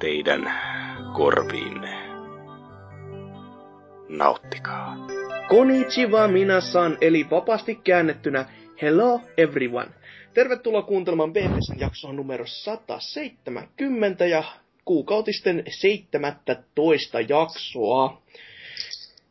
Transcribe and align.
teidän 0.00 0.52
korviinne. 1.12 2.10
Nauttikaa. 4.08 4.96
Konnichiwa 5.48 6.28
minasan, 6.28 6.98
eli 7.00 7.30
vapaasti 7.30 7.74
käännettynä 7.74 8.44
Hello 8.82 9.20
everyone. 9.36 9.88
Tervetuloa 10.34 10.82
kuuntelemaan 10.82 11.32
BBCn 11.32 11.80
jaksoa 11.80 12.12
numero 12.12 12.46
170 12.46 14.26
ja 14.26 14.44
kuukautisten 14.84 15.62
17 15.68 17.20
jaksoa. 17.20 18.22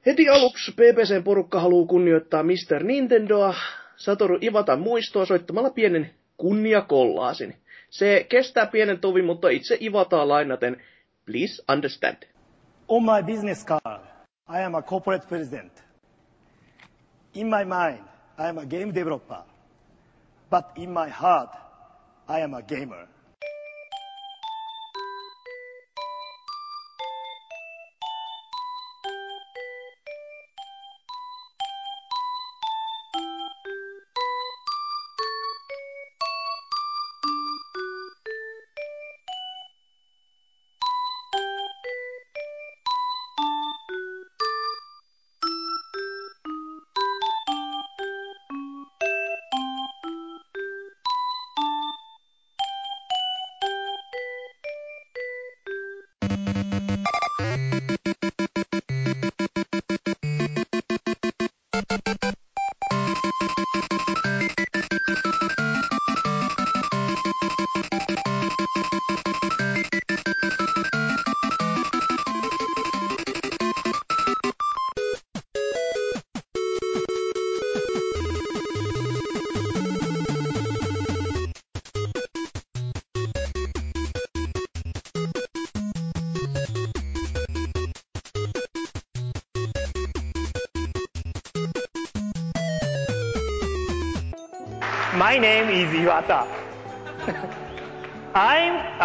Heti 0.05 0.29
aluksi 0.29 0.71
BBCn 0.71 1.23
porukka 1.23 1.59
haluaa 1.59 1.87
kunnioittaa 1.87 2.43
Mr. 2.43 2.83
Nintendoa 2.83 3.55
Satoru 3.95 4.37
Ivatan 4.41 4.79
muistoa 4.79 5.25
soittamalla 5.25 5.69
pienen 5.69 6.09
kunniakollaasin. 6.37 7.55
Se 7.89 8.25
kestää 8.29 8.65
pienen 8.65 8.99
tovin, 8.99 9.25
mutta 9.25 9.49
itse 9.49 9.77
Ivataa 9.79 10.27
lainaten, 10.27 10.81
please 11.25 11.63
understand. 11.73 12.17
On 12.87 13.03
my 13.03 13.23
business 13.33 13.65
card, 13.65 14.01
I 14.49 14.63
am 14.63 14.75
a 14.75 14.81
corporate 14.81 15.27
president. 15.27 15.83
In 17.33 17.47
my 17.47 17.63
mind, 17.65 18.03
I 18.37 18.47
am 18.49 18.57
a 18.57 18.65
game 18.65 18.93
developer. 18.95 19.43
But 20.49 20.65
in 20.75 20.89
my 20.89 21.09
heart, 21.09 21.49
I 22.27 22.41
am 22.41 22.53
a 22.53 22.61
gamer. 22.61 23.07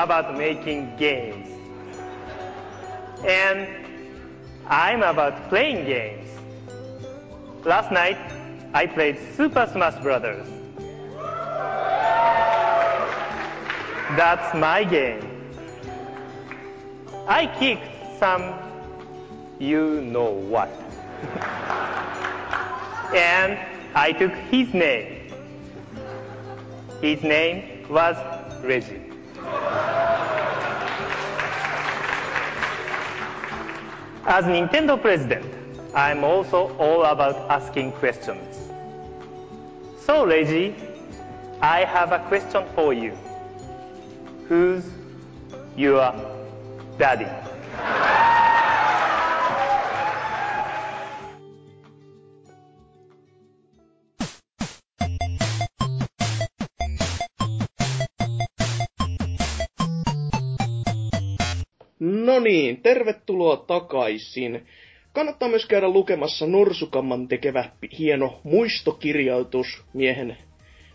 About 0.05 0.37
making 0.37 0.95
games. 0.97 1.49
And 3.27 3.67
I'm 4.67 5.03
about 5.03 5.49
playing 5.49 5.87
games. 5.87 6.29
Last 7.65 7.91
night, 7.91 8.19
I 8.75 8.87
played 8.87 9.19
Super 9.35 9.67
Smash 9.73 10.01
Brothers. 10.03 10.47
That's 14.19 14.55
my 14.55 14.85
game. 14.85 15.23
I 17.27 17.47
kicked 17.59 18.21
some 18.21 18.55
you 19.59 20.03
know 20.03 20.31
what. 20.31 20.69
and 23.15 23.59
I 23.95 24.13
took 24.13 24.33
his 24.53 24.75
name. 24.75 25.33
His 27.01 27.23
name 27.23 27.87
was 27.89 28.17
Reggie. 28.63 29.04
As 34.27 34.47
Nintendo 34.47 35.01
president, 35.01 35.45
I'm 35.95 36.25
also 36.25 36.75
all 36.79 37.05
about 37.05 37.37
asking 37.51 37.93
questions. 37.93 38.71
So, 40.01 40.27
Reggie, 40.27 40.75
I 41.61 41.85
have 41.85 42.13
a 42.13 42.19
question 42.29 42.65
for 42.75 42.93
you. 42.93 43.17
Who's 44.49 44.85
your 45.77 46.13
daddy? 46.99 47.29
No 62.25 62.41
niin, 62.41 62.83
tervetuloa 62.83 63.57
takaisin. 63.57 64.67
Kannattaa 65.13 65.49
myös 65.49 65.67
käydä 65.67 65.89
lukemassa 65.89 66.47
Norsukamman 66.47 67.29
tekevä 67.29 67.65
hieno 67.99 68.41
muistokirjoitus 68.43 69.83
miehen 69.93 70.39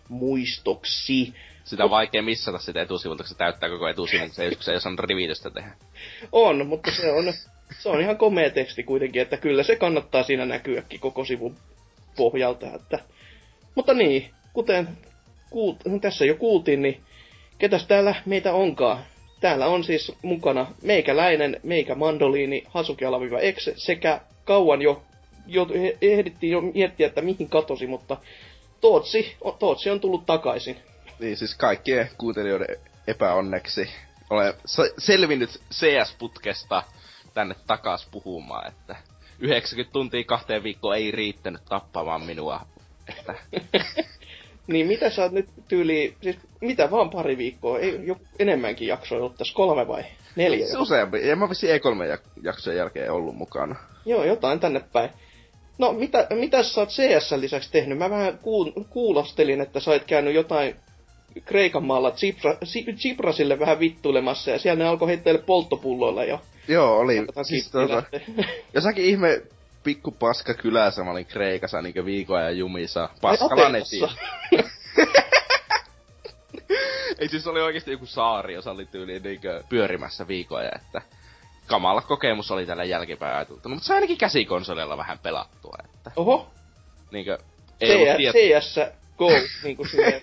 muistoksi. 0.10 1.34
Sitä 1.64 1.84
on 1.84 1.90
vaikea 1.90 2.22
missata 2.22 2.58
sitä 2.58 2.82
etusivulta, 2.82 3.24
kun 3.24 3.30
se 3.30 3.38
täyttää 3.38 3.70
koko 3.70 3.88
etusivun, 3.88 4.30
se, 4.30 4.52
se 4.60 4.72
ei 4.72 4.78
osaa 4.78 4.94
rivitystä 5.00 5.50
tehdä. 5.50 5.72
On, 6.32 6.68
mutta 6.68 6.92
se 6.92 7.12
on, 7.12 7.34
se 7.80 7.90
on 7.90 8.02
ihan 8.02 8.18
komea 8.18 8.50
teksti 8.50 8.84
kuitenkin, 8.84 9.22
että 9.22 9.38
kyllä 9.38 9.64
se 9.64 9.76
kannattaa 9.76 10.24
siinä 10.24 10.46
näkyäkin 10.46 11.00
koko 11.00 11.26
sivun 11.26 11.58
pohjalta. 12.16 12.68
Että... 12.76 13.00
Mutta 13.76 13.94
niin, 13.94 14.30
kuten 14.54 14.88
kuult... 15.50 15.78
tässä 16.02 16.26
jo 16.26 16.36
kuultiin, 16.36 16.82
niin 16.82 17.02
ketäs 17.58 17.88
täällä 17.88 18.16
meitä 18.26 18.54
onkaan? 18.54 19.04
Täällä 19.40 19.68
on 19.68 19.84
siis 19.84 20.12
mukana 20.22 20.68
meikäläinen, 20.82 21.60
meikä 21.64 21.96
mandoliini, 21.96 22.64
Hasuki 22.68 23.06
alaviva 23.06 23.38
X 23.52 23.70
sekä 23.76 24.22
kauan 24.46 24.82
jo, 24.82 25.02
jo 25.48 25.68
ehdittiin 26.02 26.52
jo 26.52 26.62
miettiä, 26.62 27.08
että 27.08 27.22
mihin 27.22 27.50
katosi, 27.50 27.88
mutta 27.88 28.18
Tootsi, 28.82 29.36
Tootsi 29.60 29.90
on 29.90 30.00
tullut 30.00 30.26
takaisin. 30.26 30.78
Niin 31.20 31.38
siis 31.38 31.56
kaikkien 31.56 32.10
kuuntelijoiden 32.18 32.78
epäonneksi 33.08 33.90
olen 34.30 34.54
selvinnyt 34.98 35.50
CS-putkesta 35.74 36.84
tänne 37.34 37.56
takas 37.68 38.08
puhumaan, 38.12 38.68
että 38.68 38.96
90 39.40 39.94
tuntia 39.94 40.24
kahteen 40.24 40.64
viikkoon 40.64 40.96
ei 40.96 41.12
riittänyt 41.12 41.62
tappamaan 41.70 42.22
minua. 42.22 42.66
Että... 43.08 43.36
niin 44.70 44.88
mitä 44.88 45.10
sä 45.10 45.24
oot 45.24 45.32
nyt 45.32 45.50
tyyli, 45.68 46.16
siis 46.22 46.38
mitä 46.62 46.92
vaan 46.92 47.10
pari 47.10 47.38
viikkoa, 47.38 47.80
ei 47.80 48.00
jo 48.04 48.16
enemmänkin 48.40 48.88
jaksoja 48.88 49.22
ollut 49.22 49.38
tässä, 49.38 49.54
kolme 49.54 49.88
vai 49.88 50.04
neljä? 50.36 50.68
Se 50.68 50.78
useampi, 50.78 51.30
en 51.30 51.40
mä 51.40 51.50
vissi 51.50 51.68
E3 51.68 52.20
jaksojen 52.44 52.78
jälkeen 52.78 53.12
ollut 53.12 53.36
mukana. 53.36 53.76
Joo, 54.06 54.24
jotain 54.24 54.60
tänne 54.60 54.82
päin. 54.94 55.10
No, 55.78 55.94
mitä, 55.94 56.28
mitä 56.30 56.64
sä 56.64 56.82
oot 56.82 56.90
CS 56.90 57.32
lisäksi 57.32 57.72
tehnyt? 57.72 57.98
Mä 57.98 58.10
vähän 58.10 58.38
kuul, 58.38 58.72
kuulostelin, 58.90 59.62
että 59.62 59.80
sä 59.80 59.92
oot 59.92 60.04
käynyt 60.04 60.36
jotain 60.36 60.76
Kreikan 61.46 61.84
maalla 61.84 62.12
Tsipra, 62.12 62.58
Tsiprasille 62.96 63.60
vähän 63.60 63.80
vittuilemassa, 63.80 64.52
ja 64.52 64.60
siellä 64.60 64.84
ne 64.84 64.90
alkoi 64.90 65.08
heitteille 65.08 65.42
polttopulloilla 65.42 66.24
jo. 66.24 66.42
Joo, 66.68 67.00
oli. 67.00 67.16
Siis 67.44 67.72
tuota, 67.72 68.04
jossakin 68.74 69.06
ihme 69.06 69.42
pikku 69.84 70.12
paska 70.12 70.54
kylässä 70.54 71.04
mä 71.04 71.12
olin 71.12 71.26
Kreikassa 71.26 71.82
niinkö 71.82 72.06
viikon 72.06 72.38
ajan 72.38 72.58
jumissa. 72.58 73.10
Paskalanetia. 73.22 74.10
Ei 77.20 77.30
siis 77.30 77.48
oli 77.48 77.62
oikeesti 77.62 77.92
joku 77.92 78.06
saari, 78.06 78.54
jossa 78.54 78.72
oli 78.72 78.86
tyyli 78.86 79.20
niinkö 79.20 79.64
pyörimässä 79.70 80.28
viikoja, 80.28 80.72
että 80.76 81.02
kamala 81.68 82.02
kokemus 82.02 82.52
oli 82.52 82.66
tällä 82.66 82.84
jälkipäin 82.84 83.36
ajateltu. 83.36 83.70
Mutta 83.70 83.86
se 83.86 83.94
ainakin 83.94 84.18
käsikonsolilla 84.18 84.98
vähän 84.98 85.20
pelattua, 85.20 85.78
että 85.86 86.12
Oho, 86.16 86.52
niinkö... 87.12 87.38
Ei 87.82 87.96
ollut 87.96 88.18
tiet... 88.18 88.36
CS 88.36 88.80
Go, 89.20 89.30
niinku 89.64 89.86
silleen, 89.86 90.22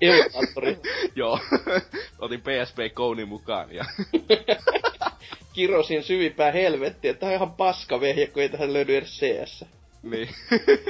emulaattori. 0.00 0.78
Joo. 1.16 1.40
Otin 2.18 2.40
PSP 2.40 2.78
Go'nin 2.94 3.28
mukaan 3.28 3.74
ja... 3.74 3.84
Kirosin 5.58 6.02
syvimpää 6.02 6.52
helvettiä, 6.52 7.10
että 7.10 7.20
tää 7.20 7.28
on 7.28 7.34
ihan 7.34 7.52
paska 7.52 8.00
vehje, 8.00 8.26
kun 8.26 8.42
ei 8.42 8.48
tähän 8.48 8.72
löydy 8.72 8.96
edes 8.96 9.20
CS. 9.20 9.64
niin. 10.02 10.28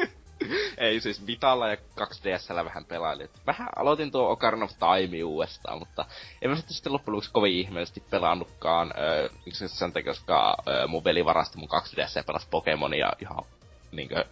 ei 0.78 1.00
siis 1.00 1.26
Vitalla 1.26 1.68
ja 1.68 1.76
2DSllä 1.76 2.64
vähän 2.64 2.84
pelailin. 2.84 3.30
Vähän 3.46 3.68
aloitin 3.76 4.12
tuo 4.12 4.30
Ocarina 4.30 4.64
of 4.64 4.70
Time 4.70 5.24
uudestaan, 5.24 5.78
mutta 5.78 6.04
en 6.42 6.50
mä 6.50 6.56
sitten, 6.56 6.74
sitten 6.74 6.92
loppujen 6.92 7.12
lopuksi 7.12 7.30
kovin 7.32 7.52
ihmeellisesti 7.52 8.02
pelannutkaan. 8.10 8.92
Öö, 8.98 9.28
yksi 9.46 9.68
sen 9.68 9.92
takia, 9.92 10.12
koska 10.12 10.56
öö, 10.68 10.86
mun 10.86 11.04
veli 11.04 11.24
varasti 11.24 11.58
mun 11.58 11.68
2DS 11.68 12.12
ja 12.16 12.24
pelasi 12.24 12.46
Pokemonia 12.50 13.12
ihan 13.22 13.44
niinkö 13.92 14.24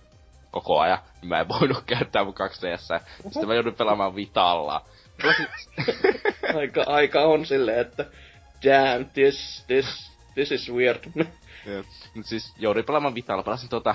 koko 0.50 0.80
ajan. 0.80 0.98
Niin 1.20 1.28
mä 1.28 1.40
en 1.40 1.48
voinut 1.48 1.84
käyttää 1.96 2.24
mun 2.24 2.34
2DS. 2.34 3.04
Sitten 3.22 3.48
mä 3.48 3.54
joudun 3.54 3.74
pelaamaan 3.74 4.16
Vitalla. 4.16 4.84
aika, 6.58 6.84
aika 6.86 7.20
on 7.20 7.46
silleen, 7.46 7.80
että 7.80 8.04
damn, 8.64 9.10
this, 9.10 9.64
this, 9.66 10.15
this 10.36 10.52
is 10.52 10.72
weird. 10.72 11.04
Mut 12.14 12.26
siis 12.26 12.52
joudun 12.58 12.84
pelaamaan 12.84 13.14
Vitalla. 13.14 13.42
Pelasin 13.42 13.68
tuota 13.68 13.94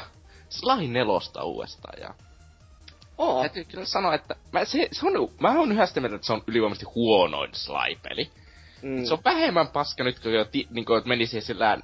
Sly 0.49 0.87
nelosta 0.87 1.43
uudestaan 1.43 2.01
ja... 2.01 2.13
Oh. 3.17 3.41
Täytyy 3.41 3.63
kyllä 3.63 3.85
sanoa, 3.85 4.13
että 4.13 4.35
mä, 4.51 4.65
se, 4.65 4.87
se 4.91 5.07
on, 5.07 5.13
mä 5.39 5.59
oon 5.59 5.71
yhä 5.71 5.85
sitä 5.85 5.99
mieltä, 5.99 6.15
että 6.15 6.27
se 6.27 6.33
on 6.33 6.43
ylivoimaisesti 6.47 6.91
huonoin 6.95 7.49
Sly-peli. 7.53 8.29
Mm. 8.81 9.05
Se 9.05 9.13
on 9.13 9.19
vähemmän 9.25 9.67
paska 9.67 10.03
nyt, 10.03 10.19
kun 10.19 10.33
jo 10.33 10.45
ti, 10.45 10.67
niin 10.69 10.85
kuin, 10.85 11.03
meni 11.05 11.25
siihen 11.25 11.45
sillä, 11.45 11.77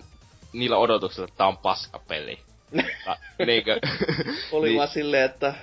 niillä 0.54 0.78
odotuksilla, 0.78 1.26
että 1.26 1.38
tää 1.38 1.48
on 1.48 1.58
paska 1.58 2.00
peli. 2.08 2.40
niinkö, 3.46 3.80
Oli 4.52 4.68
niin, 4.68 4.78
vaan 4.78 4.88
silleen, 4.88 5.26
että 5.26 5.54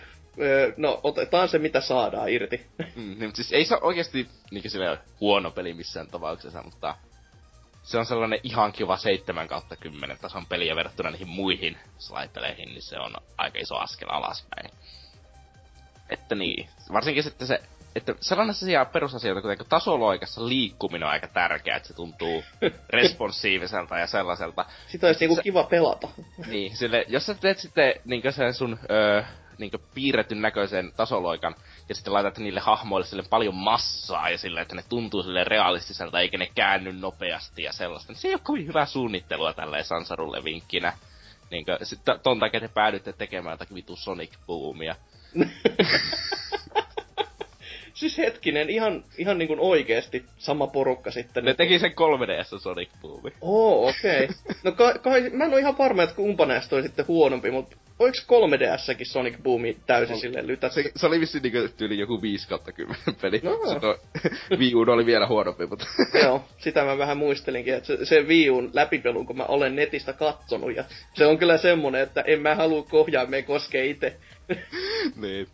no 0.77 1.01
otetaan 1.03 1.49
se 1.49 1.59
mitä 1.59 1.81
saadaan 1.81 2.29
irti. 2.29 2.67
mm, 2.97 3.19
niin, 3.19 3.37
siis 3.37 3.53
ei 3.53 3.65
se 3.65 3.77
oikeesti 3.81 4.29
niinkö 4.51 4.69
sille 4.69 4.99
huono 5.21 5.51
peli 5.51 5.75
missään 5.75 6.07
tapauksessa, 6.07 6.63
mutta 6.63 6.95
se 7.85 7.99
on 7.99 8.07
sellainen 8.07 8.41
ihan 8.43 8.73
kiva 8.73 8.97
7 8.97 9.49
kautta 9.49 9.77
10 9.77 10.19
tason 10.19 10.47
peliä 10.47 10.77
verrattuna 10.77 11.11
niihin 11.11 11.29
muihin 11.29 11.79
slide-peleihin, 11.99 12.69
niin 12.69 12.83
se 12.83 12.99
on 12.99 13.15
aika 13.39 13.59
iso 13.59 13.77
askel 13.77 14.09
alaspäin. 14.11 14.71
Että 16.11 16.35
niin, 16.35 16.69
varsinkin 16.93 17.23
sitten 17.23 17.47
se, 17.47 17.63
että 17.97 18.15
sellaisia 18.21 18.85
perusasioita, 18.85 19.43
kuten 19.43 19.59
tasoloikassa 19.69 20.49
liikkuminen 20.49 21.07
on 21.07 21.13
aika 21.13 21.29
tärkeää, 21.29 21.77
että 21.77 21.89
se 21.89 21.95
tuntuu 21.95 22.45
responsiiviselta 22.89 23.99
ja 23.99 24.07
sellaiselta. 24.07 24.65
Sitä 24.89 25.07
olisi 25.07 25.27
niinku 25.27 25.43
kiva 25.43 25.65
pelata. 25.65 26.09
Niin, 26.47 26.77
sille, 26.77 27.05
jos 27.09 27.27
sä 27.27 27.35
teet 27.35 27.59
sitten 27.59 27.95
niinkö 28.05 28.33
sen 28.33 28.55
sun 28.55 28.79
öö, 28.91 29.23
niinkö 29.59 29.79
piirretyn 29.95 30.43
näköisen 30.43 30.93
tasoloikan, 30.97 31.55
ja 31.89 31.95
sitten 31.95 32.13
laitat 32.13 32.39
niille 32.39 32.61
hahmoille 32.61 33.07
sille 33.07 33.25
paljon 33.31 33.55
massaa, 33.55 34.31
ja 34.31 34.39
sille, 34.39 34.61
että 34.61 34.75
ne 34.75 34.85
tuntuu 34.89 35.23
sille 35.23 35.45
realistiselta, 35.45 36.21
eikä 36.21 36.39
ne 36.39 36.51
käänny 36.55 36.93
nopeasti 36.93 37.63
ja 37.63 37.73
sellaista. 37.73 38.13
Niin 38.13 38.21
se 38.21 38.29
ei 38.29 38.35
ole 38.35 38.41
kovin 38.45 38.67
hyvää 38.67 38.87
suunnittelua 38.87 39.53
tälleen 39.53 39.85
Sansarulle 39.85 40.45
vinkkinä. 40.45 40.93
Niinkö, 41.51 41.79
sit 41.83 42.01
ton 42.23 42.41
takia 42.41 42.61
te 42.61 42.69
päädytte 42.69 43.13
tekemään 43.13 43.55
jotakin 43.55 43.75
vitu 43.75 43.97
Sonic 43.97 44.31
Boomia. 44.47 44.97
siis 48.11 48.19
hetkinen, 48.19 48.71
ihan, 48.71 49.05
ihan 49.19 49.39
niin 49.39 49.49
kuin 49.49 49.61
oikeesti 49.61 50.25
sama 50.39 50.67
porukka 50.67 51.11
sitten. 51.11 51.45
Ne 51.45 51.55
teki 51.55 51.79
sen 51.79 51.91
3DS 51.91 52.59
Sonic 52.59 52.89
Boomi. 53.03 53.33
Oo, 53.41 53.89
okei. 53.89 54.25
Okay. 54.25 54.37
No 54.65 54.73
kai, 54.73 54.95
kai, 55.03 55.31
mä 55.31 55.45
en 55.45 55.53
ole 55.53 55.61
ihan 55.61 55.79
varma, 55.79 56.03
että 56.03 56.17
kumpa 56.17 56.47
näistä 56.47 56.77
oli 56.77 56.83
sitten 56.83 57.09
huonompi, 57.09 57.51
mutta 57.51 57.77
oliko 57.99 58.17
3DSsäkin 58.17 59.05
Sonic 59.05 59.37
Boomi 59.43 59.77
täysin 59.87 60.19
silleen 60.19 60.47
lytätty? 60.47 60.83
Se, 60.83 60.91
se 60.97 61.07
oli 61.07 61.21
vissiin 61.21 61.43
niinku 61.43 61.75
tyyli 61.77 61.99
joku 61.99 62.23
5 62.23 62.49
kautta 62.49 62.73
10 62.73 63.01
peli. 63.21 63.41
No. 63.43 63.61
Se 63.67 63.75
no, 63.75 63.99
Wii 64.59 64.75
U 64.75 64.81
oli 64.81 65.07
vielä 65.07 65.27
huonompi, 65.27 65.67
mutta... 65.67 65.87
Joo, 66.25 66.45
sitä 66.59 66.85
mä 66.85 66.99
vähän 66.99 67.17
muistelinkin, 67.17 67.75
että 67.75 67.87
se, 67.87 68.05
se 68.05 68.21
Wii 68.23 68.51
Uun 68.51 68.71
läpipelu, 68.73 69.25
kun 69.25 69.37
mä 69.37 69.45
olen 69.45 69.77
netistä 69.77 70.13
kattonut, 70.13 70.77
ja 70.77 70.85
se 71.15 71.27
on 71.27 71.39
kyllä 71.39 71.59
semmonen, 71.59 72.03
että 72.03 72.21
en 72.21 72.41
mä 72.41 72.55
halua 72.55 72.83
kohjaimeen 72.83 73.45
koskee 73.45 73.87
itse. 73.87 74.17
niin 75.23 75.47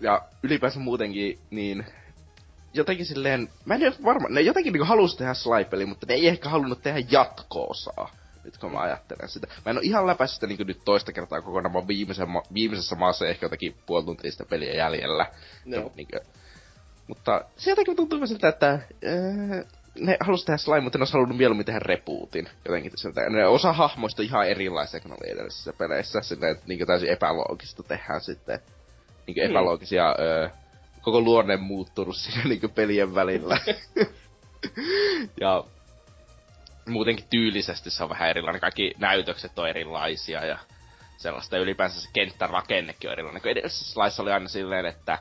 ja 0.00 0.22
ylipäänsä 0.42 0.78
muutenkin, 0.78 1.38
niin 1.50 1.86
jotenkin 2.74 3.06
silleen, 3.06 3.48
mä 3.64 3.74
en 3.74 3.82
ole 3.82 3.94
varma, 4.04 4.28
ne 4.28 4.40
jotenkin 4.40 4.72
niinku 4.72 4.86
halusi 4.86 5.18
tehdä 5.18 5.34
slide 5.34 5.86
mutta 5.86 6.06
ne 6.06 6.14
ei 6.14 6.28
ehkä 6.28 6.48
halunnut 6.48 6.82
tehdä 6.82 7.00
jatkoosaa. 7.10 8.10
Nyt 8.44 8.58
kun 8.58 8.72
mä 8.72 8.80
ajattelen 8.80 9.28
sitä. 9.28 9.46
Mä 9.64 9.70
en 9.70 9.76
oo 9.76 9.82
ihan 9.84 10.06
läpäissyt 10.06 10.34
sitä 10.34 10.46
niinku 10.46 10.64
nyt 10.64 10.84
toista 10.84 11.12
kertaa 11.12 11.42
kokonaan, 11.42 11.72
mä 11.72 11.88
viimeisen, 11.88 12.28
viimeisessä 12.54 12.96
maassa 12.96 13.26
ehkä 13.26 13.46
jotakin 13.46 13.74
puoli 13.86 14.04
tuntia 14.04 14.30
sitä 14.30 14.44
peliä 14.44 14.74
jäljellä. 14.74 15.26
No. 15.64 15.92
Niinku, 15.96 16.16
mutta 17.06 17.44
se 17.56 17.70
jotenkin 17.70 17.96
tuntuu 17.96 18.26
siltä, 18.26 18.48
että 18.48 18.70
äh, 18.72 18.80
ne 20.00 20.16
halusi 20.20 20.46
tehdä 20.46 20.56
slime, 20.56 20.80
mutta 20.80 20.98
ne 20.98 21.02
olisi 21.02 21.12
halunnut 21.12 21.38
mieluummin 21.38 21.66
tehdä 21.66 21.78
rebootin. 21.78 22.48
Jotenkin 22.64 22.92
siltä. 22.94 23.30
Ne 23.30 23.46
osa 23.46 23.72
hahmoista 23.72 24.22
ihan 24.22 24.48
erilaisia 24.48 25.00
kuin 25.00 25.12
oli 25.12 25.30
edellisissä 25.30 25.72
peleissä. 25.72 26.20
Silleen, 26.20 26.52
että 26.52 26.64
niin 26.66 26.86
täysin 26.86 27.08
epäloogista 27.08 27.82
tehdään 27.82 28.20
sitten 28.20 28.60
niinku 29.28 29.40
mm. 29.40 29.50
epäloogisia 29.50 30.14
öö, 30.18 30.48
koko 31.02 31.20
luonne 31.20 31.56
muuttunut 31.56 32.16
siinä 32.16 32.42
niinku 32.44 32.68
pelien 32.68 33.14
välillä. 33.14 33.60
ja 35.40 35.64
muutenkin 36.86 37.26
tyylisesti 37.30 37.90
se 37.90 38.02
on 38.02 38.10
vähän 38.10 38.30
erilainen. 38.30 38.60
Kaikki 38.60 38.94
näytökset 38.98 39.58
on 39.58 39.68
erilaisia 39.68 40.44
ja 40.44 40.58
sellaista. 41.16 41.56
Ja 41.56 41.62
ylipäänsä 41.62 42.00
se 42.00 42.08
kenttärakennekin 42.12 43.10
on 43.10 43.12
erilainen. 43.12 43.42
Kun 43.42 43.50
edellisessä 43.50 44.00
laissa 44.00 44.22
oli 44.22 44.32
aina 44.32 44.48
silleen, 44.48 44.86
että 44.86 45.18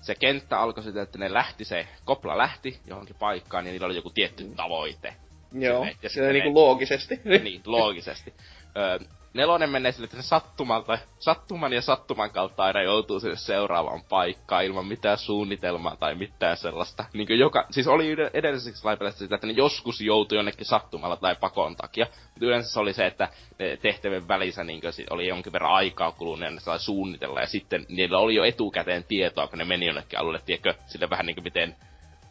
se 0.00 0.14
kenttä 0.14 0.60
alkoi 0.60 0.84
sitten, 0.84 1.02
että 1.02 1.18
ne 1.18 1.32
lähti, 1.32 1.64
se 1.64 1.86
kopla 2.04 2.38
lähti 2.38 2.80
johonkin 2.86 3.16
paikkaan 3.18 3.66
ja 3.66 3.72
niillä 3.72 3.86
oli 3.86 3.96
joku 3.96 4.10
tietty 4.10 4.52
tavoite. 4.56 5.14
Joo, 5.52 5.78
silleen, 5.78 5.96
ja 6.02 6.08
sitten 6.08 6.32
niinku 6.32 6.48
ne, 6.48 6.54
loogisesti. 6.54 7.20
Niin, 7.24 7.62
loogisesti. 7.66 8.34
Öö, 8.76 8.98
nelonen 9.34 9.70
menee 9.70 9.92
sille, 9.92 10.04
että 10.04 10.16
se 10.16 10.28
sattumalta, 10.28 10.98
sattuman 11.18 11.72
ja 11.72 11.82
sattuman 11.82 12.30
kautta 12.30 12.64
aina 12.64 12.82
joutuu 12.82 13.20
sinne 13.20 13.36
seuraavaan 13.36 14.02
paikkaan 14.08 14.64
ilman 14.64 14.86
mitään 14.86 15.18
suunnitelmaa 15.18 15.96
tai 15.96 16.14
mitään 16.14 16.56
sellaista. 16.56 17.04
Niin 17.12 17.26
kuin 17.26 17.38
joka, 17.38 17.66
siis 17.70 17.88
oli 17.88 18.16
edellisessä 18.34 18.88
laipelässä 18.88 19.18
sitä, 19.18 19.34
että 19.34 19.46
ne 19.46 19.52
joskus 19.52 20.00
joutui 20.00 20.38
jonnekin 20.38 20.66
sattumalla 20.66 21.16
tai 21.16 21.36
pakon 21.40 21.76
takia. 21.76 22.06
Mutta 22.24 22.46
yleensä 22.46 22.72
se 22.72 22.80
oli 22.80 22.92
se, 22.92 23.06
että 23.06 23.28
ne 23.58 23.76
tehtävien 23.76 24.28
välissä 24.28 24.64
niin 24.64 24.82
oli 25.10 25.28
jonkin 25.28 25.52
verran 25.52 25.72
aikaa 25.72 26.12
kulunut 26.12 26.44
ja 26.44 26.50
ne 26.50 26.60
sai 26.60 26.80
suunnitella. 26.80 27.40
Ja 27.40 27.46
sitten 27.46 27.86
niillä 27.88 28.18
oli 28.18 28.34
jo 28.34 28.44
etukäteen 28.44 29.04
tietoa, 29.04 29.48
kun 29.48 29.58
ne 29.58 29.64
meni 29.64 29.86
jonnekin 29.86 30.18
alueelle, 30.18 30.42
tiedätkö, 30.46 30.74
sille 30.86 31.10
vähän 31.10 31.26
niin 31.26 31.36
kuin 31.36 31.44
miten 31.44 31.76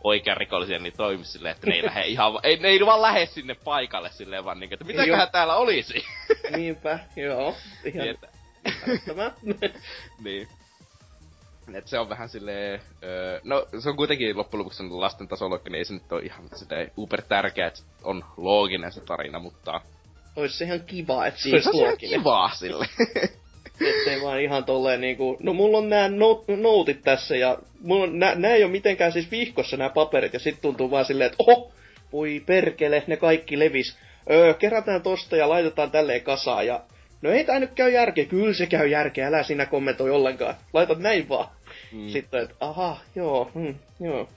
oikean 0.03 0.37
rikollisia 0.37 0.79
niin 0.79 0.93
toimi 0.97 1.23
silleen, 1.23 1.55
että 1.55 1.67
ne 1.67 1.75
ei 1.75 1.85
lähde 1.85 2.07
ihan, 2.07 2.39
ei, 2.43 2.57
ne 2.57 2.67
ei 2.67 2.85
vaan 2.85 3.01
lähde 3.01 3.25
sinne 3.25 3.55
paikalle 3.63 4.09
silleen 4.11 4.45
vaan 4.45 4.59
niin, 4.59 4.73
että 4.73 4.85
mitäköhän 4.85 5.31
täällä 5.31 5.55
olisi. 5.55 6.05
Niinpä, 6.57 6.99
joo. 7.15 7.55
Ihan 7.85 8.05
niin, 8.05 8.15
että... 8.15 8.27
niin. 10.23 10.47
Et 11.73 11.87
se 11.87 11.99
on 11.99 12.09
vähän 12.09 12.29
silleen, 12.29 12.81
öö, 13.03 13.39
no 13.43 13.67
se 13.79 13.89
on 13.89 13.95
kuitenkin 13.95 14.37
loppujen 14.37 14.59
lopuksi 14.59 14.83
lasten 14.89 15.27
tasolla, 15.27 15.59
niin 15.63 15.75
ei 15.75 15.85
se 15.85 15.93
nyt 15.93 16.11
ole 16.11 16.21
ihan 16.21 16.49
silleen 16.55 16.91
uber 16.97 17.21
tärkeä, 17.21 17.67
että 17.67 17.81
on 18.03 18.25
looginen 18.37 18.91
se 18.91 19.01
tarina, 19.01 19.39
mutta... 19.39 19.81
Ois 20.35 20.57
se 20.57 20.65
ihan 20.65 20.81
kiva, 20.81 21.27
että 21.27 21.41
se 21.41 21.49
olisi 21.53 21.69
looginen. 21.73 21.97
Se 21.97 22.15
on 22.15 22.21
kivaa 22.21 22.49
sille. 22.49 22.85
Ettei 23.65 24.21
vaan 24.21 24.41
ihan 24.41 24.63
tolleen 24.63 25.01
niinku, 25.01 25.37
no 25.43 25.53
mulla 25.53 25.77
on 25.77 25.89
nää 25.89 26.09
no- 26.09 26.43
noutit 26.47 27.01
tässä 27.03 27.35
ja 27.35 27.57
mulla 27.81 28.03
on, 28.03 28.19
nää, 28.19 28.35
nää 28.35 28.51
ei 28.51 28.63
ole 28.63 28.71
mitenkään 28.71 29.11
siis 29.11 29.31
vihkossa 29.31 29.77
nämä 29.77 29.89
paperit 29.89 30.33
ja 30.33 30.39
sit 30.39 30.61
tuntuu 30.61 30.91
vaan 30.91 31.05
silleen, 31.05 31.31
että 31.31 31.43
oho, 31.47 31.71
voi 32.11 32.43
perkele, 32.45 33.03
ne 33.07 33.17
kaikki 33.17 33.59
levis. 33.59 33.97
Öö, 34.31 34.53
kerätään 34.53 35.01
tosta 35.01 35.35
ja 35.35 35.49
laitetaan 35.49 35.91
tälleen 35.91 36.21
kasaan 36.21 36.67
ja 36.67 36.81
no 37.21 37.31
ei 37.31 37.43
tää 37.43 37.59
nyt 37.59 37.71
käy 37.75 37.91
järkeä, 37.91 38.25
kyllä 38.25 38.53
se 38.53 38.65
käy 38.65 38.87
järkeä, 38.87 39.27
älä 39.27 39.43
sinä 39.43 39.65
kommentoi 39.65 40.11
ollenkaan, 40.11 40.55
laitat 40.73 40.99
näin 40.99 41.29
vaan. 41.29 41.47
Mm. 41.91 42.09
Sitten, 42.09 42.43
että 42.43 42.55
aha, 42.59 42.97
joo, 43.15 43.51
hmm, 43.55 43.75
joo. 43.99 44.29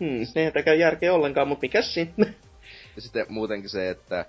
Hmm, 0.00 0.26
eihän 0.36 0.52
tää 0.52 0.62
käy 0.62 0.76
järkeä 0.76 1.14
ollenkaan, 1.14 1.48
mutta 1.48 1.62
mikä 1.62 1.82
sitten? 1.82 2.36
Ja 2.96 3.02
sitten 3.02 3.26
muutenkin 3.28 3.70
se, 3.70 3.90
että 3.90 4.24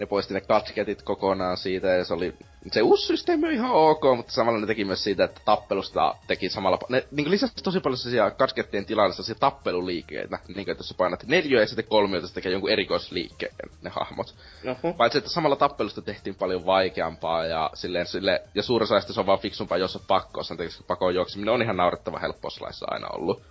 ne 0.00 0.06
poisti 0.06 0.34
ne 0.34 0.40
katketit 0.40 1.02
kokonaan 1.02 1.56
siitä, 1.56 1.88
ja 1.88 2.04
se 2.04 2.14
oli... 2.14 2.34
Se 2.70 2.82
uusi 2.82 3.06
systeemi 3.06 3.46
on 3.46 3.52
ihan 3.52 3.70
ok, 3.70 4.02
mutta 4.16 4.32
samalla 4.32 4.60
ne 4.60 4.66
teki 4.66 4.84
myös 4.84 5.04
siitä, 5.04 5.24
että 5.24 5.40
tappelusta 5.44 6.14
teki 6.26 6.48
samalla... 6.48 6.78
Ne 6.88 7.06
niin 7.10 7.30
lisäsi 7.30 7.54
tosi 7.64 7.80
paljon 7.80 7.98
sellaisia 7.98 8.30
katkettien 8.30 8.86
tilanne 8.86 9.12
sellaisia 9.12 9.34
tappeluliikkeitä, 9.34 10.38
niin 10.48 10.54
kuin, 10.54 10.70
että 10.70 10.80
jos 10.80 10.94
painat 10.98 11.26
neljä 11.26 11.60
ja 11.60 11.66
sitten 11.66 11.84
kolmiota, 11.84 12.26
se 12.26 12.34
tekee 12.34 12.52
jonkun 12.52 12.70
erikoisliikkeen, 12.70 13.54
ne 13.82 13.90
hahmot. 13.90 14.34
Uh-huh. 14.70 14.96
Paitsi, 14.96 15.18
että 15.18 15.30
samalla 15.30 15.56
tappelusta 15.56 16.02
tehtiin 16.02 16.34
paljon 16.34 16.66
vaikeampaa, 16.66 17.46
ja 17.46 17.70
silleen 17.74 18.06
sille, 18.06 18.42
ja 18.54 18.62
suurin 18.62 18.88
se 18.88 19.20
on 19.20 19.26
vaan 19.26 19.38
fiksumpaa, 19.38 19.78
jos 19.78 19.96
on 19.96 20.02
pakko, 20.08 20.42
sen 20.42 20.56
takia, 20.56 20.72
pakko 20.86 21.10
juokseminen 21.10 21.54
on 21.54 21.62
ihan 21.62 21.76
naurettava 21.76 22.18
helppo 22.18 22.48
aina 22.86 23.08
ollut. 23.08 23.42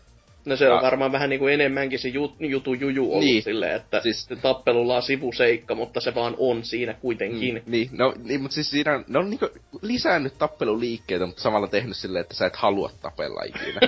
No 0.46 0.56
se 0.56 0.70
on 0.70 0.76
Ja- 0.76 0.82
varmaan 0.82 1.12
vähän 1.12 1.30
niinku 1.30 1.48
enemmänkin 1.48 2.00
se 2.00 2.08
jut, 2.10 2.36
jutu 2.40 2.74
juju 2.74 3.04
ollut 3.12 3.20
Niin. 3.20 3.34
niin. 3.34 3.44
silleen, 3.44 3.76
että 3.76 4.02
Siis- 4.02 4.28
tappelulla 4.42 4.96
on 4.96 5.04
sivuseikka, 5.04 5.76
mutta 5.76 6.02
se 6.02 6.16
vaan 6.16 6.36
on 6.38 6.64
siinä 6.64 6.94
kuitenkin. 6.94 7.56
Mm, 7.56 7.72
niin, 7.72 7.90
no, 7.92 8.14
niin, 8.24 8.42
mutta 8.42 8.56
siis 8.56 8.70
siinä 8.70 8.96
on, 8.96 9.06
ne 9.08 9.20
on 9.20 9.30
niinku 9.30 9.50
lisännyt 9.82 10.38
tappeluliikkeitä, 10.38 11.26
mutta 11.26 11.42
samalla 11.42 11.68
tehnyt 11.68 11.98
silleen, 11.98 12.22
että 12.22 12.36
sä 12.36 12.46
et 12.46 12.56
halua 12.56 12.92
tapella 13.02 13.42
ikinä. 13.44 13.80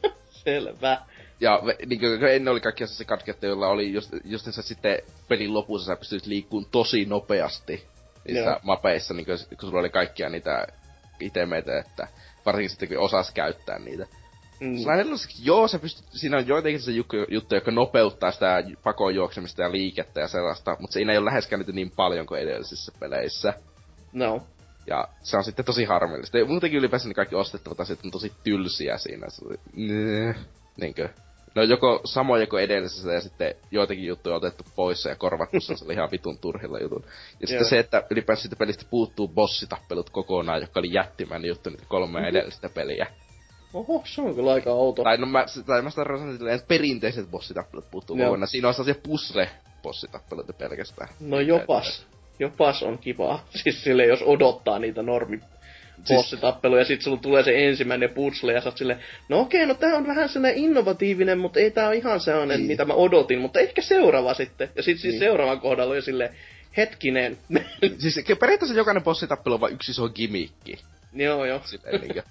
Selvä. 0.44 0.98
Ja 1.40 1.62
niin 1.86 2.00
kuin 2.00 2.24
ennen 2.24 2.52
oli 2.52 2.60
kaikkia 2.60 2.86
se 2.86 3.04
katkeita, 3.04 3.46
joilla 3.46 3.68
oli 3.68 3.92
just, 3.92 4.10
justiinsa 4.24 4.62
sitten 4.62 4.98
pelin 5.28 5.54
lopussa 5.54 5.86
sä 5.86 5.96
pystyt 5.96 6.26
liikkumaan 6.26 6.70
tosi 6.72 7.04
nopeasti 7.04 7.84
niissä 8.28 8.50
Joo. 8.50 8.60
mapeissa, 8.62 9.14
niin 9.14 9.26
kun, 9.26 9.36
kun 9.60 9.68
sulla 9.68 9.80
oli 9.80 9.90
kaikkia 9.90 10.28
niitä 10.28 10.66
itemeitä, 11.20 11.78
että 11.78 12.08
varsinkin 12.46 12.70
sitten 12.70 12.88
kun 12.88 12.98
osas 12.98 13.30
käyttää 13.30 13.78
niitä. 13.78 14.06
Mm. 14.60 14.66
Mm. 14.68 15.16
joo, 15.42 15.68
sä 15.68 15.78
pystyt, 15.78 16.06
siinä 16.10 16.36
on 16.36 16.46
joitakin 16.46 16.80
se 16.80 16.92
juttu, 17.28 17.54
joka 17.54 17.70
nopeuttaa 17.70 18.30
sitä 18.30 18.62
pakoon 18.84 19.14
juoksemista 19.14 19.62
ja 19.62 19.72
liikettä 19.72 20.20
ja 20.20 20.28
sellaista, 20.28 20.76
mutta 20.80 20.94
siinä 20.94 21.12
ei 21.12 21.18
ole 21.18 21.24
läheskään 21.24 21.60
niitä 21.60 21.72
niin 21.72 21.90
paljon 21.90 22.26
kuin 22.26 22.40
edellisissä 22.40 22.92
peleissä. 23.00 23.54
No. 24.12 24.42
Ja 24.86 25.08
se 25.22 25.36
on 25.36 25.44
sitten 25.44 25.64
tosi 25.64 25.84
harmillista. 25.84 26.38
Ja 26.38 26.44
muutenkin 26.44 26.78
ylipäänsä 26.78 27.08
ne 27.08 27.14
kaikki 27.14 27.34
ostettavat 27.34 27.80
asiat 27.80 28.04
on 28.04 28.10
tosi 28.10 28.32
tylsiä 28.44 28.98
siinä. 28.98 29.26
Se. 29.28 29.44
Niinkö? 30.80 31.08
No 31.54 31.62
joko 31.62 32.00
samoja 32.04 32.46
kuin 32.46 32.62
edellisessä 32.62 33.12
ja 33.12 33.20
sitten 33.20 33.54
joitakin 33.70 34.06
juttuja 34.06 34.34
on 34.34 34.36
otettu 34.36 34.64
pois 34.76 35.04
ja 35.04 35.16
korvattu 35.16 35.60
se 35.60 35.84
oli 35.84 35.92
ihan 35.92 36.10
vitun 36.10 36.38
turhilla 36.38 36.78
jutun. 36.78 37.04
Ja 37.40 37.46
sitten 37.46 37.66
se, 37.66 37.78
että 37.78 38.02
ylipäänsä 38.10 38.42
siitä 38.42 38.56
pelistä 38.56 38.84
puuttuu 38.90 39.28
bossitappelut 39.28 40.10
kokonaan, 40.10 40.60
joka 40.60 40.80
oli 40.80 40.92
jättimäinen 40.92 41.48
juttu 41.48 41.70
niitä 41.70 41.84
kolmea 41.88 42.28
edellistä 42.28 42.68
peliä. 42.68 43.06
Oho, 43.74 44.02
se 44.04 44.20
on 44.20 44.34
kyllä 44.34 44.52
aika 44.52 44.70
outo. 44.70 45.02
Tai 45.04 45.16
no 45.18 45.26
mä, 45.26 45.44
tai 45.66 45.82
mä 45.82 45.90
sitä 45.90 46.04
sanoa 46.04 46.32
silleen, 46.36 46.56
että 46.56 46.68
perinteiset 46.68 47.30
bossitappelut 47.30 47.90
puuttuu 47.90 48.16
kokonaan. 48.16 48.48
Siinä 48.48 48.68
on 48.68 48.74
sellaisia 48.74 49.02
pusle 49.02 49.50
bossitappeluita 49.82 50.52
pelkästään. 50.52 51.08
No 51.20 51.40
jopas. 51.40 52.06
Jopas 52.38 52.82
on 52.82 52.98
kivaa. 52.98 53.46
Siis 53.62 53.84
sille 53.84 54.06
jos 54.06 54.22
odottaa 54.22 54.78
niitä 54.78 55.02
normi 55.02 55.40
bossitappeluja, 56.08 56.80
ja 56.80 56.84
sit 56.84 57.02
sulla 57.02 57.16
tulee 57.16 57.42
se 57.42 57.68
ensimmäinen 57.68 58.10
puzzle, 58.10 58.52
ja 58.52 58.60
sä 58.60 58.68
oot 58.68 58.76
silleen, 58.78 59.00
no 59.28 59.40
okei, 59.40 59.66
no 59.66 59.74
tää 59.74 59.96
on 59.96 60.06
vähän 60.06 60.28
sellainen 60.28 60.64
innovatiivinen, 60.64 61.38
mutta 61.38 61.60
ei 61.60 61.70
tää 61.70 61.88
ole 61.88 61.96
ihan 61.96 62.20
sellainen, 62.20 62.56
Niin. 62.58 62.66
mitä 62.66 62.84
mä 62.84 62.94
odotin, 62.94 63.38
mutta 63.40 63.60
ehkä 63.60 63.82
seuraava 63.82 64.34
sitten. 64.34 64.70
Ja 64.76 64.82
sit 64.82 64.98
siis 64.98 65.12
Niin. 65.12 65.20
seuraavan 65.20 65.60
kohdalla 65.60 65.92
oli 65.92 66.02
silleen, 66.02 66.36
hetkinen. 66.76 67.38
Siis 67.98 68.20
periaatteessa 68.40 68.76
jokainen 68.76 69.02
bossitappelu 69.02 69.54
on 69.54 69.60
vain 69.60 69.74
yksi 69.74 69.90
iso 69.90 70.08
gimikki. 70.08 70.78
Joo, 71.12 71.44
joo. 71.44 71.60
Silleen 71.64 72.00
niinkö. 72.00 72.22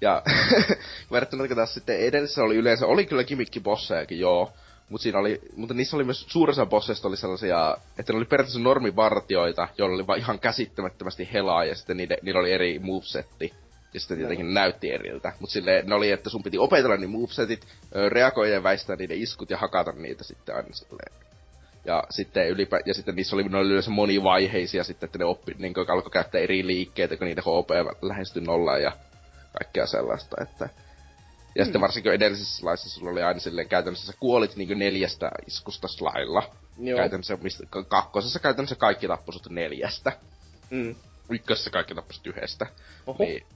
Ja 0.00 0.22
verrattuna 1.12 1.54
taas 1.54 1.74
sitten 1.74 2.00
edellisessä 2.00 2.42
oli 2.42 2.56
yleensä, 2.56 2.86
oli 2.86 3.06
kyllä 3.06 3.24
gimmickibossejakin, 3.24 4.18
joo. 4.20 4.52
Mutta 4.88 5.02
siinä 5.02 5.18
oli, 5.18 5.40
mutta 5.56 5.74
niissä 5.74 5.96
oli 5.96 6.04
myös 6.04 6.26
suurin 6.28 6.52
osa 6.52 6.66
bosseista 6.66 7.08
oli 7.08 7.16
sellaisia, 7.16 7.76
että 7.98 8.12
ne 8.12 8.16
oli 8.16 8.24
periaatteessa 8.24 8.60
normivartioita, 8.60 9.68
joilla 9.78 9.94
oli 9.94 10.06
vaan 10.06 10.18
ihan 10.18 10.38
käsittämättömästi 10.38 11.28
helaa 11.32 11.64
ja 11.64 11.74
sitten 11.74 11.96
niiden, 11.96 12.18
niillä 12.22 12.40
oli 12.40 12.52
eri 12.52 12.78
movesetti. 12.78 13.54
Ja 13.94 14.00
sitten 14.00 14.18
tietenkin 14.18 14.46
ne 14.46 14.60
näytti 14.60 14.92
eriltä. 14.92 15.32
Mutta 15.40 15.52
sille 15.52 15.82
ne 15.86 15.94
oli, 15.94 16.10
että 16.10 16.30
sun 16.30 16.42
piti 16.42 16.58
opetella 16.58 16.96
niin 16.96 17.10
movesetit, 17.10 17.66
reagoida 18.08 18.52
ja 18.52 18.62
väistää 18.62 18.96
niiden 18.96 19.18
iskut 19.18 19.50
ja 19.50 19.56
hakata 19.56 19.92
niitä 19.92 20.24
sitten 20.24 20.56
aina 20.56 20.68
silleen. 20.72 21.27
Ja 21.88 22.04
sitten, 22.10 22.48
ylipä, 22.48 22.80
ja 22.86 22.94
sitten 22.94 23.16
niissä 23.16 23.36
oli, 23.36 23.42
ne 23.42 23.58
oli 23.58 23.68
yleensä 23.68 23.90
monivaiheisia 23.90 24.84
sitten, 24.84 25.06
että 25.06 25.18
ne 25.18 25.24
oppi, 25.24 25.54
niin 25.58 25.74
alkoi 25.88 26.10
käyttää 26.10 26.40
eri 26.40 26.66
liikkeitä, 26.66 27.16
kun 27.16 27.26
niiden 27.26 27.44
HP 27.44 27.70
lähestyi 28.02 28.42
nollaan 28.42 28.82
ja 28.82 28.92
kaikkea 29.58 29.86
sellaista, 29.86 30.36
että... 30.42 30.68
Ja 31.54 31.64
sitten 31.64 31.80
varsinkin 31.80 32.12
edellisessä 32.12 32.66
laissa 32.66 32.88
sulla 32.88 33.10
oli 33.10 33.22
aina 33.22 33.40
silleen 33.40 33.68
käytännössä 33.68 34.06
sä 34.06 34.18
kuolit 34.20 34.56
niinku 34.56 34.74
neljästä 34.74 35.30
iskusta 35.46 35.88
slailla. 35.88 36.42
Joo. 36.78 36.98
Käytännössä, 36.98 37.38
mistä, 37.42 37.64
ka- 37.70 37.84
kakkosessa 37.84 38.38
käytännössä 38.38 38.76
kaikki 38.76 39.08
tappoi 39.08 39.34
neljästä. 39.48 40.12
Mm. 40.70 40.94
Ykkösessä 41.30 41.70
kaikki 41.70 41.94
tappoi 41.94 42.16
yhdestä. 42.24 42.66
Oho. 43.06 43.24
Niin, 43.24 43.46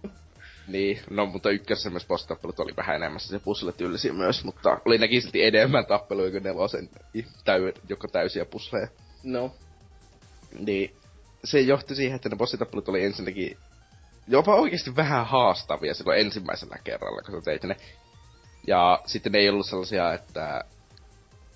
niin, 0.69 1.01
no 1.11 1.27
mutta 1.27 1.51
ykkösessä 1.51 1.91
myös 1.91 2.07
boss-tappelut 2.07 2.61
oli 2.61 2.77
vähän 2.77 2.97
enemmän 2.97 3.21
se 3.21 3.39
puzzle 3.39 3.73
tyylisiä 3.73 4.13
myös, 4.13 4.45
mutta 4.45 4.79
oli 4.85 4.99
nekin 4.99 5.23
silti 5.23 5.45
enemmän 5.45 5.87
tappeluja 5.87 6.31
kuin 6.31 6.43
nelosen, 6.43 6.91
täy, 7.45 7.73
joko 7.89 8.09
täysiä 8.09 8.45
pusleja. 8.45 8.89
No. 9.23 9.55
Niin 10.59 10.97
se 11.45 11.61
johti 11.61 11.95
siihen, 11.95 12.17
että 12.17 12.29
ne 12.29 12.37
bossitappelut 12.37 12.89
oli 12.89 13.05
ensinnäkin 13.05 13.57
jopa 14.29 14.55
oikeasti 14.55 14.97
vähän 14.97 15.27
haastavia 15.27 15.95
silloin 15.95 16.21
ensimmäisellä 16.21 16.77
kerralla, 16.85 17.23
kun 17.23 17.35
sä 17.35 17.45
teit 17.45 17.63
ne. 17.63 17.77
Ja 18.67 19.01
sitten 19.07 19.33
ne 19.33 19.39
ei 19.39 19.49
ollut 19.49 19.67
sellaisia, 19.67 20.13
että 20.13 20.65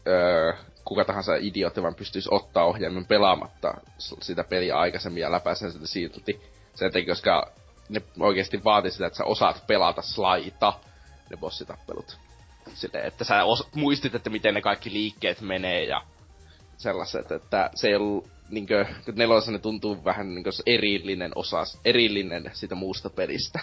öö, 0.07 0.53
kuka 0.85 1.05
tahansa 1.05 1.35
idiootti 1.37 1.83
vaan 1.83 1.95
pystyisi 1.95 2.29
ottaa 2.33 2.65
ohjaimen 2.65 3.07
pelaamatta 3.07 3.75
sitä 3.99 4.45
peliä 4.45 4.79
aikaisemmin 4.79 5.21
ja 5.21 5.33
läpäisen 5.33 5.73
sitä 5.73 5.87
silti. 5.87 6.41
Sen 6.75 6.93
takia, 6.93 7.13
koska 7.15 7.53
ne 7.89 8.03
oikeasti 8.21 8.65
vaati 8.65 8.91
sitä, 8.91 9.07
että 9.07 9.17
sä 9.17 9.25
osaat 9.25 9.67
pelata 9.67 10.03
slaita, 10.03 10.73
ne 11.31 11.37
bossitappelut. 11.37 12.19
Silleen, 12.75 13.07
että 13.07 13.25
sä 13.25 13.43
os- 13.43 13.69
muistit, 13.75 14.15
että 14.15 14.31
miten 14.31 14.55
ne 14.55 14.61
kaikki 14.61 14.93
liikkeet 14.93 15.41
menee 15.41 15.85
ja 15.85 16.03
sellaiset, 16.77 17.33
että 17.33 17.71
se 17.75 17.89
ei 17.89 17.95
ollut 17.95 18.29
niinkö, 18.51 18.87
ne 19.51 19.59
tuntuu 19.59 20.05
vähän 20.05 20.35
niinkö 20.35 20.51
erillinen 20.67 21.33
osa, 21.35 21.63
erillinen 21.85 22.51
siitä 22.55 22.75
muusta 22.75 23.11
pelistä. 23.11 23.61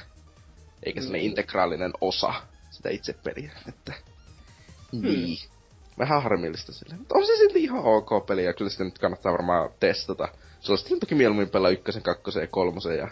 Eikä 0.83 1.01
sellainen 1.01 1.25
Mm. 1.25 1.29
integraalinen 1.29 1.93
osa 2.01 2.33
sitä 2.71 2.89
itse 2.89 3.13
peliä, 3.13 3.51
että... 3.69 3.93
Niin. 4.91 5.37
Vähän 5.99 6.23
harmillista 6.23 6.73
silleen. 6.73 6.99
Mutta 6.99 7.15
on 7.17 7.25
se 7.25 7.37
silti 7.37 7.63
ihan 7.63 7.83
ok 7.83 8.25
peli, 8.25 8.45
ja 8.45 8.53
kyllä 8.53 8.71
sitä 8.71 8.83
nyt 8.83 8.99
kannattaa 8.99 9.31
varmaan 9.31 9.69
testata. 9.79 10.27
Sitten 10.59 10.99
toki 10.99 11.15
mieluummin 11.15 11.49
pelaa 11.49 11.71
ykkösen, 11.71 12.01
kakkosen 12.01 12.41
ja 12.41 12.47
kolmosen, 12.47 12.97
ja... 12.97 13.07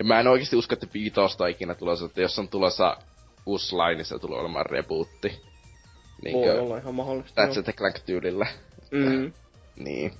En 0.00 0.06
mä 0.06 0.20
en 0.20 0.26
oikeasti 0.26 0.56
usko, 0.56 0.72
että 0.72 0.86
viitosta 0.94 1.46
ikinä 1.46 1.74
tulossa, 1.74 2.06
että 2.06 2.20
jos 2.20 2.38
on 2.38 2.48
tulossa 2.48 2.96
uusi 3.46 3.68
slide, 3.68 3.94
niin 3.94 4.04
se 4.04 4.18
tulee 4.18 4.40
olemaan 4.40 4.66
rebootti. 4.66 5.40
Voi 6.32 6.58
olla 6.58 6.78
ihan 6.78 6.94
mahdollista. 6.94 7.46
That's 7.46 7.62
the 7.62 7.72
Clank 7.72 7.98
tyylillä. 8.06 8.46
Mm. 8.90 9.32
Niin. 9.76 10.12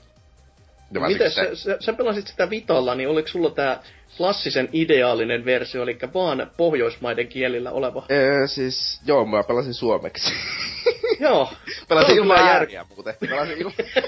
Miten 0.91 0.95
Ja 0.95 1.01
varsinkin 1.01 1.31
sä, 1.31 1.55
sä, 1.55 1.77
sä 1.81 1.93
pelasit 1.93 2.27
sitä 2.27 2.51
Vitalla, 2.51 2.95
niin 2.95 3.09
oliko 3.09 3.29
sulla 3.29 3.51
tää 3.51 3.83
klassisen 4.17 4.69
ideaalinen 4.73 5.45
versio, 5.45 5.83
eli 5.83 5.99
vaan 6.15 6.51
pohjoismaiden 6.57 7.29
kielillä 7.29 7.71
oleva? 7.71 8.07
Öö, 8.11 8.47
siis, 8.47 9.01
joo, 9.07 9.27
mä 9.27 9.43
pelasin 9.43 9.75
suomeksi. 9.75 10.33
Joo. 11.21 11.53
pelasin 11.89 12.11
Se 12.11 12.17
ilman 12.17 12.37
kyllä 12.37 12.51
jär- 12.51 12.55
ääriä 12.55 12.87
muuten. 12.95 13.15
Pelasin 13.21 13.59
ilman... 13.59 13.75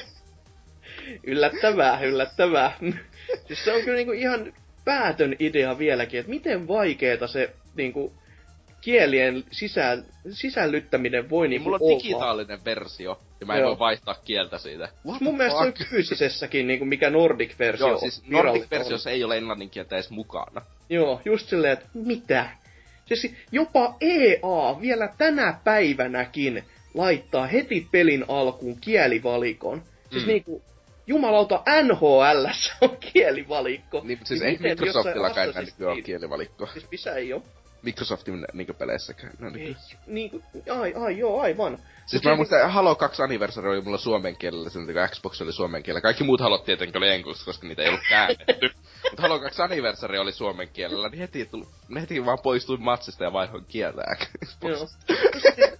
Yllättävää, 1.24 2.00
yllättävää. 2.00 2.72
siis 3.46 3.64
se 3.64 3.72
on 3.72 3.82
kyllä 3.82 3.96
niinku 3.96 4.12
ihan 4.12 4.52
päätön 4.84 5.36
idea 5.38 5.78
vieläkin, 5.78 6.20
että 6.20 6.30
miten 6.30 6.68
vaikeeta 6.68 7.26
se 7.26 7.52
niinku 7.76 8.12
kielien 8.80 9.44
sisään, 9.50 10.04
sisällyttäminen 10.32 11.30
voi 11.30 11.48
niin 11.48 11.50
niinku 11.50 11.64
mulla 11.64 11.76
on 11.76 11.82
olla. 11.82 11.98
digitaalinen 11.98 12.64
versio, 12.64 13.20
ja 13.40 13.46
mä 13.46 13.54
en 13.54 13.60
Joo. 13.60 13.70
voi 13.70 13.78
vaihtaa 13.78 14.14
kieltä 14.24 14.58
siitä. 14.58 14.88
What 15.06 15.20
Mun 15.20 15.36
mielestä 15.36 15.58
se 15.60 15.66
on 15.66 15.74
fyysisessäkin, 15.90 16.66
niinku 16.66 16.84
mikä 16.84 17.10
Nordic-versio 17.10 17.86
Joo, 17.86 17.94
on 17.94 18.00
siis 18.00 18.22
Nordic-versiossa 18.28 19.10
ei 19.10 19.24
ole 19.24 19.36
englannin 19.36 19.70
kieltä 19.70 19.96
edes 19.96 20.10
mukana. 20.10 20.62
Joo, 20.90 21.20
just 21.24 21.48
silleen, 21.48 21.72
että 21.72 21.86
mitä? 21.94 22.46
Siis 23.06 23.34
jopa 23.52 23.94
EA 24.00 24.80
vielä 24.80 25.08
tänä 25.18 25.58
päivänäkin 25.64 26.64
laittaa 26.94 27.46
heti 27.46 27.88
pelin 27.90 28.24
alkuun 28.28 28.76
kielivalikon. 28.80 29.82
Siis 30.10 30.22
Mm. 30.24 30.28
niinku, 30.28 30.62
jumalauta 31.06 31.62
NHL 31.82 32.46
on 32.80 32.96
kielivalikko. 33.12 34.00
Niin, 34.04 34.18
mutta 34.18 34.28
siis 34.28 34.40
Niin 34.40 34.66
ei 34.66 34.76
jossain 34.86 35.08
enää 35.16 35.62
nykyään 35.64 35.92
ole 35.92 36.02
kielivalikko. 36.02 36.66
Siis 36.66 36.86
missä 36.90 37.14
ei 37.14 37.32
oo? 37.32 37.42
Microsoftin 37.82 38.46
niinku 38.52 38.74
peleissäkään. 38.74 39.32
No, 39.38 39.46
Ei, 39.46 39.52
niin. 39.52 39.76
niinku, 40.06 40.42
ai, 40.80 40.94
ai, 40.94 41.18
joo, 41.18 41.40
aivan. 41.40 41.78
Siis 42.06 42.22
Mut 42.22 42.24
mä 42.24 42.30
se- 42.32 42.36
muistan, 42.36 42.70
Halo 42.70 42.94
2 42.94 43.22
Anniversary 43.22 43.70
oli 43.70 43.80
mulla 43.80 43.98
suomen 43.98 44.36
kielellä, 44.36 44.70
sen 44.70 44.86
takia 44.86 45.08
Xbox 45.08 45.40
oli 45.42 45.52
suomen 45.52 45.82
kielellä. 45.82 46.00
Kaikki 46.00 46.24
muut 46.24 46.40
Halot 46.40 46.64
tietenkin 46.64 46.96
oli 46.98 47.08
englanniksi, 47.08 47.44
koska 47.44 47.66
niitä 47.66 47.82
ei 47.82 47.88
ollut 47.88 48.00
käännetty. 48.08 48.70
Mutta 49.10 49.22
Halo 49.22 49.38
2 49.40 49.62
Anniversary 49.62 50.18
oli 50.18 50.32
suomen 50.32 50.68
kielellä, 50.68 51.08
niin 51.08 51.18
heti, 51.18 51.46
tuli, 51.46 51.64
ne 51.88 52.00
heti 52.00 52.26
vaan 52.26 52.38
poistuin 52.42 52.82
matsista 52.82 53.24
ja 53.24 53.32
vaihoin 53.32 53.64
kieltä 53.68 54.02
Joo. 54.62 54.70
Just, 54.70 54.94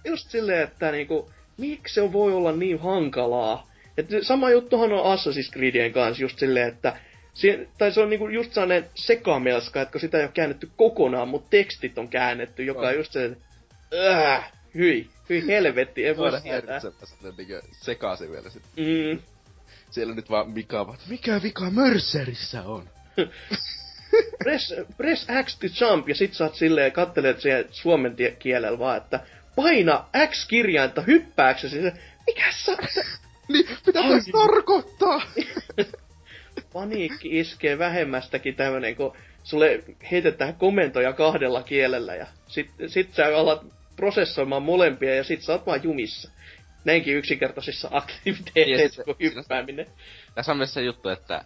just 0.05 0.29
silleen, 0.29 0.63
että 0.63 0.91
niinku, 0.91 1.31
miksi 1.57 1.93
se 1.93 2.13
voi 2.13 2.33
olla 2.33 2.51
niin 2.51 2.79
hankalaa? 2.79 3.70
Et 3.97 4.07
sama 4.21 4.49
juttuhan 4.49 4.91
on 4.93 5.17
Assassin's 5.17 5.51
Creedien 5.53 5.93
kanssa 5.93 6.23
just 6.23 6.39
silleen, 6.39 6.67
että 6.67 6.99
si- 7.33 7.67
tai 7.77 7.91
se 7.91 8.01
on 8.01 8.09
niinku 8.09 8.27
just 8.27 8.53
sellainen 8.53 8.89
sekamelska, 8.95 9.81
että 9.81 9.91
kun 9.91 10.01
sitä 10.01 10.17
ei 10.17 10.23
ole 10.23 10.31
käännetty 10.33 10.69
kokonaan, 10.77 11.27
mutta 11.27 11.47
tekstit 11.49 11.97
on 11.97 12.07
käännetty, 12.09 12.63
joka 12.63 12.79
on 12.81 12.87
On. 12.87 12.95
just 12.95 13.11
se, 13.11 13.25
että 13.25 13.37
äh, 14.35 14.51
hyi, 14.75 15.09
hyi 15.29 15.47
helvetti, 15.47 16.05
en 16.07 16.17
voi 16.17 16.41
sietää. 16.41 16.79
sitten 16.79 17.33
niinku 17.37 17.67
sekaisin 17.71 18.31
vielä 18.31 18.49
sit. 18.49 18.63
Mm, 18.77 19.19
Siellä 19.91 20.15
nyt 20.15 20.29
vaan 20.29 20.49
Mika 20.49 20.87
vaan, 20.87 20.97
mikä 21.09 21.39
vika 21.43 21.69
Mercerissä 21.69 22.63
on? 22.63 22.89
press, 24.43 24.73
press 24.97 25.27
X 25.45 25.57
to 25.59 25.85
jump, 25.85 26.09
ja 26.09 26.15
sit 26.15 26.33
sä 26.33 26.43
oot 26.43 26.55
silleen, 26.55 26.91
kattelet 26.91 27.41
siellä 27.41 27.67
suomen 27.71 28.15
kielellä 28.39 28.79
vaan, 28.79 28.97
että 28.97 29.19
paina 29.55 30.05
X-kirjainta 30.27 31.01
hyppääksesi. 31.01 31.81
Se, 31.81 31.93
Mikä 32.27 32.45
sä... 32.51 32.77
Niin, 33.51 33.65
mitä 33.85 34.03
tässä 34.03 34.31
tarkoittaa? 34.31 35.21
Paniikki 36.73 37.39
iskee 37.39 37.79
vähemmästäkin 37.79 38.55
tämmönen, 38.55 38.95
kun 38.95 39.13
sulle 39.43 39.83
heitetään 40.11 40.55
komentoja 40.55 41.13
kahdella 41.13 41.63
kielellä 41.63 42.15
ja 42.15 42.27
sit, 42.47 42.69
sit 42.87 43.13
sä 43.13 43.37
alat 43.37 43.65
prosessoimaan 43.95 44.63
molempia 44.63 45.15
ja 45.15 45.23
sit 45.23 45.41
sä 45.41 45.51
oot 45.51 45.65
vaan 45.65 45.83
jumissa. 45.83 46.31
Näinkin 46.85 47.15
yksinkertaisissa 47.15 47.89
aktiviteeteissa 48.01 49.03
kuin 49.03 49.17
hyppääminen. 49.19 49.85
Tässä 50.35 50.51
on 50.51 50.57
myös 50.57 50.73
se 50.73 50.81
juttu, 50.81 51.09
että 51.09 51.45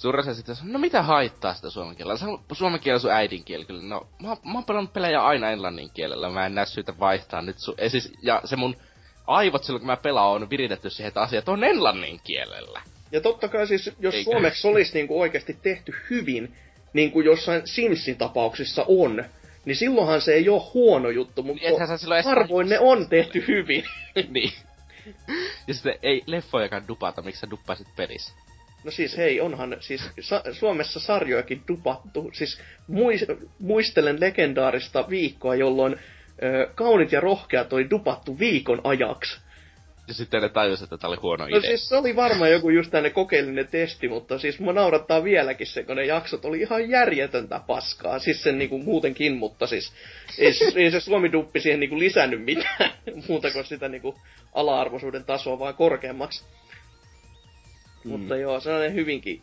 Surrassa 0.00 0.34
sitten 0.34 0.56
sanoo, 0.56 0.72
no 0.72 0.78
mitä 0.78 1.02
haittaa 1.02 1.54
sitä 1.54 1.70
suomen 1.70 1.96
kielellä? 1.96 2.26
On 2.26 2.44
suomen 2.52 2.80
kielellä 2.80 3.00
sun 3.00 3.10
äidinkieli 3.10 3.64
kyllä. 3.64 3.82
No, 3.82 4.06
mä, 4.22 4.28
mä 4.28 4.54
oon 4.54 4.64
pelannut 4.64 4.92
pelejä 4.92 5.22
aina 5.22 5.50
englannin 5.50 5.90
kielellä. 5.90 6.30
Mä 6.30 6.46
en 6.46 6.54
näe 6.54 6.66
syytä 6.66 6.98
vaihtaa 6.98 7.42
nyt 7.42 7.58
sun... 7.58 7.74
Ja, 7.78 7.90
siis, 7.90 8.12
ja 8.22 8.40
se 8.44 8.56
mun 8.56 8.76
aivot 9.30 9.64
silloin, 9.64 9.80
kun 9.80 9.86
mä 9.86 9.96
pelaan, 9.96 10.30
on 10.30 10.50
viritetty 10.50 10.90
siihen, 10.90 11.08
että 11.08 11.20
asiat 11.20 11.48
on 11.48 11.64
englannin 11.64 12.20
kielellä. 12.24 12.82
Ja 13.12 13.20
totta 13.20 13.48
kai 13.48 13.66
siis, 13.66 13.90
jos 13.98 14.14
Eikä. 14.14 14.30
suomeksi 14.30 14.68
olisi 14.68 14.94
niinku 14.94 15.20
oikeasti 15.20 15.56
tehty 15.62 15.92
hyvin, 16.10 16.56
niin 16.92 17.10
kuin 17.12 17.26
jossain 17.26 17.62
Simsin 17.64 18.16
tapauksissa 18.16 18.84
on, 18.88 19.24
niin 19.64 19.76
silloinhan 19.76 20.20
se 20.20 20.32
ei 20.32 20.48
ole 20.48 20.62
huono 20.74 21.10
juttu, 21.10 21.42
mutta 21.42 21.62
edes 21.66 22.24
harvoin 22.24 22.68
ne 22.68 22.78
on 22.78 23.08
tehty 23.08 23.44
hyvin. 23.48 23.84
niin. 24.34 24.52
Ja 25.66 25.74
sitten 25.74 25.94
ei 26.02 26.22
leffojakaan 26.26 26.88
dupata, 26.88 27.22
miksi 27.22 27.40
sä 27.40 27.50
duppaisit 27.50 27.88
pelissä? 27.96 28.32
No 28.84 28.90
siis 28.90 29.16
hei, 29.16 29.40
onhan 29.40 29.76
siis 29.80 30.10
sa- 30.20 30.42
Suomessa 30.52 31.00
sarjojakin 31.00 31.62
dupattu. 31.68 32.30
Siis 32.32 32.60
muis- 32.88 33.48
muistelen 33.58 34.20
legendaarista 34.20 35.04
viikkoa, 35.10 35.54
jolloin 35.54 35.96
Kaunit 36.74 37.12
ja 37.12 37.20
rohkeat 37.20 37.72
oli 37.72 37.90
dupattu 37.90 38.38
viikon 38.38 38.80
ajaksi. 38.84 39.40
Ja 40.08 40.14
sitten 40.14 40.42
ne 40.42 40.48
tajus, 40.48 40.82
että 40.82 40.98
tää 40.98 41.08
oli 41.08 41.16
huono 41.16 41.44
No 41.44 41.48
idea. 41.48 41.60
siis 41.60 41.88
se 41.88 41.96
oli 41.96 42.16
varmaan 42.16 42.50
joku 42.52 42.70
just 42.70 42.90
tänne 42.90 43.10
kokeellinen 43.10 43.68
testi, 43.68 44.08
mutta 44.08 44.38
siis 44.38 44.60
mua 44.60 44.72
naurattaa 44.72 45.24
vieläkin 45.24 45.66
se, 45.66 45.82
kun 45.84 45.96
ne 45.96 46.04
jaksot 46.04 46.44
oli 46.44 46.60
ihan 46.60 46.90
järjetöntä 46.90 47.60
paskaa. 47.66 48.18
Siis 48.18 48.42
sen 48.42 48.58
niinku 48.58 48.78
muutenkin, 48.78 49.36
mutta 49.36 49.66
siis 49.66 49.92
ei, 50.38 50.52
ei 50.76 50.90
se 50.90 51.00
Suomi-duppi 51.00 51.60
siihen 51.60 51.80
niinku 51.80 51.98
lisännyt 51.98 52.44
mitään 52.44 52.90
muuta 53.28 53.50
kuin 53.50 53.64
sitä 53.64 53.88
niinku 53.88 54.14
ala-arvoisuuden 54.52 55.24
tasoa 55.24 55.58
vaan 55.58 55.74
korkeammaksi. 55.74 56.44
Mm. 58.04 58.10
Mutta 58.10 58.36
joo, 58.36 58.60
sellainen 58.60 58.94
hyvinkin... 58.94 59.42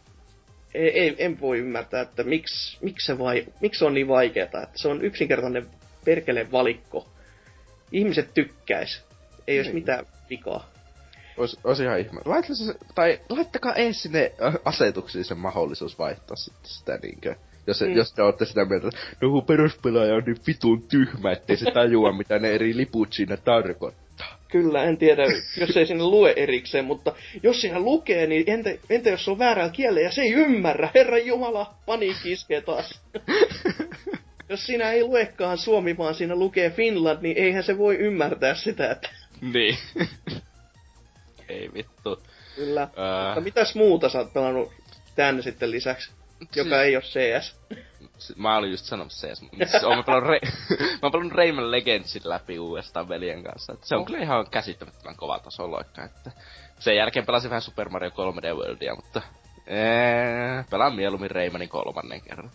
Ei, 0.73 0.99
ei, 0.99 1.15
en 1.17 1.39
voi 1.41 1.57
ymmärtää, 1.59 2.01
että 2.01 2.23
miksi, 2.23 2.77
miksi, 2.81 3.05
se 3.05 3.19
vai, 3.19 3.45
miksi 3.61 3.79
se 3.79 3.85
on 3.85 3.93
niin 3.93 4.07
vaikeeta. 4.07 4.63
Että 4.63 4.77
se 4.77 4.87
on 4.87 5.01
yksinkertainen 5.05 5.67
perkele 6.07 6.51
valikko. 6.51 7.07
Ihmiset 7.91 8.33
tykkäis. 8.33 9.03
Ei 9.47 9.57
olisi 9.59 9.69
Niin. 9.69 9.75
mitään 9.81 10.05
vikaa. 10.29 10.69
Ois, 11.37 11.59
ois 11.63 11.79
ihan 11.79 11.99
ihme. 11.99 12.21
Se, 12.53 12.73
tai 12.95 13.19
laittakaa 13.29 13.73
ees 13.75 14.01
sinne 14.03 14.31
asetuksiin 14.65 15.25
se 15.25 15.35
mahdollisuus 15.35 15.99
vaihtaa 15.99 16.35
sitten 16.35 16.71
sitä 16.71 16.99
niinkö. 17.03 17.35
Jos, 17.67 17.81
Mm. 17.81 17.95
jos 17.95 18.13
te 18.13 18.21
olette 18.21 18.45
sitä 18.45 18.65
mieltä, 18.65 18.87
että 18.87 18.99
no 19.21 19.41
peruspelaaja 19.41 20.15
on 20.15 20.23
niin 20.25 20.37
vitun 20.47 20.81
tyhmä, 20.87 21.31
ettei 21.31 21.57
se 21.57 21.71
tajua 21.71 22.17
mitä 22.17 22.39
ne 22.39 22.51
eri 22.51 22.77
liput 22.77 23.13
siinä 23.13 23.37
tarkoittaa. 23.37 24.37
Kyllä, 24.51 24.83
en 24.83 24.97
tiedä, 24.97 25.23
jos 25.59 25.77
ei 25.77 25.85
sinne 25.85 26.03
lue 26.03 26.33
erikseen, 26.35 26.85
mutta 26.85 27.15
jos 27.43 27.61
siinä 27.61 27.79
lukee, 27.79 28.27
niin 28.27 28.43
entä, 28.47 28.69
entä 28.89 29.09
jos 29.09 29.25
se 29.25 29.31
on 29.31 29.39
väärällä 29.39 29.71
kielellä 29.71 30.01
ja 30.01 30.11
se 30.11 30.21
ei 30.21 30.33
ymmärrä? 30.33 30.89
Herra 30.95 31.17
Jumala, 31.17 31.73
paniikki 31.85 32.31
iskee 32.31 32.61
taas. 32.61 33.01
jos 34.49 34.65
siinä 34.65 34.91
ei 34.91 35.03
luekaan 35.03 35.57
Suomi, 35.57 35.97
vaan 35.97 36.15
siinä 36.15 36.35
lukee 36.35 36.69
Finland, 36.69 37.17
niin 37.21 37.37
eihän 37.37 37.63
se 37.63 37.77
voi 37.77 37.95
ymmärtää 37.95 38.55
sitä, 38.55 38.91
että 38.91 39.09
Niin. 39.41 39.77
Ei 41.49 41.69
vittu. 41.73 42.23
kyllä. 42.55 42.81
Ää, 42.81 43.25
Mutta 43.25 43.41
mitäs 43.41 43.75
muuta 43.75 44.09
sä 44.09 44.19
oot 44.19 44.33
pelannut 44.33 44.71
tänne 45.15 45.41
sitten 45.41 45.71
lisäksi, 45.71 46.11
joka 46.55 46.69
Siis- 46.69 46.73
ei 46.73 46.95
ole 46.95 47.03
CS? 47.03 47.55
Siis 48.17 48.37
Mä 48.37 48.57
olin 48.57 48.71
just 48.71 48.85
sanomassa 48.85 49.35
se, 49.35 49.43
mutta 49.45 49.65
siis 49.65 49.83
oon 49.83 49.97
mä 49.97 50.03
pelannut, 50.03 50.29
Re- 50.31 50.47
mä 50.79 50.99
oon 51.01 51.11
pelannut 51.11 51.33
Rayman 51.33 51.71
Legendsin 51.71 52.21
läpi 52.25 52.59
uudestaan 52.59 53.09
veljen 53.09 53.43
kanssa. 53.43 53.73
Et 53.73 53.83
se 53.83 53.95
on 53.95 54.01
Oh. 54.01 54.07
kyllä 54.07 54.19
ihan 54.19 54.47
käsittämättömän 54.51 55.15
kova 55.15 55.39
tasoloikka, 55.39 56.03
että 56.03 56.31
sen 56.79 56.95
jälkeen 56.95 57.25
pelasin 57.25 57.49
vähän 57.49 57.61
Super 57.61 57.89
Mario 57.89 58.09
3D 58.09 58.53
Worldia, 58.55 58.95
mutta 58.95 59.21
ee, 59.67 60.63
pelaan 60.69 60.95
mieluummin 60.95 61.31
Raymanin 61.31 61.69
kolmannen 61.69 62.21
kerran. 62.21 62.51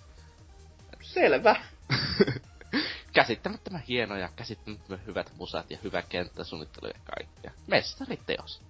Selvä. 1.01 1.57
käsittämättömän 3.13 3.83
hienoja, 3.89 4.29
käsittämättömän 4.37 5.07
hyvät 5.07 5.33
musat 5.39 5.71
ja 5.71 5.79
hyvä 5.85 6.03
kenttäsuunnittelu 6.03 6.87
ja 6.87 7.01
kaikkea. 7.17 7.51
Mestariteos. 7.67 8.63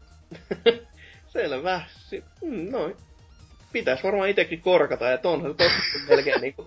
Selvä. 1.33 1.83
Si- 2.09 2.25
mm, 2.43 2.71
noin. 2.71 2.97
Pitäis 3.73 4.05
varmaan 4.05 4.29
itekin 4.29 4.61
korkata, 4.63 5.13
että 5.13 5.29
onhan 5.29 5.51
se 5.53 5.57
tosi 5.57 5.75
melkein 6.09 6.41
niinku 6.41 6.67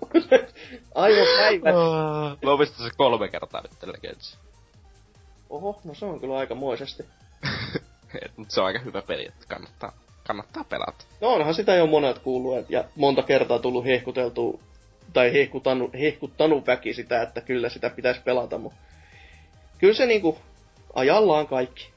aivan 0.96 1.28
päivät. 1.38 1.76
Mä 2.44 2.52
oon 2.52 2.68
se 2.68 2.90
kolme 2.98 3.28
kertaa 3.28 3.62
nyt 3.62 3.84
Legends. 3.94 4.38
Oho, 5.50 5.82
no 5.84 5.94
se 5.94 6.06
on 6.06 6.20
kyllä 6.20 6.38
aikamoisesti. 6.38 7.04
Mutta 8.38 8.54
se 8.54 8.62
on 8.62 8.68
aika 8.68 8.80
hyvä 8.80 9.02
peli, 9.02 9.26
että 9.28 9.46
kannattaa, 9.48 9.92
kannattaa 10.28 10.64
pelata. 10.64 11.06
No 11.22 11.28
onhan 11.34 11.54
sitä 11.54 11.76
jo 11.76 11.88
monet 11.88 12.20
kuullut, 12.20 12.58
et- 12.58 12.70
ja 12.70 12.84
monta 12.96 13.24
kertaa 13.24 13.60
tullut 13.60 13.86
hehkuteltu, 13.86 14.60
tai 15.14 15.34
hehkutanut, 15.34 15.94
hehkuttanut 15.94 16.68
väki 16.68 16.94
sitä, 16.94 17.22
että 17.22 17.42
kyllä 17.42 17.70
sitä 17.70 17.90
pitäisi 17.90 18.22
pelata, 18.22 18.58
mutta 18.58 18.80
kyllä 19.78 19.94
se 19.94 20.06
niinku 20.06 20.38
ajallaan 20.94 21.48
kaikki. 21.48 21.90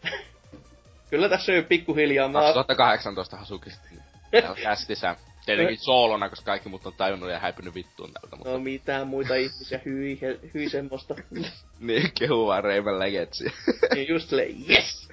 kyllä 1.11 1.29
tässä 1.29 1.53
on 1.53 1.65
pikkuhiljaa. 1.65 2.29
Mä, 2.29 2.41
2018 2.41 3.37
Hasukisti. 3.37 3.89
Kästissä. 4.63 5.17
Tietenkin 5.47 5.79
soolona, 5.79 6.29
koska 6.29 6.45
kaikki 6.45 6.69
muut 6.69 6.87
on 6.87 6.93
tajunnut 6.93 7.31
ja 7.31 7.39
häipynyt 7.39 7.75
vittuun 7.75 8.13
tältä, 8.13 8.37
mutta 8.37 8.53
no 8.53 8.59
mitään 8.59 9.07
muita 9.07 9.35
ihmisiä, 9.35 9.81
hyi, 9.85 10.21
hyi 10.55 10.69
semmoista. 10.69 11.15
niin 11.81 12.11
kehu 12.19 12.47
vaan 12.47 12.65
Rayman 12.65 12.99
Legendsia. 12.99 13.51
niin 13.95 14.09
just 14.09 14.29
silleen, 14.29 14.55
yes! 14.71 15.09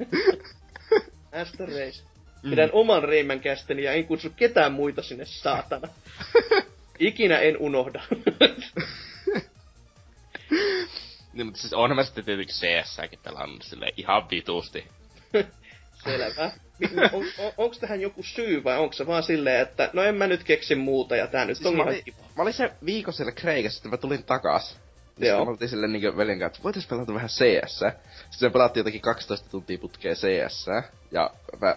Master 1.35 1.69
Race. 1.69 2.03
Pidän 2.49 2.69
oman 2.73 3.03
Rayman 3.03 3.39
kästeni 3.39 3.83
ja 3.83 3.91
en 3.91 4.05
kutsu 4.05 4.29
ketään 4.35 4.71
muita 4.71 5.03
sinne, 5.03 5.25
saatana. 5.25 5.87
Ikinä 6.99 7.39
en 7.39 7.57
unohda. 7.57 8.01
niin, 11.33 11.45
mutta 11.45 11.61
siis 11.61 11.73
onhan 11.73 11.95
mä 11.95 12.03
sitten 12.03 12.25
tietenkin 12.25 12.55
CS-säkin 12.55 13.19
pelannut 13.23 13.63
silleen 13.63 13.93
ihan 13.97 14.29
vitusti. 14.29 14.87
Selvä. 16.03 16.51
On, 17.13 17.25
on, 17.39 17.51
onko 17.57 17.75
tähän 17.79 18.01
joku 18.01 18.23
syy 18.23 18.63
vai 18.63 18.77
onko 18.77 18.93
se 18.93 19.07
vaan 19.07 19.23
silleen, 19.23 19.61
että 19.61 19.89
no 19.93 20.03
en 20.03 20.15
mä 20.15 20.27
nyt 20.27 20.43
keksi 20.43 20.75
muuta 20.75 21.15
ja 21.15 21.27
tää 21.27 21.45
nyt 21.45 21.57
Siis 21.57 21.67
on 21.67 21.77
mä, 21.77 21.83
olin, 21.83 22.03
kiva. 22.03 22.17
mä 22.37 22.43
olin 22.43 22.53
se 22.53 22.71
viikon 22.85 23.13
siellä 23.13 23.31
Kreikassa, 23.31 23.75
sitten 23.75 23.91
mä 23.91 23.97
tulin 23.97 24.23
takas. 24.23 24.79
Ja 25.17 25.27
Joo. 25.27 25.35
sitten 25.35 25.47
me 25.47 25.51
oltiin 25.51 25.69
silleen 25.69 25.91
niinku 25.91 26.17
veljen 26.17 26.39
kanssa, 26.39 26.55
että 26.57 26.63
voitais 26.63 26.87
pelata 26.87 27.13
vähän 27.13 27.29
CS. 27.29 27.79
Sitten 28.29 28.49
me 28.49 28.49
pelattiin 28.49 28.81
jotakin 28.81 29.01
12 29.01 29.49
tuntia 29.49 29.77
putkeen 29.77 30.15
CS. 30.15 30.65
Ja 31.11 31.29
mä 31.61 31.75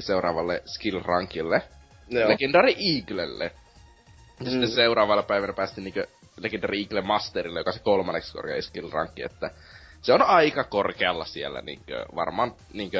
seuraavalle 0.00 0.62
skill 0.66 1.00
rankille. 1.02 1.62
Joo. 2.08 2.28
Legendary 2.28 2.72
Eaglelle. 2.96 3.52
Ja 4.40 4.44
Mm. 4.44 4.50
sitten 4.50 4.70
seuraavalla 4.70 5.22
päivänä 5.22 5.52
päästiin 5.52 5.84
niinku 5.84 6.00
Legendary 6.36 6.78
Eagle 6.78 7.00
Masterille, 7.00 7.60
joka 7.60 7.72
se 7.72 7.78
kolmanneksi 7.78 8.32
korkein 8.32 8.62
skill 8.62 8.90
rankki, 8.90 9.22
että 9.22 9.50
se 10.02 10.12
on 10.12 10.22
aika 10.22 10.64
korkealla 10.64 11.24
siellä 11.24 11.62
niinku, 11.62 11.92
varmaan 12.16 12.54
niinku, 12.72 12.96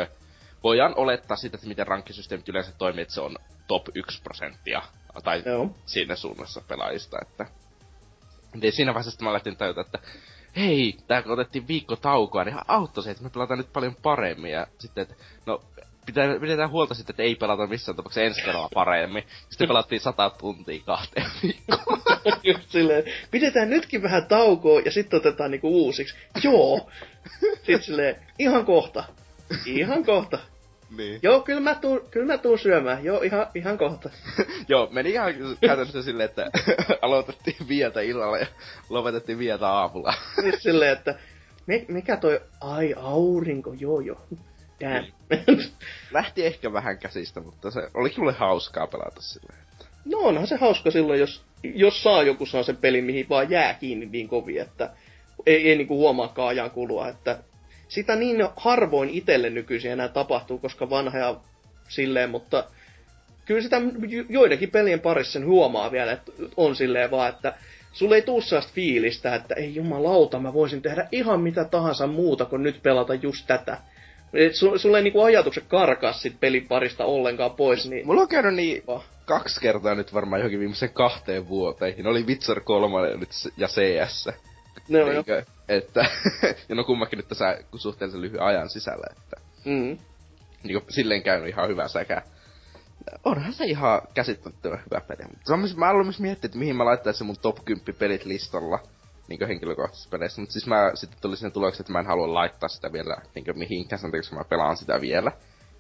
voidaan 0.63 0.95
olettaa 0.97 1.37
sitä, 1.37 1.57
että 1.57 1.69
miten 1.69 1.87
rankkisysteemit 1.87 2.49
yleensä 2.49 2.73
toimii, 2.79 3.03
että 3.03 3.15
se 3.15 3.21
on 3.21 3.37
top 3.67 3.83
1 3.95 4.23
prosenttia, 4.23 4.83
tai 5.25 5.43
Joo. 5.47 5.71
siinä 5.87 6.17
suunnassa 6.17 6.63
pelaajista, 6.69 7.19
että... 7.23 7.47
Niin 8.55 8.73
siinä 8.73 8.95
vaiheessa 8.95 9.11
sitten 9.11 9.25
mä 9.29 9.33
lähtin 9.33 9.57
tajuta, 9.57 9.81
että 9.81 9.99
hei, 10.57 10.97
tää 11.07 11.23
kun 11.23 11.33
otettiin 11.33 11.69
viikko 11.69 11.97
taukoa, 11.97 12.45
niin 12.45 12.53
ihan 12.53 12.65
auttoi 12.69 13.05
se, 13.05 13.11
että 13.11 13.23
me 13.23 13.31
pelataan 13.31 13.59
nyt 13.59 13.73
paljon 13.73 13.97
paremmin, 14.03 14.53
ja 14.53 14.67
sitten, 14.79 15.03
että 15.03 15.15
no, 15.47 15.61
pitää, 16.07 16.41
pidetään 16.41 16.71
huolta 16.71 16.95
sitten, 16.95 17.13
että 17.13 17.23
ei 17.23 17.35
pelata 17.35 17.67
missään 17.67 17.97
tapauksessa 17.97 18.23
ensi 18.27 18.43
kerralla 18.45 18.69
paremmin. 18.75 19.25
Sitten 19.49 19.69
pelattiin 19.69 20.01
sata 20.01 20.31
tuntia 20.31 20.81
kahteen 20.87 21.27
viikkoon. 21.43 22.01
Just 22.43 22.71
silleen, 22.71 23.05
pidetään 23.31 23.71
nytkin 23.71 24.03
vähän 24.03 24.27
taukoa 24.27 24.81
ja 24.81 24.91
sitten 24.91 25.17
otetaan 25.17 25.51
niinku 25.51 25.69
uusiksi. 25.69 26.15
Joo. 26.45 26.91
Sitten 27.57 27.83
silleen, 27.83 28.17
ihan 28.39 28.65
kohta. 28.67 29.05
Ihan 29.67 30.05
kohta. 30.05 30.39
niin. 30.97 31.21
Joo, 31.23 31.41
kyllä 31.41 31.61
mä 31.61 31.75
tuun, 31.75 32.01
kyllä 32.11 32.27
mä 32.27 32.39
tuun 32.39 32.59
syömään. 32.59 33.05
Joo, 33.05 33.23
ihan, 33.23 33.47
ihan 33.55 33.79
kohta. 33.79 34.11
Joo, 34.69 34.89
meni 34.93 35.11
ihan 35.11 35.35
käytännössä 35.61 36.03
silleen, 36.03 36.29
että 36.29 36.51
aloitettiin 37.03 37.69
viiltä 37.69 38.01
illalla 38.01 38.39
ja 38.39 38.47
lopetettiin 38.89 39.39
viiltä 39.39 39.69
aamulla. 39.69 40.15
Silleen, 40.59 40.93
että 40.93 41.15
mi- 41.67 41.85
mikä 41.89 42.17
toi, 42.17 42.41
ai 42.61 42.95
aurinko, 42.97 43.73
joo 43.79 44.01
joo. 44.01 44.21
Damn. 44.81 45.07
Lähti 46.13 46.47
ehkä 46.47 46.73
vähän 46.73 46.99
käsistä, 46.99 47.41
mutta 47.41 47.71
se 47.71 47.89
oli 47.95 48.11
kyllä 48.11 48.33
hauskaa 48.33 48.87
pelata 48.87 49.21
silleen. 49.21 49.59
No 50.05 50.19
onhan 50.19 50.47
se 50.47 50.57
hauska 50.57 50.91
silloin, 50.91 51.21
jos, 51.21 51.45
jos 51.63 52.03
saa 52.03 52.23
joku 52.23 52.47
saa 52.47 52.63
sen 52.63 52.77
pelin, 52.77 53.05
mihin 53.05 53.29
vaan 53.29 53.51
jää 53.51 53.75
kiinni 53.75 54.07
niin 54.07 54.29
kovin, 54.29 54.61
että 54.61 54.91
ei, 55.47 55.69
ei 55.69 55.77
niinku 55.77 55.97
huomaakaan 55.97 56.49
ajan 56.49 56.71
kulua, 56.71 57.09
että 57.09 57.39
sitä 57.89 58.17
niin 58.17 58.49
harvoin 58.57 59.11
itselle 59.11 59.51
nykyisin 59.51 59.91
enää 59.91 60.09
tapahtuu, 60.09 60.59
koska 60.59 60.91
vanha 60.91 61.19
ja 61.19 61.37
silleen, 61.89 62.31
mutta 62.31 62.65
kyllä 63.45 63.63
sitä 63.63 63.77
joidenkin 64.29 64.71
pelien 64.71 65.01
parissa 65.01 65.33
sen 65.33 65.47
huomaa 65.47 65.93
vielä, 65.93 66.13
että 66.13 66.33
on 66.57 66.77
silleen 66.77 67.11
vaan, 67.11 67.29
että 67.29 67.55
sulle 67.93 68.15
ei 68.15 68.23
tuu 68.23 68.41
sellaista 68.41 68.73
fiilistä, 68.75 69.35
että 69.35 69.55
ei 69.55 69.75
jumalauta, 69.75 70.39
mä 70.39 70.53
voisin 70.53 70.83
tehdä 70.83 71.09
ihan 71.13 71.41
mitä 71.41 71.65
tahansa 71.65 72.07
muuta 72.07 72.45
kuin 72.45 72.63
nyt 72.63 72.83
pelata 72.83 73.15
just 73.15 73.47
tätä. 73.47 73.79
Sulle 74.77 74.99
ei 74.99 75.05
niinku 75.05 75.23
ajatukset 75.23 75.65
karkaa 75.69 76.13
sit 76.13 76.41
peliparista 76.41 77.05
ollenkaan 77.05 77.51
pois. 77.51 77.91
Niin... 77.91 78.07
Mulla 78.07 78.21
on 78.21 78.29
käynyt 78.29 78.55
niin 78.55 78.83
kaksi 79.25 79.61
kertaa 79.61 79.95
nyt 79.95 80.15
varmaan 80.15 80.41
johonkin 80.41 80.61
viimeisen 80.61 80.93
kahteen 80.93 81.49
vuoteen. 81.49 82.07
Oli 82.07 82.27
Witcher 82.27 82.61
3 82.61 82.99
ja 83.57 83.69
CS. 83.69 84.29
No, 84.89 85.13
Eikö, 85.13 85.45
että, 85.69 86.07
ja 86.69 86.75
no 86.75 86.85
kummakin 86.85 87.17
nyt 87.17 87.29
tässä 87.29 87.59
suhteellisen 87.77 88.21
lyhyen 88.21 88.43
ajan 88.43 88.71
sisällä, 88.71 89.07
että 89.11 89.37
mm. 89.65 89.99
niin 90.65 90.83
silleen 90.89 91.23
käynyt 91.23 91.49
ihan 91.49 91.69
hyvä 91.69 91.89
säkä. 91.89 92.23
Onhan 93.25 93.53
se 93.53 93.65
ihan 93.65 94.03
käsittämättömän 94.15 94.83
hyvä 94.85 95.01
peli. 95.01 95.29
Mutta 95.29 95.77
mä 95.77 95.89
aloin 95.89 96.07
myös 96.07 96.21
miettiä, 96.21 96.47
että 96.47 96.59
mihin 96.59 96.77
mä 96.77 96.85
laittaisin 96.85 97.27
mun 97.27 97.37
top 97.43 97.65
10 97.65 97.95
pelit 97.99 98.25
listalla 98.25 98.79
niin 99.29 99.49
henkilökohtaisissa 99.49 100.11
peleissä. 100.11 100.41
Mutta 100.41 100.53
siis 100.53 100.67
mä 100.67 100.91
sitten 100.95 101.19
tuli 101.23 101.37
sinne 101.37 101.51
tuloksi, 101.51 101.83
että 101.83 101.93
mä 101.93 101.99
en 101.99 102.07
halua 102.07 102.35
laittaa 102.35 102.69
sitä 102.69 102.93
vielä 102.93 103.17
niin 103.35 103.59
mihinkään, 103.59 104.01
sen 104.01 104.11
koska 104.11 104.37
mä 104.37 104.45
pelaan 104.45 104.77
sitä 104.77 105.01
vielä. 105.01 105.33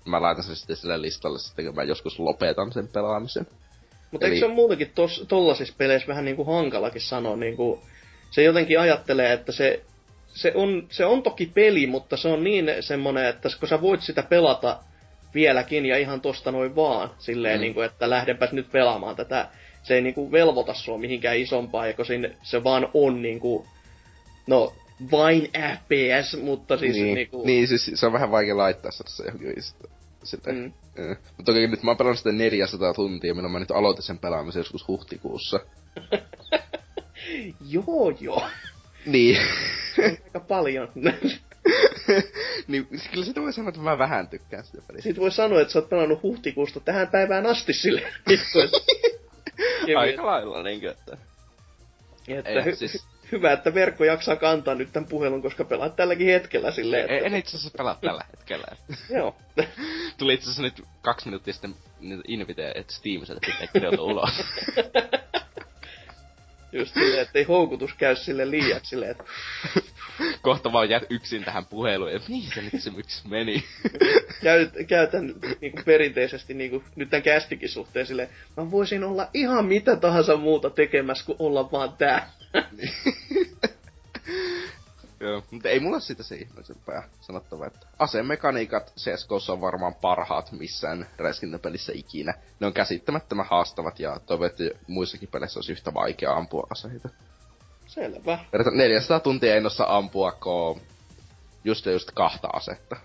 Mä 0.04 0.22
laitan 0.22 0.44
sen 0.44 0.57
sitten 0.57 0.76
sille 0.76 1.02
listalle 1.02 1.38
sitten, 1.38 1.64
kun 1.64 1.74
mä 1.74 1.83
joskus 1.83 2.18
lopetan 2.18 2.72
sen 2.72 2.88
pelaamisen. 2.88 3.46
Mutta 4.11 4.26
Eli... 4.26 4.35
eikö 4.35 4.46
se 4.46 4.46
ole 4.46 4.54
muutenkin 4.54 4.92
tos, 4.94 5.24
tollasissa 5.28 5.74
peleissä 5.78 6.09
vähän 6.09 6.24
niinku 6.24 6.44
hankalakin 6.44 7.00
sanoa, 7.00 7.37
niinku, 7.37 7.83
se 8.30 8.42
jotenkin 8.42 8.80
ajattelee, 8.80 9.33
että 9.33 9.52
se, 9.52 9.85
se, 10.28 10.52
on, 10.54 10.87
se 10.90 11.04
on 11.04 11.22
toki 11.22 11.50
peli, 11.54 11.87
mutta 11.87 12.16
se 12.16 12.28
on 12.28 12.44
niin 12.44 12.70
semmonen, 12.80 13.26
että 13.26 13.48
kun 13.61 13.68
sä 13.68 13.80
voit 13.80 14.02
sitä 14.02 14.22
pelata 14.22 14.78
vieläkin 15.35 15.87
ja 15.87 15.98
ihan 15.98 16.20
tosta 16.20 16.52
noin 16.52 16.76
vaan, 16.76 17.11
silleen 17.18 17.59
mm. 17.59 17.61
niin 17.61 17.74
kuin, 17.74 17.87
että 17.87 18.11
lähdenpäs 18.11 18.52
nyt 18.52 18.72
pelaamaan 18.72 19.16
tätä, 19.16 19.48
se 19.85 19.94
ei 19.94 20.03
niin 20.03 20.14
kuin 20.14 20.33
velvoita 20.33 20.75
sua 20.75 20.99
mihinkään 20.99 21.38
isompaa, 21.38 21.87
ja 21.87 22.05
se, 22.05 22.37
se 22.42 22.64
vaan 22.64 22.88
on 22.94 23.23
niin 23.23 23.40
kuin, 23.40 23.66
no, 24.47 24.73
vain 25.11 25.51
FPS, 25.51 26.37
mutta 26.42 26.77
siis 26.77 26.97
niin, 26.97 27.14
niin 27.14 27.29
kuin... 27.29 27.47
Niin, 27.47 27.68
siis 27.68 27.90
se 27.94 28.07
on 28.07 28.12
vähän 28.12 28.31
vaikea 28.31 28.57
laittaa 28.57 28.90
se 28.90 29.25
johonkin 29.25 29.62
sitä. 30.23 30.53
Mm. 30.53 30.73
Mutta 31.37 31.53
toki 31.53 31.66
nyt 31.66 31.83
mä 31.83 31.90
oon 31.90 31.97
pelannut 31.97 32.18
sitä 32.18 32.33
400 32.33 32.94
tuntia, 32.94 33.35
minun 33.35 33.51
mä 33.51 33.59
nyt 33.59 33.70
aloitin 33.70 34.03
sen 34.03 34.18
pelaamisen 34.18 34.61
joskus 34.61 34.88
huhtikuussa. 34.88 35.61
joo, 37.75 38.11
joo. 38.20 38.49
Niin. 39.07 39.38
aika 40.25 40.40
paljon. 40.40 40.88
niin 42.68 42.88
kyllä 43.12 43.27
sitä 43.27 43.40
voi 43.40 43.53
sanoa, 43.53 43.68
että 43.68 43.81
mä 43.81 43.99
vähän 43.99 44.29
tykkään 44.29 44.64
sitä 44.64 44.79
pelistä. 44.87 45.03
Sitten 45.03 45.23
voi 45.23 45.31
sanoa, 45.31 45.61
että 45.61 45.73
sä 45.73 45.79
oot 45.79 45.88
pelannut 45.88 46.23
huhtikuusta 46.23 46.81
tähän 46.81 47.09
päivään 47.09 47.47
asti 47.47 47.73
sille. 47.73 48.03
Aika 49.96 50.26
lailla 50.26 50.62
niinkö, 50.62 50.90
että... 50.90 51.16
että 52.28 52.50
Ei, 52.50 52.62
hy- 52.62 52.76
siis... 52.76 53.06
Hyvä, 53.32 53.52
että 53.52 53.74
verkko 53.74 54.04
jaksaa 54.04 54.36
kantaa 54.36 54.74
nyt 54.74 54.92
tämän 54.92 55.08
puhelun, 55.08 55.42
koska 55.42 55.64
pelaat 55.64 55.96
tälläkin 55.96 56.26
hetkellä 56.26 56.70
silleen, 56.70 57.10
että... 57.10 57.26
En 57.26 57.34
itse 57.34 57.56
asiassa 57.56 57.76
pelaa 57.78 57.98
tällä 58.00 58.24
hetkellä. 58.30 58.66
Joo. 59.10 59.36
Tuli 60.18 60.34
itse 60.34 60.44
asiassa 60.44 60.62
nyt 60.62 60.82
kaksi 61.02 61.26
minuuttia 61.26 61.52
sitten 61.52 61.74
invite, 62.28 62.72
että 62.74 62.94
Steamissa 62.94 63.34
pitää 63.46 63.66
kirjoita 63.72 64.02
ulos. 64.02 64.30
Just 66.74 66.94
silleen, 66.94 67.22
ettei 67.22 67.42
houkutus 67.42 67.94
käy 67.94 68.16
sille 68.16 68.50
liiaksi 68.50 68.88
silleen, 68.90 69.10
että... 69.10 69.24
Kohta 70.42 70.72
vaan 70.72 70.90
jät 70.90 71.02
yksin 71.10 71.44
tähän 71.44 71.66
puheluun, 71.66 72.12
ja 72.12 72.20
mihin 72.28 72.80
se 72.80 72.90
miksi 72.90 73.28
meni? 73.28 73.64
Käyt, 74.42 74.72
käytän 74.87 75.34
niinku 75.60 75.82
perinteisesti 75.84 76.54
niinku, 76.54 76.84
nyt 76.96 77.10
tämän 77.10 77.22
kästikin 77.22 77.68
suhteen 77.68 78.06
silleen, 78.06 78.28
mä 78.56 78.70
voisin 78.70 79.04
olla 79.04 79.28
ihan 79.34 79.66
mitä 79.66 79.96
tahansa 79.96 80.37
muuta 80.37 80.70
tekemässä 80.70 81.24
kuin 81.24 81.37
olla 81.38 81.70
vaan 81.72 81.92
tää. 81.92 82.30
Joo, 85.20 85.42
mutta 85.50 85.68
ei 85.68 85.81
mulla 85.81 86.00
sitä 86.00 86.22
se 86.22 86.37
ihmeisempää 86.37 87.09
sanottava, 87.20 87.66
että 87.66 87.87
asemekaniikat 87.98 88.92
CSGOssa 88.96 89.53
on 89.53 89.61
varmaan 89.61 89.94
parhaat 89.94 90.53
missään 90.53 91.07
räiskintäpelissä 91.16 91.92
ikinä. 91.94 92.35
Ne 92.61 92.66
on 92.66 92.72
käsittämättömän 92.72 93.46
haastavat 93.50 94.00
ja 94.00 94.20
toivon, 94.27 94.46
että 94.46 94.64
muissakin 94.87 95.29
peleissä 95.29 95.59
olisi 95.59 95.72
yhtä 95.72 95.94
vaikea 95.94 96.33
ampua 96.33 96.66
aseita. 96.70 97.09
Selvä. 97.87 98.38
400 98.72 99.20
tuntia 99.20 99.55
ei 99.55 99.61
noissa 99.61 99.85
ampua, 99.88 100.33
kun 100.33 100.81
just 101.64 101.87
ja 101.87 101.92
just 101.92 102.11
kahta 102.11 102.48
asetta. 102.53 102.96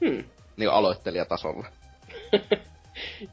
Hmm. 0.00 0.24
Niin 0.56 0.70
aloittelijatasolla. 0.70 1.66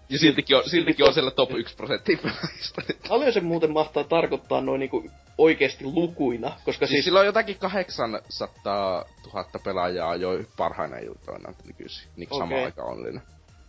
Ja 0.10 0.20
siltikin 0.20 0.58
on, 0.58 0.70
siltikin 0.70 1.06
on 1.06 1.14
siellä 1.14 1.32
top 1.32 1.52
1 1.52 1.76
prosenttia 1.76 2.18
pelaajista. 2.18 2.82
Paljon 3.10 3.34
se 3.34 3.42
muuten 3.42 3.72
mahtaa 3.72 4.04
tarkoittaa 4.04 4.62
noin 4.62 4.80
niinku 4.80 5.12
oikeesti 5.38 5.86
lukuina, 5.86 6.52
koska 6.66 6.86
siis... 6.86 6.90
siis... 6.96 7.06
Sillä 7.06 7.20
on 7.20 7.26
jotakin 7.26 7.58
800 7.58 9.06
000 9.34 9.46
pelaajaa 9.64 10.16
jo 10.16 10.44
parhaina 10.58 10.98
iltoina 10.98 11.54
nykyisin. 11.66 12.08
Niin 12.16 12.28
okay. 12.32 12.40
sama 12.40 12.66
aika 12.66 12.84
onnellinen. 12.84 13.22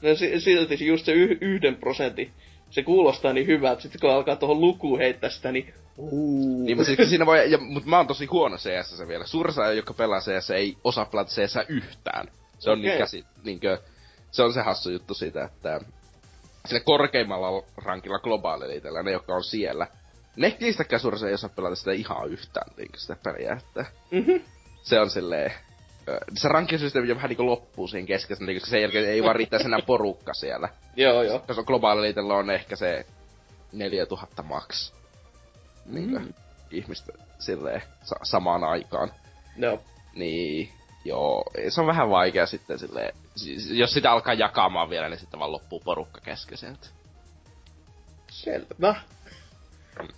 No 0.03 0.09
silti 0.39 0.87
just 0.87 1.05
se 1.05 1.13
yh- 1.13 1.39
yhden 1.41 1.77
prosentti, 1.77 2.31
se 2.71 2.83
kuulostaa 2.83 3.33
niin 3.33 3.47
hyvältä, 3.47 3.83
sitten 3.83 4.01
kun 4.01 4.11
alkaa 4.11 4.37
tuohon 4.37 4.61
lukuun 4.61 4.99
heittää 4.99 5.31
sitä, 5.31 5.53
niin 5.53 5.75
Uuu. 5.97 6.65
Niin, 6.65 6.77
mutta 6.77 7.05
siinä 7.05 7.27
voi, 7.27 7.51
ja, 7.51 7.59
mutta 7.59 7.89
mä 7.89 7.97
oon 7.97 8.07
tosi 8.07 8.27
huono 8.27 8.57
CS 8.57 9.03
vielä. 9.09 9.27
Suursa, 9.27 9.73
joka 9.73 9.95
pelaa 9.95 10.21
CS, 10.21 10.51
ei 10.51 10.77
osaa 10.85 11.05
pelata 11.05 11.31
CS 11.31 11.55
yhtään. 11.69 12.29
Se 12.59 12.71
on 12.71 12.79
okay. 12.79 12.89
niin 12.89 12.99
käsi, 12.99 13.25
niinkö, 13.45 13.79
se 14.31 14.43
on 14.43 14.53
se 14.53 14.61
hassu 14.61 14.91
juttu 14.91 15.15
siitä, 15.15 15.45
että 15.45 15.81
sillä 16.67 16.81
korkeimmalla 16.81 17.65
rankilla 17.77 18.19
globaaliliitellä, 18.19 19.03
ne 19.03 19.11
jotka 19.11 19.35
on 19.35 19.45
siellä, 19.45 19.87
ne 20.37 20.57
niistäkään 20.61 21.01
suurissa 21.01 21.29
ei 21.29 21.35
osaa 21.35 21.51
pelata 21.57 21.75
sitä 21.75 21.93
ihan 21.93 22.29
yhtään 22.31 22.73
niin 22.77 22.91
sitä 22.97 23.17
peliä, 23.25 23.53
että 23.53 23.85
mm-hmm. 24.11 24.41
se 24.83 25.01
on 25.01 25.11
silleen, 25.11 25.53
se 26.35 26.49
rankkisysteemi 26.49 27.09
jo 27.09 27.15
vähän 27.15 27.29
niinku 27.29 27.47
loppuu 27.47 27.89
siihen 27.89 28.07
kesken, 28.07 28.37
niin 28.41 28.61
sen 28.61 28.83
jälkeen 28.83 29.09
ei 29.09 29.23
vaan 29.23 29.37
riittäisi 29.37 29.67
enää 29.67 29.81
porukka 29.87 30.35
siellä. 30.35 30.69
joo, 30.97 31.23
joo. 31.23 31.39
Koska 31.39 31.63
globaaliliitellä 31.63 32.35
on 32.35 32.51
ehkä 32.51 32.77
se 32.77 33.07
4000 33.73 34.43
maks. 34.43 34.95
Niin 35.87 36.11
mm. 36.11 36.35
ihmistä 36.71 37.13
silleen 37.39 37.83
sa- 38.03 38.21
samaan 38.23 38.65
aikaan. 38.65 39.13
No. 39.57 39.79
Niin, 40.15 40.73
joo, 41.05 41.45
se 41.69 41.81
on 41.81 41.87
vähän 41.87 42.11
vaikea 42.11 42.47
sitten 42.47 42.79
silleen, 42.79 43.15
jos 43.71 43.93
sitä 43.93 44.13
alkaa 44.13 44.35
jakamaan 44.35 44.91
vielä, 44.91 45.09
niin 45.09 45.19
sitten 45.19 45.41
vaan 45.41 45.53
loppuu 45.53 45.81
porukka 45.81 46.21
kesken 46.21 46.59
sieltä. 46.59 46.87
Selvä. 48.31 48.95
Mm. 50.03 50.09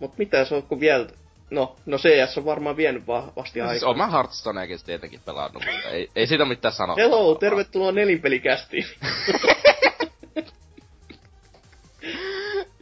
Mut 0.00 0.18
mitä 0.18 0.44
se 0.44 0.54
on, 0.54 0.62
kun 0.62 0.80
vielä... 0.80 1.06
No, 1.50 1.76
no 1.86 1.98
CS 1.98 2.38
on 2.38 2.44
varmaan 2.44 2.76
vienyt 2.76 3.06
vahvasti 3.06 3.58
no, 3.60 3.64
aikaa. 3.64 3.72
Siis 3.72 3.84
oma 3.84 4.06
Hearthstoneakin 4.06 4.78
tietenkin 4.86 5.20
pelannut, 5.24 5.64
mutta 5.64 5.88
ei, 5.88 6.10
ei 6.16 6.26
siitä 6.26 6.44
mitään 6.44 6.74
sanoa. 6.74 6.96
Hello, 6.96 7.34
tervetuloa 7.34 7.92
nelinpelikästiin. 7.92 8.84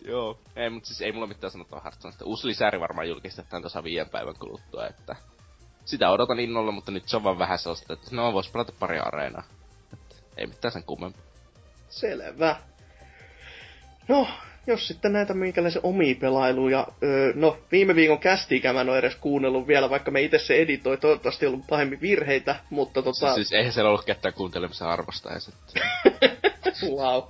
Joo, 0.09 0.39
ei, 0.57 0.71
mutta 0.71 0.87
siis 0.87 1.01
ei 1.01 1.13
mulla 1.13 1.27
mitään 1.27 1.51
sanottavaa 1.51 1.83
Hearthstonesta. 1.83 2.25
Uusi 2.25 2.47
lisäri 2.47 2.81
varmaan 2.81 3.09
julkistetaan 3.09 3.63
tuossa 3.63 3.85
viiden 3.85 4.09
päivän 4.09 4.39
kuluttua, 4.39 4.87
että 4.87 5.17
sitä 5.85 6.11
odotan 6.11 6.41
innolla, 6.41 6.73
mutta 6.73 6.91
nyt 6.91 7.09
se 7.09 7.17
on 7.17 7.25
vaan 7.25 7.39
vähän 7.39 7.59
sellaista, 7.59 7.93
että 7.93 8.07
no 8.11 8.33
vois 8.33 8.51
pelata 8.51 8.73
pari 8.79 8.99
areenaa. 8.99 9.43
Ei 10.39 10.47
mitään 10.47 10.73
sen 10.73 10.83
kummempaa. 10.83 11.23
Selvä. 11.89 12.57
No, 14.09 14.29
jos 14.67 14.89
sitten 14.89 15.13
näitä 15.13 15.35
minkälaisia 15.35 15.81
omia 15.85 16.15
pelailuja, 16.21 16.87
öö, 17.03 17.33
no 17.35 17.59
viime 17.73 17.95
viikon 17.95 18.19
kästiikä 18.19 18.73
mä 18.73 18.81
en 18.81 18.89
ole 18.89 18.99
edes 18.99 19.17
kuunnellut 19.17 19.67
vielä, 19.67 19.91
vaikka 19.91 20.11
me 20.11 20.21
itse 20.21 20.39
se 20.39 20.55
editoi, 20.55 20.97
toivottavasti 20.97 21.47
ei 21.47 21.49
ollut 21.49 21.67
pahemmin 21.67 22.01
virheitä, 22.01 22.57
mutta 22.71 23.03
tota... 23.03 23.35
Siis 23.35 23.53
eihän 23.53 23.73
siellä 23.73 23.91
ollut 23.91 24.05
ketään 24.05 24.35
kuuntelemassa 24.35 24.93
arvosta 24.93 25.33
ja 25.33 25.41
sitten... 25.41 25.83
wow. 26.97 27.23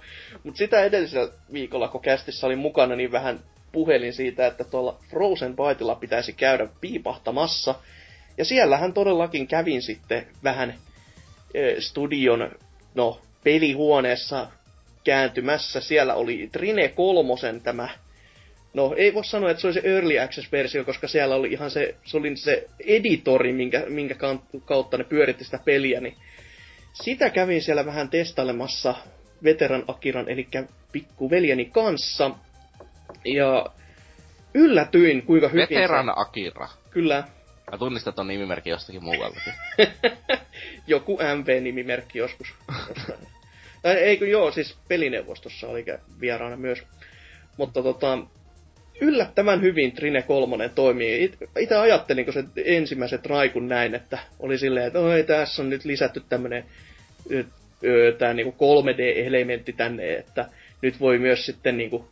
Mut 0.44 0.56
sitä 0.56 0.80
edellisellä 0.80 1.32
viikolla, 1.52 1.88
kun 1.88 2.00
kästissä 2.00 2.46
oli 2.46 2.56
mukana, 2.56 2.96
niin 2.96 3.12
vähän 3.12 3.40
puhelin 3.72 4.12
siitä, 4.12 4.46
että 4.46 4.64
tuolla 4.64 4.98
Frozen 5.10 5.56
Bytella 5.56 5.94
pitäisi 5.94 6.32
käydä 6.32 6.68
piipahtamassa. 6.80 7.74
Ja 8.38 8.44
siellähän 8.44 8.92
todellakin 8.92 9.48
kävin 9.48 9.82
sitten 9.82 10.26
vähän 10.44 10.74
studion, 11.78 12.50
no, 12.94 13.20
pelihuoneessa 13.44 14.46
kääntymässä. 15.04 15.80
Siellä 15.80 16.14
oli 16.14 16.48
Trine 16.52 16.88
kolmosen 16.88 17.60
tämä 17.60 17.88
No, 18.74 18.94
ei 18.96 19.14
voi 19.14 19.24
sanoa, 19.24 19.50
että 19.50 19.60
se 19.60 19.66
oli 19.66 19.74
se 19.74 19.80
Early 19.84 20.18
Access-versio, 20.18 20.84
koska 20.84 21.08
siellä 21.08 21.34
oli 21.34 21.52
ihan 21.52 21.70
se, 21.70 21.94
se, 22.04 22.16
oli 22.16 22.36
se 22.36 22.68
editori, 22.86 23.52
minkä, 23.52 23.84
minkä 23.88 24.14
kautta 24.64 24.98
ne 24.98 25.04
pyöritti 25.04 25.44
sitä 25.44 25.58
peliä, 25.64 26.00
niin 26.00 26.16
sitä 26.92 27.30
kävin 27.30 27.62
siellä 27.62 27.86
vähän 27.86 28.08
testailemassa 28.08 28.94
Veteran 29.44 29.84
Akiran, 29.88 30.28
eli 30.28 30.48
pikkuveljeni 30.92 31.64
kanssa. 31.64 32.30
Ja 33.24 33.66
yllätyin, 34.54 35.22
kuinka 35.22 35.48
hyvin 35.48 35.68
Veteran 35.70 36.06
se... 36.06 36.12
Akira. 36.16 36.68
Kyllä. 36.90 37.24
Mä 37.70 37.78
tunnistan 37.78 38.14
ton 38.14 38.28
nimimerkin 38.28 38.70
jostakin 38.70 39.04
muualtakin. 39.04 39.52
Joku 40.88 41.18
MV-nimimerkki 41.18 42.18
joskus. 42.18 42.54
tai 43.82 43.94
eikö 43.94 44.26
joo, 44.26 44.50
siis 44.50 44.78
pelineuvostossa 44.88 45.68
oli 45.68 45.84
vieraana 46.20 46.56
myös. 46.56 46.82
Mutta 47.56 47.82
tota, 47.82 48.18
yllättävän 49.00 49.62
hyvin 49.62 49.92
Trine 49.92 50.22
3 50.22 50.68
toimii. 50.68 51.32
Itse 51.58 51.76
ajattelin, 51.76 52.24
kun 52.24 52.34
se 52.34 52.44
ensimmäiset 52.64 53.26
raikun 53.26 53.68
näin, 53.68 53.94
että 53.94 54.18
oli 54.38 54.58
silleen, 54.58 54.86
että 54.86 55.00
oi, 55.00 55.24
tässä 55.24 55.62
on 55.62 55.70
nyt 55.70 55.84
lisätty 55.84 56.22
tämmönen 56.28 56.64
tämä 58.18 58.34
niinku 58.34 58.54
3D-elementti 58.82 59.72
tänne, 59.72 60.14
että 60.14 60.48
nyt 60.82 61.00
voi 61.00 61.18
myös 61.18 61.46
sitten 61.46 61.76
niinku 61.76 62.08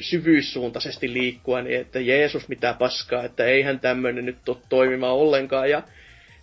syvyyssuuntaisesti 0.00 1.12
liikkua, 1.12 1.62
niin 1.62 1.80
että 1.80 2.00
Jeesus 2.00 2.48
mitä 2.48 2.74
paskaa, 2.78 3.24
että 3.24 3.44
eihän 3.44 3.80
tämmöinen 3.80 4.26
nyt 4.26 4.48
ole 4.48 4.56
toimimaan 4.68 5.16
ollenkaan. 5.16 5.70
Ja 5.70 5.82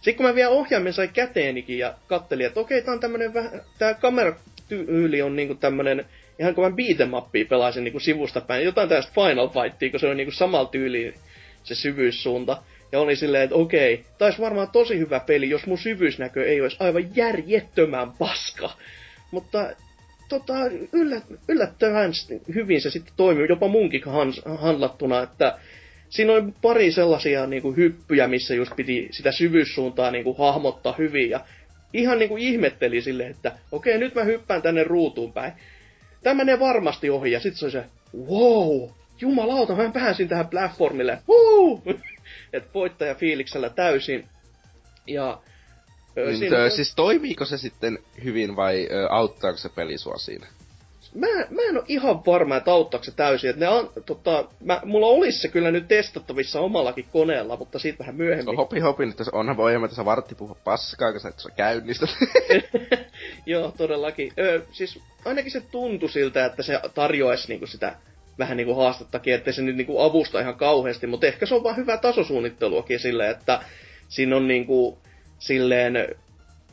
sitten 0.04 0.16
kun 0.16 0.26
mä 0.26 0.36
vielä 0.36 0.50
ohjaimen 0.50 0.94
sai 0.94 1.08
käteenikin 1.08 1.78
ja 1.78 1.94
kattelin, 2.08 2.46
että 2.46 2.60
okei, 2.60 2.82
tää 2.82 2.94
on 2.94 3.00
tämmönen 3.00 3.34
vähän, 3.34 3.62
tää 3.80 3.94
kameratyyli 3.94 5.22
on 5.22 5.36
niinku 5.36 5.56
tämmönen, 5.56 6.06
ihan 6.40 6.56
kun 6.56 6.64
mä 6.64 6.72
beatemappia 6.72 7.46
pelasin 7.46 7.84
niinku 7.84 8.00
sivusta 8.00 8.42
päin, 8.42 8.66
jotain 8.66 8.90
tästä 8.90 9.12
Final 9.16 9.50
Fightia, 9.50 9.92
kun 9.92 10.00
se 10.00 10.08
on 10.08 10.18
niinku 10.18 10.32
samalla 10.32 10.70
tyyliin 10.70 11.14
se 11.64 11.76
syvyyssuunta. 11.76 12.64
Ja 12.92 13.00
oli 13.00 13.16
silleen, 13.16 13.44
että 13.44 13.56
okei, 13.56 14.06
taisi 14.18 14.42
varmaan 14.42 14.72
tosi 14.72 14.98
hyvä 15.00 15.20
peli, 15.20 15.50
jos 15.50 15.66
mun 15.68 15.78
syvyysnäkö 15.78 16.46
ei 16.46 16.62
olisi 16.62 16.78
aivan 16.80 17.16
järjettömän 17.16 18.12
paska. 18.12 18.72
Mutta 19.32 19.70
tota, 20.30 20.54
yllät, 20.94 21.24
yllättävän 21.48 22.12
hyvin 22.56 22.82
se 22.82 22.90
sitten 22.90 23.14
toimii, 23.18 23.46
jopa 23.50 23.68
munkin 23.68 24.02
handlattuna, 24.58 25.24
että 25.24 25.58
siinä 26.14 26.34
oli 26.34 26.54
pari 26.62 26.92
sellaisia 26.92 27.48
niin 27.48 27.62
kuin, 27.62 27.76
hyppyjä, 27.76 28.28
missä 28.28 28.54
just 28.54 28.76
piti 28.76 29.08
sitä 29.12 29.32
syvyyssuuntaa 29.32 30.12
niin 30.12 30.24
kuin, 30.24 30.38
hahmottaa 30.38 30.96
hyvin, 30.98 31.30
ja 31.30 31.40
ihan 31.94 32.20
niin 32.20 32.30
kuin 32.30 32.44
ihmetteli 32.44 33.02
silleen, 33.02 33.32
että 33.32 33.52
okei, 33.72 33.98
nyt 33.98 34.16
mä 34.16 34.24
hyppään 34.24 34.62
tänne 34.62 34.84
ruutuun 34.84 35.34
päin. 35.34 35.54
Tämä 36.24 36.34
menee 36.34 36.60
varmasti 36.60 37.10
ohi, 37.10 37.32
ja 37.32 37.40
sitten 37.40 37.60
se 37.60 37.66
oli 37.66 37.72
se, 37.72 37.86
wow, 38.30 38.90
jumalauta, 39.22 39.76
mä 39.76 39.92
pääsin 39.94 40.30
tähän 40.30 40.48
platformille, 40.48 41.20
woo! 41.30 41.82
että 42.54 42.70
voittaja 42.74 43.16
fiiliksellä 43.16 43.70
täysin. 43.70 44.26
Ja 45.08 45.42
niin, 46.16 46.38
siinä... 46.38 46.70
siis 46.70 46.96
toimiiko 46.96 47.46
se 47.46 47.58
sitten 47.58 48.00
hyvin 48.24 48.56
vai 48.56 48.88
ö, 48.92 49.08
auttaako 49.10 49.58
se 49.58 49.70
peli 49.70 49.98
sua 49.98 50.18
siinä? 50.18 50.48
Mä, 51.16 51.28
mä 51.28 51.62
en 51.70 51.78
ole 51.78 51.86
ihan 51.88 52.26
varma, 52.26 52.58
että 52.58 52.72
auttaako 52.72 53.04
se 53.04 53.12
täysin. 53.12 53.50
Että 53.50 53.60
ne 53.60 53.68
an, 53.68 53.90
tota, 54.06 54.48
mä, 54.64 54.82
mulla 54.86 55.08
olisi 55.08 55.40
se 55.40 55.48
kyllä 55.48 55.72
nyt 55.72 55.88
testattavissa 55.88 56.60
omallakin 56.60 57.06
koneella, 57.12 57.58
mutta 57.58 57.80
siitä 57.80 58.00
vähän 58.00 58.16
myöhemmin. 58.16 58.46
No 58.46 58.56
hopi 58.56 58.80
hopi, 58.80 59.04
että 59.04 59.24
onhan 59.32 59.58
voi 59.58 59.76
että 59.76 59.96
sä 59.96 60.06
vartti 60.06 60.36
puhua 60.36 60.56
paskaa, 60.64 61.12
kun 61.12 61.22
sä 61.22 61.30
et 61.30 61.56
käynnistä. 61.56 62.08
Joo, 63.46 63.74
todellakin. 63.78 64.32
Ö, 64.40 64.62
siis 64.72 65.00
ainakin 65.26 65.52
se 65.52 65.62
tuntui 65.62 66.10
siltä, 66.10 66.46
että 66.46 66.64
se 66.64 66.80
tarjoaisi 66.94 67.48
niinku 67.48 67.68
sitä 67.68 67.96
vähän 68.40 68.58
niinku 68.58 68.76
haastettakin, 68.76 69.34
ettei 69.34 69.54
se 69.54 69.62
nyt 69.62 69.76
niinku 69.76 70.02
avusta 70.02 70.40
ihan 70.40 70.56
kauheasti, 70.56 71.08
mutta 71.08 71.28
ehkä 71.28 71.46
se 71.46 71.56
on 71.56 71.64
vaan 71.64 71.78
hyvä 71.78 71.98
tasosuunnitteluakin 71.98 73.00
sille, 73.00 73.30
että 73.30 73.62
siinä 74.08 74.36
on 74.36 74.48
niinku 74.48 74.98
silleen, 75.40 76.16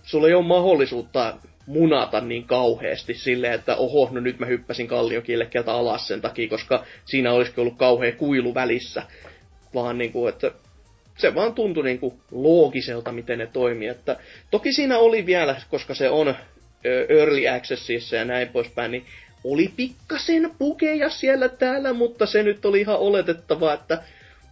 sulla 0.02 0.28
ei 0.28 0.34
ole 0.34 0.46
mahdollisuutta 0.46 1.36
munata 1.70 2.20
niin 2.20 2.44
kauheasti 2.44 3.14
silleen, 3.14 3.52
että 3.52 3.76
oho, 3.76 4.08
no 4.12 4.20
nyt 4.20 4.38
mä 4.38 4.46
hyppäsin 4.46 4.88
kalliokillekeltä 4.88 5.72
alas 5.72 6.08
sen 6.08 6.20
takia, 6.20 6.48
koska 6.48 6.84
siinä 7.04 7.32
olisi 7.32 7.52
ollut 7.56 7.76
kauhea 7.76 8.12
kuilu 8.12 8.54
välissä. 8.54 9.02
Vaan 9.74 9.98
niinku, 9.98 10.26
että 10.26 10.50
se 11.18 11.34
vaan 11.34 11.54
tuntui 11.54 11.84
niinku 11.84 12.20
loogiselta, 12.30 13.12
miten 13.12 13.38
ne 13.38 13.46
toimii. 13.46 13.88
Että, 13.88 14.16
toki 14.50 14.72
siinä 14.72 14.98
oli 14.98 15.26
vielä, 15.26 15.56
koska 15.70 15.94
se 15.94 16.10
on 16.10 16.34
early 17.08 17.48
accessissa 17.48 18.16
ja 18.16 18.24
näin 18.24 18.48
poispäin, 18.48 18.90
niin 18.90 19.04
oli 19.44 19.70
pikkasen 19.76 20.50
pukeja 20.58 21.10
siellä 21.10 21.48
täällä, 21.48 21.92
mutta 21.92 22.26
se 22.26 22.42
nyt 22.42 22.64
oli 22.64 22.80
ihan 22.80 22.98
oletettavaa, 22.98 23.74
että 23.74 24.02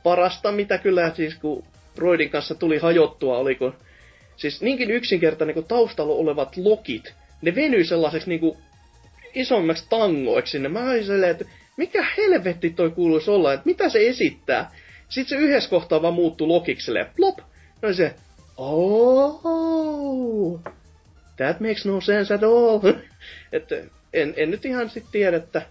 parasta 0.03 0.53
mitä 0.53 0.79
kyllä 0.79 1.13
siis 1.15 1.35
kun 1.35 1.65
Broidin 1.95 2.31
kanssa 2.31 2.55
tuli 2.55 2.79
hajottua, 2.79 3.39
oli 3.39 3.55
kun 3.55 3.75
siis 4.39 4.63
niinkin 4.63 4.91
yksinkertainen 4.91 5.55
kuin 5.55 5.67
taustalla 5.67 6.15
olevat 6.15 6.57
lokit, 6.57 7.15
ne 7.43 7.55
venyi 7.55 7.85
sellaiseksi 7.85 8.29
niinku 8.29 8.57
isommaksi 9.35 9.87
tangoiksi 9.91 10.51
sinne. 10.51 10.69
Mä 10.69 10.91
olin 10.91 11.05
silleen, 11.05 11.31
että 11.31 11.45
mikä 11.77 12.07
helvetti 12.17 12.71
toi 12.71 12.91
kuuluisi 12.91 13.31
olla, 13.31 13.53
että 13.53 13.67
mitä 13.67 13.89
se 13.89 14.09
esittää. 14.09 14.75
Sitten 15.09 15.39
se 15.39 15.45
yhdessä 15.45 15.71
kohtaa 15.71 16.03
vaan 16.03 16.15
muuttui 16.15 16.47
lokikselle, 16.47 17.07
plop. 17.17 17.39
No 17.83 17.93
se, 17.93 18.15
oh, 18.57 20.61
that 21.37 21.61
makes 21.61 21.85
no 21.85 22.01
sense 22.01 22.35
at 22.35 22.43
all. 22.43 22.81
että 23.53 23.77
en, 24.13 24.35
en 24.37 24.51
nyt 24.51 24.65
ihan 24.65 24.91
sitten 24.91 25.13
tiedä, 25.13 25.37
että 25.37 25.63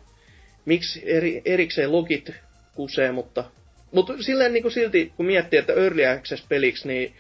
miksi 0.65 1.01
eri, 1.06 1.41
erikseen 1.45 1.91
logit 1.91 2.32
kusee, 2.75 3.12
mutta, 3.12 3.43
mutta 3.91 4.13
silleen 4.19 4.53
niin 4.53 4.63
kuin 4.63 4.71
silti, 4.71 5.12
kun 5.17 5.25
miettii, 5.25 5.60
että 5.60 5.73
Early 5.73 6.06
Access-peliksi, 6.06 6.88
niin 6.88 7.15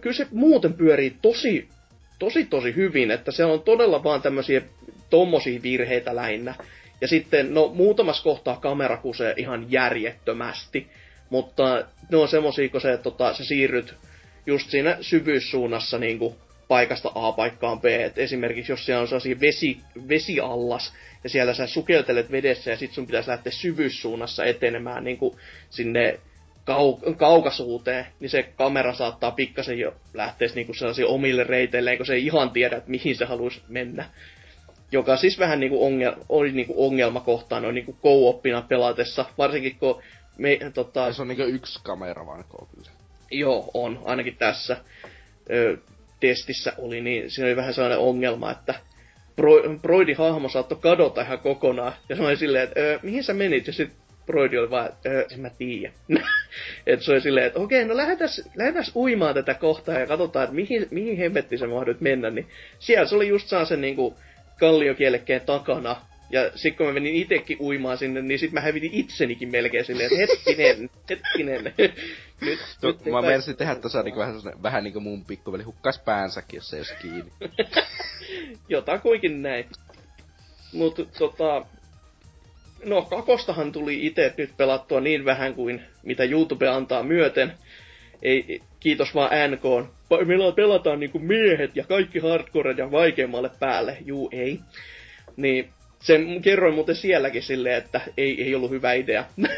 kyllä 0.00 0.16
se 0.16 0.26
muuten 0.30 0.72
pyörii 0.72 1.16
tosi, 1.22 1.68
tosi, 2.18 2.44
tosi 2.44 2.74
hyvin, 2.76 3.10
että 3.10 3.32
se 3.32 3.44
on 3.44 3.62
todella 3.62 4.04
vaan 4.04 4.22
tämmöisiä 4.22 4.62
tommosia 5.10 5.62
virheitä 5.62 6.16
lähinnä. 6.16 6.54
Ja 7.00 7.08
sitten, 7.08 7.54
no 7.54 7.68
muutamassa 7.74 8.22
kohtaa 8.22 8.56
kamera 8.56 8.96
kusee 8.96 9.34
ihan 9.36 9.66
järjettömästi, 9.72 10.86
mutta 11.30 11.86
ne 12.10 12.16
on 12.16 12.28
semmosia, 12.28 12.68
kun 12.68 12.80
se, 12.80 12.96
tota, 12.96 13.34
sä 13.34 13.44
siirryt 13.44 13.94
just 14.46 14.70
siinä 14.70 14.96
syvyyssuunnassa 15.00 15.98
niin 15.98 16.18
kuin 16.18 16.34
paikasta 16.68 17.12
A 17.14 17.32
paikkaan 17.32 17.80
B. 17.80 17.84
Et 17.84 18.18
esimerkiksi 18.18 18.72
jos 18.72 18.86
siellä 18.86 19.02
on 19.02 19.40
vesi, 19.40 19.80
vesiallas, 20.08 20.94
ja 21.24 21.30
siellä 21.30 21.54
sä 21.54 21.66
sukeltelet 21.66 22.30
vedessä, 22.30 22.70
ja 22.70 22.76
sit 22.76 22.92
sun 22.92 23.06
pitäisi 23.06 23.30
lähteä 23.30 23.52
syvyyssuunnassa 23.52 24.44
etenemään 24.44 25.04
niin 25.04 25.16
kuin 25.16 25.36
sinne 25.70 26.20
kau- 26.70 27.14
kaukasuuteen, 27.16 28.06
niin 28.20 28.30
se 28.30 28.42
kamera 28.42 28.94
saattaa 28.94 29.30
pikkasen 29.30 29.78
jo 29.78 29.94
lähteä 30.14 30.48
niin 30.54 30.74
sellaisiin 30.74 31.08
omille 31.08 31.44
reiteilleen, 31.44 31.96
kun 31.96 32.06
se 32.06 32.14
ei 32.14 32.26
ihan 32.26 32.50
tiedä, 32.50 32.76
että 32.76 32.90
mihin 32.90 33.16
se 33.16 33.24
haluaisi 33.24 33.62
mennä. 33.68 34.04
Joka 34.92 35.16
siis 35.16 35.38
vähän 35.38 35.60
niin 35.60 35.70
kuin 35.70 35.92
ongel- 35.92 36.24
oli 36.28 36.52
niin 36.52 36.66
kuin 36.66 36.78
ongelmakohtaa 36.78 37.60
noin 37.60 37.74
niin 37.74 37.96
co-oppina 38.02 38.62
pelatessa, 38.62 39.24
varsinkin 39.38 39.76
kun 39.78 40.02
me, 40.38 40.58
tota... 40.74 41.12
Se 41.12 41.22
on 41.22 41.28
niin 41.28 41.54
yksi 41.54 41.80
kamera 41.82 42.26
vaan 42.26 42.44
kyllä. 42.44 42.90
Joo, 43.30 43.70
on, 43.74 44.02
ainakin 44.04 44.36
tässä 44.36 44.76
ö, 45.50 45.76
testissä 46.20 46.72
oli, 46.78 47.00
niin 47.00 47.30
siinä 47.30 47.46
oli 47.46 47.56
vähän 47.56 47.74
sellainen 47.74 47.98
ongelma, 47.98 48.50
että 48.50 48.74
Bro- 49.40 49.78
Broidin 49.82 50.16
hahmo 50.16 50.48
saattoi 50.48 50.78
kadota 50.80 51.22
ihan 51.22 51.38
kokonaan. 51.38 51.92
Ja 52.08 52.16
se 52.16 52.22
oli 52.22 52.36
silleen, 52.36 52.64
että 52.64 52.80
mihin 53.02 53.24
sä 53.24 53.34
menit? 53.34 53.66
Ja 53.66 53.72
sitten 53.72 54.03
Broidi 54.26 54.58
oli 54.58 54.70
vaan, 54.70 54.86
että 54.86 55.34
en 55.34 55.40
mä 55.40 55.50
tiedä. 55.50 55.92
että 56.86 57.04
se 57.04 57.12
oli 57.12 57.20
silleen, 57.20 57.46
että 57.46 57.60
okei, 57.60 57.84
no 57.84 57.96
lähdetäs, 57.96 58.42
lähdetäs 58.56 58.92
uimaan 58.96 59.34
tätä 59.34 59.54
kohtaa 59.54 59.98
ja 59.98 60.06
katsotaan, 60.06 60.44
että 60.44 60.54
mihin, 60.54 60.88
mihin 60.90 61.16
hemmettiin 61.16 61.58
se 61.58 61.66
mahdut 61.66 62.00
mennä. 62.00 62.30
Niin 62.30 62.46
siellä 62.78 63.06
se 63.06 63.16
oli 63.16 63.28
just 63.28 63.48
saa 63.48 63.64
sen 63.64 63.80
niinku 63.80 64.16
kalliokielekkeen 64.60 65.40
takana. 65.40 65.96
Ja 66.30 66.50
sit 66.54 66.76
kun 66.76 66.86
mä 66.86 66.92
menin 66.92 67.16
itekin 67.16 67.56
uimaan 67.60 67.98
sinne, 67.98 68.22
niin 68.22 68.38
sit 68.38 68.52
mä 68.52 68.60
hävitin 68.60 68.90
itsenikin 68.92 69.50
melkein 69.50 69.84
silleen, 69.84 70.10
että 70.12 70.32
hetkinen, 70.32 70.90
hetkinen. 71.10 71.64
nyt, 72.46 72.58
to, 72.80 72.88
nyt 72.88 73.04
mä 73.04 73.22
menisin 73.22 73.56
tehdä 73.56 73.74
tossa 73.74 74.02
niinku 74.02 74.20
vähän, 74.20 74.34
vähän 74.62 74.84
niinku 74.84 75.00
mun 75.00 75.24
pikkuveli 75.24 75.62
hukkas 75.62 75.98
päänsäkin, 75.98 76.56
jos 76.56 76.70
se 76.70 76.76
ei 76.76 76.80
olisi 76.80 76.94
kiinni. 77.02 77.32
Jotakuinkin 78.68 79.42
näin. 79.42 79.68
Mut 80.72 81.08
tota, 81.18 81.66
no 82.84 83.02
kakostahan 83.02 83.72
tuli 83.72 84.06
itse 84.06 84.34
nyt 84.36 84.56
pelattua 84.56 85.00
niin 85.00 85.24
vähän 85.24 85.54
kuin 85.54 85.82
mitä 86.02 86.24
YouTube 86.24 86.68
antaa 86.68 87.02
myöten. 87.02 87.52
Ei, 88.22 88.62
kiitos 88.80 89.14
vaan 89.14 89.30
NK. 89.50 89.88
Meillä 90.26 90.52
pelataan 90.52 91.00
niinku 91.00 91.18
miehet 91.18 91.76
ja 91.76 91.84
kaikki 91.84 92.18
hardcore 92.18 92.74
ja 92.78 92.90
vaikeammalle 92.90 93.50
päälle. 93.60 93.96
Juu, 94.04 94.28
ei. 94.32 94.60
Niin 95.36 95.68
sen 96.00 96.42
kerroin 96.42 96.74
muuten 96.74 96.96
sielläkin 96.96 97.42
silleen, 97.42 97.76
että 97.76 98.00
ei, 98.16 98.42
ei 98.42 98.54
ollut 98.54 98.70
hyvä 98.70 98.92
idea. 98.92 99.24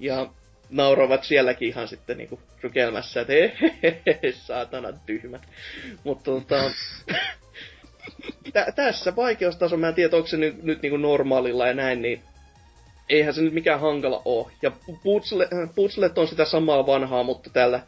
ja 0.00 0.26
nauroivat 0.70 1.24
sielläkin 1.24 1.68
ihan 1.68 1.88
sitten 1.88 2.18
niinku 2.18 2.40
rykelmässä, 2.62 3.20
että 3.20 3.32
he, 3.82 4.32
saatana 4.32 4.92
tyhmät. 5.06 5.42
Mutta 6.04 6.24
tota, 6.24 6.70
tä, 8.52 8.72
tässä 8.76 9.16
vaikeustaso, 9.16 9.76
mä 9.76 9.88
en 9.88 9.94
tiedä, 9.94 10.16
onko 10.16 10.28
se 10.28 10.36
nyt, 10.36 10.62
nyt 10.62 10.82
niinku 10.82 10.96
normaalilla 10.96 11.66
ja 11.66 11.74
näin, 11.74 12.02
niin 12.02 12.22
eihän 13.08 13.34
se 13.34 13.42
nyt 13.42 13.54
mikään 13.54 13.80
hankala 13.80 14.22
oo. 14.24 14.50
Ja 14.62 14.72
putsle, 15.02 15.48
putslet 15.74 16.18
on 16.18 16.28
sitä 16.28 16.44
samaa 16.44 16.86
vanhaa, 16.86 17.22
mutta 17.22 17.50
tällä 17.50 17.80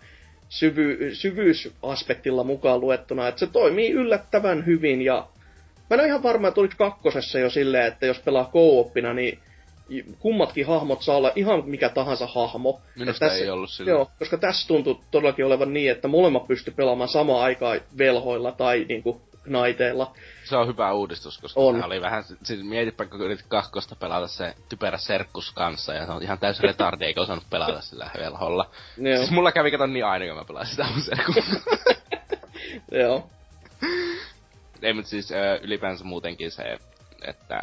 syvy, 0.48 1.14
syvyysaspektilla 1.14 2.44
mukaan 2.44 2.80
luettuna, 2.80 3.28
että 3.28 3.38
se 3.38 3.46
toimii 3.46 3.90
yllättävän 3.90 4.66
hyvin 4.66 5.02
ja 5.02 5.26
mä 5.90 5.94
en 5.94 6.00
ole 6.00 6.06
ihan 6.06 6.22
varma, 6.22 6.48
että 6.48 6.60
oliko 6.60 6.74
kakkosessa 6.78 7.38
jo 7.38 7.50
silleen, 7.50 7.86
että 7.86 8.06
jos 8.06 8.18
pelaa 8.18 8.50
co 8.52 8.90
niin 9.14 9.38
kummatkin 10.18 10.66
hahmot 10.66 11.02
saa 11.02 11.16
olla 11.16 11.32
ihan 11.36 11.62
mikä 11.66 11.88
tahansa 11.88 12.26
hahmo. 12.26 12.80
Minusta 12.96 13.26
tässä, 13.26 13.44
ei 13.44 13.50
ollut 13.50 13.70
sillä. 13.70 13.90
Joo, 13.90 14.10
koska 14.18 14.36
tässä 14.36 14.68
tuntuu 14.68 15.00
todellakin 15.10 15.44
olevan 15.44 15.72
niin, 15.72 15.90
että 15.90 16.08
molemmat 16.08 16.46
pysty 16.46 16.70
pelaamaan 16.70 17.08
samaan 17.08 17.42
aikaan 17.42 17.80
velhoilla 17.98 18.52
tai 18.52 18.86
niinku 18.88 19.20
naiteilla. 19.46 20.14
Se 20.44 20.56
on 20.56 20.66
hyvä 20.66 20.92
uudistus, 20.92 21.38
koska 21.38 21.60
on. 21.60 21.84
oli 21.84 22.00
vähän, 22.00 22.24
siis 22.42 22.62
mietipä, 22.62 23.06
kun 23.06 23.20
yritit 23.20 23.46
kakkosta 23.48 23.96
pelata 23.96 24.28
se 24.28 24.54
typerä 24.68 24.98
serkkus 24.98 25.52
kanssa, 25.52 25.94
ja 25.94 26.06
se 26.06 26.12
on 26.12 26.22
ihan 26.22 26.38
täysin 26.38 26.64
retardi, 26.64 27.04
eikä 27.04 27.20
osannut 27.20 27.50
pelata 27.50 27.80
sillä 27.80 28.10
velholla. 28.18 28.70
Joo. 28.96 29.16
Siis 29.16 29.30
mulla 29.30 29.52
kävi 29.52 29.70
kato 29.70 29.86
niin 29.86 30.06
aina, 30.06 30.26
kun 30.26 30.36
mä 30.36 30.44
pelasin 30.44 30.70
sitä 30.70 30.86
mun 30.92 31.02
serkkusta. 31.02 31.56
Joo. 33.00 33.30
Ei, 34.82 34.92
mutta 34.92 35.08
siis 35.10 35.28
ylipäänsä 35.62 36.04
muutenkin 36.04 36.50
se, 36.50 36.78
että 37.22 37.62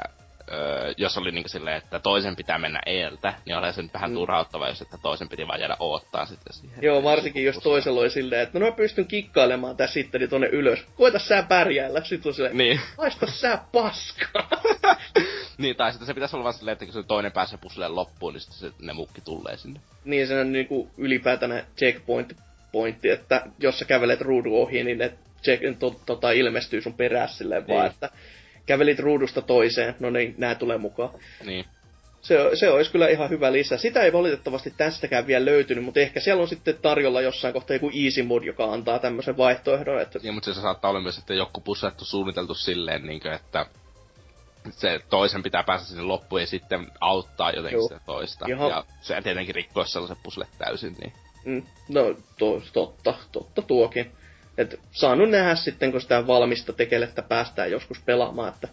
jos 0.98 1.18
oli 1.18 1.32
niinku 1.32 1.50
silleen, 1.50 1.78
että 1.78 2.00
toisen 2.00 2.36
pitää 2.36 2.58
mennä 2.58 2.80
eeltä, 2.86 3.34
niin 3.46 3.58
oli 3.58 3.74
se 3.74 3.82
nyt 3.82 3.94
vähän 3.94 4.10
Mm. 4.12 4.16
turhauttava, 4.16 4.68
jos 4.68 4.82
että 4.82 4.98
toisen 5.02 5.30
piti 5.30 5.48
vaan 5.48 5.60
jäädä 5.60 5.78
oottaa 5.80 6.26
sitten 6.26 6.54
siihen. 6.54 6.78
Joo, 6.82 7.04
varsinkin 7.04 7.46
jos 7.46 7.58
toisella 7.58 8.02
oli 8.02 8.10
silleen, 8.10 8.42
että 8.42 8.60
no 8.60 8.66
mä 8.66 8.72
pystyn 8.72 9.06
kikkailemaan 9.08 9.78
tässä 9.78 9.94
sitten 9.94 10.30
tonne 10.30 10.48
ylös. 10.48 10.86
Koita 10.96 11.20
sä 11.20 11.44
pärjäällä. 11.44 12.04
Sitten 12.04 12.30
on 12.30 12.34
silleen, 12.34 12.58
Niin. 12.58 12.80
haista 12.98 13.28
sä 13.28 13.60
paskaa. 13.72 14.50
niin, 15.58 15.76
tai 15.76 15.92
sitten 15.92 16.08
se 16.08 16.14
pitäisi 16.14 16.36
olla 16.36 16.44
vaan 16.44 16.54
silleen, 16.54 16.74
että 16.74 16.86
kun 16.86 16.94
se 16.94 17.04
toinen 17.04 17.32
pääsee 17.32 17.60
pusleen 17.62 17.96
loppuun, 17.96 18.34
niin 18.34 18.42
sitten 18.42 18.60
se, 18.60 18.72
ne 18.82 18.94
mukki 18.94 19.22
tulee 19.22 19.58
sinne. 19.58 19.80
niin 20.06 20.28
se 20.28 20.40
on 20.40 20.52
niinku 20.52 20.90
ylipäätänä 20.98 21.64
checkpoint 21.78 22.38
pointti, 22.72 23.10
että 23.10 23.42
jos 23.60 23.80
sä 23.80 23.86
kävelet 23.86 24.22
ruudun 24.22 24.62
ohi, 24.62 24.84
niin 24.84 24.98
ne 24.98 25.14
check, 25.44 25.64
to, 25.80 25.96
tota, 26.06 26.32
ilmestyy 26.32 26.82
sun 26.82 26.94
perässä 26.94 27.38
silleen 27.38 27.68
vaan, 27.68 27.80
Niin. 27.84 27.92
että 27.94 28.10
kävelit 28.66 29.00
ruudusta 29.00 29.42
toiseen, 29.42 29.96
no 30.00 30.10
niin, 30.10 30.36
nää 30.38 30.56
tulee 30.56 30.78
mukaan. 30.78 31.10
Niin. 31.46 31.66
Se, 32.22 32.38
se 32.54 32.70
olisi 32.70 32.92
kyllä 32.92 33.08
ihan 33.08 33.30
hyvä 33.30 33.52
lisä. 33.52 33.78
Sitä 33.78 34.02
ei 34.02 34.14
valitettavasti 34.14 34.74
tästäkään 34.78 35.28
vielä 35.28 35.46
löytynyt, 35.46 35.84
mutta 35.84 36.00
ehkä 36.00 36.20
siellä 36.20 36.42
on 36.42 36.48
sitten 36.48 36.78
tarjolla 36.82 37.22
jossain 37.22 37.54
kohtaa 37.54 37.76
joku 37.76 37.92
easy 38.04 38.24
mod, 38.24 38.44
joka 38.44 38.74
antaa 38.74 39.00
tämmöisen 39.00 39.38
vaihtoehdon, 39.38 40.02
että 40.02 40.20
Ja, 40.24 40.32
mutta 40.32 40.54
se 40.54 40.62
saattaa 40.62 40.90
olla 40.90 41.02
myös, 41.02 41.18
että 41.18 41.34
joku 41.34 41.62
pussettu 41.62 42.06
suunniteltu 42.06 42.54
silleen, 42.54 43.04
niin 43.06 43.20
kuin, 43.22 43.34
että 43.34 43.66
se 44.72 45.00
toisen 45.10 45.44
pitää 45.44 45.64
päästä 45.64 45.88
sinne 45.88 46.04
loppuun 46.04 46.42
ja 46.42 46.48
sitten 46.48 46.92
auttaa 47.02 47.52
jotenkin 47.52 47.78
Joo. 47.78 47.88
sitä 47.88 48.00
toista. 48.06 48.46
Ihan- 48.50 48.70
Ja 48.70 48.86
se 49.02 49.22
tietenkin 49.22 49.56
rikkoo 49.56 49.86
sellaiset 49.86 50.18
puslet 50.24 50.50
täysin, 50.58 50.96
niin 51.00 51.14
Mm, 51.46 51.64
no, 51.90 52.16
to, 52.38 52.62
totta, 52.74 53.14
totta 53.32 53.62
tuokin. 53.62 54.12
Et 54.58 54.80
saanut 54.92 55.30
nähdä 55.30 55.56
sitten, 55.56 55.92
kun 55.92 56.02
sitä 56.02 56.28
valmista 56.28 56.74
tekelettä 56.74 57.22
päästään 57.22 57.72
joskus 57.72 58.00
pelaamaan, 58.06 58.54
että 58.54 58.68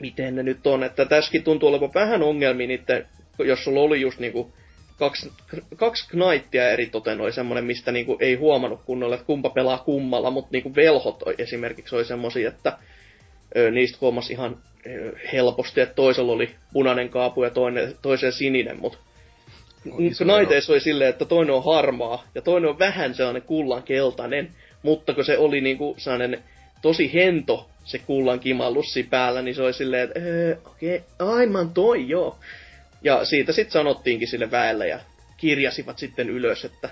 miten 0.00 0.36
ne 0.36 0.42
nyt 0.42 0.66
on. 0.66 0.84
Että 0.84 1.04
tässäkin 1.04 1.42
tuntuu 1.42 1.68
olevan 1.68 1.94
vähän 1.94 2.22
ongelmia 2.22 2.66
niitten, 2.66 3.06
jos 3.38 3.64
sulla 3.64 3.80
oli 3.80 4.00
just 4.00 4.18
niinku 4.18 4.52
kaksi, 4.98 5.32
kaksi 5.76 6.08
knaittia 6.08 6.70
eri 6.70 6.86
toten 6.86 7.20
oli 7.20 7.32
semmonen, 7.32 7.64
mistä 7.64 7.92
niinku 7.92 8.16
ei 8.20 8.34
huomannut 8.34 8.80
kunnolla, 8.84 9.14
että 9.14 9.26
kumpa 9.26 9.50
pelaa 9.50 9.78
kummalla, 9.78 10.30
mutta 10.30 10.48
niinku 10.52 10.74
velhot 10.74 11.22
esimerkiksi 11.38 11.94
oli 11.94 12.04
semmosia, 12.04 12.48
että 12.48 12.78
ö, 13.56 13.70
niistä 13.70 13.98
huomasi 14.00 14.32
ihan 14.32 14.56
ö, 14.86 15.12
helposti, 15.32 15.80
että 15.80 15.94
toisella 15.94 16.32
oli 16.32 16.54
punainen 16.72 17.08
kaapu 17.08 17.44
ja 17.44 17.50
toinen, 17.50 17.94
toisen 18.02 18.32
sininen, 18.32 18.80
mutta 18.80 18.98
On 19.90 20.06
iso 20.06 20.24
Naiteissa 20.24 20.72
oli 20.72 20.80
silleen, 20.80 21.10
että 21.10 21.24
toinen 21.24 21.54
on 21.54 21.64
harmaa 21.64 22.24
ja 22.34 22.42
toinen 22.42 22.70
on 22.70 22.78
vähän 22.78 23.14
sellainen 23.14 23.42
kullan 23.42 23.82
keltainen, 23.82 24.50
mutta 24.82 25.14
kun 25.14 25.24
se 25.24 25.38
oli 25.38 25.60
niinku 25.60 25.94
sellainen 25.98 26.42
tosi 26.82 27.14
hento 27.14 27.70
se 27.84 27.98
kullan 27.98 28.40
kimallussi 28.40 29.02
päällä, 29.02 29.42
niin 29.42 29.54
se 29.54 29.62
oli 29.62 29.72
silleen, 29.72 30.04
että 30.04 30.20
öö, 30.20 30.56
okei, 30.66 30.96
okay, 30.96 31.28
aivan 31.28 31.70
toi 31.70 32.08
joo. 32.08 32.38
Ja 33.02 33.24
siitä 33.24 33.52
sitten 33.52 33.72
sanottiinkin 33.72 34.28
sille 34.28 34.50
väelle 34.50 34.88
ja 34.88 35.00
kirjasivat 35.36 35.98
sitten 35.98 36.30
ylös, 36.30 36.64
että 36.64 36.90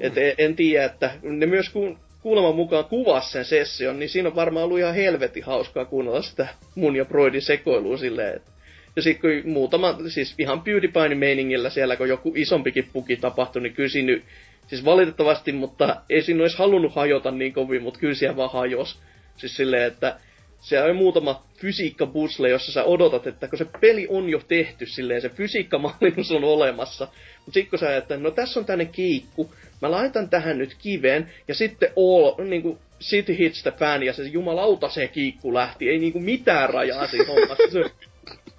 et 0.00 0.18
en, 0.18 0.34
en 0.38 0.56
tiedä, 0.56 0.84
että 0.84 1.10
ne 1.22 1.46
myös 1.46 1.68
ku, 1.68 1.96
kuuleman 2.22 2.54
mukaan 2.54 2.84
kuvasi 2.84 3.30
sen 3.30 3.44
session, 3.44 3.98
niin 3.98 4.08
siinä 4.08 4.28
on 4.28 4.34
varmaan 4.34 4.64
ollut 4.64 4.78
ihan 4.78 4.94
helvetin 4.94 5.44
hauskaa 5.44 5.84
kuunnella 5.84 6.22
sitä 6.22 6.48
mun 6.74 6.96
ja 6.96 7.04
Broidin 7.04 7.42
sekoilua 7.42 7.96
silleen, 7.96 8.36
että 8.36 8.50
ja 8.98 9.02
sitten 9.02 9.42
kun 9.42 9.52
muutama, 9.52 9.98
siis 10.08 10.34
ihan 10.38 10.60
PewDiePie 10.60 11.14
meiningillä 11.14 11.70
siellä, 11.70 11.96
kun 11.96 12.08
joku 12.08 12.32
isompikin 12.36 12.88
puki 12.92 13.16
tapahtui, 13.16 13.62
niin 13.62 13.74
kyllä 13.74 13.88
siinä, 13.88 14.22
siis 14.66 14.84
valitettavasti, 14.84 15.52
mutta 15.52 15.96
ei 16.10 16.22
siinä 16.22 16.42
olisi 16.42 16.58
halunnut 16.58 16.94
hajota 16.94 17.30
niin 17.30 17.52
kovin, 17.52 17.82
mutta 17.82 18.00
kyllä 18.00 18.14
siellä 18.14 18.36
vaan 18.36 18.52
hajos. 18.52 18.98
Siis 19.36 19.56
silleen, 19.56 19.82
että 19.82 20.16
siellä 20.60 20.90
on 20.90 20.96
muutama 20.96 21.46
fysiikkabusle, 21.56 22.48
jossa 22.48 22.72
sä 22.72 22.84
odotat, 22.84 23.26
että 23.26 23.48
kun 23.48 23.58
se 23.58 23.66
peli 23.80 24.06
on 24.10 24.28
jo 24.28 24.40
tehty 24.48 24.86
silleen, 24.86 25.20
se 25.20 25.28
fysiikkamallinnus 25.28 26.32
on 26.32 26.44
olemassa. 26.44 27.08
Mutta 27.36 27.52
sitten 27.52 27.70
kun 27.70 27.78
sä 27.78 27.96
että 27.96 28.16
no 28.16 28.30
tässä 28.30 28.60
on 28.60 28.66
tänne 28.66 28.84
kiikku, 28.84 29.54
mä 29.82 29.90
laitan 29.90 30.30
tähän 30.30 30.58
nyt 30.58 30.76
kiveen, 30.82 31.32
ja 31.48 31.54
sitten 31.54 31.92
all, 31.96 32.44
niinku, 32.44 32.78
sit 33.00 33.28
hits 33.28 33.62
the 33.62 33.72
fan, 33.78 34.02
ja 34.02 34.12
se 34.12 34.22
jumalauta 34.22 34.88
se 34.88 35.08
kiikku 35.08 35.54
lähti, 35.54 35.88
ei 35.88 35.98
niinku 35.98 36.20
mitään 36.20 36.70
rajaa 36.70 37.06
siinä 37.06 37.26
hommassa. 37.26 37.78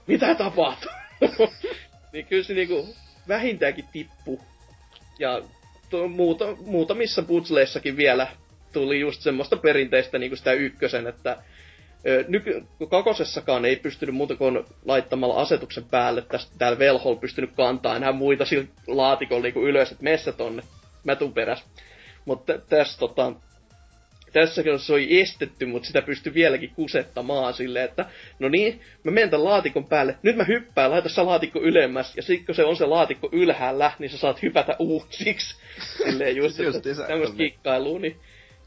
mitä 0.09 0.35
tapahtuu? 0.35 0.91
niin 2.13 2.25
kyllä 2.25 2.43
se 2.43 2.53
niinku 2.53 2.95
vähintäänkin 3.27 3.85
tippu. 3.91 4.41
Ja 5.19 5.41
to, 5.89 6.07
muuta, 6.07 6.45
muutamissa 6.65 7.21
putsleissakin 7.21 7.97
vielä 7.97 8.27
tuli 8.73 8.99
just 8.99 9.21
semmoista 9.21 9.57
perinteistä 9.57 10.17
niinku 10.17 10.35
sitä 10.35 10.53
ykkösen, 10.53 11.07
että 11.07 11.37
ö, 12.07 12.25
nyky, 12.27 12.63
kakosessakaan 12.89 13.65
ei 13.65 13.75
pystynyt 13.75 14.15
muuta 14.15 14.35
kuin 14.35 14.63
laittamalla 14.85 15.41
asetuksen 15.41 15.83
päälle 15.83 16.21
tästä 16.21 16.51
täällä 16.57 16.79
velhol 16.79 17.15
pystynyt 17.15 17.51
kantaa 17.55 17.95
enää 17.95 18.11
muita 18.11 18.45
sillä 18.45 18.65
laatikolla 18.87 19.43
niinku 19.43 19.67
ylös, 19.67 19.91
että 19.91 20.03
messä 20.03 20.31
tonne, 20.31 20.63
mä 21.03 21.15
tuun 21.15 21.33
peräs. 21.33 21.63
Mutta 22.25 22.57
tässä 22.57 22.99
tota, 22.99 23.33
tässä 24.33 24.63
se 24.77 24.93
oli 24.93 25.21
estetty, 25.21 25.65
mutta 25.65 25.87
sitä 25.87 26.01
pystyi 26.01 26.33
vieläkin 26.33 26.69
kusettamaan 26.75 27.53
silleen, 27.53 27.85
että 27.85 28.05
no 28.39 28.49
niin, 28.49 28.81
mä 29.03 29.11
menen 29.11 29.29
tämän 29.29 29.43
laatikon 29.43 29.85
päälle, 29.85 30.15
nyt 30.23 30.35
mä 30.35 30.43
hyppään, 30.43 30.91
laita 30.91 31.09
se 31.09 31.21
laatikko 31.21 31.59
ylemmäs, 31.61 32.17
ja 32.17 32.23
sitten 32.23 32.45
kun 32.45 32.55
se 32.55 32.63
on 32.63 32.75
se 32.75 32.85
laatikko 32.85 33.29
ylhäällä, 33.31 33.91
niin 33.99 34.09
sä 34.09 34.17
saat 34.17 34.41
hypätä 34.41 34.75
uusiksi. 34.79 35.55
Silleen 35.97 36.35
just, 36.35 36.59
että 36.59 36.63
Justiinsa 36.63 37.07
tämmöistä 37.07 37.37
kikkailua, 37.37 37.99
niin 37.99 38.15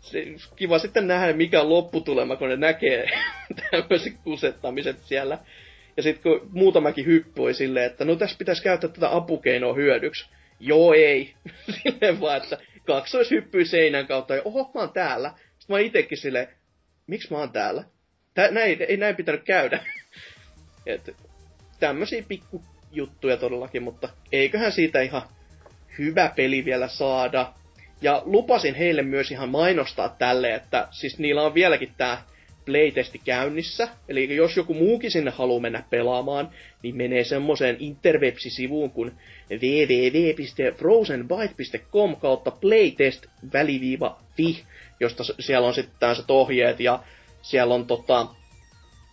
se, 0.01 0.27
kiva 0.57 0.79
sitten 0.79 1.07
nähdä, 1.07 1.33
mikä 1.33 1.61
on 1.61 1.69
lopputulema, 1.69 2.37
kun 2.37 2.49
ne 2.49 2.57
näkee 2.57 3.07
tämmöiset 3.71 4.13
kusettamiset 4.25 4.97
siellä. 5.03 5.39
Ja 5.97 6.03
sitten 6.03 6.23
kun 6.23 6.49
muutamakin 6.53 7.07
hyppy 7.07 7.43
oli 7.43 7.55
silleen, 7.55 7.87
että 7.87 8.05
no 8.05 8.17
tässä 8.17 8.39
pitäisi 8.39 8.63
käyttää 8.63 8.91
tätä 8.91 9.17
apukeinoa 9.17 9.75
hyödyksi. 9.75 10.27
Joo 10.61 10.93
ei. 10.93 11.35
Silleen 11.83 12.21
vaan, 12.21 12.37
että 12.37 12.59
kaksoishyppy 12.85 13.65
seinän 13.65 14.07
kautta 14.07 14.35
ja 14.35 14.43
oho, 14.45 14.71
mä 14.75 14.81
oon 14.81 14.93
täällä. 14.93 15.33
Mä 15.73 15.77
oon 15.77 15.87
itekin 15.87 16.19
silleen, 16.19 16.49
miksi 17.07 17.31
mä 17.31 17.39
oon 17.39 17.53
täällä? 17.53 17.85
Tää, 18.35 18.51
näin, 18.51 18.83
ei 18.89 18.97
näin 18.97 19.17
pitänyt 19.17 19.43
käydä. 19.43 19.85
Et, 20.87 21.17
tämmösiä 21.81 22.23
pikkujuttuja 22.29 23.37
todellakin, 23.37 23.83
mutta 23.83 24.09
eiköhän 24.33 24.73
siitä 24.73 25.01
ihan 25.01 25.23
hyvä 25.99 26.33
peli 26.37 26.65
vielä 26.65 26.89
saada. 26.89 27.53
Ja 28.03 28.23
lupasin 28.25 28.75
heille 28.75 29.03
myös 29.03 29.31
ihan 29.31 29.49
mainostaa 29.49 30.09
tälle, 30.09 30.55
että 30.55 30.89
siis 30.91 31.19
niillä 31.19 31.43
on 31.43 31.55
vieläkin 31.55 31.95
tää 31.97 32.23
playtesti 32.65 33.21
käynnissä. 33.25 33.89
Eli 34.09 34.37
jos 34.37 34.57
joku 34.57 34.75
muukin 34.75 35.11
sinne 35.11 35.31
haluaa 35.31 35.61
mennä 35.61 35.85
pelaamaan, 35.91 36.51
niin 36.83 36.97
menee 36.97 37.25
semmoiseen 37.25 37.77
interwebsisivuun 37.79 38.91
kuin 38.91 39.13
www.frozenbyte.com 39.51 42.17
kautta 42.17 42.51
playtest 42.51 43.27
väliviiva 43.53 44.19
fi, 44.37 44.63
josta 45.01 45.25
siellä 45.41 45.69
on 45.69 45.75
sitten 45.75 45.95
tämmöiset 46.01 46.31
ohjeet 46.31 46.81
ja 46.81 47.03
siellä 47.43 47.75
on 47.75 47.87
tota, 47.87 48.27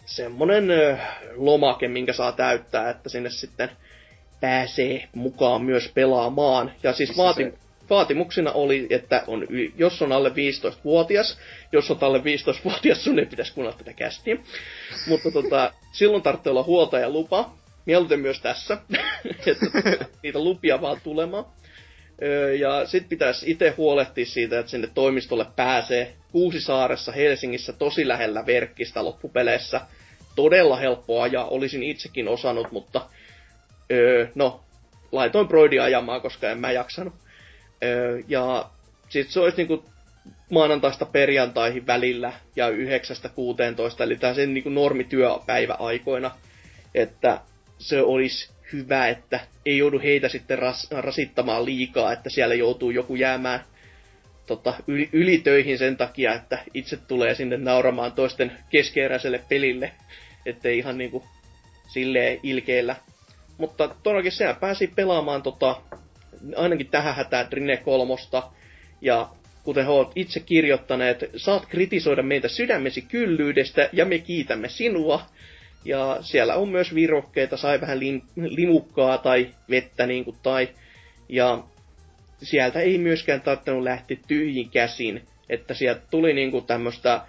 semmonen 0.06 0.68
lomake, 1.36 1.88
minkä 1.88 2.14
saa 2.14 2.32
täyttää, 2.32 2.90
että 2.90 3.10
sinne 3.10 3.30
sitten 3.30 3.70
pääsee 4.42 5.08
mukaan 5.16 5.62
myös 5.62 5.92
pelaamaan. 5.94 6.72
Ja 6.84 6.94
siis 6.94 7.10
Missä 7.10 7.24
vaati, 7.24 7.44
se- 7.44 7.54
vaatimuksena 7.90 8.52
oli, 8.52 8.88
että 8.90 9.24
on, 9.28 9.48
jos 9.78 10.02
on 10.02 10.12
alle 10.12 10.30
15-vuotias, 10.30 11.38
jos 11.72 11.92
on 11.92 11.98
alle 12.02 12.20
15-vuotias, 12.20 13.04
sun 13.04 13.20
ei 13.20 13.26
pitäisi 13.26 13.54
kuunnella 13.54 13.78
tätä 13.78 13.94
kästiä. 13.94 14.38
Mutta 15.08 15.32
tota, 15.32 15.74
silloin 15.92 16.24
tarvitsee 16.24 16.52
olla 16.52 16.64
huoltajalupa. 16.64 17.54
Mieluiten 17.86 18.20
myös 18.20 18.40
tässä, 18.42 18.78
että 19.48 20.06
niitä 20.24 20.40
lupia 20.40 20.82
vaan 20.82 21.02
tulemaan. 21.04 21.46
Ja 22.60 22.86
sitten 22.86 23.10
pitäisi 23.10 23.52
itse 23.52 23.70
huolehtia 23.78 24.26
siitä, 24.26 24.60
että 24.60 24.70
sinne 24.70 24.90
toimistolle 24.94 25.46
pääsee 25.56 26.14
Kuusisaaressa 26.32 27.12
Helsingissä 27.12 27.74
tosi 27.74 28.08
lähellä 28.08 28.46
verkkistä 28.46 29.06
loppupeleissä. 29.06 29.82
Todella 30.36 30.76
helppoa 30.76 31.28
ja 31.28 31.44
olisin 31.44 31.84
itsekin 31.84 32.28
osannut, 32.28 32.72
mutta 32.72 33.02
öö, 33.92 34.28
no, 34.36 34.64
laitoin 35.12 35.48
Broidi 35.48 35.80
ajamaan, 35.80 36.22
koska 36.22 36.50
en 36.50 36.60
mä 36.60 36.72
jaksanut. 36.72 37.14
Öö, 37.84 38.22
ja 38.28 38.70
sitten 39.10 39.34
se 39.34 39.40
olisi 39.40 39.58
niinku 39.58 39.86
maanantaista 40.50 41.06
perjantaihin 41.06 41.88
välillä 41.88 42.34
ja 42.56 42.70
9-16, 42.70 42.74
eli 44.00 44.16
tää 44.16 44.34
sen 44.34 44.54
niinku 44.54 44.70
normityöpäiväaikoina. 44.70 46.32
Että 46.96 47.42
se 47.78 48.02
olisi 48.02 48.50
hyvä, 48.74 49.08
että 49.08 49.40
ei 49.66 49.78
joudu 49.78 50.00
heitä 50.00 50.30
sitten 50.30 50.60
ras, 50.60 50.88
rasittamaan 50.92 51.66
liikaa, 51.66 52.14
että 52.14 52.30
siellä 52.30 52.56
joutuu 52.56 52.92
joku 52.92 53.16
jäämään 53.16 53.64
tota, 54.48 54.74
yli, 54.88 55.10
ylitöihin 55.14 55.78
sen 55.78 55.98
takia, 55.98 56.34
että 56.34 56.60
itse 56.74 56.98
tulee 56.98 57.36
sinne 57.36 57.58
nauramaan 57.58 58.12
toisten 58.12 58.52
keskeeräiselle 58.70 59.42
pelille, 59.50 59.92
ettei 60.46 60.78
ihan 60.78 60.98
niinku 60.98 61.24
silleen 61.88 62.40
ilkeellä. 62.44 62.96
Mutta 63.58 63.96
todellakin 64.04 64.32
sehän 64.32 64.56
pääsi 64.56 64.88
pelaamaan 64.96 65.42
tota, 65.42 65.82
ainakin 66.56 66.88
tähän 66.88 67.16
hätään 67.16 67.52
Drine 67.52 67.78
kolmosta, 67.78 68.52
ja 69.02 69.30
kuten 69.64 69.86
he 69.86 69.92
ovat 69.92 70.12
itse 70.16 70.40
kirjoittaneet, 70.40 71.30
saat 71.36 71.66
kritisoida 71.66 72.24
meitä 72.24 72.48
sydämesi 72.48 73.02
kyllyydestä 73.02 73.90
ja 73.94 74.06
me 74.06 74.20
kiitämme 74.20 74.70
sinua. 74.70 75.22
Ja 75.86 76.18
siellä 76.22 76.56
on 76.56 76.70
myös 76.70 76.96
virokkeita, 76.96 77.58
sai 77.58 77.82
vähän 77.82 78.00
lim, 78.00 78.22
limukkaa 78.36 79.18
tai 79.18 79.50
vettä 79.70 80.06
niin 80.06 80.26
kuin 80.26 80.38
tai. 80.44 80.70
Ja 81.30 81.64
sieltä 82.44 82.80
ei 82.80 82.98
myöskään 82.98 83.42
tarvinnut 83.42 83.84
lähteä 83.84 84.18
tyhjin 84.28 84.70
käsin, 84.70 85.28
että 85.50 85.74
sieltä 85.74 86.02
tuli 86.12 86.34
niinku 86.34 86.62
tämmöstä, 86.62 87.22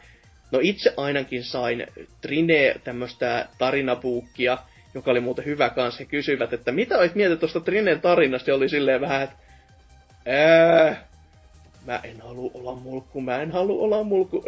no 0.53 0.59
itse 0.63 0.95
ainakin 0.97 1.45
sain 1.45 1.87
Trine 2.21 2.75
tämmöstä 2.85 3.49
tarinapuukkia, 3.59 4.59
joka 4.95 5.11
oli 5.11 5.21
muuten 5.21 5.45
hyvä 5.45 5.71
kanssa. 5.71 5.99
He 5.99 6.05
kysyivät, 6.05 6.53
että 6.53 6.73
mitä 6.73 6.99
olet 6.99 7.15
mieltä 7.15 7.37
tuosta 7.37 7.61
Trinen 7.61 8.01
tarinasta, 8.01 8.51
ja 8.51 8.55
oli 8.55 8.69
silleen 8.69 9.01
vähän, 9.01 9.23
että 9.23 9.37
ää, 10.27 11.09
mä 11.87 12.01
en 12.05 12.21
halua 12.21 12.51
olla 12.55 12.75
mulkku, 12.75 13.21
mä 13.21 13.43
en 13.43 13.51
halua 13.51 13.83
olla 13.83 14.03
mulkku. 14.03 14.45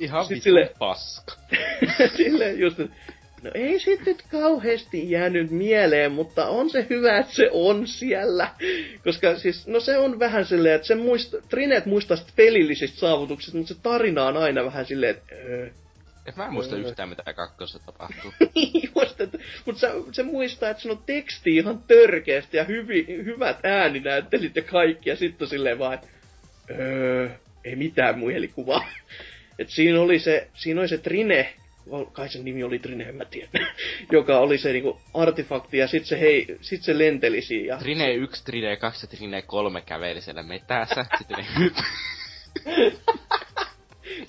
Ihan 0.00 0.26
vittu 0.28 0.42
sille... 0.42 0.72
paska. 0.78 1.32
silleen 2.16 2.58
just, 2.58 2.80
että 2.80 2.96
No 3.42 3.50
ei 3.54 3.78
sitten 3.78 4.06
nyt 4.06 4.24
kauheasti 4.30 5.10
jäänyt 5.10 5.50
mieleen, 5.50 6.12
mutta 6.12 6.48
on 6.48 6.70
se 6.70 6.86
hyvä, 6.90 7.18
että 7.18 7.34
se 7.34 7.48
on 7.52 7.86
siellä. 7.86 8.48
Koska 9.04 9.38
siis, 9.38 9.66
no 9.66 9.80
se 9.80 9.98
on 9.98 10.18
vähän 10.18 10.44
silleen, 10.44 10.74
että 10.74 10.86
se 10.86 10.94
muista, 10.94 11.36
Trinet 11.48 11.86
muistaa 11.86 12.16
pelillisistä 12.36 12.98
saavutuksista, 12.98 13.58
mutta 13.58 13.74
se 13.74 13.80
tarina 13.82 14.24
on 14.24 14.36
aina 14.36 14.64
vähän 14.64 14.86
silleen, 14.86 15.16
että 15.16 15.34
öö, 15.34 15.70
et 16.26 16.36
mä 16.36 16.46
en 16.46 16.52
muista 16.52 16.76
öö. 16.76 16.82
yhtään, 16.82 17.08
mitä 17.08 17.32
kakkossa 17.32 17.78
tapahtuu. 17.78 18.32
Just, 18.96 19.20
että, 19.20 19.38
mutta 19.64 19.80
se, 19.80 19.92
se 20.12 20.22
muistaa, 20.22 20.70
että 20.70 20.82
se 20.82 20.90
on 20.90 21.02
teksti 21.06 21.56
ihan 21.56 21.82
törkeästi 21.88 22.56
ja 22.56 22.64
hyvi, 22.64 23.06
hyvät 23.08 23.58
ääninäyttelit 23.62 24.56
ja 24.56 24.62
kaikki, 24.62 25.10
ja 25.10 25.16
sitten 25.16 25.48
silleen 25.48 25.78
vaan, 25.78 25.94
että 25.94 26.06
öö, 26.70 27.30
ei 27.64 27.76
mitään 27.76 28.18
mielikuvaa. 28.18 28.88
Et 29.58 29.68
siinä 29.68 30.00
oli 30.00 30.18
se, 30.18 30.48
siinä 30.54 30.80
oli 30.80 30.88
se 30.88 30.98
Trine, 30.98 31.54
kai 32.12 32.28
sen 32.28 32.44
nimi 32.44 32.64
oli 32.64 32.78
Trine, 32.78 33.04
en 33.04 33.14
mä 33.14 33.24
tiedä, 33.24 33.48
joka 34.12 34.38
oli 34.38 34.58
se 34.58 34.72
niinku 34.72 35.00
artefakti 35.14 35.78
ja 35.78 35.88
sit 35.88 36.06
se, 36.06 36.20
hei, 36.20 36.56
sit 36.60 36.82
se 36.82 36.98
lenteli 36.98 37.42
siinä. 37.42 37.74
Ja 37.74 37.78
Trine 37.78 38.12
1, 38.12 38.44
Trine 38.44 38.76
2 38.76 39.06
ja 39.06 39.16
Trine 39.16 39.42
3 39.42 39.80
käveli 39.80 40.20
siellä 40.20 40.42
metässä, 40.42 41.06
sitten 41.18 41.36
ne 41.38 41.46
hyp. 41.58 41.76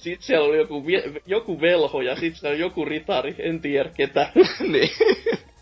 Sitten 0.02 0.28
siellä 0.28 0.48
oli 0.48 0.58
joku, 0.58 0.84
joku 1.26 1.62
velho 1.62 2.02
ja 2.02 2.16
sitten 2.16 2.40
siellä 2.40 2.54
oli 2.54 2.62
joku 2.62 2.86
ritari, 2.86 3.36
en 3.40 3.62
tiedä 3.62 3.90
ketä. 3.90 4.32
niin. 4.72 4.90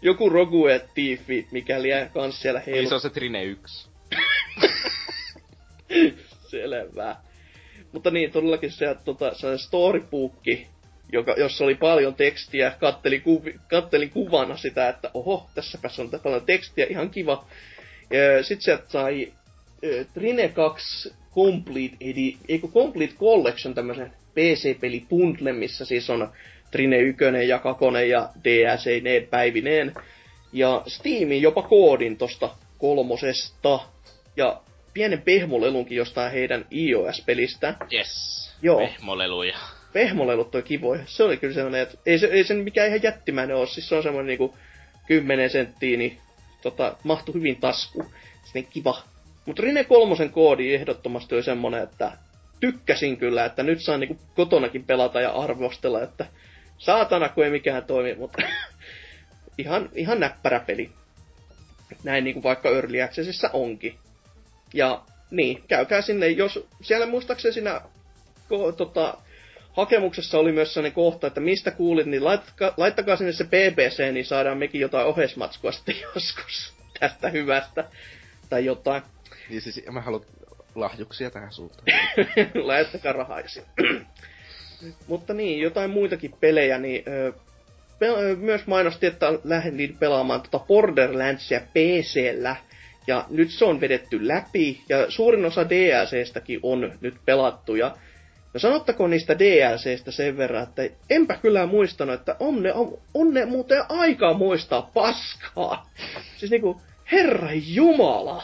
joku 0.02 0.30
Rogue 0.30 0.82
Tiifi, 0.94 1.48
mikä 1.52 1.82
liää 1.82 2.06
kans 2.06 2.42
siellä 2.42 2.60
heilu. 2.60 2.80
Niin 2.80 2.90
se 2.90 2.96
on 2.96 3.02
se 3.02 3.10
Trine 3.10 3.44
1. 3.44 3.90
Selvä. 6.52 7.16
Mutta 7.92 8.12
niin, 8.12 8.32
todellakin 8.32 8.72
se, 8.72 8.96
tota, 9.06 9.34
se 9.34 9.58
storybookki, 9.58 10.68
joka, 11.12 11.36
jossa 11.38 11.64
oli 11.64 11.76
paljon 11.76 12.16
tekstiä, 12.16 12.72
katteli, 12.80 13.20
kuvi, 13.20 13.56
katteli 13.70 14.10
kuvana 14.10 14.58
sitä, 14.58 14.90
että 14.90 15.12
oho, 15.14 15.50
tässäpäs 15.56 16.00
on 16.00 16.10
paljon 16.24 16.46
tekstiä, 16.46 16.86
ihan 16.90 17.10
kiva. 17.10 17.46
Sitten 18.42 18.62
sieltä 18.62 18.84
sai 18.88 19.34
Trine 20.14 20.50
2 20.50 21.14
Complete, 21.36 21.96
edi, 22.02 22.38
eikö 22.50 22.68
Complete 22.68 23.14
Collection, 23.20 23.74
tämmöisen 23.74 24.14
PC-peli 24.36 25.06
bundle, 25.10 25.54
missä 25.54 25.86
siis 25.86 26.10
on 26.10 26.32
Trine 26.72 26.98
1 26.98 27.24
ja 27.48 27.60
2 27.60 27.86
ja 28.10 28.30
DLC 28.44 29.04
ne 29.04 29.28
päivineen. 29.30 29.94
Ja 30.54 30.82
Steamin 30.88 31.42
jopa 31.42 31.62
koodin 31.62 32.18
tosta 32.18 32.50
kolmosesta. 32.78 33.80
Ja 34.38 34.62
pienen 34.94 35.22
pehmolelunkin 35.22 35.98
jostain 35.98 36.32
heidän 36.32 36.66
iOS-pelistä. 36.72 37.76
Yes. 37.94 38.56
Joo. 38.62 38.80
Pehmoleluja 38.80 39.58
pehmolelut 39.94 40.52
toi 40.52 40.64
kivoja. 40.64 41.04
Se 41.06 41.24
oli 41.24 41.38
kyllä 41.38 41.54
sellainen, 41.54 41.82
että 41.82 41.98
ei 42.06 42.20
se, 42.20 42.28
ei 42.28 42.44
se 42.44 42.54
mikään 42.54 42.88
ihan 42.88 43.04
jättimäinen 43.04 43.58
ole. 43.58 43.68
Siis 43.68 43.90
se 43.90 43.96
on 43.96 44.04
semmoinen 44.04 44.28
niinku 44.28 44.58
10 45.08 45.50
senttiä, 45.50 45.98
niin 45.98 46.18
tota, 46.62 46.96
mahtuu 47.04 47.34
hyvin 47.34 47.56
tasku. 47.56 48.06
Sinne 48.44 48.70
kiva. 48.70 49.04
Mutta 49.46 49.62
Rine 49.62 49.84
kolmosen 49.84 50.30
koodi 50.30 50.74
ehdottomasti 50.74 51.36
oli 51.36 51.44
semmonen, 51.44 51.84
että 51.84 52.12
tykkäsin 52.60 53.18
kyllä, 53.18 53.46
että 53.46 53.64
nyt 53.64 53.82
saan 53.82 54.00
niinku 54.00 54.20
kotonakin 54.36 54.84
pelata 54.84 55.22
ja 55.22 55.32
arvostella, 55.32 56.04
että 56.04 56.26
saatana 56.78 57.30
kun 57.30 57.44
ei 57.44 57.50
mikään 57.52 57.84
toimi, 57.84 58.16
mutta 58.16 58.44
ihan, 59.58 59.90
ihan 59.96 60.20
näppärä 60.20 60.60
peli. 60.60 60.92
Näin 62.04 62.24
niinku 62.24 62.44
vaikka 62.44 62.70
Early 62.70 63.02
Accessissa 63.02 63.50
onkin. 63.54 63.96
Ja 64.74 65.02
niin, 65.32 65.64
käykää 65.68 66.02
sinne, 66.02 66.28
jos 66.28 66.68
siellä 66.82 67.06
muistaakseni 67.06 67.54
siinä 67.54 67.82
ko, 68.50 68.72
tota, 68.72 69.18
hakemuksessa 69.74 70.40
oli 70.40 70.52
myös 70.52 70.74
sellainen 70.74 70.96
kohta, 70.96 71.28
että 71.28 71.42
mistä 71.42 71.72
kuulit, 71.72 72.06
niin 72.06 72.24
laittakaa, 72.24 72.74
laittakaa 72.78 73.16
sinne 73.16 73.32
se 73.32 73.44
BBC, 73.44 74.12
niin 74.12 74.26
saadaan 74.26 74.58
mekin 74.58 74.82
jotain 74.82 75.08
ohesmatskua 75.08 75.72
sitten 75.72 75.96
joskus 76.16 76.74
tästä 77.00 77.30
hyvästä. 77.30 77.86
Tai 78.50 78.66
jotain. 78.66 79.02
Niin 79.50 79.62
siis 79.62 79.82
mä 79.92 80.02
haluan 80.02 80.26
lahjuksia 80.76 81.32
tähän 81.32 81.54
suuntaan. 81.54 81.86
Laittakaa 82.68 83.14
rahaa 83.14 83.42
Mutta 85.08 85.34
niin, 85.34 85.62
jotain 85.62 85.90
muitakin 85.90 86.34
pelejä, 86.40 86.78
niin 86.78 87.04
ö, 87.08 87.34
pe- 88.00 88.36
myös 88.36 88.68
mainosti, 88.68 89.06
että 89.06 89.34
lähdin 89.44 89.98
pelaamaan 89.98 90.42
tota 90.42 90.66
Borderlandsia 90.66 91.60
PCllä. 91.60 92.56
Ja 93.08 93.26
nyt 93.30 93.50
se 93.52 93.66
on 93.66 93.82
vedetty 93.82 94.28
läpi, 94.28 94.82
ja 94.90 95.12
suurin 95.12 95.46
osa 95.46 95.70
DLCstäkin 95.70 96.60
on 96.64 96.98
nyt 97.02 97.16
pelattu, 97.26 97.76
ja 97.76 97.96
No 98.54 98.60
sanottakoon 98.60 99.10
niistä 99.10 99.40
DLCstä 99.40 100.12
sen 100.12 100.38
verran, 100.38 100.64
että 100.64 100.82
enpä 101.10 101.38
kyllä 101.38 101.66
muistanut, 101.66 102.16
että 102.16 102.36
on 102.40 102.64
ne, 102.64 102.74
on, 102.74 102.98
on 103.14 103.34
ne 103.34 103.46
muuten 103.46 103.84
aika 103.90 104.34
muistaa 104.34 104.82
paskaa. 104.94 105.90
Siis 106.38 106.52
niinku, 106.52 106.82
herra 107.12 107.50
jumala. 107.54 108.44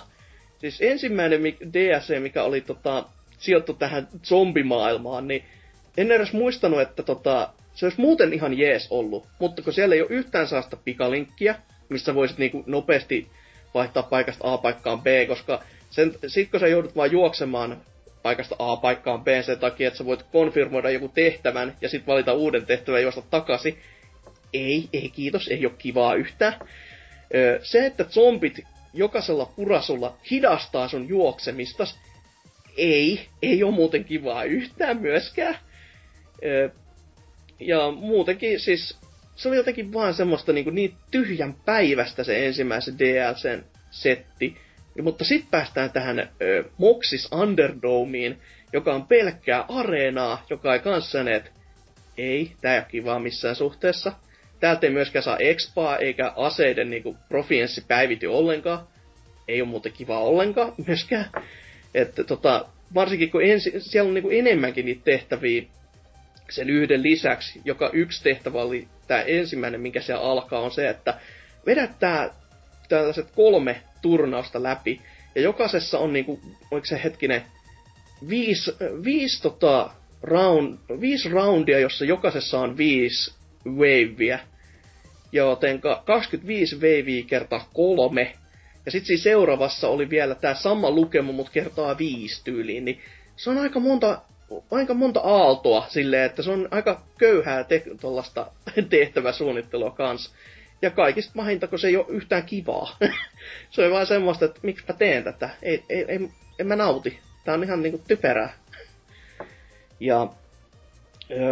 Siis 0.71 0.91
ensimmäinen 0.91 1.41
DLC, 1.43 2.19
mikä 2.19 2.43
oli 2.43 2.61
tota, 2.61 3.05
sijoittu 3.37 3.73
tähän 3.73 4.07
zombimaailmaan, 4.23 5.27
niin 5.27 5.43
en 5.97 6.11
edes 6.11 6.33
muistanut, 6.33 6.81
että 6.81 7.03
tota, 7.03 7.49
se 7.73 7.85
olisi 7.85 8.01
muuten 8.01 8.33
ihan 8.33 8.57
jees 8.57 8.87
ollut. 8.89 9.27
Mutta 9.39 9.61
kun 9.61 9.73
siellä 9.73 9.95
ei 9.95 10.01
ole 10.01 10.09
yhtään 10.09 10.47
saasta 10.47 10.77
pikalinkkiä, 10.77 11.55
missä 11.89 12.15
voisit 12.15 12.37
niinku 12.37 12.63
nopeasti 12.65 13.27
vaihtaa 13.73 14.03
paikasta 14.03 14.53
A 14.53 14.57
paikkaan 14.57 15.01
B, 15.01 15.05
koska 15.27 15.63
sen, 15.89 16.13
sit 16.27 16.51
kun 16.51 16.59
sä 16.59 16.67
joudut 16.67 16.95
vaan 16.95 17.11
juoksemaan 17.11 17.81
paikasta 18.23 18.55
A 18.59 18.75
paikkaan 18.75 19.23
B 19.23 19.27
sen 19.45 19.59
takia, 19.59 19.87
että 19.87 19.97
sä 19.97 20.05
voit 20.05 20.23
konfirmoida 20.23 20.89
joku 20.89 21.07
tehtävän 21.07 21.77
ja 21.81 21.89
sitten 21.89 22.13
valita 22.13 22.33
uuden 22.33 22.65
tehtävän 22.65 22.99
ja 22.99 23.03
juosta 23.03 23.21
takaisin. 23.21 23.77
Ei, 24.53 24.89
ei 24.93 25.09
kiitos, 25.09 25.47
ei 25.47 25.65
ole 25.65 25.73
kivaa 25.77 26.15
yhtään. 26.15 26.59
Se, 27.63 27.85
että 27.85 28.03
zombit 28.03 28.59
jokaisella 28.97 29.45
purasulla 29.45 30.17
hidastaa 30.31 30.87
sun 30.87 31.09
juoksemistas, 31.09 31.99
ei, 32.77 33.27
ei 33.41 33.63
ole 33.63 33.73
muuten 33.75 34.05
kivaa 34.05 34.43
yhtään 34.43 35.01
myöskään. 35.01 35.57
Ja 37.59 37.91
muutenkin 37.91 38.59
siis 38.59 38.97
se 39.35 39.47
oli 39.47 39.57
jotenkin 39.57 39.93
vaan 39.93 40.13
semmoista 40.13 40.53
niin, 40.53 40.75
niin 40.75 40.93
tyhjän 41.11 41.55
päivästä 41.65 42.23
se 42.23 42.45
ensimmäisen 42.45 42.99
DLCn 42.99 43.63
setti. 43.91 44.57
Mutta 45.01 45.23
sitten 45.23 45.51
päästään 45.51 45.91
tähän 45.91 46.19
ö, 46.19 46.63
Moxis 46.77 47.29
Underdomeen, 47.31 48.37
joka 48.73 48.93
on 48.93 49.07
pelkkää 49.07 49.65
areenaa, 49.69 50.45
joka 50.49 50.73
ei 50.73 50.79
kanssa 50.79 51.31
että 51.35 51.49
ei, 52.17 52.51
tää 52.61 52.73
ei 52.73 52.79
ole 52.79 52.87
kivaa 52.89 53.19
missään 53.19 53.55
suhteessa. 53.55 54.13
Täältä 54.65 54.87
ei 54.87 54.93
myöskään 54.93 55.23
saa 55.23 55.37
expaa 55.37 55.97
eikä 55.97 56.33
aseiden 56.35 56.89
niinku 56.89 57.17
profienssi 57.29 57.85
päivity 57.87 58.27
ollenkaan. 58.27 58.87
Ei 59.47 59.61
ole 59.61 59.69
muuten 59.69 59.91
kiva 59.91 60.19
ollenkaan 60.19 60.73
myöskään. 60.87 61.25
Että 61.93 62.23
tota, 62.23 62.65
varsinkin 62.93 63.31
kun 63.31 63.43
ensi, 63.43 63.73
siellä 63.77 64.07
on 64.07 64.13
niinku 64.13 64.29
enemmänkin 64.29 64.85
niitä 64.85 65.01
tehtäviä 65.03 65.63
sen 66.49 66.69
yhden 66.69 67.03
lisäksi, 67.03 67.61
joka 67.65 67.89
yksi 67.93 68.23
tehtävä 68.23 68.61
oli 68.61 68.87
tämä 69.07 69.21
ensimmäinen, 69.21 69.81
minkä 69.81 70.01
siellä 70.01 70.23
alkaa, 70.23 70.61
on 70.61 70.71
se, 70.71 70.89
että 70.89 71.19
vedät 71.65 71.99
tää 71.99 72.29
tällaiset 72.89 73.27
kolme 73.35 73.81
turnausta 74.01 74.63
läpi. 74.63 75.01
Ja 75.35 75.41
jokaisessa 75.41 75.99
on 75.99 76.13
niinku, 76.13 76.39
oliko 76.71 76.85
se 76.85 77.01
hetkinen, 77.03 77.41
viisi, 78.29 78.71
viisi, 79.03 79.41
tota, 79.41 79.89
round, 80.23 80.77
viisi 81.01 81.29
roundia, 81.29 81.79
jossa 81.79 82.05
jokaisessa 82.05 82.59
on 82.59 82.77
viisi 82.77 83.33
wavea. 83.65 84.39
Joten 85.31 85.81
25 86.05 86.81
veiviä 86.81 87.23
kertaa 87.27 87.69
kolme. 87.73 88.33
Ja 88.85 88.91
sitten 88.91 89.07
siinä 89.07 89.23
seuraavassa 89.23 89.87
oli 89.87 90.09
vielä 90.09 90.35
tämä 90.35 90.53
sama 90.53 90.91
lukema, 90.91 91.31
mutta 91.31 91.51
kertaa 91.51 91.97
viisi 91.97 92.43
tyyliin. 92.43 92.85
Niin 92.85 93.01
se 93.35 93.49
on 93.49 93.57
aika 93.57 93.79
monta, 93.79 94.21
aika 94.71 94.93
monta 94.93 95.19
aaltoa 95.19 95.85
silleen, 95.89 96.23
että 96.25 96.41
se 96.41 96.51
on 96.51 96.67
aika 96.71 97.01
köyhää 97.17 97.63
te- 97.63 97.83
tuollaista 98.01 98.51
tehtäväsuunnittelua 98.89 99.91
kanssa. 99.91 100.31
Ja 100.81 100.91
kaikista 100.91 101.31
mahinta, 101.35 101.67
kun 101.67 101.79
se 101.79 101.87
ei 101.87 101.97
ole 101.97 102.05
yhtään 102.09 102.43
kivaa. 102.43 102.97
se 103.71 103.85
on 103.85 103.91
vaan 103.91 104.07
semmoista, 104.07 104.45
että 104.45 104.59
miksipä 104.63 104.93
teen 104.93 105.23
tätä. 105.23 105.49
Ei, 105.61 105.83
ei, 105.89 106.05
ei, 106.07 106.19
en 106.59 106.67
mä 106.67 106.75
nauti. 106.75 107.19
Tää 107.45 107.53
on 107.53 107.63
ihan 107.63 107.81
niinku 107.81 108.01
typerää. 108.07 108.53
Ja 109.99 110.27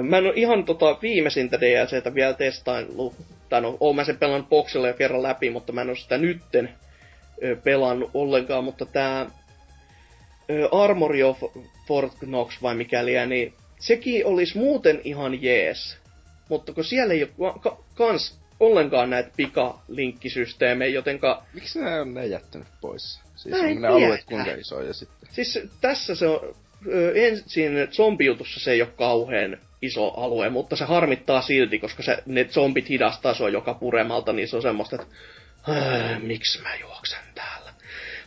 Mä 0.03 0.17
en 0.17 0.26
ole 0.26 0.34
ihan 0.36 0.65
tota 0.65 0.97
viimeisintä 1.01 1.61
DLCtä 1.61 2.15
vielä 2.15 2.34
testaillut. 2.34 3.13
Tai 3.54 3.62
no, 3.62 3.78
oon 3.80 3.95
mä 3.95 4.04
sen 4.04 4.18
pelannut 4.18 4.49
boxilla 4.49 4.88
jo 4.88 4.93
kerran 4.93 5.24
läpi, 5.24 5.49
mutta 5.49 5.74
mä 5.74 5.82
en 5.82 5.89
ole 5.89 5.97
sitä 5.97 6.18
nytten 6.18 6.70
pelannut 7.64 8.12
ollenkaan. 8.14 8.64
Mutta 8.64 8.86
tää 8.86 9.30
Armory 10.72 11.24
of 11.24 11.43
Fort 11.88 12.14
Knox 12.20 12.62
vai 12.62 12.76
mikäli, 12.76 13.26
niin 13.26 13.54
sekin 13.80 14.26
olisi 14.26 14.58
muuten 14.58 15.01
ihan 15.04 15.43
jees. 15.43 15.97
Mutta 16.49 16.74
kun 16.74 16.84
siellä 16.84 17.14
ei 17.14 17.32
ole 17.38 17.54
ka- 17.60 17.84
kans 17.93 18.39
ollenkaan 18.60 19.10
näitä 19.10 19.30
pikalinkkisysteemejä, 19.38 20.93
jotenka... 20.93 21.45
Miksi 21.54 21.80
ne 21.80 22.01
on 22.01 22.14
ne 22.14 22.26
jättänyt 22.26 22.68
pois? 22.82 23.22
Siis 23.36 23.56
on 23.56 23.82
ne 23.82 23.88
alueet 23.88 24.24
kuinka 24.24 24.51
isoja 24.51 24.93
sitten. 24.93 25.30
Siis 25.32 25.60
tässä 25.82 26.16
se 26.16 26.28
on, 26.28 26.56
ensin 27.16 27.88
zombiutussa 27.91 28.60
se 28.60 28.72
ei 28.72 28.82
ole 28.82 28.89
kauhean 28.97 29.58
iso 29.84 30.08
alue, 30.08 30.50
mutta 30.50 30.76
se 30.76 30.86
harmittaa 30.86 31.42
silti, 31.42 31.80
koska 31.80 32.04
se, 32.04 32.24
ne 32.26 32.44
zombit 32.44 32.90
hidastaa 32.90 33.34
sua 33.34 33.50
joka 33.50 33.74
puremalta, 33.74 34.34
niin 34.34 34.48
se 34.48 34.56
on 34.56 34.62
semmoista, 34.62 34.96
että 34.96 35.08
"Äh, 35.70 36.22
miksi 36.22 36.62
mä 36.62 36.76
juoksen 36.76 37.24
täällä. 37.36 37.74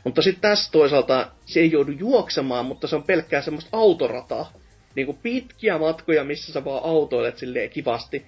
Mutta 0.05 0.23
sitten 0.23 0.41
tässä 0.41 0.73
toisaalta 0.73 1.31
se 1.47 1.61
ei 1.61 1.73
joudu 1.73 1.91
juoksemaan, 1.91 2.67
mutta 2.67 2.87
se 2.89 2.97
on 2.97 3.03
pelkkää 3.03 3.43
semmoista 3.43 3.77
autorataa. 3.77 4.53
Niinku 4.95 5.13
pitkiä 5.13 5.79
matkoja, 5.79 6.25
missä 6.25 6.53
sä 6.53 6.65
vaan 6.65 6.85
autoilet 6.85 7.39
silleen 7.39 7.71
kivasti. 7.71 8.27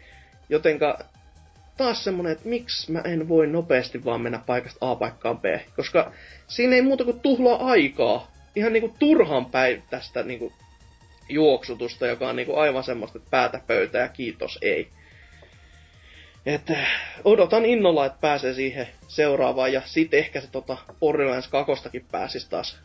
Jotenka 0.48 0.98
taas 1.76 2.04
semmonen, 2.04 2.32
että 2.32 2.48
miksi 2.48 2.92
mä 2.92 3.00
en 3.00 3.28
voi 3.28 3.46
nopeasti 3.46 4.04
vaan 4.04 4.20
mennä 4.20 4.40
paikasta 4.46 4.90
A 4.90 4.94
paikkaan 4.96 5.38
B. 5.38 5.44
Koska 5.76 6.12
siinä 6.48 6.74
ei 6.74 6.82
muuta 6.82 7.04
kuin 7.04 7.20
tuhlaa 7.20 7.70
aikaa. 7.70 8.32
Ihan 8.56 8.72
niinku 8.72 8.94
turhan 8.98 9.46
päin 9.46 9.82
tästä 9.90 10.22
niinku 10.22 10.52
juoksutusta, 11.28 12.06
joka 12.06 12.28
on 12.28 12.36
niinku 12.36 12.56
aivan 12.56 12.84
semmoista, 12.84 13.18
että 13.18 13.30
päätä 13.30 13.60
pöytää 13.66 14.08
kiitos 14.08 14.58
ei. 14.62 14.88
Et 16.46 16.70
äh, 16.70 16.88
odotan 17.24 17.64
innolla, 17.64 18.06
että 18.06 18.18
pääsee 18.20 18.54
siihen 18.54 18.88
seuraavaan 19.08 19.72
ja 19.72 19.82
sit 19.84 20.14
ehkä 20.14 20.40
se 20.40 20.50
tota 20.50 20.76
Borderlands 21.00 21.48
2 21.48 21.72
pääsis 22.10 22.48
taas 22.48 22.78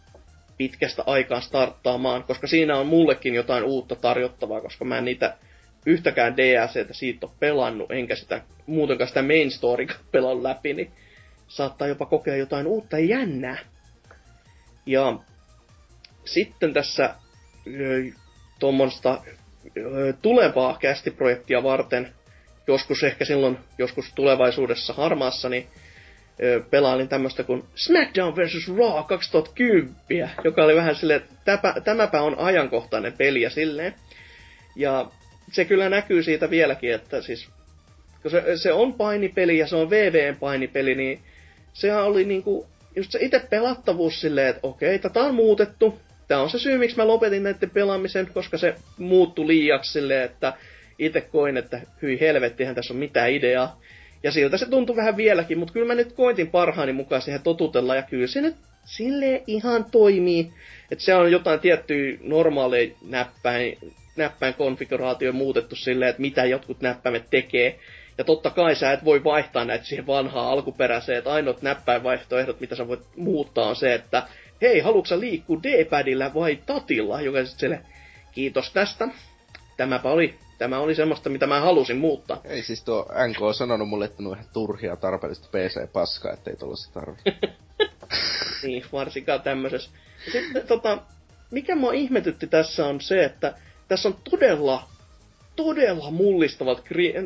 pitkästä 0.57 1.03
aikaan 1.05 1.41
starttaamaan, 1.41 2.23
koska 2.23 2.47
siinä 2.47 2.77
on 2.77 2.87
mullekin 2.87 3.35
jotain 3.35 3.63
uutta 3.63 3.95
tarjottavaa, 3.95 4.61
koska 4.61 4.85
mä 4.85 4.97
en 4.97 5.05
niitä 5.05 5.37
yhtäkään 5.85 6.37
DLCtä 6.37 6.93
siitä 6.93 7.25
ole 7.25 7.35
pelannut, 7.39 7.91
enkä 7.91 8.15
sitä 8.15 8.41
muutenkaan 8.65 9.07
sitä 9.07 9.21
main 9.21 9.51
story 9.51 9.87
pelannut 10.11 10.43
läpi, 10.43 10.73
niin 10.73 10.91
saattaa 11.47 11.87
jopa 11.87 12.05
kokea 12.05 12.35
jotain 12.35 12.67
uutta 12.67 12.99
ja 12.99 13.05
jännää. 13.05 13.57
Ja 14.85 15.19
sitten 16.25 16.73
tässä 16.73 17.15
tuommoista 18.59 19.21
tulevaa 20.21 20.77
kästiprojektia 20.81 21.63
varten, 21.63 22.13
joskus 22.67 23.03
ehkä 23.03 23.25
silloin, 23.25 23.57
joskus 23.77 24.13
tulevaisuudessa 24.15 24.93
harmaassa, 24.93 25.49
niin 25.49 25.67
pelailin 26.69 27.07
tämmöistä 27.07 27.43
kuin 27.43 27.63
SmackDown 27.75 28.35
vs. 28.35 28.67
Raw 28.77 29.03
2010, 29.07 30.29
joka 30.43 30.63
oli 30.63 30.75
vähän 30.75 30.95
silleen, 30.95 31.21
että 31.21 31.81
tämäpä 31.83 32.21
on 32.21 32.39
ajankohtainen 32.39 33.13
peli 33.13 33.41
ja 33.41 33.49
silleen. 33.49 33.95
Ja 34.75 35.11
se 35.51 35.65
kyllä 35.65 35.89
näkyy 35.89 36.23
siitä 36.23 36.49
vieläkin, 36.49 36.93
että 36.93 37.21
siis 37.21 37.49
kun 38.21 38.31
se, 38.31 38.57
se 38.57 38.73
on 38.73 38.93
painipeli 38.93 39.57
ja 39.57 39.67
se 39.67 39.75
on 39.75 39.89
VVn 39.89 40.37
painipeli, 40.39 40.95
niin 40.95 41.21
sehän 41.73 42.03
oli 42.03 42.25
niinku, 42.25 42.67
just 42.95 43.11
se 43.11 43.19
itse 43.21 43.39
pelattavuus 43.49 44.21
silleen, 44.21 44.47
että 44.47 44.59
okei, 44.63 44.99
tätä 44.99 45.19
on 45.19 45.35
muutettu. 45.35 45.99
Tämä 46.33 46.43
on 46.43 46.49
se 46.49 46.59
syy, 46.59 46.77
miksi 46.77 46.97
mä 46.97 47.07
lopetin 47.07 47.43
näiden 47.43 47.69
pelaamisen, 47.69 48.27
koska 48.33 48.57
se 48.57 48.75
muuttui 48.97 49.47
liiaksi 49.47 49.91
silleen, 49.91 50.23
että 50.23 50.53
itse 50.99 51.21
koin, 51.21 51.57
että 51.57 51.81
hyi 52.01 52.19
helvettihän 52.19 52.75
tässä 52.75 52.93
on 52.93 52.99
mitään 52.99 53.31
ideaa. 53.31 53.79
Ja 54.23 54.31
siltä 54.31 54.57
se 54.57 54.69
tuntui 54.69 54.95
vähän 54.95 55.17
vieläkin, 55.17 55.57
mutta 55.57 55.73
kyllä 55.73 55.87
mä 55.87 55.95
nyt 55.95 56.13
koitin 56.13 56.49
parhaani 56.49 56.93
mukaan 56.93 57.21
siihen 57.21 57.41
totutella, 57.41 57.95
ja 57.95 58.01
kyllä 58.01 58.27
se 58.27 58.41
nyt 58.41 58.55
silleen 58.85 59.41
ihan 59.47 59.85
toimii. 59.85 60.51
Että 60.91 61.03
se 61.03 61.15
on 61.15 61.31
jotain 61.31 61.59
tiettyä 61.59 62.17
normaaleja 62.21 62.95
näppäin, 63.09 63.77
näppäin 64.15 64.53
konfiguraatio 64.53 65.31
muutettu 65.31 65.75
silleen, 65.75 66.09
että 66.09 66.21
mitä 66.21 66.45
jotkut 66.45 66.81
näppäimet 66.81 67.29
tekee. 67.29 67.79
Ja 68.17 68.23
totta 68.23 68.49
kai 68.49 68.75
sä 68.75 68.91
et 68.91 69.05
voi 69.05 69.23
vaihtaa 69.23 69.65
näitä 69.65 69.85
siihen 69.85 70.07
vanhaan 70.07 70.51
alkuperäiseen, 70.51 71.17
että 71.17 71.33
ainoat 71.33 71.61
näppäinvaihtoehdot, 71.61 72.59
mitä 72.59 72.75
sä 72.75 72.87
voit 72.87 73.01
muuttaa, 73.15 73.69
on 73.69 73.75
se, 73.75 73.93
että 73.93 74.23
hei, 74.61 74.79
haluatko 74.79 75.19
liikkua 75.19 75.59
D-padilla 75.63 76.33
vai 76.33 76.59
tatilla, 76.65 77.21
joka 77.21 77.45
sitten 77.45 77.85
kiitos 78.31 78.71
tästä. 78.73 79.07
Tämäpä 79.77 80.09
oli, 80.09 80.35
tämä 80.57 80.79
oli 80.79 80.95
semmoista, 80.95 81.29
mitä 81.29 81.47
mä 81.47 81.59
halusin 81.59 81.97
muuttaa. 81.97 82.41
Ei 82.43 82.63
siis 82.63 82.83
tuo 82.83 83.05
NK 83.27 83.41
on 83.41 83.53
sanonut 83.53 83.89
mulle, 83.89 84.05
että 84.05 84.23
on 84.23 84.33
ihan 84.33 84.49
turhia 84.53 84.95
tarpeellista 84.95 85.47
PC-paskaa, 85.51 86.33
ettei 86.33 86.55
tollaista 86.55 86.93
tarvi. 86.93 87.17
niin, 88.63 88.85
varsinkaan 88.93 89.41
tämmöisessä. 89.41 89.89
Sitten 90.31 90.67
tota, 90.67 90.97
mikä 91.51 91.75
mua 91.75 91.93
ihmetytti 91.93 92.47
tässä 92.47 92.85
on 92.85 93.01
se, 93.01 93.23
että 93.23 93.53
tässä 93.87 94.09
on 94.09 94.15
todella, 94.29 94.89
todella 95.55 96.11
mullistavat 96.11 96.83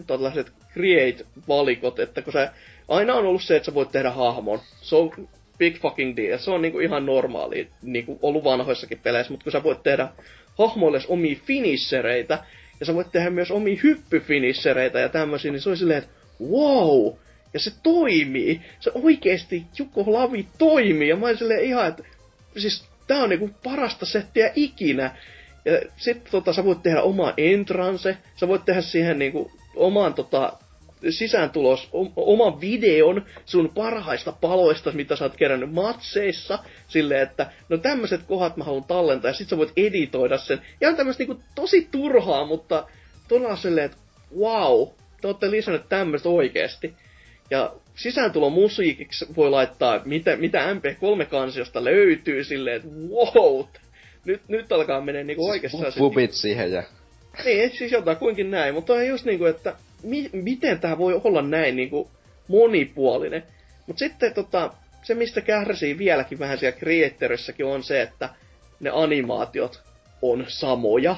tällaiset 0.07 0.51
create-valikot, 0.73 1.99
että 1.99 2.21
kun 2.21 2.34
se 2.34 2.49
aina 2.88 3.13
on 3.13 3.25
ollut 3.25 3.43
se, 3.43 3.55
että 3.55 3.65
sä 3.65 3.73
voit 3.73 3.91
tehdä 3.91 4.11
hahmon. 4.11 4.59
Se 4.82 4.95
on 4.95 5.30
big 5.57 5.79
fucking 5.79 6.17
deal. 6.17 6.37
Se 6.37 6.51
on 6.51 6.61
niinku 6.61 6.79
ihan 6.79 7.05
normaali, 7.05 7.69
niinku 7.81 8.19
ollut 8.21 8.43
vanhoissakin 8.43 8.99
peleissä, 9.03 9.33
mutta 9.33 9.43
kun 9.43 9.51
sä 9.51 9.63
voit 9.63 9.83
tehdä 9.83 10.07
hahmoille 10.57 10.99
omia 11.07 11.35
finishereitä, 11.45 12.43
ja 12.79 12.85
sä 12.85 12.95
voit 12.95 13.11
tehdä 13.11 13.29
myös 13.29 13.51
omia 13.51 13.79
hyppyfinishereitä 13.83 14.99
ja 14.99 15.09
tämmöisiä, 15.09 15.51
niin 15.51 15.61
se 15.61 15.69
oli 15.69 15.77
silleen, 15.77 16.03
että 16.03 16.13
wow, 16.41 17.13
ja 17.53 17.59
se 17.59 17.71
toimii. 17.83 18.61
Se 18.79 18.91
oikeesti 18.95 19.65
Jukko 19.79 20.03
Lavi 20.07 20.47
toimii. 20.57 21.09
Ja 21.09 21.15
mä 21.15 21.25
olin 21.25 21.37
silleen 21.37 21.65
ihan, 21.65 21.87
että 21.87 22.03
siis 22.57 22.85
tää 23.07 23.23
on 23.23 23.29
niinku 23.29 23.49
parasta 23.63 24.05
settiä 24.05 24.51
ikinä. 24.55 25.15
Ja 25.65 25.81
sit 25.97 26.23
tota, 26.31 26.53
sä 26.53 26.65
voit 26.65 26.83
tehdä 26.83 27.01
omaa 27.01 27.33
entranse, 27.37 28.17
sä 28.35 28.47
voit 28.47 28.65
tehdä 28.65 28.81
siihen 28.81 29.19
niinku 29.19 29.51
oman 29.75 30.13
tota, 30.13 30.53
sisääntulos, 31.09 31.89
oman 32.15 32.61
videon 32.61 33.25
sun 33.45 33.69
parhaista 33.75 34.31
paloista, 34.31 34.91
mitä 34.91 35.15
sä 35.15 35.25
oot 35.25 35.35
kerännyt 35.35 35.73
matseissa, 35.73 36.59
silleen, 36.87 37.21
että 37.21 37.51
no 37.69 37.77
tämmöiset 37.77 38.21
kohdat 38.23 38.57
mä 38.57 38.63
haluan 38.63 38.83
tallentaa, 38.83 39.29
ja 39.29 39.35
sit 39.35 39.49
sä 39.49 39.57
voit 39.57 39.73
editoida 39.77 40.37
sen. 40.37 40.61
Ja 40.81 40.89
on 40.89 40.95
tämmöistä 40.95 41.23
niinku 41.23 41.43
tosi 41.55 41.87
turhaa, 41.91 42.45
mutta 42.45 42.87
todella 43.27 43.55
silleen, 43.55 43.85
että 43.85 43.97
wow, 44.39 44.87
te 45.21 45.27
ootte 45.27 45.51
lisännyt 45.51 45.89
tämmöistä 45.89 46.29
oikeesti. 46.29 46.93
Ja 47.49 47.73
sisääntulo 47.95 48.49
musiikiksi 48.49 49.25
voi 49.35 49.49
laittaa, 49.49 50.01
mitä, 50.05 50.35
mitä 50.35 50.73
MP3-kansiosta 50.73 51.83
löytyy, 51.83 52.43
silleen, 52.43 52.75
että 52.75 52.87
wow, 53.09 53.65
nyt, 54.25 54.41
nyt 54.47 54.71
alkaa 54.71 55.01
mennä 55.01 55.23
niinku 55.23 55.49
oikeastaan 55.49 55.91
se... 55.91 55.99
Pupit 55.99 56.33
siihen 56.33 56.71
ja... 56.71 56.83
Niin, 57.45 57.71
siis 57.77 57.91
jotakuinkin 57.91 58.51
näin, 58.51 58.73
mutta 58.73 58.93
on 58.93 59.07
just 59.07 59.25
niinku, 59.25 59.45
että 59.45 59.75
mi- 60.03 60.29
miten 60.33 60.79
tämä 60.79 60.97
voi 60.97 61.21
olla 61.23 61.41
näin 61.41 61.75
niinku 61.75 62.11
monipuolinen. 62.47 63.43
Mutta 63.87 63.99
sitten 63.99 64.33
tota, 64.33 64.73
se, 65.03 65.15
mistä 65.15 65.41
kärsii 65.41 65.97
vieläkin 65.97 66.39
vähän 66.39 66.57
siellä 66.57 66.77
Creatorissakin 66.79 67.65
on 67.65 67.83
se, 67.83 68.01
että 68.01 68.29
ne 68.79 68.89
animaatiot 68.93 69.83
on 70.21 70.45
samoja, 70.47 71.15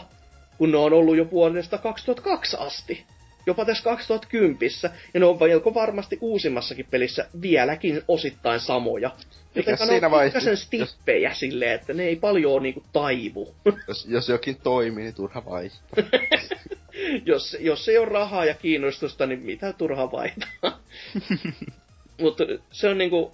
kun 0.57 0.71
ne 0.71 0.77
on 0.77 0.93
ollut 0.93 1.17
jo 1.17 1.31
vuodesta 1.31 1.77
2002 1.77 2.57
asti. 2.59 3.03
Jopa 3.45 3.65
tässä 3.65 3.83
2010. 3.83 4.69
Ja 5.13 5.19
ne 5.19 5.25
on 5.25 5.37
melko 5.39 5.73
varmasti 5.73 6.17
uusimmassakin 6.21 6.85
pelissä 6.91 7.25
vieläkin 7.41 8.01
osittain 8.07 8.59
samoja. 8.59 9.11
Joten 9.55 9.77
ne 9.79 9.85
siinä 9.85 10.07
on 10.07 10.11
vai- 10.11 10.25
pikkasen 10.27 10.51
jos- 10.51 10.61
stippejä 10.63 11.33
silleen, 11.33 11.71
että 11.71 11.93
ne 11.93 12.03
ei 12.03 12.15
paljon 12.15 12.63
niinku 12.63 12.83
taivu. 12.93 13.55
Jos, 13.87 14.05
jos 14.09 14.29
jokin 14.29 14.57
toimii, 14.63 15.03
niin 15.03 15.15
turha 15.15 15.45
vaihtaa. 15.45 16.03
jos, 17.25 17.57
jos 17.59 17.89
ei 17.89 17.97
ole 17.97 18.09
rahaa 18.09 18.45
ja 18.45 18.53
kiinnostusta, 18.53 19.25
niin 19.25 19.39
mitä 19.39 19.73
turha 19.73 20.11
vaihtaa. 20.11 20.79
Mutta 22.21 22.43
se 22.71 22.87
on 22.87 22.97
niinku, 22.97 23.33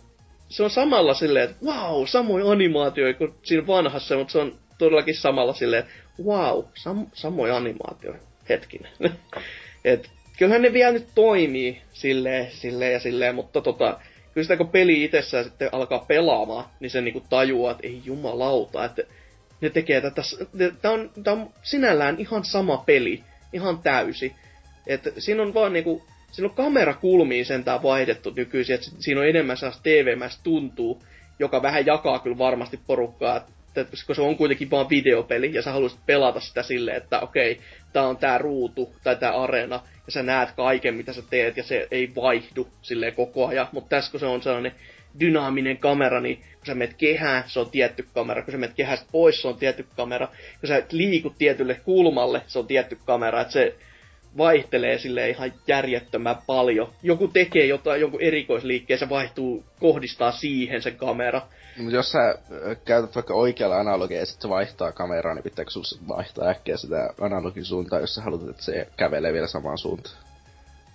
se 0.49 0.63
on 0.63 0.69
samalla 0.69 1.13
silleen, 1.13 1.49
että 1.49 1.65
wow, 1.65 2.05
samoja 2.05 2.51
animaatioita 2.51 3.17
kuin 3.17 3.33
siinä 3.43 3.67
vanhassa, 3.67 4.17
mutta 4.17 4.31
se 4.31 4.39
on 4.39 4.55
todellakin 4.77 5.15
samalla 5.15 5.53
silleen, 5.53 5.83
että 5.83 5.93
wow, 6.23 6.63
sam, 6.73 7.07
samoja 7.13 7.57
animaatioita. 7.57 8.25
Hetkinen. 8.49 8.91
Et 9.85 10.09
kyllähän 10.37 10.61
ne 10.61 10.73
vielä 10.73 10.91
nyt 10.91 11.07
toimii 11.15 11.81
silleen, 11.93 12.51
silleen 12.51 12.93
ja 12.93 12.99
silleen, 12.99 13.35
mutta 13.35 13.61
tota, 13.61 13.99
kyllä 14.33 14.43
sitä 14.43 14.57
kun 14.57 14.69
peli 14.69 15.03
itsessään 15.03 15.43
sitten 15.43 15.69
alkaa 15.71 15.99
pelaamaan, 15.99 16.65
niin 16.79 16.89
se 16.89 17.01
niinku 17.01 17.23
tajuaa, 17.29 17.71
että 17.71 17.87
ei 17.87 18.01
jumalauta, 18.05 18.85
että 18.85 19.03
ne 19.61 19.69
tekee 19.69 20.01
tätä, 20.01 20.21
tämä 20.81 20.93
on, 20.93 21.11
tää 21.23 21.33
on 21.33 21.49
sinällään 21.63 22.15
ihan 22.19 22.45
sama 22.45 22.77
peli, 22.77 23.23
ihan 23.55 23.79
täysi. 23.79 24.35
Että 24.87 25.11
siinä 25.17 25.41
on 25.41 25.53
vaan 25.53 25.73
niinku, 25.73 26.03
siinä 26.31 26.49
on 26.49 26.55
kamerakulmiin 26.55 27.45
sentään 27.45 27.83
vaihdettu 27.83 28.33
nykyisin, 28.35 28.75
että 28.75 28.87
siinä 28.99 29.21
on 29.21 29.27
enemmän 29.27 29.57
sellaista 29.57 29.83
tv 29.83 30.17
tuntuu, 30.43 31.03
joka 31.39 31.61
vähän 31.61 31.85
jakaa 31.85 32.19
kyllä 32.19 32.37
varmasti 32.37 32.79
porukkaa, 32.87 33.37
että 33.37 33.91
koska 33.91 34.13
se 34.13 34.21
on 34.21 34.37
kuitenkin 34.37 34.71
vaan 34.71 34.89
videopeli, 34.89 35.53
ja 35.53 35.61
sä 35.61 35.71
haluaisit 35.71 36.05
pelata 36.05 36.39
sitä 36.39 36.63
silleen, 36.63 36.97
että 36.97 37.19
okei, 37.19 37.59
tää 37.93 38.07
on 38.07 38.17
tää 38.17 38.37
ruutu, 38.37 38.95
tai 39.03 39.15
tää 39.15 39.31
areena, 39.31 39.75
ja 40.05 40.11
sä 40.11 40.23
näet 40.23 40.51
kaiken, 40.51 40.95
mitä 40.95 41.13
sä 41.13 41.21
teet, 41.29 41.57
ja 41.57 41.63
se 41.63 41.87
ei 41.91 42.11
vaihdu 42.15 42.67
silleen 42.81 43.13
koko 43.13 43.47
ajan. 43.47 43.67
Mutta 43.71 43.89
tässä 43.89 44.11
kun 44.11 44.19
se 44.19 44.25
on 44.25 44.41
sellainen 44.41 44.71
dynaaminen 45.19 45.77
kamera, 45.77 46.19
niin 46.19 46.43
kun 46.65 46.73
sä 46.73 46.75
menet 46.75 46.95
kehään, 46.97 47.43
se 47.47 47.59
on 47.59 47.69
tietty 47.69 48.07
kamera. 48.13 48.43
Kun 48.43 48.51
sä 48.51 48.57
menet 48.57 48.75
kehästä 48.75 49.05
pois, 49.11 49.41
se 49.41 49.47
on 49.47 49.57
tietty 49.57 49.85
kamera. 49.95 50.27
Kun 50.59 50.67
sä 50.67 50.83
liikut 50.91 51.37
tietylle 51.37 51.75
kulmalle, 51.75 52.41
se 52.47 52.59
on 52.59 52.67
tietty 52.67 52.97
kamera. 53.05 53.41
Että 53.41 53.53
se 53.53 53.75
vaihtelee 54.37 54.97
sille 54.97 55.29
ihan 55.29 55.53
järjettömän 55.67 56.35
paljon. 56.47 56.93
Joku 57.03 57.27
tekee 57.27 57.65
jotain, 57.65 58.01
jonkun 58.01 58.21
erikoisliikkeen, 58.21 58.99
se 58.99 59.09
vaihtuu, 59.09 59.63
kohdistaa 59.79 60.31
siihen 60.31 60.81
sen 60.81 60.95
kamera. 60.95 61.41
Mutta 61.77 61.95
jos 61.95 62.11
sä 62.11 62.37
käytät 62.85 63.15
vaikka 63.15 63.33
oikealla 63.33 63.79
analogia 63.79 64.19
ja 64.19 64.25
se 64.25 64.49
vaihtaa 64.49 64.91
kameraa, 64.91 65.33
niin 65.33 65.43
pitääkö 65.43 65.71
sun 65.71 65.83
vaihtaa 66.07 66.49
äkkiä 66.49 66.77
sitä 66.77 67.13
analogisuuntaa, 67.21 67.99
jos 67.99 68.15
sä 68.15 68.21
haluat, 68.21 68.49
että 68.49 68.63
se 68.63 68.87
kävelee 68.97 69.33
vielä 69.33 69.47
samaan 69.47 69.77
suuntaan? 69.77 70.15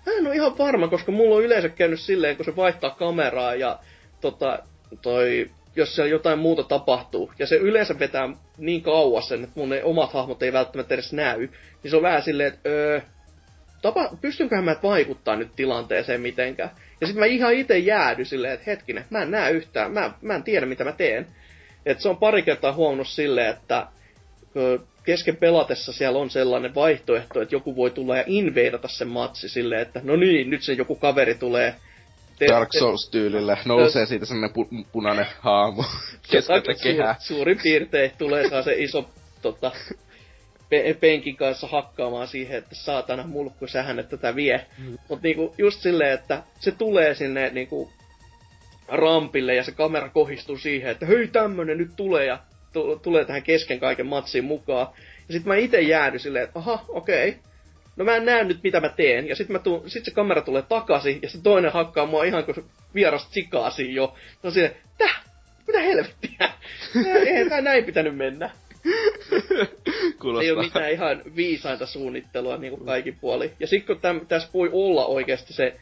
Mä 0.07 0.13
en 0.13 0.27
ole 0.27 0.35
ihan 0.35 0.59
varma, 0.59 0.89
koska 0.89 1.13
mulla 1.13 1.37
on 1.37 1.45
yleensä 1.45 1.69
käynyt 1.69 2.01
silleen, 2.01 2.37
kun 2.37 2.45
se 2.45 2.57
vaihtaa 2.57 2.91
kameraa 2.91 3.55
ja 3.55 3.79
tota, 4.21 4.59
toi, 5.03 5.51
jos 5.77 5.95
siellä 5.95 6.11
jotain 6.11 6.39
muuta 6.39 6.63
tapahtuu, 6.63 7.33
ja 7.39 7.47
se 7.47 7.57
yleensä 7.57 7.99
vetää 7.99 8.29
niin 8.59 8.83
kauas 8.83 9.29
sen, 9.29 9.45
että 9.45 9.61
mun 9.61 9.69
ne 9.69 9.85
omat 9.85 10.13
hahmot 10.13 10.43
ei 10.43 10.53
välttämättä 10.53 10.95
edes 10.95 11.13
näy, 11.13 11.49
niin 11.83 11.91
se 11.91 11.97
on 11.97 12.03
vähän 12.03 12.23
silleen, 12.23 12.53
että 12.53 12.69
öö, 12.69 13.01
tapa, 13.83 14.11
pystynköhän 14.21 14.65
mä 14.65 14.77
vaikuttaa 14.83 15.37
nyt 15.37 15.57
tilanteeseen 15.57 16.21
mitenkään. 16.21 16.71
Ja 17.01 17.07
sitten 17.07 17.21
mä 17.21 17.27
ihan 17.27 17.55
itse 17.55 17.79
jäädy 17.79 18.25
silleen, 18.25 18.55
että 18.55 18.71
hetkinen, 18.71 19.05
mä 19.11 19.23
en 19.23 19.31
näe 19.31 19.51
yhtään, 19.51 19.93
mä, 19.93 20.13
mä 20.23 20.35
en 20.35 20.43
tiedä 20.43 20.67
mitä 20.67 20.85
mä 20.85 20.93
teen. 20.93 21.27
Et 21.87 22.01
se 22.01 22.09
on 22.09 22.17
pari 22.17 22.43
kertaa 22.43 22.73
huomannut 22.73 23.09
silleen, 23.09 23.51
että 23.51 23.87
kesken 25.05 25.37
pelatessa 25.37 25.93
siellä 25.93 26.19
on 26.19 26.31
sellainen 26.31 26.75
vaihtoehto, 26.75 27.43
että 27.43 27.55
joku 27.55 27.77
voi 27.77 27.91
tulla 27.91 28.17
ja 28.17 28.25
inveidata 28.27 28.89
sen 28.89 29.09
matsi 29.09 29.49
silleen, 29.49 29.83
että 29.83 30.01
no 30.05 30.17
niin, 30.17 30.51
nyt 30.51 30.63
se 30.63 30.73
joku 30.73 30.95
kaveri 30.95 31.35
tulee 31.35 31.75
Dark 32.49 32.69
Souls-tyylillä 32.79 33.57
nousee 33.65 34.07
siitä 34.07 34.27
sellainen 34.27 34.51
pu- 34.51 34.87
punainen 34.93 35.27
haamu 35.41 35.83
keskeltä 36.31 36.73
kehää. 36.83 37.17
Su- 37.19 37.23
suurin 37.23 37.59
piirtein 37.63 38.13
tulee 38.19 38.49
saa 38.49 38.63
se 38.63 38.75
iso 38.77 39.11
tota, 39.43 39.73
pe- 40.71 40.97
penkin 41.01 41.37
kanssa 41.37 41.67
hakkaamaan 41.67 42.29
siihen, 42.29 42.59
että 42.59 42.75
saatana 42.75 43.27
mulkku 43.27 43.67
sähän, 43.67 43.99
että 43.99 44.17
tätä 44.17 44.35
vie. 44.37 44.67
Mm. 44.79 44.99
Mutta 45.09 45.23
niinku, 45.23 45.55
just 45.59 45.81
silleen, 45.81 46.13
että 46.13 46.43
se 46.61 46.71
tulee 46.71 47.15
sinne 47.15 47.51
niinku, 47.51 47.93
rampille 48.89 49.55
ja 49.55 49.65
se 49.65 49.73
kamera 49.73 50.09
kohistuu 50.09 50.59
siihen, 50.59 50.91
että 50.91 51.07
hei 51.07 51.29
tämmönen 51.29 51.79
nyt 51.79 51.97
tulee 51.97 52.27
ja 52.27 52.39
t- 52.73 53.03
tulee 53.03 53.25
tähän 53.25 53.43
kesken 53.43 53.81
kaiken 53.81 54.07
matsiin 54.07 54.45
mukaan. 54.45 54.87
Ja 55.29 55.33
sitten 55.33 55.49
mä 55.49 55.57
itse 55.57 55.81
jäädy 55.81 56.19
silleen, 56.19 56.45
että 56.45 56.59
aha, 56.59 56.85
okei. 56.89 57.29
Okay. 57.29 57.50
No 58.01 58.05
mä 58.05 58.17
en 58.17 58.25
näe 58.25 58.45
nyt 58.45 58.63
mitä 58.63 58.81
mä 58.81 58.89
teen. 58.89 59.29
Ja 59.29 59.37
sitten 59.37 59.61
tuun, 59.61 59.91
sit 59.91 60.05
se 60.05 60.11
kamera 60.11 60.43
tulee 60.43 60.63
takaisin 60.63 61.19
ja 61.23 61.29
se 61.29 61.43
toinen 61.43 61.73
hakkaa 61.73 62.07
mua 62.07 62.25
ihan 62.25 62.45
kuin 62.45 62.65
vieras 62.95 63.27
tsikaasi 63.29 63.95
jo. 63.95 64.15
No 64.43 64.51
silleen, 64.51 64.77
täh, 64.99 65.25
mitä 65.67 65.81
helvettiä? 65.81 66.51
Eihän 67.27 67.49
tää 67.49 67.61
näin 67.61 67.85
pitänyt 67.85 68.17
mennä. 68.17 68.51
Kuulostaa. 70.21 70.43
Ei 70.43 70.51
ole 70.51 70.65
mitään 70.65 70.91
ihan 70.91 71.23
viisainta 71.37 71.87
suunnittelua 71.87 72.57
niin 72.57 72.71
kuin 72.77 72.87
kaikki 72.87 73.13
puoli. 73.13 73.53
Ja 73.61 73.67
sitten 73.67 73.87
kun 73.87 74.03
täm, 74.03 74.27
tässä 74.27 74.49
voi 74.55 74.71
olla 74.73 75.07
oikeasti 75.07 75.53
se, 75.53 75.77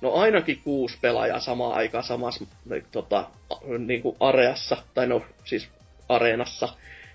no 0.00 0.12
ainakin 0.12 0.60
kuusi 0.64 0.98
pelaajaa 1.00 1.40
samaan 1.40 1.74
aikaan 1.74 2.04
samassa 2.04 2.44
tota, 2.92 3.30
niin 3.78 4.02
kuin 4.02 4.16
areassa, 4.20 4.76
tai 4.94 5.06
no 5.06 5.22
siis 5.44 5.68
areenassa, 6.08 6.68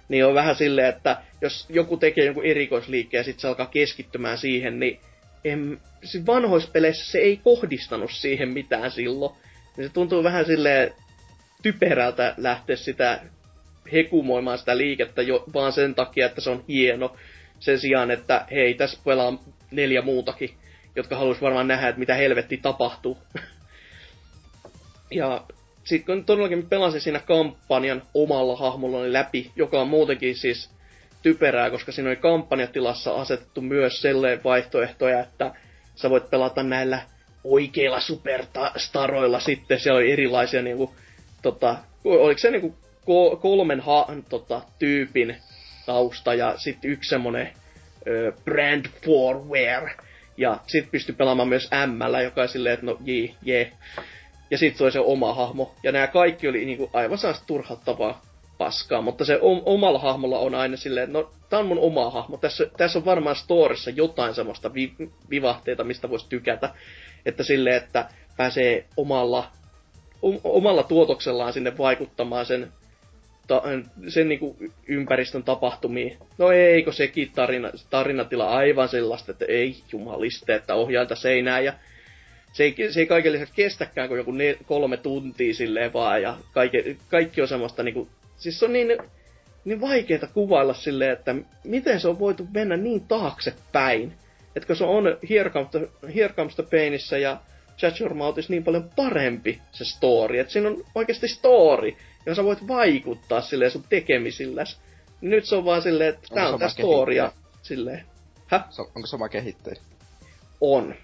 niin 0.09 0.25
on 0.25 0.33
vähän 0.33 0.55
silleen, 0.55 0.89
että 0.89 1.17
jos 1.41 1.65
joku 1.69 1.97
tekee 1.97 2.25
jonkun 2.25 2.45
erikoisliikkeen 2.45 3.19
ja 3.19 3.23
sitten 3.23 3.41
se 3.41 3.47
alkaa 3.47 3.65
keskittymään 3.65 4.37
siihen, 4.37 4.79
niin 4.79 4.99
en, 5.43 5.81
siis 6.03 6.25
vanhoissa 6.25 6.71
peleissä 6.71 7.11
se 7.11 7.17
ei 7.17 7.37
kohdistanut 7.37 8.11
siihen 8.11 8.49
mitään 8.49 8.91
silloin. 8.91 9.35
Niin 9.77 9.87
se 9.87 9.93
tuntuu 9.93 10.23
vähän 10.23 10.45
silleen 10.45 10.93
typerältä 11.61 12.33
lähteä 12.37 12.75
sitä 12.75 13.21
hekumoimaan 13.93 14.57
sitä 14.57 14.77
liikettä 14.77 15.21
jo, 15.21 15.43
vaan 15.53 15.73
sen 15.73 15.95
takia, 15.95 16.25
että 16.25 16.41
se 16.41 16.49
on 16.49 16.63
hieno. 16.67 17.15
Sen 17.59 17.79
sijaan, 17.79 18.11
että 18.11 18.45
hei, 18.51 18.73
tässä 18.73 18.99
pelaa 19.05 19.43
neljä 19.71 20.01
muutakin, 20.01 20.49
jotka 20.95 21.15
haluaisi 21.15 21.41
varmaan 21.41 21.67
nähdä, 21.67 21.89
että 21.89 21.99
mitä 21.99 22.15
helvetti 22.15 22.57
tapahtuu. 22.57 23.17
ja 25.11 25.45
sitten 25.85 26.15
kun 26.15 26.25
todellakin 26.25 26.69
pelasin 26.69 27.01
siinä 27.01 27.19
kampanjan 27.19 28.03
omalla 28.13 28.55
hahmollani 28.55 29.13
läpi, 29.13 29.51
joka 29.55 29.81
on 29.81 29.87
muutenkin 29.87 30.35
siis 30.35 30.69
typerää, 31.21 31.69
koska 31.69 31.91
siinä 31.91 32.09
oli 32.09 32.15
kampanjatilassa 32.15 33.15
asetettu 33.15 33.61
myös 33.61 34.01
selleen 34.01 34.43
vaihtoehtoja, 34.43 35.19
että 35.19 35.51
sä 35.95 36.09
voit 36.09 36.29
pelata 36.29 36.63
näillä 36.63 37.01
oikeilla 37.43 37.99
superstaroilla 37.99 39.39
sitten. 39.39 39.79
Siellä 39.79 39.97
oli 39.97 40.11
erilaisia 40.11 40.61
niinku, 40.61 40.95
tota, 41.41 41.75
oliko 42.03 42.37
se 42.37 42.51
niinku 42.51 42.75
kolmen 43.41 43.79
ha, 43.79 44.07
tota, 44.29 44.61
tyypin 44.79 45.35
tausta 45.85 46.33
ja 46.33 46.53
sitten 46.57 46.91
yksi 46.91 47.09
semmonen 47.09 47.53
brand 48.45 48.85
forware. 49.05 49.95
Ja 50.37 50.59
sitten 50.67 50.91
pystyi 50.91 51.15
pelaamaan 51.15 51.49
myös 51.49 51.69
M, 51.71 52.21
joka 52.23 52.41
on 52.41 52.47
silleen, 52.47 52.73
että 52.73 52.85
no 52.85 52.97
jee, 53.05 53.35
jee. 53.41 53.71
Ja 54.51 54.57
sitten 54.57 54.85
oli 54.85 54.91
se 54.91 54.99
oma 54.99 55.33
hahmo. 55.33 55.75
Ja 55.83 55.91
nämä 55.91 56.07
kaikki 56.07 56.47
oli 56.47 56.65
niinku 56.65 56.89
aivan 56.93 57.17
sellaista 57.17 57.45
turhauttavaa 57.47 58.21
paskaa, 58.57 59.01
mutta 59.01 59.25
se 59.25 59.39
om- 59.41 59.61
omalla 59.65 59.99
hahmolla 59.99 60.39
on 60.39 60.55
aina 60.55 60.77
silleen, 60.77 61.13
no, 61.13 61.31
tää 61.49 61.59
on 61.59 61.65
mun 61.65 61.79
oma 61.79 62.09
hahmo. 62.09 62.37
Tässä, 62.37 62.65
tässä 62.77 62.99
on 62.99 63.05
varmaan 63.05 63.35
storissa 63.35 63.89
jotain 63.89 64.35
semmoista 64.35 64.73
vi- 64.73 64.95
vivahteita, 65.29 65.83
mistä 65.83 66.09
voisi 66.09 66.29
tykätä. 66.29 66.69
Että 67.25 67.43
silleen, 67.43 67.75
että 67.75 68.09
pääsee 68.37 68.85
omalla, 68.97 69.51
om- 70.21 70.39
omalla 70.43 70.83
tuotoksellaan 70.83 71.53
sinne 71.53 71.77
vaikuttamaan 71.77 72.45
sen 72.45 72.71
ta, 73.47 73.61
sen 74.07 74.29
niinku 74.29 74.55
ympäristön 74.87 75.43
tapahtumiin. 75.43 76.17
No 76.37 76.51
eikö 76.51 76.91
sekin 76.91 77.31
tarina, 77.35 77.71
tarinatila 77.89 78.49
aivan 78.49 78.89
sellaista, 78.89 79.31
että 79.31 79.45
ei 79.45 79.75
jumaliste, 79.91 80.55
että 80.55 80.75
ohjailta 80.75 81.15
seinää 81.15 81.59
ja 81.59 81.73
se 82.55 82.63
ei, 82.63 82.75
se 82.91 82.99
ei 82.99 83.05
kaiken 83.05 83.33
lisäksi 83.33 83.53
kestäkään 83.53 84.07
kuin 84.07 84.17
joku 84.17 84.31
ne, 84.31 84.57
kolme 84.65 84.97
tuntia 84.97 85.53
silleen 85.53 85.93
vaan 85.93 86.21
ja 86.21 86.37
kaikki, 86.53 86.97
kaikki 87.09 87.41
on 87.41 87.47
semmoista 87.47 87.83
niinku, 87.83 88.07
siis 88.37 88.59
se 88.59 88.65
on 88.65 88.73
niin, 88.73 88.97
niin 89.65 89.81
vaikeaa 89.81 90.27
kuvailla 90.33 90.73
silleen, 90.73 91.11
että 91.11 91.35
miten 91.63 91.99
se 91.99 92.07
on 92.07 92.19
voitu 92.19 92.47
mennä 92.53 92.77
niin 92.77 93.01
taaksepäin. 93.01 94.13
Että 94.55 94.67
kun 94.67 94.75
se 94.75 94.83
on 94.83 95.17
Here 95.29 95.49
Comes 95.49 95.69
the, 95.71 95.89
Here 96.15 96.33
Comes 96.33 96.55
the 96.55 96.63
Painissa 96.71 97.17
ja 97.17 97.37
Chat 97.77 98.01
Your 98.01 98.13
niin 98.49 98.63
paljon 98.63 98.89
parempi 98.95 99.61
se 99.71 99.85
story. 99.85 100.39
Että 100.39 100.53
siinä 100.53 100.69
on 100.69 100.83
oikeasti 100.95 101.27
story, 101.27 101.93
ja 102.25 102.35
sä 102.35 102.43
voit 102.43 102.67
vaikuttaa 102.67 103.41
silleen 103.41 103.71
sun 103.71 103.83
tekemisilläs. 103.89 104.79
Nyt 105.21 105.45
se 105.45 105.55
on 105.55 105.65
vaan 105.65 105.81
silleen, 105.81 106.09
että 106.09 106.27
tää 106.35 106.49
on 106.49 106.59
tää 106.59 106.69
storia. 106.69 107.31
Silleen. 107.61 108.05
Häh? 108.47 108.65
Onko 108.95 109.07
sama 109.07 109.29
kehittäjä? 109.29 109.81
On. 110.61 110.95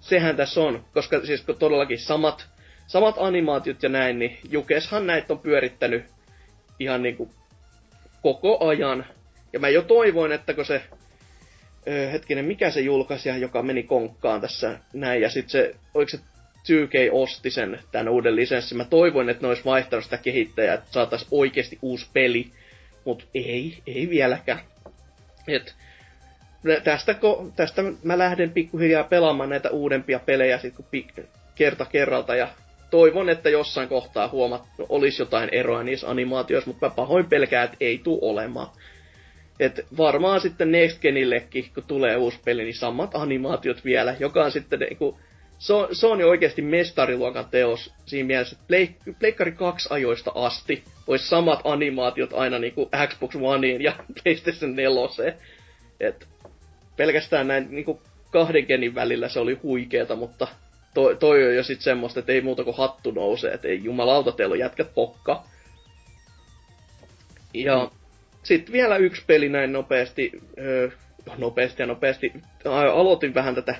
Sehän 0.00 0.36
tässä 0.36 0.60
on, 0.60 0.84
koska 0.94 1.20
siis 1.26 1.42
kun 1.42 1.56
todellakin 1.56 1.98
samat, 1.98 2.46
samat 2.86 3.14
animaatiot 3.18 3.82
ja 3.82 3.88
näin, 3.88 4.18
niin 4.18 4.38
Jukeshan 4.50 5.06
näitä 5.06 5.32
on 5.32 5.38
pyörittänyt 5.38 6.04
ihan 6.78 7.02
niinku 7.02 7.30
koko 8.22 8.66
ajan. 8.68 9.06
Ja 9.52 9.60
mä 9.60 9.68
jo 9.68 9.82
toivoin, 9.82 10.32
että 10.32 10.54
kun 10.54 10.64
se 10.64 10.82
öö, 11.88 12.10
hetkinen, 12.10 12.44
mikä 12.44 12.70
se 12.70 12.80
julkaisija, 12.80 13.36
joka 13.36 13.62
meni 13.62 13.82
konkkaan 13.82 14.40
tässä 14.40 14.78
näin, 14.92 15.22
ja 15.22 15.30
sitten 15.30 15.50
se, 15.50 15.74
oliko 15.94 16.08
se 16.08 16.18
2K 16.60 17.10
osti 17.12 17.50
sen, 17.50 17.80
tämän 17.92 18.08
uuden 18.08 18.36
lisenssin. 18.36 18.78
Mä 18.78 18.84
toivoin, 18.84 19.28
että 19.28 19.42
ne 19.42 19.48
olisi 19.48 19.64
vaihtanut 19.64 20.04
sitä 20.04 20.16
kehittäjää, 20.16 20.74
että 20.74 20.92
saataisiin 20.92 21.28
oikeasti 21.30 21.78
uusi 21.82 22.06
peli. 22.12 22.50
Mutta 23.04 23.24
ei, 23.34 23.78
ei 23.86 24.10
vieläkään. 24.10 24.60
Et, 25.48 25.74
tästä, 26.84 27.14
tästä 27.56 27.82
mä 28.02 28.18
lähden 28.18 28.50
pikkuhiljaa 28.50 29.04
pelaamaan 29.04 29.48
näitä 29.48 29.70
uudempia 29.70 30.18
pelejä 30.18 30.58
sit, 30.58 30.74
kun 30.74 30.84
pik- 30.96 31.24
kerta 31.54 31.84
kerralta 31.84 32.34
ja 32.34 32.48
toivon, 32.90 33.28
että 33.28 33.50
jossain 33.50 33.88
kohtaa 33.88 34.28
huomat, 34.28 34.62
olisi 34.88 35.22
jotain 35.22 35.48
eroa 35.52 35.82
niissä 35.82 36.10
animaatioissa, 36.10 36.70
mutta 36.70 36.86
mä 36.86 36.94
pahoin 36.94 37.26
pelkään, 37.26 37.64
että 37.64 37.76
ei 37.80 37.98
tule 37.98 38.18
olemaan. 38.22 38.68
Et 39.60 39.86
varmaan 39.96 40.40
sitten 40.40 40.72
Next 40.72 41.00
Genillekin, 41.00 41.70
kun 41.74 41.82
tulee 41.86 42.16
uusi 42.16 42.38
peli, 42.44 42.62
niin 42.62 42.74
samat 42.74 43.14
animaatiot 43.14 43.84
vielä, 43.84 44.16
joka 44.20 44.44
on 44.44 44.52
sitten 44.52 44.78
niinku, 44.78 45.18
se 45.58 45.72
on, 45.72 45.88
se 45.92 46.06
on 46.06 46.20
jo 46.20 46.28
oikeasti 46.28 46.62
mestariluokan 46.62 47.48
teos 47.50 47.94
siinä 48.04 48.26
mielessä, 48.26 48.56
että 48.60 49.12
Pleikkari 49.18 49.52
2 49.52 49.88
ajoista 49.90 50.32
asti 50.34 50.84
olisi 51.06 51.28
samat 51.28 51.60
animaatiot 51.64 52.32
aina 52.32 52.58
niinku 52.58 52.90
Xbox 53.06 53.36
Oneiin 53.36 53.82
ja 53.82 53.92
PlayStation 54.22 54.76
4. 54.76 55.34
Et 56.00 56.28
pelkästään 57.00 57.48
näin 57.48 57.66
niinku 57.70 58.02
kahden 58.30 58.64
genin 58.66 58.94
välillä 58.94 59.28
se 59.28 59.40
oli 59.40 59.54
huikeeta, 59.62 60.16
mutta 60.16 60.48
toi, 60.94 61.16
toi 61.16 61.46
on 61.46 61.54
jo 61.54 61.62
sit 61.62 61.80
semmoista, 61.80 62.20
että 62.20 62.32
ei 62.32 62.40
muuta 62.40 62.64
kuin 62.64 62.76
hattu 62.76 63.10
nousee, 63.10 63.52
että 63.52 63.68
ei 63.68 63.84
jumalauta, 63.84 64.32
teillä 64.32 64.52
on 64.52 64.58
jätkät 64.58 64.94
pokka. 64.94 65.44
Ja 67.54 67.84
mm. 67.84 67.90
sitten 68.42 68.72
vielä 68.72 68.96
yksi 68.96 69.22
peli 69.26 69.48
näin 69.48 69.72
nopeasti, 69.72 70.32
öö, 70.58 70.90
nopeasti 71.38 71.82
ja 71.82 71.86
nopeasti, 71.86 72.32
aloitin 72.92 73.34
vähän 73.34 73.54
tätä 73.54 73.74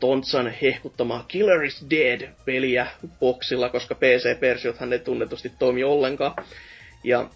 Tontsan 0.00 0.54
hehkuttamaa 0.62 1.24
Killer 1.28 1.64
is 1.64 1.86
Dead-peliä 1.90 2.86
boksilla, 3.20 3.68
koska 3.68 3.94
PC-versiothan 3.94 4.90
ne 4.90 4.98
tunnetusti 4.98 5.52
toimi 5.58 5.84
ollenkaan. 5.84 6.34
Ja 7.04 7.30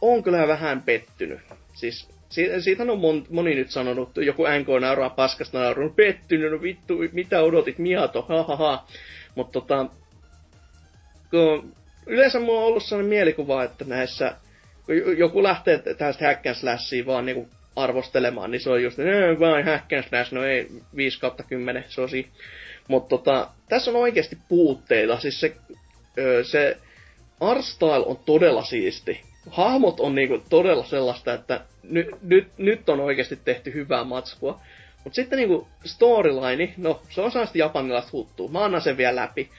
on 0.00 0.22
kyllä 0.22 0.48
vähän 0.48 0.82
pettynyt. 0.82 1.40
Siis 1.72 2.08
siitä 2.60 2.82
on 2.82 3.00
mon, 3.00 3.26
moni 3.30 3.54
nyt 3.54 3.70
sanonut, 3.70 4.16
joku 4.16 4.42
NK 4.42 4.66
nauraa 4.80 5.10
paskasta 5.10 5.58
naurun, 5.58 5.94
pettynyt, 5.94 6.52
no 6.52 6.62
vittu, 6.62 6.94
mitä 7.12 7.42
odotit, 7.42 7.78
miato, 7.78 8.22
ha. 8.58 8.86
Mutta 9.34 9.52
tota, 9.52 9.86
kun 11.30 11.72
yleensä 12.06 12.40
mulla 12.40 12.60
on 12.60 12.66
ollut 12.66 12.82
sellainen 12.82 13.08
mielikuva, 13.08 13.64
että 13.64 13.84
näissä, 13.84 14.36
kun 14.86 15.18
joku 15.18 15.42
lähtee 15.42 15.78
tästä 15.78 16.26
hack 16.26 16.42
vaan 17.06 17.26
niinku 17.26 17.48
arvostelemaan, 17.76 18.50
niin 18.50 18.60
se 18.60 18.70
on 18.70 18.82
just, 18.82 18.98
että 18.98 19.40
vain 19.40 19.64
hack 19.64 19.84
no 20.32 20.44
ei 20.44 20.68
5 20.96 21.20
kautta 21.20 21.42
10 21.42 21.84
sosi. 21.88 22.28
Mutta 22.88 23.08
tota, 23.08 23.48
tässä 23.68 23.90
on 23.90 23.96
oikeasti 23.96 24.38
puutteita, 24.48 25.18
siis 25.20 25.40
se, 25.40 25.56
se 26.42 26.76
art 27.40 27.64
style 27.64 28.06
on 28.06 28.16
todella 28.16 28.64
siisti 28.64 29.33
hahmot 29.50 30.00
on 30.00 30.14
niinku 30.14 30.42
todella 30.48 30.84
sellaista, 30.84 31.34
että 31.34 31.60
ny, 31.82 32.10
nyt, 32.22 32.48
nyt 32.58 32.88
on 32.88 33.00
oikeasti 33.00 33.38
tehty 33.44 33.74
hyvää 33.74 34.04
matskua. 34.04 34.60
Mutta 35.04 35.14
sitten 35.14 35.36
niinku 35.36 35.68
storyline, 35.84 36.74
no 36.76 37.02
se 37.08 37.20
on 37.20 37.30
sellaista 37.30 37.58
japanilaista 37.58 38.10
huttua. 38.12 38.48
Mä 38.48 38.64
annan 38.64 38.80
sen 38.80 38.96
vielä 38.96 39.16
läpi. 39.16 39.50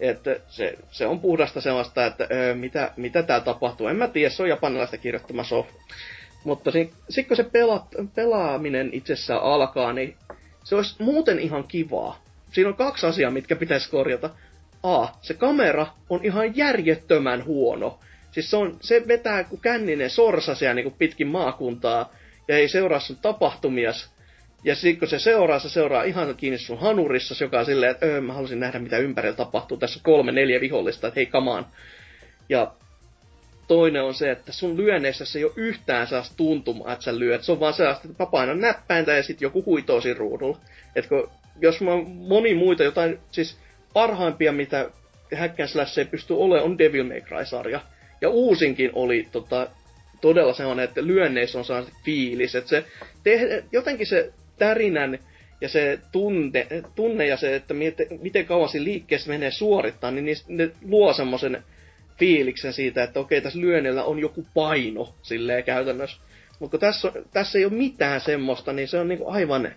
Että 0.00 0.36
se, 0.48 0.78
se 0.90 1.06
on 1.06 1.20
puhdasta 1.20 1.60
sellaista, 1.60 2.06
että 2.06 2.28
öö, 2.30 2.54
mitä, 2.54 2.92
mitä 2.96 3.22
tää 3.22 3.40
tapahtuu. 3.40 3.86
En 3.88 3.96
mä 3.96 4.08
tiedä, 4.08 4.30
se 4.30 4.42
on 4.42 4.48
japanilaista 4.48 4.98
kirjoittama 4.98 5.44
so. 5.44 5.66
Mutta 6.44 6.70
sitten 6.70 7.28
kun 7.28 7.36
se 7.36 7.44
pela, 7.44 7.86
pelaaminen 8.14 8.90
itsessään 8.92 9.42
alkaa, 9.42 9.92
niin 9.92 10.16
se 10.64 10.74
olisi 10.74 11.02
muuten 11.02 11.38
ihan 11.38 11.64
kivaa. 11.64 12.22
Siinä 12.52 12.68
on 12.68 12.76
kaksi 12.76 13.06
asiaa, 13.06 13.30
mitkä 13.30 13.56
pitäisi 13.56 13.90
korjata. 13.90 14.30
A. 14.82 15.08
Se 15.22 15.34
kamera 15.34 15.86
on 16.10 16.24
ihan 16.24 16.56
järjettömän 16.56 17.44
huono. 17.44 17.98
Siis 18.36 18.50
se, 18.50 18.56
on, 18.56 18.76
se 18.80 19.02
vetää 19.08 19.44
kuin 19.44 19.60
känninen 19.60 20.10
sorsasia 20.10 20.74
niin 20.74 20.82
kuin 20.84 20.94
pitkin 20.98 21.26
maakuntaa 21.26 22.12
ja 22.48 22.56
ei 22.56 22.68
seuraa 22.68 23.00
sun 23.00 23.16
tapahtumia. 23.16 23.92
Ja 24.64 24.74
sitten 24.74 24.98
kun 24.98 25.08
se 25.08 25.18
seuraa, 25.18 25.58
se 25.58 25.68
seuraa 25.68 26.02
ihan 26.02 26.36
kiinni 26.36 26.58
sun 26.58 26.80
hanurissa, 26.80 27.44
joka 27.44 27.58
on 27.58 27.66
silleen, 27.66 27.90
että 27.90 28.06
öö, 28.06 28.20
mä 28.20 28.32
haluaisin 28.32 28.60
nähdä 28.60 28.78
mitä 28.78 28.98
ympärillä 28.98 29.36
tapahtuu. 29.36 29.76
Tässä 29.76 29.98
on 29.98 30.02
kolme, 30.02 30.32
neljä 30.32 30.60
vihollista, 30.60 31.06
että 31.06 31.20
hei, 31.20 31.26
kamaan. 31.26 31.66
Ja 32.48 32.72
toinen 33.68 34.02
on 34.02 34.14
se, 34.14 34.30
että 34.30 34.52
sun 34.52 34.76
lyönneissä 34.76 35.24
se 35.24 35.38
ei 35.38 35.44
ole 35.44 35.52
yhtään 35.56 36.06
sellaista 36.06 36.36
tuntumaa, 36.36 36.92
että 36.92 37.04
sä 37.04 37.18
lyöt. 37.18 37.42
Se 37.42 37.52
on 37.52 37.60
vaan 37.60 37.74
sellaista, 37.74 38.08
että 38.08 38.24
mä 38.24 38.30
painan 38.30 38.60
näppäintä 38.60 39.12
ja 39.12 39.22
sitten 39.22 39.46
joku 39.46 39.64
huitoo 39.66 40.00
siinä 40.00 40.18
ruudulla. 40.18 40.58
Et 40.96 41.06
kun, 41.06 41.30
jos 41.60 41.80
mä 41.80 41.90
moni 42.06 42.54
muita 42.54 42.84
jotain, 42.84 43.18
siis 43.30 43.58
parhaimpia, 43.92 44.52
mitä 44.52 44.90
Hack 45.38 45.60
ei 45.98 46.04
pysty 46.04 46.32
olemaan, 46.34 46.64
on 46.64 46.78
Devil 46.78 47.04
May 47.04 47.20
Cry-sarja. 47.20 47.80
Ja 48.20 48.28
uusinkin 48.28 48.90
oli 48.92 49.28
tota, 49.32 49.68
todella 50.20 50.52
sellainen, 50.52 50.84
että 50.84 51.06
lyönneissä 51.06 51.58
on 51.58 51.64
sellainen 51.64 51.92
fiilis, 52.04 52.54
että 52.54 52.70
se 52.70 52.84
te, 53.22 53.64
jotenkin 53.72 54.06
se 54.06 54.32
tärinän 54.58 55.18
ja 55.60 55.68
se 55.68 55.98
tunne, 56.12 56.66
tunne 56.94 57.26
ja 57.26 57.36
se, 57.36 57.56
että 57.56 57.74
miten, 57.74 58.06
miten 58.22 58.46
kauan 58.46 58.68
siinä 58.68 58.84
liikkeessä 58.84 59.30
menee 59.30 59.50
suorittaa, 59.50 60.10
niin 60.10 60.24
niistä, 60.24 60.46
ne 60.48 60.70
luo 60.82 61.12
semmoisen 61.12 61.64
fiiliksen 62.18 62.72
siitä, 62.72 63.02
että 63.02 63.20
okei, 63.20 63.40
tässä 63.40 63.60
lyönnillä 63.60 64.04
on 64.04 64.18
joku 64.18 64.46
paino 64.54 65.14
silleen 65.22 65.64
käytännössä. 65.64 66.20
Mutta 66.58 66.78
tässä, 66.78 67.12
tässä 67.32 67.58
ei 67.58 67.64
ole 67.64 67.72
mitään 67.72 68.20
semmoista, 68.20 68.72
niin 68.72 68.88
se 68.88 68.98
on 68.98 69.08
niinku 69.08 69.28
aivan 69.28 69.72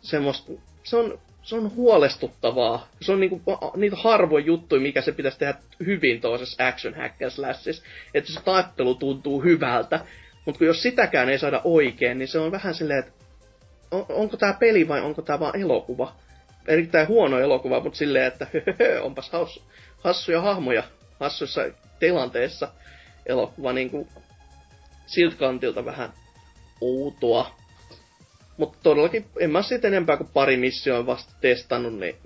semmoista, 0.00 0.52
se 0.82 0.96
on 0.96 1.18
se 1.42 1.56
on 1.56 1.74
huolestuttavaa. 1.74 2.88
Se 3.00 3.12
on 3.12 3.20
niinku 3.20 3.42
niitä 3.76 3.96
harvoin 3.96 4.46
juttuja, 4.46 4.80
mikä 4.80 5.00
se 5.00 5.12
pitäisi 5.12 5.38
tehdä 5.38 5.54
hyvin 5.86 6.20
toisessa 6.20 6.66
action 6.66 6.94
hack 6.94 7.22
and 7.22 7.30
slashissa. 7.30 7.84
Että 8.14 8.32
se 8.32 8.40
tappelu 8.40 8.94
tuntuu 8.94 9.42
hyvältä. 9.42 10.00
Mutta 10.44 10.64
jos 10.64 10.82
sitäkään 10.82 11.28
ei 11.28 11.38
saada 11.38 11.60
oikein, 11.64 12.18
niin 12.18 12.28
se 12.28 12.38
on 12.38 12.52
vähän 12.52 12.74
silleen, 12.74 12.98
että 12.98 13.12
on, 13.90 14.06
onko 14.08 14.36
tämä 14.36 14.52
peli 14.52 14.88
vai 14.88 15.00
onko 15.00 15.22
tämä 15.22 15.40
vaan 15.40 15.60
elokuva. 15.60 16.14
Erittäin 16.68 17.08
huono 17.08 17.38
elokuva, 17.38 17.80
mutta 17.80 17.98
silleen, 17.98 18.26
että 18.26 18.46
onpas 19.02 19.30
haus, 19.30 19.64
hassuja 19.98 20.40
hahmoja 20.40 20.82
hassuissa 21.20 21.62
tilanteessa 21.98 22.68
elokuva 23.26 23.72
niinku 23.72 24.08
siltä 25.06 25.36
kantilta 25.36 25.84
vähän 25.84 26.12
outoa. 26.80 27.59
Mutta 28.60 28.78
todellakin, 28.82 29.26
en 29.38 29.50
mä 29.50 29.62
sitten 29.62 29.94
enempää 29.94 30.16
kuin 30.16 30.30
pari 30.34 30.56
missioa 30.56 31.06
vasta 31.06 31.34
testannut, 31.40 31.94
niin 31.94 32.16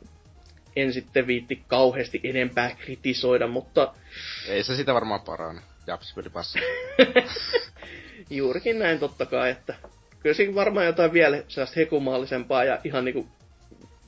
en 0.76 0.92
sitten 0.92 1.26
viitti 1.26 1.62
kauheasti 1.66 2.20
enempää 2.24 2.76
kritisoida, 2.78 3.46
mutta... 3.46 3.94
Ei 4.48 4.62
se 4.64 4.76
sitä 4.76 4.94
varmaan 4.94 5.20
parane. 5.20 5.60
Japs, 5.86 6.14
passi. 6.32 6.58
Juurikin 8.30 8.78
näin 8.78 8.98
totta 8.98 9.26
kai, 9.26 9.50
että 9.50 9.74
kyllä 10.20 10.34
siinä 10.34 10.54
varmaan 10.54 10.86
jotain 10.86 11.12
vielä 11.12 11.42
sellaista 11.48 11.80
hekumaalisempaa 11.80 12.64
ja 12.64 12.78
ihan 12.84 13.04
niinku 13.04 13.28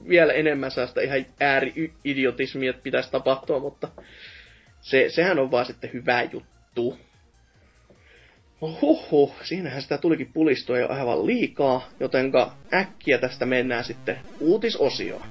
vielä 0.08 0.32
enemmän 0.32 0.70
sellaista 0.70 1.00
ihan 1.00 1.26
ääri-idiotismia 1.40 2.72
pitäisi 2.72 3.10
tapahtua, 3.10 3.60
mutta 3.60 3.88
se, 4.80 5.06
sehän 5.08 5.38
on 5.38 5.50
vaan 5.50 5.66
sitten 5.66 5.92
hyvä 5.92 6.22
juttu. 6.22 6.98
Huhhuh, 8.61 9.34
siinähän 9.44 9.82
sitä 9.82 9.98
tulikin 9.98 10.30
pulistua 10.34 10.78
jo 10.78 10.88
aivan 10.88 11.26
liikaa, 11.26 11.88
jotenka 12.00 12.52
äkkiä 12.74 13.18
tästä 13.18 13.46
mennään 13.46 13.84
sitten 13.84 14.18
uutisosioon. 14.40 15.26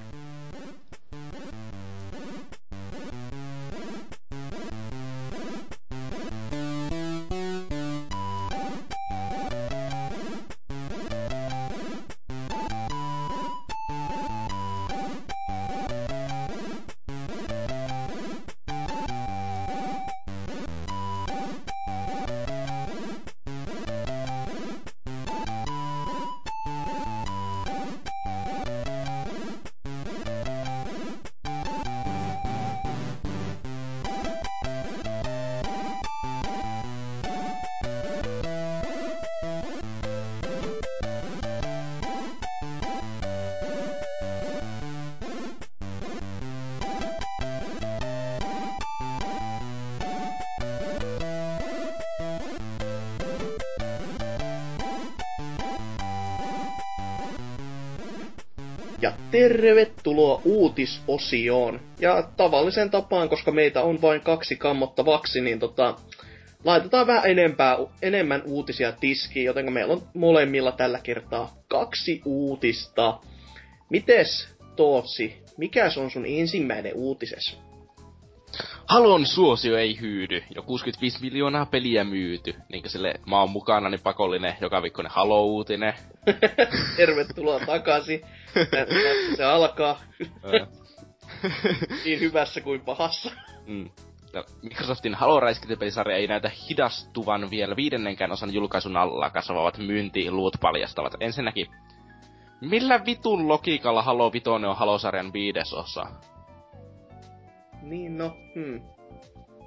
Uutisosioon. 60.76 61.80
Ja 62.00 62.24
tavallisen 62.38 62.90
tapaan, 62.90 63.30
koska 63.30 63.52
meitä 63.52 63.82
on 63.82 64.02
vain 64.02 64.22
kaksi 64.22 64.56
kammottavaksi, 64.56 65.42
niin 65.42 65.60
tota, 65.60 65.96
laitetaan 66.64 67.08
vähän 67.08 67.26
enempää, 67.26 67.78
enemmän 68.02 68.42
uutisia 68.46 68.92
tiskiin, 68.92 69.46
joten 69.46 69.74
meillä 69.74 69.94
on 69.94 70.08
molemmilla 70.14 70.72
tällä 70.72 71.00
kertaa 71.04 71.56
kaksi 71.68 72.22
uutista. 72.26 73.20
Mites, 73.90 74.48
Tootsi, 74.76 75.44
mikä 75.58 75.90
on 75.98 76.12
sun 76.12 76.26
ensimmäinen 76.26 76.96
uutises? 76.96 77.58
Halon 78.88 79.26
suosio 79.26 79.78
ei 79.78 80.00
hyydy. 80.02 80.44
Jo 80.56 80.62
65 80.62 81.22
miljoonaa 81.22 81.66
peliä 81.66 82.04
myyty. 82.04 82.56
Niinkö 82.72 82.90
sille 82.90 83.14
mä 83.28 83.40
oon 83.40 83.50
mukana, 83.50 83.90
niin 83.90 84.02
pakollinen 84.02 84.58
joka 84.62 84.82
viikkoinen 84.82 85.12
Halo-uutinen. 85.12 85.94
Tervetuloa 86.98 87.60
takaisin. 87.60 88.22
Se 89.38 89.44
alkaa. 89.44 90.02
niin 92.06 92.20
hyvässä 92.20 92.62
kuin 92.62 92.82
pahassa. 92.82 93.32
Mm. 93.66 93.90
Ja 94.34 94.44
Microsoftin 94.62 95.16
Halo 95.16 95.42
pelisarja 95.80 96.18
ei 96.18 96.28
näytä 96.28 96.52
hidastuvan 96.70 97.50
vielä 97.50 97.76
viidennenkään 97.76 98.32
osan 98.32 98.54
julkaisun 98.54 98.98
alla 98.98 99.30
kasvavat 99.30 99.78
myyntiluut 99.78 100.58
paljastavat. 100.62 101.14
Ensinnäkin, 101.20 101.68
millä 102.62 103.06
vitun 103.06 103.48
logiikalla 103.48 104.02
Halo 104.02 104.34
Vitoinen 104.34 104.70
on 104.70 104.78
Halo-sarjan 104.78 105.34
viides 105.34 105.74
osa? 105.74 106.06
Niin 107.86 108.18
no, 108.18 108.38
hmm. 108.56 108.82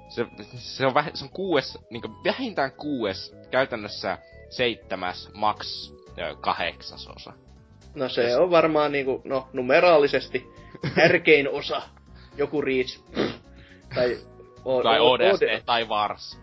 Se, 0.09 0.25
se, 0.55 0.85
on, 0.85 0.93
väh, 0.93 1.11
se 1.13 1.25
on 1.25 1.29
kuues, 1.29 1.77
niin 1.89 2.03
vähintään 2.25 2.71
kuues, 2.71 3.35
käytännössä 3.51 4.17
seitsemäs, 4.49 5.29
max 5.33 5.91
kahdeksasosa. 6.41 7.33
No 7.95 8.09
se 8.09 8.37
on 8.37 8.51
varmaan 8.51 8.91
niinku, 8.91 9.21
no 9.23 9.49
numeraalisesti 9.53 10.47
tärkein 10.95 11.49
osa. 11.49 11.81
Joku 12.37 12.61
Reach. 12.61 12.99
tai 13.95 14.17
o, 14.65 14.83
tai 14.83 14.99
o, 14.99 15.11
ODST, 15.11 15.43
o, 15.43 15.61
tai 15.65 15.85
Wars. 15.85 16.39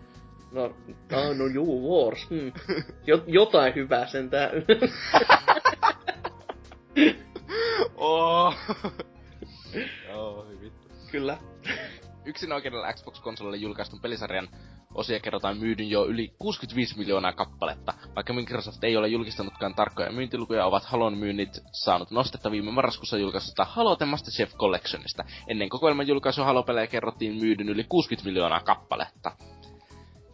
No, 0.51 0.75
ah, 1.11 1.37
no 1.37 1.47
juu, 1.47 2.05
Wars. 2.05 2.29
Hmm. 2.29 2.51
Jot, 3.07 3.23
jotain 3.27 3.75
hyvää 3.75 4.07
sentään. 4.07 4.51
oh. 7.95 8.55
oh, 10.15 10.45
vittu. 10.61 10.87
Kyllä. 11.11 11.37
Yksin 12.27 12.53
oikeudella 12.53 12.93
Xbox-konsolille 12.93 13.57
julkaistun 13.57 14.01
pelisarjan 14.01 14.49
osia 14.93 15.19
kerrotaan 15.19 15.57
myydyn 15.57 15.89
jo 15.89 16.05
yli 16.05 16.33
65 16.39 16.97
miljoonaa 16.97 17.33
kappaletta. 17.33 17.93
Vaikka 18.15 18.33
Microsoft 18.33 18.83
ei 18.83 18.97
ole 18.97 19.07
julkistanutkaan 19.07 19.75
tarkkoja 19.75 20.11
myyntilukuja, 20.11 20.65
ovat 20.65 20.85
Halon 20.85 21.17
myynnit 21.17 21.61
saanut 21.71 22.11
nostetta 22.11 22.51
viime 22.51 22.71
marraskuussa 22.71 23.17
julkaisusta 23.17 23.65
Halo 23.65 23.95
The 23.95 24.05
Master 24.05 24.33
Chief 24.33 24.55
Collectionista. 24.55 25.23
Ennen 25.47 25.69
kokoelman 25.69 26.07
julkaisu 26.07 26.43
Halo-pelejä 26.43 26.87
kerrottiin 26.87 27.35
myydyn 27.35 27.69
yli 27.69 27.83
60 27.83 28.29
miljoonaa 28.29 28.59
kappaletta. 28.59 29.31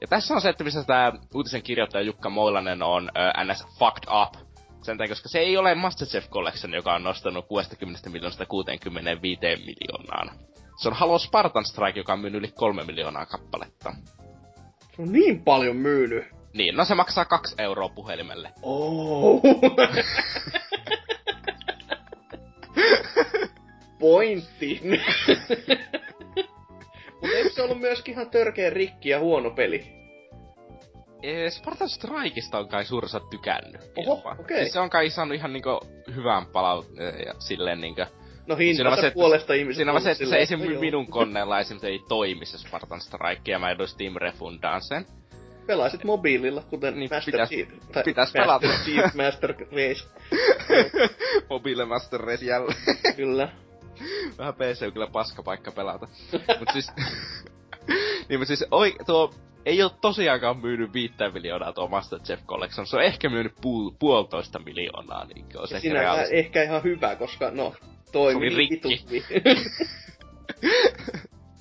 Ja 0.01 0.07
tässä 0.07 0.33
on 0.33 0.41
se, 0.41 0.49
että 0.49 0.63
missä 0.63 0.83
tämä 0.83 1.13
uutisen 1.33 1.63
kirjoittaja 1.63 2.01
Jukka 2.01 2.29
Moilanen 2.29 2.83
on 2.83 3.03
uh, 3.03 3.53
NS 3.53 3.65
fucked 3.79 4.03
up. 4.23 4.33
Sen 4.81 4.97
takia, 4.97 5.11
koska 5.11 5.29
se 5.29 5.39
ei 5.39 5.57
ole 5.57 5.75
Master 5.75 6.07
Chief 6.07 6.29
Collection, 6.29 6.73
joka 6.73 6.93
on 6.93 7.03
nostanut 7.03 7.47
60 7.47 8.09
miljoonasta 8.09 8.45
65 8.45 9.39
miljoonaan. 9.41 10.39
Se 10.75 10.87
on 10.87 10.93
Halo 10.93 11.19
Spartan 11.19 11.65
Strike, 11.65 11.99
joka 11.99 12.13
on 12.13 12.19
myynyt 12.19 12.39
yli 12.39 12.51
3 12.55 12.83
miljoonaa 12.83 13.25
kappaletta. 13.25 13.95
Se 14.95 15.01
on 15.01 15.11
niin 15.11 15.43
paljon 15.43 15.75
myynyt. 15.75 16.25
Niin, 16.53 16.75
no 16.75 16.85
se 16.85 16.95
maksaa 16.95 17.25
kaksi 17.25 17.55
euroa 17.57 17.89
puhelimelle. 17.89 18.51
Oh. 18.61 19.41
Pointti. 23.99 24.81
Mutta 27.21 27.37
eikö 27.37 27.49
se 27.49 27.61
ollut 27.61 27.79
myöskin 27.79 28.13
ihan 28.13 28.29
törkeä 28.29 28.69
rikki 28.69 29.09
ja 29.09 29.19
huono 29.19 29.51
peli? 29.51 30.03
Spartan 31.49 31.89
Strikeista 31.89 32.59
on 32.59 32.67
kai 32.67 32.85
suurissa 32.85 33.19
tykännyt. 33.19 33.81
Oho, 33.95 34.13
okei. 34.13 34.31
Okay. 34.39 34.57
Siis 34.57 34.73
se 34.73 34.79
on 34.79 34.89
kai 34.89 35.09
saanut 35.09 35.35
ihan 35.35 35.53
niinku 35.53 35.79
hyvän 36.15 36.45
palautteen 36.45 37.25
ja 37.25 37.33
silleen 37.39 37.81
niinku 37.81 38.01
No 38.47 38.55
hintansa 38.55 39.01
se, 39.01 39.11
puolesta 39.11 39.53
ihmiset 39.53 39.77
Siinä 39.77 39.91
on 39.91 40.01
se, 40.01 40.11
että 40.11 40.25
se 40.25 40.37
esim. 40.37 40.59
minun 40.79 41.07
koneella 41.07 41.59
esim. 41.59 41.79
ei 41.83 41.99
toimi 42.07 42.45
se 42.45 42.57
Spartan 42.57 43.01
Strike 43.01 43.51
ja 43.51 43.59
mä 43.59 43.69
edun 43.69 43.87
Steam 43.87 44.15
Refundaan 44.15 44.81
sen. 44.81 45.05
Pelaisit 45.67 46.03
mobiililla, 46.03 46.63
kuten 46.69 46.99
niin, 46.99 47.09
Master 47.13 47.31
pitäis, 47.31 47.49
Chief, 47.49 47.69
pitäis 48.05 48.31
pelata. 48.31 48.67
Chief 48.67 49.13
Master 49.13 49.55
Race. 49.59 50.07
Mobile 51.49 51.85
Master 51.85 52.21
Race 52.21 52.45
jälleen. 52.45 52.77
Kyllä. 53.15 53.49
Vähän 54.37 54.53
PC 54.53 54.81
on 54.85 54.93
kyllä 54.93 55.07
paska 55.07 55.43
paikka 55.43 55.71
pelata. 55.71 56.07
mut 56.59 56.69
siis... 56.73 56.91
niin 58.29 58.39
mut 58.39 58.47
siis 58.47 58.65
oi, 58.71 58.95
tuo 59.05 59.33
ei 59.65 59.83
ole 59.83 59.91
tosiaankaan 60.01 60.57
myynyt 60.57 60.93
viittä 60.93 61.29
miljoonaa 61.29 61.73
tuo 61.73 61.87
Master 61.87 62.19
Chief 62.19 62.45
Collection. 62.45 62.87
Se 62.87 62.95
on 62.95 63.03
ehkä 63.03 63.29
myynyt 63.29 63.53
puol- 63.53 63.95
puolitoista 63.99 64.59
miljoonaa. 64.59 65.25
Niin 65.25 65.45
on 65.55 65.67
se 65.67 65.75
ehkä, 65.75 66.27
ehkä 66.31 66.63
ihan 66.63 66.83
hyvä, 66.83 67.15
koska 67.15 67.51
no, 67.51 67.73
toimii 68.13 68.51
se 68.51 68.57
rikki. 68.57 69.05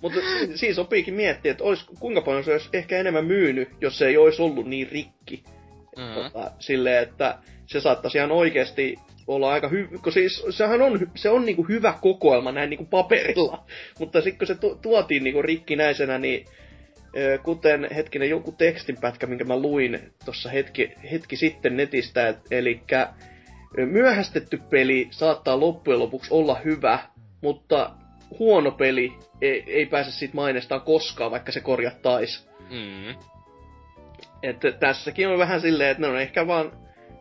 Mutta 0.03 0.19
siinä 0.55 0.75
sopiikin 0.75 1.15
miettiä, 1.15 1.51
että 1.53 1.65
olis, 1.65 1.85
kuinka 2.01 2.21
paljon 2.21 2.45
se 2.45 2.53
olisi 2.53 2.69
ehkä 2.73 2.99
enemmän 2.99 3.25
myynyt, 3.25 3.69
jos 3.81 3.99
se 3.99 4.07
ei 4.07 4.17
olisi 4.17 4.43
ollut 4.43 4.67
niin 4.67 4.89
rikki. 4.93 5.45
Mm-hmm. 5.97 6.15
Tota, 6.15 6.51
silleen, 6.59 7.03
että 7.03 7.39
se 7.67 7.81
saattaisi 7.81 8.19
ihan 8.19 8.33
oikeasti 8.33 8.97
olla 9.27 9.53
aika 9.53 9.69
hyvä, 9.69 9.99
kun 10.03 10.13
siis 10.13 10.45
sehän 10.51 10.83
on, 10.83 11.11
se 11.15 11.31
on 11.31 11.45
niinku 11.45 11.63
hyvä 11.69 11.95
kokoelma 12.01 12.53
näin 12.53 12.71
niinku 12.71 12.85
paperilla, 12.85 13.65
mutta 13.99 14.21
sitten 14.21 14.39
kun 14.39 14.47
se 14.47 14.55
tu- 14.55 14.79
tuotiin 14.83 15.25
niinku 15.25 15.43
rikkinäisenä, 15.43 16.19
niin 16.19 16.47
kuten 17.43 17.89
hetkinen 17.95 18.31
joku 18.31 18.53
tekstinpätkä, 18.53 19.27
minkä 19.27 19.45
mä 19.45 19.57
luin 19.57 20.01
tuossa 20.25 20.51
hetki, 20.51 20.91
hetki 21.13 21.37
sitten 21.37 21.77
netistä, 21.77 22.35
eli 22.51 22.81
myöhästetty 23.77 24.61
peli 24.71 25.09
saattaa 25.11 25.61
loppujen 25.61 26.01
lopuksi 26.01 26.35
olla 26.35 26.55
hyvä, 26.55 26.99
mutta 27.41 27.91
huono 28.39 28.71
peli 28.71 29.13
ei, 29.41 29.65
ei 29.67 29.87
pääse 29.87 30.11
siitä 30.11 30.35
mainestaan 30.35 30.81
koskaan, 30.81 31.31
vaikka 31.31 31.53
se 31.53 31.61
korjattais. 31.61 32.49
Mm. 32.71 33.15
Että 34.43 34.73
tässäkin 34.73 35.29
on 35.29 35.39
vähän 35.39 35.61
silleen, 35.61 35.91
että 35.91 36.01
ne 36.01 36.09
on 36.09 36.21
ehkä 36.21 36.47
vaan... 36.47 36.73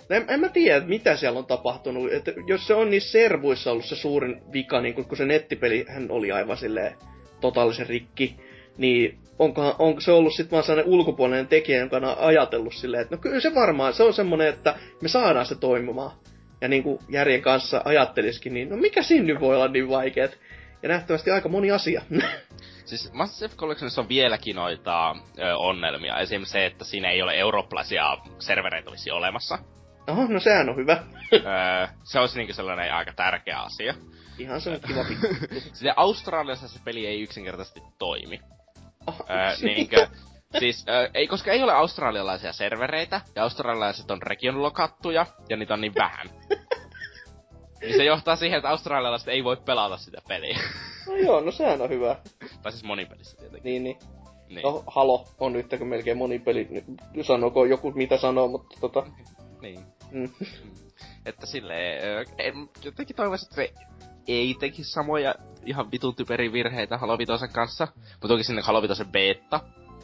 En, 0.09 0.25
en 0.27 0.39
mä 0.39 0.49
tiedä, 0.49 0.85
mitä 0.85 1.15
siellä 1.15 1.39
on 1.39 1.45
tapahtunut. 1.45 2.13
Että 2.13 2.33
jos 2.47 2.67
se 2.67 2.73
on 2.73 2.89
niissä 2.89 3.11
servuissa 3.11 3.71
ollut 3.71 3.85
se 3.85 3.95
suurin 3.95 4.41
vika, 4.53 4.81
niin 4.81 4.93
kun 4.93 5.17
se 5.17 5.25
nettipeli 5.25 5.85
hän 5.89 6.11
oli 6.11 6.31
aivan 6.31 6.57
silleen 6.57 6.95
totaalisen 7.41 7.87
rikki, 7.87 8.35
niin 8.77 9.17
onko, 9.39 9.75
onko 9.79 10.01
se 10.01 10.11
ollut 10.11 10.33
sitten 10.33 10.51
vaan 10.51 10.63
sellainen 10.63 10.93
ulkopuolinen 10.93 11.47
tekijä, 11.47 11.79
jonka 11.79 11.97
on 11.97 12.17
ajatellut 12.17 12.73
silleen, 12.73 13.01
että 13.01 13.15
no 13.15 13.21
kyllä 13.21 13.39
se 13.39 13.55
varmaan, 13.55 13.93
se 13.93 14.03
on 14.03 14.13
semmoinen, 14.13 14.47
että 14.47 14.75
me 15.01 15.07
saadaan 15.07 15.45
se 15.45 15.55
toimimaan 15.55 16.11
ja 16.61 16.67
niin 16.67 16.83
kuin 16.83 16.99
järjen 17.09 17.41
kanssa 17.41 17.81
ajattelisikin, 17.85 18.53
niin 18.53 18.69
no 18.69 18.77
mikä 18.77 19.03
siinä 19.03 19.25
nyt 19.25 19.39
voi 19.39 19.55
olla 19.55 19.67
niin 19.67 19.89
vaikeet? 19.89 20.39
Ja 20.83 20.89
nähtävästi 20.89 21.31
aika 21.31 21.49
moni 21.49 21.71
asia. 21.71 22.01
Siis 22.85 23.13
Massive 23.13 23.55
Collectionissa 23.55 24.01
on 24.01 24.09
vieläkin 24.09 24.55
noita 24.55 25.15
ö, 25.39 25.57
onnelmia. 25.57 26.17
Esimerkiksi 26.17 26.51
se, 26.51 26.65
että 26.65 26.85
siinä 26.85 27.09
ei 27.09 27.21
ole 27.21 27.33
eurooppalaisia 27.33 28.17
servereitä 28.39 28.89
olisi 28.89 29.11
olemassa. 29.11 29.59
Oho, 30.07 30.27
no 30.27 30.39
sehän 30.39 30.69
on 30.69 30.75
hyvä. 30.75 30.93
öö, 31.33 31.87
se 32.03 32.19
olisi 32.19 32.37
niinku 32.37 32.53
sellainen 32.53 32.93
aika 32.93 33.13
tärkeä 33.13 33.59
asia. 33.59 33.93
Ihan 34.37 34.61
se 34.61 34.69
on 34.69 34.79
kiva 34.87 35.03
Sitten 35.73 35.93
Australiassa 36.05 36.67
se 36.67 36.79
peli 36.85 37.07
ei 37.07 37.21
yksinkertaisesti 37.21 37.81
toimi. 37.99 38.39
Oh, 39.07 39.25
öö, 39.29 39.55
niinkö, 39.61 40.07
Siis, 40.59 40.85
äh, 40.89 41.09
ei, 41.13 41.27
koska 41.27 41.51
ei 41.51 41.63
ole 41.63 41.73
australialaisia 41.73 42.53
servereitä, 42.53 43.21
ja 43.35 43.43
australialaiset 43.43 44.11
on 44.11 44.21
regionlokattuja, 44.21 45.25
ja 45.49 45.57
niitä 45.57 45.73
on 45.73 45.81
niin 45.81 45.95
vähän. 45.95 46.29
niin 47.81 47.97
se 47.97 48.03
johtaa 48.03 48.35
siihen, 48.35 48.57
että 48.57 48.69
australialaiset 48.69 49.27
ei 49.27 49.43
voi 49.43 49.57
pelata 49.57 49.97
sitä 49.97 50.21
peliä. 50.27 50.59
no 51.07 51.15
joo, 51.15 51.41
no 51.41 51.51
sehän 51.51 51.81
on 51.81 51.89
hyvä. 51.89 52.15
tai 52.61 52.71
siis 52.71 52.83
monipelissä 52.83 53.37
tietenkin. 53.37 53.63
Niin, 53.63 53.83
niin. 53.83 53.97
niin. 54.49 54.63
No, 54.63 54.83
Halo 54.87 55.27
on 55.39 55.55
yhtäkö 55.55 55.85
melkein 55.85 56.17
monipeli. 56.17 56.67
Sanooko 57.21 57.65
joku 57.65 57.91
mitä 57.91 58.17
sanoo, 58.17 58.47
mutta 58.47 58.77
tota... 58.81 59.03
niin. 59.61 59.79
Mm. 60.11 60.29
että 61.25 61.45
silleen, 61.45 62.25
jotenkin 62.83 63.15
toivoisin, 63.15 63.45
että 63.45 63.55
se 63.55 63.73
ei 64.27 64.55
tekisi 64.59 64.91
samoja 64.91 65.35
ihan 65.65 65.91
vitun 65.91 66.15
typeri 66.15 66.53
virheitä 66.53 66.97
Halo 66.97 67.17
kanssa. 67.53 67.87
Mutta 68.11 68.27
toki 68.27 68.43
sinne 68.43 68.61
Halo 68.61 68.81
beta, 69.11 69.59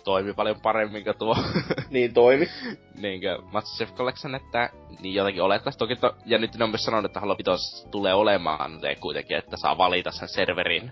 toimi 0.07 0.33
paljon 0.33 0.61
paremmin 0.61 1.03
kuin 1.03 1.17
tuo. 1.17 1.37
niin 1.89 2.13
toimi. 2.13 2.47
Niinkö 2.95 3.37
Master 3.51 3.77
Chief 3.77 3.97
Collection, 3.97 4.35
että 4.35 4.69
niin 4.99 5.15
jotenkin 5.15 5.43
olettaisiin 5.43 5.79
toki, 5.79 5.95
to, 5.95 6.15
ja 6.25 6.37
nyt 6.37 6.55
ne 6.55 6.63
on 6.63 6.69
myös 6.69 6.83
sanonut, 6.83 7.05
että 7.05 7.19
Halo 7.19 7.37
5 7.47 7.87
tulee 7.87 8.13
olemaan 8.13 8.79
se 8.81 8.95
kuitenkin, 8.95 9.37
että 9.37 9.57
saa 9.57 9.77
valita 9.77 10.11
sen 10.11 10.27
serverin, 10.27 10.91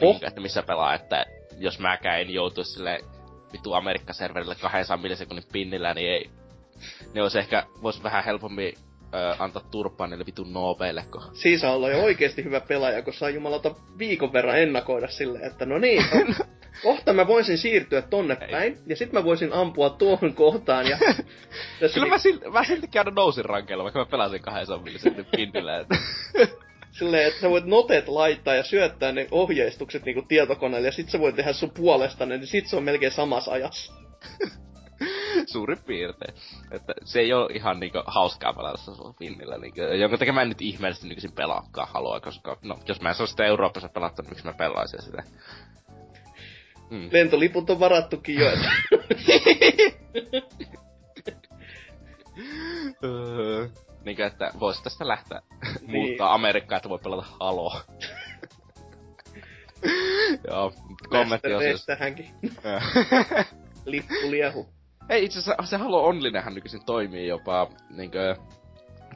Niinkö, 0.00 0.26
että 0.26 0.40
missä 0.40 0.62
pelaa, 0.62 0.94
että 0.94 1.26
jos 1.58 1.78
mäkään 1.78 2.20
en 2.20 2.30
joutuisi 2.30 2.72
sille 2.72 3.00
vitu 3.52 3.72
Amerikka-serverille 3.72 4.54
200 4.54 4.96
millisekunnin 4.96 5.44
pinnillä, 5.52 5.94
niin 5.94 6.10
ei, 6.10 6.30
ne 7.14 7.22
olisi 7.22 7.38
ehkä, 7.38 7.66
vois 7.82 8.02
vähän 8.02 8.24
helpommin 8.24 8.74
ö, 9.14 9.34
antaa 9.38 9.62
turpaa 9.70 10.06
niille 10.06 10.26
vitun 10.26 10.52
noobeille. 10.52 11.04
Kun... 11.12 11.22
Siis 11.32 11.64
on 11.64 11.70
olla 11.70 11.90
jo 11.90 12.02
oikeesti 12.02 12.44
hyvä 12.44 12.60
pelaaja, 12.60 13.02
kun 13.02 13.14
saa 13.14 13.30
jumalata 13.30 13.74
viikon 13.98 14.32
verran 14.32 14.58
ennakoida 14.58 15.08
silleen, 15.08 15.44
että 15.44 15.66
no 15.66 15.78
niin, 15.78 16.04
kohta 16.82 17.12
mä 17.12 17.26
voisin 17.26 17.58
siirtyä 17.58 18.02
tonne 18.02 18.36
päin, 18.50 18.78
ja 18.86 18.96
sit 18.96 19.12
mä 19.12 19.24
voisin 19.24 19.52
ampua 19.52 19.90
tuohon 19.90 20.34
kohtaan, 20.34 20.86
ja... 20.86 20.98
Kyllä 21.94 22.08
mä, 22.08 22.18
silti, 22.18 22.50
mä 22.50 22.64
siltikin 22.64 23.00
aina 23.00 23.10
nousin 23.10 23.44
rankeilla, 23.44 23.84
vaikka 23.84 24.00
mä 24.00 24.06
pelasin 24.06 24.42
kahden 24.42 24.82
millisen 24.84 25.26
pinnillä, 25.36 25.78
että... 25.78 25.96
silleen, 26.98 27.28
että 27.28 27.40
sä 27.40 27.50
voit 27.50 27.64
notet 27.64 28.08
laittaa 28.08 28.54
ja 28.54 28.62
syöttää 28.62 29.12
ne 29.12 29.26
ohjeistukset 29.30 30.04
niinku 30.04 30.22
tietokoneelle 30.22 30.88
ja 30.88 30.92
sit 30.92 31.08
sä 31.08 31.20
voit 31.20 31.36
tehdä 31.36 31.52
sun 31.52 31.70
puolestanne, 31.70 32.36
niin 32.36 32.46
sit 32.46 32.66
se 32.66 32.76
on 32.76 32.82
melkein 32.82 33.12
samassa 33.12 33.52
ajassa. 33.52 33.92
Suurin 35.52 35.78
piirtein. 35.86 36.34
Että 36.70 36.94
se 37.04 37.20
ei 37.20 37.32
ole 37.32 37.52
ihan 37.54 37.80
niinku 37.80 38.02
hauskaa 38.06 38.52
pelata 38.52 38.78
sun 38.78 39.14
Finnillä. 39.18 39.58
Niinku, 39.58 39.80
jonka 39.80 40.18
takia 40.18 40.32
mä 40.32 40.42
en 40.42 40.48
nyt 40.48 40.62
ihmeellisesti 40.62 41.08
nykyisin 41.08 41.32
pelaakaan 41.32 41.88
halua, 41.88 42.20
koska 42.20 42.56
no, 42.62 42.78
jos 42.88 43.00
mä 43.00 43.08
en 43.08 43.14
olisi 43.18 43.30
sitä 43.30 43.44
Euroopassa 43.44 43.88
pelattu, 43.88 44.22
niin 44.22 44.30
miksi 44.30 44.44
mä 44.44 44.52
pelaisin 44.52 45.02
sitä? 45.02 45.22
Mm. 46.90 47.08
Lentoliput 47.12 47.70
on 47.70 47.80
varattukin 47.80 48.34
jo. 48.34 48.50
Niinkö, 54.04 54.26
että 54.26 54.50
vois 54.60 54.82
tästä 54.82 55.08
lähteä 55.08 55.40
niin. 55.80 55.90
muuttaa 55.90 56.34
Amerikkaa, 56.34 56.76
että 56.76 56.88
voi 56.88 56.98
pelata 56.98 57.26
Halo. 57.40 57.80
Joo, 60.48 60.72
kommentti 61.08 61.54
on 61.54 61.62
siis... 61.62 61.86
hänkin. 61.98 62.30
Lippu 63.84 64.30
liehu. 64.30 64.68
Ei, 65.08 65.24
itse 65.24 65.38
asiassa 65.38 65.66
se 65.66 65.76
Halo 65.76 66.04
Onlinenhan 66.04 66.54
nykyisin 66.54 66.84
toimii 66.84 67.26
jopa 67.26 67.70
niinkö 67.90 68.36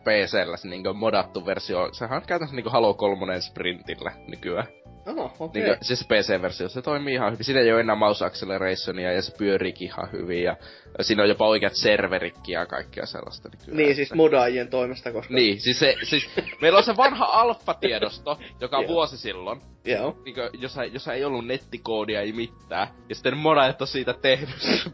PCllä 0.01 0.57
se 0.57 0.69
niinkö 0.69 0.93
modattu 0.93 1.47
versio. 1.47 1.89
Sehän 1.93 2.17
on 2.17 2.27
käytännössä 2.27 2.57
niinkö 2.57 2.71
Halo 2.71 2.95
3 2.95 3.41
sprintillä 3.41 4.13
nykyään. 4.29 4.67
Okei. 5.07 5.25
Okay. 5.39 5.63
Niin, 5.63 5.77
siis 5.83 6.05
PC-versio, 6.05 6.69
se 6.69 6.83
toimii 6.83 7.15
ihan 7.15 7.33
hyvin. 7.33 7.45
Siinä 7.45 7.61
ei 7.61 7.73
ole 7.73 7.81
enää 7.81 7.97
mouse 7.97 8.25
accelerationia 8.25 9.13
ja 9.13 9.23
se 9.23 9.37
pyöriikin 9.39 9.89
ihan 9.89 10.13
hyvin. 10.13 10.43
Ja 10.43 10.57
siinä 11.01 11.23
on 11.23 11.29
jopa 11.29 11.49
oikeat 11.49 11.75
serverikki 11.75 12.53
ja 12.53 12.67
kaikkea 12.67 13.07
sellaista. 13.07 13.49
Niin, 13.49 13.77
niin 13.77 13.95
siis 13.95 14.15
modaajien 14.15 14.69
toimesta, 14.69 15.13
koska... 15.13 15.35
Niin, 15.35 15.61
siis, 15.61 15.79
se, 15.79 15.97
siis 16.03 16.31
meillä 16.61 16.79
on 16.79 16.85
se 16.85 16.97
vanha 16.97 17.25
alfa-tiedosto, 17.25 18.39
joka 18.61 18.79
on 18.79 18.89
vuosi 18.89 19.19
silloin. 19.19 19.61
Joo. 19.85 20.17
Niin 20.25 20.37
jossa, 20.53 20.85
jossa 20.85 21.13
ei 21.13 21.25
ollut 21.25 21.47
nettikoodia, 21.47 22.21
ei 22.21 22.33
mitään. 22.33 22.89
Ja 23.09 23.15
sitten 23.15 23.37
modaajat 23.37 23.81
on 23.81 23.87
siitä 23.87 24.13
tehnyt 24.13 24.91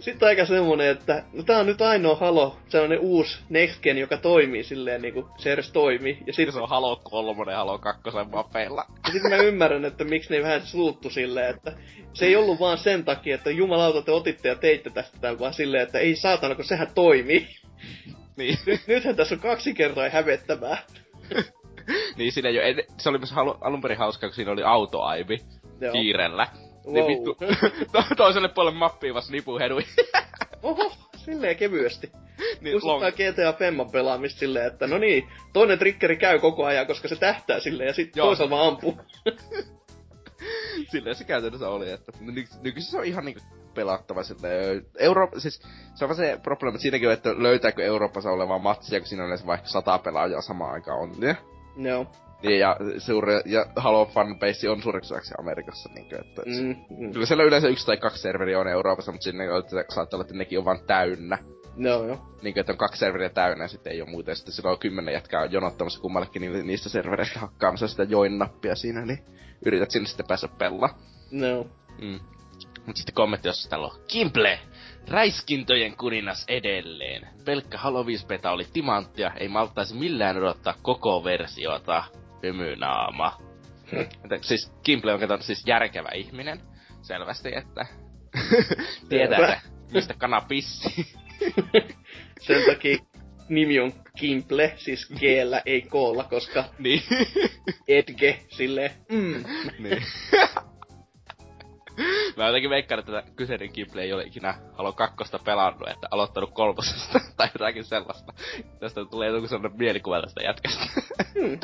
Sitten 0.00 0.28
aika 0.28 0.46
semmonen, 0.46 0.90
että 0.90 1.24
no 1.32 1.42
tää 1.42 1.58
on 1.58 1.66
nyt 1.66 1.82
ainoa 1.82 2.16
Halo, 2.16 2.56
sellainen 2.68 3.00
uusi 3.00 3.38
Next 3.48 3.82
Gen, 3.82 3.98
joka 3.98 4.16
toimii 4.16 4.64
silleen 4.64 5.02
niinku 5.02 5.28
se 5.38 5.52
edes 5.52 5.72
toimii. 5.72 6.18
Ja 6.26 6.32
sit... 6.32 6.52
se 6.52 6.58
on 6.58 6.68
Halo 6.68 7.00
3, 7.04 7.54
Halo 7.54 7.78
2 7.78 8.02
mapeilla. 8.32 8.84
Ja 9.06 9.12
sit 9.12 9.22
mä 9.22 9.36
ymmärrän, 9.36 9.84
että 9.84 10.04
miksi 10.04 10.34
ne 10.34 10.42
vähän 10.42 10.66
suuttu 10.66 11.10
silleen, 11.10 11.50
että 11.50 11.72
se 12.14 12.26
ei 12.26 12.36
ollut 12.36 12.60
vaan 12.60 12.78
sen 12.78 13.04
takia, 13.04 13.34
että 13.34 13.50
jumalauta 13.50 14.02
te 14.02 14.12
otitte 14.12 14.48
ja 14.48 14.54
teitte 14.54 14.90
tästä 14.90 15.18
tämän, 15.20 15.38
vaan 15.38 15.54
silleen, 15.54 15.82
että 15.82 15.98
ei 15.98 16.16
saatana, 16.16 16.54
kun 16.54 16.64
sehän 16.64 16.88
toimii. 16.94 17.48
Niin. 18.36 18.58
Nyt, 18.66 18.80
nythän 18.86 19.16
tässä 19.16 19.34
on 19.34 19.40
kaksi 19.40 19.74
kertaa 19.74 20.08
hävettävää. 20.08 20.78
niin 22.16 22.32
siinä 22.32 22.50
jo, 22.50 22.62
se 22.98 23.08
oli 23.08 23.18
myös 23.18 23.34
alun 23.60 23.80
perin 23.80 23.98
hauskaa, 23.98 24.28
kun 24.28 24.34
siinä 24.34 24.52
oli 24.52 24.62
autoaivi 24.62 25.38
kiirellä. 25.92 26.46
Wow. 26.86 26.94
Niin 26.94 27.06
vittu, 27.06 27.36
toiselle 28.16 28.48
puolelle 28.48 28.78
mappia 28.78 29.14
vasta 29.14 29.32
nipu 29.32 29.58
hedui. 29.58 29.82
Oho, 30.62 30.92
silleen 31.16 31.56
kevyesti. 31.56 32.10
Niin, 32.60 32.74
Muistuttaa 32.74 33.10
GTA 33.10 33.52
Femman 33.58 33.90
pelaamista 33.90 34.38
silleen, 34.38 34.66
että 34.66 34.86
no 34.86 34.98
niin, 34.98 35.28
toinen 35.52 35.78
triggeri 35.78 36.16
käy 36.16 36.38
koko 36.38 36.64
ajan, 36.64 36.86
koska 36.86 37.08
se 37.08 37.16
tähtää 37.16 37.60
silleen 37.60 37.86
ja 37.86 37.94
sitten 37.94 38.22
toisella 38.22 38.50
vaan 38.50 38.68
ampuu. 38.68 38.98
silleen 40.92 41.16
se 41.16 41.24
käytännössä 41.24 41.68
oli, 41.68 41.90
että 41.90 42.12
ny- 42.20 42.44
nykyisin 42.62 42.90
se 42.90 42.98
on 42.98 43.04
ihan 43.04 43.24
niinku 43.24 43.40
pelattava 43.74 44.22
silleen. 44.22 44.86
Euro- 44.98 45.30
siis 45.38 45.62
se 45.94 46.04
on 46.04 46.08
vaan 46.08 46.16
se 46.16 46.38
probleema 46.42 46.78
siinäkin, 46.78 47.10
että 47.10 47.42
löytääkö 47.42 47.84
Euroopassa 47.84 48.30
olevaa 48.30 48.58
matsia, 48.58 49.00
kun 49.00 49.06
siinä 49.06 49.24
on 49.24 49.30
edes 49.30 49.46
vaikka 49.46 49.68
sata 49.68 49.98
pelaajaa 49.98 50.42
samaan 50.42 50.72
aikaan 50.72 50.98
on, 50.98 51.12
niin? 51.20 51.36
No. 51.76 52.06
Niin, 52.42 52.58
ja, 52.58 52.76
suuri, 52.98 53.32
ja 53.46 53.66
Halo 53.76 54.06
fanbase 54.06 54.70
on 54.70 54.82
suureksi 54.82 55.14
Amerikassa, 55.38 55.90
niin 55.94 56.08
kuin, 56.08 56.20
että 56.20 56.42
mm, 56.46 56.76
mm. 56.98 57.12
Kyllä 57.12 57.26
siellä 57.26 57.44
yleensä 57.44 57.68
yksi 57.68 57.86
tai 57.86 57.96
kaksi 57.96 58.22
serveriä 58.22 58.60
on 58.60 58.68
Euroopassa, 58.68 59.12
mutta 59.12 59.24
sinne 59.24 59.44
että 59.44 59.94
saattaa 59.94 60.16
olla, 60.16 60.24
että 60.24 60.34
nekin 60.34 60.58
on 60.58 60.64
vaan 60.64 60.86
täynnä. 60.86 61.38
No, 61.76 61.88
joo. 61.88 62.18
Niin 62.42 62.54
kuin, 62.54 62.60
että 62.60 62.72
on 62.72 62.78
kaksi 62.78 62.98
serveriä 62.98 63.28
täynnä 63.28 63.64
ja 63.64 63.68
sitten 63.68 63.92
ei 63.92 64.02
ole 64.02 64.10
muuta. 64.10 64.30
Ja 64.30 64.34
sitten 64.34 64.54
sillä 64.54 64.70
on 64.70 64.78
kymmenen 64.78 65.14
jätkää 65.14 65.44
jonottamassa 65.44 66.00
kummallekin 66.00 66.66
niistä 66.66 66.88
servereistä 66.88 67.40
hakkaamassa 67.40 67.88
sitä 67.88 68.02
join-nappia 68.02 68.74
siinä, 68.74 69.06
niin 69.06 69.18
yrität 69.66 69.90
sinne 69.90 70.08
sitten 70.08 70.26
päästä 70.26 70.48
pella. 70.58 70.88
No. 71.30 71.66
Mm. 72.02 72.20
Mut 72.86 72.96
sitten 72.96 73.14
kommentti, 73.14 73.48
jos 73.48 73.66
täällä 73.68 73.86
on 73.86 74.00
Kimple! 74.08 74.60
Räiskintöjen 75.08 75.96
kuningas 75.96 76.44
edelleen. 76.48 77.28
Pelkkä 77.44 77.78
Halo 77.78 78.06
5 78.06 78.26
beta 78.26 78.50
oli 78.50 78.66
timanttia, 78.72 79.32
ei 79.36 79.48
maltaisi 79.48 79.94
millään 79.94 80.36
odottaa 80.36 80.74
koko 80.82 81.24
versiota 81.24 82.04
hymynaama. 82.42 83.38
siis 84.40 84.72
Kimble 84.82 85.12
on 85.12 85.42
siis 85.42 85.62
järkevä 85.66 86.08
ihminen. 86.14 86.60
Selvästi, 87.02 87.56
että 87.56 87.86
tietää, 89.08 89.60
mistä 89.92 90.14
kana 90.18 90.40
pissi. 90.40 91.06
Sen 92.46 92.66
takia 92.66 92.98
nimi 93.48 93.80
on 93.80 93.92
Kimple, 94.18 94.72
siis 94.76 95.08
g 95.08 95.22
ei 95.66 95.82
k 95.82 95.92
koska 96.30 96.64
niin. 96.78 97.02
Edge, 97.88 98.38
sille 98.48 98.92
mm. 99.12 99.44
niin. 99.78 100.02
Mä 102.36 102.46
jotenkin 102.46 102.70
veikkaan, 102.70 102.98
että 102.98 103.12
tätä 103.12 103.30
kyseinen 103.36 103.72
Kimble 103.72 104.02
ei 104.02 104.12
ole 104.12 104.24
ikinä 104.24 104.54
Halo 104.72 104.92
2 104.92 105.16
pelannut, 105.44 105.88
että 105.88 106.08
aloittanut 106.10 106.50
kolmosesta 106.54 107.20
tai 107.36 107.48
jotakin 107.54 107.84
sellaista. 107.84 108.32
Tästä 108.80 109.04
tulee 109.04 109.28
joku 109.28 109.48
sellainen 109.48 109.78
mielikuva 109.78 110.22
tästä 110.22 110.42
jätkästä. 110.42 110.84
Hmm. 111.34 111.58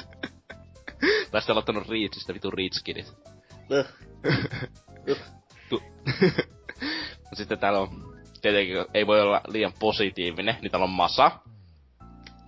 tai 1.31 1.41
sitten 1.41 1.53
aloittanut 1.53 1.89
Reachista, 1.89 2.35
vitu 2.35 2.51
Reach-kidit. 2.51 3.13
sitten 7.35 7.59
täällä 7.59 7.79
on, 7.79 8.17
tietenkin 8.43 8.77
ei 8.95 9.07
voi 9.07 9.21
olla 9.21 9.41
liian 9.49 9.73
positiivinen, 9.79 10.57
niin 10.61 10.71
täällä 10.71 10.85
on 10.85 10.91
Masa. 10.91 11.31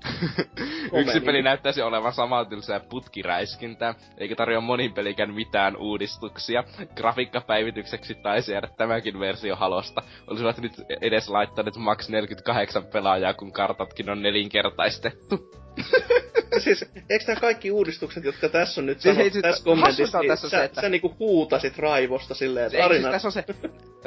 Yksi 1.01 1.21
peli 1.21 1.43
näyttäisi 1.43 1.83
olevan 1.83 2.13
samantyylisiä 2.13 2.81
putkiräiskintä, 2.81 3.95
eikä 4.19 4.37
tarjoa 4.37 4.61
monin 4.61 4.93
pelikään 4.93 5.35
mitään 5.35 5.77
uudistuksia. 5.77 6.65
Grafiikkapäivitykseksi 6.97 8.15
taisi 8.15 8.53
jäädä 8.53 8.69
tämäkin 8.77 9.21
versio 9.21 9.57
halosta. 9.57 10.03
Olisivat 10.27 10.59
nyt 10.59 10.73
edes 11.01 11.29
laittaneet 11.29 11.77
max 11.77 12.09
48 12.09 12.85
pelaajaa, 12.85 13.35
kun 13.35 13.53
kartatkin 13.53 14.11
on 14.11 14.23
nelinkertaistettu. 14.23 15.61
siis, 16.65 16.85
eikö 17.11 17.25
nämä 17.27 17.41
kaikki 17.41 17.71
uudistukset, 17.71 18.25
jotka 18.25 18.49
tässä 18.49 18.81
on 18.81 18.87
nyt 18.87 19.01
siis, 19.01 19.15
sanottu, 19.15 19.33
siis, 19.33 19.43
tässä 19.43 19.65
kommentissa, 19.65 20.19
niin 20.21 20.29
tässä 20.29 20.49
sä, 20.49 20.59
se, 20.59 20.65
että... 20.65 20.81
sä 20.81 20.89
niinku 20.89 21.17
huutasit 21.19 21.79
raivosta 21.79 22.35
silleen, 22.35 22.67
että 22.67 22.85
Arina... 22.85 23.03
Siis 23.03 23.13
tässä 23.13 23.29
on 23.29 23.33
se, 23.33 23.45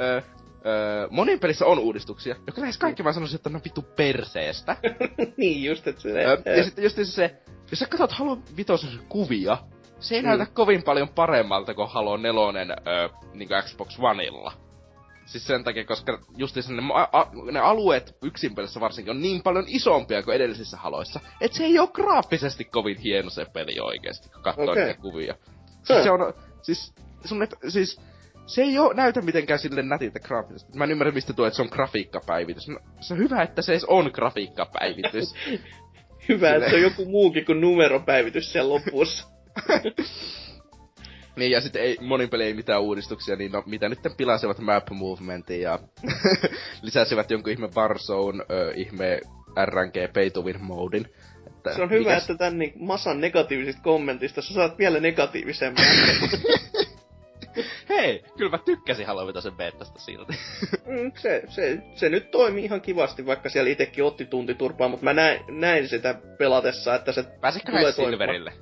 ö, 0.00 0.22
ö, 0.66 1.08
monin 1.10 1.40
pelissä 1.40 1.66
on 1.66 1.78
uudistuksia, 1.78 2.36
joka 2.46 2.60
lähes 2.60 2.78
kaikki 2.78 3.04
vaan 3.04 3.14
sanoisin, 3.14 3.36
että 3.36 3.50
ne 3.50 3.56
on 3.56 3.64
vittu 3.64 3.82
perseestä. 3.82 4.76
niin, 5.36 5.64
just, 5.64 5.86
että 5.86 6.02
se... 6.02 6.24
Ö, 6.24 6.56
ja 6.56 6.64
sitten 6.64 6.84
just 6.84 6.98
se, 7.02 7.36
jos 7.70 7.78
sä 7.78 7.86
katsot 7.86 8.12
Halo 8.12 8.38
Vitosen 8.56 9.00
kuvia, 9.08 9.58
se 10.00 10.14
ei 10.14 10.22
mm. 10.22 10.28
näytä 10.28 10.46
kovin 10.46 10.82
paljon 10.82 11.08
paremmalta 11.08 11.74
kuin 11.74 11.88
Halo 11.88 12.16
4 12.16 12.40
ö, 12.86 13.08
niin 13.34 13.48
kuin 13.48 13.62
Xbox 13.62 13.98
Oneilla. 13.98 14.52
Siis 15.26 15.46
sen 15.46 15.64
takia, 15.64 15.84
koska 15.84 16.18
just 16.36 16.56
ne, 16.56 16.82
a, 17.12 17.26
ne 17.52 17.60
alueet 17.60 18.16
yksin 18.22 18.54
pelissä 18.54 18.80
varsinkin 18.80 19.10
on 19.10 19.22
niin 19.22 19.42
paljon 19.42 19.64
isompia 19.68 20.22
kuin 20.22 20.36
edellisissä 20.36 20.76
haloissa, 20.76 21.20
että 21.40 21.56
se 21.56 21.64
ei 21.64 21.78
ole 21.78 21.88
graafisesti 21.92 22.64
kovin 22.64 22.98
hieno 22.98 23.30
se 23.30 23.44
peli 23.52 23.80
oikeesti, 23.80 24.28
kun 24.28 24.42
katsoo 24.42 24.70
okay. 24.70 24.84
niitä 24.84 25.00
kuvia. 25.00 25.34
Siis 25.82 26.04
se 26.04 26.10
on, 26.10 26.34
siis, 26.62 26.94
sun 27.24 27.42
et, 27.42 27.54
siis, 27.68 28.00
se 28.46 28.62
ei 28.62 28.78
oo 28.78 28.92
näytä 28.92 29.22
mitenkään 29.22 29.58
sille 29.58 29.82
nätiltä 29.82 30.20
graafisesti. 30.20 30.78
Mä 30.78 30.84
en 30.84 30.90
ymmärrä, 30.90 31.12
mistä 31.12 31.32
tuo, 31.32 31.46
että 31.46 31.56
se 31.56 31.62
on 31.62 31.68
grafiikkapäivitys. 31.72 32.68
No, 32.68 32.78
se 33.00 33.14
on 33.14 33.18
hyvä, 33.18 33.42
että 33.42 33.62
se 33.62 33.72
edes 33.72 33.84
on 33.84 34.10
grafiikkapäivitys. 34.14 35.34
hyvä, 36.28 36.46
Sille... 36.46 36.56
että 36.56 36.70
se 36.70 36.76
on 36.76 36.82
joku 36.82 37.04
muukin 37.04 37.44
kuin 37.44 37.60
numeropäivitys 37.60 38.52
siellä 38.52 38.74
lopussa. 38.74 39.28
Niin, 41.36 41.50
ja 41.50 41.60
sitten 41.60 41.82
ei, 41.82 41.98
monin 42.00 42.28
peli 42.28 42.44
ei 42.44 42.54
mitään 42.54 42.82
uudistuksia, 42.82 43.36
niin 43.36 43.52
no, 43.52 43.62
mitä 43.66 43.88
nyt 43.88 43.98
pilasivat 44.16 44.58
map 44.58 44.90
movementin 44.90 45.60
ja 45.60 45.78
lisäsivät 46.82 47.30
jonkun 47.30 47.52
ihme 47.52 47.68
Barzone, 47.68 48.44
ö, 48.50 48.72
ihme 48.74 49.20
RNG 49.64 50.12
pay 50.14 50.30
to 50.30 50.42
win 50.42 50.62
modin. 50.62 51.06
Että, 51.46 51.74
se 51.74 51.82
on 51.82 51.90
hyvä, 51.90 52.10
mikäs... 52.10 52.22
että 52.22 52.34
tän 52.34 52.58
niin, 52.58 52.72
masan 52.78 53.20
negatiivisista 53.20 53.82
kommentista 53.82 54.42
sä 54.42 54.54
saat 54.54 54.78
vielä 54.78 55.00
negatiivisemman. 55.00 55.84
Hei, 57.88 58.24
kyllä 58.36 58.50
mä 58.50 58.58
tykkäsin 58.58 59.06
Halo 59.06 59.40
sen 59.40 59.52
betasta 59.52 59.98
silti. 59.98 60.32
mm, 60.86 61.12
se, 61.16 61.42
se, 61.48 61.78
se, 61.94 62.08
nyt 62.08 62.30
toimii 62.30 62.64
ihan 62.64 62.80
kivasti, 62.80 63.26
vaikka 63.26 63.48
siellä 63.48 63.70
itekin 63.70 64.04
otti 64.04 64.24
tuntiturpaa, 64.24 64.88
mutta 64.88 65.04
mä 65.04 65.12
näin, 65.12 65.40
näin 65.48 65.88
sitä 65.88 66.14
pelatessa, 66.38 66.94
että 66.94 67.12
se 67.12 67.24
Pääsikö 67.40 67.72
tulee 67.72 67.92
Silverille? 67.92 68.52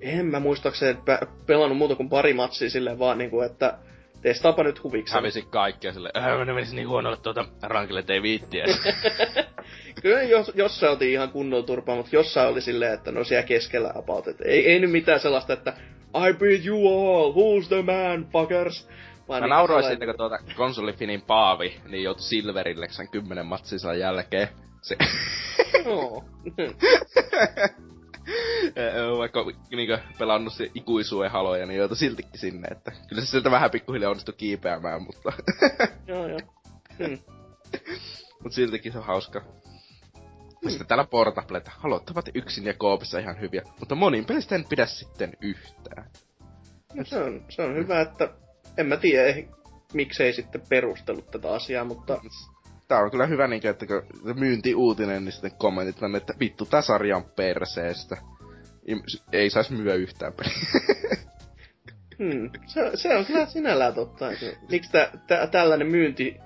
en 0.00 0.26
mä 0.26 0.40
muistaakseni 0.40 0.98
pe- 1.04 1.26
pelannut 1.46 1.78
muuta 1.78 1.94
kuin 1.94 2.08
pari 2.08 2.34
matsia 2.34 2.70
silleen 2.70 2.98
vaan 2.98 3.18
niinku, 3.18 3.40
että 3.40 3.78
testaapa 4.22 4.62
nyt 4.62 4.82
huviksi. 4.82 5.14
Hävisi 5.14 5.42
kaikkea 5.42 5.92
sille, 5.92 6.10
äh, 6.16 6.46
ne 6.46 6.52
menisi 6.52 6.76
niin 6.76 6.88
huonolle 6.88 7.16
tuota 7.16 7.44
rankille, 7.62 8.00
ettei 8.00 8.22
viittiä. 8.22 8.64
Kyllä 10.02 10.22
jos, 10.22 10.52
jossain 10.54 10.92
oltiin 10.92 11.12
ihan 11.12 11.30
kunnolla 11.30 11.66
turpaa, 11.66 11.96
mutta 11.96 12.16
jossain 12.16 12.48
oli 12.48 12.60
silleen, 12.60 12.94
että 12.94 13.12
no 13.12 13.24
siellä 13.24 13.46
keskellä 13.46 13.92
about. 13.94 14.28
Et 14.28 14.40
ei, 14.40 14.72
ei 14.72 14.80
nyt 14.80 14.90
mitään 14.90 15.20
sellaista, 15.20 15.52
että 15.52 15.72
I 16.16 16.32
beat 16.32 16.64
you 16.64 16.88
all, 16.88 17.32
who's 17.32 17.68
the 17.68 17.82
man, 17.82 18.26
fuckers. 18.32 18.88
Vaan 19.28 19.42
Mä 19.42 19.46
niin 19.46 19.50
nauroin 19.50 19.84
sitten, 19.84 20.08
kun 20.08 20.16
tuota 20.16 20.38
konsolifinin 20.56 21.22
Paavi, 21.22 21.80
niin 21.88 22.02
joutui 22.02 22.22
Silverille 22.22 22.88
sen 22.88 23.08
kymmenen 23.08 23.46
matsinsa 23.46 23.94
jälkeen. 23.94 24.48
Se... 24.82 24.96
No. 25.84 26.24
Vaikka 29.18 29.44
niinkö 29.70 29.98
pelannut 30.18 30.52
se 30.52 30.70
ikuisuuden 30.74 31.30
haloja, 31.30 31.66
niin 31.66 31.78
joutui 31.78 31.96
siltikin 31.96 32.40
sinne, 32.40 32.68
että 32.68 32.92
kyllä 33.08 33.22
se 33.22 33.30
sieltä 33.30 33.50
vähän 33.50 33.70
pikkuhiljaa 33.70 34.10
onnistui 34.10 34.34
kiipeämään, 34.34 35.02
mutta... 35.02 35.32
joo, 36.08 36.26
joo. 36.26 36.38
Hmm. 36.98 37.18
Mut 38.42 38.52
siltikin 38.52 38.92
se 38.92 38.98
on 38.98 39.04
hauska. 39.04 39.42
Ja 40.62 40.70
sitten 40.70 40.86
täällä 40.86 41.04
portableta. 41.04 41.70
Haluattavat 41.78 42.28
yksin 42.34 42.64
ja 42.64 42.74
koopissa 42.74 43.18
ihan 43.18 43.40
hyviä, 43.40 43.62
mutta 43.80 43.94
monin 43.94 44.24
pelistä 44.24 44.54
en 44.54 44.64
pidä 44.68 44.86
sitten 44.86 45.32
yhtään. 45.40 46.10
No 46.94 47.04
se 47.04 47.18
on, 47.18 47.44
se 47.48 47.62
on 47.62 47.74
hyvä, 47.74 48.00
että 48.00 48.28
en 48.78 48.86
mä 48.86 48.96
tiedä, 48.96 49.48
miksei 49.92 50.32
sitten 50.32 50.62
perustellut 50.68 51.30
tätä 51.30 51.52
asiaa, 51.52 51.84
mutta... 51.84 52.20
Tää 52.88 52.98
on 52.98 53.10
kyllä 53.10 53.26
hyvä, 53.26 53.46
niin, 53.46 53.66
että 53.66 53.86
kun 53.86 54.02
myynti-uutinen, 54.38 55.24
niin 55.24 55.32
sitten 55.32 55.52
kommentit 55.58 56.02
on, 56.02 56.16
että 56.16 56.34
vittu, 56.40 56.66
tää 56.66 56.82
sarja 56.82 57.16
on 57.16 57.24
perseestä. 57.24 58.16
Ei 59.32 59.50
sais 59.50 59.70
myyä 59.70 59.94
yhtään 59.94 60.32
peliä. 60.32 60.52
Hmm. 62.18 62.50
Se, 62.66 62.90
se, 62.94 63.16
on 63.16 63.26
kyllä 63.26 63.46
sinällään 63.46 63.94
totta. 63.94 64.26
Miksi 64.70 64.92
tä, 64.92 65.10
tä, 65.26 65.46
tällainen 65.46 65.86
myynti 65.86 66.36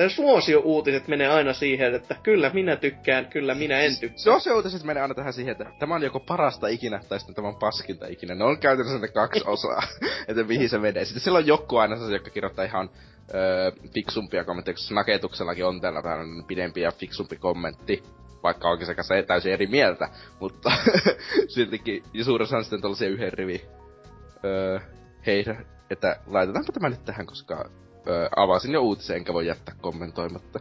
Nämä 0.00 0.08
suosio-uutiset 0.08 1.08
menee 1.08 1.28
aina 1.28 1.52
siihen, 1.52 1.94
että 1.94 2.16
kyllä 2.22 2.50
minä 2.54 2.76
tykkään, 2.76 3.26
kyllä 3.26 3.54
minä 3.54 3.78
en 3.78 3.96
tykkää. 4.00 4.18
Suosio-uutiset 4.18 4.82
menee 4.82 5.02
aina 5.02 5.14
tähän 5.14 5.32
siihen, 5.32 5.52
että 5.52 5.66
tämä 5.78 5.94
on 5.94 6.02
joko 6.02 6.20
parasta 6.20 6.68
ikinä 6.68 7.00
tai 7.08 7.18
sitten 7.18 7.34
tämä 7.34 7.48
on 7.48 7.56
paskinta 7.56 8.06
ikinä. 8.06 8.34
Ne 8.34 8.44
on 8.44 8.58
käytännössä 8.58 8.98
ne 8.98 9.08
kaksi 9.08 9.42
osaa, 9.46 9.82
että 10.28 10.44
mihin 10.44 10.68
se 10.68 10.78
menee. 10.78 11.04
Sitten 11.04 11.22
siellä 11.22 11.38
on 11.38 11.46
joku 11.46 11.76
aina 11.76 11.96
se, 11.96 12.12
joka 12.12 12.30
kirjoittaa 12.30 12.64
ihan 12.64 12.90
öö, 13.34 13.72
fiksumpia 13.94 14.44
kommentteja, 14.44 14.74
koska 14.74 14.94
Naketuksellakin 14.94 15.66
on 15.66 15.80
täällä 15.80 16.02
vähän 16.02 16.44
pidempi 16.46 16.80
ja 16.80 16.92
fiksumpi 16.92 17.36
kommentti 17.36 18.02
vaikka 18.42 18.70
onkin 18.70 18.86
se 18.86 18.94
kanssa 18.94 19.14
täysin 19.26 19.52
eri 19.52 19.66
mieltä, 19.66 20.08
mutta 20.40 20.72
siltikin, 21.54 22.02
suuressa 22.22 22.56
on 22.56 22.64
sitten 22.64 22.80
tällaisia 22.80 23.08
yhden 23.08 23.32
rivi, 23.32 23.64
öö, 24.44 24.78
hei, 25.26 25.44
että 25.90 26.16
laitetaanpa 26.26 26.72
tämä 26.72 26.88
nyt 26.88 27.04
tähän, 27.04 27.26
koska 27.26 27.70
öö, 28.06 28.28
avasin 28.36 28.72
jo 28.72 28.80
uutisen, 28.80 29.16
enkä 29.16 29.32
voi 29.32 29.46
jättää 29.46 29.74
kommentoimatta. 29.80 30.60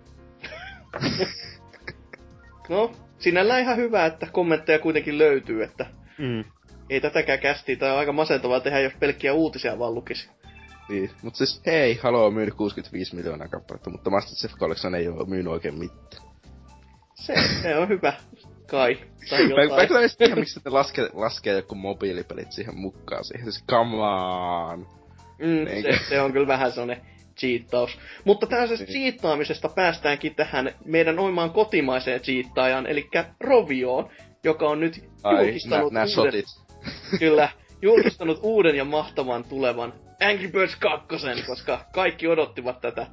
no, 2.70 2.92
sinällään 3.20 3.62
ihan 3.62 3.78
hyvä, 3.78 4.06
että 4.06 4.28
kommentteja 4.32 4.80
kuitenkin 4.80 5.18
löytyy, 5.18 5.64
että 5.64 5.86
mm. 6.18 6.44
ei 6.90 7.02
tätäkään 7.02 7.40
kästiä, 7.40 7.76
tai 7.76 7.92
on 7.92 7.98
aika 7.98 8.14
masentavaa 8.14 8.60
tehdä, 8.60 8.80
jos 8.80 8.94
pelkkiä 9.00 9.34
uutisia 9.34 9.80
vaan 9.80 9.96
lukisi. 9.96 10.30
Niin, 10.90 11.10
mut 11.22 11.36
siis 11.36 11.62
hei, 11.66 12.00
Halo 12.04 12.32
myynyt 12.32 12.54
65 12.54 13.16
miljoonaa 13.16 13.48
kappaletta, 13.48 13.90
mutta 13.90 14.10
Master 14.10 14.36
Chief 14.36 14.60
Collection 14.60 14.96
ei 14.96 15.08
ole 15.08 15.30
myynyt 15.30 15.54
oikein 15.54 15.80
mitään. 15.80 16.24
Se, 17.16 17.34
se 17.62 17.76
on 17.78 17.90
hyvä, 17.90 18.14
kai. 18.70 18.98
Tai 19.30 19.50
jotain. 19.50 19.70
Mä, 19.70 19.76
mä 19.76 19.88
kyllä 19.88 20.02
tiedä, 20.18 20.36
miksi 20.36 20.60
te 20.60 20.70
laskee, 20.70 21.10
laskee 21.14 21.54
joku 21.54 21.76
mobiilipelit 21.76 22.52
siihen 22.52 22.78
mukaan 22.78 23.26
siihen. 23.26 23.52
Siis 23.52 23.66
come 23.70 23.96
on. 23.96 24.80
Mm, 25.40 25.82
se, 25.82 26.00
se, 26.10 26.22
on 26.22 26.34
kyllä 26.34 26.48
vähän 26.48 26.72
sellainen 26.72 27.06
cheattaus. 27.40 28.00
Mutta 28.26 28.48
tällaisesta 28.48 28.86
niin. 28.86 28.94
cheattaamisesta 28.94 29.70
päästäänkin 29.70 30.36
tähän 30.36 30.74
meidän 30.86 31.20
oimaan 31.20 31.52
kotimaiseen 31.52 32.22
cheattaajan, 32.22 32.88
eli 32.88 33.10
Rovioon, 33.40 34.10
joka 34.44 34.70
on 34.70 34.80
nyt 34.80 35.10
Ai, 35.24 35.46
julkistanut 35.46 35.94
nä, 35.94 36.00
nä 36.00 36.06
uuden, 36.18 36.44
kyllä, 37.20 37.50
julkistanut 37.82 38.40
uuden 38.44 38.76
ja 38.76 38.86
mahtavan 38.86 39.44
tulevan 39.44 39.94
Angry 40.22 40.48
Birds 40.48 40.76
2, 40.76 41.08
koska 41.48 41.86
kaikki 41.94 42.28
odottivat 42.28 42.82
tätä. 42.82 43.08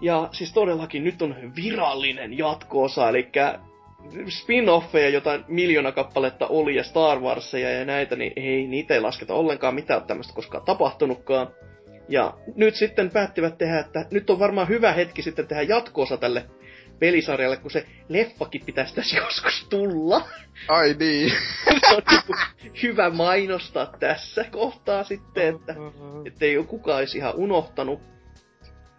Ja 0.00 0.28
siis 0.32 0.52
todellakin 0.52 1.04
nyt 1.04 1.22
on 1.22 1.36
virallinen 1.56 2.38
jatko-osa, 2.38 3.08
eli 3.08 3.28
spin-offeja, 4.28 5.08
jotain 5.08 5.44
miljoona 5.48 5.92
kappaletta 5.92 6.46
oli 6.46 6.76
ja 6.76 6.84
Star 6.84 7.20
Warsia 7.20 7.70
ja 7.70 7.84
näitä, 7.84 8.16
niin 8.16 8.32
ei, 8.36 8.66
niitä 8.66 8.94
ei 8.94 9.00
lasketa 9.00 9.34
ollenkaan 9.34 9.74
mitään 9.74 10.02
tämmöistä 10.02 10.34
koskaan 10.34 10.64
tapahtunutkaan. 10.64 11.48
Ja 12.08 12.34
nyt 12.54 12.74
sitten 12.74 13.10
päättivät 13.10 13.58
tehdä, 13.58 13.78
että 13.78 14.06
nyt 14.10 14.30
on 14.30 14.38
varmaan 14.38 14.68
hyvä 14.68 14.92
hetki 14.92 15.22
sitten 15.22 15.46
tehdä 15.46 15.62
jatkoosa 15.62 16.16
tälle 16.16 16.44
pelisarjalle, 16.98 17.56
kun 17.56 17.70
se 17.70 17.86
leffakin 18.08 18.62
pitäisi 18.66 18.94
tässä 18.94 19.16
joskus 19.24 19.66
tulla. 19.70 20.28
Ai 20.68 20.94
niin. 20.98 21.30
se 21.88 21.94
on 21.94 22.02
niinku 22.10 22.34
hyvä 22.82 23.10
mainostaa 23.10 23.86
tässä 24.00 24.44
kohtaa 24.44 25.04
sitten, 25.04 25.58
että 26.26 26.44
ei 26.44 26.58
ole 26.58 26.66
kukaan 26.66 26.98
olisi 26.98 27.18
ihan 27.18 27.34
unohtanut. 27.34 28.15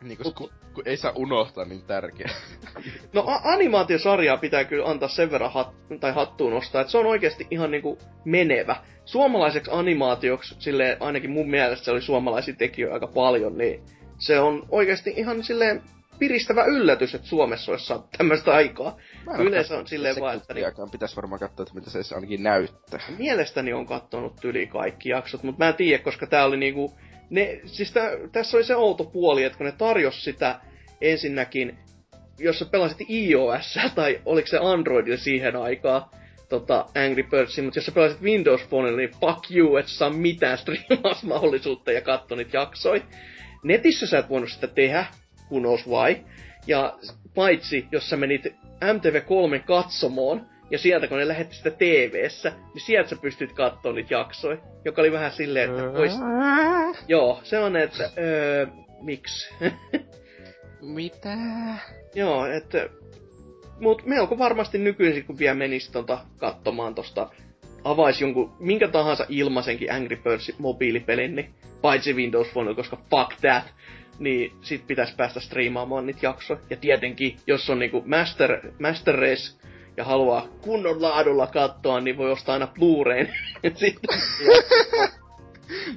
Niin, 0.01 0.17
koska 0.17 0.37
kun, 0.37 0.49
kun 0.73 0.83
ei 0.87 0.97
saa 0.97 1.11
unohtaa 1.15 1.65
niin 1.65 1.81
tärkeä. 1.81 2.29
no 3.13 3.23
a- 3.27 3.41
animaatiosarjaa 3.43 4.37
pitää 4.37 4.63
kyllä 4.63 4.89
antaa 4.89 5.09
sen 5.09 5.31
verran 5.31 5.53
hat, 5.53 5.75
tai 5.99 6.11
hattuun 6.11 6.53
nostaa, 6.53 6.81
että 6.81 6.91
se 6.91 6.97
on 6.97 7.05
oikeasti 7.05 7.47
ihan 7.51 7.71
niinku 7.71 7.97
menevä. 8.25 8.75
Suomalaiseksi 9.05 9.71
animaatioksi, 9.73 10.55
sille 10.59 10.97
ainakin 10.99 11.29
mun 11.29 11.49
mielestä 11.49 11.85
se 11.85 11.91
oli 11.91 12.01
suomalaisia 12.01 12.55
tekijöitä 12.55 12.93
aika 12.93 13.07
paljon, 13.07 13.57
niin 13.57 13.83
se 14.17 14.39
on 14.39 14.65
oikeasti 14.69 15.13
ihan 15.17 15.43
silleen 15.43 15.81
piristävä 16.19 16.65
yllätys, 16.65 17.15
että 17.15 17.27
Suomessa 17.27 17.71
olisi 17.71 17.85
saanut 17.85 18.09
tämmöistä 18.17 18.51
aikaa. 18.53 18.97
Yleensä 19.39 19.77
on 19.77 19.87
silleen 19.87 20.15
vaan, 20.19 20.37
että... 20.37 20.53
Niin... 20.53 20.65
Pitäisi 20.91 21.15
varmaan 21.15 21.39
katsoa, 21.39 21.63
että 21.63 21.75
mitä 21.75 21.89
se 21.89 22.15
ainakin 22.15 22.43
näyttää. 22.43 22.99
Mielestäni 23.17 23.73
on 23.73 23.85
kattonut 23.85 24.45
yli 24.45 24.67
kaikki 24.67 25.09
jaksot, 25.09 25.43
mutta 25.43 25.63
mä 25.63 25.69
en 25.69 25.75
tiedä, 25.75 26.03
koska 26.03 26.27
tää 26.27 26.45
oli 26.45 26.57
niinku 26.57 26.97
ne, 27.29 27.59
siis 27.65 27.91
tä, 27.91 28.11
tässä 28.31 28.57
oli 28.57 28.63
se 28.63 28.75
outo 28.75 29.03
puoli, 29.03 29.43
että 29.43 29.57
kun 29.57 29.65
ne 29.65 29.71
tarjosi 29.71 30.21
sitä 30.21 30.59
ensinnäkin, 31.01 31.77
jos 32.39 32.59
sä 32.59 32.65
pelasit 32.65 32.97
iOS 33.09 33.79
tai 33.95 34.21
oliko 34.25 34.47
se 34.47 34.59
Androidilla 34.61 35.17
siihen 35.17 35.55
aikaan, 35.55 36.01
tota, 36.49 36.85
Angry 37.05 37.23
Birdsin, 37.23 37.63
mutta 37.63 37.77
jos 37.77 37.85
sä 37.85 37.91
pelasit 37.91 38.21
Windows 38.21 38.67
Phone, 38.69 38.91
niin 38.91 39.09
fuck 39.09 39.51
you, 39.51 39.77
et 39.77 39.87
saa 39.87 40.09
mitään 40.09 40.57
striimausmahdollisuutta 40.57 41.91
ja 41.91 42.01
katso 42.01 42.35
niitä 42.35 42.57
jaksoi. 42.57 43.03
Netissä 43.63 44.07
sä 44.07 44.19
et 44.19 44.29
voinut 44.29 44.51
sitä 44.51 44.67
tehdä, 44.67 45.05
who 45.51 45.59
knows 45.59 45.87
why. 45.87 46.15
Ja 46.67 46.97
paitsi, 47.35 47.87
jos 47.91 48.09
sä 48.09 48.17
menit 48.17 48.45
MTV3 48.83 49.63
katsomoon, 49.65 50.45
ja 50.71 50.77
sieltä 50.77 51.07
kun 51.07 51.17
ne 51.17 51.27
lähetti 51.27 51.55
sitä 51.55 51.71
TV-ssä, 51.71 52.51
niin 52.73 52.85
sieltä 52.85 53.09
sä 53.09 53.15
pystyt 53.21 53.53
katsoa 53.53 53.93
niitä 53.93 54.13
jaksoja. 54.13 54.57
Joka 54.85 55.01
oli 55.01 55.11
vähän 55.11 55.31
silleen, 55.31 55.69
että 55.69 55.93
vois... 55.93 56.13
Joo, 57.07 57.39
sellainen, 57.43 57.81
että 57.81 58.09
öö, 58.17 58.67
miksi? 59.01 59.53
Mitä? 60.81 61.37
Joo, 62.15 62.45
että... 62.45 62.89
Mut 63.79 64.05
melko 64.05 64.37
varmasti 64.37 64.77
nykyisin, 64.77 65.25
kun 65.25 65.39
vielä 65.39 65.55
menisi 65.55 65.91
tota 65.91 66.19
katsomaan 66.37 66.95
tosta 66.95 67.29
avaisi 67.83 68.23
jonkun 68.23 68.53
minkä 68.59 68.87
tahansa 68.87 69.25
ilmaisenkin 69.29 69.91
Angry 69.93 70.15
Birds 70.15 70.51
mobiilipelin, 70.59 71.35
niin 71.35 71.49
paitsi 71.81 72.13
Windows 72.13 72.47
Phone, 72.47 72.75
koska 72.75 72.97
fuck 73.09 73.41
that, 73.41 73.63
niin 74.19 74.51
sit 74.61 74.87
pitäisi 74.87 75.15
päästä 75.15 75.39
striimaamaan 75.39 76.05
niitä 76.05 76.19
jaksoja. 76.23 76.59
Ja 76.69 76.77
tietenkin, 76.77 77.37
jos 77.47 77.69
on 77.69 77.79
niinku 77.79 78.03
Master, 78.05 78.59
Master 78.79 79.15
Race 79.15 79.57
ja 79.97 80.03
haluaa 80.03 80.47
kunnon 80.61 81.01
laadulla 81.01 81.47
katsoa, 81.47 82.01
niin 82.01 82.17
voi 82.17 82.31
ostaa 82.31 82.53
aina 82.53 82.67
Blu-rayn. 82.67 83.33
Sitten 83.75 84.19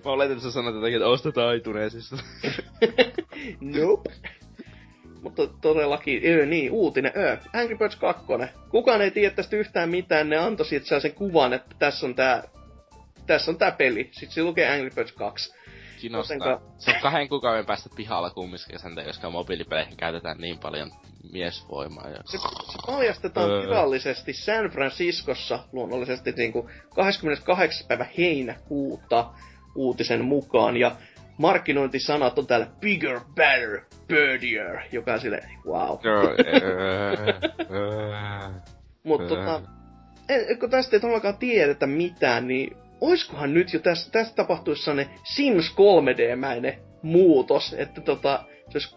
Mä 0.04 0.10
oletin, 0.10 0.32
että 0.32 0.44
sä 0.44 0.50
sanot 0.52 0.74
jotakin, 0.74 0.96
että 0.96 1.08
ostetaan 1.08 1.56
iTunesista. 1.56 2.16
nope. 3.76 4.10
Mutta 5.22 5.46
todellakin, 5.46 6.22
öö, 6.24 6.46
niin, 6.46 6.70
uutinen, 6.70 7.12
öö, 7.16 7.36
Angry 7.54 7.78
Birds 7.78 7.96
2. 7.96 8.22
Kukaan 8.70 9.02
ei 9.02 9.10
tiedä 9.10 9.34
tästä 9.34 9.56
yhtään 9.56 9.88
mitään, 9.88 10.28
ne 10.28 10.36
antoi 10.36 10.66
siitä 10.66 11.00
sen 11.00 11.14
kuvan, 11.14 11.52
että 11.52 11.76
tässä 11.78 12.06
on 12.06 12.14
tää, 12.14 12.42
tässä 13.26 13.50
on 13.50 13.58
tää 13.58 13.70
peli. 13.70 14.08
Sitten 14.12 14.30
se 14.30 14.42
lukee 14.42 14.72
Angry 14.74 14.90
Birds 14.90 15.12
2. 15.12 15.54
Kiinnostaa. 16.00 16.36
Jotenka... 16.36 16.60
Se 16.78 16.90
on 16.90 17.00
kahden 17.02 17.28
kuukauden 17.28 17.66
päästä 17.66 17.90
pihalla 17.96 18.30
kumminkin 18.30 18.78
sen 18.78 19.04
koska 19.06 19.30
mobiilipeleihin 19.30 19.96
käytetään 19.96 20.38
niin 20.38 20.58
paljon 20.58 20.92
miesvoimaa. 21.32 22.08
Ja... 22.08 22.18
Se, 22.24 22.38
se 22.38 22.78
paljastetaan 22.86 23.50
öö. 23.50 23.62
virallisesti 23.62 24.32
San 24.32 24.70
Franciscossa 24.70 25.58
luonnollisesti 25.72 26.32
niin 26.32 26.52
kuin 26.52 26.68
28. 26.94 27.86
päivä 27.88 28.06
heinäkuuta 28.18 29.30
uutisen 29.74 30.24
mukaan. 30.24 30.76
Ja 30.76 30.96
markkinointisanat 31.38 32.38
on 32.38 32.46
täällä 32.46 32.66
bigger, 32.80 33.20
better, 33.34 33.80
birdier, 34.06 34.80
joka 34.92 35.12
on 35.12 35.20
silleen, 35.20 35.50
wow. 35.66 35.98
Mutta 39.04 39.28
tota, 39.28 39.62
kun 40.60 40.70
tästä 40.70 40.96
ei 40.96 41.00
todellakaan 41.00 41.36
tiedetä 41.36 41.86
mitään, 41.86 42.48
niin 42.48 42.76
oiskohan 43.00 43.54
nyt 43.54 43.72
jo 43.72 43.80
tässä, 43.80 44.10
tässä 44.10 44.34
tapahtuisi 44.34 44.82
sellainen 44.82 45.14
Sims 45.24 45.74
3D-mäinen 45.74 46.74
muutos, 47.02 47.74
että 47.78 48.00
tota, 48.00 48.44
se 48.68 48.78
olisi 48.78 48.96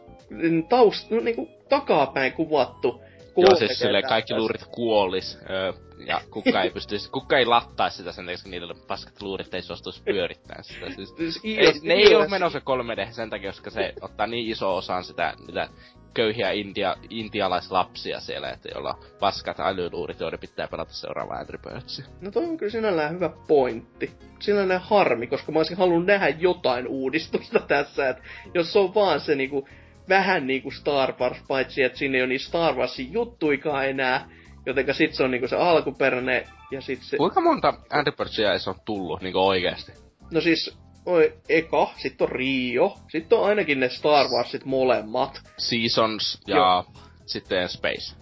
taust, 0.69 1.11
no, 1.11 1.19
niin 1.19 1.35
kuin 1.35 1.49
takapäin 1.69 2.33
kuvattu. 2.33 3.01
Joo, 3.37 3.55
siis 3.55 3.79
silleen 3.79 4.07
kaikki 4.07 4.35
luurit 4.35 4.65
kuolis, 4.71 5.37
öö, 5.49 5.73
ja 6.07 6.21
kukka 6.29 6.61
ei 6.61 6.69
pystyisi, 6.69 7.09
kukka 7.19 7.37
ei 7.37 7.45
lattaa 7.45 7.89
sitä 7.89 8.11
sen 8.11 8.25
takia, 8.25 8.51
niillä 8.51 8.73
paskat 8.87 9.21
luurit 9.21 9.53
ei 9.53 9.61
suostuisi 9.61 10.03
pyörittämään 10.03 10.63
sitä. 10.63 10.89
Siis, 10.89 11.13
siis 11.17 11.41
ei, 11.43 11.79
ne 11.81 11.93
ei 11.93 12.15
ole 12.15 12.27
menossa 12.27 12.59
3D 12.59 13.11
sen 13.11 13.29
takia, 13.29 13.51
koska 13.51 13.69
se 13.69 13.93
ottaa 14.01 14.27
niin 14.27 14.51
iso 14.51 14.75
osan 14.75 15.03
sitä, 15.03 15.33
mitä 15.47 15.69
köyhiä 16.13 16.51
india, 16.51 16.95
intialaislapsia 17.09 18.19
siellä, 18.19 18.49
että 18.49 18.69
joilla 18.73 18.99
paskat 19.19 19.59
älyluurit, 19.59 20.19
joiden 20.19 20.39
pitää 20.39 20.67
pelata 20.67 20.93
seuraavaa 20.93 21.37
Angry 21.37 21.57
Birdsia. 21.57 22.05
No 22.21 22.31
toi 22.31 22.45
on 22.45 22.57
kyllä 22.57 22.71
sinällään 22.71 23.11
hyvä 23.11 23.29
pointti. 23.47 24.11
Sinällään 24.39 24.81
harmi, 24.81 25.27
koska 25.27 25.51
mä 25.51 25.59
olisin 25.59 25.77
halunnut 25.77 26.05
nähdä 26.05 26.29
jotain 26.29 26.87
uudistusta 26.87 27.59
tässä, 27.59 28.09
että 28.09 28.23
jos 28.53 28.73
se 28.73 28.79
on 28.79 28.95
vaan 28.95 29.19
se 29.19 29.35
niinku 29.35 29.67
vähän 30.09 30.47
niinku 30.47 30.71
Star 30.71 31.13
Wars, 31.19 31.37
paitsi 31.47 31.83
että 31.83 31.97
sinne 31.97 32.17
ei 32.17 32.21
ole 32.21 32.29
niin 32.29 32.39
Star 32.39 32.75
Warsin 32.75 33.13
juttuikaan 33.13 33.89
enää, 33.89 34.29
jotenka 34.65 34.93
sit 34.93 35.13
se 35.13 35.23
on 35.23 35.31
niinku 35.31 35.47
se 35.47 35.55
alkuperäinen 35.55 36.47
ja 36.71 36.81
sit 36.81 36.99
se... 37.01 37.17
Kuinka 37.17 37.41
monta 37.41 37.73
Angry 37.89 38.11
Birdsia 38.17 38.49
on 38.67 38.75
tullut 38.85 39.21
niinku 39.21 39.39
oikeesti? 39.39 39.91
No 40.31 40.41
siis 40.41 40.77
Oi, 41.05 41.33
eka, 41.49 41.93
sitten 41.97 42.27
on 42.27 42.31
Rio, 42.31 42.97
sitten 43.11 43.37
on 43.37 43.45
ainakin 43.45 43.79
ne 43.79 43.89
Star 43.89 44.27
Warsit 44.27 44.65
molemmat. 44.65 45.41
Seasons 45.57 46.41
ja 46.47 46.55
Joo. 46.55 46.85
sitten 47.25 47.69
Space. 47.69 48.15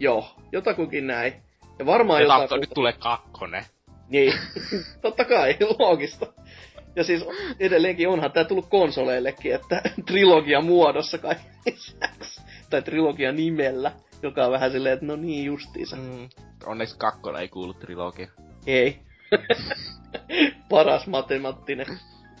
Joo, 0.00 0.36
jotakuinkin 0.52 1.06
näin. 1.06 1.32
Ja 1.78 1.86
varmaan 1.86 2.20
ja 2.20 2.24
jotain... 2.24 2.40
Tahto, 2.40 2.56
nyt 2.56 2.70
tulee 2.74 2.92
kakkonen. 2.92 3.64
Niin, 4.08 4.32
totta 5.02 5.24
kai, 5.24 5.56
loogista. 5.78 6.26
Ja 6.96 7.04
siis 7.04 7.24
edelleenkin 7.60 8.08
onhan 8.08 8.32
tää 8.32 8.44
tullut 8.44 8.68
konsoleillekin, 8.68 9.54
että 9.54 9.82
trilogia 10.06 10.60
muodossa 10.60 11.18
kai 11.18 11.34
Tai 12.70 12.82
trilogia 12.82 13.32
nimellä, 13.32 13.92
joka 14.22 14.44
on 14.44 14.52
vähän 14.52 14.70
silleen, 14.70 14.92
että 14.92 15.06
no 15.06 15.16
niin 15.16 15.44
justiinsa. 15.44 15.96
Mm. 15.96 16.28
Onneksi 16.66 16.98
kakkonen 16.98 17.40
ei 17.40 17.48
kuulu 17.48 17.74
trilogia. 17.74 18.28
Ei. 18.66 18.98
Paras 20.68 21.06
matemaattinen 21.06 21.86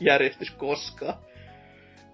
järjestys 0.00 0.50
koskaan. 0.50 1.14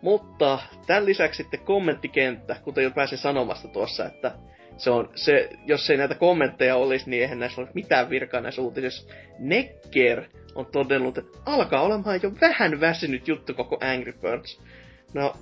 Mutta 0.03 0.59
tämän 0.87 1.07
lisäksi 1.07 1.43
sitten 1.43 1.61
kommenttikenttä, 1.61 2.57
kuten 2.65 2.85
jo 2.85 2.91
pääsin 2.91 3.19
sanomasta 3.19 3.69
tuossa, 3.69 4.05
että 4.07 4.33
se 4.77 4.91
on, 4.91 5.11
se, 5.15 5.51
jos 5.67 5.91
ei 5.91 5.97
näitä 5.97 6.15
kommentteja 6.15 6.77
olisi, 6.77 7.11
niin 7.11 7.23
eihän 7.23 7.39
näissä 7.39 7.61
olisi 7.61 7.75
mitään 7.75 8.11
virkaa 8.11 8.41
näissä 8.41 8.63
uutisissa. 8.63 9.15
Necker 9.39 10.25
on 10.55 10.67
todennut, 10.67 11.19
että 11.19 11.39
alkaa 11.47 11.83
olemaan 11.83 12.21
jo 12.23 12.33
vähän 12.41 12.81
väsynyt 12.81 13.29
juttu 13.29 13.55
koko 13.55 13.79
Angry 13.81 14.13
Birds. 14.13 14.61
No, 15.15 15.37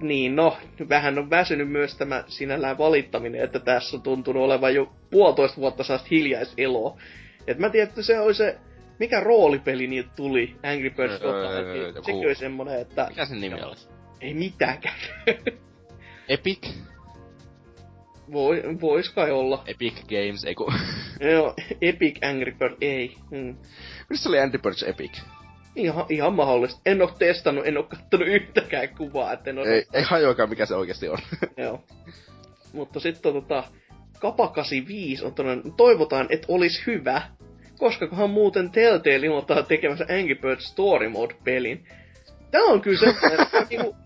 niin 0.00 0.36
no, 0.36 0.56
vähän 0.88 1.18
on 1.18 1.30
väsynyt 1.30 1.68
myös 1.68 1.96
tämä 1.96 2.24
sinällään 2.26 2.78
valittaminen, 2.78 3.44
että 3.44 3.58
tässä 3.58 3.96
on 3.96 4.02
tuntunut 4.02 4.42
olevan 4.42 4.74
jo 4.74 4.92
puolitoista 5.10 5.60
vuotta 5.60 5.84
saasta 5.84 6.08
hiljaiseloa. 6.10 6.98
Et 7.46 7.58
mä 7.58 7.70
tiedän, 7.70 7.88
että 7.88 8.02
se 8.02 8.20
oli 8.20 8.34
se 8.34 8.58
mikä 8.98 9.20
roolipeli 9.20 9.86
niitä 9.86 10.10
tuli 10.16 10.56
Angry 10.62 10.90
Birds 10.90 11.22
öö, 11.22 11.42
jotain, 11.42 11.72
niin 11.72 11.86
joku... 11.86 12.02
sekin 12.02 12.26
oli 12.26 12.34
semmonen, 12.34 12.80
että... 12.80 13.06
Mikä 13.08 13.26
sen 13.26 13.40
nimi 13.40 13.62
olisi? 13.62 13.88
Ei 14.20 14.34
mitäänkään. 14.34 14.94
Epic? 16.28 16.68
Voi, 18.32 18.62
vois 18.80 19.10
kai 19.10 19.30
olla. 19.30 19.62
Epic 19.66 19.94
Games, 19.94 20.44
ei. 20.44 20.54
Joo, 21.32 21.54
Epic 21.80 22.24
Angry 22.24 22.52
Bird, 22.52 22.74
ei. 22.80 23.16
Hmm. 23.30 23.56
Missä 24.10 24.28
oli 24.28 24.40
Angry 24.40 24.58
Birds 24.58 24.82
Epic? 24.82 25.12
Ihan, 25.76 26.06
ihan 26.08 26.34
mahdollista. 26.34 26.80
En 26.86 27.02
oo 27.02 27.14
testannut, 27.18 27.66
en 27.66 27.76
oo 27.76 27.82
kattonut 27.82 28.28
yhtäkään 28.28 28.88
kuvaa, 28.96 29.32
että 29.32 29.50
en 29.50 29.58
oo... 29.58 29.64
Ei, 29.64 29.84
ei 29.92 30.02
hajoakaan 30.02 30.48
mikä 30.48 30.66
se 30.66 30.74
oikeasti 30.74 31.08
on. 31.08 31.18
Joo. 31.56 31.84
Mutta 32.72 33.00
sitten 33.00 33.32
tota, 33.32 33.64
Kapa 34.18 34.48
85 34.48 35.24
on 35.24 35.34
todennut, 35.34 35.76
toivotaan, 35.76 36.26
että 36.30 36.46
olisi 36.48 36.82
hyvä, 36.86 37.22
koskakohan 37.82 38.30
muuten 38.30 38.70
Telltale 38.70 39.16
ilmoittaa 39.16 39.62
tekemässä 39.62 40.06
Angry 40.18 40.34
Birds 40.34 40.64
Story 40.64 41.08
Mode-pelin. 41.08 41.86
Tää 42.50 42.62
on 42.62 42.80
kyllä 42.80 42.98
semmoinen, 42.98 43.40
että 43.40 43.66
niinku, 43.70 43.96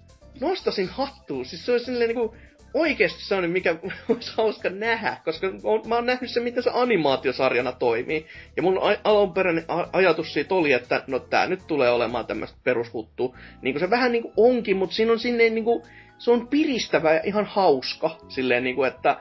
nostasin 0.41 0.89
hattuun. 0.89 1.45
Siis 1.45 1.67
se 1.67 1.73
on 1.73 1.81
silleen 1.81 2.09
niinku, 2.09 2.37
oikeesti 2.75 3.25
sellainen, 3.25 3.51
mikä 3.51 3.77
olisi 4.09 4.33
hauska 4.37 4.71
nähdä, 4.71 5.17
koska 5.25 5.47
on, 5.63 5.83
mä 5.89 5.95
oon 5.95 6.07
nähnyt 6.07 6.31
se, 6.31 6.41
miten 6.41 6.63
se 6.63 6.71
animaatiosarjana 6.75 7.73
toimii. 7.73 8.27
Ja 8.57 8.63
mun 8.63 8.81
alunperäinen 9.05 9.65
ajatus 9.93 10.33
siitä 10.33 10.55
oli, 10.55 10.73
että 10.73 11.05
no 11.07 11.19
tää 11.19 11.47
nyt 11.47 11.67
tulee 11.67 11.91
olemaan 11.91 12.27
tämmöistä 12.27 12.59
perushuttu. 12.65 13.37
Niin 13.63 13.81
se 13.81 13.91
vähän 13.91 14.13
niinku 14.13 14.33
onkin, 14.37 14.77
mutta 14.77 14.97
siinä 14.97 15.13
on 15.13 15.19
sinne 15.19 15.51
niinku, 15.51 15.87
se 16.19 16.31
on 16.31 16.49
piristävä 16.49 17.15
ja 17.15 17.21
ihan 17.25 17.45
hauska. 17.45 18.19
Silleen 18.29 18.65
niinku, 18.65 18.85
että 18.85 19.17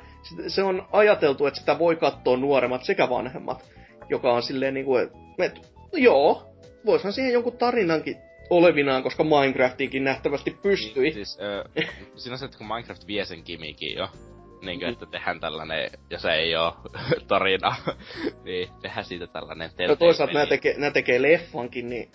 se 0.47 0.63
on 0.63 0.87
ajateltu, 0.91 1.45
että 1.45 1.59
sitä 1.59 1.79
voi 1.79 1.95
katsoa 1.95 2.37
nuoremmat 2.37 2.83
sekä 2.83 3.09
vanhemmat 3.09 3.74
joka 4.09 4.33
on 4.33 4.43
silleen 4.43 4.73
niinku, 4.73 4.97
että 4.97 5.17
et, 5.39 5.55
no 5.93 5.97
joo, 5.97 6.55
voishan 6.85 7.13
siihen 7.13 7.33
jonkun 7.33 7.57
tarinankin 7.57 8.17
olevinaan, 8.49 9.03
koska 9.03 9.23
Minecraftiinkin 9.23 10.03
nähtävästi 10.03 10.57
pystyi. 10.61 11.03
Niin, 11.03 11.13
siis, 11.13 11.37
äh, 11.75 11.87
siinä 12.15 12.33
on 12.33 12.39
se, 12.39 12.45
että 12.45 12.57
kun 12.57 12.67
Minecraft 12.67 13.07
vie 13.07 13.25
sen 13.25 13.43
kimikin 13.43 13.95
jo, 13.95 14.09
niin 14.61 14.79
kuin, 14.79 14.91
että 14.91 15.05
tehdään 15.05 15.39
tällainen, 15.39 15.91
jos 16.09 16.25
ei 16.25 16.55
oo 16.55 16.77
tarina, 17.27 17.75
niin 18.45 18.69
tehdään 18.81 19.05
siitä 19.05 19.27
tällainen 19.27 19.71
No 19.87 19.95
toisaalta 19.95 20.33
nämä 20.33 20.45
tekee, 20.45 20.73
nämä 20.77 20.91
tekee 20.91 21.21
leffankin, 21.21 21.89
niin 21.89 22.11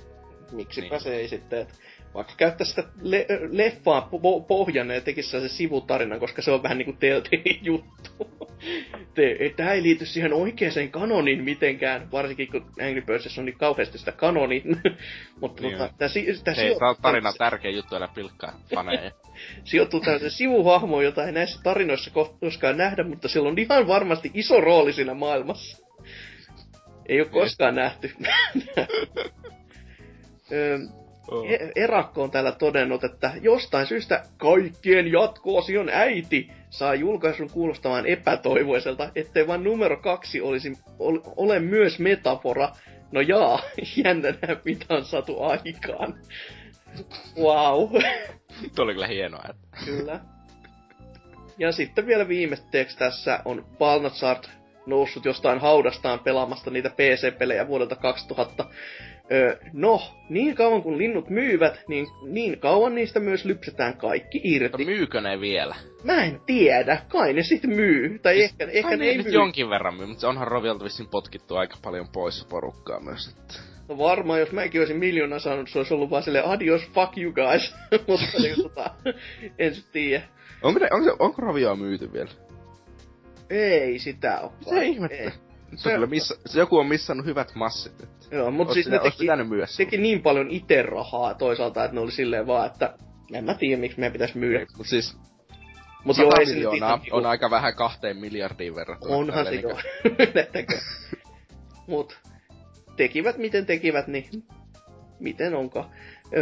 miksipä 0.53 0.95
niin. 0.95 1.01
se 1.01 1.17
ei 1.17 1.29
sitten, 1.29 1.61
että 1.61 1.75
vaikka 2.15 2.33
käyttäisi 2.37 2.71
sitä 2.71 2.89
le- 3.03 3.27
leffaa 3.51 4.09
po- 4.13 4.45
pohjana 4.49 4.95
ja 4.95 5.01
tekisi 5.01 5.31
se 5.31 5.49
sivutarinan, 5.49 6.21
koska 6.21 6.43
se 6.43 6.51
on 6.51 6.63
vähän 6.63 6.79
niinku 6.79 6.93
Telltale 6.93 7.43
juttu. 7.63 8.31
Tämä 9.57 9.73
ei 9.73 9.83
liity 9.83 10.07
siihen 10.07 10.33
oikeaan 10.33 10.91
kanoniin 10.91 11.45
mitenkään, 11.45 12.11
varsinkin 12.13 12.51
kun 12.51 12.73
Angry 12.87 13.03
Birds 13.03 13.39
on 13.39 13.45
niin 13.45 13.59
kauheasti 13.59 13.99
sitä 13.99 14.13
kanoni. 14.13 14.63
Mutta 15.41 15.63
niin 15.63 15.73
tota, 15.73 15.93
tää, 15.99 16.09
tää 16.45 16.55
Hei, 16.55 16.65
sijoittuu... 16.65 17.03
tarina 17.03 17.33
tärkeä 17.33 17.71
juttu, 17.71 17.97
älä 17.97 18.09
pilkkaa 18.15 18.61
faneja. 18.75 19.11
sijoittuu 19.65 20.01
tällaisen 20.01 20.31
sivuhahmo, 20.31 21.03
jota 21.03 21.25
ei 21.25 21.33
näissä 21.33 21.61
tarinoissa 21.63 22.11
koskaan 22.41 22.77
nähdä, 22.77 23.05
mutta 23.05 23.29
sillä 23.29 23.49
on 23.49 23.59
ihan 23.59 23.87
varmasti 23.87 24.31
iso 24.35 24.61
rooli 24.61 24.93
siinä 24.93 25.15
maailmassa. 25.15 25.87
Ei 27.07 27.21
ole 27.21 27.29
koskaan 27.29 27.75
nähty. 27.75 28.15
Oh. 31.31 31.51
E- 31.51 31.73
Erakko 31.77 32.23
on 32.23 32.31
täällä 32.31 32.53
todennut, 32.53 33.05
että 33.05 33.33
jostain 33.41 33.87
syystä 33.87 34.25
kaikkien 34.37 35.13
jatko-osion 35.13 35.89
äiti 35.89 36.51
saa 36.71 36.95
julkaisun 36.95 37.51
kuulostamaan 37.51 38.07
epätoivoiselta, 38.07 39.11
ettei 39.15 39.47
vain 39.47 39.65
numero 39.65 39.97
kaksi 39.97 40.41
olisi, 40.41 40.73
ole 41.37 41.61
myös 41.61 41.99
metafora. 41.99 42.69
No 43.13 43.21
jaa, 43.21 43.63
jännä 44.05 44.29
nähdä 44.31 44.57
mitä 44.65 44.95
on 44.95 45.05
saatu 45.05 45.43
aikaan. 45.43 46.15
Wow. 47.39 47.91
Tuo 48.75 48.85
oli 48.85 48.93
kyllä 48.93 49.07
hienoa. 49.07 49.45
Että... 49.51 49.85
Kyllä. 49.85 50.21
Ja 51.59 51.73
sitten 51.73 52.07
vielä 52.07 52.29
viimeisteeksi 52.29 52.99
tässä 52.99 53.41
on 53.45 53.67
Balnazard 53.79 54.45
noussut 54.87 55.25
jostain 55.25 55.61
haudastaan 55.61 56.19
pelaamasta 56.19 56.71
niitä 56.71 56.91
PC-pelejä 56.91 57.69
vuodelta 57.69 57.97
2000 57.97 58.65
Öö, 58.65 58.71
no, 59.73 60.03
niin 60.29 60.55
kauan 60.55 60.83
kun 60.83 60.99
linnut 60.99 61.31
myyvät, 61.31 61.81
niin 61.89 62.07
niin 62.23 62.59
kauan 62.59 62.95
niistä 62.95 63.21
myös 63.21 63.45
lypsetään 63.45 63.97
kaikki 63.97 64.41
irti. 64.45 64.85
No 64.85 64.85
myykö 64.85 65.21
ne 65.21 65.41
vielä? 65.41 65.77
Mä 66.05 66.25
en 66.25 66.41
tiedä, 66.47 67.03
kai 67.09 67.33
ne 67.33 67.43
sit 67.43 67.63
myy. 67.63 68.19
Tai 68.19 68.35
siis, 68.35 68.51
ehkä, 68.51 68.73
ehkä 68.73 68.97
ne 68.97 69.05
ei 69.05 69.23
myy. 69.23 69.33
jonkin 69.33 69.71
verran 69.71 69.95
myy, 69.95 70.07
mutta 70.07 70.29
onhan 70.29 70.49
Rovialta 70.49 70.85
vissiin 70.85 71.09
potkittu 71.09 71.57
aika 71.57 71.77
paljon 71.83 72.09
pois 72.13 72.47
porukkaa 72.51 73.01
myös. 73.01 73.29
Että... 73.29 73.55
No 73.89 73.99
varmaan, 73.99 74.41
jos 74.41 74.53
mäkin 74.53 74.81
olisin 74.81 74.97
miljoona 74.97 75.39
saanut, 75.39 75.69
se 75.69 75.79
olisi 75.79 75.95
ollut 75.95 76.11
vaan 76.11 76.23
silleen 76.23 76.45
adios, 76.45 76.83
fuck 76.95 77.19
you 77.19 77.33
guys. 77.33 77.75
mutta 78.09 78.43
niin, 78.43 78.63
tota, 78.63 78.91
en 79.59 79.75
sit 79.75 79.93
tiedä. 79.93 80.25
Onko, 80.63 80.81
ne, 80.81 80.89
onko, 80.91 81.05
se, 81.05 81.17
onko 81.19 81.43
Rovioa 81.43 81.77
myyty 81.77 82.13
vielä? 82.13 82.31
Ei 83.51 83.99
sitä 83.99 84.41
ole. 84.41 84.53
Se 84.61 84.85
ihmettä. 84.85 85.17
Ei. 85.17 85.31
Se, 85.77 85.91
se, 85.91 86.07
missä, 86.07 86.35
se 86.47 86.59
joku 86.59 86.79
on 86.79 86.87
missannut 86.87 87.27
hyvät 87.27 87.55
massit. 87.55 88.03
Että 88.03 88.37
Joo, 88.37 88.51
mutta 88.51 88.75
siis 88.75 88.89
ne 88.89 88.99
teki, 88.99 89.27
teki 89.77 89.99
niin 89.99 90.23
paljon 90.23 90.51
itse 90.51 90.83
rahaa 90.83 91.35
toisaalta, 91.35 91.85
että 91.85 91.95
ne 91.95 92.01
oli 92.01 92.13
silleen 92.13 92.47
vaan, 92.47 92.67
että 92.67 92.95
en 93.33 93.45
mä 93.45 93.55
tiedä 93.55 93.81
miksi 93.81 94.01
meidän 94.01 94.13
pitäisi 94.13 94.39
myydä. 94.39 94.67
Mut 94.77 94.87
siis 94.87 95.17
Mut 96.05 96.17
100 96.17 96.29
joo, 96.29 96.47
miljoonaa 96.47 96.95
on 96.95 97.01
niinku... 97.01 97.29
aika 97.29 97.51
vähän 97.51 97.75
kahteen 97.75 98.17
miljardiin 98.17 98.75
verrattuna. 98.75 99.17
Onhan 99.17 99.47
se 99.47 99.55
joo. 99.55 99.79
Mut 101.87 102.19
tekivät 102.97 103.39
miten 103.39 103.67
tekivät, 103.67 104.07
niin 104.07 104.29
miten 105.19 105.55
onka. 105.55 105.91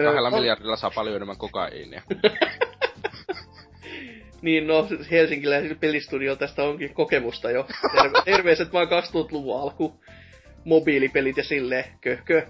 Kahdella 0.04 0.28
öö, 0.28 0.36
miljardilla 0.36 0.76
saa 0.76 0.90
paljon 0.90 1.16
enemmän 1.16 1.36
kokaiinia. 1.36 2.02
Niin 4.42 4.66
no, 4.66 4.88
helsinkiläisillä 5.10 5.74
pelistudio 5.74 6.36
tästä 6.36 6.62
onkin 6.62 6.94
kokemusta 6.94 7.50
jo. 7.50 7.66
Terve, 7.92 8.22
terveiset 8.34 8.72
vaan 8.72 8.88
2000-luvun 8.88 9.60
alku. 9.60 10.00
Mobiilipelit 10.64 11.36
ja 11.36 11.44
silleen, 11.44 11.84
köhkö. 12.00 12.46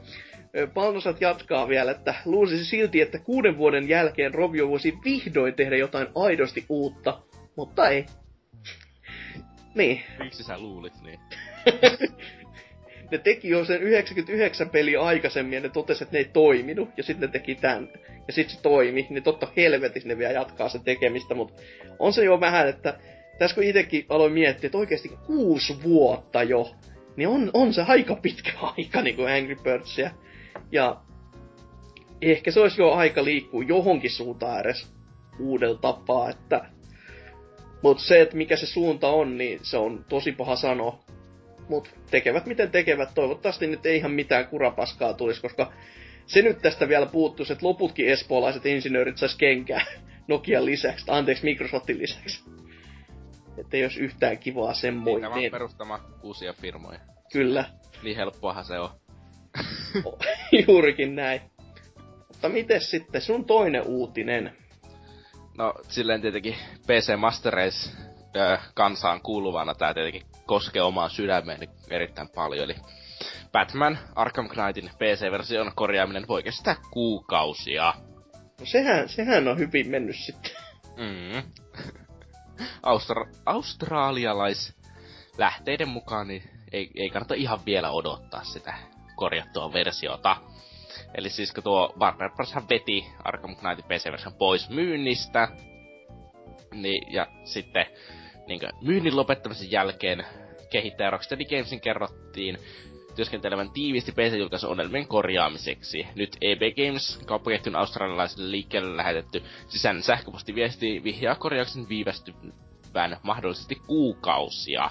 Palnosat 0.74 1.20
jatkaa 1.20 1.68
vielä, 1.68 1.90
että 1.90 2.14
luulisi 2.24 2.64
silti, 2.64 3.00
että 3.00 3.18
kuuden 3.18 3.56
vuoden 3.56 3.88
jälkeen 3.88 4.34
Rovio 4.34 4.68
voisi 4.68 4.94
vihdoin 5.04 5.54
tehdä 5.54 5.76
jotain 5.76 6.08
aidosti 6.14 6.64
uutta, 6.68 7.20
mutta 7.56 7.88
ei. 7.88 8.06
niin. 9.74 10.02
Miksi 10.18 10.42
sä 10.42 10.58
luulit 10.58 10.94
niin? 11.02 11.20
ne 13.10 13.18
teki 13.18 13.48
jo 13.48 13.64
sen 13.64 13.82
99 13.82 14.70
peli 14.70 14.96
aikaisemmin 14.96 15.52
ja 15.52 15.60
ne 15.60 15.68
totesi, 15.68 16.04
että 16.04 16.16
ne 16.16 16.18
ei 16.18 16.30
toiminut. 16.32 16.88
Ja 16.96 17.02
sitten 17.02 17.28
ne 17.28 17.32
teki 17.32 17.54
tämän. 17.54 17.88
Ja 18.26 18.32
sitten 18.32 18.56
se 18.56 18.62
toimi. 18.62 19.06
Niin 19.10 19.22
totta 19.22 19.48
helvetissä 19.56 20.08
ne 20.08 20.18
vielä 20.18 20.32
jatkaa 20.32 20.68
sen 20.68 20.80
tekemistä. 20.80 21.34
Mutta 21.34 21.62
on 21.98 22.12
se 22.12 22.24
jo 22.24 22.40
vähän, 22.40 22.68
että 22.68 22.98
tässä 23.38 23.54
kun 23.54 23.64
itsekin 23.64 24.06
aloin 24.08 24.32
miettiä, 24.32 24.68
että 24.68 24.78
oikeasti 24.78 25.12
kuusi 25.26 25.82
vuotta 25.82 26.42
jo, 26.42 26.74
niin 27.16 27.28
on, 27.28 27.50
on 27.54 27.74
se 27.74 27.82
aika 27.82 28.16
pitkä 28.16 28.52
aika 28.76 29.02
niin 29.02 29.16
kuin 29.16 29.32
Angry 29.32 29.56
Birdsia. 29.62 30.10
Ja 30.72 31.00
ehkä 32.22 32.50
se 32.50 32.60
olisi 32.60 32.82
jo 32.82 32.90
aika 32.90 33.24
liikkua 33.24 33.62
johonkin 33.62 34.10
suuntaan 34.10 34.60
edes 34.60 34.86
uudella 35.40 35.78
tapaa, 35.78 36.30
että 36.30 36.64
mutta 37.82 38.02
se, 38.02 38.20
että 38.20 38.36
mikä 38.36 38.56
se 38.56 38.66
suunta 38.66 39.08
on, 39.08 39.38
niin 39.38 39.60
se 39.62 39.76
on 39.76 40.04
tosi 40.08 40.32
paha 40.32 40.56
sanoa. 40.56 40.98
Mutta 41.68 41.90
tekevät 42.10 42.46
miten 42.46 42.70
tekevät. 42.70 43.14
Toivottavasti 43.14 43.66
nyt 43.66 43.86
ei 43.86 43.96
ihan 43.96 44.10
mitään 44.10 44.46
kurapaskaa 44.46 45.12
tulisi, 45.12 45.40
koska 45.40 45.72
se 46.26 46.42
nyt 46.42 46.58
tästä 46.58 46.88
vielä 46.88 47.06
puuttuisi, 47.06 47.52
että 47.52 47.66
loputkin 47.66 48.08
espoolaiset 48.08 48.66
insinöörit 48.66 49.16
sais 49.18 49.36
kenkää 49.36 49.84
Nokian 50.28 50.64
lisäksi, 50.64 51.04
anteeksi 51.08 51.44
Microsoftin 51.44 51.98
lisäksi. 51.98 52.44
Että 53.58 53.76
ei 53.76 53.82
olisi 53.82 54.00
yhtään 54.00 54.38
kivaa 54.38 54.74
semmoinen. 54.74 55.30
Vaan 55.30 55.50
perustamaan 55.50 56.00
uusia 56.22 56.52
firmoja. 56.52 56.98
Kyllä. 57.32 57.64
Niin 58.02 58.16
helppoahan 58.16 58.64
se 58.64 58.78
on. 58.78 58.90
Juurikin 60.68 61.16
näin. 61.16 61.40
Mutta 62.28 62.48
miten 62.48 62.80
sitten 62.80 63.20
sun 63.20 63.44
toinen 63.44 63.82
uutinen? 63.82 64.56
No, 65.58 65.74
silleen 65.88 66.20
tietenkin 66.20 66.56
PC 66.86 67.16
Master 67.16 67.52
Race 67.52 67.90
kansaan 68.74 69.20
kuuluvana 69.20 69.74
tää 69.74 69.94
tietenkin 69.94 70.22
koskee 70.48 70.82
omaa 70.82 71.08
sydämeeni 71.08 71.68
erittäin 71.90 72.28
paljon. 72.28 72.64
Eli 72.64 72.76
Batman 73.52 73.98
Arkham 74.14 74.48
Knightin 74.48 74.90
PC-version 74.98 75.72
korjaaminen 75.74 76.28
voi 76.28 76.42
kestää 76.42 76.76
kuukausia. 76.90 77.94
No 78.60 78.66
sehän, 78.66 79.08
sehän 79.08 79.48
on 79.48 79.58
hyvin 79.58 79.90
mennyt 79.90 80.16
sitten. 80.16 80.52
Mm. 80.96 81.42
Austra- 82.86 83.36
australialais 83.46 84.74
lähteiden 85.38 85.88
mukaan 85.88 86.28
niin 86.28 86.42
ei, 86.72 86.90
ei 86.96 87.10
kannata 87.10 87.34
ihan 87.34 87.58
vielä 87.66 87.90
odottaa 87.90 88.44
sitä 88.44 88.74
korjattua 89.16 89.72
versiota. 89.72 90.36
Eli 91.14 91.30
siis 91.30 91.52
kun 91.52 91.64
tuo 91.64 91.94
Warner 92.00 92.30
Bros. 92.30 92.54
veti 92.70 93.06
Arkham 93.24 93.56
Knightin 93.56 93.84
PC-version 93.84 94.34
pois 94.34 94.70
myynnistä, 94.70 95.48
niin, 96.72 97.12
ja 97.12 97.26
sitten 97.44 97.86
niin 98.48 98.60
kuin, 98.60 98.72
myynnin 98.82 99.16
lopettamisen 99.16 99.70
jälkeen 99.70 100.24
kehittäjä 100.70 101.10
Rocksteady 101.10 101.44
Gamesin 101.44 101.80
kerrottiin 101.80 102.58
työskentelevän 103.16 103.70
tiiviisti 103.70 104.12
PC-julkaisuongelmien 104.12 105.06
korjaamiseksi. 105.06 106.06
Nyt 106.14 106.36
EB 106.40 106.60
Games, 106.76 107.20
kauppaketjun 107.26 107.76
australialaiselle 107.76 108.50
liikkeelle 108.50 108.96
lähetetty 108.96 109.42
sisäinen 109.68 110.02
sähköpostiviesti 110.02 111.04
vihjaa 111.04 111.34
korjauksen 111.34 111.88
viivästyvän 111.88 113.16
mahdollisesti 113.22 113.74
kuukausia. 113.86 114.90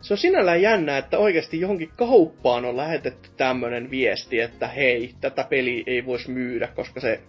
Se 0.00 0.14
on 0.14 0.18
sinällään 0.18 0.62
jännä, 0.62 0.98
että 0.98 1.18
oikeasti 1.18 1.60
johonkin 1.60 1.90
kauppaan 1.96 2.64
on 2.64 2.76
lähetetty 2.76 3.30
tämmönen 3.36 3.90
viesti, 3.90 4.40
että 4.40 4.68
hei, 4.68 5.14
tätä 5.20 5.44
peliä 5.44 5.84
ei 5.86 6.06
voisi 6.06 6.30
myydä, 6.30 6.66
koska 6.66 7.00
se, 7.00 7.20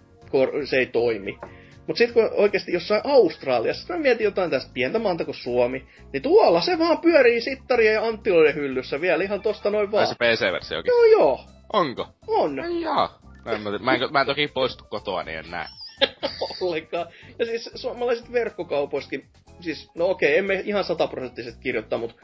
se 0.65 0.77
ei 0.77 0.85
toimi. 0.85 1.38
Mutta 1.87 1.97
sitten 1.97 2.13
kun 2.13 2.39
oikeasti 2.39 2.73
jossain 2.73 3.01
Australiassa, 3.03 3.93
mä 3.93 3.99
mietin 3.99 4.25
jotain 4.25 4.51
tästä 4.51 4.71
pientä 4.73 4.99
maanta 4.99 5.25
kuin 5.25 5.35
Suomi, 5.35 5.85
niin 6.13 6.23
tuolla 6.23 6.61
se 6.61 6.79
vaan 6.79 7.01
pyörii 7.01 7.41
sittarien 7.41 7.93
ja 7.93 8.05
anttiloiden 8.05 8.55
hyllyssä 8.55 9.01
vielä 9.01 9.23
ihan 9.23 9.41
tosta 9.41 9.69
noin 9.69 9.91
vaan. 9.91 10.01
Ai 10.01 10.07
se 10.07 10.15
PC-versiokin? 10.15 10.89
Joo 10.89 11.05
joo. 11.05 11.45
Onko? 11.73 12.07
On. 12.27 12.59
Ai 12.59 12.81
jaa. 12.81 13.21
Mä 13.45 13.51
en, 13.51 13.61
mä, 13.61 13.93
en, 13.93 14.01
mä 14.11 14.21
en 14.21 14.27
toki 14.27 14.47
poistu 14.47 14.83
kotoa, 14.89 15.23
niin 15.23 15.37
en 15.37 15.51
näe. 15.51 15.67
Ollenkaan. 16.61 17.07
Ja 17.39 17.45
siis 17.45 17.69
suomalaiset 17.75 18.31
verkkokaupoistakin, 18.31 19.27
siis 19.59 19.91
no 19.95 20.09
okei, 20.09 20.37
emme 20.37 20.61
ihan 20.65 20.83
sataprosenttisesti 20.83 21.61
kirjoittaa, 21.61 21.99
mutta 21.99 22.15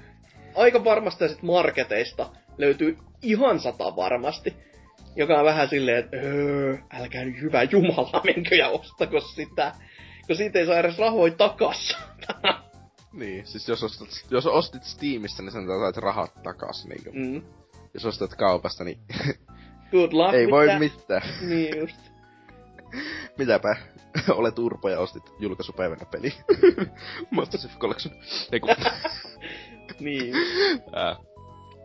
aika 0.55 0.83
varmasti 0.83 1.29
sit 1.29 1.41
marketeista 1.41 2.29
löytyy 2.57 2.97
ihan 3.21 3.59
sata 3.59 3.95
varmasti. 3.95 4.53
Joka 5.17 5.39
on 5.39 5.45
vähän 5.45 5.69
silleen, 5.69 5.97
että 5.97 6.17
öö, 6.17 6.77
älkää 6.93 7.25
nyt 7.25 7.41
hyvä 7.41 7.63
jumala, 7.63 8.21
menkö 8.23 8.55
ja 8.55 8.69
ostako 8.69 9.19
sitä. 9.19 9.75
Kun 10.27 10.35
siitä 10.35 10.59
ei 10.59 10.65
saa 10.65 10.79
edes 10.79 10.97
rahoja 10.97 11.33
takas. 11.33 11.97
niin, 13.13 13.47
siis 13.47 13.67
jos, 13.67 13.83
ostat, 13.83 14.09
jos 14.31 14.45
ostit 14.45 14.83
Steamissa, 14.83 15.43
niin 15.43 15.51
sen 15.51 15.67
saat 15.67 15.97
rahat 15.97 16.43
takas. 16.43 16.85
Niin 16.85 17.01
mm. 17.13 17.41
Jos 17.93 18.05
ostat 18.05 18.35
kaupasta, 18.35 18.83
niin 18.83 18.99
Good 19.91 20.13
luck 20.13 20.33
ei 20.33 20.51
voi 20.51 20.67
mitään. 20.79 21.21
Niin 21.49 21.79
just. 21.79 21.97
Mitäpä, 23.37 23.75
olet 24.29 24.59
urpo 24.59 24.89
ja 24.89 24.99
ostit 24.99 25.23
julkaisupäivänä 25.39 26.05
peli. 26.11 26.33
Master 27.31 27.59
Collection. 27.79 28.15
Eiku. 28.51 28.67
niin. 29.99 30.35
Äh 30.97 31.36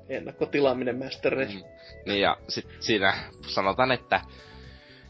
ennakkotilaaminen 0.09 0.99
Master 0.99 1.33
Race. 1.33 1.55
Mm. 1.55 1.62
Niin 2.07 2.20
ja 2.20 2.37
sit 2.49 2.66
siinä 2.81 3.15
sanotaan, 3.47 3.93
että 3.93 4.20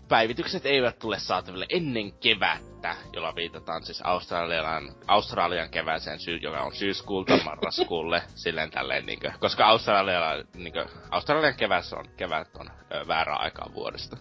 päivitykset 0.08 0.66
eivät 0.66 0.98
tule 0.98 1.18
saataville 1.18 1.66
ennen 1.68 2.12
kevättä, 2.12 2.96
jolla 3.12 3.34
viitataan 3.34 3.82
siis 3.82 4.00
Australian, 4.04 4.94
Australian 5.06 5.70
kevääseen, 5.70 6.18
syy, 6.18 6.36
joka 6.36 6.60
on 6.60 6.74
syyskuulta 6.74 7.38
marraskuulle, 7.44 8.22
silleen 8.44 8.70
tälleen 8.70 9.06
niinkö, 9.06 9.32
koska 9.40 9.66
Australia, 9.66 10.44
niinkö, 10.54 10.86
Australian 11.10 11.54
keväs 11.54 11.92
on, 11.92 12.04
kevät 12.16 12.48
on 12.56 12.70
ö, 12.70 13.08
väärä 13.08 13.34
aikaa 13.36 13.70
vuodesta. 13.74 14.16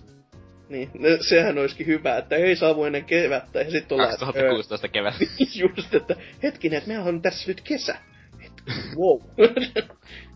Niin, 0.70 0.92
no, 0.94 1.10
sehän 1.22 1.58
olisikin 1.58 1.88
hyvä, 1.88 2.18
että 2.18 2.36
ei 2.36 2.56
saavu 2.56 2.84
ennen 2.84 3.06
kevättä 3.06 3.60
ja 3.62 3.72
sitten 3.72 3.96
ollaan... 3.96 4.10
2016 4.10 4.88
kevät. 4.88 5.16
Just, 5.62 5.94
että 5.94 6.16
hetkinen, 6.44 6.78
että 6.78 6.88
meillä 6.88 7.06
on 7.06 7.22
tässä 7.22 7.48
nyt 7.48 7.62
kesä. 7.62 7.98
wow. 8.96 9.22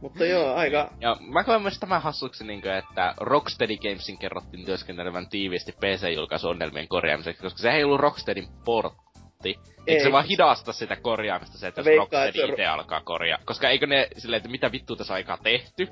Mutta 0.00 0.24
joo, 0.24 0.54
aika... 0.54 0.90
Ja 1.00 1.16
mä 1.20 1.44
koen 1.44 1.62
myös 1.62 1.80
tämän 1.80 2.02
hassuksi, 2.02 2.44
niin 2.44 2.62
kuin, 2.62 2.74
että 2.74 3.14
Rocksteady 3.16 3.76
Gamesin 3.76 4.18
kerrottiin 4.18 4.64
työskentelevän 4.64 5.28
tiiviisti 5.28 5.72
PC-julkaisuonnelmien 5.72 6.88
korjaamiseksi, 6.88 7.42
koska 7.42 7.58
se 7.58 7.70
ei 7.70 7.84
ollut 7.84 8.00
Rocksteadin 8.00 8.48
portti. 8.64 9.08
Ei. 9.44 9.56
Eikö 9.86 10.02
se 10.02 10.12
vaan 10.12 10.24
hidasta 10.24 10.72
sitä 10.72 10.96
korjaamista 10.96 11.58
se, 11.58 11.66
että 11.66 11.80
jos 11.80 11.98
Rocksteady 11.98 12.52
itse 12.52 12.66
alkaa 12.66 13.00
korjaa? 13.00 13.38
Koska 13.44 13.68
eikö 13.68 13.86
ne 13.86 14.08
silleen, 14.16 14.38
että 14.38 14.50
mitä 14.50 14.72
vittua 14.72 14.96
tässä 14.96 15.14
aikaa 15.14 15.38
tehty? 15.42 15.88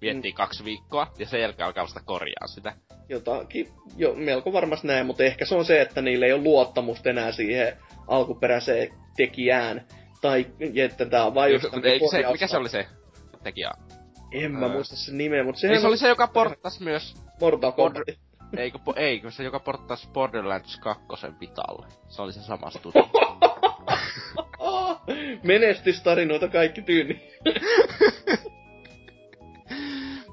Viettiin 0.00 0.34
mm. 0.34 0.36
kaksi 0.36 0.64
viikkoa, 0.64 1.06
ja 1.18 1.26
sen 1.26 1.40
jälkeen 1.40 1.66
alkaa 1.66 1.84
vasta 1.84 2.00
korjaa 2.04 2.46
sitä. 2.46 2.72
Jotakin, 3.08 3.68
jo, 3.96 4.14
melko 4.14 4.52
varmasti 4.52 4.86
näin, 4.86 5.06
mutta 5.06 5.24
ehkä 5.24 5.44
se 5.44 5.54
on 5.54 5.64
se, 5.64 5.80
että 5.80 6.02
niillä 6.02 6.26
ei 6.26 6.32
ole 6.32 6.42
luottamusta 6.42 7.10
enää 7.10 7.32
siihen 7.32 7.76
alkuperäiseen 8.08 8.88
tekijään. 9.16 9.86
Tai 10.20 10.46
että 10.84 11.06
tää 11.06 11.26
on 11.26 11.34
vain 11.34 11.52
just 11.52 11.64
se, 12.10 12.32
Mikä 12.32 12.46
se 12.46 12.56
oli 12.56 12.68
se 12.68 12.86
tekijä. 13.42 13.70
En 14.32 14.52
mä 14.52 14.66
öö. 14.66 14.72
muista 14.72 14.96
sen 14.96 15.18
nimeä, 15.18 15.44
mutta 15.44 15.60
sehän... 15.60 15.74
Ei, 15.74 15.80
se 15.80 15.86
oli 15.86 15.96
se, 15.96 16.08
joka 16.08 16.26
porttas 16.26 16.80
myös... 16.80 17.14
Mortal 17.40 17.72
Kombat. 17.72 18.02
Eikö, 18.56 18.78
eikö 18.96 19.30
se, 19.30 19.44
joka 19.44 19.60
porttas 19.60 20.08
Borderlands 20.12 20.76
2 20.76 21.04
Vitalle. 21.40 21.86
Se 22.08 22.22
oli 22.22 22.32
se 22.32 22.40
sama 22.40 22.70
studio. 22.70 23.02
Menestystarinoita 25.42 26.48
kaikki 26.48 26.82
tyyni. 26.82 27.30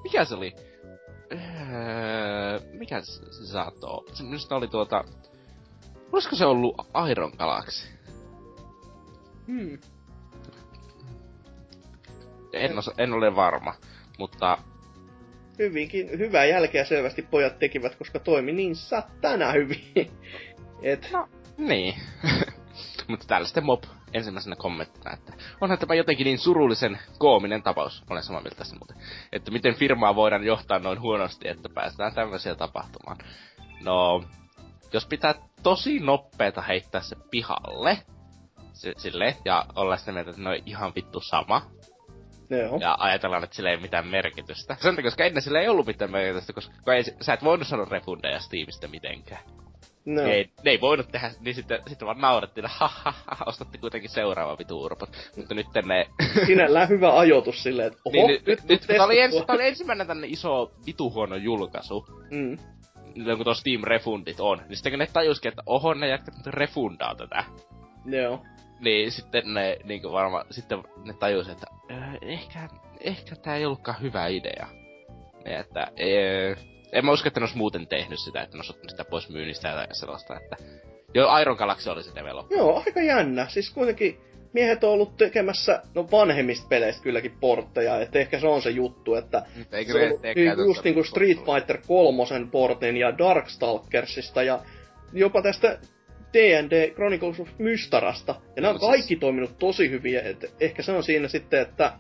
mikä 0.03 0.25
se 0.25 0.35
oli? 0.35 0.55
Öö, 1.31 2.59
mikä 2.71 3.01
se, 3.01 3.45
saattoi 3.45 4.03
Se 4.13 4.23
minusta 4.23 4.55
oli 4.55 4.67
tuota... 4.67 5.03
Olisiko 6.11 6.35
se 6.35 6.45
ollut 6.45 6.75
Iron 7.11 7.31
Galaxy? 7.37 7.87
Hmm 9.47 9.77
en, 12.55 12.77
osa, 12.77 12.91
en 12.97 13.13
ole 13.13 13.35
varma, 13.35 13.73
mutta... 14.19 14.57
Hyvinkin, 15.59 16.09
hyvää 16.19 16.45
jälkeä 16.45 16.85
selvästi 16.85 17.21
pojat 17.21 17.59
tekivät, 17.59 17.95
koska 17.95 18.19
toimi 18.19 18.51
niin 18.51 18.75
satana 18.75 19.51
hyvin. 19.51 19.81
Et... 20.81 21.09
No, 21.11 21.27
niin. 21.57 21.95
mutta 23.07 23.25
täällä 23.27 23.47
sitten 23.47 23.65
Mob 23.65 23.83
ensimmäisenä 24.13 24.55
kommenttina, 24.55 25.13
että 25.13 25.33
onhan 25.61 25.79
tämä 25.79 25.93
jotenkin 25.93 26.25
niin 26.25 26.39
surullisen 26.39 26.99
koominen 27.17 27.63
tapaus, 27.63 28.03
olen 28.09 28.23
samaa 28.23 28.41
mieltä 28.41 28.57
tässä 28.57 28.75
muuten, 28.75 28.97
että 29.31 29.51
miten 29.51 29.75
firmaa 29.75 30.15
voidaan 30.15 30.43
johtaa 30.43 30.79
noin 30.79 31.01
huonosti, 31.01 31.47
että 31.47 31.69
päästään 31.69 32.13
tämmöisiä 32.13 32.55
tapahtumaan. 32.55 33.17
No, 33.83 34.23
jos 34.93 35.05
pitää 35.05 35.35
tosi 35.63 35.99
nopeeta 35.99 36.61
heittää 36.61 37.01
se 37.01 37.15
pihalle, 37.31 37.97
sille, 38.97 39.37
ja 39.45 39.65
olla 39.75 39.97
sitä 39.97 40.11
mieltä, 40.11 40.29
että 40.29 40.41
no 40.41 40.49
ihan 40.65 40.95
vittu 40.95 41.21
sama, 41.21 41.61
Joo. 42.49 42.77
Ja 42.81 42.95
ajatellaan, 42.99 43.43
että 43.43 43.55
sillä 43.55 43.69
ei 43.69 43.75
ole 43.75 43.81
mitään 43.81 44.07
merkitystä. 44.07 44.75
Sen 44.79 44.95
takia, 44.95 45.11
koska 45.11 45.25
ennen 45.25 45.41
sillä 45.43 45.61
ei 45.61 45.67
ollut 45.67 45.87
mitään 45.87 46.11
merkitystä, 46.11 46.53
koska 46.53 46.93
ei, 46.93 47.03
sä 47.21 47.33
et 47.33 47.43
voinut 47.43 47.67
saada 47.67 47.85
refundeja 47.85 48.39
Steamista 48.39 48.87
mitenkään. 48.87 49.41
No. 50.05 50.23
Ne, 50.23 50.33
ei, 50.33 50.49
ne 50.63 50.71
ei 50.71 50.81
voinut 50.81 51.11
tehdä, 51.11 51.31
niin 51.39 51.55
sitten, 51.55 51.79
sitten 51.87 52.05
vaan 52.05 52.21
naurettiin, 52.21 52.65
että 52.65 52.77
ha, 52.77 52.87
ha, 53.03 53.13
ha, 53.27 53.45
ostatte 53.45 53.77
kuitenkin 53.77 54.09
seuraava 54.09 54.57
vitu 54.57 54.81
urpot. 54.81 55.09
Mutta 55.37 55.53
nyt 55.55 55.67
ne... 55.85 56.05
Sinällään 56.45 56.89
hyvä 56.89 57.19
ajoitus 57.19 57.63
silleen, 57.63 57.87
että 57.87 57.99
oho, 58.05 58.27
niin, 58.27 58.27
nyt, 58.27 58.45
nyt, 58.45 58.59
nyt 58.69 58.85
tää 58.87 59.05
oli, 59.05 59.19
ensi, 59.19 59.43
tää 59.47 59.55
oli 59.55 59.67
ensimmäinen 59.67 60.07
tänne 60.07 60.27
iso 60.27 60.71
vitu 60.85 61.13
huono 61.13 61.35
julkaisu, 61.35 62.05
Mm. 62.31 62.57
niin 63.15 63.37
kun 63.37 63.43
tuo 63.43 63.53
Steam 63.53 63.81
refundit 63.83 64.39
on, 64.39 64.57
niin 64.57 64.75
sitten 64.75 64.91
kun 64.91 64.99
ne 64.99 65.07
tajuskin, 65.13 65.49
että 65.49 65.63
oho, 65.65 65.93
ne 65.93 66.07
jätkät 66.07 66.47
refundaa 66.47 67.15
tätä. 67.15 67.43
Joo. 68.05 68.43
Niin 68.79 69.11
sitten 69.11 69.53
ne 69.53 69.77
niinku 69.83 70.11
varmaan, 70.11 70.45
sitten 70.51 70.83
ne 71.05 71.13
tajusi, 71.13 71.51
että 71.51 71.67
öö, 71.91 71.97
ehkä, 72.21 72.69
ehkä 72.99 73.35
tää 73.35 73.55
ei 73.55 73.65
ollutkaan 73.65 74.01
hyvä 74.01 74.27
idea. 74.27 74.67
Ja 75.45 75.59
että, 75.59 75.87
ee, 75.97 76.55
en 76.91 77.05
mä 77.05 77.11
usko, 77.11 77.27
että 77.27 77.39
ne 77.39 77.43
olisi 77.43 77.57
muuten 77.57 77.87
tehnyt 77.87 78.19
sitä, 78.19 78.41
että 78.41 78.57
ne 78.57 78.59
olisi 78.59 78.71
ottanut 78.71 78.89
sitä 78.89 79.05
pois 79.05 79.29
myynnistä 79.29 79.67
ja 79.67 79.87
sellaista, 79.91 80.37
että... 80.37 80.57
Jo 81.13 81.37
Iron 81.41 81.57
Galaxy 81.57 81.89
oli 81.89 82.03
se 82.03 82.15
develop. 82.15 82.51
Joo, 82.51 82.83
aika 82.85 83.01
jännä. 83.01 83.47
Siis 83.47 83.69
kuitenkin 83.69 84.19
miehet 84.53 84.83
on 84.83 84.89
ollut 84.89 85.17
tekemässä, 85.17 85.81
no 85.95 86.11
vanhemmista 86.11 86.67
peleistä 86.69 87.03
kylläkin 87.03 87.37
portteja, 87.39 88.01
että 88.01 88.19
ehkä 88.19 88.39
se 88.39 88.47
on 88.47 88.61
se 88.61 88.69
juttu, 88.69 89.15
että 89.15 89.45
Eikö 89.71 89.93
se 89.93 90.13
on 90.13 90.19
niin, 90.35 90.67
just 90.67 90.83
niinku 90.83 91.03
Street 91.03 91.37
Fighter 91.37 91.77
3 91.87 92.23
portin 92.51 92.97
ja 92.97 93.17
Darkstalkersista 93.17 94.43
ja 94.43 94.59
jopa 95.13 95.41
tästä 95.41 95.79
D&D 96.35 96.91
Chronicles 96.93 97.39
of 97.39 97.49
Mystarasta. 97.59 98.35
Ja 98.55 98.61
nämä 98.61 98.69
on 98.69 98.73
No 98.75 98.79
siis- 98.79 98.89
kaikki 98.89 99.15
toiminut 99.15 99.57
tosi 99.59 99.89
hyvin, 99.89 100.17
että 100.17 100.47
ehkä 100.59 100.81
se 100.81 100.91
on 100.91 101.03
siinä 101.03 101.27
sitten, 101.27 101.61
että 101.61 101.93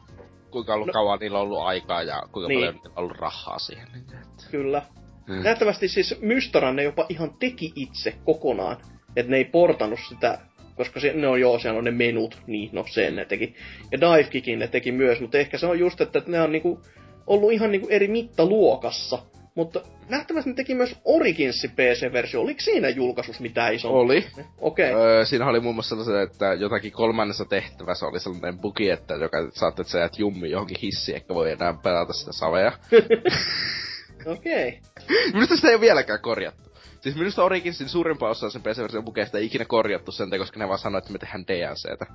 Kuinka 0.51 0.73
ollut 0.73 0.87
No- 0.87 0.93
kauan 0.93 1.19
niillä 1.19 1.37
on 1.37 1.43
ollut 1.43 1.59
aikaa 1.59 2.03
ja 2.03 2.21
kuinka 2.31 2.47
Niin. 2.47 2.59
paljon 2.59 2.81
on 2.85 2.91
ollut 2.95 3.17
rahaa 3.17 3.59
siihen. 3.59 3.87
Niin, 3.93 4.03
että... 4.03 4.45
kyllä. 4.51 4.81
Mm. 5.27 5.43
Nähtävästi 5.43 5.87
siis 5.87 6.21
Mystaran 6.21 6.75
ne 6.75 6.83
jopa 6.83 7.05
ihan 7.09 7.33
teki 7.39 7.71
itse 7.75 8.13
kokonaan. 8.25 8.77
Että 9.15 9.31
ne 9.31 9.37
ei 9.37 9.45
portannut 9.45 9.99
sitä, 10.09 10.39
koska 10.75 10.99
se, 10.99 11.13
ne 11.13 11.27
on 11.27 11.41
joo, 11.41 11.59
siellä 11.59 11.77
on 11.77 11.83
ne 11.83 11.91
menut, 11.91 12.37
niin 12.47 12.69
no 12.73 12.85
sen 12.89 13.15
ne 13.15 13.25
teki. 13.25 13.55
Ja 13.91 14.01
Divekickin 14.01 14.59
ne 14.59 14.67
teki 14.67 14.91
myös, 14.91 15.19
mutta 15.21 15.37
ehkä 15.37 15.57
se 15.57 15.65
on 15.65 15.79
just, 15.79 16.01
että 16.01 16.21
ne 16.27 16.41
on 16.41 16.51
niinku 16.51 16.79
ollut 17.27 17.51
ihan 17.51 17.71
niinku 17.71 17.87
eri 17.89 18.07
mittaluokassa. 18.07 19.19
Mutta 19.55 19.81
nähtävästi 20.09 20.49
ne 20.49 20.55
teki 20.55 20.75
myös 20.75 20.95
Originsi 21.05 21.67
PC-versio. 21.67 22.41
Oliko 22.41 22.59
siinä 22.59 22.89
julkaisussa 22.89 23.41
mitään 23.41 23.73
iso? 23.73 23.93
Oli. 23.93 24.27
Okei. 24.57 24.91
Okay. 24.91 25.05
Öö, 25.05 25.25
siinä 25.25 25.47
oli 25.47 25.59
muun 25.59 25.75
muassa 25.75 25.95
sellainen, 25.95 26.31
että 26.31 26.53
jotakin 26.53 26.91
kolmannessa 26.91 27.45
tehtävässä 27.45 28.05
oli 28.05 28.19
sellainen 28.19 28.59
bugi, 28.59 28.89
että 28.89 29.13
joka 29.13 29.37
saatte, 29.53 29.81
että 29.81 29.91
sä 29.91 29.99
jäät 29.99 30.19
jummi 30.19 30.49
johonkin 30.49 30.77
hissiin, 30.81 31.15
eikä 31.15 31.33
voi 31.33 31.51
enää 31.51 31.73
pelata 31.83 32.13
sitä 32.13 32.31
savea. 32.31 32.71
Okei. 34.25 34.81
Okay. 35.03 35.31
minusta 35.33 35.55
sitä 35.55 35.67
ei 35.67 35.75
ole 35.75 35.81
vieläkään 35.81 36.21
korjattu. 36.21 36.69
Siis 37.01 37.15
minusta 37.15 37.43
Originsin 37.43 37.89
suurimpaa 37.89 38.29
osaa 38.29 38.49
sen 38.49 38.61
PC-version 38.61 39.05
bugeista 39.05 39.37
ei 39.37 39.45
ikinä 39.45 39.65
korjattu 39.65 40.11
sen 40.11 40.29
takia, 40.29 40.39
koska 40.39 40.59
ne 40.59 40.67
vaan 40.67 40.79
sanoi, 40.79 40.99
että 40.99 41.11
me 41.11 41.17
tehdään 41.17 41.45
DLCtä. 41.47 42.05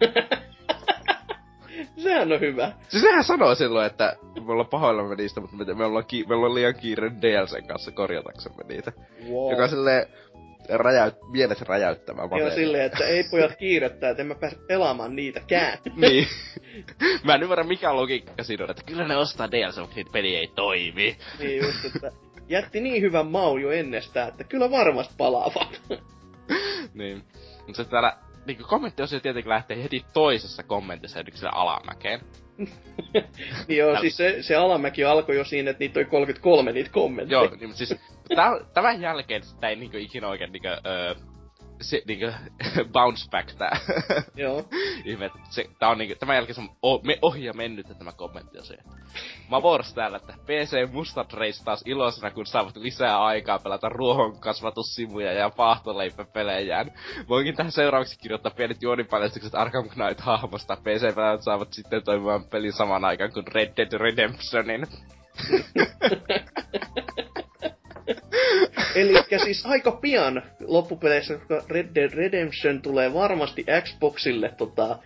Sehän 2.02 2.32
on 2.32 2.40
hyvä. 2.40 2.72
Siis 2.88 3.02
nehän 3.02 3.24
sanoi 3.24 3.56
silloin, 3.56 3.86
että 3.86 4.16
me 4.46 4.52
ollaan 4.52 4.68
pahoillamme 4.68 5.14
niistä, 5.14 5.40
mutta 5.40 5.56
me, 5.56 5.74
me, 5.74 5.84
ollaan, 5.84 6.04
ki- 6.06 6.24
me 6.28 6.34
ollaan 6.34 6.54
liian 6.54 6.74
kiire 6.74 7.10
DLCn 7.10 7.66
kanssa 7.66 7.90
korjataksemme 7.90 8.64
niitä. 8.68 8.92
Wow. 9.30 9.50
Joka 9.50 9.62
on 9.62 9.68
silleen 9.68 10.06
räjäyt, 10.68 11.14
mielet 11.32 11.60
räjäyttävää 11.60 12.26
materia. 12.26 12.54
silleen, 12.54 12.84
että 12.84 13.04
ei 13.04 13.24
pojat 13.30 13.56
kiirettää, 13.56 14.10
että 14.10 14.22
en 14.22 14.26
mä 14.26 14.34
pääse 14.34 14.56
pelaamaan 14.66 15.16
niitäkään. 15.16 15.78
niin. 15.96 16.26
mä 17.24 17.34
en 17.34 17.42
ymmärrä 17.42 17.64
mikä 17.64 17.96
logiikka 17.96 18.42
siinä 18.42 18.64
on, 18.64 18.70
että 18.70 18.82
kyllä 18.86 19.08
ne 19.08 19.16
ostaa 19.16 19.50
DLC, 19.50 19.80
mutta 19.80 19.96
niitä 19.96 20.10
peli 20.12 20.36
ei 20.36 20.48
toimi. 20.54 21.16
niin 21.38 21.62
just, 21.62 21.84
että 21.84 22.12
jätti 22.48 22.80
niin 22.80 23.02
hyvän 23.02 23.26
maun 23.26 23.62
jo 23.62 23.70
ennestään, 23.70 24.28
että 24.28 24.44
kyllä 24.44 24.70
varmasti 24.70 25.14
palaavat. 25.18 25.82
niin. 26.94 27.22
Mutta 27.66 27.84
se 27.84 27.90
täällä 27.90 28.16
niinku 28.50 28.68
kommenttiosio 28.68 29.20
tietenkin 29.20 29.50
lähtee 29.50 29.82
heti 29.82 30.04
toisessa 30.12 30.62
kommentissa 30.62 31.18
sille 31.34 31.50
alamäkeen. 31.54 32.20
niin 33.68 33.78
joo, 33.78 34.00
siis 34.00 34.16
se, 34.16 34.36
se 34.40 34.56
alamäki 34.56 35.04
alkoi 35.04 35.36
jo 35.36 35.44
siinä, 35.44 35.70
että 35.70 35.84
niitä 35.84 36.00
oli 36.00 36.06
33 36.06 36.72
niitä 36.72 36.90
kommentteja. 36.90 37.40
Joo, 37.40 37.50
niin, 37.50 37.68
mutta 37.68 37.78
siis 37.78 38.00
tä, 38.28 38.60
tämän 38.74 39.00
jälkeen 39.00 39.42
sitä 39.42 39.68
ei 39.68 39.76
niinku 39.76 39.96
ikinä 39.96 40.28
oikein 40.28 40.52
niinku, 40.52 40.68
öö, 40.68 41.14
se, 41.80 42.02
niinku, 42.06 42.26
bounce 42.92 43.30
back 43.30 43.52
tää 43.58 43.80
Joo. 44.36 44.64
ihme. 45.04 45.30
Se, 45.50 45.64
tää 45.78 45.88
on 45.88 45.98
niinku, 45.98 46.16
tämän 46.18 46.36
jälkeen 46.36 46.54
se 46.54 46.60
on 46.60 46.70
o, 46.82 46.98
me, 46.98 47.18
ohi 47.22 47.44
ja 47.44 47.52
mennyt 47.52 47.86
tämä 47.98 48.12
kommentti 48.12 48.58
on 48.58 48.64
se. 48.64 48.76
Mavors 49.48 49.94
täällä, 49.94 50.16
että 50.16 50.34
PC 50.46 50.92
Mustat 50.92 51.32
Race 51.32 51.64
taas 51.64 51.82
iloisena, 51.86 52.30
kun 52.30 52.46
saavat 52.46 52.76
lisää 52.76 53.24
aikaa 53.24 53.58
pelata 53.58 53.88
ruohonkasvatussimuja 53.88 55.32
ja 55.32 55.50
paahtoleipäpelejään. 55.50 56.92
Voinkin 57.28 57.56
tähän 57.56 57.72
seuraavaksi 57.72 58.18
kirjoittaa 58.18 58.52
pienet 58.56 58.82
juonipaljastukset 58.82 59.54
Arkham 59.54 59.88
Knight-hahmosta. 59.88 60.76
PC-pelaajat 60.76 61.42
saavat 61.42 61.72
sitten 61.72 62.04
toimimaan 62.04 62.44
pelin 62.44 62.72
samaan 62.72 63.04
aikaan 63.04 63.32
kuin 63.32 63.46
Red 63.46 63.72
Dead 63.76 63.92
Redemptionin. 63.92 64.86
Eli 68.94 69.14
siis 69.44 69.66
aika 69.66 69.92
pian 69.92 70.42
loppupeleissä, 70.60 71.34
koska 71.34 71.62
Red 71.68 71.94
Dead 71.94 72.10
Redemption 72.10 72.82
tulee 72.82 73.14
varmasti 73.14 73.64
Xboxille 73.82 74.54
tota, 74.56 74.98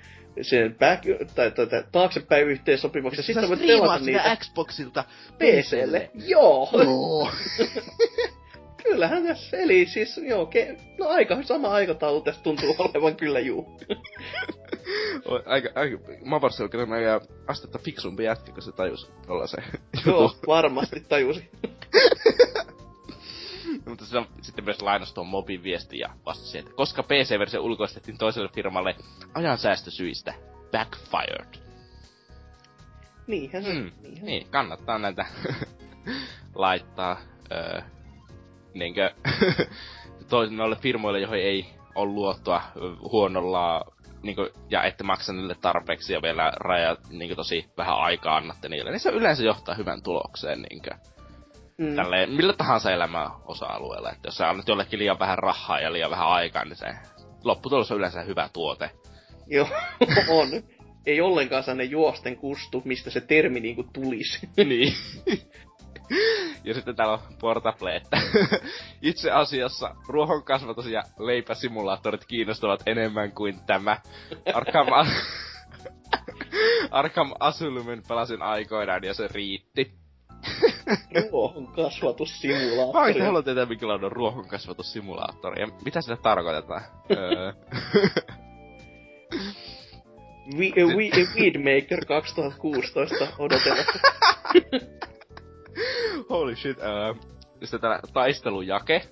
sen 0.43 0.77
back, 0.79 1.05
tai, 1.35 1.51
tai, 1.51 1.67
tai 1.67 1.85
taaksepäin 1.93 2.49
yhteen 2.49 2.79
sopivaksi. 2.79 3.19
Ja 3.19 3.23
sitten 3.23 3.49
voit 3.49 3.67
pelata 3.67 4.05
niitä 4.05 4.37
Xboxilta 4.37 5.05
PClle. 5.39 6.11
Joo. 6.27 6.69
Oo. 6.73 7.31
Kyllähän 8.85 9.27
tässä, 9.27 9.57
eli 9.57 9.87
siis 9.87 10.19
joo, 10.19 10.47
ke, 10.47 10.77
no 10.99 11.09
aika 11.09 11.43
sama 11.43 11.69
aikataulu 11.69 12.21
tässä 12.21 12.43
tuntuu 12.43 12.75
olevan 12.79 13.17
kyllä 13.17 13.41
juu. 13.41 13.81
Aika, 15.47 15.69
aika, 15.75 15.99
Mavors 16.25 16.61
on 16.61 16.71
kyllä 16.71 16.87
meidän 16.87 17.21
astetta 17.47 17.79
fiksumpi 17.79 18.25
jätkä, 18.25 18.53
kun 18.53 18.63
se 18.63 18.73
tajus 18.73 19.11
olla 19.29 19.47
se 19.47 19.57
Joo, 20.07 20.37
varmasti 20.47 21.01
tajusin. 21.09 21.51
Mutta 23.87 24.05
se 24.07 24.19
on 24.19 24.27
sitten 24.43 24.65
myös 24.65 24.83
lainas 24.83 25.13
tuon 25.15 25.27
mobin 25.27 25.63
viesti 25.63 25.99
ja 25.99 26.11
vastasi, 26.27 26.59
että 26.59 26.71
koska 26.75 27.03
PC-versio 27.03 27.61
ulkoistettiin 27.63 28.19
toiselle 28.19 28.49
firmalle 28.49 28.97
ajansäästösyistä, 29.35 30.35
backfired. 30.73 31.55
Niinhän 33.27 33.63
se, 33.65 33.75
Mm, 33.75 33.91
niinhän. 34.03 34.27
niin, 34.27 34.47
kannattaa 34.51 34.99
näitä 34.99 35.27
laittaa 36.55 37.17
öö, 37.53 37.81
niinkö 38.75 39.15
toisille 40.29 40.77
firmoille, 40.77 41.21
joihin 41.21 41.47
ei 41.47 41.67
ole 41.95 42.13
luottoa 42.13 42.63
huonolla 43.13 43.85
niinku, 44.23 44.49
ja 44.71 44.83
ette 44.83 45.05
maksa 45.05 45.33
niille 45.33 45.55
tarpeeksi 45.55 46.13
ja 46.13 46.23
vielä 46.23 46.53
rajat 46.57 47.01
niinku 47.09 47.37
tosi 47.37 47.71
vähän 47.77 47.97
aikaa 47.97 48.37
annatte 48.37 48.69
niille, 48.69 48.91
niin 48.91 49.01
se 49.01 49.11
yleensä 49.11 49.43
johtaa 49.45 49.75
hyvän 49.75 50.03
tulokseen 50.03 50.63
niinkö. 50.63 50.91
Mm. 51.79 51.97
Tälleen, 51.97 52.31
millä 52.31 52.53
tahansa 52.53 52.91
elämän 52.93 53.31
osa-alueella, 53.45 54.13
että 54.13 54.29
jos 54.29 54.37
sä 54.37 54.49
annat 54.49 54.69
jollekin 54.69 54.99
liian 54.99 55.19
vähän 55.19 55.39
rahaa 55.39 55.81
ja 55.81 55.93
liian 55.93 56.11
vähän 56.11 56.29
aikaa, 56.29 56.65
niin 56.65 56.77
se 56.77 56.87
lopputulos 57.45 57.91
on 57.93 57.99
yleensä 57.99 58.23
hyvä 58.23 58.49
tuote. 58.53 58.91
Joo, 59.47 59.69
on. 60.41 60.49
Ei 61.07 61.21
ollenkaan 61.21 61.63
sellainen 61.63 61.91
juosten 61.91 62.37
kustu, 62.37 62.83
mistä 62.85 63.11
se 63.11 63.21
termi 63.21 63.61
niinku 63.61 63.85
tulisi. 63.93 64.49
niin. 64.57 64.95
ja 66.65 66.75
sitten 66.75 66.97
täällä 66.97 67.15
on 67.15 67.21
Portable, 67.41 67.97
että 67.97 68.21
itse 69.03 69.31
asiassa 69.31 69.97
ruohonkasvatus 70.09 70.87
ja 70.87 71.03
leipäsimulaattorit 71.19 72.25
kiinnostavat 72.25 72.83
enemmän 72.87 73.33
kuin 73.33 73.61
tämä. 73.67 74.01
Arkham, 74.55 74.87
Arkham 76.91 77.33
Asylumin 77.41 78.03
pelasin 78.09 78.43
aikoinaan 78.43 79.05
ja 79.05 79.15
se 79.15 79.29
riitti. 79.29 80.04
Ruohon 81.31 81.63
Mä 81.63 81.69
oikein 81.69 81.85
kasvatussimulaattori. 81.85 83.21
haluan 83.21 83.45
tietää, 83.45 83.67
minkälainen 83.67 84.05
on 84.05 84.13
ruohonkasvatussimulaattori 84.13 85.61
ja 85.63 85.69
mitä 85.85 86.01
sille 86.01 86.17
tarkoitetaan. 86.23 86.83
Öö, 87.11 87.53
We, 90.59 90.73
we, 90.77 91.11
Weedmaker 91.41 92.05
2016 92.07 93.29
odotellessa. 93.39 93.99
Holy 96.31 96.57
shit. 96.57 96.77
Uh, 96.79 97.17
sitten 97.61 97.81
täällä 97.81 98.01
taistelujake. 98.13 99.03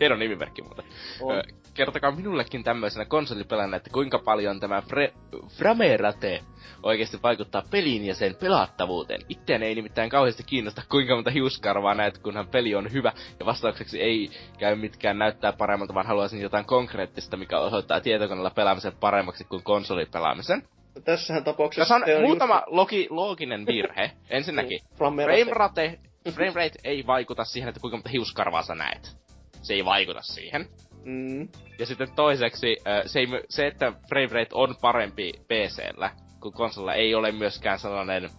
Hieno 0.00 0.16
nimimerkki 0.16 0.62
muuten. 0.62 0.84
On. 1.20 1.36
Ö, 1.36 1.42
kertokaa 1.74 2.10
minullekin 2.10 2.64
tämmöisenä 2.64 3.04
konsolipelänä, 3.04 3.76
että 3.76 3.90
kuinka 3.90 4.18
paljon 4.18 4.60
tämä 4.60 4.80
Fre- 4.80 5.38
Framerate 5.48 6.40
oikeasti 6.82 7.18
vaikuttaa 7.22 7.62
peliin 7.70 8.04
ja 8.04 8.14
sen 8.14 8.34
pelattavuuteen. 8.40 9.20
Itseään 9.28 9.62
ei 9.62 9.74
nimittäin 9.74 10.10
kauheasti 10.10 10.42
kiinnosta, 10.46 10.82
kuinka 10.90 11.14
monta 11.14 11.30
hiuskarvaa 11.30 11.94
näet, 11.94 12.18
kunhan 12.18 12.48
peli 12.48 12.74
on 12.74 12.92
hyvä. 12.92 13.12
Ja 13.40 13.46
vastaukseksi 13.46 14.00
ei 14.00 14.30
käy 14.58 14.76
mitkään 14.76 15.18
näyttää 15.18 15.52
paremmalta, 15.52 15.94
vaan 15.94 16.06
haluaisin 16.06 16.40
jotain 16.40 16.64
konkreettista, 16.64 17.36
mikä 17.36 17.58
osoittaa 17.58 18.00
tietokoneella 18.00 18.50
pelaamisen 18.50 18.92
paremmaksi 19.00 19.44
kuin 19.44 19.62
konsolipelaamisen. 19.62 20.62
tässähän 21.04 21.44
tapauksessa... 21.44 21.94
Tässä 21.94 22.12
on 22.12 22.18
se 22.18 22.26
muutama 22.26 22.58
just- 22.58 22.66
logi, 22.66 23.06
looginen 23.10 23.66
virhe. 23.66 24.10
Ensinnäkin, 24.30 24.80
From 24.96 25.14
frame 25.16 25.52
rate, 25.54 25.98
frame 26.30 26.52
rate 26.54 26.78
ei 26.90 27.06
vaikuta 27.06 27.44
siihen, 27.44 27.68
että 27.68 27.80
kuinka 27.80 27.96
monta 27.96 28.10
hiuskarvaa 28.10 28.62
sä 28.62 28.74
näet. 28.74 29.16
Se 29.62 29.74
ei 29.74 29.84
vaikuta 29.84 30.22
siihen. 30.22 30.68
Mm. 31.04 31.48
Ja 31.78 31.86
sitten 31.86 32.08
toiseksi, 32.16 32.76
äh, 32.86 33.02
se, 33.06 33.20
ei, 33.20 33.26
se 33.48 33.66
että 33.66 33.92
frame 34.08 34.26
rate 34.26 34.50
on 34.52 34.74
parempi 34.80 35.32
PCllä 35.32 36.10
kuin 36.40 36.54
konsolilla 36.54 36.94
ei 36.94 37.14
ole 37.14 37.32
myöskään 37.32 37.78
sellainen 37.78 38.30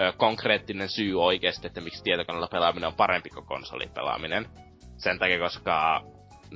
ö, 0.00 0.12
konkreettinen 0.16 0.88
syy 0.88 1.22
oikeasti, 1.22 1.66
että 1.66 1.80
miksi 1.80 2.02
tietokoneella 2.02 2.48
pelaaminen 2.48 2.86
on 2.86 2.94
parempi 2.94 3.30
kuin 3.30 3.46
konsolipelaaminen. 3.46 4.46
Sen 4.96 5.18
takia, 5.18 5.38
koska 5.38 6.02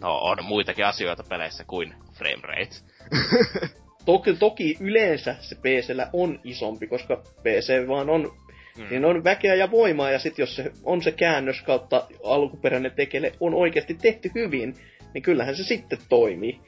no, 0.00 0.18
on 0.18 0.44
muitakin 0.44 0.86
asioita 0.86 1.24
peleissä 1.28 1.64
kuin 1.64 1.94
frame 2.12 2.42
rate. 2.42 2.76
Toki, 4.04 4.34
toki 4.34 4.76
yleensä 4.80 5.36
se 5.40 5.54
PCllä 5.54 6.10
on 6.12 6.40
isompi, 6.44 6.86
koska 6.86 7.16
PC 7.16 7.88
vaan 7.88 8.10
on, 8.10 8.32
mm. 8.78 8.86
niin 8.90 9.04
on 9.04 9.24
väkeä 9.24 9.54
ja 9.54 9.70
voimaa, 9.70 10.10
ja 10.10 10.18
sitten 10.18 10.42
jos 10.42 10.56
se 10.56 10.72
on 10.82 11.02
se 11.02 11.12
käännös 11.12 11.62
kautta 11.62 12.06
alkuperäinen 12.24 12.92
tekele 12.92 13.32
on 13.40 13.54
oikeasti 13.54 13.94
tehty 13.94 14.30
hyvin, 14.34 14.74
niin 15.14 15.22
kyllähän 15.22 15.56
se 15.56 15.64
sitten 15.64 15.98
toimii 16.08 16.60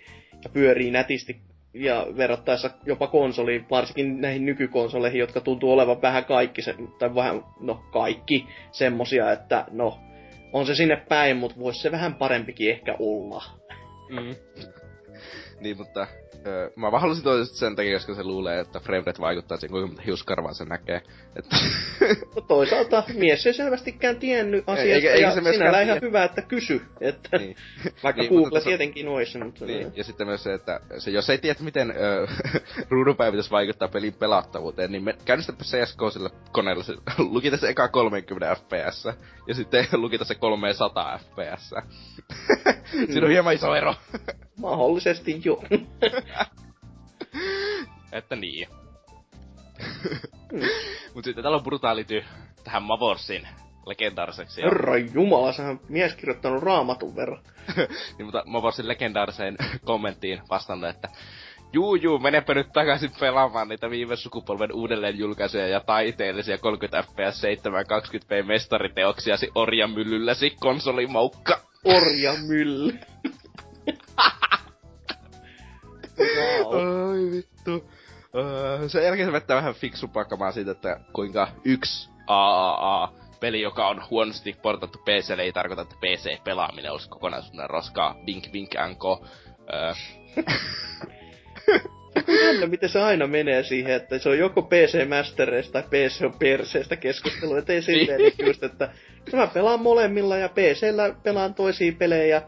ja 0.45 0.51
pyörii 0.51 0.91
nätisti 0.91 1.41
ja 1.75 2.07
verrattaessa 2.17 2.71
jopa 2.87 3.07
konsoliin, 3.07 3.67
varsinkin 3.71 4.21
näihin 4.21 4.47
nykykonsoleihin, 4.47 5.21
jotka 5.21 5.41
tuntuu 5.41 5.73
olevan 5.73 6.03
vähän 6.03 6.25
kaikki, 6.25 6.63
se, 6.63 6.75
tai 6.99 7.15
vähän, 7.15 7.45
no 7.61 7.75
kaikki 7.93 8.47
semmosia, 8.73 9.33
että 9.33 9.65
no, 9.71 9.99
on 10.53 10.67
se 10.67 10.75
sinne 10.75 10.97
päin, 10.97 11.37
mutta 11.37 11.61
voisi 11.61 11.81
se 11.81 11.93
vähän 11.93 12.15
parempikin 12.15 12.71
ehkä 12.71 12.97
olla. 12.99 13.45
Mm. 14.11 14.35
niin, 15.61 15.77
mutta 15.77 16.07
öö, 16.47 16.71
mä 16.77 16.91
vaan 16.93 17.01
halusin 17.03 17.25
toisesta 17.25 17.57
sen 17.57 17.77
takia, 17.77 17.97
koska 17.97 18.15
se 18.15 18.25
luulee, 18.25 18.61
että 18.61 18.81
rate 18.87 19.13
vaikuttaa 19.21 19.57
siihen, 19.59 19.71
kuinka 19.73 20.03
hiuskarvaa 20.03 20.53
se 20.53 20.65
näkee. 20.65 21.03
Että 21.37 21.57
No 22.37 22.43
toisaalta 22.49 23.03
mies 23.15 23.47
ei 23.47 23.55
selvästikään 23.55 24.17
tiennyt 24.17 24.65
asiasta, 24.67 24.95
eikä- 24.95 25.11
eikä 25.13 25.27
ja 25.27 25.35
se 25.35 25.41
myöskään 25.41 25.55
sinällään 25.55 25.85
ihan 25.87 26.01
hyvä, 26.03 26.25
että 26.25 26.43
kysy. 26.43 26.83
Että, 27.01 27.39
niin. 27.39 27.57
Vaikka 28.03 28.23
Niin, 28.23 28.33
Google 28.35 28.51
tässä- 28.51 28.69
tietenkin 28.69 29.09
olisi, 29.09 29.39
mutta... 29.39 29.65
Niin, 29.65 29.93
ja 29.97 30.05
sitten 30.05 30.27
myös 30.27 30.43
se, 30.43 30.55
että 30.55 30.81
se, 30.99 31.11
jos 31.11 31.31
ei 31.31 31.39
tiedä, 31.39 31.59
miten 31.63 31.91
ö, 31.91 32.27
ruudunpäivitys 32.91 33.51
vaikuttaa 33.51 33.89
pelin 33.89 34.13
pelattavuuteen, 34.15 34.93
niin 34.93 35.05
me 35.05 35.15
käynnistäpä 35.25 35.65
CSK 35.65 35.99
sillä 36.13 36.31
koneella, 36.53 36.83
se, 36.83 36.95
lukita 37.19 37.57
se 37.57 37.69
eka 37.69 37.89
30 37.89 38.55
fps, 38.55 39.05
ja 39.49 39.55
sitten 39.55 39.87
lukita 39.93 40.25
se 40.25 40.35
300 40.35 41.19
fps. 41.19 41.75
Siinä 43.07 43.27
on 43.27 43.31
hieman 43.33 43.55
iso 43.55 43.75
ero. 43.75 43.95
Mahdollisesti 44.57 45.41
jo. 45.45 45.63
että 48.13 48.37
niin. 48.37 48.69
Mut 51.15 51.25
sitten 51.25 51.43
täällä 51.45 51.57
on 51.57 51.65
brutaality 51.65 52.25
tähän 52.65 52.83
Mavorsin 52.83 53.49
legendaariseksi. 53.87 54.61
Ja, 54.61 54.69
Herra 54.69 54.97
Jumala, 54.97 55.53
sehän 55.53 55.81
mies 55.89 56.15
kirjoittanut 56.15 56.63
raamatun 56.63 57.17
verran. 57.17 57.43
niin, 58.19 58.25
mutta 58.25 58.43
Mavorsin 58.47 58.89
legendaariseen 58.89 59.57
kommenttiin 59.85 60.43
vastannut, 60.51 60.91
että 60.91 61.09
Juu, 61.75 61.95
juu, 61.95 62.19
menepä 62.19 62.55
nyt 62.55 62.73
takaisin 62.73 63.11
pelaamaan 63.21 63.69
niitä 63.69 63.91
viime 63.91 64.17
sukupolven 64.17 64.73
uudelleen 64.73 65.19
julkaisuja 65.19 65.69
ja 65.69 65.81
taiteellisia 65.81 66.59
30 66.59 67.03
fps 67.03 67.43
720p 67.43 68.47
mestariteoksiasi 68.47 69.51
orjamyllylläsi 69.55 70.57
konsolimaukka. 70.61 71.61
Orja 71.85 72.33
mylly. 72.49 72.99
wow. 76.19 77.11
Ai 77.11 77.31
vittu. 77.31 77.91
Öö, 78.35 78.89
sen 78.89 79.05
jälkeen 79.05 79.29
se 79.29 79.33
vettää 79.33 79.57
vähän 79.57 79.75
fiksumpaa 79.75 80.25
kamaa 80.25 80.53
siitä, 80.53 80.71
että 80.71 81.01
kuinka 81.13 81.49
yksi 81.65 82.11
AAA 82.27 83.13
peli, 83.41 83.61
joka 83.61 83.89
on 83.89 84.03
huonosti 84.11 84.57
portattu 84.63 84.99
PClle, 84.99 85.43
ei 85.43 85.53
tarkoita, 85.53 85.83
että 85.83 85.95
PC-pelaaminen 86.01 86.93
olisi 86.93 87.09
kokonaisuuden 87.09 87.71
roskaa. 87.71 88.17
Vink, 88.27 88.45
vink, 88.53 88.71
NK. 88.91 89.05
Öö, 89.75 89.93
Jännä, 92.45 92.67
miten 92.67 92.89
se 92.89 93.01
aina 93.03 93.27
menee 93.27 93.63
siihen, 93.63 93.93
että 93.95 94.19
se 94.19 94.29
on 94.29 94.39
joko 94.39 94.63
PC 94.63 95.09
Mastereista 95.09 95.73
tai 95.73 95.83
PC 95.91 96.23
on 96.25 96.35
perseestä 96.39 96.97
keskustelua. 96.97 97.59
Että 97.59 97.73
ei 97.73 97.83
silleen 97.83 98.19
Niin. 98.19 98.33
niin. 98.39 98.47
just, 98.49 98.63
että 98.63 98.91
mä 99.33 99.47
pelaan 99.47 99.81
molemmilla 99.81 100.37
ja 100.37 100.49
PCllä 100.49 101.15
pelaan 101.23 101.55
toisia 101.55 101.93
pelejä. 101.99 102.43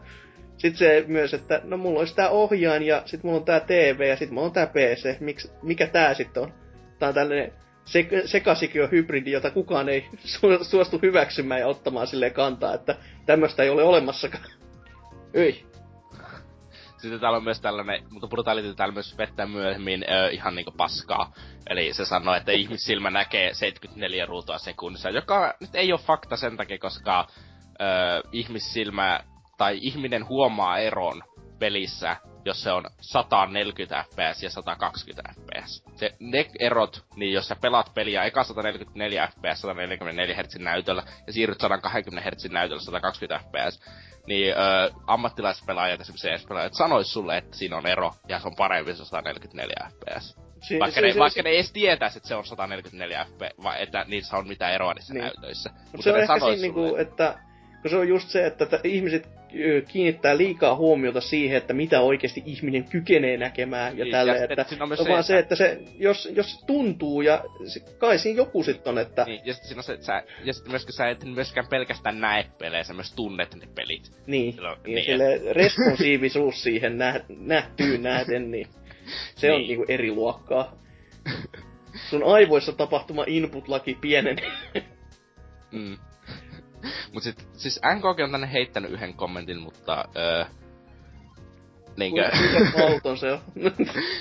Sitten 0.57 0.77
se 0.77 1.03
myös, 1.07 1.33
että 1.33 1.61
no 1.63 1.77
mulla 1.77 1.99
olisi 1.99 2.15
tää 2.15 2.29
ohjaan 2.29 2.83
ja 2.83 3.01
sit 3.05 3.23
mulla 3.23 3.37
on 3.37 3.45
tää 3.45 3.59
TV 3.59 4.07
ja 4.09 4.15
sit 4.17 4.31
mulla 4.31 4.47
on 4.47 4.53
tää 4.53 4.67
PC. 4.67 5.19
Miks, 5.19 5.51
mikä 5.63 5.87
tää 5.87 6.13
sitten 6.13 6.43
on? 6.43 6.53
Tää 6.99 7.09
on 7.09 7.15
tällainen 7.15 7.51
sek- 7.85 8.27
sekasikio 8.27 8.87
hybridi, 8.87 9.31
jota 9.31 9.51
kukaan 9.51 9.89
ei 9.89 10.09
su- 10.35 10.63
suostu 10.63 10.99
hyväksymään 11.01 11.59
ja 11.61 11.67
ottamaan 11.67 12.07
silleen 12.07 12.33
kantaa, 12.33 12.73
että 12.73 12.95
tämmöistä 13.25 13.63
ei 13.63 13.69
ole 13.69 13.83
olemassakaan. 13.83 14.43
Ei. 15.33 15.65
Sitten 16.97 17.19
täällä 17.19 17.37
on 17.37 17.43
myös 17.43 17.61
tällainen, 17.61 18.03
mutta 18.09 18.27
Brutality 18.27 18.75
täällä 18.75 18.93
myös 18.93 19.17
vettää 19.17 19.45
myöhemmin 19.45 20.05
ö, 20.09 20.29
ihan 20.29 20.55
niinku 20.55 20.71
paskaa. 20.71 21.33
Eli 21.69 21.93
se 21.93 22.05
sanoo, 22.05 22.35
että 22.35 22.51
ihmissilmä 22.51 23.09
näkee 23.09 23.53
74 23.53 24.25
ruutua 24.25 24.57
sekunnissa, 24.57 25.09
joka 25.09 25.53
nyt 25.59 25.75
ei 25.75 25.91
ole 25.91 25.99
fakta 25.99 26.37
sen 26.37 26.57
takia, 26.57 26.77
koska 26.77 27.27
ö, 27.29 27.83
ihmissilmä 28.31 29.19
tai 29.57 29.77
ihminen 29.81 30.27
huomaa 30.27 30.77
eron 30.79 31.21
pelissä, 31.59 32.15
jos 32.45 32.63
se 32.63 32.71
on 32.71 32.83
140 33.01 34.03
fps 34.11 34.43
ja 34.43 34.49
120 34.49 35.33
fps. 35.33 35.83
Se, 35.95 36.15
ne 36.19 36.45
erot, 36.59 37.05
niin 37.15 37.33
jos 37.33 37.47
sä 37.47 37.55
pelaat 37.55 37.91
peliä 37.93 38.23
eka 38.23 38.43
144 38.43 39.27
fps 39.27 39.61
144 39.61 40.35
Hz 40.35 40.55
näytöllä 40.59 41.03
ja 41.27 41.33
siirryt 41.33 41.61
120 41.61 42.29
Hz 42.31 42.45
näytöllä 42.51 42.81
120 42.81 43.45
fps, 43.49 43.81
niin 44.27 44.53
ö, 44.57 44.91
ammattilaispelaajat, 45.07 46.01
esimerkiksi 46.01 46.27
CS-pelaajat, 46.27 46.73
sanois 46.73 47.13
sulle, 47.13 47.37
että 47.37 47.57
siinä 47.57 47.77
on 47.77 47.87
ero, 47.87 48.11
ja 48.27 48.39
se 48.39 48.47
on 48.47 48.55
parempi 48.55 48.95
se 48.95 49.05
144 49.05 49.75
fps. 49.89 50.35
Si- 50.61 50.79
Vaikka, 50.79 50.95
se- 50.95 51.01
ne, 51.07 51.13
se- 51.13 51.19
vaikka 51.19 51.41
ne 51.41 51.49
ei 51.49 51.55
edes 51.55 51.71
tietäis, 51.71 52.15
että 52.15 52.27
se 52.27 52.35
on 52.35 52.45
144 52.45 53.25
fps, 53.25 53.63
vai 53.63 53.83
että 53.83 54.05
niissä 54.07 54.37
on 54.37 54.47
mitään 54.47 54.73
eroa 54.73 54.93
niissä 54.93 55.13
Niin. 55.13 55.21
näytöissä. 55.23 55.69
Mutta 55.91 56.01
se 56.03 56.09
on 56.09 56.15
ne 56.15 56.21
ehkä 56.21 56.39
siinä, 56.39 56.61
niinku, 56.61 56.95
että 56.95 57.39
kun 57.81 57.91
se 57.91 57.97
on 57.97 58.07
just 58.07 58.29
se, 58.29 58.45
että 58.45 58.65
t- 58.65 58.79
ihmiset 58.85 59.29
kiinnittää 59.87 60.37
liikaa 60.37 60.75
huomiota 60.75 61.21
siihen, 61.21 61.57
että 61.57 61.73
mitä 61.73 62.01
oikeasti 62.01 62.43
ihminen 62.45 62.83
kykenee 62.83 63.37
näkemään 63.37 63.97
ja 63.97 64.05
Niin, 64.05 64.11
tälle, 64.11 64.37
ja 64.37 64.43
että 64.49 64.65
siinä 64.69 64.83
on 64.83 64.89
myös 64.89 64.99
on 64.99 65.05
se, 65.05 65.09
vaan 65.11 65.19
että- 65.19 65.27
se, 65.27 65.39
että 65.39 65.55
se, 65.55 65.79
jos, 65.97 66.29
jos 66.35 66.63
tuntuu 66.67 67.21
ja 67.21 67.43
se, 67.67 67.79
kai 67.97 68.19
siinä 68.19 68.37
joku 68.37 68.63
sitten 68.63 68.91
on, 68.91 68.97
että 68.97 69.23
Niin, 69.23 69.41
ja 69.45 69.53
sitten 69.53 69.67
siinä 69.67 69.79
on 69.79 69.83
se, 69.83 69.93
että 69.93 70.05
sä, 70.05 70.23
ja 70.43 70.53
sitten 70.53 70.71
myöskin 70.71 70.93
sä 70.93 71.09
et 71.09 71.23
myöskään 71.23 71.67
pelkästään 71.69 72.19
näe 72.19 72.45
pelejä, 72.57 72.83
sä 72.83 72.93
myös 72.93 73.13
tunnet 73.13 73.55
ne 73.55 73.67
pelit. 73.75 74.11
niin, 74.27 74.53
Silloin- 74.53 74.77
niin, 74.85 74.95
niin, 74.95 75.05
sille 75.05 75.53
responsiivisuus 75.53 76.63
siihen 76.63 76.97
nä, 76.97 77.21
nähtyyn 77.29 78.03
nähden, 78.03 78.51
niin 78.51 78.67
se 79.35 79.51
on 79.51 79.57
Niin. 79.59 79.67
niinku 79.67 79.85
eri 79.87 80.11
luokkaa. 80.11 80.75
Sun 82.09 82.23
aivoissa 82.23 82.71
tapahtuma 82.71 83.23
input-laki 83.27 83.97
pienenee. 84.01 84.51
Mm. 85.71 85.97
Mut 87.13 87.23
sit, 87.23 87.47
siis 87.53 87.79
NKG 87.95 88.19
on 88.23 88.31
tänne 88.31 88.51
heittänyt 88.53 88.91
yhden 88.91 89.13
kommentin, 89.13 89.59
mutta 89.59 90.05
öö, 90.15 90.45
niinkö, 91.97 92.29
mauton 92.77 93.17
se 93.21 93.31
on. 93.31 93.39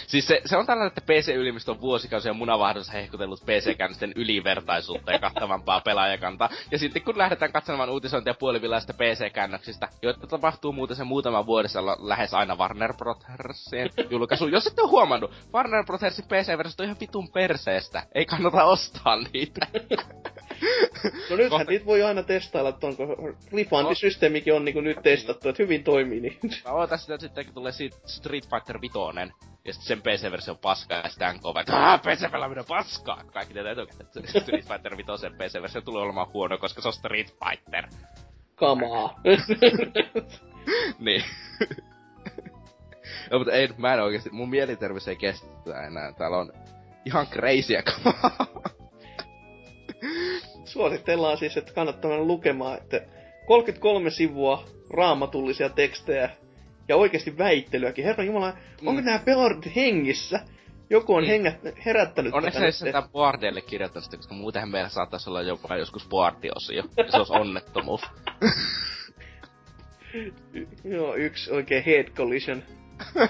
siis 0.06 0.26
se, 0.26 0.40
se 0.44 0.56
on 0.56 0.66
tällainen, 0.66 0.86
että 0.86 1.00
PC-ylimistö 1.12 1.70
on 1.70 1.80
vuosikausia 1.80 2.32
munavahdossa 2.34 2.92
hehkutellut 2.92 3.40
PC-käännösten 3.40 4.12
ylivertaisuutta 4.16 5.12
ja 5.12 5.18
kattavampaa 5.18 5.80
pelaajakantaa. 5.80 6.50
Ja 6.70 6.78
sitten 6.78 7.02
kun 7.02 7.18
lähdetään 7.18 7.52
katsomaan 7.52 7.90
uutisointia 7.90 8.34
puolivillaista 8.34 8.94
PC-käännöksistä, 8.94 9.88
joita 10.02 10.26
tapahtuu 10.26 10.72
muuten 10.72 10.96
se 10.96 11.04
muutama 11.04 11.46
vuodessa 11.46 11.86
la- 11.86 11.96
lähes 12.00 12.34
aina 12.34 12.56
Warner 12.56 12.94
Brothersin 12.94 13.90
julkaisu. 14.10 14.48
Jos 14.48 14.66
ette 14.66 14.82
ole 14.82 14.90
huomannut, 14.90 15.30
Warner 15.52 15.84
Brothersin 15.84 16.24
PC-versiot 16.24 16.80
on 16.80 16.84
ihan 16.84 16.96
vitun 17.00 17.28
perseestä. 17.32 18.02
Ei 18.14 18.26
kannata 18.26 18.64
ostaa 18.64 19.16
niitä. 19.16 19.66
No 21.30 21.36
nythän 21.36 21.50
Kohta- 21.50 21.70
niitä 21.70 21.86
voi 21.86 22.02
aina 22.02 22.22
testailla, 22.22 22.70
että 22.70 22.86
onko 22.86 23.06
refundisysteemikin 23.52 24.54
on 24.54 24.64
niinku 24.64 24.80
nyt 24.80 24.98
testattu, 25.02 25.48
että 25.48 25.62
hyvin 25.62 25.84
toimii. 25.84 26.20
Niin. 26.20 26.38
Mä 26.64 26.72
ootan 26.72 26.98
sitä 26.98 27.18
sitten, 27.18 27.44
kun 27.44 27.54
tulee 27.54 27.72
siitä 27.72 27.96
Street 28.06 28.48
Fighter 28.50 28.80
5, 28.80 28.98
ja 29.64 29.72
sitten 29.72 29.86
sen 29.86 30.02
PC-versio 30.02 30.52
on 30.52 30.58
paskaa, 30.58 30.98
ja 30.98 31.08
sitten 31.08 31.34
NK 31.36 31.42
vaikka, 31.54 31.76
aah, 31.76 32.00
PC-pelaaminen 32.00 32.64
paskaa! 32.68 33.22
kun 33.22 33.32
Kaikki 33.32 33.54
tietää 33.54 33.72
etukäteen, 33.72 34.06
että 34.06 34.40
Street 34.40 34.68
Fighter 34.68 34.96
5 34.96 35.10
PC-versio 35.36 35.80
tulee 35.80 36.02
olemaan 36.02 36.32
huono, 36.32 36.58
koska 36.58 36.82
se 36.82 36.88
on 36.88 36.94
Street 36.94 37.34
Fighter. 37.44 37.86
Kamaa. 38.54 39.20
niin. 40.98 41.24
no, 43.30 43.38
mutta 43.38 43.52
ei, 43.52 43.68
mä 43.76 43.94
en 43.94 44.02
oikeesti, 44.02 44.30
mun 44.30 44.50
mieliterveys 44.50 45.08
ei 45.08 45.16
kestä 45.16 45.46
enää. 45.86 46.12
Täällä 46.12 46.36
on 46.36 46.52
ihan 47.04 47.26
crazyä 47.26 47.82
kamaa. 47.82 48.46
Suositellaan 50.64 51.38
siis, 51.38 51.56
että 51.56 51.72
kannattaa 51.72 52.10
mennä 52.10 52.26
lukemaan, 52.26 52.78
että 52.78 53.00
33 53.46 54.10
sivua 54.10 54.64
raamatullisia 54.90 55.68
tekstejä 55.68 56.30
ja 56.88 56.96
oikeasti 56.96 57.38
väittelyäkin. 57.38 58.04
Herra 58.04 58.24
Jumala, 58.24 58.56
onko 58.86 59.00
Mm. 59.00 59.04
nämä 59.06 59.18
pelarit 59.18 59.74
hengissä? 59.76 60.40
Joku 60.90 61.14
on 61.14 61.22
Niin. 61.22 61.30
hengät, 61.30 61.84
herättänyt 61.86 62.34
Onneksi 62.34 62.56
tätä 62.58 62.66
nyt. 62.66 62.74
sitä 62.74 63.02
boardille 63.12 63.60
kirjoittanut 63.60 64.04
sitä, 64.04 64.16
koska 64.16 64.34
muutenhan 64.34 64.70
meillä 64.70 64.88
saattaisi 64.88 65.30
olla 65.30 65.42
jopa 65.42 65.76
joskus 65.76 66.08
boardiosio. 66.08 66.84
Ja 66.96 67.10
se 67.10 67.16
olisi 67.16 67.32
onnettomuus. 67.32 68.00
Joo, 70.84 71.14
yksi 71.14 71.50
oikein 71.50 71.84
head 71.84 72.04
collision. 72.10 72.62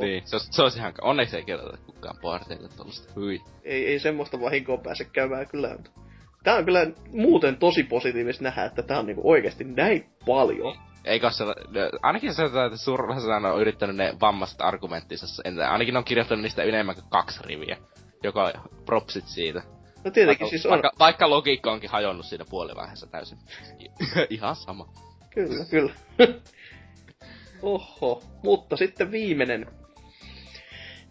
niin, 0.00 0.22
se 0.26 0.36
olisi, 0.36 0.48
se 0.52 0.62
olisi 0.62 0.78
ihan... 0.78 0.92
Onneksi 1.00 1.36
ei 1.36 1.44
kirjoiteta 1.44 1.82
kukaan 1.86 2.18
boardille 2.20 2.68
tollaista. 2.76 3.12
Hyi. 3.20 3.40
Ei, 3.64 3.86
ei 3.86 3.98
semmoista 3.98 4.40
vahinkoa 4.40 4.76
pääse 4.78 5.04
käymään 5.04 5.46
kyllä. 5.48 5.76
Tää 6.44 6.56
on 6.56 6.64
kyllä 6.64 6.86
muuten 7.12 7.56
tosi 7.56 7.82
positiivista 7.82 8.44
nähdä, 8.44 8.64
että 8.64 8.82
tää 8.82 8.98
on 8.98 9.06
niinku 9.06 9.30
oikeesti 9.30 9.64
näin 9.64 10.06
paljon. 10.26 10.76
Eikä 11.04 11.30
se, 11.30 11.44
ainakin 12.02 12.34
se, 12.34 12.44
että 12.44 12.76
Survasana 12.76 13.52
on 13.52 13.60
yrittänyt 13.60 13.96
ne 13.96 14.14
vammaiset 14.20 14.60
argumenttinsa, 14.60 15.42
entä, 15.44 15.70
ainakin 15.70 15.94
ne 15.94 15.98
on 15.98 16.04
kirjoittanut 16.04 16.42
niistä 16.42 16.62
enemmän 16.62 16.94
kuin 16.94 17.06
kaksi 17.10 17.40
riviä. 17.44 17.76
Joka 18.22 18.52
propsit 18.86 19.26
siitä. 19.26 19.62
No 20.04 20.10
tietenkin 20.10 20.26
vaikka, 20.26 20.48
siis 20.48 20.66
on, 20.66 20.70
vaikka, 20.70 20.90
vaikka 20.98 21.30
logiikka 21.30 21.72
onkin 21.72 21.90
hajonnut 21.90 22.26
siinä 22.26 22.44
puolivaiheessa 22.50 23.06
täysin. 23.06 23.38
Ihan 24.30 24.56
sama. 24.56 24.88
kyllä, 25.30 25.64
kyllä. 25.70 25.92
Oho, 27.62 28.22
mutta 28.42 28.76
sitten 28.76 29.10
viimeinen. 29.10 29.66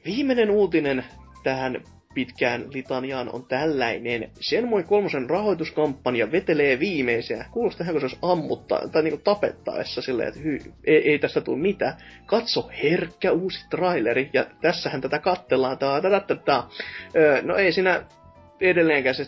Viimeinen 0.06 0.50
uutinen 0.50 1.06
tähän 1.44 1.84
pitkään 2.18 2.66
litaniaan 2.74 3.30
on 3.34 3.46
tällainen. 3.46 4.30
Shenmue 4.42 4.84
3 4.84 5.10
rahoituskampanja 5.28 6.32
vetelee 6.32 6.80
viimeisiä. 6.80 7.46
Kuulostaa 7.52 7.84
ihan 7.84 8.00
kuin 8.00 8.10
se 8.10 8.18
ammuttaa, 8.22 8.88
tai 8.88 9.04
niinku 9.04 9.22
tapettaessa 9.24 10.02
silleen, 10.02 10.28
että 10.28 10.40
hy, 10.40 10.60
ei, 10.86 11.12
ei 11.12 11.20
tästä 11.20 11.42
tule 11.42 11.58
mitään. 11.58 11.94
Katso 12.26 12.70
herkkä 12.84 13.32
uusi 13.32 13.66
traileri, 13.70 14.30
ja 14.34 14.46
tässähän 14.62 15.02
tätä 15.02 15.20
kattellaan. 15.20 15.78
Tää, 15.78 16.02
tää. 16.46 16.64
Öö, 17.16 17.42
no 17.42 17.56
ei 17.56 17.72
siinä 17.72 18.04
edelleenkään 18.62 19.16
se 19.16 19.28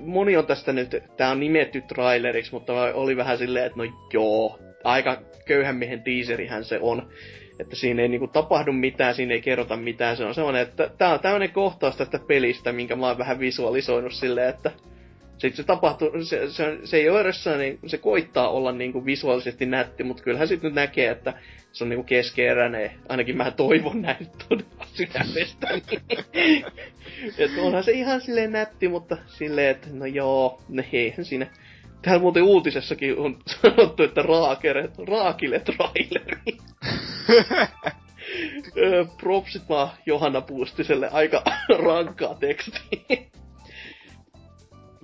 moni 0.00 0.36
on 0.36 0.46
tästä 0.46 0.72
nyt, 0.72 0.96
tää 1.16 1.30
on 1.30 1.40
nimetty 1.40 1.80
traileriksi, 1.80 2.52
mutta 2.52 2.72
oli 2.94 3.16
vähän 3.16 3.38
silleen, 3.38 3.66
että 3.66 3.78
no 3.78 3.84
joo, 4.12 4.58
aika 4.84 5.22
köyhän 5.46 5.76
miehen 5.76 6.02
tiiserihän 6.02 6.64
se 6.64 6.78
on. 6.80 7.08
Että 7.60 7.76
siinä 7.76 8.02
ei 8.02 8.08
niinku 8.08 8.26
tapahdu 8.28 8.72
mitään, 8.72 9.14
siinä 9.14 9.34
ei 9.34 9.40
kerrota 9.40 9.76
mitään. 9.76 10.16
Se 10.16 10.24
on 10.24 10.34
semmoinen, 10.34 10.62
että 10.62 10.90
tää 10.98 11.14
on 11.14 11.20
tämmönen 11.20 11.50
kohtaus 11.50 11.96
tästä 11.96 12.18
pelistä, 12.18 12.72
minkä 12.72 12.96
mä 12.96 13.06
oon 13.06 13.18
vähän 13.18 13.38
visualisoinut 13.38 14.12
silleen, 14.12 14.48
että 14.48 14.70
sitten 15.40 15.56
se 15.56 15.62
tapahtuu, 15.62 16.24
se, 16.24 16.50
se, 16.50 16.78
se 16.84 16.96
ei 16.96 17.08
ole 17.08 17.20
edes 17.20 17.44
sellainen, 17.44 17.78
se 17.86 17.98
koittaa 17.98 18.48
olla 18.48 18.72
niinku 18.72 19.04
visuaalisesti 19.04 19.66
nätti, 19.66 20.04
mutta 20.04 20.22
kyllähän 20.22 20.48
sitten 20.48 20.68
nyt 20.68 20.74
näkee, 20.74 21.10
että 21.10 21.34
se 21.72 21.84
on 21.84 21.90
niinku 21.90 22.04
keskeeräinen. 22.04 22.90
Ainakin 23.08 23.36
mä 23.36 23.50
toivon 23.50 24.02
näin 24.02 24.28
todella 24.48 24.86
sydämestäni. 24.94 25.82
että 27.38 27.62
onhan 27.66 27.84
se 27.84 27.92
ihan 27.92 28.20
silleen 28.20 28.52
nätti, 28.52 28.88
mutta 28.88 29.16
silleen, 29.26 29.70
että 29.70 29.88
no 29.92 30.06
joo, 30.06 30.62
no 30.68 30.82
eihän 30.92 31.24
siinä. 31.24 31.46
Täällä 32.02 32.22
muuten 32.22 32.42
uutisessakin 32.42 33.18
on 33.18 33.38
sanottu, 33.62 34.02
että 34.02 34.22
raakere, 34.22 34.88
raakille 35.08 35.60
traileri. 35.60 36.56
Propsit 39.20 39.68
vaan 39.68 39.90
Johanna 40.06 40.40
Puustiselle 40.40 41.08
aika 41.12 41.42
rankkaa 41.86 42.34
tekstiä. 42.34 43.18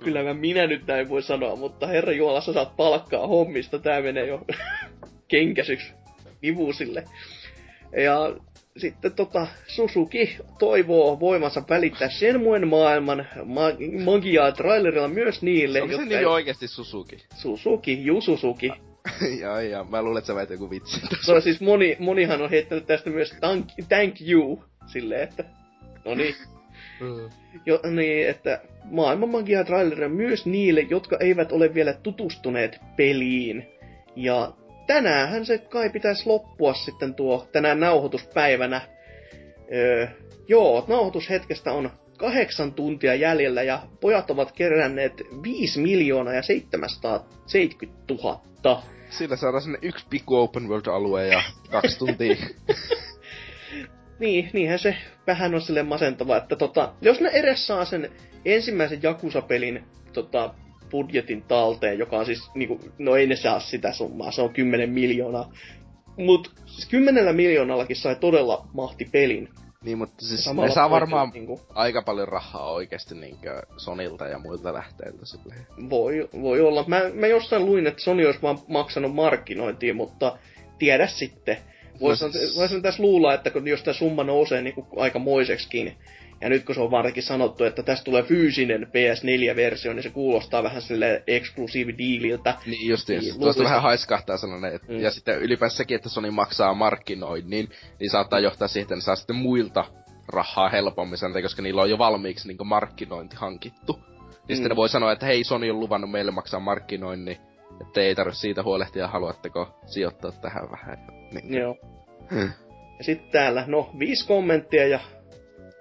Kyllä 0.03 0.23
mä 0.23 0.33
minä 0.33 0.67
nyt 0.67 0.87
näin 0.87 1.09
voi 1.09 1.21
sanoa, 1.21 1.55
mutta 1.55 1.87
herra 1.87 2.13
Jumala, 2.13 2.41
sä 2.41 2.53
saat 2.53 2.75
palkkaa 2.75 3.27
hommista. 3.27 3.79
Tää 3.79 4.01
menee 4.01 4.25
jo 4.25 4.45
kenkäsyksi 5.27 5.93
vivusille. 6.41 7.05
Ja 8.03 8.35
sitten 8.77 9.13
tota, 9.13 9.47
Suzuki 9.67 10.37
toivoo 10.59 11.19
voimansa 11.19 11.63
välittää 11.69 12.09
Shenmuen 12.09 12.67
maailman 12.67 13.27
ma- 13.45 14.03
magiaa 14.05 14.51
trailerilla 14.51 15.07
myös 15.07 15.41
niille, 15.41 15.81
Onko 15.81 15.87
se 15.87 15.93
jotka 15.93 16.09
nimi 16.09 16.19
ei- 16.19 16.25
oikeesti 16.25 16.67
Suzuki? 16.67 17.17
Suzuki, 17.35 18.05
Ju 18.05 18.21
Suzuki. 18.21 18.71
ja, 19.41 19.61
ja, 19.61 19.83
mä 19.83 20.01
luulen, 20.01 20.17
että 20.19 20.27
sä 20.27 20.35
väit 20.35 20.49
joku 20.49 20.69
vitsi. 20.69 21.01
No 21.33 21.41
siis 21.41 21.61
moni, 21.61 21.95
monihan 21.99 22.41
on 22.41 22.49
heittänyt 22.49 22.85
tästä 22.85 23.09
myös 23.09 23.31
thank, 23.39 23.65
thank 23.89 24.15
you, 24.29 24.63
silleen, 24.87 25.21
että 25.23 25.43
no 26.05 26.15
niin. 26.15 26.35
Jo, 27.65 27.79
niin, 27.91 28.27
että 28.29 28.61
maailman 28.83 29.29
magia 29.29 29.63
traileri 29.63 30.09
myös 30.09 30.45
niille, 30.45 30.81
jotka 30.81 31.17
eivät 31.19 31.51
ole 31.51 31.73
vielä 31.73 31.93
tutustuneet 31.93 32.79
peliin. 32.97 33.67
Ja 34.15 34.51
tänäänhän 34.87 35.45
se 35.45 35.57
kai 35.57 35.89
pitäisi 35.89 36.25
loppua 36.25 36.73
sitten 36.73 37.15
tuo 37.15 37.47
tänään 37.51 37.79
nauhoituspäivänä. 37.79 38.81
Öö, 39.73 40.07
joo, 40.47 40.85
nauhoitushetkestä 40.87 41.71
on 41.71 41.91
kahdeksan 42.17 42.73
tuntia 42.73 43.15
jäljellä 43.15 43.63
ja 43.63 43.79
pojat 44.01 44.31
ovat 44.31 44.51
keränneet 44.51 45.13
5 45.43 45.79
miljoonaa 45.79 46.33
ja 46.33 46.41
770 46.41 48.13
000. 48.13 48.83
Sillä 49.09 49.35
saadaan 49.35 49.61
sinne 49.61 49.79
yksi 49.81 50.05
pikku 50.09 50.35
open 50.35 50.63
world-alue 50.67 51.27
ja 51.27 51.41
kaksi 51.71 51.99
tuntia. 51.99 52.35
Niin, 54.19 54.49
niinhän 54.53 54.79
se 54.79 54.95
vähän 55.27 55.55
on 55.55 55.61
sille 55.61 55.83
masentava, 55.83 56.37
että 56.37 56.55
tota, 56.55 56.93
jos 57.01 57.21
ne 57.21 57.29
edes 57.29 57.67
saa 57.67 57.85
sen 57.85 58.11
ensimmäisen 58.45 59.03
Jakusa-pelin 59.03 59.83
tota, 60.13 60.53
budjetin 60.91 61.41
talteen, 61.41 61.99
joka 61.99 62.17
on 62.17 62.25
siis, 62.25 62.51
niinku, 62.55 62.79
no 62.97 63.15
ei 63.15 63.27
ne 63.27 63.35
saa 63.35 63.59
sitä 63.59 63.93
summaa, 63.93 64.31
se 64.31 64.41
on 64.41 64.53
10 64.53 64.89
miljoonaa. 64.89 65.53
Mut 66.17 66.51
siis 66.65 66.87
10 66.89 67.35
miljoonallakin 67.35 67.95
sai 67.95 68.15
todella 68.15 68.67
mahti 68.73 69.05
pelin. 69.11 69.49
niin, 69.83 69.97
mutta 69.97 70.25
siis 70.25 70.43
Samalla 70.43 70.67
ne 70.67 70.73
saa 70.73 70.89
varmaan 70.89 71.29
Niinku, 71.33 71.61
aika 71.69 72.01
paljon 72.01 72.27
rahaa 72.27 72.71
oikeesti 72.71 73.15
niinkö 73.15 73.61
Sonilta 73.77 74.27
ja 74.27 74.39
muilta 74.39 74.73
lähteiltä 74.73 75.25
silleen. 75.25 75.67
voi, 75.89 76.29
voi 76.41 76.61
olla. 76.61 76.85
Mä, 76.87 77.01
mä 77.13 77.27
jossain 77.27 77.65
luin, 77.65 77.87
että 77.87 78.03
Sony 78.03 78.25
olisi 78.25 78.41
vaan 78.41 78.59
maksanut 78.67 79.15
markkinointiin, 79.15 79.95
mutta 79.95 80.37
tiedä 80.79 81.07
sitten. 81.07 81.57
Voisi 81.99 82.25
No 82.25 82.31
voisin 82.55 82.81
tässä 82.81 83.03
luulla, 83.03 83.33
että 83.33 83.49
kun 83.49 83.67
jos 83.67 83.83
tämä 83.83 83.93
summa 83.93 84.23
nousee 84.23 84.61
niin 84.61 84.75
aika 84.97 85.19
moiseksikin, 85.19 85.97
ja 86.41 86.49
nyt 86.49 86.65
kun 86.65 86.75
se 86.75 86.81
on 86.81 86.91
varsinkin 86.91 87.23
sanottu, 87.23 87.63
että 87.63 87.83
tästä 87.83 88.03
tulee 88.03 88.23
fyysinen 88.23 88.87
PS4-versio, 88.87 89.93
niin 89.93 90.03
se 90.03 90.09
kuulostaa 90.09 90.63
vähän 90.63 90.81
sille 90.81 91.23
eksklusiividiililtä. 91.27 92.55
Niin 92.65 92.89
justiin, 92.89 93.19
Niin, 93.19 93.31
niin, 93.31 93.39
tuosta 93.39 93.63
vähän 93.63 93.81
haiskahtaa 93.81 94.37
sellainen, 94.37 94.75
että, 94.75 94.87
Mm. 94.87 94.93
mm. 94.93 94.99
ja 95.03 95.11
sitten 95.11 95.41
ylipäänsä 95.41 95.77
sekin, 95.77 95.95
että 95.95 96.09
Sony 96.09 96.31
maksaa 96.31 96.73
markkinoinnin, 96.73 97.69
niin 97.99 98.09
saattaa 98.11 98.39
johtaa 98.39 98.67
siihen, 98.67 98.83
että 98.83 98.95
ne 98.95 99.01
saa 99.01 99.15
sitten 99.15 99.35
muilta 99.35 99.85
rahaa 100.27 100.69
helpommin, 100.69 101.17
sen 101.17 101.41
koska 101.41 101.61
niillä 101.61 101.81
on 101.81 101.89
jo 101.89 101.97
valmiiksi 101.97 102.47
niin 102.47 102.67
markkinointi 102.67 103.35
hankittu. 103.35 103.93
Niin 103.93 104.29
mm. 104.31 104.55
sitten 104.55 104.63
Mm. 104.63 104.69
ne 104.69 104.75
voi 104.75 104.89
sanoa, 104.89 105.11
että 105.11 105.25
hei, 105.25 105.43
Sony 105.43 105.69
on 105.69 105.79
luvannut 105.79 106.11
meille 106.11 106.31
maksaa 106.31 106.59
markkinoinnin, 106.59 107.37
että 107.81 108.01
ei 108.01 108.15
tarvitse 108.15 108.39
siitä 108.39 108.63
huolehtia, 108.63 109.07
haluatteko 109.07 109.79
sijoittaa 109.85 110.31
tähän 110.31 110.71
vähän. 110.71 110.97
Niin. 111.31 111.53
Joo. 111.53 111.75
Hmm. 112.31 112.51
Ja 112.97 113.03
sitten 113.03 113.31
täällä, 113.31 113.63
no, 113.67 113.89
viisi 113.99 114.27
kommenttia 114.27 114.87
ja 114.87 114.99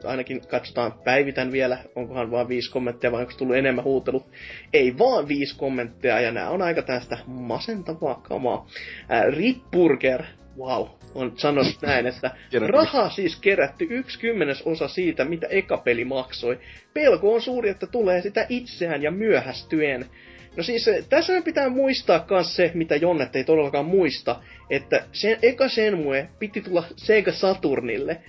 ainakin 0.06 0.40
katsotaan, 0.48 0.92
päivitän 1.04 1.52
vielä, 1.52 1.78
onkohan 1.94 2.30
vaan 2.30 2.48
viisi 2.48 2.70
kommenttia 2.70 3.12
vai 3.12 3.20
onko 3.20 3.32
tullut 3.38 3.56
enemmän 3.56 3.84
huutelu. 3.84 4.26
Ei 4.72 4.98
vaan 4.98 5.28
viisi 5.28 5.56
kommenttia 5.58 6.20
ja 6.20 6.32
nämä 6.32 6.50
on 6.50 6.62
aika 6.62 6.82
tästä 6.82 7.18
masentavaa 7.26 8.14
kamaa. 8.14 8.66
Ää, 9.08 9.24
Ripburger, 9.30 10.22
wow, 10.58 10.86
on 11.14 11.32
sanonut 11.36 11.78
näin, 11.82 12.06
että 12.06 12.30
rahaa 12.66 13.10
siis 13.10 13.36
kerätty 13.36 13.86
yksi 13.90 14.18
kymmenes 14.18 14.62
osa 14.62 14.88
siitä, 14.88 15.24
mitä 15.24 15.46
eka 15.46 15.76
peli 15.76 16.04
maksoi. 16.04 16.58
Pelko 16.94 17.34
on 17.34 17.42
suuri, 17.42 17.68
että 17.68 17.86
tulee 17.86 18.22
sitä 18.22 18.46
itseään 18.48 19.02
ja 19.02 19.10
myöhästyen. 19.10 20.06
No 20.56 20.62
siis 20.62 20.88
eh, 20.88 21.04
tässä 21.08 21.42
pitää 21.42 21.68
muistaa 21.68 22.26
myös 22.30 22.56
se, 22.56 22.70
mitä 22.74 22.96
Jonnet 22.96 23.36
ei 23.36 23.44
todellakaan 23.44 23.86
muista, 23.86 24.40
että 24.70 25.04
sen 25.12 25.38
eka 25.42 25.68
Shenmue 25.68 26.28
piti 26.38 26.60
tulla 26.60 26.84
Sega 26.96 27.32
Saturnille. 27.32 28.20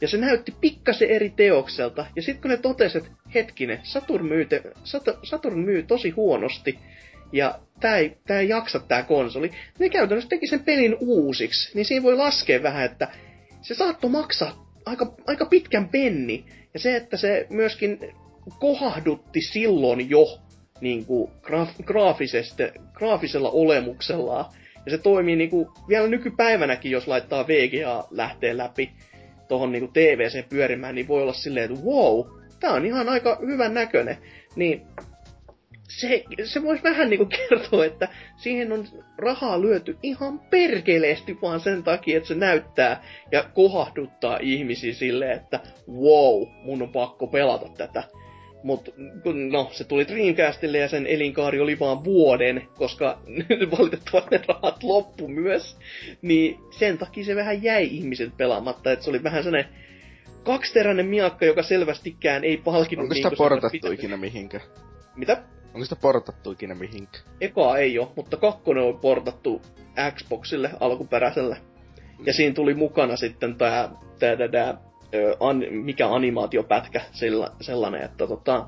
Ja 0.00 0.08
se 0.08 0.16
näytti 0.16 0.54
pikkasen 0.60 1.10
eri 1.10 1.30
teokselta. 1.30 2.06
Ja 2.16 2.22
sitten 2.22 2.42
kun 2.42 2.50
ne 2.50 2.56
totesi, 2.56 2.98
että 2.98 3.10
hetkinen, 3.34 3.80
Saturn 3.82 4.26
myy, 4.26 4.44
te, 4.44 4.62
Sat- 4.84 5.18
Saturn 5.22 5.58
myy 5.58 5.82
tosi 5.82 6.10
huonosti. 6.10 6.78
Ja 7.32 7.58
tää 7.80 7.96
ei, 7.96 8.16
tää 8.26 8.40
ei 8.40 8.48
jaksa 8.48 8.78
tää 8.78 9.02
konsoli. 9.02 9.50
Ne 9.78 9.88
käytännössä 9.88 10.28
teki 10.28 10.46
sen 10.46 10.64
pelin 10.64 10.96
uusiksi. 11.00 11.70
Niin 11.74 11.84
siinä 11.84 12.02
voi 12.02 12.16
laskea 12.16 12.62
vähän, 12.62 12.84
että 12.84 13.08
se 13.62 13.74
saattoi 13.74 14.10
maksaa 14.10 14.70
aika, 14.86 15.14
aika 15.26 15.46
pitkän 15.46 15.88
penni. 15.88 16.44
Ja 16.74 16.80
se, 16.80 16.96
että 16.96 17.16
se 17.16 17.46
myöskin 17.50 17.98
kohahdutti 18.58 19.40
silloin 19.40 20.10
jo 20.10 20.40
niin 20.80 21.06
kuin 21.06 21.30
graaf- 21.42 21.84
graafisella 22.92 23.50
olemuksellaan. 23.50 24.44
Ja 24.86 24.90
se 24.90 24.98
toimii 24.98 25.36
niin 25.36 25.50
kuin, 25.50 25.68
vielä 25.88 26.08
nykypäivänäkin, 26.08 26.92
jos 26.92 27.08
laittaa 27.08 27.46
VGA 27.46 28.08
lähtee 28.10 28.56
läpi 28.56 28.90
tuohon 29.50 29.72
niin 29.72 29.92
TVC 29.92 30.48
pyörimään, 30.48 30.94
niin 30.94 31.08
voi 31.08 31.22
olla 31.22 31.32
silleen, 31.32 31.72
että 31.72 31.84
wow, 31.84 32.26
tää 32.60 32.72
on 32.72 32.86
ihan 32.86 33.08
aika 33.08 33.38
hyvän 33.46 33.74
näköinen. 33.74 34.16
Niin 34.56 34.82
se, 35.88 36.24
se 36.44 36.62
voisi 36.62 36.82
vähän 36.82 37.10
niinku 37.10 37.26
kertoa, 37.48 37.84
että 37.84 38.08
siihen 38.36 38.72
on 38.72 38.84
rahaa 39.18 39.60
lyöty 39.60 39.98
ihan 40.02 40.38
perkeleesti 40.38 41.38
vaan 41.42 41.60
sen 41.60 41.82
takia, 41.82 42.16
että 42.16 42.28
se 42.28 42.34
näyttää 42.34 43.02
ja 43.32 43.42
kohahduttaa 43.54 44.38
ihmisiä 44.42 44.94
silleen, 44.94 45.36
että 45.36 45.60
wow, 45.88 46.42
mun 46.64 46.82
on 46.82 46.92
pakko 46.92 47.26
pelata 47.26 47.68
tätä. 47.76 48.02
Mutta 48.62 48.90
no, 49.50 49.68
se 49.72 49.84
tuli 49.84 50.08
Dreamcastille 50.08 50.78
ja 50.78 50.88
sen 50.88 51.06
elinkaari 51.06 51.60
oli 51.60 51.78
vaan 51.78 52.04
vuoden, 52.04 52.68
koska 52.76 53.18
valitettavasti 53.78 54.30
ne 54.30 54.42
rahat 54.48 54.82
loppu 54.82 55.28
myös. 55.28 55.76
Niin 56.22 56.58
sen 56.70 56.98
takia 56.98 57.24
se 57.24 57.36
vähän 57.36 57.62
jäi 57.62 57.88
ihmiset 57.90 58.36
pelaamatta, 58.36 58.92
että 58.92 59.04
se 59.04 59.10
oli 59.10 59.22
vähän 59.22 59.42
sellainen 59.44 59.72
kaksiteräinen 60.42 61.06
miakka, 61.06 61.44
joka 61.44 61.62
selvästikään 61.62 62.44
ei 62.44 62.56
palkinut 62.56 63.02
Onko 63.02 63.14
niin 63.14 63.22
sitä 63.22 63.36
portattu 63.36 63.92
ikinä 63.92 64.16
mihinkä? 64.16 64.60
Mitä? 65.16 65.42
Onko 65.74 65.84
sitä 65.84 65.96
portattu 65.96 66.52
ikinä 66.52 66.74
mihinkä? 66.74 67.18
Eka 67.40 67.78
ei 67.78 67.98
ole, 67.98 68.08
mutta 68.16 68.36
kakkonen 68.36 68.84
on 68.84 68.98
portattu 68.98 69.62
Xboxille 70.16 70.70
alkuperäisellä. 70.80 71.56
Ja 72.26 72.32
siinä 72.32 72.54
tuli 72.54 72.74
mukana 72.74 73.16
sitten 73.16 73.54
tää, 73.54 73.90
tää, 74.18 74.36
tää, 74.36 74.48
tää 74.48 74.89
an, 75.40 75.64
mikä 75.70 76.08
animaatiopätkä 76.08 77.00
sellainen, 77.60 78.02
että 78.02 78.26
tota, 78.26 78.66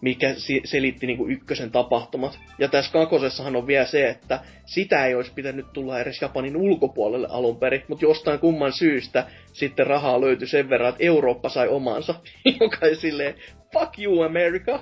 mikä 0.00 0.34
selitti 0.64 1.06
niinku 1.06 1.26
ykkösen 1.28 1.70
tapahtumat. 1.70 2.38
Ja 2.58 2.68
tässä 2.68 2.92
kakosessahan 2.92 3.56
on 3.56 3.66
vielä 3.66 3.86
se, 3.86 4.08
että 4.08 4.40
sitä 4.66 5.06
ei 5.06 5.14
olisi 5.14 5.32
pitänyt 5.34 5.66
tulla 5.72 6.00
edes 6.00 6.22
Japanin 6.22 6.56
ulkopuolelle 6.56 7.28
alun 7.30 7.56
perin, 7.56 7.82
mutta 7.88 8.04
jostain 8.04 8.38
kumman 8.38 8.72
syystä 8.72 9.26
sitten 9.52 9.86
rahaa 9.86 10.20
löytyi 10.20 10.48
sen 10.48 10.70
verran, 10.70 10.88
että 10.88 11.04
Eurooppa 11.04 11.48
sai 11.48 11.68
omansa, 11.68 12.14
joka 12.60 12.86
ei 12.86 12.96
silleen, 12.96 13.34
fuck 13.72 13.98
you 13.98 14.22
America. 14.22 14.80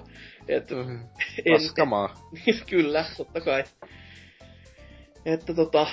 Et, 0.48 0.70
mm, 0.70 0.98
en, 1.44 1.60
kyllä, 2.70 3.04
totta 3.16 3.40
kai. 3.40 3.64
Että 5.26 5.54
tota, 5.54 5.86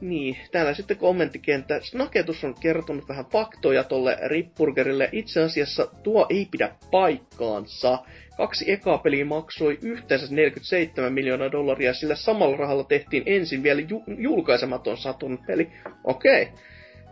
niin, 0.00 0.36
täällä 0.52 0.74
sitten 0.74 0.96
kommenttikenttä. 0.96 1.80
Snaketus 1.82 2.44
on 2.44 2.54
kertonut 2.60 3.08
vähän 3.08 3.24
faktoja 3.24 3.84
tolle 3.84 4.18
Ripburgerille. 4.26 5.08
Itse 5.12 5.42
asiassa 5.42 5.86
tuo 6.02 6.26
ei 6.30 6.48
pidä 6.50 6.70
paikkaansa. 6.90 7.98
Kaksi 8.36 8.72
ekaa 8.72 8.98
peliä 8.98 9.24
maksoi 9.24 9.78
yhteensä 9.82 10.26
47 10.34 11.12
miljoonaa 11.12 11.52
dollaria, 11.52 11.94
sillä 11.94 12.14
samalla 12.14 12.56
rahalla 12.56 12.84
tehtiin 12.84 13.22
ensin 13.26 13.62
vielä 13.62 13.80
ju- 13.80 14.04
julkaisematon 14.18 14.96
Saturn 14.96 15.38
peli. 15.46 15.70
Okei. 16.04 16.42
Okay. 16.42 16.54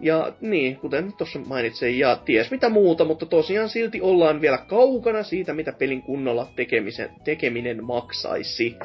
Ja 0.00 0.32
niin, 0.40 0.76
kuten 0.76 1.12
tuossa 1.12 1.38
mainitsin, 1.38 1.98
ja 1.98 2.16
ties 2.16 2.50
mitä 2.50 2.68
muuta, 2.68 3.04
mutta 3.04 3.26
tosiaan 3.26 3.68
silti 3.68 4.00
ollaan 4.00 4.40
vielä 4.40 4.58
kaukana 4.58 5.22
siitä, 5.22 5.54
mitä 5.54 5.72
pelin 5.72 6.02
kunnolla 6.02 6.52
tekemisen, 6.56 7.10
tekeminen 7.24 7.84
maksaisi. 7.84 8.76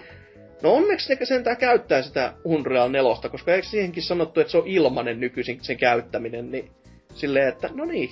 No 0.64 0.74
onneksi 0.74 1.16
ne 1.16 1.26
sentään 1.26 1.58
käyttää 1.58 2.02
sitä 2.02 2.34
Unreal 2.44 2.90
4, 2.90 3.30
koska 3.30 3.54
eikö 3.54 3.68
siihenkin 3.68 4.04
sanottu, 4.04 4.40
että 4.40 4.52
se 4.52 4.58
on 4.58 4.68
ilmanen 4.68 5.20
nykyisin 5.20 5.64
sen 5.64 5.78
käyttäminen, 5.78 6.52
niin 6.52 6.72
silleen, 7.14 7.48
että 7.48 7.70
no 7.74 7.86
niin. 7.86 8.10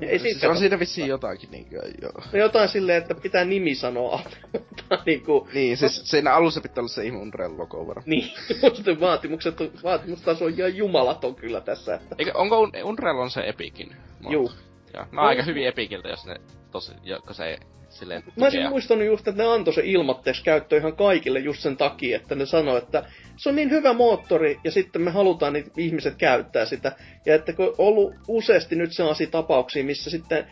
Ei 0.00 0.18
siis 0.18 0.40
se 0.40 0.48
on 0.48 0.56
siinä 0.56 0.78
vissiin 0.78 1.06
jotakin 1.06 1.50
niinkö, 1.50 1.76
joo. 2.02 2.12
No 2.32 2.38
jotain 2.38 2.68
silleen, 2.68 3.02
että 3.02 3.14
pitää 3.14 3.44
nimi 3.44 3.74
sanoa. 3.74 4.20
niinku, 5.06 5.48
niin, 5.54 5.76
siis 5.76 6.10
siinä 6.10 6.34
alussa 6.34 6.60
pitää 6.60 6.82
olla 6.82 6.88
se 6.88 7.10
Unreal 7.10 7.58
logo 7.58 7.86
varo. 7.86 8.02
Niin, 8.06 8.30
mutta 8.62 9.00
vaatimukset, 9.00 9.54
vaatimustaso 9.82 10.44
on 10.44 10.54
ihan 10.58 10.76
jumalaton 10.76 11.34
kyllä 11.34 11.60
tässä. 11.60 11.94
Että... 11.94 12.16
Eikä, 12.18 12.32
onko 12.34 12.70
Unreal 12.84 13.18
on 13.18 13.30
se 13.30 13.40
Epicin? 13.48 13.96
Juu. 14.30 14.52
Ja, 14.94 15.06
no 15.12 15.22
aika 15.22 15.42
hyvin 15.42 15.66
Epiciltä, 15.66 16.08
jos 16.08 16.26
ne 16.26 16.36
tosi, 16.70 16.92
jotka 17.02 17.34
se 17.34 17.58
silleen 18.02 18.22
Mä 18.36 18.44
olisin 18.44 18.68
muistanut 18.68 19.04
just, 19.04 19.28
että 19.28 19.42
ne 19.42 19.48
antoi 19.48 19.74
se 19.74 19.82
ilmatteeksi 19.84 20.44
käyttö 20.44 20.76
ihan 20.76 20.96
kaikille 20.96 21.38
just 21.38 21.60
sen 21.60 21.76
takia, 21.76 22.16
että 22.16 22.34
ne 22.34 22.46
sanoi, 22.46 22.78
että 22.78 23.04
se 23.36 23.48
on 23.48 23.56
niin 23.56 23.70
hyvä 23.70 23.92
moottori 23.92 24.58
ja 24.64 24.70
sitten 24.70 25.02
me 25.02 25.10
halutaan 25.10 25.52
niitä 25.52 25.70
ihmiset 25.76 26.14
käyttää 26.18 26.64
sitä. 26.64 26.92
Ja 27.26 27.34
että 27.34 27.52
kun 27.52 27.66
on 27.66 27.74
ollut 27.78 28.14
useasti 28.28 28.76
nyt 28.76 28.92
sellaisia 28.92 29.26
tapauksia, 29.26 29.84
missä 29.84 30.10
sitten 30.10 30.46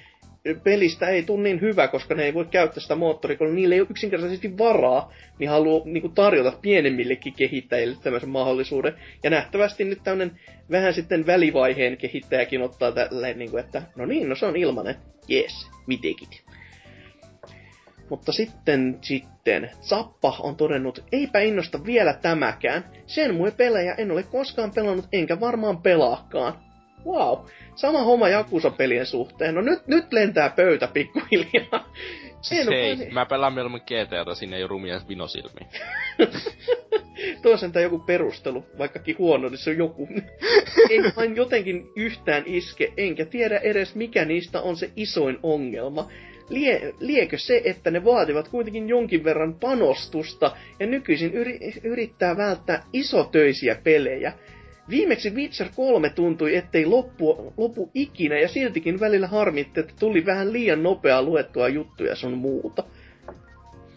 pelistä 0.62 1.08
ei 1.08 1.22
tule 1.22 1.42
niin 1.42 1.60
hyvä, 1.60 1.88
koska 1.88 2.14
ne 2.14 2.24
ei 2.24 2.34
voi 2.34 2.44
käyttää 2.44 2.80
sitä 2.80 2.94
moottoria, 2.94 3.38
kun 3.38 3.54
niille 3.54 3.74
ei 3.74 3.80
ole 3.80 3.88
yksinkertaisesti 3.90 4.58
varaa, 4.58 5.12
niin 5.38 5.50
haluaa 5.50 5.84
niin 5.84 6.02
kuin 6.02 6.14
tarjota 6.14 6.52
pienemmillekin 6.62 7.34
kehittäjille 7.34 7.96
tämmöisen 8.02 8.28
mahdollisuuden. 8.28 8.94
Ja 9.22 9.30
nähtävästi 9.30 9.84
nyt 9.84 10.02
tämmöinen 10.04 10.40
vähän 10.70 10.94
sitten 10.94 11.26
välivaiheen 11.26 11.96
kehittäjäkin 11.96 12.62
ottaa 12.62 12.92
tälleen, 12.92 13.38
niin 13.38 13.50
kuin, 13.50 13.64
että 13.64 13.82
no 13.96 14.06
niin, 14.06 14.28
no 14.28 14.34
se 14.34 14.46
on 14.46 14.56
ilmanen. 14.56 14.94
Yes, 15.30 15.66
mitekit. 15.86 16.42
Mutta 18.10 18.32
sitten, 18.32 18.98
sitten, 19.00 19.70
Zappa 19.80 20.36
on 20.40 20.56
todennut, 20.56 21.04
eipä 21.12 21.38
innosta 21.38 21.84
vielä 21.84 22.12
tämäkään. 22.12 22.84
Sen 23.06 23.34
mui 23.34 23.50
pelejä 23.50 23.94
en 23.98 24.10
ole 24.10 24.22
koskaan 24.22 24.70
pelannut, 24.74 25.08
enkä 25.12 25.40
varmaan 25.40 25.82
pelaakaan. 25.82 26.54
Wow, 27.06 27.38
sama 27.74 28.02
homma 28.02 28.28
Jakusa-pelien 28.28 29.06
suhteen. 29.06 29.54
No 29.54 29.60
nyt, 29.60 29.86
nyt 29.86 30.12
lentää 30.12 30.50
pöytä 30.50 30.86
pikkuhiljaa. 30.86 31.92
Siis 32.40 32.68
hei, 32.68 32.98
vaan... 32.98 33.14
mä 33.14 33.26
pelaan 33.26 33.54
mieluummin 33.54 33.82
GTAta, 33.82 34.34
sinne 34.34 34.56
ei 34.56 34.62
ole 34.62 34.68
rumia 34.68 35.00
vinosilmiä. 35.08 35.66
Tuo 37.42 37.52
on 37.52 37.82
joku 37.82 37.98
perustelu, 37.98 38.64
vaikkakin 38.78 39.18
huono, 39.18 39.48
niin 39.48 39.58
se 39.58 39.70
on 39.70 39.78
joku. 39.78 40.08
ei 40.90 41.02
vain 41.16 41.36
jotenkin 41.36 41.88
yhtään 41.96 42.42
iske, 42.46 42.92
enkä 42.96 43.24
tiedä 43.24 43.58
edes 43.58 43.94
mikä 43.94 44.24
niistä 44.24 44.60
on 44.60 44.76
se 44.76 44.90
isoin 44.96 45.38
ongelma 45.42 46.08
lie, 46.50 46.94
liekö 47.00 47.38
se, 47.38 47.62
että 47.64 47.90
ne 47.90 48.04
vaativat 48.04 48.48
kuitenkin 48.48 48.88
jonkin 48.88 49.24
verran 49.24 49.54
panostusta 49.54 50.56
ja 50.80 50.86
nykyisin 50.86 51.32
yri, 51.32 51.58
yrittää 51.84 52.36
välttää 52.36 52.84
isotöisiä 52.92 53.74
pelejä. 53.84 54.32
Viimeksi 54.90 55.30
Witcher 55.30 55.68
3 55.76 56.10
tuntui, 56.10 56.56
ettei 56.56 56.86
loppu, 56.86 57.52
lopu 57.56 57.90
ikinä 57.94 58.38
ja 58.38 58.48
siltikin 58.48 59.00
välillä 59.00 59.26
harmitti, 59.26 59.80
että 59.80 59.94
tuli 59.98 60.26
vähän 60.26 60.52
liian 60.52 60.82
nopeaa 60.82 61.22
luettua 61.22 61.68
juttuja 61.68 62.16
sun 62.16 62.38
muuta. 62.38 62.84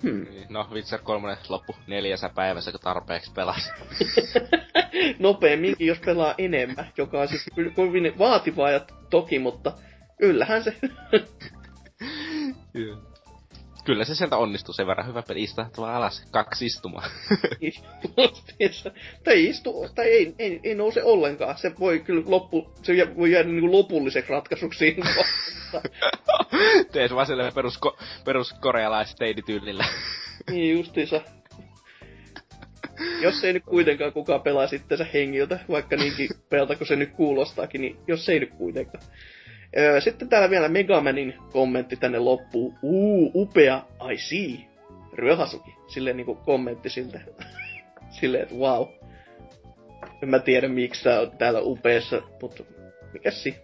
Hmm. 0.04 0.26
No, 0.50 0.68
Witcher 0.72 1.00
3 1.04 1.38
loppu 1.50 1.76
neljässä 1.88 2.30
päivässä, 2.36 2.72
kun 2.72 2.80
tarpeeksi 2.80 3.32
pelasi. 3.34 3.72
Nopeamminkin, 5.20 5.88
jos 5.88 6.00
pelaa 6.00 6.36
enemmän, 6.38 6.88
joka 6.98 7.22
on 7.22 7.28
siis 7.28 7.46
kovin 7.76 8.14
vaativaa 8.20 8.72
ja 8.72 8.86
toki, 9.10 9.40
mutta 9.40 9.74
kyllähän 10.20 10.64
se 10.64 10.76
Kyllä 13.86 14.06
se 14.06 14.16
sieltä 14.16 14.38
onnistuu 14.38 14.74
sen 14.74 14.88
verran 14.88 15.08
hyvä 15.08 15.22
peli 15.22 15.44
istahtua 15.44 15.96
alas 15.96 16.28
kaksi 16.32 16.66
istumaa. 16.66 17.04
tai 19.24 19.46
istu, 19.46 19.90
tai 19.96 20.06
ei, 20.06 20.36
ei, 20.40 20.60
ei, 20.64 20.76
nouse 20.76 21.04
ollenkaan. 21.04 21.58
Se 21.58 21.72
voi 21.80 22.00
kyllä 22.00 22.24
loppu, 22.26 22.74
se 22.82 23.16
voi 23.18 23.32
jäädä 23.32 23.50
niinku 23.50 23.72
lopulliseksi 23.72 24.32
ratkaisuksi 24.32 24.96
Tees 26.92 27.16
vaan 27.16 27.26
silleen 27.26 27.54
perus, 27.54 27.80
perus 28.26 28.54
korealaisteinityylillä. 28.54 29.86
niin 30.52 30.78
justiinsa. 30.78 31.22
Jos 33.22 33.44
ei 33.44 33.54
nyt 33.54 33.64
kuitenkaan 33.64 34.14
kukaan 34.14 34.42
pelaa 34.42 34.68
sitten 34.68 34.98
se 34.98 35.08
hengiltä, 35.14 35.60
vaikka 35.70 35.96
niinkin 35.96 36.30
pelta 36.50 36.76
kun 36.76 36.88
se 36.88 36.96
nyt 36.96 37.12
kuulostaakin, 37.12 37.82
niin 37.82 37.98
jos 38.08 38.30
ei 38.30 38.40
nyt 38.40 38.54
kuitenkaan. 38.58 39.04
Sitten 40.00 40.30
täällä 40.30 40.50
vielä 40.50 40.68
Megamanin 40.68 41.34
kommentti 41.52 41.96
tänne 41.96 42.20
loppuun. 42.20 42.74
Uu, 42.82 43.32
upea, 43.36 43.82
I 44.12 44.18
see. 44.18 44.66
Ryöhasuki. 45.14 45.76
Silleen 45.88 46.18
niinku 46.18 46.36
kommentti 46.36 46.90
siltä. 46.90 47.20
Silleen, 48.20 48.44
että 48.44 48.56
wow. 48.56 48.88
En 50.24 50.30
mä 50.30 50.40
tiedä 50.40 50.68
miksi 50.68 51.02
sä 51.02 51.20
oot 51.20 51.38
täällä 51.38 51.62
upeassa, 51.62 52.22
mutta 52.42 52.64
mikä 53.14 53.32
si? 53.32 53.56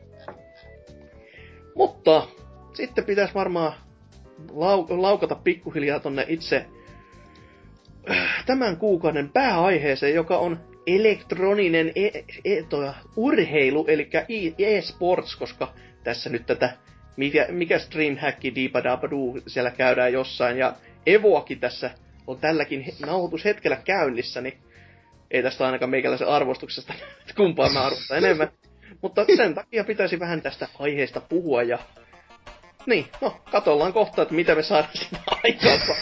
Mutta 1.76 2.28
sitten 2.74 3.06
pitäisi 3.06 3.34
varmaan 3.34 3.74
lau- 4.48 5.02
laukata 5.02 5.36
pikkuhiljaa 5.36 6.00
tonne 6.00 6.26
itse 6.28 6.66
äh, 8.12 8.44
tämän 8.46 8.78
kuukauden 8.78 9.30
pääaiheeseen, 9.30 10.16
joka 10.16 10.38
on 10.38 10.60
elektroninen 10.88 11.92
e- 11.96 12.24
e- 12.46 12.64
urheilu, 13.16 13.86
eli 13.88 14.10
e-sports, 14.58 15.36
koska 15.36 15.74
tässä 16.10 16.30
nyt 16.30 16.46
tätä, 16.46 16.70
mikä, 17.18 17.46
mikä 17.50 17.80
Streamhack 17.80 18.44
Diipadabadu 18.56 19.42
siellä 19.48 19.72
käydään 19.72 20.14
jossain, 20.14 20.58
ja 20.58 20.74
Evoakin 21.06 21.60
tässä 21.60 21.92
on 22.28 22.40
tälläkin 22.40 22.86
nauhoitushetkellä 23.06 23.76
käynnissä, 23.76 24.42
niin 24.42 24.58
ei 25.32 25.44
tästä 25.44 25.66
ainakaan 25.66 25.90
meikäläisen 25.90 26.28
arvostuksesta 26.28 26.94
kumpaan 27.38 27.74
mä 27.74 27.82
arvostan 27.82 28.18
enemmän. 28.18 28.52
Mutta 29.02 29.26
sen 29.38 29.56
takia 29.56 29.84
pitäisi 29.84 30.20
vähän 30.20 30.42
tästä 30.42 30.68
aiheesta 30.80 31.22
puhua 31.22 31.64
ja... 31.64 31.80
Niin, 32.86 33.08
no, 33.22 33.42
katollaan 33.52 33.94
kohta, 33.94 34.22
että 34.22 34.34
mitä 34.34 34.56
me 34.56 34.64
saadaan 34.64 34.98
sitä 34.98 35.18
aikaa. 35.44 35.96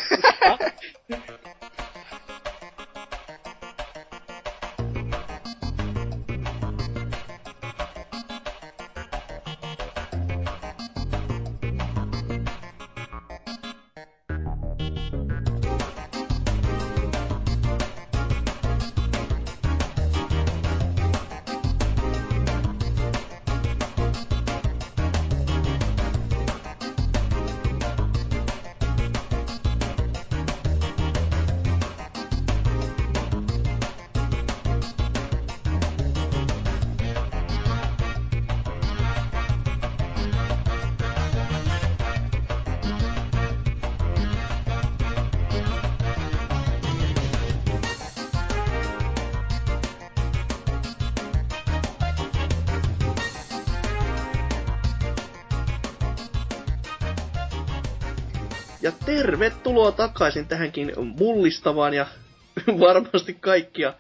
Tervetuloa 59.92 60.08
takaisin 60.10 60.48
tähänkin 60.48 60.94
mullistavaan 61.20 61.94
ja 61.94 62.06
varmasti 62.80 63.34
kaikkia, 63.34 63.94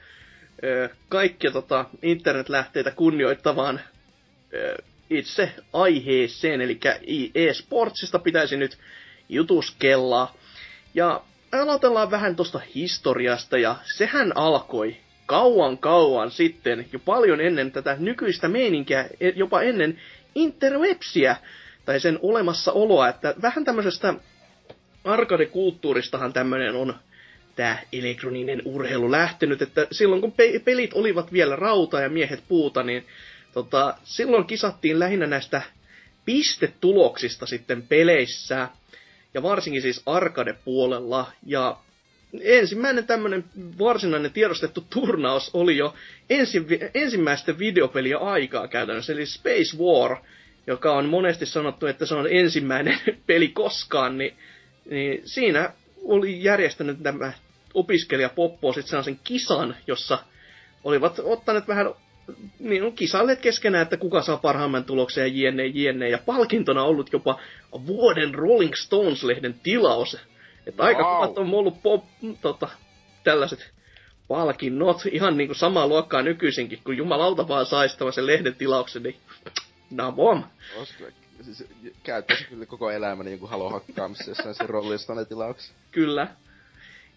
kaikkia 1.10 1.52
tota, 1.52 1.86
internetlähteitä 2.02 2.92
kunnioittavaan 2.92 3.80
itse 5.10 5.52
aiheeseen, 5.74 6.62
eli 6.62 6.80
e-sportsista 7.36 8.20
pitäisi 8.20 8.58
nyt 8.58 8.78
jutuskella. 9.30 10.34
Ja 10.94 11.22
aloitellaan 11.52 12.12
vähän 12.12 12.36
tuosta 12.36 12.62
historiasta, 12.76 13.58
ja 13.58 13.76
sehän 13.98 14.38
alkoi 14.38 14.98
kauan 15.26 15.78
kauan 15.78 16.32
sitten, 16.32 16.86
jo 16.94 17.00
paljon 17.00 17.42
ennen 17.42 17.72
tätä 17.72 17.98
nykyistä 18.00 18.48
meininkiä, 18.48 19.08
e, 19.20 19.30
jopa 19.30 19.62
ennen 19.62 20.00
interwebsiä, 20.36 21.36
tai 21.86 22.00
sen 22.00 22.20
olemassaoloa, 22.22 23.10
että 23.10 23.36
vähän 23.42 23.64
tämmöisestä 23.66 24.14
arcade-kulttuuristahan 25.08 26.34
tämmöinen 26.34 26.76
on 26.76 26.96
tämä 27.56 27.78
elektroninen 27.94 28.62
urheilu 28.66 29.12
lähtenyt, 29.12 29.62
että 29.62 29.88
silloin 29.92 30.22
kun 30.22 30.32
pe- 30.32 30.60
pelit 30.60 30.94
olivat 30.94 31.34
vielä 31.34 31.56
rauta 31.56 32.02
ja 32.02 32.10
miehet 32.10 32.44
puuta, 32.48 32.84
niin 32.84 33.06
tota, 33.54 33.98
silloin 34.04 34.46
kisattiin 34.46 35.00
lähinnä 35.00 35.28
näistä 35.28 35.62
pistetuloksista 36.26 37.46
sitten 37.46 37.82
peleissä, 37.82 38.70
ja 39.34 39.44
varsinkin 39.44 39.82
siis 39.82 40.02
arcade-puolella, 40.06 41.32
ja 41.46 41.78
ensimmäinen 42.42 43.08
tämmöinen 43.08 43.44
varsinainen 43.80 44.32
tiedostettu 44.32 44.86
turnaus 44.90 45.50
oli 45.54 45.78
jo 45.78 45.96
ensi, 46.30 46.66
ensimmäisten 46.94 47.60
videopeliä 47.60 48.18
aikaa 48.18 48.68
käytännössä, 48.68 49.14
eli 49.14 49.26
Space 49.26 49.78
War, 49.78 50.18
joka 50.68 50.94
on 50.94 51.06
monesti 51.06 51.46
sanottu, 51.46 51.86
että 51.86 52.06
se 52.06 52.16
on 52.16 52.28
ensimmäinen 52.32 53.00
peli 53.28 53.48
koskaan, 53.48 54.18
niin, 54.18 54.34
niin 54.90 55.22
siinä 55.26 55.74
oli 56.04 56.44
järjestänyt 56.44 57.04
tämä 57.04 57.34
opiskelija 57.74 58.30
Poppo 58.30 58.74
sitten 58.74 58.90
sellaisen 58.90 59.20
kisan, 59.24 59.76
jossa 59.88 60.20
olivat 60.84 61.20
ottaneet 61.24 61.68
vähän 61.68 61.94
niin 62.60 62.84
on 62.84 62.94
kisalleet 62.94 63.40
keskenään, 63.40 63.84
että 63.84 63.98
kuka 63.98 64.22
saa 64.22 64.38
parhaimman 64.38 64.84
tuloksen 64.84 65.22
ja 65.22 65.50
jne, 65.50 65.66
jne. 65.66 66.10
Ja 66.10 66.20
palkintona 66.26 66.84
ollut 66.84 67.14
jopa 67.14 67.40
vuoden 67.88 68.36
Rolling 68.36 68.74
Stones-lehden 68.74 69.56
tilaus. 69.64 70.18
Että 70.66 70.84
wow. 70.84 70.88
aika 70.88 71.04
kovat 71.04 71.38
on 71.38 71.54
ollut 71.54 71.82
pop, 71.84 72.04
tota, 72.42 72.68
tällaiset 73.24 73.72
palkinnot. 74.28 74.98
Ihan 75.12 75.38
niin 75.38 75.48
kuin 75.48 75.58
samaa 75.58 75.88
luokkaa 75.88 76.22
nykyisinkin, 76.22 76.80
kun 76.84 76.98
jumalauta 76.98 77.48
vaan 77.48 77.66
saisi 77.66 77.98
sen 78.16 78.28
lehden 78.28 78.56
tilauksen, 78.56 79.04
niin 79.04 79.16
Nabom. 79.92 80.44
Siis 81.42 81.64
käyttäisi 82.04 82.44
kyllä 82.46 82.66
koko 82.66 82.92
elämäni 82.92 83.32
joku 83.32 83.48
halo 83.48 83.70
hakkaamassa 83.70 84.32
jossain 84.32 84.56
se 84.56 84.68
rollista 84.68 85.16
ne 85.16 85.26
tilauksia. 85.26 85.74
Kyllä. 85.92 86.28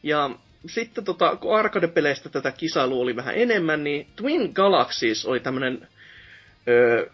Ja 0.02 0.30
sitten 0.66 1.04
tota, 1.04 1.36
kun 1.36 1.56
arcade-peleistä 1.56 2.28
tätä 2.28 2.52
kisailua 2.52 3.02
oli 3.02 3.16
vähän 3.16 3.34
enemmän, 3.34 3.84
niin 3.84 4.06
Twin 4.16 4.50
Galaxies 4.54 5.26
oli 5.26 5.40
tämmönen 5.40 5.88
öö, 6.68 7.10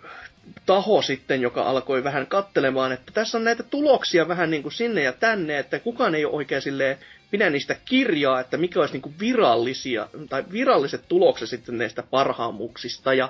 taho 0.66 1.02
sitten, 1.02 1.40
joka 1.40 1.62
alkoi 1.62 2.04
vähän 2.04 2.26
kattelemaan, 2.26 2.92
että 2.92 3.12
tässä 3.14 3.38
on 3.38 3.44
näitä 3.44 3.62
tuloksia 3.62 4.28
vähän 4.28 4.50
niin 4.50 4.62
kuin 4.62 4.72
sinne 4.72 5.02
ja 5.02 5.12
tänne, 5.12 5.58
että 5.58 5.78
kukaan 5.78 6.14
ei 6.14 6.24
ole 6.24 6.34
oikein 6.34 6.62
silleen 6.62 6.98
pidä 7.30 7.50
niistä 7.50 7.76
kirjaa, 7.84 8.40
että 8.40 8.56
mikä 8.56 8.80
olisi 8.80 8.92
niin 8.94 9.02
kuin 9.02 9.18
virallisia, 9.20 10.08
tai 10.28 10.44
viralliset 10.52 11.08
tulokset 11.08 11.48
sitten 11.48 11.78
näistä 11.78 12.02
parhaamuksista, 12.02 13.14
ja 13.14 13.28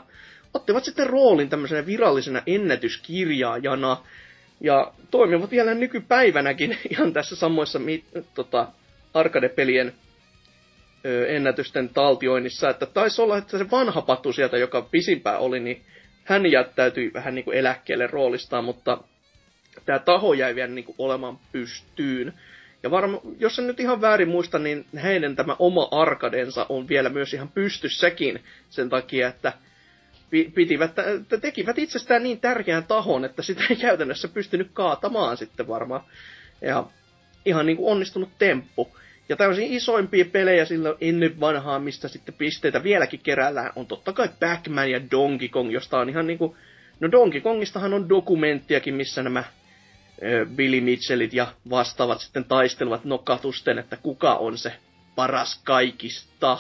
ottivat 0.57 0.85
sitten 0.85 1.07
roolin 1.07 1.49
tämmöisenä 1.49 1.87
virallisena 1.87 2.43
ennätyskirjaajana, 2.47 3.97
ja 4.61 4.93
toimivat 5.11 5.51
vielä 5.51 5.75
nykypäivänäkin 5.75 6.79
ihan 6.91 7.13
tässä 7.13 7.37
samoissa 7.37 7.81
tota, 8.35 8.69
arcade-pelien 9.15 9.93
ennätysten 11.29 11.89
taltioinnissa, 11.89 12.71
että 12.71 12.87
taisi 12.87 13.23
olla, 13.23 13.39
että 13.39 13.59
se 13.59 13.71
vanha 13.71 14.03
patu 14.03 14.33
sieltä, 14.33 14.57
joka 14.57 14.83
pisimpää 14.83 15.39
oli, 15.39 15.61
niin 15.61 15.83
hän 16.25 16.53
jättäytyi 16.53 17.13
vähän 17.15 17.35
niin 17.35 17.45
kuin 17.45 17.57
eläkkeelle 17.57 18.07
roolistaan, 18.07 18.65
mutta 18.65 18.99
tämä 19.87 19.99
taho 19.99 20.35
jäi 20.35 20.55
vielä 20.55 20.73
niin 20.73 20.85
kuin 20.85 20.97
olemaan 20.99 21.39
pystyyn. 21.53 22.33
Ja 22.83 22.91
varma, 22.91 23.21
jos 23.39 23.59
en 23.59 23.67
nyt 23.67 23.81
ihan 23.81 24.01
väärin 24.01 24.29
muista, 24.29 24.59
niin 24.59 24.87
heidän 25.03 25.37
tämä 25.37 25.57
oma 25.59 25.89
arkadensa 25.91 26.67
on 26.69 26.89
vielä 26.89 27.09
myös 27.09 27.35
ihan 27.35 27.49
pystyssäkin 27.49 28.45
sen 28.71 28.89
takia, 28.89 29.29
että 29.29 29.53
pitivät, 30.31 30.93
tekivät 31.41 31.79
itsestään 31.79 32.23
niin 32.23 32.41
tärkeän 32.41 32.85
tahon, 32.85 33.25
että 33.25 33.43
sitä 33.43 33.63
ei 33.71 33.77
käytännössä 33.77 34.29
pystynyt 34.29 34.71
kaatamaan 34.73 35.37
sitten 35.37 35.69
varmaan. 35.69 36.01
Ja 36.61 36.87
ihan 37.45 37.67
niin 37.67 37.77
kuin 37.77 37.93
onnistunut 37.93 38.29
temppu. 38.39 38.97
Ja 39.29 39.37
tämmöisiä 39.37 39.67
isoimpia 39.69 40.25
pelejä 40.25 40.65
silloin 40.65 40.97
ennen 41.01 41.41
vanhaa, 41.41 41.79
mistä 41.79 42.09
sitten 42.09 42.35
pisteitä 42.35 42.83
vieläkin 42.83 43.21
kerällään, 43.21 43.73
on 43.77 43.87
totta 43.87 44.13
kai 44.13 44.29
Pac-Man 44.41 44.91
ja 44.91 45.11
Donkey 45.11 45.49
Kong, 45.49 45.73
josta 45.73 45.99
on 45.99 46.09
ihan 46.09 46.27
niinku... 46.27 46.57
No 47.01 47.11
Donkey 47.11 47.41
Kongistahan 47.41 47.95
on 47.95 48.09
dokumenttiakin, 48.09 48.95
missä 48.95 49.23
nämä 49.23 49.45
Billy 50.57 50.81
Mitchellit 50.81 51.33
ja 51.33 51.47
vastaavat 51.71 52.21
sitten 52.21 52.45
taistelevat 52.45 53.05
nokatusten, 53.05 53.79
että 53.79 53.97
kuka 53.97 54.35
on 54.35 54.59
se 54.59 54.73
paras 55.15 55.61
kaikista. 55.65 56.59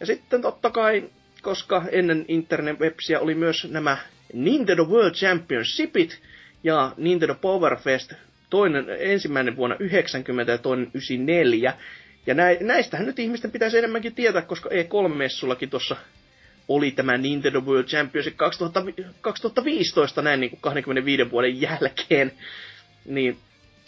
Ja 0.00 0.06
sitten 0.06 0.42
totta 0.42 0.70
kai, 0.70 1.10
koska 1.46 1.84
ennen 1.92 2.24
internet-websiä 2.28 3.20
oli 3.20 3.34
myös 3.34 3.66
nämä 3.70 3.98
Nintendo 4.32 4.84
World 4.84 5.14
Championshipit 5.14 6.22
ja 6.64 6.92
Nintendo 6.96 7.34
Power 7.34 7.76
Fest 7.76 8.12
toinen, 8.50 8.86
ensimmäinen 8.98 9.56
vuonna 9.56 9.76
90 9.78 10.52
ja 10.52 10.58
toinen 10.58 10.90
94. 10.94 11.74
Ja 12.26 12.34
näistähän 12.60 13.06
nyt 13.06 13.18
ihmisten 13.18 13.50
pitäisi 13.50 13.78
enemmänkin 13.78 14.14
tietää, 14.14 14.42
koska 14.42 14.68
E3-messullakin 14.68 15.70
tuossa 15.70 15.96
oli 16.68 16.90
tämä 16.90 17.16
Nintendo 17.16 17.60
World 17.60 17.86
Championship 17.86 18.36
2000, 18.36 18.82
2015 19.20 20.22
näin 20.22 20.40
niin 20.40 20.50
kuin 20.50 20.60
25 20.60 21.30
vuoden 21.30 21.60
jälkeen. 21.60 22.32
Niin 23.04 23.38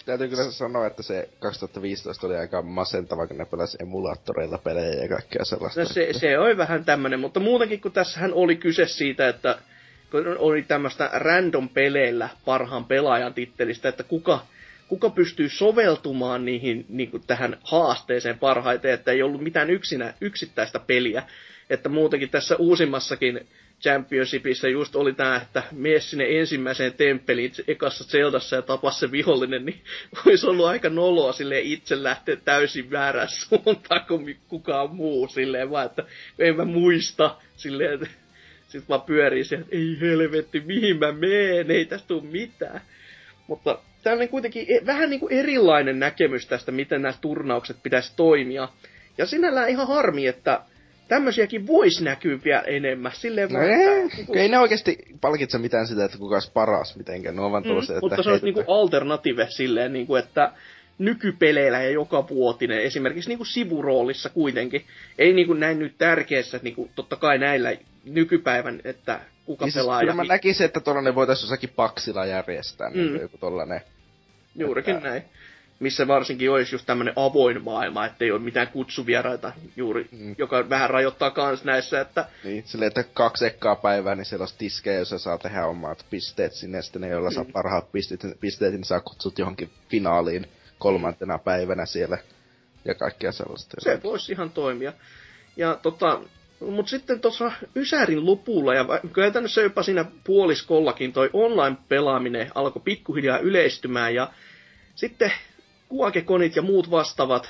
täytyy 0.09 0.29
kyllä 0.29 0.51
sanoa, 0.51 0.87
että 0.87 1.03
se 1.03 1.29
2015 1.39 2.27
oli 2.27 2.37
aika 2.37 2.63
masentava, 2.63 3.27
kun 3.27 3.39
ne 3.39 3.45
pelasi 3.45 3.77
emulaattoreilla 3.81 4.59
pelejä 4.59 5.03
ja 5.03 5.09
kaikkea 5.09 5.45
sellaista. 5.45 5.81
No 5.81 5.87
se, 5.87 6.09
se 6.13 6.39
oli 6.39 6.57
vähän 6.57 6.85
tämmönen, 6.85 7.21
mutta 7.21 7.41
muutenkin 7.41 7.81
kun 7.81 7.93
tässähän 7.93 8.33
oli 8.33 8.57
kyse 8.57 8.87
siitä, 8.87 9.29
että 9.29 9.59
kun 10.11 10.37
oli 10.39 10.63
tämmöistä 10.63 11.11
random 11.13 11.69
peleillä 11.69 12.29
parhaan 12.45 12.85
pelaajan 12.85 13.35
tittelistä, 13.35 13.89
että 13.89 14.03
kuka, 14.03 14.47
kuka 14.89 15.11
pystyy 15.11 15.49
soveltumaan 15.49 16.45
niihin 16.45 16.87
niin 16.89 17.11
kuin 17.11 17.23
tähän 17.27 17.59
haasteeseen 17.63 18.39
parhaiten, 18.39 18.91
että 18.93 19.13
ei 19.13 19.23
ollut 19.23 19.43
mitään 19.43 19.71
yksinä, 19.71 20.15
yksittäistä 20.21 20.79
peliä. 20.79 21.23
Että 21.71 21.89
muutenkin 21.89 22.31
tässä 22.31 22.57
uusimmassakin 22.57 23.47
Championshipissa 23.83 24.69
just 24.69 24.97
oli 24.97 25.13
tämä, 25.13 25.37
että 25.37 25.63
mene 25.73 26.01
sinne 26.01 26.39
ensimmäiseen 26.41 26.93
temppeliin 26.93 27.53
ekassa 27.69 28.05
Zeldassa 28.05 28.57
ja 28.57 28.63
tapa 28.63 28.91
se 28.91 29.11
vihollinen, 29.13 29.65
niin 29.65 29.81
olisi 30.27 30.47
ollut 30.47 30.67
aika 30.67 30.89
noloa 30.89 31.33
sille 31.33 31.61
itse 31.61 32.03
lähteä 32.03 32.37
täysin 32.37 32.91
väärään 32.91 33.29
suuntaan 33.29 34.05
kuin 34.09 34.37
kukaan 34.49 34.95
muu 34.95 35.29
silleen, 35.29 35.71
vaan 35.71 35.87
että 35.87 36.05
en 36.39 36.57
mä 36.57 36.65
muista 36.65 37.37
silleen, 37.57 37.95
että 37.95 38.07
sitten 38.69 38.89
vaan 38.89 39.03
pyörii 39.03 39.45
sieltä, 39.45 39.65
että 39.65 39.77
ei 39.77 39.99
helvetti, 40.01 40.61
mihin 40.61 40.99
mä 40.99 41.13
meen, 41.13 41.71
ei 41.71 41.85
tästä 41.85 42.09
tule 42.09 42.23
mitään. 42.23 42.81
Mutta 43.47 43.79
tällainen 44.03 44.29
kuitenkin 44.29 44.67
e- 44.69 44.87
vähän 44.87 45.11
niin 45.11 45.21
kuin 45.21 45.33
erilainen 45.33 45.99
näkemys 45.99 46.47
tästä, 46.47 46.73
miten 46.73 47.03
nämä 47.03 47.15
turnaukset 47.21 47.77
pitäisi 47.83 48.17
toimia. 48.17 48.69
Ja 49.19 49.27
sinällään 49.27 49.69
ihan 49.69 49.89
harmi, 49.89 50.27
että 50.27 50.61
tämmöisiäkin 51.09 51.67
voisi 51.67 52.05
näkyä 52.05 52.39
vielä 52.45 52.61
enemmän. 52.61 53.13
Silleen 53.15 53.49
no 53.49 53.59
vaan, 53.59 53.71
ei, 53.71 54.09
että, 54.21 54.39
ei 54.39 54.49
ne 54.49 54.59
oikeasti 54.59 54.99
palkitse 55.21 55.59
mitään 55.59 55.87
sitä, 55.87 56.05
että 56.05 56.19
kuka 56.19 56.37
olisi 56.37 56.51
paras 56.53 56.97
mitenkään. 56.97 57.37
Ne 57.37 57.43
on 57.43 57.53
vaan 57.53 57.63
mm, 57.63 57.79
että 57.79 58.01
Mutta 58.01 58.23
se 58.23 58.31
olisi 58.31 58.45
niinku 58.45 58.65
alternative 58.67 59.47
silleen, 59.51 59.93
niinku, 59.93 60.17
että 60.17 60.53
nykypeleillä 60.99 61.83
ja 61.83 61.91
joka 61.91 62.29
vuotinen, 62.29 62.83
esimerkiksi 62.83 63.31
niinku 63.31 63.45
sivuroolissa 63.45 64.29
kuitenkin, 64.29 64.85
ei 65.19 65.33
niinku 65.33 65.55
näin 65.55 65.79
nyt 65.79 65.99
tärkeässä, 65.99 66.61
niinku, 66.63 66.91
totta 66.95 67.17
kai 67.17 67.39
näillä 67.39 67.77
nykypäivän, 68.05 68.81
että 68.85 69.21
kuka 69.45 69.65
niin 69.65 69.75
pelaa. 69.75 70.01
Kyllä 70.01 70.15
mä 70.15 70.25
näkisin, 70.25 70.65
että 70.65 70.81
tollanen 70.81 71.15
voitaisiin 71.15 71.45
jossakin 71.45 71.71
paksilla 71.77 72.27
järjestää, 72.27 72.91
niin 72.91 73.07
mm. 73.07 73.13
niin 73.13 73.23
joku 73.23 73.39
tollanen. 73.39 73.81
Juurikin 74.55 74.97
että... 74.97 75.09
näin. 75.09 75.23
Missä 75.81 76.07
varsinkin 76.07 76.51
olisi 76.51 76.75
just 76.75 76.87
tämmönen 76.87 77.13
avoin 77.17 77.65
maailma, 77.65 78.07
ettei 78.07 78.31
ole 78.31 78.41
mitään 78.41 78.69
kutsuvieraita 78.69 79.53
juuri, 79.77 80.09
mm. 80.13 80.35
joka 80.39 80.69
vähän 80.69 80.91
rajoittaa 80.91 81.31
kans 81.31 81.65
näissä, 81.65 82.01
että... 82.01 82.29
Niin, 82.45 82.63
silleen, 82.67 82.87
että 82.87 83.05
kaksi 83.15 83.47
ekkaa 83.47 83.77
päivää, 83.77 84.15
niin 84.15 84.25
siellä 84.25 84.43
olisi 84.43 84.59
tiskejä, 84.59 84.99
jossa 84.99 85.19
saa 85.19 85.39
tehdä 85.39 85.67
omat 85.67 86.07
pisteet 86.11 86.53
sinne, 86.53 86.79
ja 86.79 86.83
sitten 86.83 87.03
ne, 87.03 87.09
joilla 87.09 87.31
mm. 87.31 87.35
saa 87.35 87.45
parhaat 87.53 87.93
pisteet, 87.93 88.21
pisteet, 88.41 88.73
niin 88.73 88.85
saa 88.85 89.01
kutsut 89.01 89.39
johonkin 89.39 89.71
finaaliin 89.89 90.47
kolmantena 90.79 91.39
päivänä 91.39 91.87
siellä, 91.87 92.19
ja 92.85 92.95
kaikkea 92.95 93.33
sellaista. 93.33 93.77
Se 93.79 94.01
voisi 94.03 94.33
ihan 94.33 94.51
toimia. 94.51 94.93
Ja 95.57 95.79
tota, 95.83 96.21
mutta 96.61 96.91
sitten 96.91 97.21
tuossa 97.21 97.53
Ysärin 97.77 98.27
lopulla 98.27 98.75
ja 98.75 98.85
käytännössä 99.15 99.63
jopa 99.63 99.83
siinä 99.83 100.05
puoliskollakin 100.25 101.13
toi 101.13 101.31
online-pelaaminen 101.33 102.51
alkoi 102.55 102.83
pikkuhiljaa 102.85 103.39
yleistymään 103.39 104.15
ja 104.15 104.31
sitten 104.95 105.33
kuakekonit 105.89 106.57
ja 106.57 106.63
muut 106.63 106.91
vastaavat 106.91 107.49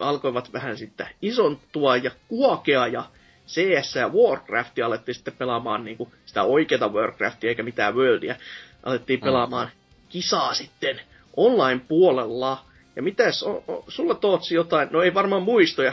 alkoivat 0.00 0.52
vähän 0.52 0.76
sitten 0.76 1.08
isontua 1.22 1.96
ja 1.96 2.10
kuokea 2.28 2.86
ja 2.86 3.04
CS 3.46 3.94
ja 3.96 4.08
Warcraft 4.08 4.78
alettiin 4.84 5.14
sitten 5.14 5.34
pelaamaan 5.38 5.84
niin 5.84 5.96
kuin 5.96 6.12
sitä 6.26 6.42
oikeata 6.42 6.88
Warcraftia 6.88 7.48
eikä 7.50 7.62
mitään 7.62 7.94
Worldia. 7.94 8.36
Alettiin 8.82 9.20
mm. 9.20 9.24
pelaamaan 9.24 9.68
kisaa 10.08 10.54
sitten 10.54 11.00
online-puolella. 11.36 12.64
Ja 12.96 13.02
mitäs, 13.02 13.42
o, 13.42 13.64
o, 13.68 13.84
sulla 13.88 14.14
Tootsi 14.14 14.54
jotain, 14.54 14.88
no 14.92 15.02
ei 15.02 15.14
varmaan 15.14 15.42
muistoja 15.42 15.92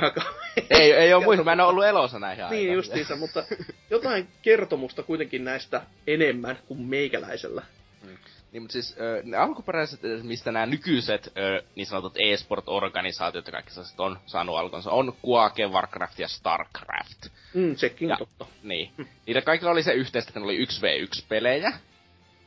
Ei, 0.69 0.91
ei 0.93 1.13
ole 1.13 1.23
muisto, 1.25 1.43
mä 1.43 1.53
en 1.53 1.59
ole 1.59 1.69
ollut 1.69 1.85
elossa 1.85 2.19
näihin 2.19 2.45
Niin 2.49 2.59
aikaan. 2.59 2.75
justiinsa, 2.75 3.15
mutta 3.15 3.43
jotain 3.89 4.27
kertomusta 4.41 5.03
kuitenkin 5.03 5.43
näistä 5.43 5.81
enemmän 6.07 6.57
kuin 6.67 6.81
meikäläisellä. 6.81 7.63
Niin, 8.51 8.63
mutta 8.63 8.73
siis 8.73 8.91
äh, 8.91 9.23
ne 9.23 9.37
alkuperäiset, 9.37 9.99
mistä 10.23 10.51
nämä 10.51 10.65
nykyiset 10.65 11.27
äh, 11.27 11.67
niin 11.75 11.87
sanotut 11.87 12.17
e-sport-organisaatiot 12.17 13.45
ja 13.45 13.51
kaikki 13.51 13.71
sellaiset 13.71 13.99
on 13.99 14.19
saanut 14.25 14.57
alkonsa, 14.57 14.91
on 14.91 15.13
Quake, 15.29 15.67
Warcraft 15.67 16.19
ja 16.19 16.27
Starcraft. 16.27 17.27
Mm, 17.53 17.75
sekin 17.75 18.09
ja, 18.09 18.17
totta. 18.17 18.45
Niin. 18.63 18.91
Mm. 18.97 19.05
Niillä 19.25 19.41
kaikilla 19.41 19.71
oli 19.71 19.83
se 19.83 19.93
yhteistä, 19.93 20.29
että 20.29 20.39
ne 20.39 20.45
oli 20.45 20.65
1v1-pelejä. 20.65 21.73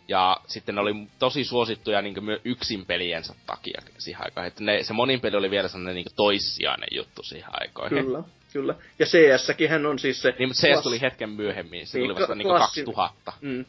Ja 0.09 0.37
sitten 0.47 0.75
ne 0.75 0.81
oli 0.81 0.95
tosi 1.19 1.45
suosittuja 1.45 2.03
niin 2.03 2.25
myös 2.25 2.41
yksin 2.45 2.87
peliensä 2.87 3.35
takia 3.47 3.83
siihen 3.99 4.25
aikaan. 4.25 4.47
Että 4.47 4.65
ne, 4.65 4.83
se 4.83 4.93
monin 4.93 5.21
peli 5.21 5.37
oli 5.37 5.51
vielä 5.51 5.69
sellainen 5.69 5.95
niin 5.95 6.17
toissijainen 6.17 6.89
juttu 6.93 7.23
siihen 7.23 7.51
aikaan. 7.53 7.89
Kyllä, 7.89 8.23
kyllä. 8.55 8.75
Ja 8.99 9.07
cs 9.07 9.69
hän 9.69 9.87
on 9.87 9.99
siis 9.99 10.23
se... 10.23 10.35
Niin, 10.39 10.49
mutta 10.49 10.61
CS 10.61 10.69
klass... 10.73 10.83
tuli 10.83 11.01
hetken 11.01 11.31
myöhemmin. 11.31 11.87
Se 11.87 11.99
niin, 11.99 12.09
tuli 12.09 12.21
vasta 12.21 12.35
niin 12.35 12.49
2000. 12.49 13.33
Mm, 13.41 13.65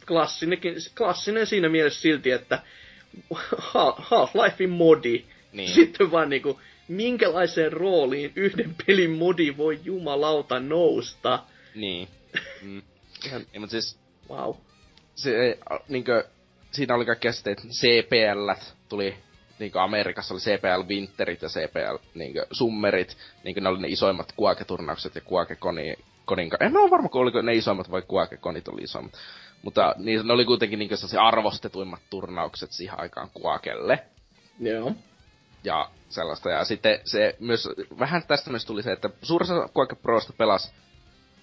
klassinen 0.98 1.48
siinä 1.48 1.70
mielessä 1.70 2.02
silti, 2.02 2.32
että 2.32 2.60
Half-Lifein 4.10 4.70
modi. 4.70 5.26
Niin. 5.52 5.70
Sitten 5.70 6.12
vaan 6.12 6.30
niinku, 6.30 6.62
minkälaiseen 6.88 7.74
rooliin 7.74 8.32
yhden 8.36 8.76
pelin 8.88 9.12
modi 9.12 9.58
voi 9.58 9.80
jumalauta 9.84 10.60
nousta. 10.60 11.40
Niin. 11.76 12.08
Mm. 12.62 12.82
Ihan... 13.26 13.46
Niin, 13.54 13.62
mutta 13.62 13.72
siis... 13.72 14.00
Wow 14.30 14.56
se, 15.16 15.58
niinkö, 15.88 16.28
siinä 16.72 16.96
oli 16.96 17.06
kaikki 17.06 17.34
sitten, 17.34 17.56
CPL 17.56 18.68
tuli 18.90 19.18
niinkö 19.60 19.82
Amerikassa 19.82 20.34
oli 20.34 20.42
CPL 20.42 20.88
Winterit 20.88 21.42
ja 21.42 21.50
CPL 21.50 21.96
niinkö 22.14 22.46
Summerit, 22.52 23.18
niinkö 23.44 23.62
ne 23.62 23.70
oli 23.70 23.82
ne 23.82 23.88
isoimmat 23.88 24.32
kuaketurnaukset 24.36 25.16
ja 25.16 25.22
kuakekoni 25.22 25.96
koninka. 26.26 26.58
En 26.60 26.78
ole 26.78 26.92
varma, 26.92 27.10
oliko 27.12 27.42
ne 27.42 27.54
isoimmat 27.54 27.92
vai 27.92 28.02
kuakekonit 28.02 28.68
oli 28.68 28.82
isoimmat. 28.82 29.14
Mutta 29.62 29.96
niin, 29.98 30.28
ne 30.28 30.34
oli 30.34 30.46
kuitenkin 30.46 30.80
niinkö 30.80 30.96
arvostetuimmat 31.22 32.02
turnaukset 32.10 32.72
siihen 32.72 33.00
aikaan 33.00 33.30
kuakelle. 33.34 34.00
Joo. 34.60 34.92
Ja 35.64 35.90
sellaista. 36.10 36.50
Ja 36.50 36.66
sitten 36.66 37.00
se 37.04 37.36
myös, 37.40 37.70
vähän 38.00 38.24
tästä 38.28 38.50
myös 38.50 38.66
tuli 38.66 38.84
se, 38.84 38.92
että 38.92 39.10
suurissa 39.22 39.70
Quake 39.78 39.96
Prosta 39.96 40.34
pelasi 40.34 40.72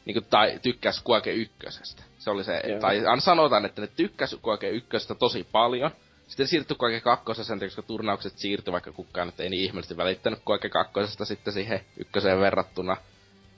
niinku, 0.05 0.21
tai 0.31 0.59
tykkäs 0.63 1.05
Quake 1.11 1.33
ykkösestä. 1.33 2.03
Se 2.19 2.31
oli 2.31 2.45
se, 2.45 2.63
Joo. 2.69 2.81
tai 2.81 3.03
sanotaan, 3.19 3.65
että 3.65 3.81
ne 3.81 3.87
tykkäs 3.87 4.37
Quake 4.47 4.69
ykkösestä 4.69 5.15
tosi 5.15 5.47
paljon. 5.53 5.91
Sitten 6.33 6.49
siirtyi 6.49 6.77
Quake 6.83 7.01
kakkosesta 7.01 7.49
sen 7.49 7.61
koska 7.61 7.83
turnaukset 7.83 8.39
siirtyi, 8.39 8.73
vaikka 8.73 8.93
kukaan 8.93 9.29
nyt 9.29 9.41
ei 9.41 9.49
niin 9.49 9.65
ihmeellisesti 9.65 9.97
välittänyt 9.97 10.43
Quake 10.51 10.69
kakkosesta 10.69 11.25
sitten 11.25 11.53
siihen 11.53 11.81
ykköseen 11.97 12.41
verrattuna. 12.41 12.97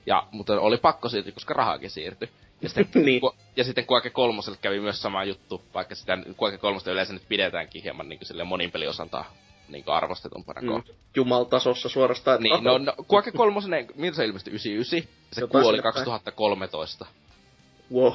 Ja, 0.05 0.27
mutta 0.31 0.61
oli 0.61 0.77
pakko 0.77 1.09
siirtyä, 1.09 1.31
koska 1.31 1.53
rahakin 1.53 1.89
siirtyi. 1.89 2.29
Ja 2.61 2.69
sitten, 2.69 3.05
niin. 3.05 3.21
ku, 3.21 3.35
ja 3.55 3.63
sitten 3.63 3.85
Quake 3.91 4.09
kolmoselle 4.09 4.57
kävi 4.61 4.79
myös 4.79 5.01
sama 5.01 5.23
juttu, 5.23 5.61
vaikka 5.73 5.95
sitä 5.95 6.17
Quake 6.41 6.57
kolmosta 6.57 6.91
yleensä 6.91 7.13
nyt 7.13 7.27
pidetäänkin 7.29 7.83
hieman 7.83 8.09
niin 8.09 8.19
kuin 8.19 8.47
monin 8.47 8.71
peliosalta 8.71 9.25
niin 9.67 9.83
arvostetumpana 9.87 10.61
mm. 10.61 10.83
Jumaltasossa 11.15 11.89
suorastaan. 11.89 12.41
Niin, 12.41 12.63
no, 12.63 12.77
no 12.77 12.93
Quake 13.13 13.31
3, 13.31 13.59
miltä 13.95 14.15
se 14.15 14.25
ilmestyi 14.25 14.51
99? 14.51 15.09
Se 15.31 15.41
Jotain 15.41 15.63
kuoli 15.63 15.81
2013. 15.81 17.05
Wow. 17.93 18.13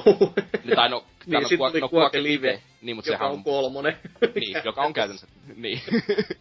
Niin, 0.63 0.75
tai 0.75 0.89
no, 0.89 1.03
niin, 1.25 1.43
no, 1.43 1.49
tuli 1.49 1.79
no, 1.79 1.89
Quake 1.93 2.23
Live, 2.23 2.61
niin, 2.81 2.95
mutta 2.95 3.11
joka 3.11 3.27
on 3.27 3.43
kolmonen. 3.43 3.97
niin, 4.35 4.57
joka 4.63 4.81
on 4.81 4.93
käytännössä, 4.93 5.27
niin. 5.55 5.81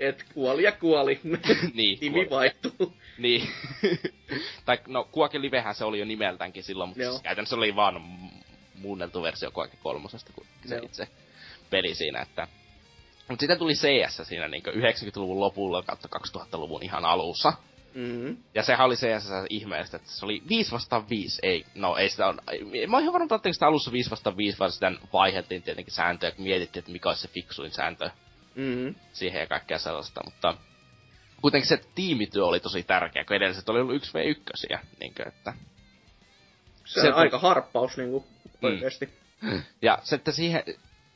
Et 0.01 0.25
kuoli 0.35 0.63
ja 0.63 0.73
kuoli. 0.73 1.21
niin. 1.75 1.99
Nimi 2.01 2.31
vaihtuu. 2.31 2.95
niin. 3.19 3.49
tai 4.65 4.79
no, 4.87 5.09
Quake 5.19 5.41
Livehän 5.41 5.75
se 5.75 5.85
oli 5.85 5.99
jo 5.99 6.05
nimeltäänkin 6.05 6.63
silloin, 6.63 6.89
mutta 6.89 7.05
siis 7.11 7.23
käytännössä 7.23 7.57
oli 7.57 7.77
vaan 7.77 8.03
muunneltu 8.75 9.23
versio 9.23 9.51
Quake 9.59 9.77
kolmosesta 9.83 10.33
kuin 10.33 10.47
se 10.67 10.75
Joo. 10.75 10.85
itse 10.85 11.09
peli 11.71 11.95
siinä, 11.95 12.21
että 12.21 12.49
mutta 13.29 13.43
sitten 13.43 13.59
tuli 13.59 13.75
CS 13.75 14.29
siinä 14.29 14.49
niin 14.49 14.63
90-luvun 14.67 15.41
lopulla 15.41 15.83
kautta 15.83 16.09
2000-luvun 16.19 16.83
ihan 16.83 17.05
alussa. 17.05 17.53
Mm-hmm. 17.95 18.37
Ja 18.55 18.63
sehän 18.63 18.87
oli 18.87 18.97
CS 18.97 19.29
ihmeellistä, 19.51 19.97
että 19.97 20.11
se 20.11 20.25
oli 20.25 20.43
5 20.49 20.73
vastaan 20.73 21.09
5, 21.11 21.41
ei, 21.43 21.65
no 21.75 21.97
ei 21.97 22.09
sitä 22.09 22.27
on, 22.27 22.39
mä 22.89 22.97
oon 22.97 23.03
ihan 23.03 23.13
varma, 23.13 23.37
että 23.37 23.53
sitä 23.53 23.67
alussa 23.67 23.93
5 23.93 24.11
vastaan 24.11 24.37
5, 24.37 24.59
vaan 24.59 24.73
sitä 24.73 24.93
vaiheltiin 25.13 25.63
tietenkin 25.63 25.95
sääntöjä, 25.95 26.33
kun 26.33 26.45
mietittiin, 26.45 26.81
että 26.81 26.93
mikä 26.93 27.09
olisi 27.09 27.23
se 27.23 27.29
fiksuin 27.29 27.71
sääntö 27.71 28.11
mm-hmm. 28.55 28.95
siihen 29.13 29.41
ja 29.41 29.47
kaikkea 29.47 29.79
sellaista, 29.79 30.21
mutta 30.25 30.57
kuitenkin 31.43 31.69
se 31.69 31.81
tiimityö 31.95 32.47
oli 32.47 32.61
tosi 32.61 32.83
tärkeä, 32.83 33.25
kun 33.25 33.37
edelliset 33.37 33.69
oli 33.69 33.81
ollut 33.81 34.03
1v1, 34.03 34.79
niin 35.01 35.15
kuin, 35.15 35.29
että... 35.29 35.55
Se, 36.85 37.01
se 37.01 37.09
on 37.09 37.15
aika 37.15 37.39
harppaus 37.39 37.97
niinku 37.97 38.27
oikeesti. 38.63 39.07
Mm. 39.41 39.63
Ja 39.83 39.99
sitten 40.03 40.35
siihen, 40.35 40.63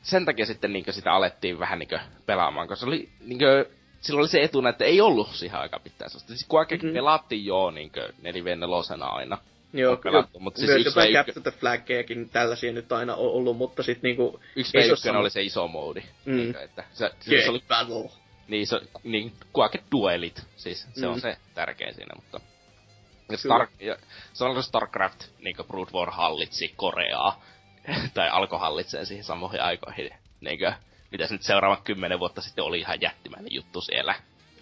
sen 0.01 0.25
takia 0.25 0.45
sitten 0.45 0.73
niinkö 0.73 0.91
sitä 0.91 1.13
alettiin 1.13 1.59
vähän 1.59 1.79
niinkö 1.79 1.99
pelaamaan, 2.25 2.67
koska 2.67 2.79
se 2.79 2.85
oli 2.85 3.09
niinkö 3.19 3.69
silloin 4.05 4.21
oli 4.21 4.29
se 4.29 4.41
etuna, 4.41 4.69
että 4.69 4.85
ei 4.85 5.01
ollut 5.01 5.35
siihen 5.35 5.59
aika 5.59 5.79
pitää 5.79 6.09
sellaista. 6.09 6.27
Siis 6.27 6.47
Quakekin 6.53 6.85
mm-hmm. 6.85 6.97
pelattiin 6.97 7.45
joo 7.45 7.71
niinkö 7.71 8.13
4 8.21 8.55
nelosena 8.55 9.05
aina. 9.05 9.37
Joo, 9.73 9.97
pelattu, 9.97 10.39
mutta 10.39 10.57
siis 10.57 10.71
myös 10.71 10.85
jotain 10.85 11.13
Capture 11.13 11.41
the 11.41 11.51
Flaggejakin 11.51 12.29
tällaisia 12.29 12.73
nyt 12.73 12.91
aina 12.91 13.15
on 13.15 13.31
ollut, 13.31 13.57
mutta 13.57 13.83
sit 13.83 14.01
niinku... 14.01 14.39
Yksi 14.55 14.77
v 14.77 14.95
sama... 14.95 15.19
oli 15.19 15.29
se 15.29 15.41
iso 15.41 15.67
moodi. 15.67 16.03
Mm. 16.25 16.35
Niinkö, 16.35 16.61
että 16.61 16.83
se, 16.93 17.11
se, 17.19 17.43
se 17.43 17.49
oli... 17.49 17.63
Battle. 17.67 18.09
Niin, 18.47 18.67
se, 18.67 18.81
niin 19.03 19.33
Quake 19.57 19.83
Duelit, 19.91 20.41
siis 20.55 20.87
se 20.93 21.05
mm. 21.05 21.13
on 21.13 21.21
se 21.21 21.37
tärkein 21.55 21.95
siinä, 21.95 22.15
mutta... 22.15 22.39
Ja, 23.31 23.37
Star, 23.37 23.67
ja 23.79 23.97
on 24.39 24.63
Starcraft, 24.63 25.23
niinku 25.39 25.63
Brood 25.63 25.87
War 25.93 26.11
hallitsi 26.11 26.73
Koreaa, 26.75 27.43
tai 28.13 28.29
alkoi 28.29 28.59
hallitsee 28.59 29.05
siihen 29.05 29.23
samoihin 29.23 29.61
aikoihin, 29.61 30.09
niinkö, 30.41 30.73
mitä 31.15 31.27
se 31.27 31.33
nyt 31.33 31.41
seuraavat 31.41 31.83
kymmenen 31.83 32.19
vuotta 32.19 32.41
sitten 32.41 32.63
oli 32.63 32.79
ihan 32.79 33.01
jättimäinen 33.01 33.53
juttu 33.53 33.81
siellä. 33.81 34.15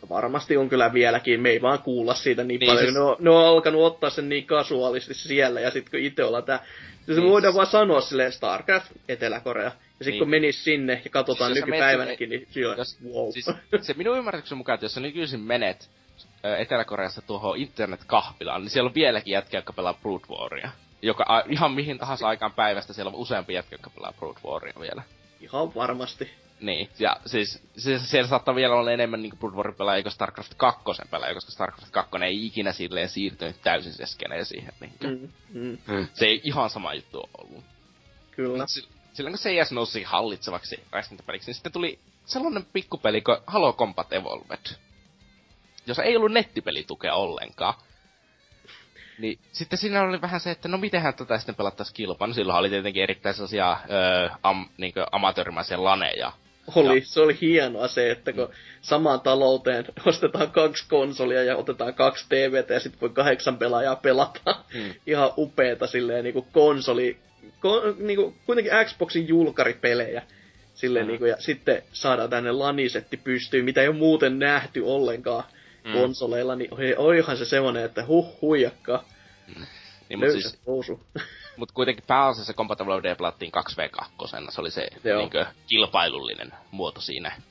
Varmasti 0.09 0.57
on 0.57 0.69
kyllä 0.69 0.93
vieläkin, 0.93 1.41
me 1.41 1.49
ei 1.49 1.61
vaan 1.61 1.79
kuulla 1.79 2.13
siitä 2.13 2.43
niin, 2.43 2.59
niin 2.59 2.67
paljon, 2.67 2.85
siis... 2.85 2.93
ne, 2.93 2.99
on, 2.99 3.15
ne 3.19 3.29
on 3.29 3.45
alkanut 3.45 3.83
ottaa 3.83 4.09
sen 4.09 4.29
niin 4.29 4.45
kasuaalisti 4.45 5.13
siellä, 5.13 5.59
ja 5.59 5.71
sitten 5.71 5.91
kun 5.91 5.99
itse 5.99 6.23
ollaan 6.23 6.43
tää, 6.43 6.65
se 7.05 7.11
niin, 7.11 7.29
voidaan 7.29 7.53
siis... 7.53 7.55
vaan 7.55 7.67
sanoa 7.67 8.01
silleen 8.01 8.31
Starcraft, 8.31 8.91
Etelä-Korea, 9.09 9.63
ja 9.63 9.71
sitten 9.71 10.11
niin. 10.11 10.19
kun 10.19 10.29
menis 10.29 10.63
sinne 10.63 11.01
ja 11.03 11.09
katsotaan 11.09 11.53
siis 11.53 11.65
nykypäivänäkin, 11.65 12.29
niin 12.29 12.47
siellä, 12.51 12.75
jos, 12.75 12.97
wow. 13.13 13.31
Siis, 13.31 13.45
se 13.81 13.93
minun 13.93 14.17
ymmärryksen 14.17 14.57
mukaan, 14.57 14.73
että 14.73 14.85
jos 14.85 14.93
sä 14.93 14.99
nykyisin 14.99 15.39
menet 15.39 15.89
Etelä-Koreassa 16.59 17.21
tuohon 17.21 17.57
internet-kahvilaan, 17.57 18.61
niin 18.61 18.69
siellä 18.69 18.87
on 18.87 18.95
vieläkin 18.95 19.31
jätkiä, 19.31 19.57
jotka 19.57 19.73
pelaa 19.73 19.93
Brood 19.93 20.21
Waria 20.29 20.69
joka 21.03 21.25
a, 21.27 21.43
ihan 21.49 21.71
mihin 21.71 21.97
tahansa 21.97 22.27
aikaan 22.27 22.53
päivästä 22.53 22.93
siellä 22.93 23.09
on 23.09 23.15
useampi 23.15 23.53
jätkä, 23.53 23.73
jotka 23.73 23.89
pelaa 23.89 24.13
Brood 24.13 24.35
Waria 24.45 24.73
vielä. 24.79 25.03
Ihan 25.41 25.75
varmasti. 25.75 26.31
Niin, 26.63 26.89
ja 26.99 27.17
siis, 27.25 27.63
siis 27.77 28.11
siellä 28.11 28.27
saattaa 28.27 28.55
vielä 28.55 28.75
olla 28.75 28.91
enemmän 28.91 29.21
niin 29.21 29.37
Brood 29.37 29.53
Warin 29.53 29.75
pelaaja 29.75 30.03
kuin 30.03 30.11
StarCraft 30.11 30.53
2 30.57 30.83
pelaaja, 31.11 31.33
koska 31.33 31.51
StarCraft 31.51 31.91
2 31.91 32.11
ei 32.25 32.45
ikinä 32.45 32.71
silleen 32.71 33.09
siirtynyt 33.09 33.61
täysin 33.61 33.93
seskeneen 33.93 34.45
siihen. 34.45 34.73
Niin 34.79 34.93
mm, 35.03 35.29
mm. 35.49 35.77
mm. 35.87 36.07
Se 36.13 36.25
ei 36.25 36.41
ihan 36.43 36.69
sama 36.69 36.93
juttu 36.93 37.29
ollut. 37.37 37.63
Kyllä. 38.31 38.65
S- 38.67 38.89
silloin 39.13 39.33
kun 39.33 39.39
CS 39.39 39.71
nousi 39.71 40.03
hallitsevaksi 40.03 40.83
räiskintäpeliksi, 40.91 41.49
niin 41.49 41.55
sitten 41.55 41.71
tuli 41.71 41.99
sellainen 42.25 42.65
pikkupeli 42.73 43.21
kuin 43.21 43.37
Halo 43.47 43.73
Combat 43.73 44.13
Evolved. 44.13 44.75
Jos 45.87 45.99
ei 45.99 46.17
ollut 46.17 46.31
nettipelitukea 46.31 47.13
ollenkaan. 47.15 47.73
Niin 49.19 49.39
sitten 49.51 49.79
siinä 49.79 50.03
oli 50.03 50.21
vähän 50.21 50.39
se, 50.39 50.51
että 50.51 50.67
no 50.67 50.77
mitenhän 50.77 51.13
tätä 51.13 51.37
sitten 51.37 51.55
pelattaisiin 51.55 51.95
kilpaa. 51.95 52.27
No 52.27 52.33
silloin 52.33 52.59
oli 52.59 52.69
tietenkin 52.69 53.03
erittäin 53.03 53.35
sellaisia 53.35 53.77
öö, 53.91 54.29
am, 54.43 54.69
niin 54.77 54.93
amatöörimäisiä 55.11 55.83
laneja. 55.83 56.31
Oli, 56.75 56.99
ja... 56.99 57.05
se 57.05 57.21
oli 57.21 57.37
hienoa 57.41 57.87
se, 57.87 58.11
että 58.11 58.33
kun 58.33 58.49
samaan 58.81 59.21
talouteen 59.21 59.85
ostetaan 60.05 60.51
kaksi 60.51 60.85
konsolia 60.89 61.43
ja 61.43 61.57
otetaan 61.57 61.93
kaksi 61.93 62.25
TVtä 62.29 62.73
ja 62.73 62.79
sitten 62.79 63.01
voi 63.01 63.09
kahdeksan 63.09 63.57
pelaajaa 63.57 63.95
pelata. 63.95 64.55
Mm. 64.73 64.93
Ihan 65.07 65.31
upeeta 65.37 65.87
silleen 65.87 66.23
niin 66.23 66.33
kuin 66.33 66.45
konsoli, 66.51 67.17
ko, 67.59 67.81
niin 67.97 68.17
kuin, 68.17 68.35
kuitenkin 68.45 68.73
Xboxin 68.85 69.27
julkaripelejä. 69.27 70.23
Silleen, 70.73 71.05
mm. 71.05 71.07
niin 71.07 71.19
kuin, 71.19 71.29
ja 71.29 71.35
sitten 71.39 71.83
saadaan 71.91 72.29
tänne 72.29 72.51
lanisetti 72.51 73.17
pystyyn, 73.17 73.65
mitä 73.65 73.81
ei 73.81 73.87
ole 73.87 73.95
muuten 73.95 74.39
nähty 74.39 74.81
ollenkaan 74.81 75.43
mm. 75.83 75.93
konsoleilla, 75.93 76.55
niin 76.55 76.69
oihan 76.97 77.37
se 77.37 77.45
semmonen, 77.45 77.85
että 77.85 78.05
huh 78.05 78.41
huijakka. 78.41 79.03
Mm. 79.55 79.65
Niin, 80.09 80.19
mut 80.19 80.31
siis, 80.31 80.61
mut 81.57 81.71
kuitenkin 81.71 82.03
pääasiassa 82.07 82.53
Compatible 82.53 83.03
Day 83.03 83.15
pelattiin 83.15 83.51
2v2, 83.51 84.51
se 84.51 84.61
oli 84.61 84.71
se 84.71 84.87
niinkö, 85.17 85.45
kilpailullinen 85.67 86.53
muoto 86.71 87.01
siinä. 87.01 87.41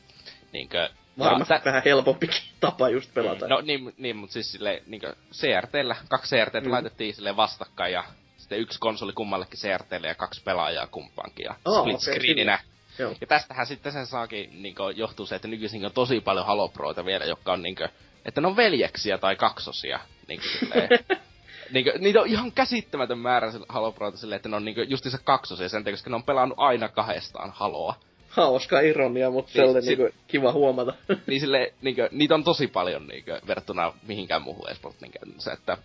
Niinkö, 0.52 0.88
Varmasti 1.18 1.54
tä- 1.54 1.60
vähän 1.64 1.82
helpompikin 1.84 2.42
tapa 2.60 2.88
just 2.88 3.14
pelata. 3.14 3.48
No 3.48 3.60
niin, 3.60 3.94
niin 3.96 4.16
mutta 4.16 4.32
siis 4.32 4.52
silleen, 4.52 4.82
niinkö 4.86 5.14
CRTllä, 5.32 5.96
kaksi 6.08 6.36
CRTtä 6.36 6.60
mm. 6.60 6.70
laitettiin 6.70 7.14
silleen 7.14 7.36
vastakkain 7.36 7.92
ja 7.92 8.04
sitten 8.36 8.58
yksi 8.58 8.78
konsoli 8.78 9.12
kummallekin 9.12 9.58
CRTlle 9.58 10.08
ja 10.08 10.14
kaksi 10.14 10.42
pelaajaa 10.42 10.86
kumpaankin 10.86 11.44
ja 11.44 11.54
oh, 11.64 11.80
split 11.80 11.96
okay, 11.96 12.14
screeninä. 12.14 12.58
Joo. 12.98 13.14
Ja 13.20 13.26
tästähän 13.26 13.66
sitten 13.66 13.92
sen 13.92 14.06
saakin 14.06 14.62
niin 14.62 14.74
johtuu 14.96 15.26
se, 15.26 15.34
että 15.34 15.48
nykyisin 15.48 15.86
on 15.86 15.92
tosi 15.92 16.20
paljon 16.20 16.46
Halo 16.46 16.68
Proita 16.68 17.04
vielä, 17.04 17.24
jotka 17.24 17.52
on 17.52 17.62
niinkö, 17.62 17.88
että 18.24 18.40
ne 18.40 18.46
on 18.46 18.56
veljeksiä 18.56 19.18
tai 19.18 19.36
kaksosia. 19.36 20.00
Niinkö, 21.72 21.98
niitä 21.98 22.20
on 22.20 22.26
ihan 22.26 22.52
käsittämätön 22.52 23.18
määrä 23.18 23.52
Halo 23.68 23.92
Proita 23.92 24.18
silleen, 24.18 24.36
että 24.36 24.48
ne 24.48 24.56
on 24.56 24.64
niinkö 24.64 24.84
justiinsa 24.88 25.18
kaksosia 25.24 25.68
sen 25.68 25.84
takia, 25.84 25.92
koska 25.92 26.10
ne 26.10 26.16
on 26.16 26.22
pelannut 26.22 26.58
aina 26.58 26.88
kahdestaan 26.88 27.50
Haloa. 27.54 27.94
Hauska 28.28 28.80
ironia, 28.80 29.30
mutta 29.30 29.48
niin, 29.48 29.56
sellainen 29.56 29.82
si- 29.82 29.96
niinku, 29.96 30.18
kiva 30.26 30.52
huomata. 30.52 30.94
niin 31.26 31.40
sille, 31.40 31.74
niinkö, 31.82 32.08
niitä 32.12 32.34
on 32.34 32.44
tosi 32.44 32.66
paljon 32.66 33.06
niinkö, 33.06 33.40
verrattuna 33.46 33.92
mihinkään 34.06 34.42
muuhun 34.42 34.70
esport, 34.70 35.00
niinkö, 35.00 35.18
se, 35.38 35.50
että 35.50 35.78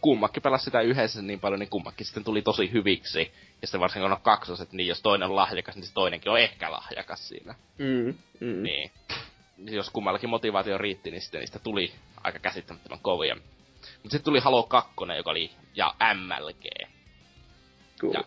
kummakin 0.00 0.42
pelasi 0.42 0.64
sitä 0.64 0.80
yhdessä 0.80 1.22
niin 1.22 1.40
paljon, 1.40 1.60
niin 1.60 1.70
kummakin 1.70 2.06
sitten 2.06 2.24
tuli 2.24 2.42
tosi 2.42 2.72
hyviksi. 2.72 3.32
Ja 3.62 3.66
sitten 3.66 3.80
varsinkin 3.80 4.04
kun 4.04 4.12
on 4.12 4.22
kaksoset, 4.22 4.72
niin 4.72 4.86
jos 4.86 5.02
toinen 5.02 5.28
on 5.28 5.36
lahjakas, 5.36 5.76
niin 5.76 5.84
se 5.86 5.94
toinenkin 5.94 6.32
on 6.32 6.40
ehkä 6.40 6.72
lahjakas 6.72 7.28
siinä. 7.28 7.54
Mm, 7.78 8.14
mm. 8.40 8.62
Niin. 8.62 8.90
Jos 9.58 9.90
kummallakin 9.90 10.30
motivaatio 10.30 10.78
riitti, 10.78 11.10
niin 11.10 11.20
sitten 11.20 11.40
niistä 11.40 11.58
tuli 11.58 11.92
aika 12.24 12.38
käsittämättömän 12.38 12.98
kovia. 13.02 13.36
Mutta 14.02 14.10
sitten 14.10 14.24
tuli 14.24 14.40
Halo 14.40 14.62
2, 14.62 14.90
joka 15.16 15.30
oli, 15.30 15.50
ja 15.74 15.94
MLG. 16.14 16.64
Cool. 18.00 18.12
Ja, 18.14 18.22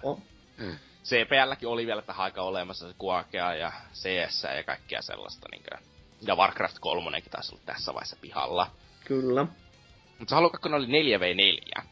mm. 0.58 0.78
CPLkin 1.04 1.68
oli 1.68 1.88
vielä 1.88 2.02
tähän 2.02 2.24
aika 2.24 2.42
olemassa 2.42 2.88
se 2.88 2.94
Kuakea 2.98 3.56
ja 3.56 3.72
CS 3.94 4.44
ja 4.56 4.64
kaikkea 4.64 5.02
sellaista. 5.02 5.48
Niin 5.52 5.64
kuin, 5.64 5.90
ja 6.22 6.36
Warcraft 6.36 6.80
3 6.80 7.22
taisi 7.22 7.56
olla 7.56 7.64
tässä 7.66 7.94
vaiheessa 7.94 8.18
pihalla. 8.22 8.68
Kyllä. 9.06 9.48
Mutta 10.20 10.36
Halo 10.36 10.50
2 10.50 10.70
oli 10.70 10.88
4v4. 10.88 11.84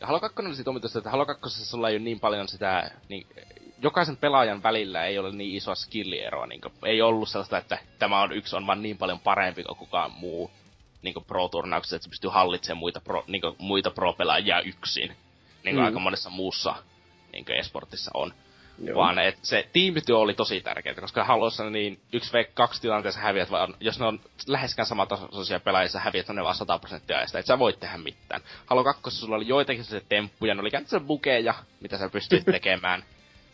Ja 0.00 0.06
Halo 0.06 0.20
2 0.20 0.42
oli 0.46 0.54
siitä 0.54 0.70
omituista, 0.70 0.98
että 0.98 1.10
Halo 1.10 1.26
2 1.26 1.64
sulla 1.64 1.88
ei 1.88 1.96
ole 1.96 2.04
niin 2.04 2.20
paljon 2.20 2.48
sitä, 2.48 2.90
niin, 3.08 3.26
jokaisen 3.82 4.16
pelaajan 4.16 4.62
välillä 4.62 5.04
ei 5.04 5.18
ole 5.18 5.32
niin 5.32 5.56
isoa 5.56 5.74
skillieroa, 5.74 6.46
niin 6.46 6.60
kuin, 6.60 6.72
ei 6.84 7.02
ollut 7.02 7.28
sellaista, 7.28 7.58
että 7.58 7.78
tämä 7.98 8.22
on 8.22 8.32
yksi 8.32 8.56
on 8.56 8.66
vaan 8.66 8.82
niin 8.82 8.98
paljon 8.98 9.20
parempi 9.20 9.62
kuin 9.62 9.78
kukaan 9.78 10.10
muu 10.10 10.50
niin 11.06 11.24
pro-turnauksessa, 11.26 11.96
että 11.96 12.04
se 12.04 12.10
pystyy 12.10 12.30
hallitsemaan 12.30 12.78
muita, 12.78 13.00
pro, 13.00 13.24
niin 13.26 13.40
kuin, 13.40 13.56
muita 13.58 13.90
pro-pelaajia 13.90 14.60
yksin. 14.60 15.08
Niin 15.64 15.74
kuin 15.74 15.82
mm. 15.82 15.84
aika 15.84 15.98
monessa 15.98 16.30
muussa 16.30 16.74
niin 17.32 17.44
kuin 17.44 17.58
esportissa 17.58 18.10
on. 18.14 18.34
Joo. 18.84 18.96
Vaan 18.96 19.18
et 19.18 19.38
se 19.42 19.68
tiimityö 19.72 20.18
oli 20.18 20.34
tosi 20.34 20.60
tärkeää, 20.60 20.94
koska 20.94 21.24
Halossa 21.24 21.70
niin 21.70 22.00
1v2 22.16 22.80
tilanteessa 22.80 23.20
häviät, 23.20 23.50
vaan 23.50 23.74
jos 23.80 23.98
ne 23.98 24.06
on 24.06 24.20
läheskään 24.46 24.86
samatasoisia 24.86 25.60
pelaajia, 25.60 25.88
sä 25.88 26.00
häviät 26.00 26.28
ne 26.28 26.42
vaan 26.44 26.54
100 26.54 26.78
prosenttia 26.78 27.20
ja 27.20 27.26
sitä, 27.26 27.38
et 27.38 27.46
sä 27.46 27.58
voit 27.58 27.80
tehdä 27.80 27.98
mitään. 27.98 28.40
Halo 28.66 28.84
2 28.84 29.10
sulla 29.10 29.36
oli 29.36 29.48
joitakin 29.48 29.84
se 29.84 30.02
temppuja, 30.08 30.54
ne 30.54 30.60
oli 30.60 30.70
käytännössä 30.70 31.00
bukeja, 31.00 31.54
mitä 31.80 31.98
sä 31.98 32.08
pystyt 32.08 32.44
tekemään. 32.52 33.04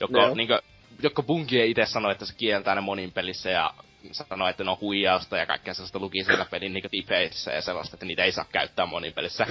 Joko, 0.00 0.20
no. 0.20 0.34
niinkö, 0.34 0.62
joko 1.02 1.22
Bungie 1.22 1.66
itse 1.66 1.86
sanoi, 1.86 2.12
että 2.12 2.26
se 2.26 2.34
kieltää 2.34 2.74
ne 2.74 2.80
monin 2.80 3.12
pelissä 3.12 3.50
ja 3.50 3.74
sanoi, 4.12 4.50
että 4.50 4.64
ne 4.64 4.70
on 4.70 4.80
huijausta 4.80 5.36
ja 5.36 5.46
kaikkea 5.46 5.74
sellaista 5.74 5.98
luki 5.98 6.24
siellä 6.24 6.44
pelin 6.44 6.72
niin 6.72 6.90
tipeissä 6.90 7.52
ja 7.52 7.62
sellaista, 7.62 7.96
että 7.96 8.06
niitä 8.06 8.24
ei 8.24 8.32
saa 8.32 8.44
käyttää 8.52 8.86
monin 8.86 9.12
pelissä. 9.12 9.46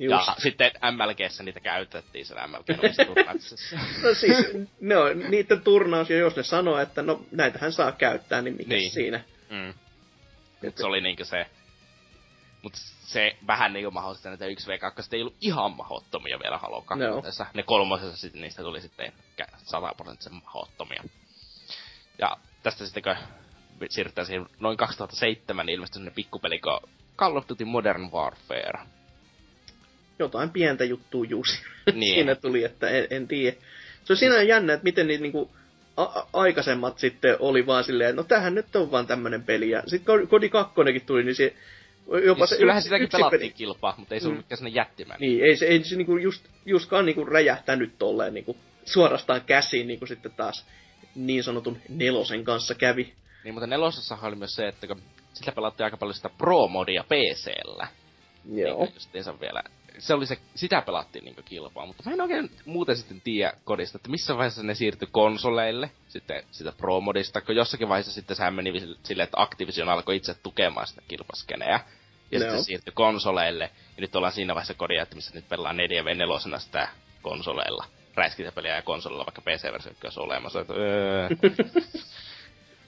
Just. 0.00 0.26
Ja 0.26 0.34
sitten 0.38 0.70
MLGssä 0.92 1.42
niitä 1.42 1.60
käytettiin 1.60 2.26
sen 2.26 2.36
MLG 2.50 2.68
no 4.02 4.14
siis, 4.14 4.36
ne 4.80 4.96
on 4.96 5.18
niiden 5.30 5.60
turnaus, 5.60 6.10
ja 6.10 6.16
jos 6.16 6.36
ne 6.36 6.42
sanoo, 6.42 6.78
että 6.78 7.02
no 7.02 7.24
näitähän 7.30 7.72
saa 7.72 7.92
käyttää, 7.92 8.42
niin 8.42 8.56
mikä 8.56 8.74
niin. 8.74 8.90
siinä? 8.90 9.24
Mm. 9.50 9.74
Mut 10.62 10.76
se 10.76 10.86
oli 10.86 11.00
niinkö 11.00 11.24
se... 11.24 11.46
Mut 12.62 12.72
se 12.74 13.36
vähän 13.46 13.72
niinku 13.72 13.90
mahdollista, 13.90 14.32
että 14.32 14.46
1v2 14.46 15.08
ei 15.12 15.20
ollut 15.20 15.36
ihan 15.40 15.72
mahottomia 15.72 16.38
vielä 16.38 16.58
Halo 16.58 16.82
2. 16.82 17.04
No. 17.04 17.22
Ne 17.54 17.62
kolmosessa 17.62 18.16
sitten 18.16 18.40
niistä 18.40 18.62
tuli 18.62 18.80
sitten 18.80 19.12
100 19.56 19.94
prosenttisen 19.96 20.34
mahottomia. 20.34 21.04
Ja 22.18 22.36
tästä 22.62 22.84
sitten 22.84 23.02
kun 23.02 23.16
siirrytään 23.88 24.26
siihen 24.26 24.46
noin 24.60 24.76
2007 24.76 25.66
niin 25.66 25.74
ilmestyi 25.74 25.94
sellainen 25.94 26.14
pikkupeli 26.14 26.58
kuin 26.58 26.80
Call 27.16 27.36
of 27.36 27.44
Duty 27.48 27.64
Modern 27.64 28.10
Warfare 28.12 28.78
jotain 30.18 30.50
pientä 30.50 30.84
juttua 30.84 31.24
juuri 31.28 31.52
niin. 31.92 32.14
siinä 32.14 32.34
tuli, 32.34 32.64
että 32.64 32.88
en, 32.88 33.06
en 33.10 33.28
tiedä. 33.28 33.56
Se 34.04 34.12
on 34.12 34.16
siinä 34.16 34.42
jännä, 34.42 34.72
että 34.72 34.84
miten 34.84 35.06
niitä 35.06 35.22
niinku, 35.22 35.50
a- 35.96 36.26
aikaisemmat 36.32 36.98
sitten 36.98 37.36
oli 37.38 37.66
vaan 37.66 37.84
silleen, 37.84 38.16
no 38.16 38.22
tähän 38.22 38.54
nyt 38.54 38.76
on 38.76 38.90
vaan 38.90 39.06
tämmönen 39.06 39.42
peli. 39.42 39.70
Ja 39.70 39.82
sitten 39.86 40.28
Kodi 40.28 40.48
2 40.48 40.74
tuli, 41.06 41.24
niin 41.24 41.34
se 41.34 41.54
jopa 42.24 42.46
siis 42.46 42.50
se 42.50 42.56
kyllähän 42.56 42.82
sitäkin 42.82 43.08
pelattiin 43.12 43.40
peli. 43.40 43.50
kilpaa, 43.50 43.94
mutta 43.98 44.14
ei 44.14 44.20
se 44.20 44.26
mm. 44.26 44.30
ollut 44.30 44.44
mikään 44.44 44.58
sinne 44.58 44.70
jättimäinen. 44.70 45.28
Niin, 45.28 45.44
ei 45.44 45.56
se, 45.56 45.66
ei 45.66 45.84
se 45.84 45.96
niinku 45.96 46.16
just, 46.16 46.44
justkaan 46.66 47.06
niinku 47.06 47.24
räjähtänyt 47.24 47.98
tolleen 47.98 48.34
niinku 48.34 48.56
suorastaan 48.84 49.40
käsiin, 49.40 49.86
niinku 49.86 50.06
sitten 50.06 50.32
taas 50.36 50.66
niin 51.14 51.44
sanotun 51.44 51.78
nelosen 51.88 52.44
kanssa 52.44 52.74
kävi. 52.74 53.12
Niin, 53.44 53.54
mutta 53.54 53.66
nelosessa 53.66 54.18
oli 54.22 54.36
myös 54.36 54.54
se, 54.54 54.68
että 54.68 54.86
kun 54.86 55.02
sillä 55.34 55.52
pelattiin 55.52 55.84
aika 55.84 55.96
paljon 55.96 56.14
sitä 56.14 56.30
Pro-modia 56.38 57.04
PC-llä. 57.04 57.88
Joo. 58.44 58.88
Niin 59.12 59.40
vielä 59.40 59.62
se 60.00 60.14
oli 60.14 60.26
se, 60.26 60.38
sitä 60.54 60.82
pelattiin 60.82 61.24
niinku 61.24 61.42
kilpaa, 61.42 61.86
mutta 61.86 62.02
mä 62.06 62.12
en 62.12 62.20
oikein 62.20 62.50
muuten 62.64 62.96
sitten 62.96 63.20
tiedä 63.20 63.52
kodista, 63.64 63.98
että 63.98 64.10
missä 64.10 64.36
vaiheessa 64.36 64.62
ne 64.62 64.74
siirtyi 64.74 65.08
konsoleille, 65.12 65.90
sitten 66.08 66.42
sitä 66.50 66.72
Pro-modista, 66.72 67.40
kun 67.40 67.56
jossakin 67.56 67.88
vaiheessa 67.88 68.12
sitten 68.12 68.36
sehän 68.36 68.54
meni 68.54 68.80
silleen, 69.02 69.24
että 69.24 69.42
Activision 69.42 69.88
alkoi 69.88 70.16
itse 70.16 70.34
tukemaan 70.34 70.86
sitä 70.86 71.02
kilpaskeneä, 71.08 71.80
ja 72.30 72.38
no. 72.38 72.44
sitten 72.44 72.64
siirtyi 72.64 72.92
konsoleille, 72.94 73.70
ja 73.96 74.00
nyt 74.00 74.16
ollaan 74.16 74.32
siinä 74.32 74.54
vaiheessa 74.54 74.74
kodia, 74.74 75.02
että 75.02 75.14
missä 75.14 75.34
nyt 75.34 75.48
pelaa 75.48 75.72
4v4 75.72 76.58
sitä 76.58 76.88
konsoleilla, 77.22 77.86
räiskintäpeliä 78.14 78.76
ja 78.76 78.82
konsolilla, 78.82 79.26
vaikka 79.26 79.42
PC-versio 79.42 79.92
olisi 80.04 80.20
olemassa, 80.20 80.60
että, 80.60 80.74
öö. 80.74 81.28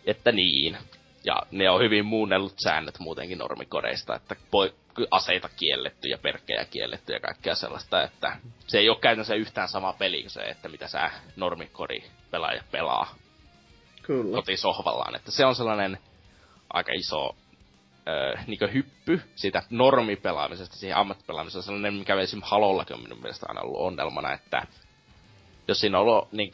että 0.07 0.33
niin. 0.33 0.79
Ja 1.25 1.37
ne 1.51 1.71
on 1.71 1.81
hyvin 1.81 2.05
muunnellut 2.05 2.55
säännöt 2.65 2.99
muutenkin 2.99 3.39
normikoreista, 3.39 4.17
että 4.17 4.37
poi, 4.51 4.75
aseita 5.11 5.49
kielletty 5.57 6.09
ja 6.09 6.19
perkkejä 6.19 6.65
kielletty 6.65 7.13
ja 7.13 7.21
kaikkea 7.21 7.55
sellaista, 7.55 8.03
että 8.03 8.37
se 8.67 8.79
ei 8.79 8.89
ole 8.89 8.99
käytännössä 9.01 9.35
yhtään 9.35 9.69
sama 9.69 9.93
peli 9.93 10.21
kuin 10.21 10.31
se, 10.31 10.41
että 10.41 10.69
mitä 10.69 10.89
sä 10.89 11.11
normikori 11.37 12.05
pelaaja 12.31 12.63
pelaa 12.71 13.15
Kyllä. 14.03 14.37
kotisohvallaan. 14.37 15.17
Että 15.17 15.31
se 15.31 15.45
on 15.45 15.55
sellainen 15.55 15.99
aika 16.73 16.93
iso 16.93 17.37
öö, 18.09 18.35
niin 18.47 18.73
hyppy 18.73 19.21
siitä 19.35 19.63
normipelaamisesta 19.71 20.77
siihen 20.77 20.97
ammattipelaamiseen. 20.97 21.63
Sellainen, 21.63 21.95
mikä 21.95 22.15
esimerkiksi 22.15 22.51
Halollakin 22.51 22.97
on 22.97 23.03
minun 23.03 23.21
mielestä 23.21 23.47
aina 23.49 23.61
ollut 23.61 23.81
onnelmana, 23.81 24.33
että 24.33 24.67
jos 25.69 25.81
siinä 25.81 25.99
on 25.99 26.07
ollut 26.07 26.33
niin 26.33 26.51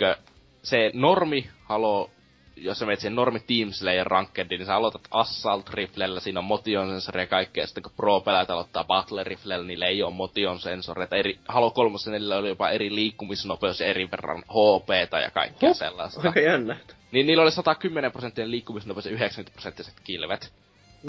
se 0.62 0.90
normi 0.94 1.50
Halo 1.64 2.10
jos 2.60 2.78
sä 2.78 2.86
menet 2.86 3.00
siihen 3.00 3.14
normi 3.14 3.40
Team 3.40 3.72
Slayer 3.72 4.06
Rankedin, 4.06 4.58
niin 4.58 4.66
sä 4.66 4.74
aloitat 4.74 5.08
Assault 5.10 5.70
Riflellä, 5.70 6.20
siinä 6.20 6.40
on 6.40 6.44
motion 6.44 6.88
sensori 6.88 7.20
ja 7.20 7.26
kaikkea, 7.26 7.66
sitten 7.66 7.82
kun 7.82 7.92
Pro-pelaajat 7.96 8.50
aloittaa 8.50 8.84
Battle 8.84 9.24
Riflellä, 9.24 9.66
niillä 9.66 9.86
ei 9.86 10.02
ole 10.02 10.14
motion 10.14 10.60
sensoreita. 10.60 11.16
Eri, 11.16 11.38
Halo 11.48 11.70
3 11.70 11.96
niillä 12.10 12.36
oli 12.36 12.48
jopa 12.48 12.70
eri 12.70 12.94
liikkumisnopeus 12.94 13.80
ja 13.80 13.86
eri 13.86 14.10
verran 14.10 14.38
HP 14.48 15.12
ja 15.22 15.30
kaikkea 15.30 15.68
huh? 15.68 15.76
sellaista. 15.76 16.20
Aika 16.24 16.40
jännä. 16.40 16.76
Niin 17.12 17.26
niillä 17.26 17.42
oli 17.42 17.50
110 17.50 18.12
prosenttia 18.12 18.50
liikkumisnopeus 18.50 19.06
ja 19.06 19.12
90 19.12 19.54
prosenttiset 19.54 19.94
kilvet. 20.04 20.52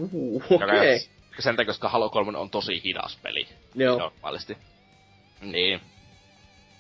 Uhu, 0.02 0.44
okei. 0.50 0.68
Okay. 0.68 1.00
Sen 1.40 1.56
takia, 1.56 1.68
koska 1.68 1.90
Halo 1.90 2.10
3 2.10 2.38
on 2.38 2.50
tosi 2.50 2.82
hidas 2.84 3.20
peli. 3.24 3.48
Joo. 3.76 3.98
Normaalisti. 3.98 4.58
Niin. 5.42 5.82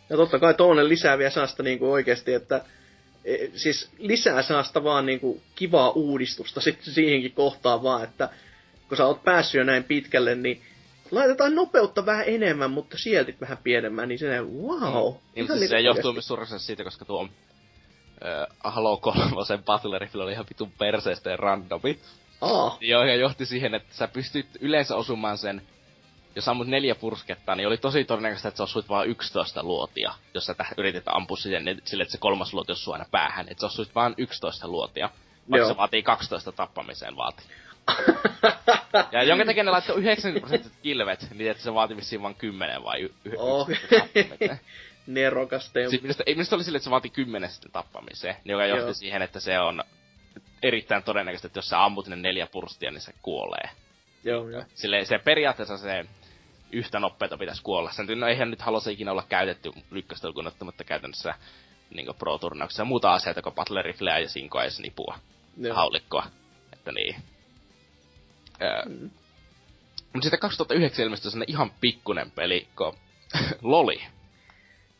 Ja 0.09 0.17
totta 0.17 0.39
kai 0.39 0.53
toinen 0.53 0.89
lisää 0.89 1.17
vielä 1.17 1.29
sellaista 1.29 1.63
niinku 1.63 1.91
oikeesti, 1.91 2.33
että 2.33 2.61
siis 3.55 3.89
lisää 3.97 4.41
sellaista 4.41 4.83
vaan 4.83 5.05
niinku 5.05 5.41
kivaa 5.55 5.89
uudistusta 5.89 6.61
sitten 6.61 6.93
siihenkin 6.93 7.31
kohtaan 7.31 7.83
vaan, 7.83 8.03
että 8.03 8.29
kun 8.87 8.97
sä 8.97 9.05
oot 9.05 9.23
päässyt 9.23 9.59
jo 9.59 9.63
näin 9.63 9.83
pitkälle, 9.83 10.35
niin 10.35 10.61
laitetaan 11.11 11.55
nopeutta 11.55 12.05
vähän 12.05 12.23
enemmän, 12.27 12.71
mutta 12.71 12.97
sieltä 12.97 13.33
vähän 13.41 13.57
pienemmän, 13.57 14.07
niin 14.07 14.19
se 14.19 14.41
wow. 14.41 15.13
Mm. 15.13 15.19
Niin, 15.35 15.47
siis 15.47 15.69
se 15.69 15.79
johtuu 15.79 16.13
myös 16.13 16.27
suurisesti 16.27 16.65
siitä, 16.65 16.83
koska 16.83 17.05
tuo 17.05 17.23
äh, 17.23 18.47
Halo 18.63 18.97
3 18.97 19.23
Battle 19.65 19.99
Rifle 19.99 20.23
oli 20.23 20.31
ihan 20.31 20.45
vitun 20.49 20.71
perseestä 20.71 21.29
ja 21.29 21.37
randomi. 21.37 21.99
Aa. 22.41 22.77
Joo, 22.81 23.03
ja 23.03 23.15
johti 23.15 23.45
siihen, 23.45 23.75
että 23.75 23.95
sä 23.95 24.07
pystyt 24.07 24.47
yleensä 24.59 24.95
osumaan 24.95 25.37
sen 25.37 25.61
jos 26.39 26.47
ammut 26.47 26.67
neljä 26.67 26.95
pursketta, 26.95 27.55
niin 27.55 27.67
oli 27.67 27.77
tosi 27.77 28.03
todennäköistä, 28.03 28.47
että 28.47 28.57
sä 28.57 28.63
osuit 28.63 28.89
vaan 28.89 29.07
11 29.07 29.63
luotia, 29.63 30.13
jos 30.33 30.45
sä 30.45 30.55
yritit 30.77 31.03
ampua 31.05 31.37
sille, 31.37 31.59
niin 31.59 31.81
sille, 31.85 32.03
että 32.03 32.11
se 32.11 32.17
kolmas 32.17 32.53
luoti 32.53 32.71
osuu 32.71 32.93
aina 32.93 33.05
päähän. 33.11 33.47
Että 33.49 33.61
sä 33.61 33.67
osuit 33.67 33.95
vaan 33.95 34.15
11 34.17 34.67
luotia, 34.67 35.09
vaikka 35.51 35.67
se 35.67 35.77
vaatii 35.77 36.03
12 36.03 36.51
tappamiseen 36.51 37.15
vaati. 37.15 37.43
ja 39.11 39.23
jonka 39.23 39.45
takia 39.45 39.63
ne 39.63 39.71
laittoi 39.71 39.97
90 39.97 40.39
prosenttia 40.47 40.81
kilvet, 40.83 41.27
niin 41.33 41.51
että 41.51 41.63
se 41.63 41.73
vaati 41.73 41.95
vissiin 41.95 42.21
vain 42.21 42.35
10 42.35 42.83
vai 42.83 43.01
y- 43.01 43.13
y- 43.25 43.35
oh. 43.37 43.67
Nerokas 45.07 45.71
temppu. 45.71 45.89
Siis 45.89 46.01
minusta, 46.01 46.23
ei 46.25 46.35
minusta 46.35 46.55
oli 46.55 46.63
sille, 46.63 46.75
että 46.75 46.83
se 46.83 46.89
vaati 46.91 47.09
10 47.09 47.49
sitten 47.49 47.71
tappamiseen, 47.71 48.35
joka 48.45 48.65
johti 48.65 48.85
Joo. 48.85 48.93
siihen, 48.93 49.21
että 49.21 49.39
se 49.39 49.59
on 49.59 49.83
erittäin 50.63 51.03
todennäköistä, 51.03 51.47
että 51.47 51.57
jos 51.57 51.69
sä 51.69 51.83
ammut 51.83 52.07
ne 52.07 52.15
neljä 52.15 52.47
purstia, 52.47 52.91
niin 52.91 53.01
se 53.01 53.13
kuolee. 53.21 53.69
Joo, 54.23 54.49
joo. 54.49 54.63
Silleen 54.75 55.05
se 55.05 55.19
periaatteessa 55.19 55.77
se 55.77 56.05
yhtä 56.71 56.99
nopeeta 56.99 57.37
pitäisi 57.37 57.63
kuolla. 57.63 57.91
Sen 57.91 58.19
no 58.19 58.27
eihän 58.27 58.49
nyt 58.49 58.61
halua 58.61 58.79
se 58.79 58.91
ikinä 58.91 59.11
olla 59.11 59.25
käytetty 59.29 59.71
ykköstä 59.91 60.27
lukuun 60.27 60.47
ottamatta 60.47 60.83
käytännössä 60.83 61.33
niin 61.89 62.15
pro-turnauksessa 62.19 62.81
ja 62.81 62.85
muuta 62.85 63.13
aseita 63.13 63.41
kuin 63.41 63.55
battle 63.55 63.81
rifleä 63.81 64.19
ja 64.19 64.29
sinkoa 64.29 64.63
ja 64.63 64.71
snipua. 64.71 65.19
Joo. 65.57 65.75
Haulikkoa. 65.75 66.25
Että 66.73 66.91
niin. 66.91 67.15
Öö, 68.61 68.81
mm. 68.85 69.09
Mutta 70.13 70.23
sitten 70.25 70.39
2009 70.39 71.03
ilmestyi 71.05 71.31
sellainen 71.31 71.53
ihan 71.53 71.71
pikkunen 71.81 72.31
peli, 72.31 72.67
kun 72.77 72.97
Loli. 73.61 74.01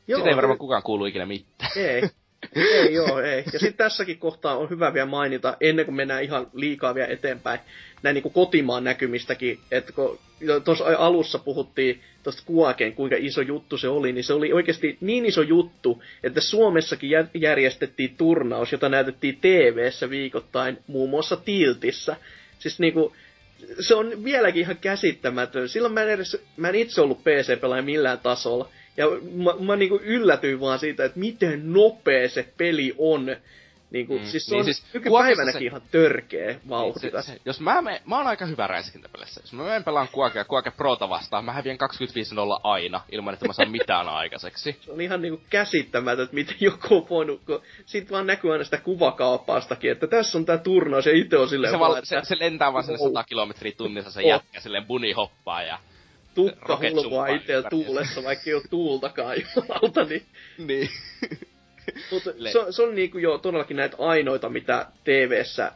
Joo, 0.07 0.19
Sitä 0.19 0.29
ei 0.29 0.35
varmaan 0.35 0.59
kukaan 0.59 0.83
kuulu 0.83 1.05
ikinä 1.05 1.25
mitään. 1.25 1.71
Ei. 1.75 2.01
ei 2.55 2.93
joo, 2.93 3.19
ei. 3.19 3.43
Ja 3.53 3.59
sitten 3.59 3.77
tässäkin 3.77 4.17
kohtaa 4.17 4.57
on 4.57 4.69
hyvä 4.69 4.93
vielä 4.93 5.05
mainita, 5.05 5.57
ennen 5.61 5.85
kuin 5.85 5.95
mennään 5.95 6.23
ihan 6.23 6.47
liikaa 6.53 6.95
vielä 6.95 7.07
eteenpäin, 7.07 7.59
näin 8.03 8.13
niin 8.13 8.23
kuin 8.23 8.33
kotimaan 8.33 8.83
näkymistäkin, 8.83 9.59
että 9.71 9.91
kun 9.91 10.19
tuossa 10.63 10.85
alussa 10.97 11.39
puhuttiin 11.39 12.01
tuosta 12.23 12.43
Kuaken, 12.45 12.93
kuinka 12.93 13.15
iso 13.19 13.41
juttu 13.41 13.77
se 13.77 13.87
oli, 13.87 14.11
niin 14.11 14.23
se 14.23 14.33
oli 14.33 14.53
oikeasti 14.53 14.97
niin 15.01 15.25
iso 15.25 15.41
juttu, 15.41 16.03
että 16.23 16.41
Suomessakin 16.41 17.09
järjestettiin 17.33 18.15
turnaus, 18.17 18.71
jota 18.71 18.89
näytettiin 18.89 19.37
TV-ssä 19.41 20.09
viikoittain, 20.09 20.77
muun 20.87 21.09
muassa 21.09 21.37
Tiltissä. 21.37 22.15
Siis 22.59 22.79
niinku, 22.79 23.15
se 23.79 23.95
on 23.95 24.23
vieläkin 24.23 24.61
ihan 24.61 24.77
käsittämätön. 24.77 25.69
Silloin 25.69 25.93
mä 25.93 26.01
en, 26.01 26.09
edes, 26.09 26.41
mä 26.57 26.69
en 26.69 26.75
itse 26.75 27.01
ollut 27.01 27.23
PC-pelaaja 27.23 27.81
millään 27.81 28.19
tasolla. 28.19 28.69
Ja 28.99 29.07
mä, 29.33 29.65
mä 29.65 29.75
niinku 29.75 29.99
yllätyin 30.03 30.59
vaan 30.59 30.79
siitä, 30.79 31.05
että 31.05 31.19
miten 31.19 31.73
nopea 31.73 32.29
se 32.29 32.53
peli 32.57 32.95
on. 32.97 33.35
Niinku, 33.91 34.19
mm. 34.19 34.25
Siis 34.25 34.45
se 34.45 34.51
niin 34.51 34.59
on 34.59 34.65
siis, 34.65 34.83
nykypäivänäkin 34.93 35.61
se... 35.61 35.65
ihan 35.65 35.81
törkeä 35.91 36.59
vauhdikas. 36.69 37.27
Niin, 37.27 37.35
se, 37.35 37.39
se, 37.39 37.41
jos 37.45 37.59
mä, 37.59 37.81
me, 37.81 38.01
mä 38.05 38.17
oon 38.17 38.27
aika 38.27 38.45
hyvä 38.45 38.67
räiskintäpelissä. 38.67 39.41
Jos 39.43 39.53
mä 39.53 39.63
menen 39.63 39.83
pelaan 39.83 40.07
Kuake 40.11 40.39
ja 40.39 40.45
Kuake 40.45 40.71
Prota 40.71 41.09
vastaan, 41.09 41.45
mä 41.45 41.53
häviän 41.53 41.77
25-0 41.77 42.59
aina, 42.63 43.01
ilman 43.11 43.33
että 43.33 43.47
mä 43.47 43.53
saan 43.53 43.71
mitään 43.71 44.09
aikaiseksi. 44.21 44.77
Se 44.81 44.91
on 44.91 45.01
ihan 45.01 45.21
niinku 45.21 45.41
käsittämätöntä, 45.49 46.23
että 46.23 46.35
miten 46.35 46.55
joku 46.59 46.95
on 46.95 47.09
voinut, 47.09 47.41
kun 47.45 47.61
siitä 47.85 48.11
vaan 48.11 48.27
näkyy 48.27 48.51
aina 48.51 48.63
sitä 48.63 48.77
kuvakaappaastakin, 48.77 49.91
että 49.91 50.07
tässä 50.07 50.37
on 50.37 50.45
tää 50.45 50.57
turnaus 50.57 51.05
ja 51.05 51.15
itse 51.15 51.37
on 51.37 51.49
silleen 51.49 51.73
se, 51.73 51.79
vaan, 51.79 52.05
se, 52.05 52.21
se, 52.23 52.39
lentää 52.39 52.73
vaan 52.73 52.83
sinne 52.83 52.97
100 52.97 53.23
kilometriä 53.23 53.73
tunnissa 53.77 54.11
se 54.11 54.21
oh. 54.23 54.29
jätkä, 54.29 54.59
silleen 54.59 54.85
buni 54.85 55.11
hoppaa 55.11 55.63
ja 55.63 55.79
tukka 56.47 56.79
hulvua 56.91 57.27
itse 57.27 57.53
tuulessa, 57.69 58.23
vaikka 58.23 58.43
ei 58.47 58.53
ole 58.53 58.63
tuultakaan 58.69 59.37
jumalta, 59.55 60.03
niin... 60.03 60.25
niin. 60.57 60.89
Mutta 62.11 62.31
se, 62.31 62.71
se, 62.71 62.83
on 62.83 62.95
niinku 62.95 63.17
jo 63.17 63.37
todellakin 63.37 63.77
näitä 63.77 63.97
ainoita, 63.99 64.49
mitä 64.49 64.85
TV-ssä 65.03 65.71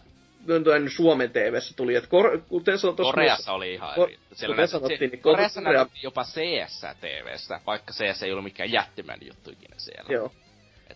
no, 0.47 0.55
Suomen 0.95 1.29
TV-ssä 1.29 1.73
tuli, 1.75 1.95
että 1.95 2.09
kor, 2.09 2.41
kuten 2.47 2.79
se 2.79 2.87
on 2.87 2.95
tossa 2.95 3.13
Koreassa 3.13 3.51
myös, 3.51 3.55
oli 3.55 3.73
ihan 3.73 3.99
eri. 4.03 4.19
Siellä 4.33 4.55
näyt, 4.55 4.69
sanottiin, 4.69 5.11
niin 5.11 5.21
Koreassa 5.21 5.61
Korea... 5.61 5.85
jopa 6.03 6.23
CS 6.23 6.85
TV-ssä, 7.01 7.59
vaikka 7.67 7.93
CS 7.93 8.23
ei 8.23 8.31
ollut 8.31 8.43
mikään 8.43 8.71
jättimän 8.71 9.19
juttu 9.21 9.51
ikinä 9.51 9.75
siellä. 9.77 10.13
Joo. 10.13 10.31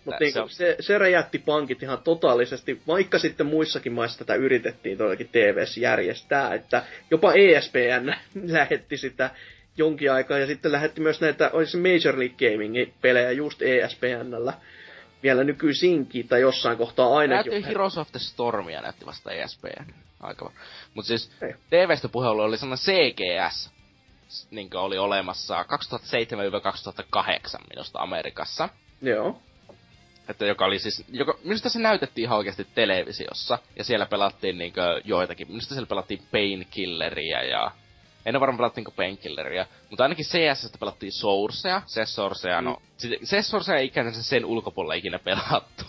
Mutta 0.06 0.20
niin, 0.20 0.34
se, 0.34 0.42
on... 0.42 0.50
se, 0.50 0.76
se 0.80 0.98
räjähti 0.98 1.40
pankit 1.40 1.84
ihan 1.84 1.98
totaalisesti, 2.04 2.82
vaikka 2.88 3.20
sitten 3.20 3.46
muissakin 3.46 3.94
maissa 3.94 4.20
tätä 4.20 4.36
yritettiin 4.36 4.98
todellakin 4.98 5.30
TVS 5.30 5.78
järjestää, 5.78 6.54
että 6.54 6.84
jopa 7.12 7.34
ESPN 7.34 8.14
lähetti 8.56 8.98
sitä 8.98 9.30
jonkin 9.78 10.12
aikaa, 10.12 10.38
ja 10.38 10.48
sitten 10.48 10.72
lähetti 10.72 11.02
myös 11.02 11.22
näitä, 11.22 11.50
olisi 11.54 11.78
Major 11.78 12.20
League 12.20 12.52
Gaming-pelejä 12.52 13.32
just 13.32 13.62
ESPNllä 13.62 14.54
vielä 15.24 15.44
nykyisinkin, 15.44 16.28
tai 16.28 16.42
jossain 16.42 16.78
kohtaa 16.78 17.18
ainakin. 17.18 17.52
Näytti 17.52 17.70
Heroes 17.70 17.98
of 17.98 18.12
the 18.12 18.20
Stormia 18.20 18.82
näytti 18.82 19.06
vasta 19.06 19.32
ESPN. 19.32 19.94
Aika 20.20 20.52
Mutta 20.94 21.08
siis 21.08 21.32
TV-stä 21.70 22.10
puhelu 22.10 22.42
oli 22.42 22.58
sellainen 22.58 22.86
CGS, 22.86 23.72
niin 24.52 24.70
oli 24.74 24.98
olemassa 24.98 25.64
2007-2008 25.64 25.66
minusta 27.70 28.00
Amerikassa. 28.00 28.70
Joo. 29.02 29.42
Että 30.30 30.46
joka 30.46 30.66
oli 30.66 30.80
siis, 30.80 31.04
joka, 31.12 31.40
minusta 31.44 31.70
se 31.70 31.80
näytettiin 31.80 32.24
ihan 32.24 32.38
oikeasti 32.38 32.68
televisiossa, 32.76 33.60
ja 33.76 33.84
siellä 33.84 34.06
pelattiin 34.06 34.58
niinkö 34.58 35.02
joitakin, 35.06 35.48
minusta 35.48 35.74
siellä 35.74 35.88
pelattiin 35.88 36.22
Painkilleria 36.32 37.44
ja 37.44 37.72
en 38.28 38.36
ole 38.36 38.40
varmaan 38.40 38.58
pelattiinko 38.58 38.92
Painkilleria, 38.92 39.66
mutta 39.90 40.04
ainakin 40.04 40.26
CS 40.26 40.72
pelattiin 40.80 41.12
Sourcea. 41.12 41.82
CS 41.86 42.16
Sourcea, 42.16 42.62
no, 42.62 42.72
mm. 43.04 43.26
CS 43.26 43.50
Sourcea 43.50 43.76
ei 43.76 43.86
ikään 43.86 44.14
sen 44.14 44.46
ulkopuolella 44.46 44.94
ikinä 44.94 45.20
pelattu. 45.20 45.84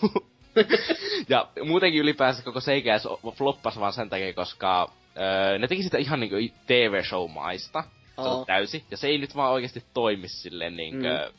ja 1.29 1.47
muutenkin 1.65 2.01
ylipäänsä 2.01 2.43
koko 2.43 2.59
CGS 2.59 3.07
floppas 3.35 3.79
vaan 3.79 3.93
sen 3.93 4.09
takia, 4.09 4.33
koska 4.33 4.91
öö, 5.17 5.57
ne 5.57 5.67
teki 5.67 5.83
sitä 5.83 5.97
ihan 5.97 6.19
niinku 6.19 6.35
TV-show-maista. 6.67 7.83
Se 8.15 8.29
on 8.29 8.45
täysi. 8.45 8.83
Ja 8.91 8.97
se 8.97 9.07
ei 9.07 9.17
nyt 9.17 9.35
vaan 9.35 9.51
oikeasti 9.51 9.83
toimi 9.93 10.27
silleen 10.27 10.77
niinkö 10.77 11.31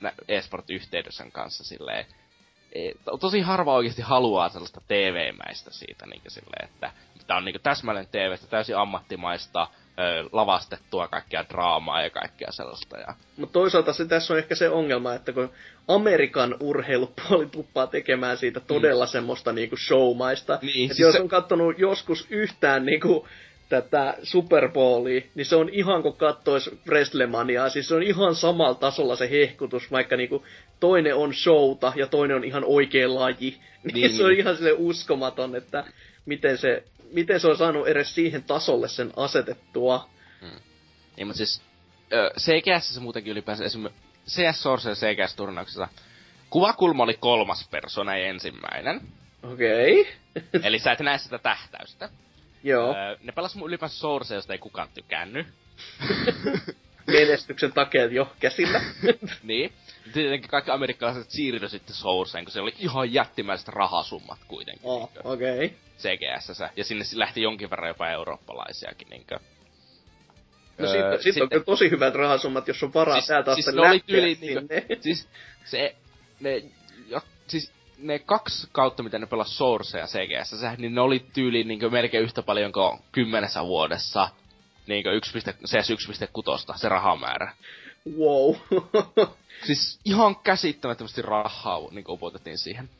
mm. 0.00 0.10
esport-yhteydessä 0.28 1.26
kanssa 1.32 1.64
silleen. 1.64 2.06
E, 2.72 2.90
tosi 3.20 3.40
harva 3.40 3.74
oikeasti 3.74 4.02
haluaa 4.02 4.48
sellaista 4.48 4.80
TV-mäistä 4.88 5.70
siitä 5.70 6.06
niinkö 6.06 6.30
silleen, 6.30 6.64
että 6.64 6.92
tää 7.26 7.36
on 7.36 7.44
niinku 7.44 7.58
täsmälleen 7.58 8.08
TV-stä, 8.12 8.46
täysin 8.46 8.76
ammattimaista, 8.76 9.68
ö, 9.98 10.28
lavastettua 10.32 11.08
kaikkea 11.08 11.44
draamaa 11.48 12.02
ja 12.02 12.10
kaikkea 12.10 12.52
sellaista. 12.52 12.98
Ja... 12.98 13.14
Mutta 13.36 13.52
toisaalta 13.52 13.92
se 13.92 14.04
tässä 14.04 14.34
on 14.34 14.38
ehkä 14.38 14.54
se 14.54 14.70
ongelma, 14.70 15.14
että 15.14 15.32
kun 15.32 15.50
Amerikan 15.88 16.56
urheilupuoli 16.60 17.46
tuppaa 17.46 17.86
tekemään 17.86 18.36
siitä 18.36 18.60
todella 18.60 19.04
mm. 19.04 19.08
semmoista 19.08 19.52
niinku 19.52 19.76
showmaista. 19.76 20.58
Niin, 20.62 20.88
siis 20.88 20.98
jos 20.98 21.12
se... 21.12 21.20
on 21.20 21.28
kattonut 21.28 21.78
joskus 21.78 22.26
yhtään 22.30 22.86
niinku 22.86 23.26
tätä 23.68 24.14
Super 24.22 24.68
Bowlia, 24.68 25.22
niin 25.34 25.46
se 25.46 25.56
on 25.56 25.68
ihan 25.68 26.02
kuin 26.02 26.16
kattois 26.16 26.70
Wrestlemaniaa. 26.86 27.68
Siis 27.68 27.88
se 27.88 27.94
on 27.94 28.02
ihan 28.02 28.34
samalla 28.34 28.74
tasolla 28.74 29.16
se 29.16 29.30
hehkutus, 29.30 29.90
vaikka 29.90 30.16
niinku 30.16 30.44
toinen 30.80 31.14
on 31.14 31.34
showta 31.34 31.92
ja 31.96 32.06
toinen 32.06 32.36
on 32.36 32.44
ihan 32.44 32.64
oikea 32.66 33.14
laji. 33.14 33.56
Niin, 33.84 33.94
niin 33.94 34.16
se 34.16 34.22
on 34.22 34.30
niin. 34.30 34.40
ihan 34.40 34.56
sille 34.56 34.72
uskomaton, 34.72 35.56
että 35.56 35.84
miten 36.26 36.58
se 36.58 36.84
miten 37.12 37.40
se 37.40 37.48
on 37.48 37.56
saanut 37.56 37.88
edes 37.88 38.14
siihen 38.14 38.42
tasolle 38.42 38.88
sen 38.88 39.12
asetettua. 39.16 40.08
Hmm. 40.40 40.60
Niin, 41.16 41.26
mutta 41.26 41.36
siis 41.36 41.62
CGS 42.38 42.94
se 42.94 43.00
muutenkin 43.00 43.30
ylipäänsä 43.30 43.64
esimerkiksi 43.64 44.04
CS 44.28 44.62
Source 44.62 44.88
ja 44.88 44.94
CGS-turnauksessa 44.94 45.88
kuvakulma 46.50 47.02
oli 47.02 47.14
kolmas 47.14 47.68
persona 47.70 48.16
ja 48.16 48.26
ensimmäinen. 48.26 49.00
Okei. 49.42 50.00
Okay. 50.00 50.60
Eli 50.66 50.78
sä 50.78 50.92
et 50.92 51.00
näe 51.00 51.18
sitä 51.18 51.38
tähtäystä. 51.38 52.08
Joo. 52.62 52.94
Öö, 52.96 53.16
ne 53.22 53.32
pelas 53.32 53.56
mun 53.56 53.68
ylipäänsä 53.68 53.98
Source, 53.98 54.34
josta 54.34 54.52
ei 54.52 54.58
kukaan 54.58 54.88
tykännyt. 54.94 55.46
Menestyksen 57.06 57.72
takia 57.72 58.04
jo 58.04 58.32
käsillä. 58.40 58.80
niin. 59.42 59.72
Tietenkin 60.12 60.50
kaikki 60.50 60.70
amerikkalaiset 60.70 61.30
siirtyi 61.30 61.68
sitten 61.68 61.94
Sourceen, 61.94 62.44
kun 62.44 62.52
se 62.52 62.60
oli 62.60 62.74
ihan 62.78 63.12
jättimäiset 63.12 63.68
rahasummat 63.68 64.38
kuitenkin. 64.48 64.84
Oh, 64.84 65.10
okei. 65.24 65.64
Okay. 65.64 65.70
CGS. 65.98 66.62
Ja 66.76 66.84
sinne 66.84 67.04
lähti 67.14 67.42
jonkin 67.42 67.70
verran 67.70 67.88
jopa 67.88 68.10
eurooppalaisiakin 68.10 69.08
niinkö. 69.08 69.38
No 70.78 70.88
öö, 70.88 71.12
sit, 71.12 71.22
sit 71.22 71.34
sitten, 71.34 71.58
on 71.58 71.64
tosi 71.64 71.90
hyvät 71.90 72.14
rahasummat, 72.14 72.68
jos 72.68 72.82
on 72.82 72.94
varaa 72.94 73.14
siis, 73.14 73.26
täältä 73.26 73.54
siis 73.54 73.68
oli 73.68 74.00
tyyli, 74.06 74.38
niinkö, 74.40 74.82
siis 75.00 75.28
se, 75.64 75.94
ne, 76.40 76.62
jo, 77.08 77.20
siis 77.46 77.72
ne 77.98 78.18
kaksi 78.18 78.68
kautta, 78.72 79.02
mitä 79.02 79.18
ne 79.18 79.26
pelas 79.26 79.58
Source 79.58 79.98
ja 79.98 80.06
CGS, 80.06 80.54
niin 80.78 80.94
ne 80.94 81.00
oli 81.00 81.26
tyyliin 81.32 81.68
niinkö 81.68 81.90
melkein 81.90 82.24
yhtä 82.24 82.42
paljon 82.42 82.72
kuin 82.72 82.98
kymmenessä 83.12 83.64
vuodessa 83.64 84.28
niinkö 84.86 85.12
1, 85.12 85.38
CS 85.66 85.90
1.6, 85.90 86.76
se 86.76 86.88
rahamäärä. 86.88 87.52
Wow. 88.18 88.54
siis 89.66 90.00
ihan 90.04 90.36
käsittämättömästi 90.36 91.22
rahaa 91.22 91.80
niin 91.90 92.04
upotettiin 92.08 92.58
siihen. 92.58 92.90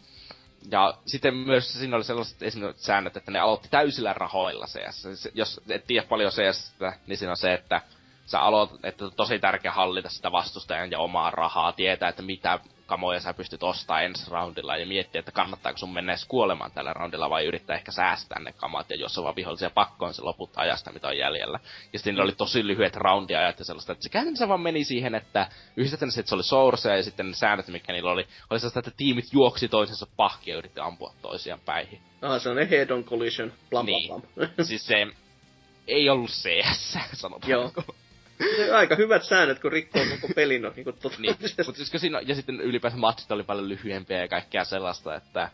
Ja 0.71 0.95
sitten 1.07 1.35
myös 1.35 1.73
siinä 1.73 1.97
oli 1.97 2.05
sellaiset 2.05 2.43
esimerkiksi 2.43 2.85
säännöt, 2.85 3.17
että 3.17 3.31
ne 3.31 3.39
aloitti 3.39 3.69
täysillä 3.71 4.13
rahoilla 4.13 4.67
CS. 4.67 5.29
Jos 5.35 5.61
et 5.69 5.87
tiedä 5.87 6.07
paljon 6.07 6.33
CS, 6.33 6.75
niin 7.07 7.17
siinä 7.17 7.31
on 7.31 7.37
se, 7.37 7.55
että 7.55 7.81
sä 8.27 8.41
aloitat, 8.41 8.85
että 8.85 9.05
on 9.05 9.13
tosi 9.17 9.39
tärkeä 9.39 9.73
hallita 9.73 10.09
sitä 10.09 10.33
vastustajan 10.33 10.91
ja 10.91 10.99
omaa 10.99 11.31
rahaa, 11.31 11.73
tietää, 11.73 12.09
että 12.09 12.23
mitä 12.23 12.59
kamoja 12.87 13.21
sä 13.21 13.35
pystyt 13.35 13.63
ostaa 13.63 14.03
ensi 14.03 14.31
roundilla 14.31 14.77
ja 14.77 14.87
miettiä, 14.87 15.19
että 15.19 15.33
kannattaako 15.33 15.79
sun 15.79 15.93
mennä 15.93 16.13
edes 16.13 16.25
kuolemaan 16.25 16.71
tällä 16.71 16.93
roundilla 16.93 17.31
vai 17.31 17.45
yrittää 17.47 17.77
ehkä 17.77 17.93
säästää 17.93 18.41
ne 18.41 18.53
kamat 18.53 18.91
ja 18.91 18.97
jos 18.97 19.19
on 19.19 19.25
vaan 19.25 19.37
vihollisia 19.37 19.71
pakkoon 19.71 20.15
se 20.15 20.23
loput 20.23 20.51
ajasta, 20.57 20.93
mitä 20.93 21.09
on 21.09 21.19
jäljellä. 21.19 21.61
Ja 21.93 21.99
sitten 21.99 22.21
oli 22.21 22.33
tosi 22.33 22.67
lyhyet 22.67 22.97
roundiajat 22.97 23.59
ja 23.59 23.65
sellaista, 23.65 23.93
että 23.93 24.03
se 24.03 24.09
käytännössä 24.09 24.49
vaan 24.49 24.61
meni 24.61 24.85
siihen, 24.85 25.15
että 25.15 25.49
yhdistetään 25.77 26.13
se, 26.13 26.21
että 26.21 26.29
se 26.29 26.35
oli 26.35 26.43
source 26.43 26.97
ja 26.97 27.03
sitten 27.03 27.27
ne 27.27 27.35
säännöt, 27.35 27.69
mikä 27.69 27.93
niillä 27.93 28.11
oli, 28.11 28.27
oli 28.51 28.61
sellaista, 28.61 28.79
että 28.79 28.93
tiimit 28.97 29.33
juoksi 29.33 29.69
toisensa 29.69 30.07
pahki 30.17 30.51
ja 30.51 30.57
yritti 30.57 30.81
ampua 30.81 31.15
toisiaan 31.23 31.61
päihin. 31.61 32.01
Ah, 32.23 32.43
se 32.43 32.49
on 32.49 32.69
head 32.69 32.91
on 32.91 33.05
collision, 33.05 33.53
blam, 33.71 33.87
niin. 33.87 34.09
blam, 34.09 34.23
blam. 34.35 34.49
siis 34.69 34.87
se 34.87 35.07
ei 35.89 36.11
ollut 36.11 36.31
CS, 36.31 36.99
sanotaan. 37.23 37.51
Joo. 37.51 37.73
Aika 38.79 38.97
hyvät 38.97 39.23
säännöt, 39.23 39.59
kun 39.59 39.73
rikkoo 39.73 40.03
koko 40.21 40.33
pelin 40.35 40.63
no, 40.63 40.73
niin 40.77 40.87
niin, 41.19 41.37
mutta 41.67 41.85
siis 41.85 41.93
siinä, 41.97 42.21
ja 42.21 42.35
sitten 42.35 42.61
ylipäänsä 42.61 42.99
matsit 42.99 43.33
oli 43.33 43.43
paljon 43.43 43.69
lyhyempiä 43.69 44.21
ja 44.21 44.29
kaikkea 44.29 44.65
sellaista, 44.65 45.15
että... 45.15 45.51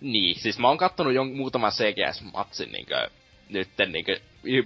Niin, 0.00 0.40
siis 0.40 0.58
mä 0.58 0.68
oon 0.68 0.78
kattonut 0.78 1.14
jon 1.14 1.32
muutaman 1.32 1.72
CGS-matsin 1.72 2.72
niinkö, 2.72 3.10
nytten 3.48 3.92
niinkö 3.92 4.20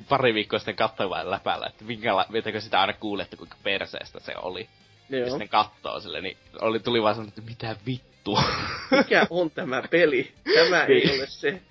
pari 0.09 0.35
viikkoa 0.35 0.59
sitten 0.59 0.77
katsoin 0.77 1.11
vain 1.11 1.31
läpällä, 1.31 1.67
että 1.67 1.85
minkäla, 1.85 2.27
mitäkö 2.29 2.61
sitä 2.61 2.81
aina 2.81 2.93
kuulette, 2.93 3.37
kuinka 3.37 3.57
perseestä 3.63 4.21
se 4.21 4.33
oli. 4.37 4.69
Joo. 5.11 5.21
Ja 5.25 5.31
sitten 5.31 5.49
kattoo 5.49 6.01
sille, 6.01 6.21
niin 6.21 6.37
oli, 6.61 6.81
tuli 6.81 7.03
vaan 7.03 7.15
sanottu, 7.15 7.41
että 7.41 7.51
mitä 7.51 7.77
vittua. 7.87 8.43
Mikä 8.91 9.27
on 9.31 9.51
tämä 9.51 9.83
peli? 9.91 10.33
Tämä 10.55 10.85
ei 10.85 10.95
niin. 10.95 11.19
ole 11.19 11.27
se. 11.27 11.63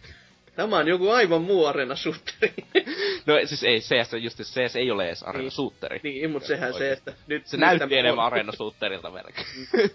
Tämä 0.55 0.77
on 0.77 0.87
joku 0.87 1.09
aivan 1.09 1.41
muu 1.41 1.65
arena 1.65 1.95
suutteri. 1.95 2.53
no 3.25 3.33
siis 3.45 3.63
ei, 3.63 3.79
CS, 3.79 4.13
just 4.21 4.41
CS 4.41 4.75
ei 4.75 4.91
ole 4.91 5.07
edes 5.07 5.23
arena 5.23 5.41
niin. 5.41 5.51
suutteri. 5.51 5.99
Niin, 6.03 6.31
mutta 6.31 6.47
sehän 6.47 6.73
se, 6.73 6.91
että 6.91 7.13
nyt... 7.27 7.47
Se 7.47 7.57
näytti 7.57 7.97
enemmän 7.97 8.25
arena 8.25 8.51
suutterilta 8.51 9.11
melkein. 9.11 9.47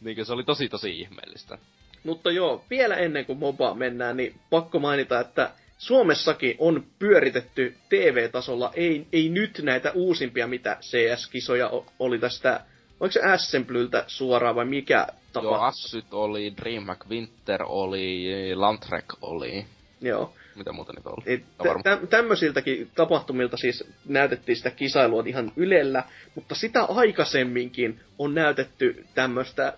niin 0.00 0.26
se 0.26 0.32
oli 0.32 0.44
tosi 0.44 0.68
tosi 0.68 1.00
ihmeellistä. 1.00 1.58
Mutta 2.04 2.30
joo, 2.30 2.64
vielä 2.70 2.96
ennen 2.96 3.24
kuin 3.26 3.38
MOBA 3.38 3.74
mennään, 3.74 4.16
niin 4.16 4.34
pakko 4.50 4.78
mainita, 4.78 5.20
että 5.20 5.50
Suomessakin 5.78 6.54
on 6.58 6.86
pyöritetty 6.98 7.76
TV-tasolla, 7.88 8.70
ei, 8.74 9.06
ei 9.12 9.28
nyt 9.28 9.60
näitä 9.62 9.92
uusimpia, 9.92 10.46
mitä 10.46 10.76
CS-kisoja 10.80 11.70
oli 11.98 12.18
tästä, 12.18 12.60
oliko 13.00 13.12
se 13.12 13.20
Assemblyltä 13.20 14.04
suoraan 14.06 14.54
vai 14.54 14.64
mikä 14.64 15.06
tapa? 15.32 15.46
Joo, 15.46 15.54
Assyt 15.54 16.14
oli, 16.14 16.52
DreamHack 16.56 17.08
Winter 17.08 17.62
oli, 17.66 18.26
Landtrek 18.54 19.04
oli. 19.22 19.66
Joo. 20.00 20.32
Mitä 20.54 20.72
muuta 20.72 20.92
niitä 20.92 21.10
oli? 21.10 21.22
Et 21.26 21.44
tä- 21.82 22.06
tämmöisiltäkin 22.10 22.90
tapahtumilta 22.94 23.56
siis 23.56 23.84
näytettiin 24.08 24.56
sitä 24.56 24.70
kisailua 24.70 25.22
ihan 25.26 25.52
ylellä, 25.56 26.02
mutta 26.34 26.54
sitä 26.54 26.84
aikaisemminkin 26.84 28.00
on 28.18 28.34
näytetty 28.34 29.04
tämmöistä 29.14 29.72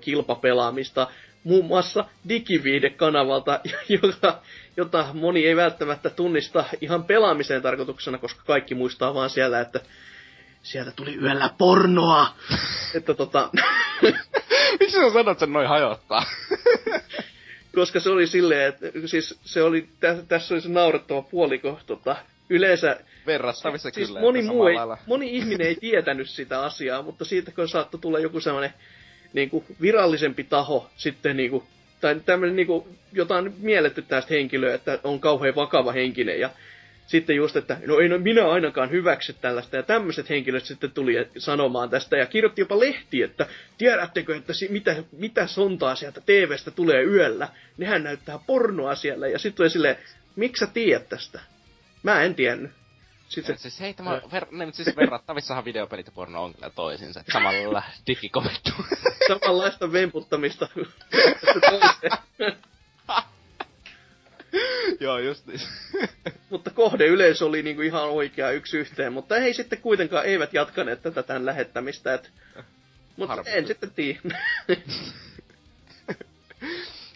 kilpapelaamista 0.00 1.06
muun 1.44 1.64
muassa 1.64 2.04
digiviide-kanavalta, 2.28 3.60
joka, 4.02 4.42
jota 4.76 5.06
moni 5.12 5.46
ei 5.46 5.56
välttämättä 5.56 6.10
tunnista 6.10 6.64
ihan 6.80 7.04
pelaamiseen 7.04 7.62
tarkoituksena, 7.62 8.18
koska 8.18 8.42
kaikki 8.46 8.74
muistaa 8.74 9.14
vaan 9.14 9.30
siellä, 9.30 9.60
että 9.60 9.80
sieltä 10.64 10.92
tuli 10.96 11.16
yöllä 11.16 11.50
pornoa. 11.58 12.34
että 12.94 13.14
tota... 13.14 13.50
Miksi 14.80 14.96
sä 14.96 15.12
sanot 15.12 15.38
sen 15.38 15.52
noin 15.52 15.68
hajottaa? 15.68 16.24
koska 17.74 18.00
se 18.00 18.10
oli 18.10 18.26
silleen, 18.26 18.68
että 18.68 18.86
siis 19.06 19.38
se 19.44 19.62
oli, 19.62 19.88
tä, 20.00 20.16
tässä 20.28 20.54
oli 20.54 20.60
se 20.60 20.68
naurettava 20.68 21.22
puoliko, 21.22 21.80
tota, 21.86 22.16
yleensä... 22.50 23.00
Verrattavissa 23.26 23.90
siis 23.90 24.08
kyllä. 24.08 24.20
Moni, 24.20 24.42
muu 24.42 24.66
ei, 24.66 24.76
moni 25.06 25.36
ihminen 25.36 25.66
ei 25.66 25.76
tietänyt 25.76 26.30
sitä 26.30 26.62
asiaa, 26.62 27.02
mutta 27.02 27.24
siitä 27.24 27.52
kun 27.52 27.68
saattoi 27.68 28.00
tulla 28.00 28.18
joku 28.18 28.40
sellainen 28.40 28.74
niin 29.32 29.50
kuin 29.50 29.64
virallisempi 29.80 30.44
taho 30.44 30.90
sitten 30.96 31.36
niin 31.36 31.50
kuin, 31.50 31.64
tai 32.00 32.20
tämmöinen 32.24 32.56
niin 32.56 32.66
kuin, 32.66 32.98
jota 33.12 33.36
on 33.36 33.54
mielletty 33.58 34.02
tästä 34.02 34.34
henkilöä, 34.34 34.74
että 34.74 34.98
on 35.04 35.20
kauhean 35.20 35.54
vakava 35.54 35.92
henkinen 35.92 36.40
ja 36.40 36.50
sitten 37.06 37.36
just, 37.36 37.56
että 37.56 37.76
no 37.86 37.98
ei 37.98 38.08
no 38.08 38.18
minä 38.18 38.48
ainakaan 38.50 38.90
hyväksy 38.90 39.32
tällaista, 39.32 39.76
ja 39.76 39.82
tämmöiset 39.82 40.28
henkilöt 40.28 40.64
sitten 40.64 40.90
tuli 40.90 41.28
sanomaan 41.38 41.90
tästä, 41.90 42.16
ja 42.16 42.26
kirjoitti 42.26 42.60
jopa 42.60 42.80
lehti, 42.80 43.22
että 43.22 43.46
tiedättekö, 43.78 44.36
että 44.36 44.52
si- 44.52 44.68
mitä, 44.68 44.96
mitä 45.12 45.46
sontaa 45.46 45.94
sieltä 45.94 46.20
TVstä 46.20 46.70
tulee 46.70 47.02
yöllä, 47.02 47.48
nehän 47.76 48.04
näyttää 48.04 48.38
pornoa 48.46 48.94
siellä, 48.94 49.28
ja 49.28 49.38
sitten 49.38 49.56
tuli 49.56 49.70
silleen, 49.70 49.96
miksi 50.36 50.60
sä 50.60 50.66
tiedät 50.72 51.08
tästä? 51.08 51.40
Mä 52.02 52.22
en 52.22 52.34
tiennyt. 52.34 52.70
Sitten. 53.28 53.58
Siis 53.58 53.80
hei, 53.80 53.94
tämä 53.94 54.20
ver... 54.32 54.46
ne, 54.50 54.68
siis 54.72 54.96
verrattavissahan 54.96 55.64
videopelit 55.64 56.06
ja 56.06 56.12
porno 56.12 56.44
on 56.44 56.54
kyllä 56.54 56.70
toisinsa. 56.70 57.20
Että 57.20 57.32
samalla 57.32 57.82
digikomettu. 58.06 58.70
Samanlaista 59.28 59.92
vemputtamista. 59.92 60.68
Joo, 65.00 65.18
just 65.18 65.46
niin. 65.46 65.60
mutta 66.50 66.70
kohde 66.70 67.06
yleisö 67.06 67.46
oli 67.46 67.62
niinku 67.62 67.82
ihan 67.82 68.10
oikea 68.10 68.50
yksi 68.50 68.78
yhteen, 68.78 69.12
mutta 69.12 69.36
ei 69.36 69.54
sitten 69.54 69.80
kuitenkaan 69.80 70.26
eivät 70.26 70.54
jatkaneet 70.54 71.02
tätä 71.02 71.22
tämän 71.22 71.46
lähettämistä, 71.46 72.14
et... 72.14 72.30
Mutta 73.16 73.42
en 73.46 73.66
sitten 73.66 73.90
tiedä. 73.90 74.20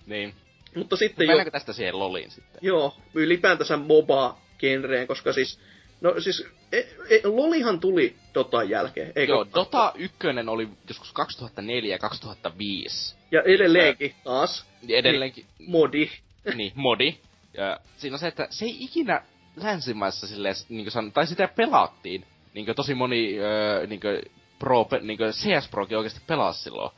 niin. 0.07 0.35
Mutta 0.75 0.97
sitten 0.97 1.29
jo... 1.29 1.51
tästä 1.53 1.73
siihen 1.73 1.99
loliin 1.99 2.31
sitten? 2.31 2.61
Joo, 2.63 2.97
ylipäätänsä 3.15 3.77
MOBA-genreen, 3.77 5.07
koska 5.07 5.33
siis 5.33 5.61
No 6.01 6.21
siis, 6.21 6.47
e, 6.73 6.79
e, 6.79 7.21
Lolihan 7.25 7.81
tuli 7.81 8.17
Dotan 8.35 8.71
jälkeen, 8.71 9.13
eikö? 9.17 9.33
Joo, 9.33 9.47
Dota 9.55 9.93
1 9.97 10.17
oli 10.47 10.69
joskus 10.89 11.13
2004-2005. 11.13 11.15
Ja 13.31 13.43
edelleenkin 13.43 14.15
taas. 14.25 14.67
Edelleenkin. 14.89 15.47
Niin, 15.59 15.71
modi. 15.71 16.11
Niin, 16.55 16.73
modi. 16.75 17.19
Ja 17.55 17.81
siinä 17.97 18.15
on 18.15 18.19
se, 18.19 18.29
että 18.29 18.47
se 18.51 18.65
ei 18.65 18.85
ikinä 18.85 19.23
länsimaissa 19.57 20.27
silleen, 20.27 20.55
niin 20.69 20.91
san, 20.91 21.13
tai 21.13 21.27
sitä 21.27 21.49
pelattiin. 21.49 22.27
Niin 22.55 22.75
tosi 22.77 22.95
moni 22.95 23.39
öö, 23.39 23.87
niin 23.87 24.01
pro, 24.59 24.89
niin 25.01 25.19
CS 25.19 25.69
Prokin 25.69 25.99
oikeasti 25.99 26.21
pelasi 26.27 26.63
silloin 26.63 26.91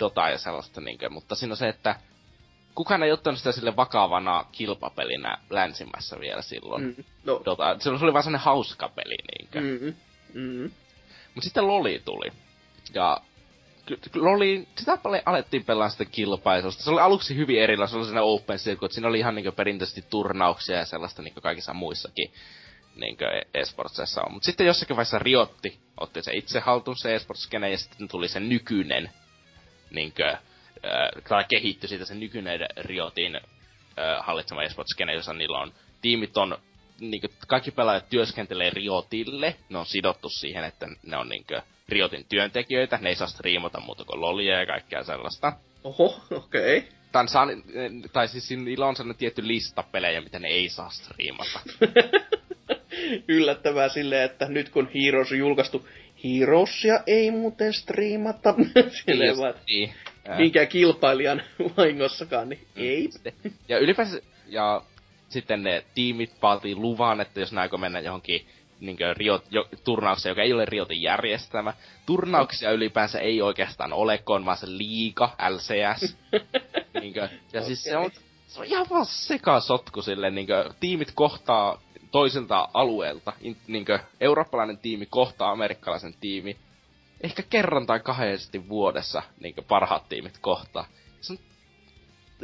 Dota 0.00 0.28
ja 0.28 0.38
sellaista, 0.38 0.80
niin 0.80 0.98
kuin, 0.98 1.12
mutta 1.12 1.34
siinä 1.34 1.52
on 1.52 1.56
se, 1.56 1.68
että 1.68 1.96
kukaan 2.74 3.02
ei 3.02 3.12
ottanut 3.12 3.38
sitä 3.38 3.52
sille 3.52 3.76
vakavana 3.76 4.44
kilpapelinä 4.52 5.38
länsimässä 5.50 6.20
vielä 6.20 6.42
silloin. 6.42 6.84
Mm, 6.84 7.04
no. 7.24 7.42
Dota, 7.44 7.76
se 7.78 7.90
oli 7.90 8.12
vaan 8.12 8.22
sellainen 8.22 8.44
hauska 8.44 8.88
peli, 8.88 9.16
niinkö. 9.38 9.60
Mm, 9.60 9.94
mm. 10.40 10.70
Mut 11.34 11.44
sitten 11.44 11.66
Loli 11.66 12.02
tuli. 12.04 12.32
Ja 12.94 13.20
Loli, 14.14 14.68
sitä 14.76 14.96
paljon 14.96 15.22
alettiin 15.26 15.64
pelaa 15.64 15.88
sitä 15.88 16.04
kilpailusta. 16.04 16.82
Se 16.82 16.90
oli 16.90 17.00
aluksi 17.00 17.36
hyvin 17.36 17.62
erilainen, 17.62 17.90
se 17.90 17.96
oli 17.96 18.04
sellainen 18.04 18.32
open 18.32 18.58
circuit, 18.58 18.92
siinä 18.92 19.08
oli 19.08 19.18
ihan 19.18 19.34
niinku 19.34 19.52
perinteisesti 19.52 20.04
turnauksia 20.10 20.76
ja 20.76 20.84
sellaista 20.84 21.22
niinku 21.22 21.40
kaikissa 21.40 21.74
muissakin 21.74 22.32
niinkö 22.96 23.42
esportsissa 23.54 24.22
on. 24.22 24.32
Mut 24.32 24.42
sitten 24.42 24.66
jossakin 24.66 24.96
vaiheessa 24.96 25.18
Riotti 25.18 25.78
otti 26.00 26.22
se 26.22 26.32
itse 26.34 26.60
haltuun 26.60 26.96
se 26.96 27.14
esports 27.14 27.48
ja 27.70 27.78
sitten 27.78 28.08
tuli 28.08 28.28
se 28.28 28.40
nykyinen 28.40 29.10
niinkö 29.90 30.28
äh, 30.28 31.48
kehittyi 31.48 31.88
siitä 31.88 32.04
se 32.04 32.14
nykyinen 32.14 32.60
Riotin 32.76 33.36
äh, 33.36 33.42
hallitsema 34.20 34.62
esports-skene, 34.62 35.12
jossa 35.12 35.32
niillä 35.32 35.58
on, 35.58 35.72
tiimit 36.00 36.36
on, 36.36 36.58
niinku, 37.10 37.28
kaikki 37.46 37.70
pelaajat 37.70 38.08
työskentelee 38.10 38.70
Riotille, 38.70 39.56
ne 39.68 39.78
on 39.78 39.86
sidottu 39.86 40.28
siihen, 40.28 40.64
että 40.64 40.86
ne 41.02 41.16
on 41.16 41.28
niinku, 41.28 41.54
Riotin 41.88 42.26
työntekijöitä, 42.28 42.98
ne 43.02 43.08
ei 43.08 43.14
saa 43.14 43.26
striimata 43.26 43.80
muuta 43.80 44.04
kuin 44.04 44.20
lolia 44.20 44.60
ja 44.60 44.66
kaikkea 44.66 45.04
sellaista. 45.04 45.52
Oho, 45.84 46.20
okei. 46.30 46.78
Okay. 46.78 46.90
Tän 47.12 47.28
saa, 47.28 47.46
tai 48.12 48.28
siis 48.28 48.50
niillä 48.50 48.86
on 48.86 48.96
sellainen 48.96 49.18
tietty 49.18 49.46
lista 49.46 49.82
pelejä, 49.82 50.20
mitä 50.20 50.38
ne 50.38 50.48
ei 50.48 50.68
saa 50.68 50.90
striimata. 50.90 51.60
Yllättävää 53.28 53.88
silleen, 53.88 54.24
että 54.24 54.48
nyt 54.48 54.68
kun 54.68 54.88
Heroes 54.94 55.32
on 55.32 55.38
julkaistu, 55.38 55.88
Heroesia 56.24 57.00
ei 57.06 57.30
muuten 57.30 57.72
striimata. 57.72 58.54
Silleen 59.04 59.36
niin, 59.36 59.54
niin 59.66 59.94
minkään 60.36 60.68
kilpailijan 60.68 61.42
vahingossakaan, 61.76 62.48
niin 62.48 62.60
mm. 62.74 62.82
ei. 62.82 63.08
Ja 63.68 63.78
ylipäänsä, 63.78 64.20
ja 64.46 64.82
sitten 65.34 65.62
ne 65.62 65.84
tiimit 65.94 66.32
vaatii 66.42 66.74
luvan, 66.74 67.20
että 67.20 67.40
jos 67.40 67.52
näikö 67.52 67.78
mennä 67.78 68.00
johonkin 68.00 68.46
niin 68.80 68.96
Riot, 69.16 69.44
jo, 69.50 69.68
turnaukseen, 69.84 70.30
joka 70.30 70.42
ei 70.42 70.52
ole 70.52 70.64
Riotin 70.64 71.02
järjestämä. 71.02 71.74
Turnauksia 72.06 72.70
ylipäänsä 72.70 73.18
ei 73.18 73.42
oikeastaan 73.42 73.92
ole, 73.92 74.18
kun 74.18 74.44
vaan 74.44 74.56
se 74.56 74.66
liika, 74.66 75.36
LCS. 75.48 76.16
niin 77.00 77.12
kuin, 77.12 77.22
ja 77.22 77.28
okay. 77.48 77.62
siis 77.64 77.84
se 77.84 77.96
on, 77.96 78.10
se 78.46 78.60
on 78.60 78.66
ihan 78.66 78.86
vaan 78.90 79.06
sekasotku 79.06 80.02
sille, 80.02 80.30
niin 80.30 80.46
kuin, 80.46 80.74
tiimit 80.80 81.12
kohtaa 81.14 81.82
toiselta 82.10 82.68
alueelta. 82.74 83.32
In, 83.40 83.56
niin 83.66 83.84
kuin, 83.84 83.98
eurooppalainen 84.20 84.78
tiimi 84.78 85.06
kohtaa 85.06 85.50
amerikkalaisen 85.50 86.14
tiimi 86.20 86.56
ehkä 87.24 87.42
kerran 87.42 87.86
tai 87.86 88.00
kahdesti 88.00 88.68
vuodessa 88.68 89.22
niin 89.40 89.54
parhaat 89.68 90.08
tiimit 90.08 90.38
kohtaa. 90.40 90.86
Se 91.20 91.32
on 91.32 91.38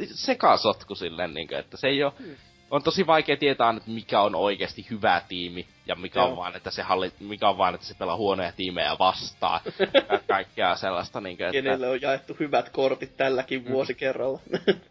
sekasotku 0.05 0.95
silleen, 0.95 1.33
niin 1.33 1.47
kuin, 1.47 1.59
että 1.59 1.77
se 1.77 1.87
ei 1.87 2.03
ole... 2.03 2.13
Hmm. 2.19 2.35
On 2.71 2.83
tosi 2.83 3.07
vaikea 3.07 3.37
tietää 3.37 3.69
että 3.69 3.91
mikä 3.91 4.21
on 4.21 4.35
oikeasti 4.35 4.87
hyvä 4.89 5.21
tiimi, 5.27 5.67
ja 5.85 5.95
mikä 5.95 6.19
Joo. 6.19 6.29
on 6.29 6.37
vaan, 6.37 6.55
että 6.55 6.71
se 6.71 6.81
halli, 6.81 7.11
mikä 7.19 7.49
on 7.49 7.57
vaan, 7.57 7.75
että 7.75 7.87
se 7.87 7.93
pelaa 7.93 8.17
huonoja 8.17 8.51
tiimejä 8.51 8.95
vastaan. 8.99 9.61
ja 10.11 10.19
kaikkea 10.27 10.75
sellaista. 10.75 11.21
Niin 11.21 11.37
kuin, 11.37 11.47
että... 11.47 11.53
Kenelle 11.53 11.89
on 11.89 12.01
jaettu 12.01 12.37
hyvät 12.39 12.69
kortit 12.69 13.17
tälläkin 13.17 13.63
mm. 13.63 13.71
vuosikerralla. 13.71 14.39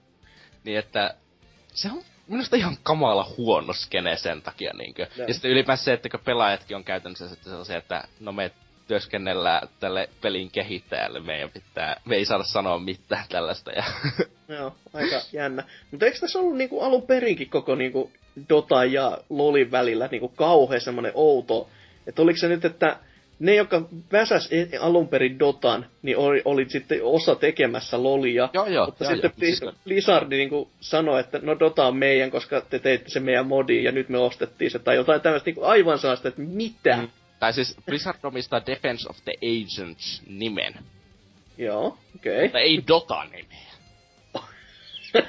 niin 0.65 0.79
että 0.79 1.15
se 1.75 1.89
on 1.93 2.03
minusta 2.27 2.57
ihan 2.57 2.77
kamala 2.83 3.27
huono 3.37 3.73
skene 3.73 4.17
sen 4.17 4.43
takia. 4.43 4.73
Niin 4.75 4.95
kuin. 4.95 5.09
Ja 5.27 5.35
sitten 5.35 5.51
ylipäänsä 5.51 5.85
se, 5.85 5.93
että 5.93 6.09
pelaajatkin 6.25 6.77
on 6.77 6.85
käytännössä 6.85 7.29
se, 7.65 7.77
että 7.77 8.05
no 8.21 8.33
me 8.33 8.51
työskennellään 8.91 9.69
tälle 9.81 10.09
pelin 10.23 10.51
kehittäjälle. 10.51 11.21
Meidän 11.21 11.51
pitää, 11.51 12.01
me 12.05 12.17
ei 12.17 12.25
saada 12.25 12.45
sanoa 12.45 12.79
mitään 12.79 13.25
tällaista. 13.29 13.71
Ja... 13.71 13.85
Joo, 14.59 14.75
aika 14.95 15.21
jännä. 15.33 15.65
Mutta 15.91 16.07
eikö 16.07 16.19
tässä 16.19 16.39
ollut 16.39 16.57
niinku 16.57 16.81
alun 16.81 17.03
perinkin 17.03 17.51
koko 17.51 17.75
niinku 17.75 18.11
Dota 18.49 18.85
ja 18.85 19.19
Lolin 19.29 19.71
välillä 19.71 20.09
niinku 20.11 20.29
kauhean 20.29 20.81
semmoinen 20.81 21.13
outo, 21.15 21.69
että 22.07 22.23
oliko 22.23 22.39
se 22.39 22.49
nyt, 22.49 22.65
että 22.65 22.97
ne, 23.39 23.55
jotka 23.55 23.83
väsäs 24.13 24.49
e- 24.53 24.77
alun 24.77 25.09
perin 25.09 25.39
Dotan, 25.39 25.87
niin 26.03 26.17
oli, 26.17 26.43
olit 26.45 26.71
sitten 26.71 27.01
osa 27.03 27.35
tekemässä 27.35 28.03
Lolia. 28.03 28.49
Joo, 28.55 28.67
joo. 28.67 28.87
Mutta 28.87 29.05
joo, 29.05 29.13
sitten 29.13 29.33
joo. 29.37 29.47
Siis, 29.47 29.63
Blizz- 29.63 29.75
Blizzard 29.85 30.29
niin 30.29 30.51
sanoi, 30.81 31.21
että 31.21 31.39
no 31.43 31.59
Dota 31.59 31.87
on 31.87 31.97
meidän, 31.97 32.31
koska 32.31 32.61
te 32.61 32.79
teitte 32.79 33.11
se 33.11 33.21
meidän 33.21 33.47
modi 33.47 33.85
ja 33.85 33.93
nyt 33.93 34.09
me 34.09 34.19
ostettiin 34.19 34.71
se. 34.71 34.79
Tai 34.79 34.97
jotain 34.97 35.21
tämmöistä 35.21 35.51
niin 35.51 35.65
aivan 35.65 35.99
sellaista, 35.99 36.29
että 36.29 36.43
mitä? 36.43 36.97
Mm. 36.97 37.09
Tai 37.41 37.53
siis 37.53 37.77
Blizzard 37.87 38.19
omistaa 38.23 38.67
Defense 38.67 39.09
of 39.11 39.17
the 39.25 39.33
Agents 39.43 40.23
nimen, 40.27 40.75
Joo, 41.59 41.99
okei. 42.17 42.43
mutta 42.43 42.59
ei 42.59 42.85
Dota 42.89 43.25
nimeä. 43.25 43.71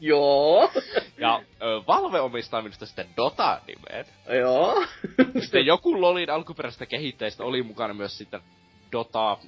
Joo. 0.00 0.72
Ja 1.18 1.42
ö, 1.62 1.86
Valve 1.86 2.20
omistaa 2.20 2.62
minusta 2.62 2.86
sitten 2.86 3.06
Dota 3.16 3.60
nimen. 3.66 4.04
Joo. 4.38 4.86
Sitten 5.40 5.66
joku 5.66 6.00
LoLin 6.00 6.30
alkuperäisestä 6.30 6.86
kehittäjistä 6.86 7.44
oli 7.44 7.62
mukana 7.62 7.94
myös 7.94 8.18
sitten 8.18 8.40
Dota 8.92 9.32
ö, 9.32 9.38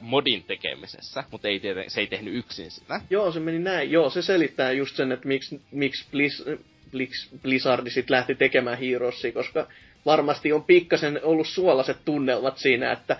modin 0.00 0.44
tekemisessä, 0.44 1.24
mutta 1.30 1.48
ei 1.48 1.60
tieten, 1.60 1.90
se 1.90 2.00
ei 2.00 2.06
tehnyt 2.06 2.34
yksin 2.34 2.70
sitä. 2.70 3.00
Joo, 3.10 3.32
se 3.32 3.40
meni 3.40 3.58
näin. 3.58 3.90
Joo, 3.90 4.10
se 4.10 4.22
selittää 4.22 4.72
just 4.72 4.96
sen, 4.96 5.12
että 5.12 5.28
miksi, 5.28 5.60
miksi 5.70 6.06
Blizz, 6.10 6.42
Blizz, 6.90 7.28
Blizzard 7.42 7.90
sit 7.90 8.10
lähti 8.10 8.34
tekemään 8.34 8.78
Heroesia, 8.78 9.32
koska 9.32 9.66
varmasti 10.06 10.52
on 10.52 10.64
pikkasen 10.64 11.20
ollut 11.22 11.46
suolaset 11.48 11.96
tunnelmat 12.04 12.58
siinä, 12.58 12.92
että 12.92 13.16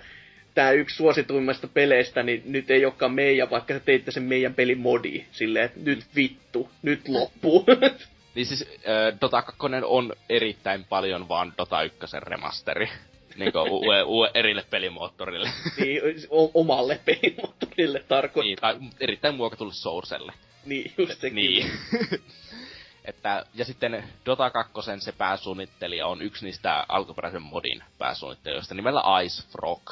tämä 0.53 0.71
yksi 0.71 0.95
suosituimmista 0.95 1.67
peleistä, 1.67 2.23
niin 2.23 2.43
nyt 2.45 2.71
ei 2.71 2.85
olekaan 2.85 3.11
meidän, 3.13 3.49
vaikka 3.49 3.73
sä 3.73 3.79
teitte 3.79 4.11
sen 4.11 4.23
meidän 4.23 4.53
pelin 4.53 4.79
modi. 4.79 5.25
Silleen, 5.31 5.65
että 5.65 5.79
nyt 5.83 6.05
vittu, 6.15 6.69
nyt 6.81 7.07
loppuu. 7.07 7.65
Niin 8.35 8.45
siis 8.45 8.69
ö, 8.87 9.13
Dota 9.21 9.41
2 9.41 9.59
on 9.85 10.13
erittäin 10.29 10.85
paljon 10.89 11.27
vaan 11.29 11.53
Dota 11.57 11.83
1 11.83 11.97
remasteri. 12.19 12.89
Niinku 13.35 13.59
uue, 13.59 14.03
uue 14.03 14.31
erille 14.33 14.65
pelimoottorille. 14.69 15.49
niin, 15.79 16.01
o- 16.29 16.51
omalle 16.53 16.99
pelimoottorille 17.05 18.03
tarkoittaa. 18.07 18.73
niin, 18.73 18.89
tai 18.89 18.89
erittäin 18.99 19.35
muokatulle 19.35 19.73
Sourcelle. 19.73 20.33
Niin, 20.65 20.91
just 20.97 21.21
sekin. 21.21 21.35
Niin. 21.35 21.71
että, 23.05 23.45
ja 23.53 23.65
sitten 23.65 24.03
Dota 24.25 24.49
2 24.49 24.73
se 24.99 25.11
pääsuunnittelija 25.11 26.07
on 26.07 26.21
yksi 26.21 26.45
niistä 26.45 26.85
alkuperäisen 26.89 27.41
modin 27.41 27.83
pääsuunnittelijoista 27.97 28.75
nimellä 28.75 29.21
Ice 29.23 29.43
Frog. 29.51 29.91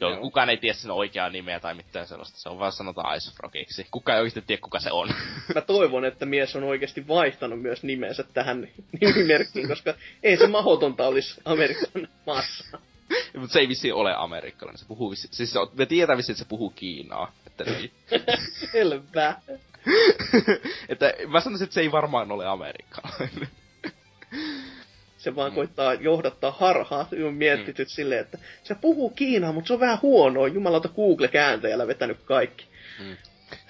Jo, 0.00 0.10
Joo. 0.10 0.20
kukaan 0.20 0.50
ei 0.50 0.56
tiedä 0.56 0.74
sen 0.74 0.90
oikeaa 0.90 1.28
nimeä 1.28 1.60
tai 1.60 1.74
mitään 1.74 2.06
sellaista, 2.06 2.38
se 2.38 2.48
on 2.48 2.58
vaan 2.58 2.72
sanotaan 2.72 3.16
Ice 3.16 3.30
Frogiksi. 3.30 3.86
Kukaan 3.90 4.16
ei 4.16 4.20
oikeasti 4.20 4.42
tiedä 4.42 4.60
kuka 4.62 4.80
se 4.80 4.92
on. 4.92 5.08
Mä 5.54 5.60
toivon, 5.60 6.04
että 6.04 6.26
mies 6.26 6.56
on 6.56 6.64
oikeasti 6.64 7.08
vaihtanut 7.08 7.62
myös 7.62 7.82
nimensä 7.82 8.22
tähän 8.22 8.68
nimimerkkiin, 9.00 9.68
koska 9.68 9.94
ei 10.22 10.36
se 10.36 10.46
mahdotonta 10.46 11.06
olisi 11.06 11.40
Amerikan 11.44 12.08
maassa. 12.26 12.78
Mutta 13.40 13.52
se 13.52 13.60
ei 13.60 13.68
vissi 13.68 13.92
ole 13.92 14.14
amerikkalainen, 14.16 14.78
se 14.78 14.86
puhuu 14.86 15.10
vissi, 15.10 15.28
siis 15.30 15.52
se 15.52 15.58
on, 15.58 15.70
me 15.74 15.86
tietää 15.86 16.16
vissi, 16.16 16.32
että 16.32 16.42
se 16.44 16.48
puhuu 16.48 16.70
Kiinaa. 16.70 17.32
Että, 17.46 17.64
niin. 17.64 17.92
Selvä. 18.72 19.40
että 20.88 21.14
mä 21.28 21.40
sanoisin, 21.40 21.64
että 21.64 21.74
se 21.74 21.80
ei 21.80 21.92
varmaan 21.92 22.32
ole 22.32 22.46
amerikkalainen. 22.46 23.48
Se 25.18 25.36
vaan 25.36 25.52
koittaa 25.52 25.94
johdattaa 25.94 26.50
harhaa. 26.50 27.08
Olen 27.12 27.34
miettityt 27.34 27.88
mm. 27.88 27.92
silleen, 27.92 28.20
että 28.20 28.38
se 28.62 28.74
puhuu 28.74 29.10
Kiinaa, 29.10 29.52
mutta 29.52 29.68
se 29.68 29.74
on 29.74 29.80
vähän 29.80 29.98
huonoa. 30.02 30.48
Jumalauta 30.48 30.88
Google-kääntäjällä 30.88 31.86
vetänyt 31.86 32.18
kaikki. 32.24 32.66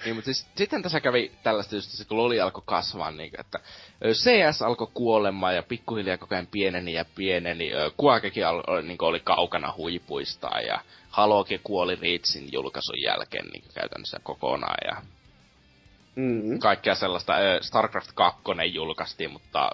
Niin, 0.05 0.15
mutta 0.15 0.25
siis 0.25 0.47
sitten 0.55 0.83
tässä 0.83 0.99
kävi 0.99 1.31
tällaista 1.43 1.75
just 1.75 2.07
kun 2.07 2.17
Loli 2.17 2.39
alkoi 2.39 2.63
kasvaa, 2.65 3.11
niin 3.11 3.31
että 3.39 3.59
CS 4.11 4.61
alkoi 4.61 4.87
kuolemaan 4.93 5.55
ja 5.55 5.63
pikkuhiljaa 5.63 6.17
koko 6.17 6.35
ajan 6.35 6.47
pieneni 6.47 6.93
ja 6.93 7.05
pieneni. 7.15 7.71
Kuakekin 7.97 8.47
al, 8.47 8.81
niin 8.81 8.97
oli 9.01 9.19
kaukana 9.19 9.73
huipuistaan 9.77 10.65
ja 10.65 10.79
Halokin 11.09 11.59
kuoli 11.63 11.95
Reachin 11.95 12.49
julkaisun 12.51 13.01
jälkeen 13.01 13.45
niin 13.45 13.63
käytännössä 13.73 14.19
kokonaan 14.23 14.77
ja 14.85 15.01
Mm. 16.15 16.59
kaikkea 16.59 16.95
sellaista. 16.95 17.33
StarCraft 17.61 18.11
2 18.13 18.41
julkaistiin, 18.73 19.31
mutta 19.31 19.69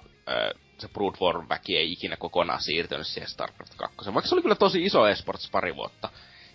se 0.78 0.88
Brood 0.88 1.16
War-väki 1.22 1.78
ei 1.78 1.91
ikinä 1.91 2.18
kokonaan 2.18 2.61
siirtynyt 2.61 3.07
siihen 3.07 3.30
StarCraft 3.30 3.74
2. 3.76 4.14
Vaikka 4.14 4.30
se 4.30 4.36
oli 4.36 4.41
kyllä 4.41 4.56
tosi 4.56 4.86
iso 4.86 5.07
esports 5.07 5.49
pari 5.52 5.76
vuotta, 5.76 6.10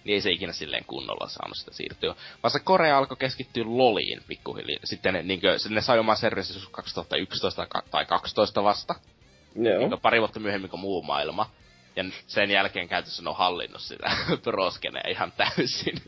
niin 0.05 0.15
ei 0.15 0.21
se 0.21 0.31
ikinä 0.31 0.53
silleen 0.53 0.85
kunnolla 0.85 1.29
saanut 1.29 1.57
sitä 1.57 1.73
siirtyä. 1.73 2.15
Vaan 2.43 2.51
se 2.51 2.61
Korea 2.61 2.99
alkoi 2.99 3.17
keskittyä 3.17 3.65
LOLiin 3.67 4.23
pikkuhiljaa. 4.29 4.81
Sitten 4.85 5.15
ne, 5.15 5.23
niin 5.23 5.41
kuin, 5.41 5.75
ne 5.75 5.81
sai 5.81 5.99
oman 5.99 6.17
servisin 6.17 6.55
joskus 6.55 6.73
2011 6.73 7.67
ka- 7.67 7.83
tai 7.91 8.07
2012 8.07 8.63
vasta. 8.65 8.95
Joo. 9.57 9.79
Niin 9.79 10.01
pari 10.03 10.21
vuotta 10.21 10.41
myöhemmin 10.41 10.71
kuin 10.71 10.81
muu 10.81 11.03
maailma. 11.03 11.51
Ja 11.97 12.05
sen 12.27 12.51
jälkeen 12.51 12.89
käytössä 12.89 13.23
ne 13.23 13.31
on 13.31 13.37
hallinnut 13.37 13.83
sitä 13.83 14.11
proskenea 14.45 15.09
ihan 15.09 15.33
täysin. 15.33 16.03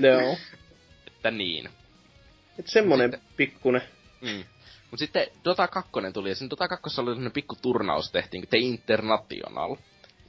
Joo. 0.00 0.36
että 1.06 1.30
niin. 1.30 1.70
Et 2.58 2.66
semmonen 2.66 3.10
Sitten- 3.10 3.30
pikkunen. 3.36 3.82
Mm. 4.20 4.44
Mut 4.90 4.98
sitten 4.98 5.26
Dota 5.44 5.68
2 5.68 5.90
tuli, 6.12 6.28
ja 6.28 6.34
sen 6.34 6.50
Dota 6.50 6.68
2 6.68 6.82
oli 6.86 6.94
sellainen 6.94 7.32
pikku 7.32 7.56
turnaus 7.62 8.10
tehtiin, 8.12 8.48
The 8.50 8.58
International. 8.58 9.76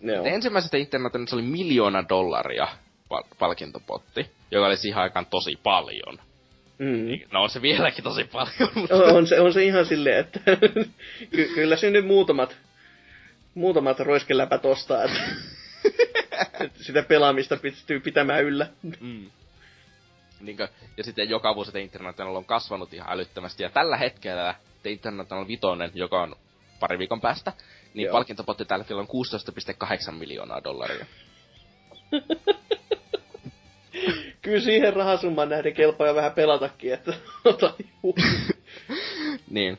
Joo. 0.01 0.25
Ja 0.25 0.31
ensimmäisestä 0.31 0.77
Internationalista 0.77 1.35
oli 1.35 1.43
miljoona 1.43 2.09
dollaria 2.09 2.67
pal- 3.09 3.23
palkintopotti, 3.39 4.31
joka 4.51 4.67
oli 4.67 4.77
siihen 4.77 4.99
aikaan 5.01 5.25
tosi 5.25 5.59
paljon. 5.63 6.19
Mm. 6.77 7.19
No 7.31 7.43
on 7.43 7.49
se 7.49 7.61
vieläkin 7.61 8.03
tosi 8.03 8.23
paljon, 8.23 8.69
mutta... 8.75 8.95
On, 8.95 9.15
on, 9.15 9.27
se, 9.27 9.39
on 9.39 9.53
se 9.53 9.63
ihan 9.65 9.85
silleen, 9.85 10.17
että 10.19 10.39
ky- 11.35 11.51
kyllä 11.55 11.75
se 11.75 11.89
nyt 11.89 12.05
muutamat, 12.05 12.57
muutamat 13.53 13.99
roiskeläpät 13.99 14.65
ostaa, 14.65 15.03
että, 15.03 15.19
että 16.59 16.83
sitä 16.87 17.03
pelaamista 17.03 17.57
pystyy 17.57 17.99
pitämään 17.99 18.43
yllä. 18.43 18.67
Mm. 18.99 19.31
Niinkö, 20.39 20.67
ja 20.97 21.03
sitten 21.03 21.29
joka 21.29 21.55
vuosi 21.55 21.71
The 21.71 21.81
International 21.81 22.35
on 22.35 22.45
kasvanut 22.45 22.93
ihan 22.93 23.11
älyttömästi, 23.11 23.63
ja 23.63 23.69
tällä 23.69 23.97
hetkellä 23.97 24.55
The 24.81 24.91
International 24.91 25.47
5, 25.47 25.61
joka 25.93 26.21
on 26.21 26.35
pari 26.79 26.99
viikon 26.99 27.21
päästä, 27.21 27.53
niin 27.93 28.05
Joo. 28.05 28.11
palkintopotti 28.11 28.65
tällä 28.65 28.83
hetkellä 28.83 29.01
on 29.01 29.07
16,8 30.11 30.11
miljoonaa 30.11 30.63
dollaria. 30.63 31.05
Kyllä 34.41 34.59
siihen 34.59 34.93
rahasumman 34.93 35.49
nähden 35.49 35.73
kelpaa 35.73 36.07
jo 36.07 36.15
vähän 36.15 36.31
pelatakin, 36.31 36.93
että 36.93 37.13
ota 37.45 37.73
niin. 39.49 39.77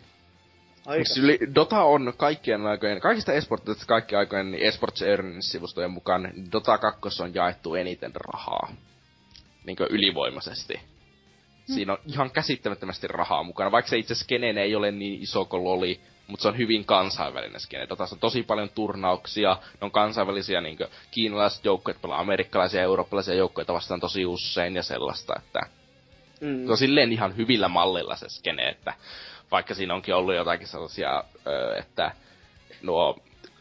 Aika. 0.87 1.05
Yli, 1.21 1.39
Dota 1.55 1.83
on 1.83 2.13
kaikkien 2.17 2.67
aikojen, 2.67 3.01
kaikista 3.01 3.33
esportista 3.33 3.87
kaikkien 3.87 4.19
aikojen 4.19 4.51
niin 4.51 4.63
Esports 4.63 5.03
Earnings-sivustojen 5.03 5.91
mukaan 5.91 6.33
Dota 6.53 6.79
2 6.79 7.23
on 7.23 7.35
jaettu 7.35 7.75
eniten 7.75 8.13
rahaa. 8.15 8.73
Niinkö 9.65 9.87
ylivoimaisesti. 9.91 10.81
Siinä 11.75 11.93
on 11.93 11.99
ihan 12.07 12.31
käsittämättömästi 12.31 13.09
rahaa 13.09 13.43
mukana, 13.43 13.73
vaikka 13.73 13.89
se 13.89 13.99
itse 13.99 14.15
skeneen 14.15 14.59
ei 14.59 14.75
ole 14.75 14.91
niin 14.91 15.23
iso 15.23 15.45
kuin 15.45 15.65
Loli, 15.65 16.01
mutta 16.27 16.43
se 16.43 16.49
on 16.49 16.59
hyvin 16.59 16.85
kansainvälinen 16.85 17.61
skene. 17.61 17.89
Dotassa 17.89 18.17
on 18.17 18.21
tosi 18.21 18.43
paljon 18.43 18.71
turnauksia, 18.75 19.57
ne 19.73 19.79
on 19.85 19.91
kansainvälisiä, 19.91 20.61
niinkö 20.61 20.89
kiinalaiset 21.11 21.65
joukkueet 21.65 22.03
pelaa 22.03 22.21
amerikkalaisia 22.21 22.81
ja 22.81 22.85
eurooppalaisia 22.85 23.35
joukkueita 23.35 23.73
vastaan 23.75 24.01
tosi 24.01 24.27
usein 24.27 24.77
ja 24.77 24.83
sellaista, 24.83 25.35
että 25.39 25.61
Mm. 26.41 26.67
se 26.67 26.71
on 26.73 26.79
silleen 26.79 27.13
ihan 27.13 27.37
hyvillä 27.37 27.69
mallilla 27.69 28.17
se 28.17 28.29
skene, 28.29 28.69
että 28.69 28.95
vaikka 29.51 29.75
siinä 29.75 29.95
onkin 29.95 30.15
ollut 30.15 30.35
jotakin 30.35 30.67
sellaisia, 30.67 31.25
että 31.79 32.13
nuo 32.83 33.17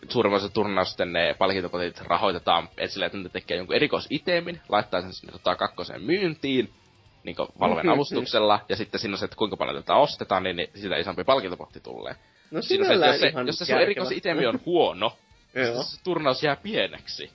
suurimman 0.09 0.51
turnausten 0.53 1.13
ne 1.13 1.35
palkintopotit 1.39 2.01
rahoitetaan 2.01 2.69
et 2.77 2.91
silleen, 2.91 3.07
että 3.07 3.17
ne 3.17 3.29
tekee 3.29 3.57
jonkun 3.57 3.75
erikoisitemin, 3.75 4.61
laittaa 4.69 5.01
sen 5.01 5.13
sinne 5.13 5.31
tota 5.31 5.55
kakkoseen 5.55 6.01
myyntiin, 6.03 6.73
niin 7.23 7.35
Valven 7.59 7.85
Mhm. 7.85 7.93
avustuksella, 7.93 8.59
ja 8.69 8.75
sitten 8.75 8.99
siinä 8.99 9.13
on 9.13 9.17
se, 9.17 9.25
että 9.25 9.37
kuinka 9.37 9.57
paljon 9.57 9.83
tätä 9.83 9.95
ostetaan, 9.95 10.43
niin, 10.43 10.55
niin 10.55 10.69
sitä 10.75 10.97
isompi 10.97 11.23
palkintopotti 11.23 11.79
tulee. 11.79 12.15
No 12.51 12.61
Siinä 12.61 12.89
on 12.89 12.99
se, 12.99 13.05
jos 13.07 13.19
se, 13.19 13.33
jos 13.45 13.57
se 13.59 13.65
sun 13.65 13.81
erikoisitemi 13.81 14.45
on 14.45 14.59
huono, 14.65 15.17
Joo. 15.55 15.83
se 15.83 16.03
turnaus 16.03 16.43
jää 16.43 16.55
pieneksi. 16.55 17.31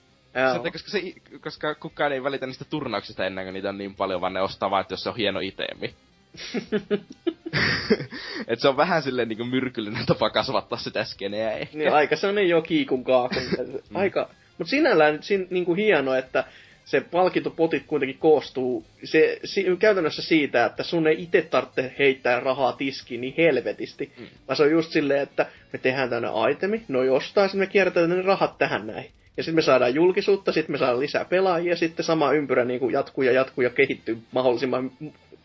Sitten, 0.53 0.73
koska, 0.73 0.91
se, 0.91 1.01
koska 1.41 1.74
kukaan 1.74 2.12
ei 2.12 2.23
välitä 2.23 2.47
niistä 2.47 2.65
turnauksista 2.65 3.27
ennen 3.27 3.45
kuin 3.45 3.55
niitä 3.55 3.69
on 3.69 3.78
niin 3.78 3.95
paljon, 3.95 4.20
vaan 4.20 4.32
ne 4.35 4.41
ostaa 4.41 4.70
vaan, 4.70 4.81
että 4.81 4.93
jos 4.93 5.03
se 5.03 5.09
on 5.09 5.16
hieno 5.16 5.41
itemi. 5.41 5.95
Et 8.48 8.61
se 8.61 8.69
on 8.69 8.77
vähän 8.77 9.02
silleen 9.02 9.28
niinku 9.28 9.44
myrkyllinen 9.44 10.06
tapa 10.06 10.31
kasvattaa 10.31 10.78
sitä 10.78 11.05
skeneä 11.05 11.52
ehkä. 11.52 11.78
Niin 11.78 11.93
aika 11.93 12.16
sellainen 12.16 12.48
jo 12.48 12.62
kiikun 12.62 13.05
kaakun. 13.05 13.43
aika, 13.94 14.31
mutta 14.59 14.70
sinällään 14.70 15.23
sin, 15.23 15.47
niinku 15.51 15.74
hieno, 15.74 16.15
että 16.15 16.44
se 16.85 17.01
palkintopotit 17.01 17.82
kuitenkin 17.86 18.19
koostuu 18.19 18.85
se, 19.05 19.40
si, 19.44 19.66
käytännössä 19.78 20.23
siitä, 20.23 20.65
että 20.65 20.82
sun 20.82 21.06
ei 21.06 21.23
itse 21.23 21.43
tarvitse 21.43 21.94
heittää 21.98 22.40
rahaa 22.40 22.73
tiskiin 22.73 23.20
niin 23.20 23.35
helvetisti. 23.36 24.12
Mm. 24.19 24.27
Vaan 24.48 24.56
se 24.56 24.62
on 24.62 24.70
just 24.70 24.93
silleen, 24.93 25.20
että 25.20 25.47
me 25.73 25.78
tehdään 25.78 26.11
tänne 26.11 26.28
itemi, 26.51 26.82
no 26.89 27.02
jostain, 27.02 27.48
sitten 27.48 27.61
me 27.61 27.73
kierrätetään 27.73 28.11
ne 28.11 28.23
rahat 28.23 28.59
tähän 28.59 28.86
näin. 28.86 29.11
Ja 29.36 29.43
sitten 29.43 29.55
me 29.55 29.62
saadaan 29.62 29.94
julkisuutta, 29.94 30.52
sitten 30.52 30.73
me 30.73 30.78
saadaan 30.78 31.01
lisää 31.01 31.24
pelaajia, 31.24 31.73
ja 31.73 31.77
sitten 31.77 32.05
sama 32.05 32.32
ympyrä 32.32 32.65
niin 32.65 32.81
kuin 32.81 32.93
jatkuu 32.93 33.24
ja 33.24 33.32
jatkuu 33.32 33.65
ja 33.65 33.70
kehittyy 33.70 34.19
mahdollisimman 34.32 34.90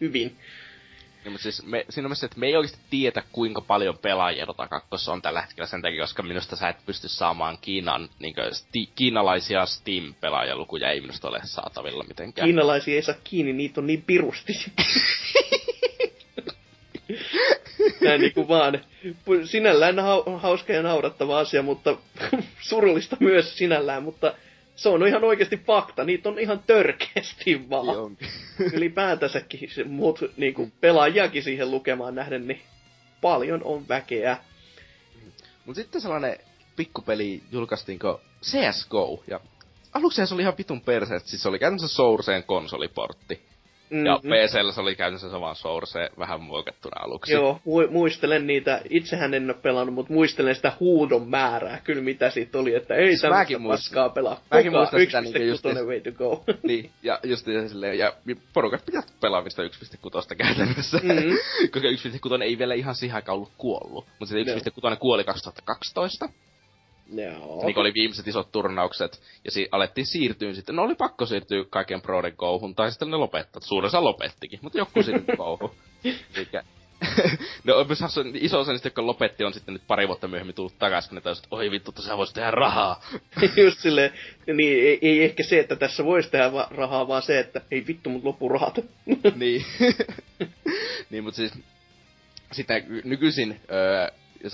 hyvin. 0.02 0.36
Niin, 1.24 1.32
mutta 1.32 1.44
siis 1.44 1.66
me, 1.66 1.86
siinä 1.90 2.06
on 2.06 2.10
myös 2.10 2.20
se, 2.20 2.26
että 2.26 2.40
me 2.40 2.48
ei 2.48 2.56
oikeasti 2.56 2.82
tiedä, 2.90 3.24
kuinka 3.32 3.62
paljon 3.62 3.98
pelaajia 3.98 4.48
Dota 4.48 4.68
2 4.68 5.12
on 5.12 5.22
tällä 5.22 5.42
hetkellä 5.42 5.68
sen 5.68 5.82
takia, 5.82 6.02
koska 6.02 6.24
minusta 6.24 6.56
sä 6.56 6.70
et 6.70 6.86
pysty 6.86 7.08
saamaan 7.08 7.58
Kiinan, 7.62 8.10
niin 8.20 8.36
kuin, 8.36 8.56
sti, 8.56 8.90
kiinalaisia 8.96 9.66
Steam-pelaajalukuja 9.66 10.92
ei 10.92 11.02
minusta 11.02 11.28
ole 11.28 11.40
saatavilla 11.44 12.04
mitenkään. 12.04 12.46
Kiinalaisia 12.46 12.96
ei 12.96 13.02
saa 13.02 13.16
kiinni, 13.24 13.54
niitä 13.54 13.82
on 13.82 13.88
niin 13.88 14.02
pirusti. 14.02 14.54
Näin 18.02 18.22
niinku 18.22 18.48
vaan. 18.48 18.82
Sinällään 19.46 19.96
hauska 20.38 20.74
ja 20.74 20.82
naurattava 20.82 21.40
asia, 21.40 21.64
mutta 21.64 21.98
surullista 22.70 23.18
myös 23.20 23.58
sinällään, 23.58 24.04
mutta 24.04 24.34
se 24.80 24.90
on 24.90 25.08
ihan 25.08 25.24
oikeasti 25.24 25.58
fakta. 25.58 26.04
Niitä 26.04 26.30
on 26.30 26.40
ihan 26.40 26.64
törkeästi 26.68 27.70
vaan. 27.70 27.86
Joo. 27.86 28.12
Ylipäätänsäkin 28.74 29.70
se 29.76 29.84
muut 29.84 30.20
niinku, 30.38 30.72
pelaajakin 30.82 31.44
siihen 31.44 31.72
lukemaan 31.72 32.16
nähden, 32.16 32.48
niin 32.48 32.62
paljon 33.22 33.64
on 33.64 33.88
väkeä. 33.88 34.38
Mut 35.66 35.76
sitten 35.76 36.02
sellainen 36.02 36.38
pikkupeli 36.76 37.44
julkaistiinko 37.52 38.22
CSGO, 38.44 39.24
ja 39.28 39.40
aluksi 39.94 40.26
se 40.26 40.34
oli 40.34 40.42
ihan 40.42 40.58
vitun 40.58 40.82
perse, 40.82 41.20
siis 41.20 41.42
se 41.42 41.50
oli 41.50 41.60
käytännössä 41.60 41.96
Sourceen 41.96 42.44
konsoliportti. 42.44 43.49
Mm-hmm. 43.90 44.06
Ja 44.06 44.20
PCllä 44.20 44.72
se 44.72 44.82
oli 44.82 44.96
käytännössä 44.96 45.42
vaan 45.42 45.56
Source 45.56 46.10
vähän 46.20 46.42
muokattuna 46.42 47.02
aluksi. 47.02 47.34
Joo, 47.34 47.60
mu- 47.66 47.92
muistelen 47.92 48.48
niitä, 48.48 48.82
itsehän 48.90 49.34
en 49.34 49.46
ole 49.46 49.54
pelannut, 49.54 49.96
mutta 49.96 50.14
muistelen 50.14 50.56
sitä 50.56 50.74
huudon 50.80 51.30
määrää, 51.30 51.82
kyllä 51.84 52.02
mitä 52.02 52.30
siitä 52.30 52.60
oli, 52.60 52.76
että 52.76 52.96
ei 52.96 53.08
siis 53.08 53.22
tämmöistä 53.22 53.60
paskaa 53.68 54.10
pelaa. 54.10 54.40
Mäkin 54.52 54.72
muistan 54.72 55.00
sitä 55.00 55.22
niin 55.22 55.48
just 55.48 55.66
way 55.66 56.02
to 56.02 56.12
go. 56.12 56.44
niin, 56.68 56.90
ja 57.04 57.20
just 57.24 57.46
silleen, 57.68 57.98
ja 57.98 58.14
porukat 58.54 58.86
pitää 58.86 59.04
pelaamista 59.22 59.62
1.6 59.64 60.36
käytännössä. 60.36 60.98
Mm-hmm. 61.04 61.38
Koska 61.74 61.88
1.6 62.38 62.44
ei 62.44 62.58
vielä 62.58 62.74
ihan 62.74 62.96
siihen 62.96 63.16
aikaan 63.16 63.36
ollut 63.36 63.52
kuollut. 63.58 64.06
Mutta 64.20 64.34
sitten 64.34 64.58
1.6 64.92 64.98
kuoli 65.00 65.24
2012. 65.24 66.30
Joo. 67.14 67.66
Niin 67.66 67.80
oli 67.80 67.94
viimeiset 67.94 68.28
isot 68.28 68.52
turnaukset, 68.52 69.22
ja 69.46 69.52
si- 69.52 69.70
alettiin 69.72 70.08
siirtyä 70.08 70.54
sitten. 70.54 70.76
No 70.76 70.84
oli 70.84 70.96
pakko 70.96 71.26
siirtyä 71.26 71.64
kaiken 71.70 72.02
Proden 72.02 72.36
kouhun, 72.36 72.76
tai 72.76 72.92
sitten 72.92 73.12
ne 73.12 73.18
lopettaa. 73.18 73.62
Suurin 73.62 73.88
osa 73.88 74.04
lopettikin, 74.04 74.60
mutta 74.62 74.78
joku 74.78 75.04
sitten 75.04 75.38
kouhu. 75.38 75.76
Elikkä, 76.36 76.64
no 77.64 77.84
myös 77.84 78.00
iso 78.34 78.60
osa 78.60 78.72
niistä, 78.72 78.86
jotka 78.88 79.06
lopetti, 79.06 79.44
on 79.44 79.54
sitten 79.54 79.74
nyt 79.74 79.84
pari 79.88 80.08
vuotta 80.08 80.28
myöhemmin 80.28 80.56
tullut 80.56 80.80
takaisin, 80.80 81.10
kun 81.10 81.16
ne 81.16 81.22
taisi, 81.22 81.42
että 81.44 81.56
oi 81.56 81.72
vittu, 81.72 81.92
tässä 81.92 82.18
voisi 82.18 82.34
tehdä 82.34 82.52
rahaa. 82.52 83.02
Just 83.64 83.80
silleen, 83.80 84.14
niin 84.54 84.88
ei, 84.88 85.00
ei, 85.02 85.24
ehkä 85.24 85.44
se, 85.44 85.60
että 85.60 85.76
tässä 85.76 86.06
voisi 86.06 86.30
tehdä 86.32 86.54
va- 86.54 86.68
rahaa, 86.72 87.08
vaan 87.08 87.22
se, 87.22 87.40
että 87.40 87.62
ei 87.72 87.88
vittu, 87.88 88.10
mut 88.10 88.24
loppu 88.24 88.50
rahat. 88.50 88.80
niin. 89.36 89.66
niin, 91.10 91.24
mutta 91.24 91.38
siis 91.38 91.54
sitä 92.52 92.74
nykyisin 93.04 93.60
öö, 93.72 94.12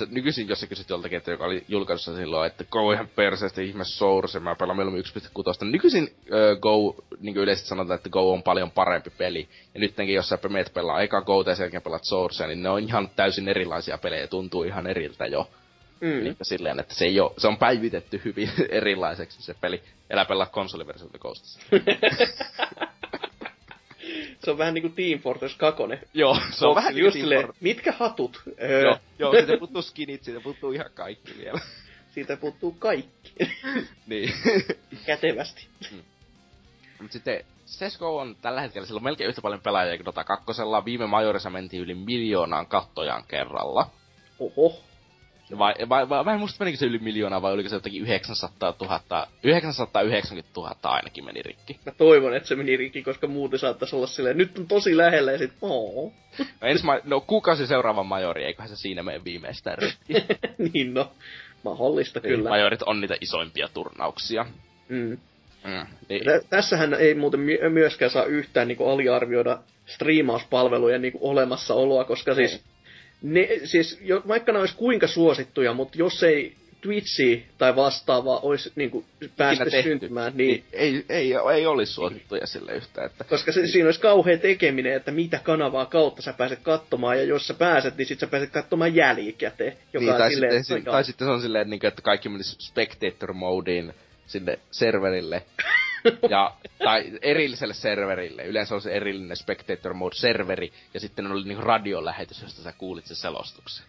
nykyisin 0.09 0.47
jos 0.47 0.59
sä 0.59 0.67
kysyt 0.67 0.89
joltakin, 0.89 1.17
että 1.17 1.31
joka 1.31 1.45
oli 1.45 1.65
julkaisussa 1.67 2.15
silloin, 2.15 2.47
että 2.47 2.63
Go 2.63 2.91
ihan 2.91 3.07
perseestä 3.07 3.61
ihme 3.61 3.83
Source, 3.83 4.39
mä 4.39 4.55
pelaan 4.55 4.77
mieluummin 4.77 5.03
1.6. 5.03 5.65
Nykyisin 5.65 6.03
uh, 6.03 6.59
Go, 6.59 6.95
niin 7.19 7.37
yleisesti 7.37 7.69
sanotaan, 7.69 7.97
että 7.97 8.09
Go 8.09 8.33
on 8.33 8.43
paljon 8.43 8.71
parempi 8.71 9.09
peli. 9.09 9.47
Ja 9.73 9.79
nyttenkin, 9.79 10.15
jos 10.15 10.29
sä 10.29 10.39
meet 10.49 10.73
pelaa 10.73 11.01
eka 11.01 11.21
Go 11.21 11.43
ja 11.47 11.55
sen 11.55 11.63
jälkeen 11.63 11.81
pelaat 11.81 12.03
Source, 12.03 12.47
niin 12.47 12.63
ne 12.63 12.69
on 12.69 12.83
ihan 12.83 13.09
täysin 13.15 13.47
erilaisia 13.47 13.97
pelejä 13.97 14.21
ja 14.21 14.27
tuntuu 14.27 14.63
ihan 14.63 14.87
eriltä 14.87 15.25
jo. 15.25 15.49
Mm. 16.01 16.23
Niin 16.23 16.37
silleen, 16.41 16.79
että 16.79 16.93
se, 16.93 17.05
ei 17.05 17.19
ole, 17.19 17.31
se 17.37 17.47
on 17.47 17.57
päivitetty 17.57 18.21
hyvin 18.25 18.49
erilaiseksi 18.69 19.41
se 19.41 19.55
peli. 19.61 19.83
Elä 20.09 20.25
pelaa 20.25 20.45
konsoliversiota 20.45 21.17
Ghostissa. 21.17 21.59
se 24.45 24.51
on 24.51 24.57
vähän 24.57 24.73
niinku 24.73 24.89
Team 24.89 25.19
Fortress 25.19 25.55
2. 25.55 25.83
Joo, 26.13 26.37
se 26.51 26.67
on 26.67 26.75
vähän 26.75 26.97
just 26.97 27.13
silleen, 27.13 27.47
mitkä 27.59 27.91
hatut? 27.91 28.43
Öö. 28.61 28.81
Joo, 28.81 28.97
joo, 29.19 29.31
siitä 29.31 29.57
puuttuu 29.59 29.81
skinit, 29.81 30.23
siitä 30.23 30.39
puuttuu 30.39 30.71
ihan 30.71 30.89
kaikki 30.93 31.37
vielä. 31.37 31.59
Siitä 32.13 32.37
puuttuu 32.37 32.75
kaikki. 32.79 33.33
niin. 34.07 34.33
Kätevästi. 35.05 35.67
Mm. 35.91 36.01
Mut 37.01 37.11
sitten 37.11 37.45
Sesko 37.65 38.17
on 38.17 38.35
tällä 38.41 38.61
hetkellä, 38.61 38.87
sillä 38.87 38.97
on 38.97 39.03
melkein 39.03 39.29
yhtä 39.29 39.41
paljon 39.41 39.61
pelaajia 39.61 39.97
kuin 39.97 40.05
Dota 40.05 40.23
2. 40.23 40.45
Viime 40.85 41.07
majorissa 41.07 41.49
mentiin 41.49 41.83
yli 41.83 41.95
miljoonaan 41.95 42.67
kattojaan 42.67 43.23
kerralla. 43.27 43.89
Oho. 44.39 44.79
Vai, 45.57 45.73
vai, 45.89 46.09
vai, 46.09 46.23
mä 46.23 46.33
en 46.33 46.39
muista 46.39 46.63
menikö 46.63 46.77
se 46.77 46.85
yli 46.85 46.99
miljoonaa 46.99 47.41
vai 47.41 47.53
oliko 47.53 47.69
se 47.69 47.75
jotenkin 47.75 48.01
900 48.01 48.73
000, 48.81 49.27
990 49.43 50.51
000 50.57 50.75
ainakin 50.83 51.25
meni 51.25 51.41
rikki. 51.41 51.79
Mä 51.85 51.91
toivon, 51.91 52.35
että 52.35 52.49
se 52.49 52.55
meni 52.55 52.77
rikki, 52.77 53.03
koska 53.03 53.27
muuten 53.27 53.59
saattaisi 53.59 53.95
olla 53.95 54.07
silleen, 54.07 54.37
nyt 54.37 54.57
on 54.57 54.67
tosi 54.67 54.97
lähellä 54.97 55.31
ja 55.31 55.37
sit 55.37 55.53
ooo. 55.61 56.13
No, 56.61 56.67
ensi 56.67 56.85
ma- 56.85 56.99
no 57.03 57.21
kuukausi 57.21 57.67
seuraavan 57.67 58.05
majori, 58.05 58.43
eiköhän 58.43 58.69
se 58.69 58.75
siinä 58.75 59.03
mene 59.03 59.23
viimeistään 59.23 59.77
rikki. 59.77 60.13
niin 60.73 60.93
no, 60.93 61.11
mahdollista 61.63 62.19
niin, 62.19 62.35
kyllä. 62.35 62.49
Majorit 62.49 62.81
on 62.81 63.01
niitä 63.01 63.15
isoimpia 63.21 63.69
turnauksia. 63.73 64.45
Mm. 64.89 65.17
Mm, 65.63 65.85
niin. 66.09 66.23
Tässähän 66.49 66.93
ei 66.93 67.15
muuten 67.15 67.39
myöskään 67.69 68.11
saa 68.11 68.23
yhtään 68.23 68.67
niin 68.67 68.77
kuin, 68.77 68.89
aliarvioida 68.89 69.59
striimauspalvelujen 69.85 71.01
niin 71.01 71.11
kuin, 71.11 71.31
olemassaoloa, 71.31 72.03
koska 72.03 72.35
siis 72.35 72.63
ne, 73.25 73.49
siis 73.63 73.99
jo, 74.01 74.21
vaikka 74.27 74.51
ne 74.51 74.59
olisi 74.59 74.75
kuinka 74.75 75.07
suosittuja, 75.07 75.73
mutta 75.73 75.97
jos 75.97 76.23
ei 76.23 76.55
Twitchi 76.81 77.45
tai 77.57 77.75
vastaava 77.75 78.37
olisi 78.37 78.71
niin 78.75 78.91
kuin, 78.91 79.05
päästy 79.37 79.69
syntymään, 79.83 80.33
niin... 80.35 80.49
niin 80.49 80.63
ei, 80.73 81.05
ei, 81.09 81.33
ei 81.53 81.65
olisi 81.65 81.93
suosittuja 81.93 82.47
sille 82.47 82.75
yhtään. 82.75 83.05
Että... 83.07 83.23
Koska 83.23 83.51
se, 83.51 83.67
siinä 83.67 83.87
olisi 83.87 83.99
kauhea 83.99 84.37
tekeminen, 84.37 84.93
että 84.93 85.11
mitä 85.11 85.39
kanavaa 85.43 85.85
kautta 85.85 86.21
sä 86.21 86.33
pääset 86.33 86.59
katsomaan, 86.59 87.17
ja 87.17 87.23
jos 87.23 87.47
sä 87.47 87.53
pääset, 87.53 87.97
niin 87.97 88.05
sit 88.05 88.19
sä 88.19 88.27
pääset 88.27 88.51
katsomaan 88.51 88.95
jälkikäteen. 88.95 89.77
Joka 89.93 90.05
niin, 90.05 90.17
tai, 90.17 90.33
silleen, 90.33 90.63
sitten, 90.63 90.83
tai 90.83 91.03
sitten 91.03 91.27
se 91.27 91.31
on 91.31 91.41
silleen, 91.41 91.73
että 91.73 92.01
kaikki 92.01 92.29
menisi 92.29 92.55
spectator 92.59 93.33
modeen 93.33 93.93
sinne 94.27 94.59
serverille. 94.71 95.43
Ja, 96.29 96.53
tai 96.83 97.11
erilliselle 97.21 97.73
serverille. 97.73 98.43
Yleensä 98.43 98.75
on 98.75 98.81
se 98.81 98.91
erillinen 98.91 99.37
Spectator 99.37 99.93
Mode-serveri, 99.93 100.73
ja 100.93 100.99
sitten 100.99 101.31
oli 101.31 101.43
niinku 101.43 101.63
radiolähetys, 101.63 102.41
josta 102.41 102.61
sä 102.61 102.73
kuulit 102.77 103.05
sen 103.05 103.15
selostuksen. 103.15 103.85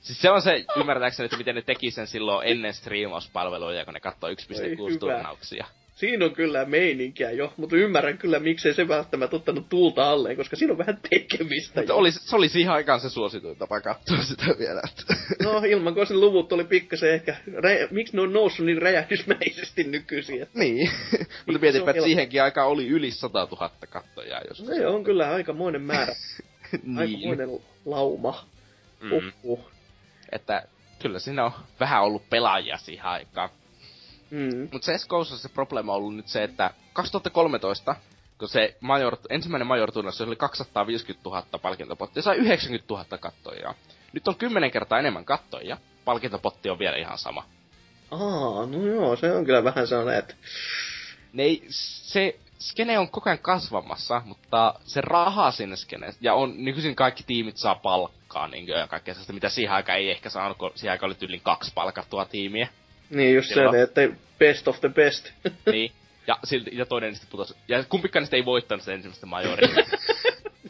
siis 0.00 0.20
se 0.20 0.30
on 0.30 0.42
se, 0.42 0.64
ymmärtääkseni, 0.76 1.24
että 1.24 1.36
miten 1.36 1.54
ne 1.54 1.62
teki 1.62 1.90
sen 1.90 2.06
silloin 2.06 2.48
ennen 2.48 2.74
striimauspalveluja, 2.74 3.84
kun 3.84 3.94
ne 3.94 4.00
katsoi 4.00 4.34
1.6 4.34 4.98
turnauksia. 4.98 5.66
Siinä 5.94 6.24
on 6.24 6.32
kyllä 6.32 6.64
meininkiä 6.64 7.30
jo, 7.30 7.52
mutta 7.56 7.76
ymmärrän 7.76 8.18
kyllä, 8.18 8.38
miksei 8.38 8.74
se 8.74 8.88
välttämättä 8.88 9.36
ottanut 9.36 9.68
tuulta 9.68 10.10
alleen, 10.10 10.36
koska 10.36 10.56
siinä 10.56 10.72
on 10.72 10.78
vähän 10.78 10.98
tekemistä. 11.10 11.80
Mutta 11.80 11.94
oli, 11.94 12.12
se 12.12 12.36
oli 12.36 12.48
siihen 12.48 12.72
aikaan 12.72 13.00
se 13.00 13.10
suosituin 13.10 13.58
tapa 13.58 13.80
katsoa 13.80 14.22
sitä 14.22 14.44
vielä. 14.58 14.82
no 15.42 15.62
ilman, 15.68 15.94
kun 15.94 16.20
luvut 16.20 16.52
oli 16.52 16.64
pikkasen 16.64 17.14
ehkä, 17.14 17.36
miksi 17.90 18.16
ne 18.16 18.22
on 18.22 18.32
noussut 18.32 18.66
niin 18.66 18.82
räjähdysmäisesti 18.82 19.84
nykyisin? 19.84 20.42
Että... 20.42 20.58
Niin, 20.58 20.90
mutta 21.46 21.60
mietinpä, 21.60 21.90
että 21.90 22.02
siihenkin 22.02 22.42
aikaan 22.42 22.68
oli 22.68 22.88
yli 22.88 23.10
100 23.10 23.48
000 23.50 23.70
kattojaa. 23.90 24.40
Jos 24.48 24.58
se 24.58 24.86
on 24.86 25.04
kyllä 25.04 25.30
aikamoinen 25.30 25.82
määrä. 25.82 26.14
niin. 26.82 26.98
Aikamoinen 26.98 27.60
lauma. 27.84 28.46
Mm. 29.00 29.32
Että 30.32 30.62
kyllä 31.02 31.18
siinä 31.18 31.44
on 31.44 31.52
vähän 31.80 32.02
ollut 32.02 32.30
pelaajia 32.30 32.76
siihen 32.76 33.04
aikaan. 33.04 33.48
Mm. 34.32 34.68
Mutta 34.72 34.92
CSGOssa 34.92 35.38
se 35.38 35.48
probleema 35.48 35.92
on 35.92 35.96
ollut 35.96 36.16
nyt 36.16 36.28
se, 36.28 36.44
että 36.44 36.70
2013, 36.92 37.96
kun 38.38 38.48
se 38.48 38.76
major, 38.80 39.16
ensimmäinen 39.30 39.66
major 39.66 39.92
se 40.12 40.22
oli 40.22 40.36
250 40.36 41.30
000 41.30 41.44
palkintopottia, 41.62 42.22
sai 42.22 42.36
90 42.36 42.94
000 42.94 43.18
kattoja. 43.18 43.74
Nyt 44.12 44.28
on 44.28 44.36
10 44.36 44.70
kertaa 44.70 44.98
enemmän 44.98 45.24
kattoja, 45.24 45.76
palkintopotti 46.04 46.70
on 46.70 46.78
vielä 46.78 46.96
ihan 46.96 47.18
sama. 47.18 47.44
Aa, 48.10 48.66
no 48.66 48.86
joo, 48.86 49.16
se 49.16 49.32
on 49.32 49.44
kyllä 49.44 49.64
vähän 49.64 49.86
sellainen, 49.86 50.18
että... 50.18 50.34
Ne 51.32 51.42
ei, 51.42 51.64
se 51.68 52.38
skene 52.58 52.98
on 52.98 53.08
koko 53.08 53.30
ajan 53.30 53.38
kasvamassa, 53.38 54.22
mutta 54.24 54.74
se 54.84 55.00
raha 55.00 55.50
sinne 55.50 55.76
skene, 55.76 56.14
ja 56.20 56.34
on 56.34 56.64
nykyisin 56.64 56.96
kaikki 56.96 57.24
tiimit 57.26 57.56
saa 57.56 57.74
palkkaa, 57.74 58.48
niin 58.48 58.66
ja 58.66 58.86
kaikkea 58.86 59.14
sellaista, 59.14 59.32
mitä 59.32 59.48
siihen 59.48 59.74
aikaan 59.74 59.98
ei 59.98 60.10
ehkä 60.10 60.30
saanut, 60.30 60.58
kun 60.58 60.72
siihen 60.74 60.92
aikaan 60.92 61.10
oli 61.10 61.28
yli 61.28 61.40
kaksi 61.40 61.72
palkattua 61.74 62.24
tiimiä. 62.24 62.68
Niin, 63.12 63.34
just 63.34 63.48
Silloin. 63.48 63.76
se, 63.76 63.82
että 63.82 64.08
best 64.38 64.68
of 64.68 64.80
the 64.80 64.88
best. 64.88 65.30
niin, 65.72 65.92
ja, 66.26 66.38
silti, 66.44 66.70
ja 66.72 66.86
toinen 66.86 67.14
sitten 67.14 67.30
putosi. 67.30 67.54
Ja 67.68 67.84
kumpikaan 67.84 68.20
niistä 68.20 68.36
ei 68.36 68.44
voittanut 68.44 68.82
sitä 68.82 68.92
ensimmäistä 68.92 69.26
majoria. 69.26 69.68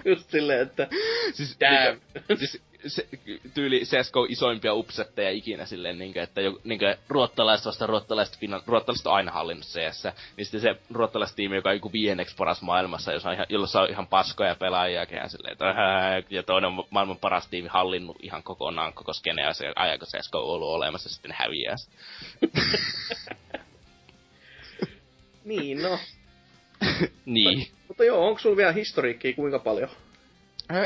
just 0.05 0.31
silleen, 0.31 0.61
että... 0.61 0.89
Siis, 1.33 1.57
Damn. 1.61 2.01
Niin, 2.29 2.39
siis 2.39 2.63
se, 2.87 3.09
tyyli 3.55 3.81
CSGO 3.81 4.27
isoimpia 4.29 4.75
upsetteja 4.75 5.31
ikinä 5.31 5.67
silleen, 5.67 5.99
niin 5.99 6.13
kuin, 6.13 6.23
että 6.23 6.41
jo, 6.41 6.61
niin 6.65 6.79
kuin, 6.79 6.97
ruottalaiset 7.09 7.67
vasta 7.67 7.87
ruottalaiset, 7.87 8.39
finna, 8.39 8.63
ruottalaiset 8.67 9.07
on 9.07 9.15
aina 9.15 9.33
hallinnut 9.33 9.67
CS. 9.67 10.05
Niin 10.37 10.45
sitten 10.47 10.61
se 10.61 10.77
ruottalaiset 10.91 11.37
tiimi, 11.37 11.57
joka 11.57 11.69
on 11.69 11.77
joku 11.77 11.93
viienneksi 11.93 12.37
paras 12.37 12.63
maailmassa, 12.63 13.13
jossa 13.13 13.29
on 13.29 13.35
ihan, 13.35 13.47
jolla 13.49 13.81
on 13.83 13.91
ihan 13.91 14.07
paskoja 14.07 14.55
pelaajia, 14.55 15.07
ja 15.11 15.29
silleen, 15.29 15.53
että 15.53 15.65
ja 16.31 16.43
toinen 16.43 16.69
on 16.69 16.85
maailman 16.91 17.19
paras 17.19 17.49
tiimi 17.49 17.69
hallinnut 17.69 18.17
ihan 18.23 18.43
kokonaan 18.43 18.93
koko 18.93 19.13
skeneä, 19.13 19.53
se 19.53 19.73
ajako 19.77 20.07
CSGO 20.07 20.39
on 20.39 20.55
ollut 20.55 20.69
olemassa, 20.69 21.09
sitten 21.09 21.35
häviää. 21.39 21.77
niin, 25.45 25.83
no. 25.83 25.99
niin. 27.25 27.69
Mutta 27.89 28.05
joo, 28.05 28.27
onko 28.27 28.39
sulla 28.39 28.57
vielä 28.57 28.73
historiikkiä 28.73 29.33
kuinka 29.33 29.59
paljon? 29.59 29.89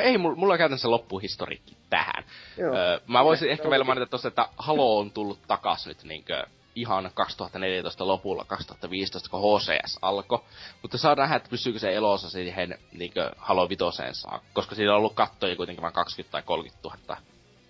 Ei, 0.02 0.18
mulla 0.18 0.54
on 0.54 0.58
käytännössä 0.58 0.90
loppuhistoriikki 0.90 1.75
tähän. 1.90 2.24
Joo. 2.56 2.76
Öö, 2.76 3.00
mä 3.06 3.24
voisin 3.24 3.46
Ja, 3.46 3.52
ehkä 3.52 3.70
vielä 3.70 3.84
mainita 3.84 4.06
tossa, 4.06 4.28
että 4.28 4.48
Halo 4.56 4.98
on 4.98 5.10
tullut 5.10 5.38
takas 5.46 5.86
nyt 5.86 6.04
niinkö 6.04 6.46
ihan 6.74 7.10
2014 7.14 8.06
lopulla, 8.06 8.44
2015, 8.44 9.30
kun 9.30 9.40
HCS 9.40 9.98
alkoi. 10.02 10.44
Mutta 10.82 10.98
saa 10.98 11.14
nähdä, 11.14 11.36
että 11.36 11.48
pysyykö 11.48 11.78
se 11.78 11.94
elossa 11.94 12.30
siihen 12.30 12.78
niinkö 12.92 13.30
Halo 13.36 13.68
Vitoseen 13.68 14.14
saakka, 14.14 14.48
koska 14.52 14.74
siinä 14.74 14.92
on 14.92 14.98
ollut 14.98 15.14
kattoja 15.14 15.56
kuitenkin 15.56 15.82
vain 15.82 15.94
20 15.94 16.32
tai 16.32 16.42
30 16.42 16.88
000 17.08 17.16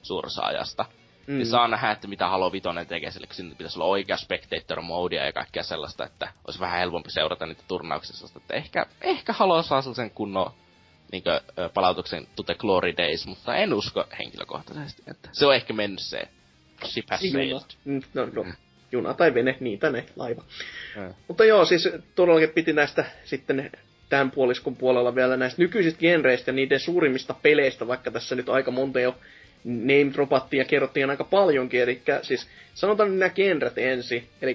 suurissa 0.03 0.43
ajasta. 0.43 0.83
Mm. 0.83 1.33
Mm. 1.33 1.39
Niin 1.39 1.47
saa 1.47 1.69
nähdä, 1.69 1.91
että 1.91 2.09
mitä 2.09 2.29
Halo 2.29 2.53
Vitoinen 2.53 2.87
tekee 2.87 3.11
sille, 3.11 3.27
kun 3.27 3.37
siinä 3.37 3.55
pitäisi 3.55 3.79
olla 3.79 3.91
oikea 3.91 4.17
spectator 4.17 4.83
modea 4.83 5.25
ja 5.25 5.33
kaikkea 5.33 5.63
sellaista, 5.63 6.05
että 6.05 6.33
olisi 6.47 6.61
vähän 6.61 6.79
helpompi 6.79 7.11
seurata 7.11 7.47
niitä 7.47 7.63
turnauksia. 7.69 8.29
Että 8.37 8.55
ehkä, 8.55 8.87
ehkä 9.01 9.33
Halo 9.33 9.63
saa 9.63 9.83
sellaisen 9.83 10.11
kunnon 10.11 10.51
niinkö, 11.13 11.41
palautuksen 11.75 12.27
to 12.37 12.43
the 12.43 12.55
glory 12.55 12.97
days, 12.97 13.27
mutta 13.27 13.57
en 13.57 13.75
usko 13.75 14.05
henkilökohtaisesti, 14.19 15.03
että 15.07 15.29
se 15.33 15.47
on 15.47 15.55
ehkä 15.55 15.73
mennyt 15.73 16.01
se 16.01 16.29
ship 16.85 17.11
has 17.11 17.23
Juna. 17.23 17.61
Mm, 17.85 18.03
No, 18.15 18.27
no, 18.27 18.45
juna 18.93 19.15
tai 19.15 19.35
vene, 19.35 19.57
niin 19.61 19.79
tai 19.79 19.93
ne, 19.93 20.05
laiva. 20.17 20.45
Mm. 20.97 21.15
Mutta 21.29 21.45
joo, 21.45 21.65
siis 21.65 21.89
todellakin 22.15 22.51
piti 22.51 22.73
näistä 22.73 23.05
sitten 23.25 23.71
tämän 24.09 24.31
puoliskon 24.31 24.77
puolella 24.77 25.15
vielä 25.15 25.37
näistä 25.37 25.63
nykyisistä 25.63 26.01
genreistä 26.01 26.51
ja 26.51 26.55
niiden 26.55 26.81
suurimmista 26.81 27.35
peleistä, 27.43 27.87
vaikka 27.89 28.11
tässä 28.11 28.35
nyt 28.35 28.49
aika 28.49 28.71
monta 28.71 29.01
jo 29.01 29.17
name 29.65 30.13
dropattiin 30.13 30.59
ja 30.59 30.65
kerrottiin 30.65 31.11
aika 31.11 31.25
paljonkin. 31.25 31.81
Eli 31.83 32.03
siis 32.23 32.49
sanotaan 32.75 33.19
nämä 33.19 33.31
genret 33.31 33.79
ensin. 33.79 34.29
Eli 34.43 34.55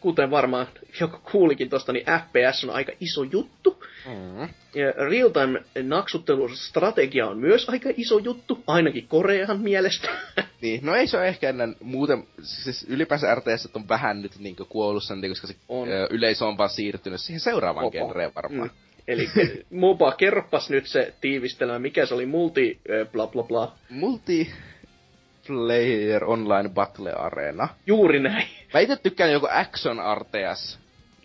kuten 0.00 0.30
varmaan 0.30 0.66
joku 1.00 1.18
kuulikin 1.32 1.68
tosta, 1.68 1.92
niin 1.92 2.06
FPS 2.06 2.64
on 2.64 2.70
aika 2.70 2.92
iso 3.00 3.22
juttu. 3.22 3.84
Mm. 4.06 4.48
Ja 4.74 4.92
real-time 4.92 5.62
naksuttelustrategia 5.82 7.26
on 7.26 7.38
myös 7.38 7.68
aika 7.68 7.90
iso 7.96 8.18
juttu, 8.18 8.64
ainakin 8.66 9.08
Korean 9.08 9.60
mielestä. 9.60 10.08
Niin, 10.62 10.80
no 10.86 10.94
ei 10.94 11.06
se 11.06 11.16
ole 11.16 11.28
ehkä 11.28 11.48
ennen 11.48 11.76
muuten, 11.80 12.24
siis 12.42 12.86
ylipäänsä 12.88 13.34
RTS 13.34 13.68
on 13.74 13.88
vähän 13.88 14.22
nyt 14.22 14.38
niinku 14.38 14.64
kuollut 14.64 15.04
sen, 15.04 15.28
koska 15.28 15.46
se 15.46 15.54
On. 15.68 15.88
Yleisö 16.10 16.44
on 16.44 16.58
vaan 16.58 16.70
siirtynyt 16.70 17.20
siihen 17.20 17.40
seuraavaan 17.40 17.86
Mopa. 17.86 17.98
genreen 17.98 18.32
varmaan. 18.34 18.68
Mm. 18.68 18.92
Eli 19.08 19.28
Moba, 19.70 20.12
kerropas 20.12 20.70
nyt 20.70 20.86
se 20.86 21.14
tiivistelmä, 21.20 21.78
mikä 21.78 22.06
se 22.06 22.14
oli 22.14 22.26
multi 22.26 22.80
ö, 22.90 23.06
bla 23.12 23.26
bla 23.26 23.42
bla. 23.42 23.76
Multiplayer 25.48 26.24
Online 26.24 26.68
Battle 26.68 27.12
Arena. 27.12 27.68
Juuri 27.86 28.20
näin. 28.20 28.46
Mä 28.74 28.80
itse 28.80 28.96
tykkään 28.96 29.32
joku 29.32 29.46
Action 29.50 29.98
RTS 30.18 30.78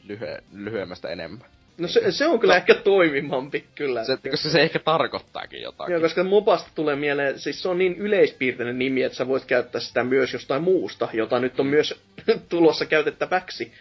lyhy- 0.07 0.43
lyhyemmästä 0.53 1.09
enemmän. 1.09 1.47
No 1.77 1.87
se, 1.87 2.11
se 2.11 2.25
on 2.27 2.39
kyllä 2.39 2.55
ehkä 2.55 2.73
toimivampi, 2.75 3.65
kyllä. 3.75 4.03
Se, 4.03 4.17
koska 4.31 4.49
se 4.49 4.61
ehkä 4.61 4.79
tarkoittaakin 4.79 5.61
jotakin. 5.61 5.93
Joo, 5.93 6.01
koska 6.01 6.23
Mobasta 6.23 6.69
tulee 6.75 6.95
mieleen, 6.95 7.39
siis 7.39 7.61
se 7.61 7.69
on 7.69 7.77
niin 7.77 7.95
yleispiirteinen 7.95 8.79
nimi, 8.79 9.03
että 9.03 9.15
sä 9.17 9.27
voit 9.27 9.45
käyttää 9.45 9.81
sitä 9.81 10.03
myös 10.03 10.33
jostain 10.33 10.63
muusta, 10.63 11.09
jota 11.13 11.39
nyt 11.39 11.59
on 11.59 11.67
myös 11.67 12.01
tulossa 12.49 12.85
käytettäväksi. 12.85 13.71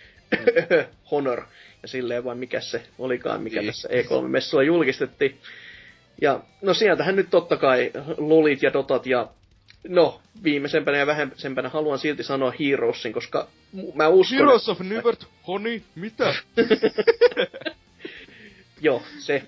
Honor. 1.11 1.43
Ja 1.83 1.89
silleen 1.89 2.25
vaan 2.25 2.39
mikä 2.39 2.61
se 2.61 2.83
olikaan, 2.99 3.43
mikä 3.43 3.61
Niin. 3.61 3.67
tässä 3.73 3.89
E3-messuilla 3.89 4.63
julkistettiin. 4.67 5.39
Ja 6.21 6.41
no 6.63 6.75
sieltähän 6.75 7.17
nyt 7.17 7.31
totta 7.31 7.57
kai 7.57 7.91
lolit 8.19 8.63
ja 8.63 8.73
dotat 8.73 9.07
ja 9.07 9.29
no 9.89 10.20
viimeisempänä 10.43 10.98
ja 10.98 11.07
vähäisempänä 11.07 11.69
haluan 11.69 11.98
silti 11.98 12.23
sanoa 12.23 12.53
Heroesin, 12.61 13.12
koska 13.12 13.48
mä 13.94 14.09
uskon... 14.09 14.39
Heroes 14.39 14.69
of 14.69 14.81
Nivert, 14.81 15.27
honi, 15.47 15.82
mitä? 15.94 16.35
Joo, 18.81 19.03
se 19.19 19.43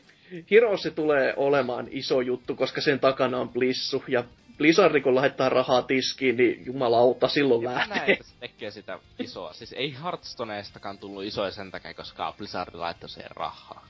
Heroes 0.50 0.88
tulee 0.94 1.34
olemaan 1.36 1.88
iso 1.90 2.20
juttu, 2.20 2.54
koska 2.54 2.80
sen 2.80 3.00
takana 3.00 3.40
on 3.40 3.48
Blissu. 3.48 4.04
Ja 4.08 4.24
Blizzard, 4.58 5.00
kun 5.00 5.14
laittaa 5.14 5.48
rahaa 5.48 5.82
tiskiin, 5.82 6.36
niin 6.36 6.66
jumalauta, 6.66 7.28
silloin 7.28 7.64
Mä 7.64 7.74
näen, 7.74 7.88
lähtee. 7.90 8.12
että 8.12 8.24
se 8.24 8.34
tekee 8.40 8.70
sitä 8.70 8.98
isoa. 9.18 9.52
Siis 9.52 9.72
ei 9.72 9.94
Hearthstoneestakaan 10.02 10.98
tullut 10.98 11.24
isoja 11.24 11.50
sen 11.50 11.70
takia, 11.70 11.94
koska 11.94 12.34
Blizzard 12.38 12.74
laittoi 12.74 13.08
siihen 13.08 13.30
rahaa. 13.30 13.88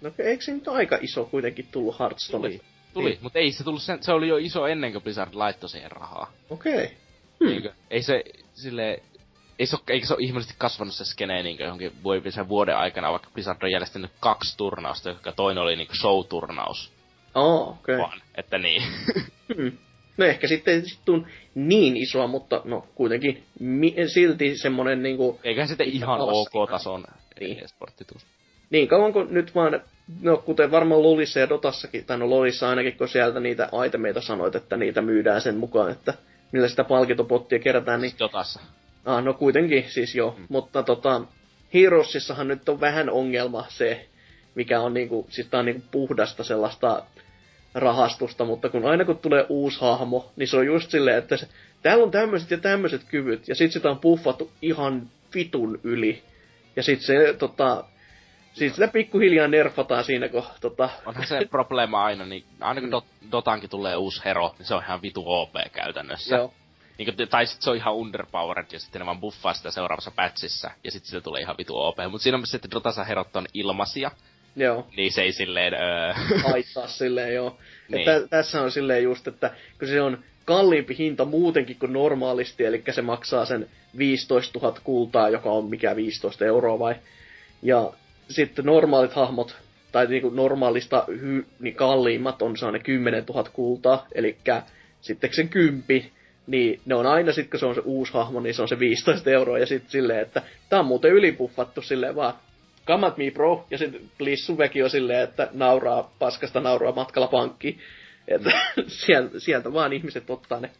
No 0.00 0.10
eikö 0.18 0.44
se 0.44 0.52
nyt 0.52 0.68
aika 0.68 0.98
iso 1.00 1.24
kuitenkin 1.24 1.66
tullut 1.72 1.98
Hearthstone? 1.98 2.60
Tuli. 2.94 3.10
Niin. 3.10 3.18
mutta 3.22 3.38
ei 3.38 3.52
se 3.52 3.64
tullut 3.64 3.82
sen, 3.82 4.02
se 4.02 4.12
oli 4.12 4.28
jo 4.28 4.36
iso 4.36 4.66
ennen 4.66 4.92
kuin 4.92 5.02
Blizzard 5.02 5.34
laittoi 5.34 5.68
siihen 5.68 5.92
rahaa. 5.92 6.32
Okei. 6.50 6.74
Okay. 6.74 6.88
Hmm. 7.44 7.48
Eikö, 7.54 7.72
ei 7.90 8.02
se 8.02 8.24
sille 8.54 9.02
ei 9.58 9.66
se, 9.66 9.76
eikä 9.88 10.06
se 10.06 10.14
ole 10.14 10.22
ihmeellisesti 10.22 10.54
kasvanut 10.58 10.94
se 10.94 11.04
skene 11.04 11.42
niin 11.42 11.58
johonkin 11.58 11.92
voi 12.04 12.22
sen 12.28 12.48
vuoden 12.48 12.76
aikana, 12.76 13.10
vaikka 13.10 13.30
Blizzard 13.34 13.62
on 13.62 13.70
järjestänyt 13.70 14.10
kaksi 14.20 14.56
turnausta, 14.56 15.08
joka 15.10 15.32
toinen 15.32 15.62
oli 15.62 15.76
niin 15.76 15.88
show-turnaus 15.94 16.92
Oh, 17.34 17.68
okei. 17.68 17.94
Okay. 17.94 17.98
vaan. 17.98 18.20
Että 18.34 18.58
niin. 18.58 18.82
Hmm. 19.56 19.72
No 20.16 20.24
ehkä 20.24 20.46
sitten 20.46 20.74
ei 20.74 20.88
sit 20.88 20.98
tuu 21.04 21.26
niin 21.54 21.96
isoa, 21.96 22.26
mutta 22.26 22.62
no 22.64 22.86
kuitenkin 22.94 23.44
mi- 23.60 23.94
silti 24.06 24.56
semmonen 24.56 25.02
niinku... 25.02 25.40
Eiköhän 25.44 25.68
sitten 25.68 25.88
ihan 25.88 26.20
ok-tason 26.20 27.04
Niin. 27.40 27.64
e-sportti 27.64 28.04
tuu. 28.04 28.20
Niin 28.70 28.88
kauan 28.88 29.12
kuin 29.12 29.34
nyt 29.34 29.54
vaan, 29.54 29.80
no 30.20 30.36
kuten 30.36 30.70
varmaan 30.70 31.02
Lolissa 31.02 31.40
ja 31.40 31.48
Dotassakin, 31.48 32.04
tai 32.04 32.18
no 32.18 32.30
Lolissa 32.30 32.68
ainakin, 32.68 32.96
kun 32.96 33.08
sieltä 33.08 33.40
niitä 33.40 33.68
itemeita 33.86 34.20
sanoit, 34.20 34.54
että 34.54 34.76
niitä 34.76 35.02
myydään 35.02 35.40
sen 35.40 35.56
mukaan, 35.56 35.90
että 35.90 36.14
millä 36.52 36.68
sitä 36.68 36.84
palkintopottia 36.84 37.58
kerätään, 37.58 38.00
niin 38.00 38.12
Dotassa. 38.18 38.60
Ah, 39.04 39.24
no 39.24 39.34
kuitenkin, 39.34 39.84
siis 39.88 40.14
joo. 40.14 40.34
Mm. 40.38 40.46
Mutta 40.48 40.82
tota, 40.82 41.20
Heroesissahan 41.74 42.48
nyt 42.48 42.68
on 42.68 42.80
vähän 42.80 43.10
ongelma 43.10 43.66
se, 43.68 44.08
mikä 44.54 44.80
on 44.80 44.94
niinku, 44.94 45.26
siis 45.30 45.46
tää 45.46 45.60
on 45.60 45.66
niinku 45.66 45.82
puhdasta 45.90 46.44
sellaista 46.44 47.02
rahastusta, 47.74 48.44
mutta 48.44 48.68
kun 48.68 48.84
aina 48.84 49.04
kun 49.04 49.18
tulee 49.18 49.46
uusi 49.48 49.80
hahmo, 49.80 50.32
niin 50.36 50.48
se 50.48 50.56
on 50.56 50.66
just 50.66 50.90
silleen, 50.90 51.18
että 51.18 51.36
se, 51.36 51.48
täällä 51.82 52.04
on 52.04 52.10
tämmöiset 52.10 52.50
ja 52.50 52.58
tämmöiset 52.58 53.00
kyvyt, 53.08 53.48
ja 53.48 53.54
sit 53.54 53.72
sitä 53.72 53.90
on 53.90 53.98
puffattu 53.98 54.50
ihan 54.62 55.10
vitun 55.34 55.80
yli. 55.84 56.22
Ja 56.76 56.82
sit 56.82 57.00
se, 57.00 57.34
tota, 57.38 57.84
siis 58.52 58.74
sitä 58.74 58.88
pikkuhiljaa 58.88 59.48
nerfataan 59.48 60.04
siinä, 60.04 60.28
kun 60.28 60.42
tota, 60.60 60.88
Onhan 61.06 61.26
se 61.26 61.46
probleema 61.50 62.04
aina, 62.04 62.26
niin 62.26 62.44
aina 62.60 62.80
kun. 62.80 62.90
Dot- 62.92 63.30
Dotankin 63.32 63.70
tulee 63.70 63.96
uusi 63.96 64.22
hero, 64.24 64.54
niin 64.58 64.66
se 64.66 64.74
on 64.74 64.82
ihan 64.82 65.02
vitu 65.02 65.22
OP 65.26 65.52
käytännössä. 65.72 66.36
joo, 66.36 66.52
Niin 66.98 67.14
kuin, 67.14 67.28
tai 67.28 67.46
sit 67.46 67.62
se 67.62 67.70
on 67.70 67.76
ihan 67.76 67.94
underpowered 67.94 68.66
ja 68.72 68.80
sitten 68.80 69.00
ne 69.00 69.06
vaan 69.06 69.20
buffaa 69.20 69.54
sitä 69.54 69.70
seuraavassa 69.70 70.10
patchissa 70.10 70.70
ja 70.84 70.90
sitten 70.90 71.10
siitä 71.10 71.24
tulee 71.24 71.40
ihan 71.40 71.56
vitu 71.58 71.76
OP. 71.76 71.96
Mutta 72.10 72.22
siinä 72.22 72.36
on 72.36 72.40
myös 72.40 72.50
se, 72.50 72.56
että 72.56 72.70
Dotassa 72.70 73.04
herot 73.04 73.36
on 73.36 73.46
ilmaisia, 73.54 74.10
joo. 74.56 74.86
niin 74.96 75.12
se 75.12 75.22
ei 75.22 75.32
silleen... 75.32 75.74
Öö, 75.74 76.12
haittaa 76.42 76.86
silleen, 76.88 77.34
joo. 77.34 77.56
Niin. 77.88 78.08
Että 78.08 78.28
tässä 78.28 78.62
on 78.62 78.72
silleen 78.72 79.02
just, 79.02 79.28
että 79.28 79.50
kun 79.78 79.88
se 79.88 80.00
on 80.02 80.24
kalliimpi 80.44 80.98
hinta 80.98 81.24
muutenkin 81.24 81.76
kuin 81.78 81.92
normaalisti, 81.92 82.64
eli 82.64 82.82
se 82.90 83.02
maksaa 83.02 83.44
sen 83.44 83.68
15 83.98 84.58
000 84.58 84.78
kultaa, 84.84 85.28
joka 85.28 85.50
on 85.50 85.64
mikä 85.70 85.96
15 85.96 86.44
euroa 86.44 86.78
vai. 86.78 86.94
Ja 87.62 87.92
sitten 88.32 88.64
normaalit 88.64 89.12
hahmot, 89.12 89.56
tai 89.92 90.06
niinku 90.06 90.30
normaalista 90.30 91.04
hy, 91.08 91.46
niin 91.60 91.74
kalliimmat 91.74 92.42
on 92.42 92.56
saa 92.56 92.70
ne 92.70 92.78
10 92.78 93.24
000 93.28 93.50
kultaa, 93.52 94.06
eli 94.14 94.36
sitten 95.00 95.34
sen 95.34 95.48
kympi, 95.48 96.12
niin 96.46 96.80
ne 96.86 96.94
on 96.94 97.06
aina 97.06 97.32
sitten, 97.32 97.50
kun 97.50 97.60
se 97.60 97.66
on 97.66 97.74
se 97.74 97.82
uusi 97.84 98.12
hahmo, 98.12 98.40
niin 98.40 98.54
se 98.54 98.62
on 98.62 98.68
se 98.68 98.78
15 98.78 99.30
euroa, 99.30 99.58
ja 99.58 99.66
sitten 99.66 99.90
silleen, 99.90 100.20
että 100.20 100.42
tää 100.68 100.80
on 100.80 100.86
muuten 100.86 101.12
ylipuffattu 101.12 101.82
silleen 101.82 102.16
vaan, 102.16 102.34
come 102.86 103.06
at 103.06 103.16
me 103.16 103.30
bro, 103.30 103.66
ja 103.70 103.78
sitten 103.78 104.00
Blissuväki 104.18 104.82
on 104.82 104.90
silleen, 104.90 105.20
että 105.20 105.48
nauraa, 105.52 106.14
paskasta 106.18 106.60
nauraa 106.60 106.92
matkalla 106.92 107.28
pankkiin. 107.28 107.78
Että 108.28 108.50
sieltä, 108.86 109.40
sieltä 109.40 109.72
vaan 109.72 109.92
ihmiset 109.92 110.30
ottaa 110.30 110.60
ne 110.60 110.70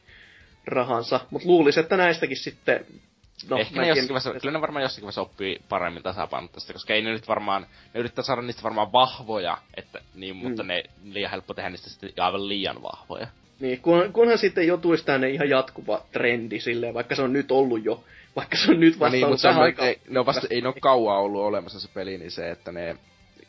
rahansa. 0.67 1.21
Mutta 1.31 1.49
luulisin, 1.49 1.83
että 1.83 1.97
näistäkin 1.97 2.37
sitten... 2.37 2.87
No, 3.51 3.57
Ehkä 3.59 3.81
ne 3.81 3.89
jossakin 3.89 4.09
vaiheessa, 4.09 4.41
kyllä 4.41 4.53
ne 4.53 4.61
varmaan 4.61 4.83
jossakin 4.83 5.03
vaiheessa 5.05 5.21
oppii 5.21 5.61
paremmin 5.69 6.03
tasapainottaa 6.03 6.61
sitä, 6.61 6.73
koska 6.73 6.95
ei 6.95 7.03
ne 7.03 7.11
nyt 7.13 7.29
varmaan, 7.29 7.67
ne 7.95 8.01
yrittää 8.01 8.25
saada 8.25 8.43
niistä 8.43 8.63
varmaan 8.63 8.93
vahvoja, 8.93 9.59
että 9.75 10.01
niin, 10.15 10.37
mutta 10.37 10.63
Mm. 10.63 10.67
ne 10.67 10.83
liian 11.05 11.31
helppo 11.31 11.55
tehdä 11.55 11.71
niistä 11.71 11.91
sitten 11.91 12.11
aivan 12.19 12.49
liian 12.49 12.83
vahvoja. 12.83 13.27
Niin, 13.61 13.81
kun, 13.81 14.13
kunhan 14.13 14.39
sitten 14.39 14.67
jo 14.67 14.77
tulisi 14.77 15.05
tänne 15.05 15.31
ihan 15.31 15.49
jatkuva 15.49 16.03
trendi 16.13 16.61
silleen, 16.61 16.95
vaikka 16.95 17.15
se 17.15 17.23
on 17.23 17.33
nyt 17.33 17.51
ollut 17.51 17.85
jo, 17.85 18.05
vaikka 18.37 18.57
se 18.57 18.71
on 18.71 18.81
nyt 18.81 19.01
vasta 19.01 19.07
No 19.07 19.13
niin, 19.13 19.25
ollut 19.25 19.41
mutta 19.45 19.63
aikaan. 19.63 19.89
ei, 19.89 20.01
ne 20.09 20.21
on 20.21 20.27
vasta, 20.27 20.47
ei 20.51 20.61
ne 20.61 20.69
ole 20.69 20.75
kauan 20.81 21.19
ollut 21.19 21.43
olemassa 21.43 21.81
se 21.81 21.89
peli, 21.95 22.19
niin 22.19 22.31
se, 22.31 22.51
että 22.51 22.73
ne 22.73 22.97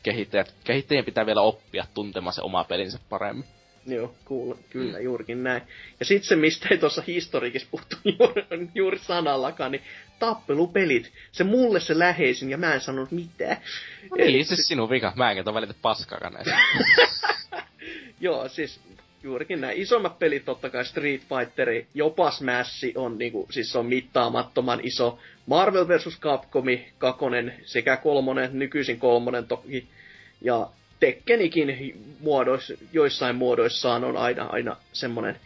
kehittäjät, 0.02 0.54
kehittäjien 0.64 1.04
pitää 1.04 1.26
vielä 1.26 1.40
oppia 1.40 1.84
tuntemaan 1.94 2.32
se 2.34 2.42
oma 2.42 2.64
pelinsä 2.64 2.98
paremmin. 3.08 3.44
Joo, 3.86 4.14
kuule, 4.24 4.56
kyllä, 4.70 4.98
Mm. 4.98 5.04
juurikin 5.04 5.42
näin. 5.44 5.62
Ja 6.00 6.06
sitten 6.06 6.28
se, 6.28 6.36
mistä 6.36 6.68
ei 6.70 6.78
tuossa 6.78 7.02
historiikissa 7.06 7.68
puhuttu 7.70 7.96
juuri, 8.18 8.68
juuri 8.74 8.98
sanallakaan, 8.98 9.72
niin 9.72 9.82
tappelupelit. 10.18 11.12
Se 11.32 11.44
mulle 11.44 11.80
se 11.80 11.98
läheisin, 11.98 12.50
ja 12.50 12.56
mä 12.56 12.74
en 12.74 12.80
sanonut 12.80 13.10
mitään. 13.10 13.56
Niin, 14.16 14.44
siis 14.44 14.68
sinun 14.68 14.90
vika. 14.90 15.12
Mä 15.16 15.30
enkä 15.30 15.54
välitä 15.54 15.74
paskaakaan 15.82 16.32
näistä. 16.32 16.58
Joo, 18.20 18.48
siis 18.48 18.80
juurikin 19.22 19.60
näin. 19.60 19.78
Isommat 19.82 20.18
pelit 20.18 20.44
totta 20.44 20.70
kai 20.70 20.84
Street 20.84 21.20
Fighter, 21.20 21.68
jopa 21.94 22.30
Smash 22.30 22.84
on 22.94 23.18
niinku, 23.18 23.46
siis 23.50 23.72
se 23.72 23.78
on 23.78 23.86
mittaamattoman 23.86 24.80
iso. 24.82 25.18
Marvel 25.46 25.88
vs. 25.88 26.18
Capcom, 26.20 26.64
kakonen 26.98 27.54
sekä 27.64 27.96
kolmonen, 27.96 28.50
nykyisin 28.58 28.98
kolmonen 28.98 29.46
toki. 29.46 29.88
Ja 30.40 30.70
Tekkenikin 31.00 31.94
muodoissa, 32.20 32.74
joissain 32.92 33.36
muodoissaan 33.36 34.04
on 34.04 34.16
aina, 34.16 34.44
aina 34.44 34.76
semmonen 34.92 35.36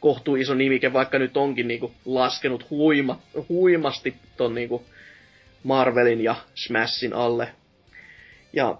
kohtuu 0.00 0.36
iso 0.36 0.54
nimike, 0.54 0.92
vaikka 0.92 1.18
nyt 1.18 1.36
onkin 1.36 1.68
niinku 1.68 1.92
laskenut 2.04 2.70
huima, 2.70 3.20
huimasti 3.48 4.14
ton 4.36 4.54
niinku 4.54 4.84
Marvelin 5.62 6.24
ja 6.24 6.34
Smashin 6.54 7.12
alle. 7.12 7.48
Ja 8.52 8.78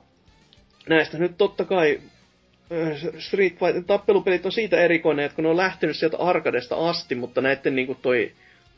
näistä 0.89 1.19
nyt 1.19 1.37
totta 1.39 1.65
kai 1.65 2.01
Street 3.19 3.59
Fighter 3.59 3.83
tappelupelit 3.87 4.47
on 4.47 4.53
siitä 4.53 4.81
erikoinen, 4.81 5.25
että 5.25 5.37
kun 5.37 5.45
ne 5.45 5.51
on 5.51 5.57
lähtenyt 5.57 5.97
sieltä 5.97 6.17
arkadesta 6.17 6.89
asti, 6.89 7.15
mutta 7.15 7.41
näiden 7.41 7.77
niinku 7.77 7.95
toi 7.95 8.33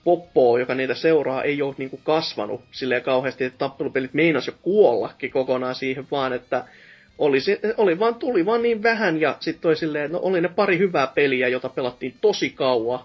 poppo, 0.05 0.59
joka 0.59 0.75
niitä 0.75 0.95
seuraa, 0.95 1.43
ei 1.43 1.62
ole 1.62 1.75
niinku 1.79 2.01
kasvanut 2.05 2.61
silleen 2.71 3.03
kauheasti, 3.03 3.45
että 3.45 3.59
tappelupelit 3.59 4.15
meinas 4.15 4.47
jo 4.47 4.53
kuollakin 4.62 5.31
kokonaan 5.31 5.75
siihen, 5.75 6.07
vaan 6.11 6.33
että 6.33 6.65
oli, 7.19 7.41
se, 7.41 7.61
oli 7.77 7.99
vaan, 7.99 8.15
tuli 8.15 8.47
vaan 8.47 8.63
niin 8.63 8.83
vähän 8.83 9.21
ja 9.21 9.37
sitten 9.41 9.63
toi 9.63 9.77
silleen, 9.77 10.13
no 10.13 10.19
oli 10.23 10.41
ne 10.41 10.49
pari 10.49 10.79
hyvää 10.79 11.07
peliä, 11.07 11.49
jota 11.49 11.69
pelattiin 11.69 12.15
tosi 12.21 12.51
kauan. 12.51 13.01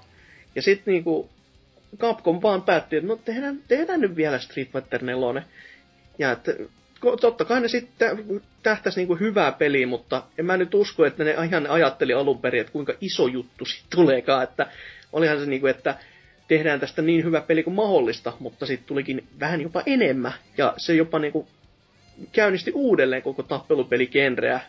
Ja 0.55 0.61
sitten 0.61 0.91
niinku 0.93 1.29
Capcom 1.97 2.41
vaan 2.41 2.61
päätti, 2.61 2.95
että 2.95 3.07
no 3.07 3.15
tehdään, 3.15 3.59
tehdään 3.67 4.01
nyt 4.01 4.15
vielä 4.15 4.39
Street 4.39 4.71
Fighter 4.71 5.03
4. 5.03 5.43
Ja 6.19 6.31
että 6.31 6.51
totta 7.21 7.45
kai 7.45 7.61
ne 7.61 7.67
sitten 7.67 8.41
tähtäisi 8.63 8.99
niinku 8.99 9.15
hyvää 9.15 9.51
peliä, 9.51 9.87
mutta 9.87 10.23
en 10.37 10.45
mä 10.45 10.57
nyt 10.57 10.73
usko, 10.73 11.05
että 11.05 11.23
ne 11.23 11.35
ihan 11.45 11.67
ajatteli 11.67 12.13
alun 12.13 12.41
perin, 12.41 12.61
että 12.61 12.73
kuinka 12.73 12.93
iso 13.01 13.27
juttu 13.27 13.65
siitä 13.65 13.87
tuleekaan, 13.95 14.43
että 14.43 14.67
olihan 15.13 15.39
se 15.39 15.45
niinku, 15.45 15.67
että 15.67 15.95
tehdään 16.47 16.79
tästä 16.79 17.01
niin 17.01 17.23
hyvä 17.23 17.41
peli 17.41 17.63
kuin 17.63 17.73
mahdollista, 17.73 18.33
mutta 18.39 18.65
sitten 18.65 18.87
tulikin 18.87 19.27
vähän 19.39 19.61
jopa 19.61 19.83
enemmän, 19.85 20.33
ja 20.57 20.73
se 20.77 20.95
jopa 20.95 21.19
niinku 21.19 21.47
käynnisti 22.31 22.71
uudelleen 22.75 23.21
koko 23.21 23.43
tappelupeligenreä 23.43 24.59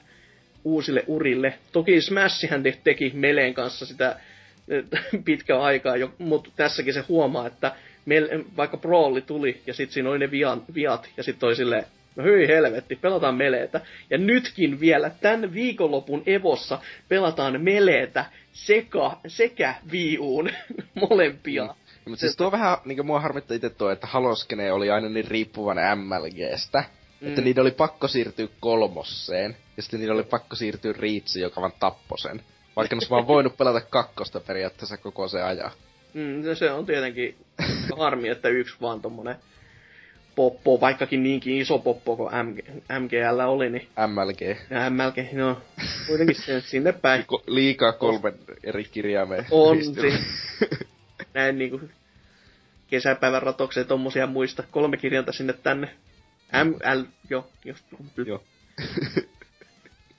uusille 0.64 1.04
urille. 1.06 1.54
Toki 1.72 2.00
Smashihän 2.00 2.62
teki 2.84 3.12
Meleen 3.14 3.54
kanssa 3.54 3.86
sitä 3.86 4.20
pitkää 5.24 5.62
aikaa, 5.62 5.96
jo, 5.96 6.12
mutta 6.18 6.50
tässäkin 6.56 6.94
se 6.94 7.04
huomaa, 7.08 7.46
että 7.46 7.72
meille, 8.06 8.44
vaikka 8.56 8.76
Brawli 8.76 9.20
tuli 9.20 9.60
ja 9.66 9.74
sitten 9.74 9.94
siinä 9.94 10.10
oli 10.10 10.18
ne 10.18 10.30
viat, 10.30 10.62
viat 10.74 11.08
ja 11.16 11.22
sitten 11.22 11.40
toi 11.40 11.56
silleen, 11.56 11.84
no 12.16 12.24
hyi 12.24 12.48
helvetti, 12.48 12.96
pelataan 12.96 13.34
meleetä. 13.34 13.80
Ja 14.10 14.18
nytkin 14.18 14.80
vielä 14.80 15.10
tämän 15.20 15.54
viikonlopun 15.54 16.22
Evossa 16.26 16.78
pelataan 17.08 17.60
meleetä 17.60 18.24
sekä, 18.52 19.10
sekä 19.26 19.74
viuun 19.92 20.50
molempia. 21.10 21.64
Mm. 21.64 22.10
Mutta 22.10 22.20
siis 22.20 22.36
tuo 22.36 22.52
vähän, 22.52 22.76
niin 22.84 23.06
mua 23.06 23.20
harmittaa 23.20 23.54
itse 23.54 23.70
tuo, 23.70 23.90
että 23.90 24.06
Haloskene 24.06 24.72
oli 24.72 24.90
aina 24.90 25.08
niin 25.08 25.28
riippuvainen 25.28 25.98
MLGstä. 25.98 26.84
Mm. 27.20 27.28
Että 27.28 27.40
niiden 27.40 27.62
oli 27.62 27.70
pakko 27.70 28.08
siirtyä 28.08 28.48
kolmosseen, 28.60 29.56
ja 29.76 29.82
sitten 29.82 30.00
niiden 30.00 30.14
oli 30.14 30.22
pakko 30.22 30.56
siirtyä 30.56 30.92
Riitsiin, 30.98 31.42
joka 31.42 31.60
vaan 31.60 31.72
tappoi 31.80 32.18
sen. 32.18 32.42
Vaikka 32.76 32.96
ne 32.96 33.02
vaan 33.10 33.26
voinut 33.26 33.56
pelata 33.56 33.80
kakkosta 33.80 34.40
periaatteessa 34.40 34.96
koko 34.96 35.28
se 35.28 35.42
ajan. 35.42 35.70
Mm, 36.14 36.42
se 36.54 36.70
on 36.70 36.86
tietenkin 36.86 37.36
harmi, 37.98 38.28
että 38.28 38.48
yksi 38.48 38.76
vaan 38.80 39.00
tommonen 39.00 39.36
poppo, 40.38 40.80
vaikkakin 40.80 41.22
niinkin 41.22 41.58
iso 41.60 41.78
poppo 41.78 42.16
kuin 42.16 42.30
MG, 42.46 42.58
MGL 43.00 43.40
oli, 43.46 43.70
niin... 43.70 43.88
MLG. 44.06 44.40
Ja 44.70 44.90
MLG, 44.90 45.32
no, 45.32 45.60
kuitenkin 46.06 46.36
sen, 46.36 46.62
sinne 46.62 46.92
päin. 46.92 47.20
Ko- 47.22 47.42
liikaa 47.46 47.92
kolmen 47.92 48.34
eri 48.64 48.84
kirjaimeen. 48.84 49.46
On, 49.50 49.84
si- 49.84 50.24
näin 51.34 51.58
niinku 51.58 51.80
kesäpäivän 52.86 53.42
ratoksia 53.42 53.84
tommosia 53.84 54.26
muista. 54.26 54.62
Kolme 54.70 54.96
kirjainta 54.96 55.32
sinne 55.32 55.52
tänne. 55.52 55.90
ML, 56.52 57.04
jo, 57.30 57.50
just. 57.64 57.84
Joo. 58.26 58.42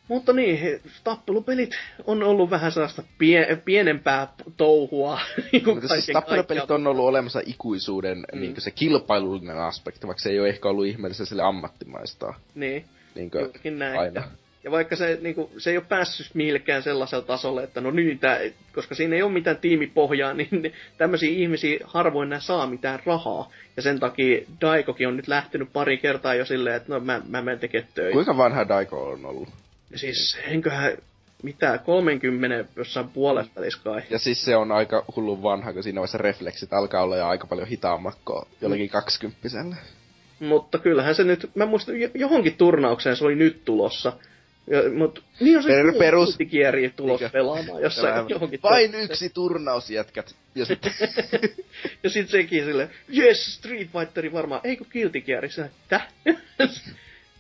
Mutta 0.08 0.33
niin, 0.33 0.59
he, 0.59 0.82
tappelupelit 1.03 1.75
on 2.06 2.24
ollut 2.24 2.49
vähän 2.49 2.72
sellaista 2.72 3.03
pie, 3.17 3.61
pienempää 3.66 4.33
touhua. 4.58 5.19
niin 5.51 5.64
Mutta 5.66 5.88
siis 5.88 6.09
tappelupelit 6.14 6.72
on 6.72 6.88
ollut 6.88 7.06
olemassa 7.06 7.41
ikuisuuden 7.45 8.17
mm. 8.33 8.40
niin 8.40 8.61
se 8.61 8.72
kilpailullinen 8.72 9.58
aspekti, 9.58 10.08
vaikka 10.08 10.22
se 10.22 10.30
ei 10.30 10.40
ole 10.40 10.49
ehkä 10.49 10.69
ollut 10.69 10.85
ihmeellistä 10.85 11.25
sille 11.25 11.43
ammattimaista. 11.43 12.33
Niin, 12.56 12.85
niin 13.16 13.32
kuin 13.32 13.80
näin. 13.80 13.99
aina. 13.99 14.22
Ja 14.22 14.27
vaikka 14.72 14.96
se, 14.96 15.20
niin 15.22 15.36
kuin, 15.36 15.52
se 15.58 15.70
ei 15.70 15.78
ole 15.78 15.86
päässyt 15.90 16.36
millekään 16.36 16.84
sellaisella 16.84 17.26
tasolla, 17.26 17.64
että 17.64 17.82
no 17.82 17.92
niin, 17.92 18.20
tää, 18.20 18.40
koska 18.74 18.96
siinä 18.96 19.16
ei 19.16 19.22
ole 19.22 19.32
mitään 19.32 19.58
tiimipohjaa, 19.58 20.34
niin 20.52 20.74
tämmöisiä 20.98 21.30
ihmisiä 21.30 21.80
harvoin 21.84 22.30
nää 22.30 22.40
saa 22.40 22.68
mitään 22.68 23.00
rahaa. 23.06 23.52
Ja 23.76 23.82
sen 23.82 24.00
takia 24.00 24.42
Daikokin 24.62 25.08
on 25.08 25.18
nyt 25.18 25.28
lähtenyt 25.28 25.74
pari 25.74 25.98
kertaa 25.98 26.36
jo 26.36 26.46
silleen, 26.46 26.76
että 26.76 26.94
no 26.94 27.00
mä, 27.00 27.22
mä 27.28 27.42
menen 27.42 27.60
tekemään 27.60 27.92
töitä. 27.94 28.14
Kuinka 28.14 28.38
vanha 28.38 28.68
Daiko 28.68 29.10
on 29.10 29.26
ollut? 29.26 29.50
Siis 29.96 30.38
enköhän 30.48 30.98
mitä 31.44 31.78
30 31.78 32.66
jossain 32.76 33.10
puolesta 33.10 33.62
kai. 33.84 34.02
Ja 34.10 34.20
siis 34.20 34.46
se 34.46 34.56
on 34.56 34.72
aika 34.72 35.06
hullu 35.16 35.44
vanha, 35.44 35.74
kun 35.74 35.84
siinä 35.84 36.00
vaiheessa 36.00 36.18
refleksit 36.18 36.74
alkaa 36.74 37.04
olla 37.04 37.18
jo 37.18 37.28
aika 37.28 37.48
paljon 37.48 37.68
hitaammakkoa 37.68 38.46
jollekin 38.62 38.90
kaksikymppiselle. 38.90 39.76
Mutta 40.40 40.78
kyllähän 40.78 41.16
se 41.16 41.24
nyt, 41.24 41.52
mä 41.56 41.66
muistan, 41.66 41.96
johonkin 42.14 42.56
turnaukseen 42.58 43.16
se 43.16 43.26
oli 43.26 43.36
nyt 43.36 43.66
tulossa. 43.66 44.14
Ja, 44.70 44.92
mut, 44.94 45.24
niin 45.40 45.58
on 45.58 45.64
se 45.64 45.70
per, 45.70 45.94
perus 46.00 46.38
kieri 46.52 46.90
tulos 46.90 47.22
Mikä? 47.22 47.30
pelaamaan 47.30 47.82
jossain 47.82 48.14
Tämä, 48.14 48.26
johonkin. 48.30 48.60
Vain 48.64 48.92
tulossa. 48.92 49.14
yksi 49.14 49.30
turnaus 49.30 49.90
jätkät. 49.90 50.36
Ja 50.56 50.66
sitten 50.66 50.94
ja 52.04 52.10
sit 52.10 52.30
sekin 52.30 52.66
sille, 52.66 52.90
yes, 53.18 53.56
Street 53.56 53.88
Fighteri 53.92 54.34
varmaan, 54.34 54.62
eikö 54.64 54.86
Guilty 54.92 55.22
Gear? 55.22 55.46
Että? 55.46 56.02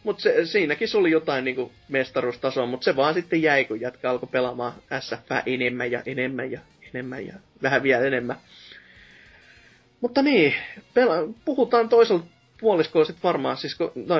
Mutta 0.03 0.21
se, 0.21 0.45
siinäkin 0.45 0.87
se 0.87 0.97
oli 0.97 1.11
jotain 1.11 1.45
niinku 1.45 1.71
mestaruustasoa, 1.89 2.65
mutta 2.65 2.85
se 2.85 2.95
vaan 2.95 3.13
sitten 3.13 3.41
jäi, 3.41 3.65
kun 3.65 3.81
jätkä 3.81 4.09
alkoi 4.09 4.29
pelaamaan 4.31 4.73
SF 4.99 5.31
enemmän 5.45 5.91
ja 5.91 6.01
enemmän 6.05 6.51
ja 6.51 6.59
enemmän 6.93 7.27
ja 7.27 7.33
vähän 7.61 7.83
vielä 7.83 8.05
enemmän. 8.05 8.37
Mutta 10.01 10.21
niin, 10.21 10.53
pela- 10.79 11.33
puhutaan 11.45 11.89
toisella 11.89 12.23
puoliskolla 12.59 13.05
sitten 13.05 13.23
varmaan, 13.23 13.57
siis 13.57 13.75
kun, 13.75 13.91
no, 13.95 14.15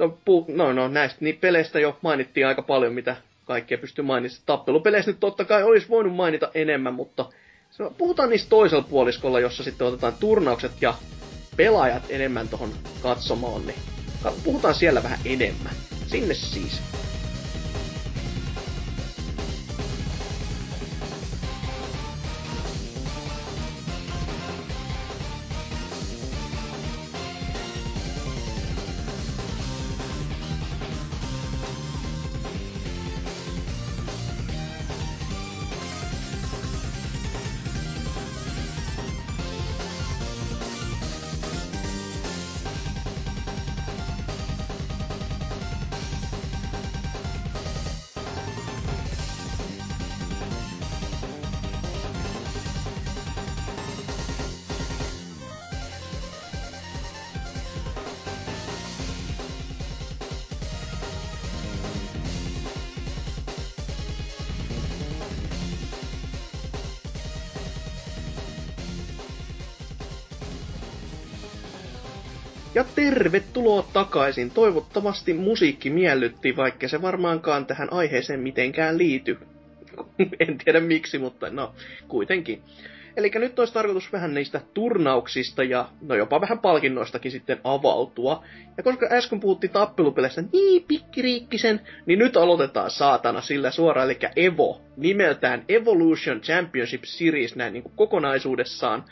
no, 0.00 0.18
pu, 0.24 0.46
no, 0.48 0.72
no, 0.72 0.88
näistä 0.88 1.18
niin 1.20 1.38
peleistä 1.40 1.80
jo 1.80 1.98
mainittiin 2.02 2.46
aika 2.46 2.62
paljon, 2.62 2.92
mitä 2.92 3.16
kaikkea 3.44 3.78
pystyy 3.78 4.04
mainitsemaan. 4.04 4.46
Tappelupeleissä 4.46 5.10
nyt 5.10 5.20
totta 5.20 5.44
kai 5.44 5.62
olisi 5.62 5.88
voinut 5.88 6.16
mainita 6.16 6.50
enemmän, 6.54 6.94
mutta 6.94 7.26
puhutaan 7.98 8.30
niistä 8.30 8.50
toisella 8.50 8.86
puoliskolla, 8.90 9.40
jossa 9.40 9.64
sitten 9.64 9.86
otetaan 9.86 10.14
turnaukset 10.20 10.72
ja 10.80 10.94
pelaajat 11.56 12.02
enemmän 12.08 12.48
tuohon 12.48 12.70
katsomaan, 13.02 13.66
niin 13.66 13.78
puhutaan 14.44 14.74
siellä 14.74 15.02
vähän 15.02 15.18
enemmän. 15.24 15.72
Sinne 16.06 16.34
siis. 16.34 16.80
Tervetuloa 73.70 74.04
takaisin. 74.04 74.50
Toivottavasti 74.50 75.34
musiikki 75.34 75.90
miellytti, 75.90 76.56
vaikka 76.56 76.88
se 76.88 77.02
varmaankaan 77.02 77.66
tähän 77.66 77.92
aiheeseen 77.92 78.40
mitenkään 78.40 78.98
liity. 78.98 79.38
en 80.48 80.58
tiedä 80.58 80.80
miksi, 80.80 81.18
mutta 81.18 81.50
no, 81.50 81.74
kuitenkin. 82.08 82.62
Eli 83.16 83.30
nyt 83.34 83.58
olisi 83.58 83.74
tarkoitus 83.74 84.12
vähän 84.12 84.34
niistä 84.34 84.60
turnauksista 84.74 85.62
ja 85.62 85.88
no 86.00 86.14
jopa 86.14 86.40
vähän 86.40 86.58
palkinnoistakin 86.58 87.32
sitten 87.32 87.60
avautua. 87.64 88.44
Ja 88.76 88.82
koska 88.82 89.08
äsken 89.10 89.40
puhuttiin 89.40 89.72
tappelupeleistä 89.72 90.42
niin 90.52 90.84
pikkiriikkisen, 90.88 91.80
niin 92.06 92.18
nyt 92.18 92.36
aloitetaan 92.36 92.90
saatana 92.90 93.40
sillä 93.40 93.70
suoraan, 93.70 94.10
eli 94.10 94.18
Evo, 94.36 94.80
nimeltään 94.96 95.64
Evolution 95.68 96.40
Championship 96.40 97.04
Series 97.04 97.56
näin 97.56 97.72
niin 97.72 97.82
kuin 97.82 97.96
kokonaisuudessaan 97.96 99.04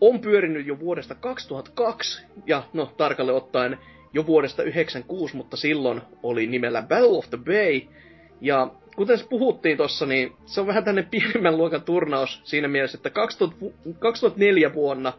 on 0.00 0.20
pyörinyt 0.20 0.66
jo 0.66 0.78
vuodesta 0.78 1.14
2002, 1.14 2.26
ja 2.46 2.62
no 2.72 2.92
tarkalle 2.96 3.32
ottaen 3.32 3.78
jo 4.12 4.26
vuodesta 4.26 4.62
96, 4.62 5.36
mutta 5.36 5.56
silloin 5.56 6.02
oli 6.22 6.46
nimellä 6.46 6.82
Battle 6.82 7.18
of 7.18 7.30
the 7.30 7.38
Bay. 7.38 7.80
Ja 8.40 8.70
kuten 8.96 9.18
puhuttiin 9.30 9.76
tuossa, 9.76 10.06
niin 10.06 10.32
se 10.46 10.60
on 10.60 10.66
vähän 10.66 10.84
tänne 10.84 11.02
pienemmän 11.10 11.56
luokan 11.56 11.82
turnaus 11.82 12.40
siinä 12.44 12.68
mielessä, 12.68 12.96
että 12.96 13.10
2000, 13.10 13.66
2004 13.98 14.74
vuonna 14.74 15.12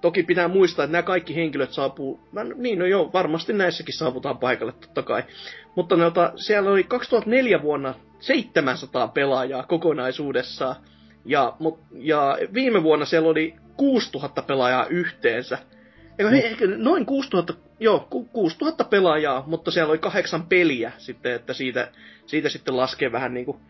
Toki 0.00 0.22
pitää 0.22 0.48
muistaa, 0.48 0.84
että 0.84 0.92
nämä 0.92 1.02
kaikki 1.02 1.36
henkilöt 1.36 1.72
saapuu, 1.72 2.20
niin 2.54 2.78
no 2.78 2.86
joo, 2.86 3.10
varmasti 3.12 3.52
näissäkin 3.52 3.94
saavutaan 3.94 4.38
paikalle 4.38 4.72
totta 4.72 5.02
kai. 5.02 5.22
Mutta 5.74 5.96
noita, 5.96 6.32
siellä 6.36 6.70
oli 6.70 6.84
2004 6.84 7.62
vuonna 7.62 7.94
700 8.20 9.08
pelaajaa 9.08 9.62
kokonaisuudessaan. 9.62 10.76
Ja, 11.24 11.56
mut, 11.58 11.80
ja 11.92 12.38
viime 12.54 12.82
vuonna 12.82 13.04
siellä 13.04 13.28
oli 13.28 13.54
6000 13.78 14.42
pelaajaa 14.42 14.86
yhteensä. 14.86 15.58
Eikö, 16.18 16.30
mm. 16.30 16.36
ehkä 16.36 16.66
noin 16.76 17.06
6000, 17.06 17.54
joo, 17.80 18.08
6000 18.32 18.84
pelaajaa, 18.84 19.44
mutta 19.46 19.70
siellä 19.70 19.90
oli 19.90 19.98
kahdeksan 19.98 20.46
peliä 20.46 20.92
sitten, 20.98 21.32
että 21.32 21.52
siitä, 21.52 21.92
siitä 22.26 22.48
sitten 22.48 22.76
laskee 22.76 23.12
vähän 23.12 23.34
niinku 23.34 23.60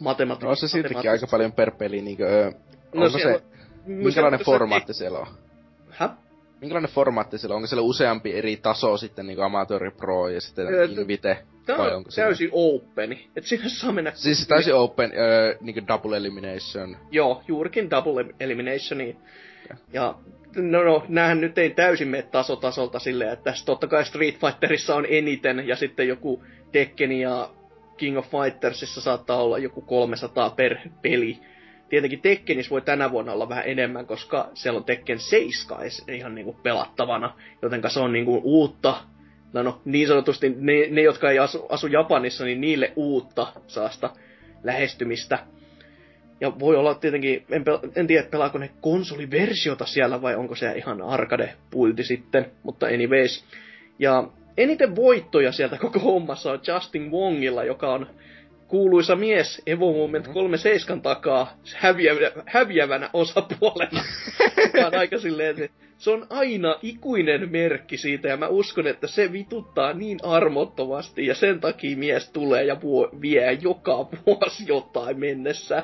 matematiikkaa. 0.00 0.50
No 0.50 0.56
se 0.56 0.68
siitäkin 0.68 1.10
aika 1.10 1.26
paljon 1.26 1.52
per 1.52 1.70
peli, 1.70 2.02
niinkö, 2.02 2.26
ö, 2.26 2.52
no, 2.94 3.04
onko 3.04 3.18
se, 3.18 3.42
minkälainen 3.86 4.40
formaatti 4.40 4.94
siellä 4.94 5.18
on? 5.18 5.26
Minkälainen 6.60 6.90
formaatti 6.90 7.38
siellä 7.38 7.54
on? 7.54 7.56
Onko 7.56 7.66
siellä 7.66 7.82
useampi 7.82 8.32
eri 8.32 8.56
taso 8.56 8.96
sitten, 8.96 9.26
niinku 9.26 9.42
amatööri 9.42 9.90
pro 9.90 10.28
ja 10.28 10.40
sitten 10.40 10.66
öö, 10.66 10.84
invite? 10.84 11.38
Tämä 11.66 11.82
on 11.82 11.96
onko 11.96 12.10
täysin 12.16 12.48
open. 12.52 13.18
Et 13.36 13.44
sinne 13.44 13.68
saa 13.68 13.92
mennä... 13.92 14.12
Siis 14.14 14.48
täysin 14.48 14.74
open, 14.74 15.12
öö, 15.18 15.56
niinku 15.60 15.80
double 15.88 16.16
elimination. 16.16 16.96
Joo, 17.10 17.42
juurikin 17.48 17.90
double 17.90 18.34
eliminationi. 18.40 19.16
Ja, 19.68 19.76
ja 19.92 20.14
no, 20.56 20.82
no, 20.82 21.04
näähän 21.08 21.40
nyt 21.40 21.58
ei 21.58 21.70
täysin 21.70 22.08
mene 22.08 22.22
taso 22.22 22.56
tasolta 22.56 22.98
silleen, 22.98 23.32
että 23.32 23.54
totta 23.64 23.86
kai 23.86 24.04
Street 24.04 24.40
Fighterissa 24.40 24.94
on 24.94 25.06
eniten, 25.08 25.68
ja 25.68 25.76
sitten 25.76 26.08
joku 26.08 26.44
Tekken 26.72 27.12
ja 27.12 27.50
King 27.96 28.18
of 28.18 28.26
Fightersissa 28.30 29.00
saattaa 29.00 29.42
olla 29.42 29.58
joku 29.58 29.80
300 29.80 30.50
per 30.50 30.76
peli. 31.02 31.38
Tietenkin 31.88 32.20
Tekkenis 32.20 32.70
voi 32.70 32.82
tänä 32.82 33.10
vuonna 33.10 33.32
olla 33.32 33.48
vähän 33.48 33.66
enemmän, 33.66 34.06
koska 34.06 34.50
siellä 34.54 34.78
on 34.78 34.84
Tekken 34.84 35.18
7 35.18 35.80
ihan 36.12 36.34
niinku 36.34 36.52
pelattavana, 36.62 37.34
joten 37.62 37.82
se 37.88 38.00
on 38.00 38.12
niinku 38.12 38.40
uutta 38.44 38.96
no, 39.52 39.62
no 39.62 39.80
niin 39.84 40.08
sanotusti 40.08 40.54
ne, 40.58 40.72
ne 40.90 41.02
jotka 41.02 41.30
ei 41.30 41.38
asu, 41.38 41.66
asu 41.68 41.86
Japanissa, 41.86 42.44
niin 42.44 42.60
niille 42.60 42.92
uutta 42.96 43.52
saasta 43.66 44.10
lähestymistä. 44.62 45.38
Ja 46.40 46.58
voi 46.58 46.76
olla 46.76 46.94
tietenkin, 46.94 47.44
en, 47.50 47.62
pel- 47.62 47.90
en 47.96 48.06
tiedä 48.06 48.28
pelaako 48.30 48.58
ne 48.58 48.70
konsoliversiota 48.80 49.86
siellä 49.86 50.22
vai 50.22 50.34
onko 50.34 50.54
se 50.54 50.72
ihan 50.72 51.02
arcade-pulti 51.02 52.02
sitten, 52.02 52.46
mutta 52.62 52.86
anyways. 52.86 53.44
Ja 53.98 54.28
eniten 54.56 54.96
voittoja 54.96 55.52
sieltä 55.52 55.78
koko 55.78 55.98
hommassa 55.98 56.52
on 56.52 56.60
Justin 56.66 57.10
Wongilla, 57.10 57.64
joka 57.64 57.92
on 57.92 58.06
kuuluisa 58.68 59.16
mies 59.16 59.62
Evo 59.66 59.92
Moment 59.92 60.28
37 60.28 61.02
takaa 61.02 61.56
häviävänä, 61.76 62.30
häviävänä 62.46 63.10
osapuolena. 63.12 64.04
on 64.86 64.98
aika 64.98 65.18
silleen, 65.18 65.50
että 65.50 65.78
se 65.98 66.10
on 66.10 66.26
aina 66.30 66.76
ikuinen 66.82 67.50
merkki 67.50 67.96
siitä, 67.96 68.28
ja 68.28 68.36
mä 68.36 68.48
uskon, 68.48 68.86
että 68.86 69.06
se 69.06 69.32
vituttaa 69.32 69.92
niin 69.92 70.18
armottomasti, 70.22 71.26
ja 71.26 71.34
sen 71.34 71.60
takia 71.60 71.96
mies 71.96 72.30
tulee 72.30 72.64
ja 72.64 72.80
vuo, 72.80 73.10
vie 73.20 73.52
joka 73.52 74.08
vuosi 74.26 74.64
jotain 74.66 75.20
mennessä. 75.20 75.82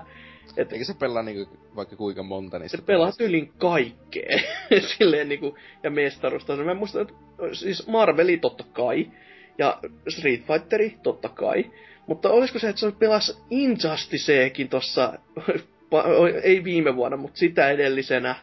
Et, 0.56 0.72
Eikä 0.72 0.84
se 0.84 0.94
pelaa 0.98 1.22
niinku 1.22 1.58
vaikka 1.76 1.96
kuinka 1.96 2.22
monta 2.22 2.58
niistä? 2.58 2.76
Se 2.76 2.82
pelaa 2.82 3.12
tyylin 3.12 3.52
kaikkea. 3.58 4.38
Silleen 4.98 5.28
niinku, 5.28 5.58
ja 5.82 5.90
mestarusta. 5.90 6.56
Mä 6.56 6.74
muistan, 6.74 7.02
että 7.02 7.14
siis 7.52 7.86
Marveli 7.86 8.36
totta 8.36 8.64
kai, 8.72 9.10
ja 9.58 9.78
Street 10.08 10.46
Fighteri 10.46 10.96
totta 11.02 11.28
kai. 11.28 11.64
Mutta 12.06 12.30
olisiko 12.30 12.58
se, 12.58 12.68
että 12.68 12.80
se 12.80 12.92
pelasi 12.92 13.36
Injusticeekin 13.50 14.68
tossa, 14.68 15.18
ei 16.42 16.64
viime 16.64 16.96
vuonna, 16.96 17.16
mutta 17.16 17.38
sitä 17.38 17.70
edellisenä. 17.70 18.34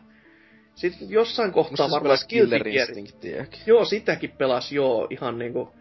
Sitten 0.76 1.10
jossain 1.10 1.52
kohtaa 1.52 1.88
Musta 1.88 1.96
varmaan 1.96 2.18
Killer 2.28 2.64
Joo, 3.66 3.86
sitäkin 3.86 4.32
pelasi 4.32 4.76
joo 4.76 5.08
ihan 5.10 5.40
niinku. 5.40 5.74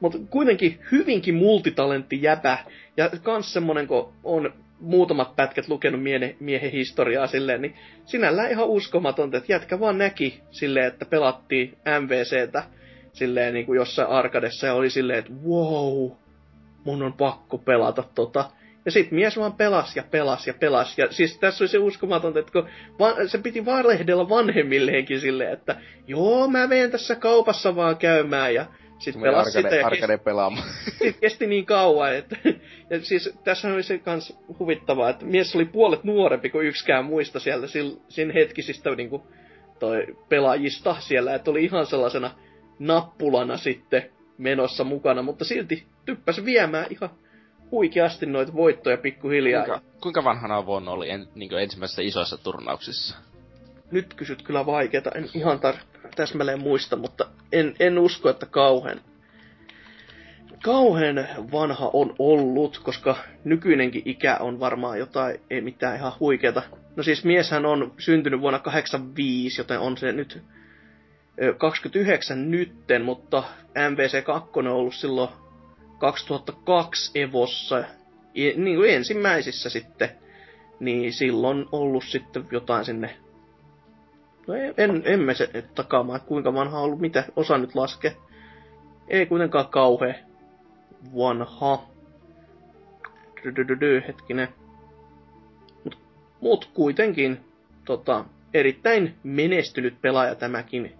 Mutta 0.00 0.18
kuitenkin 0.30 0.78
hyvinkin 0.92 1.34
multitalentti 1.34 2.22
jäpä. 2.22 2.58
Ja 2.96 3.10
kans 3.22 3.52
semmonen, 3.52 3.86
kun 3.86 4.12
on 4.24 4.52
muutamat 4.80 5.36
pätkät 5.36 5.68
lukenut 5.68 6.02
miehen, 6.02 6.36
miehen 6.40 6.72
historiaa 6.72 7.26
silleen, 7.26 7.62
niin 7.62 7.74
sinällään 8.04 8.50
ihan 8.50 8.68
uskomatonta, 8.68 9.36
että 9.36 9.52
jätkä 9.52 9.80
vaan 9.80 9.98
näki 9.98 10.40
silleen, 10.50 10.86
että 10.86 11.04
pelattiin 11.04 11.78
MVCtä 12.00 12.62
silleen 13.12 13.54
niin 13.54 13.66
kuin 13.66 13.76
jossain 13.76 14.08
arkadessa 14.08 14.66
ja 14.66 14.74
oli 14.74 14.90
silleen, 14.90 15.18
että 15.18 15.32
wow, 15.48 16.10
mun 16.84 17.02
on 17.02 17.12
pakko 17.12 17.58
pelata 17.58 18.04
tota. 18.14 18.50
Ja 18.84 18.92
sit 18.92 19.10
mies 19.10 19.36
vaan 19.36 19.52
pelas 19.52 19.96
ja 19.96 20.02
pelas 20.10 20.46
ja 20.46 20.54
pelas. 20.54 20.98
Ja 20.98 21.12
siis 21.12 21.38
tässä 21.38 21.64
oli 21.64 21.68
se 21.68 21.78
uskomatonta, 21.78 22.38
että 22.38 22.52
kun 22.52 22.68
va- 22.98 23.26
se 23.26 23.38
piti 23.38 23.64
valehdella 23.64 24.28
vanhemmilleenkin 24.28 25.20
silleen, 25.20 25.52
että 25.52 25.76
joo, 26.06 26.48
mä 26.48 26.66
menen 26.66 26.90
tässä 26.90 27.14
kaupassa 27.14 27.76
vaan 27.76 27.96
käymään 27.96 28.54
ja 28.54 28.66
sit 28.98 29.20
pelas 29.20 29.46
arkade, 29.46 29.68
sitä. 29.68 29.80
Ja 29.80 29.86
arkade 29.86 30.18
pelaamaan. 30.18 30.68
Sit 30.98 31.16
kesti 31.20 31.46
niin 31.46 31.66
kauan, 31.66 32.14
että... 32.14 32.36
Ja 32.90 33.00
siis 33.00 33.38
tässä 33.44 33.68
oli 33.74 33.82
se 33.82 33.98
kans 33.98 34.38
huvittavaa, 34.58 35.10
että 35.10 35.24
mies 35.24 35.54
oli 35.54 35.64
puolet 35.64 36.04
nuorempi 36.04 36.50
kuin 36.50 36.66
yksikään 36.66 37.04
muista 37.04 37.40
siellä 37.40 37.66
siinä 38.08 38.32
hetkisistä 38.32 38.94
niinku, 38.94 39.26
toi 39.78 40.06
pelaajista 40.28 40.96
siellä, 41.00 41.34
että 41.34 41.50
oli 41.50 41.64
ihan 41.64 41.86
sellaisena 41.86 42.30
nappulana 42.78 43.56
sitten 43.56 44.10
menossa 44.38 44.84
mukana, 44.84 45.22
mutta 45.22 45.44
silti 45.44 45.86
typpäsi 46.04 46.44
viemään 46.44 46.86
ihan 46.90 47.10
huikeasti 47.70 48.26
noita 48.26 48.54
voittoja 48.54 48.96
pikkuhiljaa. 48.96 49.64
Kuinka, 49.64 49.86
kuinka 50.00 50.24
vanhana 50.24 50.66
vuonna 50.66 50.90
oli 50.90 51.10
en, 51.10 51.28
niin 51.34 51.58
ensimmäisissä 51.58 52.02
isoissa 52.02 52.38
turnauksissa? 52.38 53.16
Nyt 53.90 54.14
kysyt 54.14 54.42
kyllä 54.42 54.66
vaikeeta, 54.66 55.10
en 55.14 55.28
ihan 55.34 55.58
tar- 55.58 56.10
täsmälleen 56.16 56.60
muista, 56.60 56.96
mutta 56.96 57.26
en, 57.52 57.74
en 57.80 57.98
usko, 57.98 58.28
että 58.28 58.46
kauhean 58.46 59.00
kauhean 60.62 61.28
vanha 61.52 61.90
on 61.92 62.14
ollut, 62.18 62.78
koska 62.78 63.16
nykyinenkin 63.44 64.02
ikä 64.04 64.36
on 64.36 64.60
varmaan 64.60 64.98
jotain, 64.98 65.40
ei 65.50 65.60
mitään 65.60 65.96
ihan 65.96 66.12
huikeeta. 66.20 66.62
No 66.96 67.02
siis 67.02 67.24
mieshän 67.24 67.66
on 67.66 67.92
syntynyt 67.98 68.40
vuonna 68.40 68.58
85, 68.58 69.60
joten 69.60 69.80
on 69.80 69.96
se 69.96 70.12
nyt 70.12 70.42
29 71.58 72.50
nytten, 72.50 73.04
mutta 73.04 73.44
MVC2 73.68 74.48
on 74.54 74.66
ollut 74.66 74.94
silloin 74.94 75.30
2002 75.98 77.20
Evossa, 77.20 77.84
niin 78.34 78.76
kuin 78.76 78.90
ensimmäisissä 78.90 79.70
sitten, 79.70 80.10
niin 80.80 81.12
silloin 81.12 81.66
ollut 81.72 82.04
sitten 82.04 82.44
jotain 82.50 82.84
sinne 82.84 83.16
No 84.48 84.54
en, 84.54 85.02
emme 85.04 85.34
se 85.34 85.64
takaamaan, 85.74 86.20
kuinka 86.20 86.54
vanha 86.54 86.78
on 86.78 86.84
ollut, 86.84 87.00
mitä 87.00 87.24
osa 87.36 87.58
nyt 87.58 87.74
laske. 87.74 88.16
Ei 89.08 89.26
kuitenkaan 89.26 89.68
kauhe 89.68 90.24
vanha. 91.16 91.82
Dydydydy, 93.44 94.02
hetkinen. 94.08 94.48
Mut, 95.84 95.98
mut 96.40 96.70
kuitenkin 96.74 97.40
tota, 97.84 98.24
erittäin 98.54 99.14
menestynyt 99.22 100.00
pelaaja 100.00 100.34
tämäkin 100.34 100.97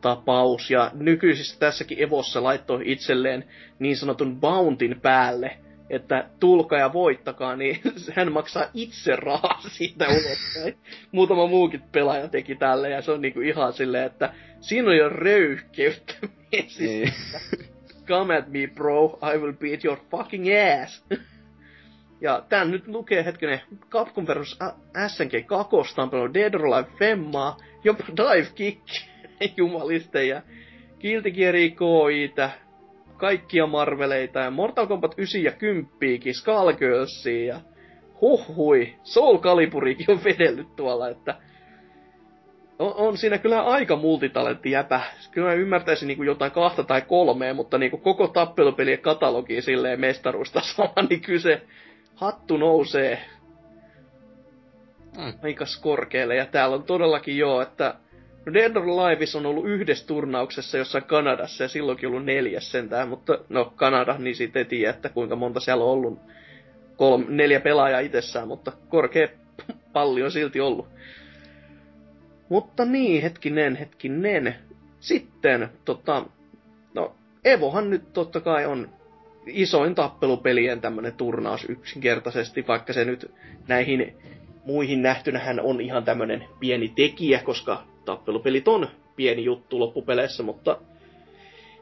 tapaus. 0.00 0.70
Ja 0.70 0.90
nykyisissä 0.94 1.58
tässäkin 1.58 2.02
Evossa 2.02 2.42
laittoi 2.42 2.82
itselleen 2.84 3.44
niin 3.78 3.96
sanotun 3.96 4.40
bountin 4.40 5.00
päälle, 5.00 5.58
että 5.90 6.28
tulkaa 6.40 6.78
ja 6.78 6.92
voittakaa, 6.92 7.56
niin 7.56 7.80
hän 8.16 8.32
maksaa 8.32 8.64
itse 8.74 9.16
rahaa 9.16 9.60
siitä 9.68 10.06
ulospäin. 10.08 10.76
Muutama 11.12 11.46
muukin 11.46 11.82
pelaaja 11.92 12.28
teki 12.28 12.54
tälle, 12.54 12.90
ja 12.90 13.02
se 13.02 13.12
on 13.12 13.20
niinku 13.20 13.40
ihan 13.40 13.72
silleen, 13.72 14.06
että 14.06 14.34
siinä 14.60 14.90
on 14.90 14.96
jo 14.96 15.08
röyhkeyttä 15.08 16.14
niin. 16.78 17.12
Come 18.06 18.36
at 18.36 18.48
me, 18.48 18.66
bro, 18.74 19.18
I 19.34 19.38
will 19.38 19.52
beat 19.52 19.84
your 19.84 19.98
fucking 20.10 20.46
ass. 20.82 21.04
ja 22.20 22.44
tää 22.48 22.64
nyt 22.64 22.88
lukee 22.88 23.24
hetkinen 23.24 23.60
Capcom 23.90 24.26
vs. 24.26 24.58
SNK 25.08 25.46
2 25.46 25.76
on 26.12 26.34
Dead 26.34 26.54
or 26.54 26.66
Alive 26.66 26.88
Femmaa, 26.98 27.56
jopa 27.84 28.04
Dive 28.16 28.48
Kick 28.54 28.82
jumaliste 29.56 30.24
ja 30.24 30.42
Guilty 31.00 31.30
Gear 31.30 31.54
KItä, 31.54 32.50
kaikkia 33.16 33.66
Marveleita 33.66 34.40
ja 34.40 34.50
Mortal 34.50 34.86
Kombat 34.86 35.14
9 35.18 35.42
ja 35.42 35.52
10 35.52 35.88
Skullgirlsia 36.32 37.54
ja 37.54 37.60
huhui, 38.20 38.94
Soul 39.02 39.38
Caliburikin 39.38 40.10
on 40.10 40.24
vedellyt 40.24 40.76
tuolla, 40.76 41.08
että 41.08 41.34
on, 42.78 42.94
on 42.96 43.16
siinä 43.16 43.38
kyllä 43.38 43.62
aika 43.62 43.96
multitalentti 43.96 44.70
jäpä. 44.70 45.00
Kyllä 45.30 45.48
mä 45.48 45.54
ymmärtäisin 45.54 46.06
niin 46.06 46.16
kuin 46.16 46.26
jotain 46.26 46.52
kahta 46.52 46.84
tai 46.84 47.02
kolmea, 47.02 47.54
mutta 47.54 47.78
niin 47.78 47.90
kuin 47.90 48.02
koko 48.02 48.28
tappelupelien 48.28 48.98
katalogi 48.98 49.62
silleen 49.62 50.00
mestaruustasolla, 50.00 51.02
niin 51.10 51.20
kyllä 51.20 51.40
se 51.40 51.62
hattu 52.14 52.56
nousee 52.56 53.22
mm. 55.18 55.32
aika 55.42 55.64
korkealle. 55.80 56.36
Ja 56.36 56.46
täällä 56.46 56.76
on 56.76 56.82
todellakin 56.82 57.38
joo, 57.38 57.60
että 57.60 57.94
No 58.46 58.52
Dead 58.54 58.76
or 58.76 58.84
Alive 58.88 59.24
on 59.36 59.46
ollut 59.46 59.66
yhdessä 59.66 60.06
turnauksessa 60.06 60.78
jossain 60.78 61.04
Kanadassa 61.04 61.64
ja 61.64 61.68
silloinkin 61.68 62.08
ollut 62.08 62.24
neljäs 62.24 62.70
sentään, 62.70 63.08
mutta 63.08 63.38
no 63.48 63.72
Kanada, 63.76 64.18
niin 64.18 64.36
siitä 64.36 64.58
ei 64.58 64.64
tiedä, 64.64 64.90
että 64.90 65.08
kuinka 65.08 65.36
monta 65.36 65.60
siellä 65.60 65.84
on 65.84 65.90
ollut. 65.90 66.18
Kolme, 66.96 67.24
neljä 67.28 67.60
pelaajaa 67.60 68.00
itsessään, 68.00 68.48
mutta 68.48 68.72
korkea 68.88 69.28
palli 69.92 70.22
on 70.22 70.30
silti 70.30 70.60
ollut. 70.60 70.88
Mutta 72.48 72.84
niin, 72.84 73.22
hetkinen, 73.22 73.76
hetkinen. 73.76 74.54
Sitten, 75.00 75.68
tota, 75.84 76.24
no, 76.94 77.14
Evohan 77.44 77.90
nyt 77.90 78.12
totta 78.12 78.40
kai 78.40 78.66
on 78.66 78.88
isoin 79.46 79.94
tappelupelien 79.94 80.80
tämmönen 80.80 81.12
turnaus 81.12 81.66
yksinkertaisesti, 81.68 82.66
vaikka 82.66 82.92
se 82.92 83.04
nyt 83.04 83.30
näihin 83.68 84.16
muihin 84.64 85.02
nähtynähän 85.02 85.60
on 85.60 85.80
ihan 85.80 86.04
tämmönen 86.04 86.44
pieni 86.60 86.92
tekijä, 86.96 87.40
koska 87.44 87.84
tappelupelit 88.08 88.68
on 88.68 88.88
pieni 89.16 89.44
juttu 89.44 89.78
loppupeleissä, 89.78 90.42
mutta 90.42 90.78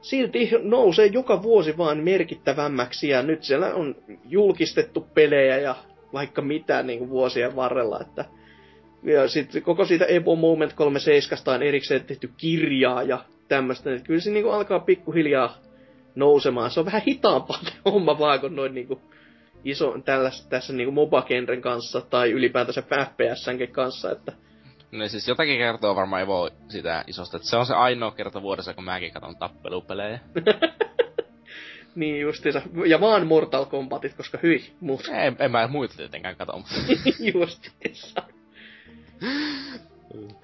silti 0.00 0.50
nousee 0.62 1.06
joka 1.06 1.42
vuosi 1.42 1.78
vaan 1.78 1.98
merkittävämmäksi 1.98 3.08
ja 3.08 3.22
nyt 3.22 3.42
siellä 3.42 3.74
on 3.74 3.96
julkistettu 4.28 5.06
pelejä 5.14 5.58
ja 5.58 5.74
vaikka 6.12 6.42
mitä 6.42 6.82
niin 6.82 6.98
kuin 6.98 7.10
vuosien 7.10 7.56
varrella, 7.56 8.00
että 8.00 8.24
ja 9.02 9.28
sitten 9.28 9.62
koko 9.62 9.84
siitä 9.84 10.04
Evo 10.04 10.36
Moment 10.36 10.72
37 10.72 11.54
on 11.54 11.62
erikseen 11.62 12.04
tehty 12.04 12.30
kirjaa 12.36 13.02
ja 13.02 13.18
tämmöistä, 13.48 13.94
että 13.94 14.06
kyllä 14.06 14.20
se 14.20 14.30
niin 14.30 14.42
kuin 14.42 14.54
alkaa 14.54 14.80
pikkuhiljaa 14.80 15.58
nousemaan. 16.14 16.70
Se 16.70 16.80
on 16.80 16.86
vähän 16.86 17.02
hitaampaa 17.06 17.58
homma 17.92 18.18
vaan 18.18 18.40
kuin 18.40 18.56
noin 18.56 18.74
niin 18.74 18.86
kuin 18.86 19.00
iso, 19.64 19.98
tällä, 20.04 20.30
tässä 20.48 20.72
niin 20.72 20.94
kuin 20.94 21.62
kanssa 21.62 22.00
tai 22.00 22.30
ylipäätänsä 22.30 22.82
FPSnkin 22.82 23.72
kanssa, 23.72 24.10
että 24.10 24.32
No 24.92 25.08
siis 25.08 25.28
jotakin 25.28 25.58
kertoo 25.58 25.96
varmaan 25.96 26.22
Evo 26.22 26.50
sitä 26.68 27.04
isosta, 27.06 27.36
että 27.36 27.48
se 27.48 27.56
on 27.56 27.66
se 27.66 27.74
ainoa 27.74 28.10
kerta 28.10 28.42
vuodessa, 28.42 28.74
kun 28.74 28.84
mäkin 28.84 29.12
katson 29.12 29.36
tappelupelejä. 29.36 30.20
niin 31.94 32.20
justiinsa. 32.20 32.62
Ja 32.86 33.00
vaan 33.00 33.26
Mortal 33.26 33.64
Kombatit, 33.64 34.14
koska 34.14 34.38
hyi, 34.42 34.72
muut. 34.80 35.10
En, 35.12 35.36
en 35.38 35.50
mä 35.50 35.68
muita 35.68 35.94
tietenkään 35.96 36.36
katso. 36.36 36.62
justiinsa. 37.34 38.22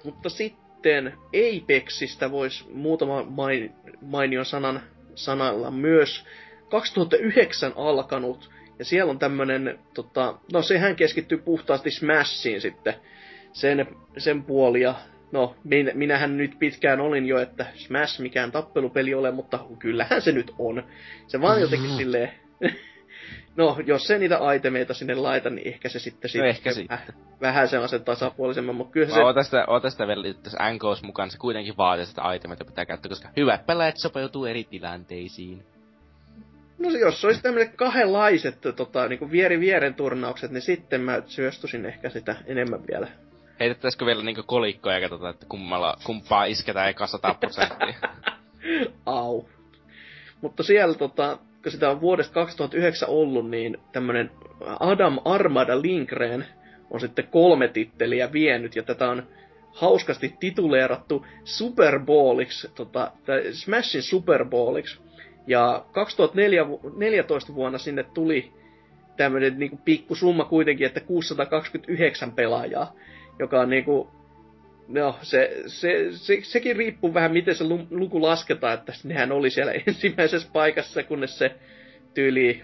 Mutta 0.03 0.29
sitten 0.29 1.13
Apexista 1.27 2.31
voisi 2.31 2.65
muutama 2.71 3.23
main, 3.23 3.73
mainion 4.01 4.45
sanan 4.45 4.81
sanalla 5.15 5.71
myös 5.71 6.25
2009 6.69 7.73
alkanut. 7.75 8.49
Ja 8.79 8.85
siellä 8.85 9.09
on 9.09 9.19
tämmönen, 9.19 9.79
tota, 9.93 10.37
no 10.53 10.61
sehän 10.61 10.95
keskittyy 10.95 11.37
puhtaasti 11.37 11.91
Smashiin 11.91 12.61
sitten 12.61 12.93
sen, 13.53 13.87
sen 14.17 14.43
puolia. 14.43 14.95
No, 15.31 15.55
min, 15.63 15.91
minähän 15.93 16.37
nyt 16.37 16.59
pitkään 16.59 16.99
olin 16.99 17.25
jo, 17.25 17.39
että 17.39 17.65
Smash 17.75 18.19
mikään 18.19 18.51
tappelupeli 18.51 19.13
ole, 19.13 19.31
mutta 19.31 19.59
kyllähän 19.79 20.21
se 20.21 20.31
nyt 20.31 20.51
on. 20.59 20.83
Se 21.27 21.41
vaan 21.41 21.61
jotenkin 21.61 21.89
mm. 21.89 21.97
silleen... 21.97 22.31
no, 23.57 23.77
jos 23.85 24.07
se 24.07 24.19
niitä 24.19 24.53
itemeita 24.55 24.93
sinne 24.93 25.15
laita, 25.15 25.49
niin 25.49 25.67
ehkä 25.67 25.89
se 25.89 25.99
sitten, 25.99 26.31
no, 26.37 26.45
ehkä 26.45 26.73
sitten. 26.73 26.97
Väh, 26.97 27.07
vähän 27.41 27.67
sellaisen 27.67 28.03
tasapuolisemman, 28.03 28.75
mutta 28.75 28.93
kyllä 28.93 29.07
se... 29.07 29.19
Oota 29.19 29.43
sitä, 29.43 29.65
oota 29.67 29.89
sitä 29.89 30.07
vielä 30.07 30.33
tässä 30.43 30.71
NKs 30.73 31.03
mukaan, 31.03 31.31
se 31.31 31.37
kuitenkin 31.37 31.77
vaatii 31.77 32.05
sitä 32.05 32.33
itemeita 32.33 32.65
pitää 32.65 32.85
käyttää, 32.85 33.09
koska 33.09 33.29
hyvät 33.37 33.65
pelaajat 33.65 33.97
sopeutuu 33.97 34.45
eri 34.45 34.63
tilanteisiin. 34.63 35.63
No 36.79 36.89
jos 36.89 37.25
olisi 37.25 37.41
tämmöiset 37.41 37.75
kahdenlaiset 37.75 38.57
tota, 38.75 39.07
niin 39.07 39.31
vieri 39.31 39.59
vieren 39.59 39.93
turnaukset, 39.93 40.51
niin 40.51 40.61
sitten 40.61 41.01
mä 41.01 41.21
syöstusin 41.25 41.85
ehkä 41.85 42.09
sitä 42.09 42.35
enemmän 42.45 42.79
vielä 42.91 43.07
Heitettäisikö 43.59 44.05
vielä 44.05 44.23
niinku 44.23 44.43
kolikkoja 44.45 44.95
ja 44.95 45.01
katsotaan, 45.01 45.33
että 45.33 45.45
kummalla, 45.49 45.97
kumpaa 46.03 46.45
isketään 46.45 46.89
eka 46.89 47.07
100 47.07 47.33
prosenttia? 47.33 47.93
Au. 49.05 49.43
Mutta 50.41 50.63
siellä 50.63 50.95
tota, 50.95 51.37
kun 51.63 51.71
sitä 51.71 51.89
on 51.89 52.01
vuodesta 52.01 52.33
2009 52.33 53.09
ollut, 53.09 53.49
niin 53.49 53.77
tämmönen 53.91 54.31
Adam 54.79 55.19
Armada 55.25 55.81
Lindgren 55.81 56.45
on 56.91 56.99
sitten 56.99 57.27
kolme 57.27 57.67
titteliä 57.67 58.33
vienyt, 58.33 58.75
ja 58.75 58.83
tätä 58.83 59.09
on 59.09 59.27
hauskasti 59.73 60.35
tituleerattu 60.39 61.25
Super 61.43 61.99
Bowliksi, 61.99 62.67
tota, 62.75 63.11
Smashin 63.51 64.03
Super 64.03 64.45
Bowliksi. 64.45 64.99
Ja 65.47 65.85
2014 65.91 67.55
vuonna 67.55 67.77
sinne 67.77 68.03
tuli 68.03 68.51
tämmönen 69.17 69.59
niinku 69.59 69.77
pikku 69.85 70.15
summa 70.15 70.45
kuitenkin, 70.45 70.87
että 70.87 70.99
629 70.99 72.31
pelaajaa 72.31 72.93
joka 73.39 73.61
on 73.61 73.69
niinku, 73.69 74.09
no 74.87 75.15
se, 75.21 75.63
se, 75.67 76.07
se, 76.11 76.39
sekin 76.41 76.75
riippuu 76.75 77.13
vähän 77.13 77.31
miten 77.31 77.55
se 77.55 77.63
luku 77.89 78.21
lasketaan, 78.21 78.73
että 78.73 78.93
nehän 79.03 79.31
oli 79.31 79.49
siellä 79.49 79.71
ensimmäisessä 79.87 80.49
paikassa, 80.53 81.03
kunnes 81.03 81.37
se 81.37 81.55
tyyli 82.13 82.61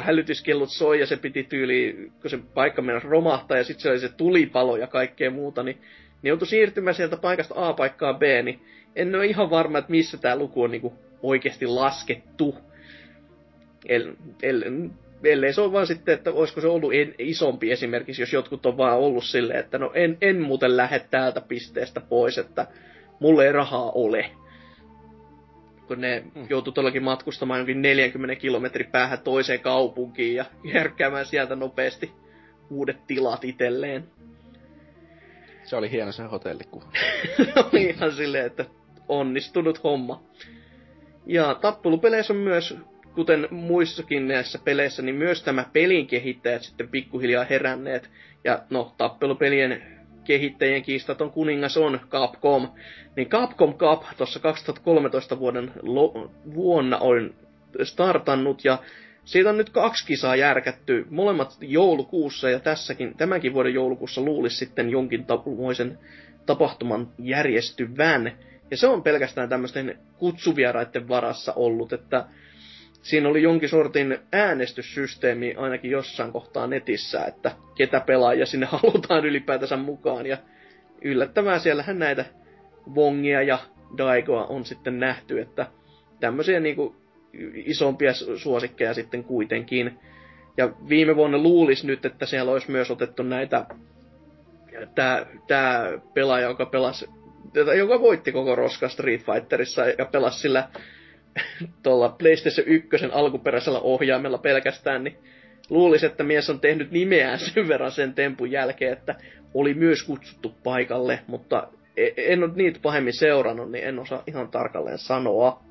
hälytyskellut 0.00 0.70
soi 0.70 1.00
ja 1.00 1.06
se 1.06 1.16
piti 1.16 1.44
tyyli, 1.44 2.10
kun 2.22 2.30
se 2.30 2.38
paikka 2.54 2.82
mennä 2.82 3.00
romahtaa 3.04 3.56
ja 3.56 3.64
sitten 3.64 3.82
se 3.82 3.90
oli 3.90 3.98
se 3.98 4.08
tulipalo 4.08 4.76
ja 4.76 4.86
kaikkea 4.86 5.30
muuta, 5.30 5.62
niin 5.62 5.78
ne 6.22 6.28
joutui 6.28 6.48
siirtymään 6.48 6.94
sieltä 6.94 7.16
paikasta 7.16 7.54
A 7.56 7.72
paikkaan 7.72 8.16
B, 8.18 8.22
niin 8.42 8.60
en 8.96 9.14
ole 9.14 9.26
ihan 9.26 9.50
varma, 9.50 9.78
että 9.78 9.90
missä 9.90 10.18
tämä 10.18 10.36
luku 10.36 10.62
on 10.62 10.70
niinku 10.70 10.94
oikeasti 11.22 11.66
laskettu. 11.66 12.54
El, 13.88 14.14
el, 14.42 14.62
ellei 15.24 15.52
se 15.52 15.60
ole 15.60 15.72
vaan 15.72 15.86
sitten, 15.86 16.14
että 16.14 16.32
olisiko 16.32 16.60
se 16.60 16.66
ollut 16.66 16.94
en, 16.94 17.14
isompi 17.18 17.72
esimerkiksi, 17.72 18.22
jos 18.22 18.32
jotkut 18.32 18.66
on 18.66 18.76
vaan 18.76 18.98
ollut 18.98 19.24
silleen, 19.24 19.60
että 19.60 19.78
no 19.78 19.90
en, 19.94 20.18
en 20.20 20.40
muuten 20.40 20.76
lähde 20.76 20.98
täältä 21.10 21.40
pisteestä 21.40 22.00
pois, 22.00 22.38
että 22.38 22.66
mulle 23.20 23.46
ei 23.46 23.52
rahaa 23.52 23.90
ole. 23.90 24.30
Kun 25.86 26.00
ne 26.00 26.24
hmm. 26.34 26.46
joutuu 26.50 26.72
todellakin 26.72 27.02
matkustamaan 27.02 27.60
jonkin 27.60 27.82
40 27.82 28.40
kilometrin 28.40 28.90
päähän 28.92 29.18
toiseen 29.18 29.60
kaupunkiin 29.60 30.34
ja 30.34 30.44
järkkäämään 30.74 31.26
sieltä 31.26 31.56
nopeasti 31.56 32.12
uudet 32.70 33.06
tilat 33.06 33.44
itselleen. 33.44 34.04
Se 35.64 35.76
oli 35.76 35.90
hieno 35.90 36.12
se 36.12 36.22
hotellikuva. 36.22 36.84
oli 37.72 37.84
ihan 37.84 38.12
silleen, 38.12 38.46
että 38.46 38.64
onnistunut 39.08 39.84
homma. 39.84 40.22
Ja 41.26 41.54
tappelupeleissä 41.54 42.32
on 42.32 42.38
myös 42.38 42.76
kuten 43.16 43.48
muissakin 43.50 44.28
näissä 44.28 44.58
peleissä, 44.64 45.02
niin 45.02 45.14
myös 45.14 45.42
tämä 45.42 45.64
pelin 45.72 46.06
kehittäjät 46.06 46.62
sitten 46.62 46.88
pikkuhiljaa 46.88 47.44
heränneet. 47.44 48.10
Ja 48.44 48.62
no, 48.70 48.94
tappelupelien 48.98 49.82
kehittäjien 50.24 50.82
kiistaton 50.82 51.30
kuningas 51.30 51.76
on 51.76 52.00
Capcom. 52.08 52.68
Niin 53.16 53.28
Capcom 53.28 53.74
Cup 53.74 54.02
tuossa 54.16 54.40
2013 54.40 55.38
vuoden 55.38 55.72
lo- 55.82 56.30
vuonna 56.54 56.98
on 56.98 57.34
startannut 57.82 58.64
ja 58.64 58.78
siitä 59.24 59.50
on 59.50 59.56
nyt 59.56 59.70
kaksi 59.70 60.06
kisaa 60.06 60.36
järkätty, 60.36 61.06
molemmat 61.10 61.56
joulukuussa 61.60 62.50
ja 62.50 62.60
tässäkin, 62.60 63.16
tämänkin 63.16 63.52
vuoden 63.52 63.74
joulukuussa 63.74 64.20
luulisi 64.20 64.56
sitten 64.56 64.90
jonkin 64.90 65.24
tapumoisen 65.24 65.98
tapahtuman 66.46 67.08
järjestyvän. 67.18 68.32
Ja 68.70 68.76
se 68.76 68.86
on 68.86 69.02
pelkästään 69.02 69.48
tämmöisten 69.48 69.98
kutsuvieraiden 70.18 71.08
varassa 71.08 71.52
ollut, 71.52 71.92
että 71.92 72.26
siinä 73.06 73.28
oli 73.28 73.42
jonkin 73.42 73.68
sortin 73.68 74.18
äänestyssysteemi 74.32 75.54
ainakin 75.54 75.90
jossain 75.90 76.32
kohtaa 76.32 76.66
netissä, 76.66 77.24
että 77.24 77.52
ketä 77.74 78.00
pelaajia 78.00 78.46
sinne 78.46 78.66
halutaan 78.82 79.24
ylipäätänsä 79.24 79.76
mukaan. 79.76 80.26
Ja 80.26 80.38
yllättävää 81.02 81.58
siellähän 81.58 81.98
näitä 81.98 82.24
Vongia 82.94 83.42
ja 83.42 83.58
Daigoa 83.98 84.46
on 84.46 84.64
sitten 84.64 84.98
nähty, 84.98 85.40
että 85.40 85.66
tämmöisiä 86.20 86.60
niinku 86.60 86.96
isompia 87.54 88.12
suosikkeja 88.36 88.94
sitten 88.94 89.24
kuitenkin. 89.24 89.98
Ja 90.56 90.70
viime 90.88 91.16
vuonna 91.16 91.38
luulisi 91.38 91.86
nyt, 91.86 92.04
että 92.04 92.26
siellä 92.26 92.52
olisi 92.52 92.70
myös 92.70 92.90
otettu 92.90 93.22
näitä, 93.22 93.66
tämä 94.94 95.26
tää 95.46 95.98
pelaaja, 96.14 96.48
joka 96.48 96.66
pelasi, 96.66 97.06
joka 97.78 98.00
voitti 98.00 98.32
koko 98.32 98.54
Roska 98.54 98.88
Street 98.88 99.22
Fighterissa 99.22 99.86
ja 99.86 100.04
pelasi 100.04 100.40
sillä 100.40 100.68
tuolla 101.82 102.08
PlayStation 102.08 102.66
1 102.66 102.88
alkuperäisellä 103.12 103.80
ohjaimella 103.80 104.38
pelkästään, 104.38 105.04
niin 105.04 105.16
luulisi, 105.70 106.06
että 106.06 106.24
mies 106.24 106.50
on 106.50 106.60
tehnyt 106.60 106.90
nimeään 106.90 107.38
sen 107.38 107.68
verran 107.68 107.90
sen 107.90 108.14
tempun 108.14 108.50
jälkeen, 108.50 108.92
että 108.92 109.14
oli 109.54 109.74
myös 109.74 110.02
kutsuttu 110.02 110.54
paikalle, 110.64 111.20
mutta 111.26 111.68
e- 111.96 112.10
en 112.16 112.44
ole 112.44 112.52
niitä 112.54 112.80
pahemmin 112.82 113.18
seurannut, 113.18 113.70
niin 113.72 113.84
en 113.84 113.98
osaa 113.98 114.22
ihan 114.26 114.48
tarkalleen 114.48 114.98
sanoa. 114.98 115.62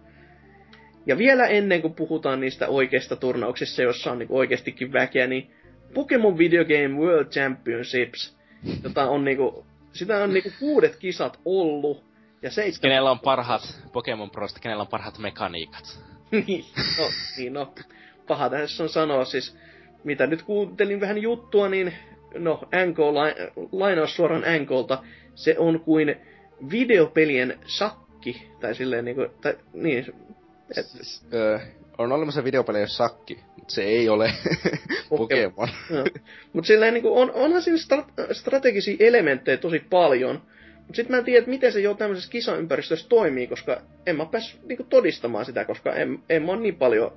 Ja 1.06 1.18
vielä 1.18 1.48
ennen 1.48 1.82
kuin 1.82 1.94
puhutaan 1.94 2.40
niistä 2.40 2.68
oikeista 2.68 3.16
turnauksista, 3.16 3.82
joissa 3.82 4.12
on 4.12 4.20
niinku 4.20 4.38
oikeastikin 4.38 4.94
väkeä, 4.94 5.28
niin 5.28 5.52
Pokemon 5.94 6.38
Video 6.38 6.66
Game 6.66 7.00
World 7.00 7.28
Championships, 7.28 8.38
jota 8.84 9.10
on 9.10 9.26
niinku, 9.26 9.66
sitä 9.94 10.24
on 10.24 10.34
niinku 10.34 10.50
kuudet 10.60 10.96
kisat 10.96 11.40
ollut, 11.46 12.04
ja 12.46 12.52
seitsemän... 12.52 12.82
Kenellä 12.82 13.12
on 13.12 13.20
parhaat 13.20 13.82
Pokemon 13.94 14.30
Prosta, 14.30 14.60
kenellä 14.60 14.82
on 14.82 14.88
parhaat 14.88 15.18
mekaniikat? 15.18 16.00
niin, 16.48 16.66
no, 16.98 17.10
niin 17.38 17.54
no. 17.54 17.74
Paha 18.28 18.50
tässä 18.50 18.84
on 18.84 18.90
sanoa 18.90 19.26
siis, 19.26 19.58
mitä 20.04 20.28
nyt 20.28 20.44
kuuntelin 20.44 21.02
vähän 21.02 21.18
juttua, 21.18 21.70
niin 21.70 21.94
no, 22.36 22.62
NK, 22.86 22.98
lainaus 23.72 24.16
suoraan 24.16 24.44
NKlta, 24.62 25.04
se 25.36 25.56
on 25.58 25.80
kuin 25.80 26.16
videopelien 26.70 27.60
sakki, 27.66 28.48
tai 28.60 28.76
silleen 28.76 29.06
niinku, 29.06 29.28
tai 29.42 29.58
niin, 29.74 30.14
et, 30.78 30.86
siis, 30.86 31.26
öö, 31.34 31.60
on 31.98 32.12
olemassa 32.12 32.44
videopelejä 32.44 32.88
sakki, 32.88 33.40
mutta 33.58 33.74
se 33.74 33.84
ei 33.84 34.10
ole 34.10 34.32
Pokemon. 35.10 35.70
no. 35.90 36.04
Mutta 36.54 36.68
silleen 36.68 36.94
niinku, 36.94 37.20
on, 37.20 37.32
onhan 37.32 37.62
siinä 37.62 37.78
stra- 37.78 38.34
strategisia 38.34 38.96
elementtejä 39.00 39.58
tosi 39.58 39.80
paljon, 39.80 40.42
mutta 40.88 40.96
sitten 40.96 41.12
mä 41.12 41.18
en 41.18 41.26
tiedä, 41.26 41.40
että 41.40 41.50
miten 41.50 41.72
se 41.72 41.80
jo 41.80 41.94
tämmöisessä 41.94 42.32
kisaympäristössä 42.32 43.10
toimii, 43.10 43.48
koska 43.48 43.82
en 44.06 44.16
mä 44.16 44.26
päässyt 44.26 44.64
niinku 44.64 44.84
todistamaan 44.84 45.46
sitä, 45.46 45.66
koska 45.66 45.94
en, 45.94 46.20
en 46.30 46.44
mä 46.44 46.52
ole 46.52 46.62
niin 46.62 46.76
paljon 46.76 47.14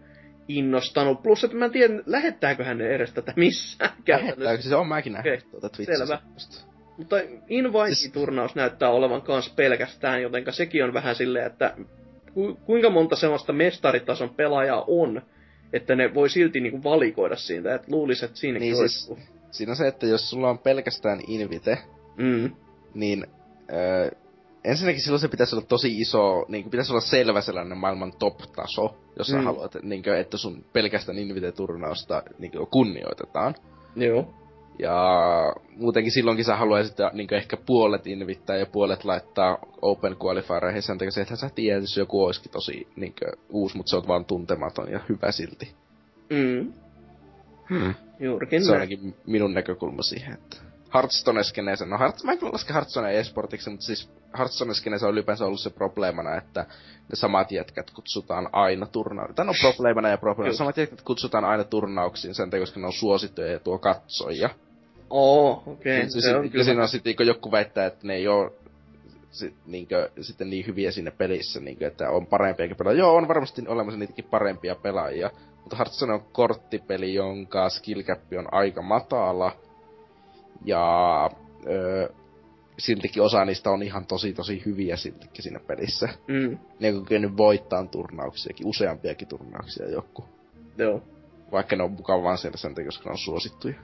innostanut. 0.48 1.22
Plus, 1.22 1.44
että 1.44 1.56
mä 1.56 1.64
en 1.64 1.70
tiedä, 1.70 1.94
lähettääkö 2.06 2.64
hän 2.64 2.80
edes 2.80 3.12
tätä 3.12 3.32
missään 3.36 3.90
Lähettääkö 4.08 4.62
se 4.62 4.76
on 4.76 4.88
mäkin 4.88 5.12
nähnyt 5.12 5.34
okay. 5.34 5.50
tuota 5.50 5.68
Twitchissä. 5.68 6.06
Selvä. 6.06 6.20
Mutta 6.96 7.16
Invite-turnaus 7.48 8.54
näyttää 8.54 8.90
olevan 8.90 9.22
kans 9.22 9.52
pelkästään, 9.56 10.22
jotenka 10.22 10.52
sekin 10.52 10.84
on 10.84 10.94
vähän 10.94 11.14
silleen, 11.14 11.46
että 11.46 11.74
ku, 12.34 12.58
kuinka 12.66 12.90
monta 12.90 13.16
sellaista 13.16 13.52
mestaritason 13.52 14.30
pelaajaa 14.30 14.84
on, 14.86 15.22
että 15.72 15.94
ne 15.94 16.14
voi 16.14 16.30
silti 16.30 16.60
niinku 16.60 16.82
valikoida 16.82 17.36
siitä, 17.36 17.74
että 17.74 17.86
luulisi, 17.90 18.24
että 18.24 18.38
siinäkin 18.38 18.70
niin 18.70 18.80
olisi. 18.80 18.98
Siis, 18.98 19.18
siinä 19.50 19.72
on 19.72 19.76
se, 19.76 19.86
että 19.86 20.06
jos 20.06 20.30
sulla 20.30 20.50
on 20.50 20.58
pelkästään 20.58 21.20
Invite, 21.26 21.78
mm. 22.16 22.50
niin 22.94 23.26
öö, 23.72 24.10
ensinnäkin 24.64 25.02
silloin 25.02 25.20
se 25.20 25.28
pitäisi 25.28 25.56
olla 25.56 25.66
tosi 25.66 26.00
iso, 26.00 26.44
niin 26.48 26.62
kuin 26.64 26.70
pitäisi 26.70 26.92
olla 26.92 27.00
selvä 27.00 27.40
sellainen 27.40 27.78
maailman 27.78 28.12
top-taso, 28.18 28.96
jos 29.18 29.28
mm. 29.28 29.32
sä 29.32 29.42
haluat, 29.42 29.76
niin 29.82 30.02
kuin, 30.02 30.16
että 30.16 30.36
sun 30.36 30.64
pelkästään 30.72 31.18
Invite-turnausta 31.18 32.22
niin 32.38 32.52
kuin, 32.52 32.66
kunnioitetaan. 32.66 33.54
Joo. 33.96 34.34
Ja 34.78 34.96
muutenkin 35.76 36.12
silloinkin 36.12 36.44
sä 36.44 36.56
haluaisit 36.56 36.96
niin 37.12 37.34
ehkä 37.34 37.56
puolet 37.56 38.06
invittää 38.06 38.56
ja 38.56 38.66
puolet 38.66 39.04
laittaa 39.04 39.58
Open 39.82 40.16
Qualifiereihin 40.24 40.82
sen 40.82 40.98
takia, 40.98 41.22
että 41.22 41.36
sä 41.36 41.50
tiedät, 41.54 41.82
jos 41.82 41.96
joku 41.96 42.24
olisikin 42.24 42.52
tosi 42.52 42.88
niin 42.96 43.14
uusi, 43.50 43.76
mutta 43.76 43.90
se 43.90 43.96
on 43.96 44.08
vaan 44.08 44.24
tuntematon 44.24 44.90
ja 44.92 45.00
hyvä 45.08 45.32
silti. 45.32 45.74
Mm. 46.30 46.72
Hmm. 47.70 47.94
Juurikin 48.20 48.64
Se 48.64 48.70
on 48.70 48.74
ainakin 48.74 49.14
minun 49.26 49.54
näkökulma 49.54 50.02
siihen, 50.02 50.34
että 50.34 50.56
Hearthstone-skeneessä, 50.94 51.86
no 51.86 51.98
Hearth, 51.98 52.24
mä 52.24 52.32
en 52.32 52.38
laske 52.52 52.72
Hearthstone 52.72 53.18
esportiksi, 53.18 53.70
mutta 53.70 53.86
siis 53.86 54.10
Hearthstone-skeneessä 54.38 55.06
on 55.06 55.12
ylipäänsä 55.12 55.46
ollut 55.46 55.60
se 55.60 55.70
probleemana, 55.70 56.36
että 56.36 56.60
ne 57.08 57.16
samat 57.16 57.52
jätkät 57.52 57.90
kutsutaan 57.90 58.48
aina 58.52 58.86
turnauksiin. 58.86 59.34
Tai 59.34 59.46
no 59.46 59.52
probleemana 59.60 60.08
ja 60.08 60.18
probleemana, 60.18 60.56
samat 60.56 60.76
jätkät 60.76 61.02
kutsutaan 61.02 61.44
aina 61.44 61.64
turnauksiin 61.64 62.34
sen 62.34 62.50
takia, 62.50 62.62
koska 62.62 62.80
ne 62.80 62.86
on 62.86 62.92
suosittuja 62.92 63.52
ja 63.52 63.58
tuo 63.58 63.78
katsoja. 63.78 64.50
Oo, 65.10 65.62
okei. 65.66 65.98
Okay. 65.98 66.10
Se, 66.10 66.20
se, 66.20 66.36
on 66.36 66.50
kyllä. 66.50 66.64
siinä 66.64 66.82
on 66.82 66.88
sitten, 66.88 67.16
kun 67.16 67.26
joku 67.26 67.50
väittää, 67.50 67.86
että 67.86 68.06
ne 68.06 68.14
ei 68.14 68.28
ole 68.28 68.52
sit, 69.30 69.54
niinkö, 69.66 70.10
sitten 70.20 70.50
niin 70.50 70.66
hyviä 70.66 70.90
siinä 70.90 71.10
pelissä, 71.10 71.60
niinkö, 71.60 71.86
että 71.86 72.10
on 72.10 72.26
parempiakin 72.26 72.76
pelaajia. 72.76 72.98
Joo, 72.98 73.14
on 73.14 73.28
varmasti 73.28 73.62
olemassa 73.68 73.98
niitäkin 73.98 74.24
parempia 74.24 74.74
pelaajia. 74.74 75.30
Mutta 75.60 75.76
Hearthstone 75.76 76.12
on 76.12 76.24
korttipeli, 76.32 77.14
jonka 77.14 77.68
skill 77.68 78.02
cap 78.02 78.20
on 78.38 78.54
aika 78.54 78.82
matala. 78.82 79.52
Ja 80.64 81.30
öö, 81.66 82.08
siltikin 82.78 83.22
osa 83.22 83.44
niistä 83.44 83.70
on 83.70 83.82
ihan 83.82 84.06
tosi 84.06 84.32
tosi 84.32 84.62
hyviä 84.66 84.96
siltikin 84.96 85.42
siinä 85.42 85.60
pelissä. 85.60 86.08
Mm. 86.26 86.58
Ne 86.80 86.88
on 86.94 87.02
kykennyt 87.02 87.36
voittaa 87.36 87.86
turnauksiakin, 87.86 88.66
useampiakin 88.66 89.28
turnauksia 89.28 89.90
joku. 89.90 90.24
Joo. 90.78 91.02
Vaikka 91.52 91.76
ne 91.76 91.82
on 91.82 91.92
mukaan 91.92 92.22
vaan 92.22 92.38
siellä 92.38 92.56
sen 92.56 92.74
takia, 92.74 92.88
koska 92.88 93.04
ne 93.08 93.12
on 93.12 93.18
suosittuja. 93.18 93.74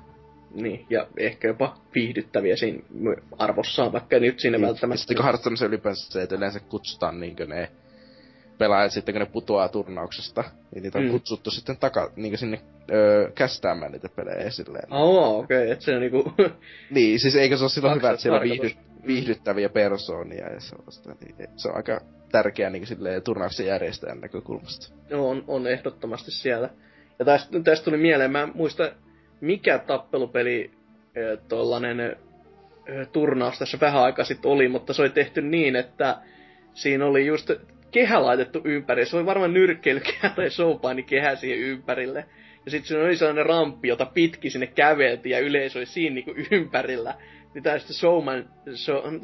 Niin, 0.54 0.86
ja 0.90 1.06
ehkä 1.16 1.48
jopa 1.48 1.76
viihdyttäviä 1.94 2.56
siinä 2.56 2.82
arvossaan, 3.38 3.92
vaikka 3.92 4.18
nyt 4.18 4.40
siinä 4.40 4.58
niin. 4.58 4.66
välttämättä... 4.66 4.98
Sitten 4.98 5.16
kun 5.16 5.24
Hearthstone 5.24 5.56
ylipäänsä 5.66 6.12
se, 6.12 6.22
että 6.22 6.36
yleensä 6.36 6.60
kutsutaan 6.60 7.20
niinkö 7.20 7.46
ne 7.46 7.70
pelaajat 8.58 8.92
sitten, 8.92 9.14
kun 9.14 9.20
ne 9.20 9.26
putoaa 9.26 9.68
turnauksesta, 9.68 10.44
niin 10.74 10.82
niitä 10.82 10.98
on 10.98 11.04
mm. 11.04 11.10
kutsuttu 11.10 11.50
sitten 11.50 11.76
taka, 11.76 12.12
niin 12.16 12.38
sinne 12.38 12.60
öö, 12.92 13.30
kästäämään 13.30 13.92
niitä 13.92 14.08
pelejä 14.16 14.50
silleen. 14.50 14.92
Oh, 14.92 15.38
okei, 15.38 15.58
okay, 15.58 15.72
että 15.72 15.84
se 15.84 15.94
on 15.94 16.00
niinku... 16.00 16.32
niin, 16.90 17.20
siis 17.20 17.36
eikö 17.36 17.56
se 17.56 17.64
ole 17.64 17.70
silloin 17.70 17.96
hyvä, 17.96 18.10
että 18.10 18.22
siellä 18.22 18.36
on 18.36 18.42
viihdy, 18.44 18.70
viihdyttäviä 19.06 19.68
persoonia 19.68 20.52
ja 20.52 20.60
sellaista, 20.60 21.14
niin 21.20 21.48
se 21.56 21.68
on 21.68 21.76
aika 21.76 22.00
tärkeää 22.32 22.70
niin 22.70 22.86
silleen 22.86 23.22
turnauksen 23.22 23.66
järjestäjän 23.66 24.20
näkökulmasta. 24.20 24.94
No, 25.10 25.28
on, 25.28 25.44
on 25.48 25.66
ehdottomasti 25.66 26.30
siellä. 26.30 26.70
Ja 27.18 27.24
tästä, 27.24 27.60
tästä 27.60 27.84
tuli 27.84 27.96
mieleen, 27.96 28.30
mä 28.30 28.48
muista 28.54 28.92
mikä 29.40 29.78
tappelupeli 29.78 30.70
tuollainen 31.48 32.16
turnaus 33.12 33.58
tässä 33.58 33.78
vähän 33.80 34.02
aikaa 34.02 34.24
sitten 34.24 34.50
oli, 34.50 34.68
mutta 34.68 34.92
se 34.92 35.02
oli 35.02 35.10
tehty 35.10 35.42
niin, 35.42 35.76
että 35.76 36.16
siinä 36.74 37.06
oli 37.06 37.26
just 37.26 37.50
kehä 37.94 38.22
laitettu 38.22 38.60
ympäri. 38.64 39.06
Se 39.06 39.16
oli 39.16 39.26
varmaan 39.26 39.54
nyrkkeilykehä 39.54 40.30
tai 40.36 41.02
kehä 41.06 41.36
siihen 41.36 41.58
ympärille. 41.58 42.24
Ja 42.64 42.70
sitten 42.70 42.88
siinä 42.88 43.04
oli 43.04 43.16
sellainen 43.16 43.46
ramppi, 43.46 43.88
jota 43.88 44.06
pitki 44.06 44.50
sinne 44.50 44.66
käveltiin 44.66 45.30
ja 45.30 45.40
yleisö 45.40 45.78
oli 45.78 45.86
siinä 45.86 46.14
niinku 46.14 46.34
ympärillä. 46.50 47.14
Niin 47.54 47.62
tää 47.62 47.78
sitten 47.78 47.96
showman, 47.96 48.48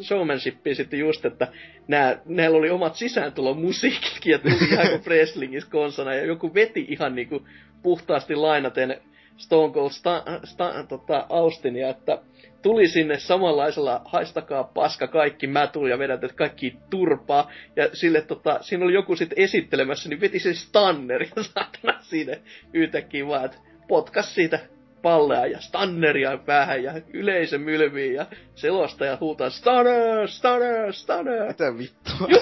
show, 0.02 0.28
sitten 0.74 0.98
just, 0.98 1.24
että 1.24 1.48
nää, 1.88 2.18
näillä 2.24 2.58
oli 2.58 2.70
omat 2.70 2.94
sisääntulon 2.94 3.60
musiikkikin 3.60 4.30
ja 4.30 4.38
tuli 4.38 4.54
ihan 4.72 4.88
kuin 4.88 5.04
Wrestlingissä 5.06 5.70
konsana. 5.70 6.14
Ja 6.14 6.24
joku 6.24 6.54
veti 6.54 6.86
ihan 6.88 7.14
niinku 7.14 7.46
puhtaasti 7.82 8.34
lainaten 8.34 9.00
Stone 9.36 9.72
Cold 9.72 9.90
Sta, 9.90 10.24
Sta, 10.44 10.84
tota, 10.88 11.26
Austinia, 11.28 11.88
että 11.88 12.18
tuli 12.62 12.88
sinne 12.88 13.18
samanlaisella 13.18 14.02
haistakaa 14.04 14.64
paska 14.64 15.06
kaikki, 15.06 15.46
mä 15.46 15.66
tulin 15.66 15.90
ja 15.90 15.98
vedät 15.98 16.32
kaikki 16.32 16.76
turpaa. 16.90 17.50
Ja 17.76 17.88
sille 17.92 18.20
tota, 18.20 18.58
siinä 18.60 18.84
oli 18.84 18.94
joku 18.94 19.16
sitten 19.16 19.44
esittelemässä, 19.44 20.08
niin 20.08 20.20
veti 20.20 20.38
sen 20.38 20.54
Stanner 20.54 21.22
ja 21.22 21.42
saatana 21.54 22.02
siinä 22.02 22.36
yhtäkkiä 22.72 23.26
vaan, 23.26 23.44
että 23.44 23.58
potkas 23.88 24.34
siitä 24.34 24.58
pallea 25.02 25.46
ja 25.46 25.60
Stanneria 25.60 26.38
päähän 26.38 26.82
ja 26.82 26.92
yleisö 27.12 27.58
mylvii 27.58 28.14
ja 28.14 28.26
selostaja 28.54 29.18
huutaa 29.20 29.50
Stanner, 29.50 30.28
Stanner, 30.28 30.92
Stanner. 30.92 31.46
Mitä 31.46 31.78
vittua? 31.78 32.28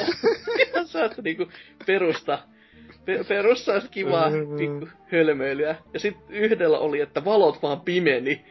Joo, 0.74 0.84
saat 0.84 1.18
niinku 1.24 1.48
perusta 1.86 2.38
perussa 3.28 3.72
kivaa 3.90 4.30
pikku 4.58 4.88
hölmöilyä. 5.12 5.76
Ja 5.94 6.00
sitten 6.00 6.36
yhdellä 6.36 6.78
oli, 6.78 7.00
että 7.00 7.24
valot 7.24 7.62
vaan 7.62 7.80
pimeni. 7.80 8.44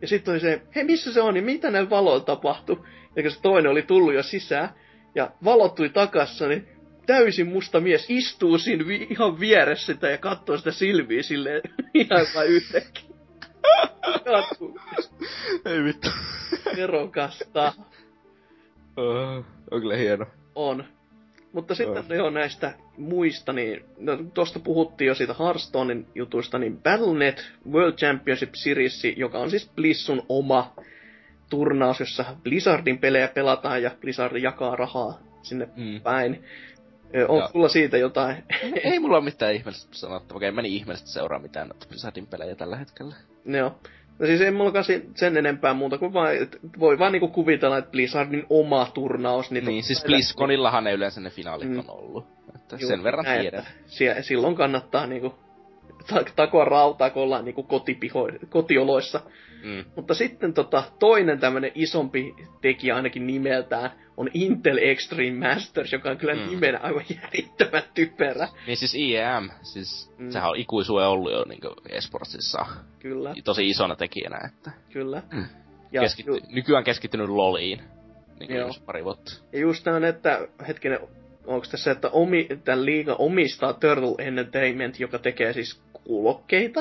Ja 0.00 0.08
sitten 0.08 0.32
oli 0.32 0.40
se, 0.40 0.62
hei 0.74 0.84
missä 0.84 1.12
se 1.12 1.20
on, 1.20 1.34
niin 1.34 1.44
mitä 1.44 1.70
näin 1.70 1.90
valoilla 1.90 2.24
tapahtui? 2.24 2.84
Ja 3.16 3.22
kun 3.22 3.30
se 3.30 3.40
toinen 3.40 3.70
oli 3.70 3.82
tullut 3.82 4.14
jo 4.14 4.22
sisään, 4.22 4.68
ja 5.14 5.30
valot 5.44 5.74
tuli 5.74 5.88
takassa, 5.88 6.48
niin 6.48 6.68
täysin 7.06 7.46
musta 7.46 7.80
mies 7.80 8.06
istuu 8.08 8.58
siinä 8.58 8.86
vi- 8.86 9.06
ihan 9.10 9.40
vieressä 9.40 9.92
sitä 9.92 10.10
ja 10.10 10.18
katsoo 10.18 10.58
sitä 10.58 10.72
silmiä 10.72 11.22
silleen 11.22 11.62
ihan 11.94 12.26
vain 12.34 12.48
yhtäkkiä. 12.48 13.16
Ei 15.66 15.84
vittu. 15.84 16.08
Nerokasta. 16.76 17.72
Uh, 18.98 19.44
on 19.70 19.80
kyllä 19.80 19.96
hieno. 19.96 20.26
On. 20.54 20.84
Mutta 21.56 21.74
sitten 21.74 22.04
oh. 22.10 22.16
jo 22.16 22.30
näistä 22.30 22.72
muista, 22.96 23.52
niin 23.52 23.84
no, 23.98 24.18
tuosta 24.34 24.58
puhuttiin 24.58 25.08
jo 25.08 25.14
siitä 25.14 25.34
Hearthstonein 25.38 26.06
jutuista, 26.14 26.58
niin 26.58 26.82
Battle.net 26.82 27.52
World 27.70 27.92
Championship 27.92 28.54
Series, 28.54 29.02
joka 29.16 29.38
on 29.38 29.50
siis 29.50 29.70
Blissun 29.76 30.22
oma 30.28 30.74
turnaus, 31.50 32.00
jossa 32.00 32.24
Blizzardin 32.42 32.98
pelejä 32.98 33.28
pelataan 33.28 33.82
ja 33.82 33.90
Blizzard 34.00 34.36
jakaa 34.36 34.76
rahaa 34.76 35.18
sinne 35.42 35.68
mm. 35.76 36.00
päin. 36.00 36.44
On 37.28 37.38
ja. 37.38 37.48
sulla 37.48 37.68
siitä 37.68 37.96
jotain? 37.96 38.44
Ei 38.84 38.98
mulla 38.98 39.16
ole 39.16 39.24
mitään 39.24 39.54
ihmeellistä 39.54 39.96
sanottavaa, 39.96 40.36
okei, 40.36 40.52
meni 40.52 40.76
ihmeellistä 40.76 41.08
seuraa 41.08 41.38
mitään 41.38 41.70
Blizzardin 41.88 42.26
pelejä 42.26 42.54
tällä 42.54 42.76
hetkellä. 42.76 43.14
Joo. 43.44 43.78
No 44.18 44.26
siis 44.26 44.40
ei 44.40 44.50
mulla 44.50 44.72
sen 45.14 45.36
enempää 45.36 45.74
muuta 45.74 45.98
kuin 45.98 46.12
vaan, 46.12 46.34
voi 46.78 46.98
vaan 46.98 47.12
niinku 47.12 47.28
kuvitella, 47.28 47.78
että 47.78 47.90
Blizzardin 47.90 48.46
oma 48.50 48.90
turnaus. 48.94 49.50
Niin, 49.50 49.64
niin 49.64 49.82
siis 49.82 50.04
BlizzConillahan 50.04 50.84
ne 50.84 50.92
yleensä 50.92 51.20
ne 51.20 51.30
finaalit 51.30 51.68
mm. 51.68 51.78
on 51.78 51.90
ollut. 51.90 52.26
Että 52.54 52.76
Juh, 52.80 52.88
sen 52.88 53.02
verran 53.02 53.24
näin, 53.24 53.40
tiedän. 53.40 53.66
Siellä, 53.86 54.22
silloin 54.22 54.54
kannattaa 54.54 55.06
niinku 55.06 55.34
takoa 56.36 56.64
rautaa, 56.64 57.10
kun 57.10 57.22
ollaan 57.22 57.44
niinku 57.44 57.62
kotipiho, 57.62 58.28
kotioloissa. 58.48 59.20
Mm. 59.64 59.84
Mutta 59.96 60.14
sitten 60.14 60.54
tota, 60.54 60.82
toinen 60.98 61.40
tämmönen 61.40 61.72
isompi 61.74 62.34
tekijä 62.60 62.96
ainakin 62.96 63.26
nimeltään 63.26 63.90
on 64.16 64.30
Intel 64.34 64.78
Extreme 64.80 65.48
Masters, 65.48 65.92
joka 65.92 66.10
on 66.10 66.18
kyllä 66.18 66.34
mm. 66.34 66.50
nimenä 66.50 66.78
aivan 66.82 67.04
järjettömän 67.22 67.82
typerä. 67.94 68.48
Niin 68.66 68.76
siis 68.76 68.94
IEM, 68.94 69.50
siis 69.62 70.10
mm. 70.18 70.30
sehän 70.30 70.50
on 70.50 70.56
ikuisuuden 70.56 71.06
ollut 71.06 71.32
jo 71.32 71.44
niinku 71.44 71.74
esportsissa. 71.88 72.66
Kyllä. 72.98 73.34
Tosi 73.44 73.68
isona 73.68 73.96
tekijänä, 73.96 74.38
että... 74.46 74.70
Kyllä. 74.92 75.22
Mm. 75.32 75.44
Ja 75.92 76.00
Keskitty, 76.00 76.32
ju- 76.32 76.40
nykyään 76.48 76.84
keskittynyt 76.84 77.28
LOLiin. 77.28 77.82
Niin 78.40 78.54
Joo. 78.54 78.70
pari 78.86 79.04
vuotta. 79.04 79.32
Ja 79.52 79.58
just 79.58 79.86
on, 79.86 80.04
että 80.04 80.48
hetkinen, 80.68 80.98
onko 81.46 81.66
tässä, 81.70 81.90
että 81.90 82.08
omi, 82.08 82.48
tämän 82.64 82.84
liiga 82.84 83.14
omistaa 83.14 83.72
Turtle 83.72 84.14
Entertainment, 84.18 85.00
joka 85.00 85.18
tekee 85.18 85.52
siis 85.52 85.80
kuulokkeita, 85.92 86.80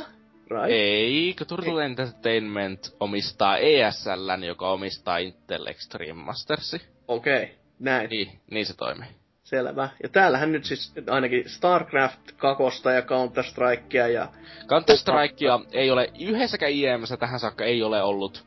right? 0.49 0.69
Ei, 0.69 1.35
Turtle 1.47 1.81
Ei. 1.81 1.85
Entertainment 1.85 2.95
omistaa 2.99 3.57
ESLn, 3.57 4.43
joka 4.43 4.71
omistaa 4.71 5.17
Intel 5.17 5.65
Extreme 5.67 6.23
Mastersi. 6.23 6.94
Okei. 7.07 7.43
Okay. 7.43 7.55
näin. 7.79 8.09
Niin, 8.09 8.39
niin 8.51 8.65
se 8.65 8.77
toimii. 8.77 9.07
Selvä. 9.43 9.89
Ja 10.03 10.09
täällähän 10.09 10.51
nyt 10.51 10.65
siis 10.65 10.93
ainakin 11.09 11.49
StarCraft 11.49 12.31
2 12.37 12.63
ja 12.95 13.01
Counter-Strikea 13.01 14.07
ja... 14.07 14.27
Counter-Strikea 14.67 15.65
ei 15.71 15.91
ole, 15.91 16.11
yhdessäkään 16.19 16.71
IEMssä 16.71 17.17
tähän 17.17 17.39
saakka 17.39 17.63
ei 17.63 17.83
ole 17.83 18.03
ollut 18.03 18.45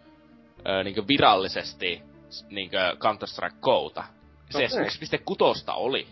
ö, 0.69 0.85
niinkö 0.85 1.03
virallisesti 1.09 2.03
niinkö 2.51 2.79
Counter-Strike 2.79 3.57
Kouta. 3.61 4.05
CS 4.51 4.75
Okei. 4.75 5.69
1.6 5.69 5.75
oli, 5.75 6.07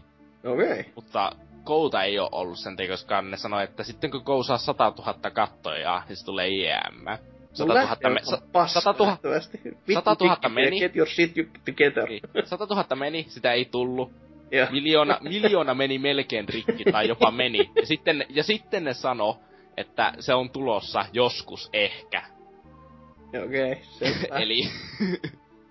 Okei. 0.45 0.81
Okay. 0.81 0.85
mutta 0.95 1.33
Kouta 1.65 2.03
ei 2.03 2.19
ole 2.19 2.29
ollut 2.33 2.59
sen 2.59 2.77
koska 2.89 3.23
ne 3.23 3.37
sanoi, 3.37 3.65
että 3.65 3.85
sitten 3.85 4.11
kun 4.11 4.25
Kou 4.25 4.43
saa 4.43 4.59
100 4.59 4.93
000 4.99 5.31
kattoja, 5.31 6.03
niin 6.09 6.17
se 6.17 6.25
tulee 6.25 6.49
IEM. 6.49 7.19
100 7.57 7.75
000, 7.75 8.11
me, 8.11 8.21
sa, 8.23 8.81
100 8.81 9.05
000, 9.05 9.19
100 9.95 10.17
000 10.21 10.49
meni. 10.49 10.81
Get 10.81 10.97
your 10.97 11.09
shit 11.09 11.33
together. 11.65 12.09
niin, 12.09 12.23
100 12.45 12.67
000 12.67 12.97
meni, 12.97 13.27
sitä 13.29 13.53
ei 13.53 13.65
tullut. 13.65 14.13
Ja, 14.51 14.69
Miljoona, 14.71 15.19
miljoona 15.21 15.75
meni 15.75 15.99
melkein 15.99 16.49
rikki 16.49 16.85
tai 16.93 17.09
jopa 17.09 17.31
meni. 17.31 17.71
Ja 17.75 17.87
sitten, 17.87 18.27
ja 18.29 18.43
sitten 18.43 18.85
ne 18.85 18.95
sano, 18.95 19.39
että 19.77 20.13
se 20.21 20.35
on 20.35 20.51
tulossa 20.51 21.05
joskus 21.13 21.71
ehkä. 21.73 22.23
okei, 23.45 23.73
okay. 23.73 24.13
Eli, 24.43 24.71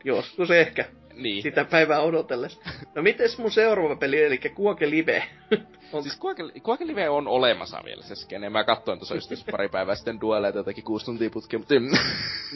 Joskus 0.06 0.52
ehkä. 0.52 0.86
Niin. 1.16 1.44
Sitä 1.44 1.66
päivää 1.66 2.02
odotellessa. 2.02 2.62
No 2.96 3.02
mites 3.02 3.38
mun 3.38 3.52
seuraava 3.52 3.96
peli, 3.96 4.24
eli 4.24 4.38
Kuoke 4.38 4.90
Live? 4.90 5.24
On, 5.94 6.04
Siis 6.04 6.20
Quake, 6.26 6.44
Quake 6.68 6.88
Live 6.88 7.10
on 7.10 7.28
olemassa 7.28 7.82
vielä 7.86 8.04
se 8.04 8.16
skene. 8.16 8.50
Mä 8.50 8.64
katsoin 8.64 9.00
tuossa 9.00 9.16
just 9.16 9.32
pari 9.52 9.70
päivää 9.70 9.96
sitten 9.96 10.22
dueleita 10.22 10.60
jotakin 10.60 10.84
kuusi 10.84 11.06
tuntia 11.06 11.30
putkeen, 11.30 11.62
mutta 11.62 11.76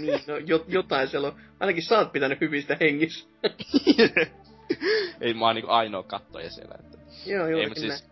niin, 0.02 0.20
no, 0.28 0.38
jo, 0.38 0.66
jotain 0.68 1.08
siellä 1.08 1.28
on. 1.28 1.36
Ainakin 1.60 1.84
sä 1.84 1.98
oot 1.98 2.12
pitänyt 2.12 2.42
hyvistä 2.42 2.78
hengissä. 2.80 3.30
ei 5.22 5.34
mä 5.34 5.46
oon 5.46 5.56
niinku 5.56 5.72
ainoa 5.72 6.04
kattoja 6.04 6.50
siellä. 6.50 6.76
Että. 6.80 6.98
Joo, 7.26 7.48
joo. 7.48 7.60
Ei, 7.60 7.68
mut 7.68 7.78
siis, 7.78 8.10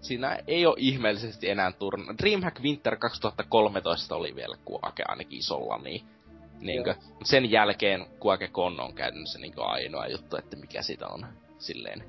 siinä 0.00 0.38
ei 0.46 0.66
ole 0.66 0.74
ihmeellisesti 0.78 1.50
enää 1.50 1.72
turna. 1.72 2.14
Dreamhack 2.22 2.60
Winter 2.60 2.96
2013 2.96 4.16
oli 4.16 4.36
vielä 4.36 4.56
Quake 4.70 5.02
ainakin 5.08 5.38
isolla, 5.38 5.78
niin 5.78 6.06
Niinkö, 6.64 6.94
mut 7.08 7.26
sen 7.26 7.50
jälkeen 7.50 8.06
Quake 8.26 8.48
Con 8.48 8.80
on 8.80 8.94
käytännössä 8.94 9.38
niinkö 9.38 9.64
ainoa 9.64 10.06
juttu, 10.06 10.36
että 10.36 10.56
mikä 10.56 10.82
siitä 10.82 11.06
on 11.06 11.26
silleen 11.58 12.04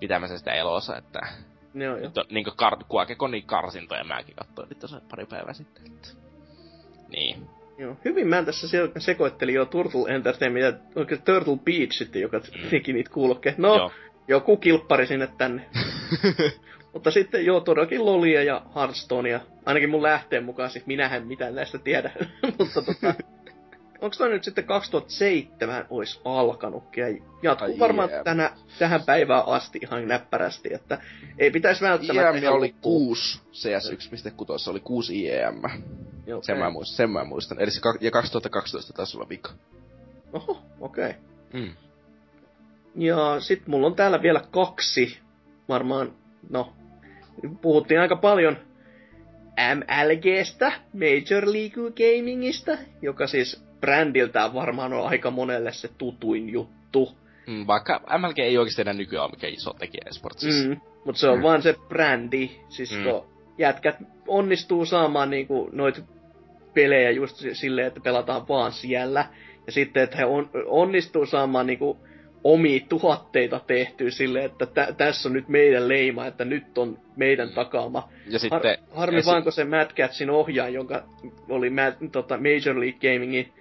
pitämässä 0.00 0.38
sitä 0.38 0.52
elossa, 0.52 0.96
että 0.96 1.20
Joo, 1.74 1.96
joo. 1.96 2.10
on 2.16 2.24
niinkö 2.30 2.50
kar- 2.50 2.84
Quake 2.94 3.14
Conin 3.14 3.42
karsintoja 3.46 4.04
mäkin 4.04 4.34
katsoin 4.36 4.68
nyt 4.68 4.78
tuossa 4.78 5.00
pari 5.10 5.26
päivää 5.26 5.52
sitten. 5.52 5.86
Että. 5.86 6.08
Niin. 7.08 7.48
Joo. 7.78 7.96
Hyvin 8.04 8.28
mä 8.28 8.42
tässä 8.42 8.68
se- 8.68 8.90
sekoittelin 8.98 9.54
jo 9.54 9.64
Turtle 9.66 10.14
Entertainment 10.14 10.64
ja 10.64 10.72
oikein 10.96 11.22
Turtle 11.22 11.56
Beach 11.64 11.92
sitten, 11.92 12.22
joka 12.22 12.40
teki 12.70 12.92
niitä 12.92 13.10
kuulokkeja. 13.10 13.54
No, 13.58 13.76
Joo. 13.76 13.90
joku 14.28 14.56
kilppari 14.56 15.06
sinne 15.06 15.28
tänne. 15.38 15.68
Mutta 16.92 17.10
sitten 17.10 17.46
joo, 17.46 17.60
todellakin 17.60 18.04
Lolia 18.06 18.42
ja 18.42 18.62
Hearthstonea. 18.76 19.40
Ainakin 19.66 19.90
mun 19.90 20.02
lähteen 20.02 20.44
mukaan, 20.44 20.70
siis 20.70 20.86
minähän 20.86 21.26
mitään 21.26 21.54
näistä 21.54 21.78
tiedä. 21.78 22.10
Mutta 22.58 22.82
tota, 22.82 23.14
onko 24.04 24.16
toi 24.16 24.28
nyt 24.28 24.44
sitten 24.44 24.64
2007 24.64 25.86
olisi 25.90 26.20
alkanut 26.24 26.96
ja 26.96 27.08
jatkuu 27.42 27.68
Ai 27.68 27.78
varmaan 27.78 28.10
jee. 28.10 28.24
tänä, 28.24 28.50
tähän 28.78 29.02
päivään 29.02 29.42
asti 29.46 29.78
ihan 29.82 30.08
näppärästi, 30.08 30.74
että 30.74 30.98
ei 31.38 31.50
pitäisi 31.50 31.80
välttämättä... 31.80 32.30
IEM 32.30 32.54
oli 32.54 32.68
loppuun. 32.68 33.06
6, 33.08 33.40
CS 33.52 33.90
1.6 33.90 34.70
oli 34.70 34.80
6 34.80 35.22
IEM. 35.22 35.62
Joo, 36.26 36.42
Sen 36.42 36.58
mä 36.58 36.70
muistan, 36.70 36.96
sen 36.96 37.10
mä 37.10 37.24
muistan. 37.24 37.60
Eli 37.60 37.70
se, 37.70 37.80
ka- 37.80 37.98
ja 38.00 38.10
2012 38.10 38.92
taisi 38.92 39.16
olla 39.16 39.28
vika. 39.28 39.50
Oho, 40.32 40.62
okei. 40.80 41.10
Okay. 41.10 41.20
Mm. 41.52 41.72
Ja 42.94 43.40
sit 43.40 43.66
mulla 43.66 43.86
on 43.86 43.94
täällä 43.94 44.22
vielä 44.22 44.44
kaksi, 44.50 45.18
varmaan, 45.68 46.12
no, 46.50 46.72
puhuttiin 47.62 48.00
aika 48.00 48.16
paljon 48.16 48.56
MLGstä, 49.74 50.72
Major 50.92 51.52
League 51.52 51.90
Gamingista, 51.90 52.78
joka 53.02 53.26
siis 53.26 53.64
brändiltään 53.84 54.54
varmaan 54.54 54.92
on 54.92 55.06
aika 55.08 55.30
monelle 55.30 55.72
se 55.72 55.88
tutuin 55.98 56.48
juttu. 56.48 57.12
Mm, 57.46 57.66
vaikka 57.66 58.00
MLG 58.18 58.38
ei 58.38 58.58
oikeasti 58.58 58.82
enää 58.82 58.94
nykyään 58.94 59.24
ole 59.24 59.30
mikään 59.30 59.52
iso 59.52 59.72
tekijä 59.72 60.02
esportsissa. 60.10 60.68
Mm, 60.68 60.80
mutta 61.04 61.20
se 61.20 61.28
on 61.28 61.42
vaan 61.42 61.62
se 61.62 61.74
brändi, 61.88 62.50
siis 62.68 62.92
Mm. 62.92 62.98
mm. 62.98 63.04
kun 63.04 63.26
jätkät 63.58 63.96
onnistuu 64.28 64.86
saamaan 64.86 65.30
niinku 65.30 65.68
noita 65.72 66.00
pelejä 66.74 67.10
just 67.10 67.36
si- 67.36 67.54
silleen, 67.54 67.86
että 67.86 68.00
pelataan 68.00 68.48
vaan 68.48 68.72
siellä. 68.72 69.26
Ja 69.66 69.72
sitten, 69.72 70.02
että 70.02 70.16
he 70.16 70.24
on, 70.24 70.50
onnistuu 70.66 71.26
saamaan 71.26 71.66
niinku 71.66 71.98
omia 72.44 72.80
tuotteita 72.88 73.60
tehtyä 73.66 74.10
silleen, 74.10 74.44
että 74.44 74.66
tä, 74.66 74.92
tässä 74.96 75.28
on 75.28 75.32
nyt 75.32 75.48
meidän 75.48 75.88
leima, 75.88 76.26
että 76.26 76.44
nyt 76.44 76.78
on 76.78 76.98
meidän 77.16 77.50
takaama. 77.50 78.08
Ja 78.28 78.38
sitten... 78.38 78.60
Har, 78.60 78.76
harmi 78.96 79.16
ja 79.16 79.22
vaan, 79.26 79.42
kun 79.42 79.52
se 79.52 79.64
Matt 79.64 79.94
Catsin 79.94 80.30
ohjaaja, 80.30 80.74
jonka 80.74 81.02
oli 81.48 81.70
Matt, 81.70 81.98
tota, 82.12 82.36
Major 82.36 82.80
League 82.80 83.12
Gamingin 83.12 83.52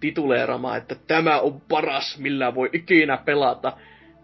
tituleerama, 0.00 0.76
että 0.76 0.94
tämä 1.06 1.40
on 1.40 1.60
paras, 1.60 2.18
millä 2.18 2.54
voi 2.54 2.70
ikinä 2.72 3.16
pelata. 3.16 3.72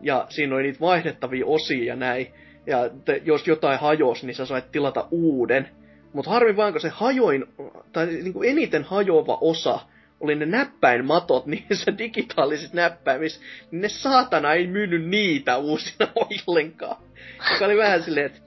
Ja 0.01 0.27
siinä 0.29 0.55
oli 0.55 0.63
niitä 0.63 0.81
vaihdettavia 0.81 1.47
osia 1.47 1.85
ja 1.85 1.97
näin. 1.97 2.27
Ja 2.67 2.91
te, 3.05 3.23
jos 3.25 3.47
jotain 3.47 3.81
hajosi, 3.81 4.27
niin 4.27 4.35
sä 4.35 4.47
sait 4.47 4.73
tilata 4.73 5.09
uuden. 5.11 5.69
Mutta 6.13 6.31
harmi 6.31 6.57
vaan, 6.57 6.73
kun 6.73 6.81
se 6.81 6.89
hajoin, 6.89 7.45
tai 7.93 8.07
niinku 8.07 8.43
eniten 8.43 8.85
hajoava 8.85 9.39
osa 9.41 9.79
oli 10.21 10.35
ne 10.35 10.47
näppäinmatot 10.47 11.47
niissä 11.69 11.99
digitaalisissa 11.99 12.77
näppäimissä, 12.77 13.41
niin 13.71 13.81
ne 13.83 13.89
saatana 13.89 14.55
ei 14.55 14.67
myynyt 14.67 15.09
niitä 15.09 15.57
uusina 15.57 16.09
ollenkaan. 16.47 16.97
Joka 17.53 17.65
oli 17.65 17.77
vähän 17.77 18.03
silleen, 18.03 18.27
että 18.27 18.41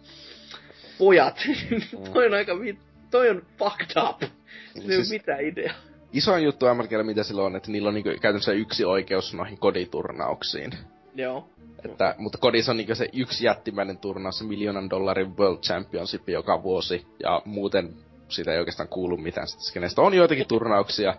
pojat, 0.98 1.40
toi 2.14 2.26
on 2.26 2.34
aika 2.34 2.60
vi- 2.60 2.80
toi 3.12 3.30
on 3.30 3.42
fucked 3.58 4.04
up. 4.10 4.22
Sillä 4.22 4.32
ei 4.76 4.82
Siis- 4.82 5.10
siis... 5.10 5.10
mitään 5.10 5.42
idea. 5.42 5.74
Isoin 6.14 6.44
juttu 6.44 6.66
MLGllä 6.66 7.04
mitä 7.04 7.24
sillä 7.24 7.44
on, 7.44 7.56
että 7.56 7.72
niillä 7.72 7.88
on 7.88 7.94
niinku 7.94 8.10
käytännössä 8.10 8.52
yksi 8.52 8.86
oikeus 8.86 9.34
noihin 9.34 9.58
koditurnauksiin. 9.58 10.72
Joo. 11.16 11.50
Että, 11.86 12.16
mutta 12.18 12.38
kodissa 12.38 12.72
on 12.72 12.78
niinku 12.78 12.96
se 12.96 13.10
yksi 13.14 13.46
jättimäinen 13.46 13.98
turnaus, 13.98 14.38
se 14.38 14.44
miljoonan 14.44 14.90
dollarin 14.90 15.38
World 15.38 15.60
Championship 15.60 16.30
joka 16.30 16.64
vuosi, 16.64 17.08
ja 17.24 17.42
muuten 17.46 17.94
siitä 18.30 18.52
ei 18.52 18.60
oikeastaan 18.60 18.90
kuulu 18.90 19.18
mitään 19.18 19.48
skenestä. 19.48 20.02
On 20.02 20.14
joitakin 20.14 20.48
turnauksia, 20.48 21.16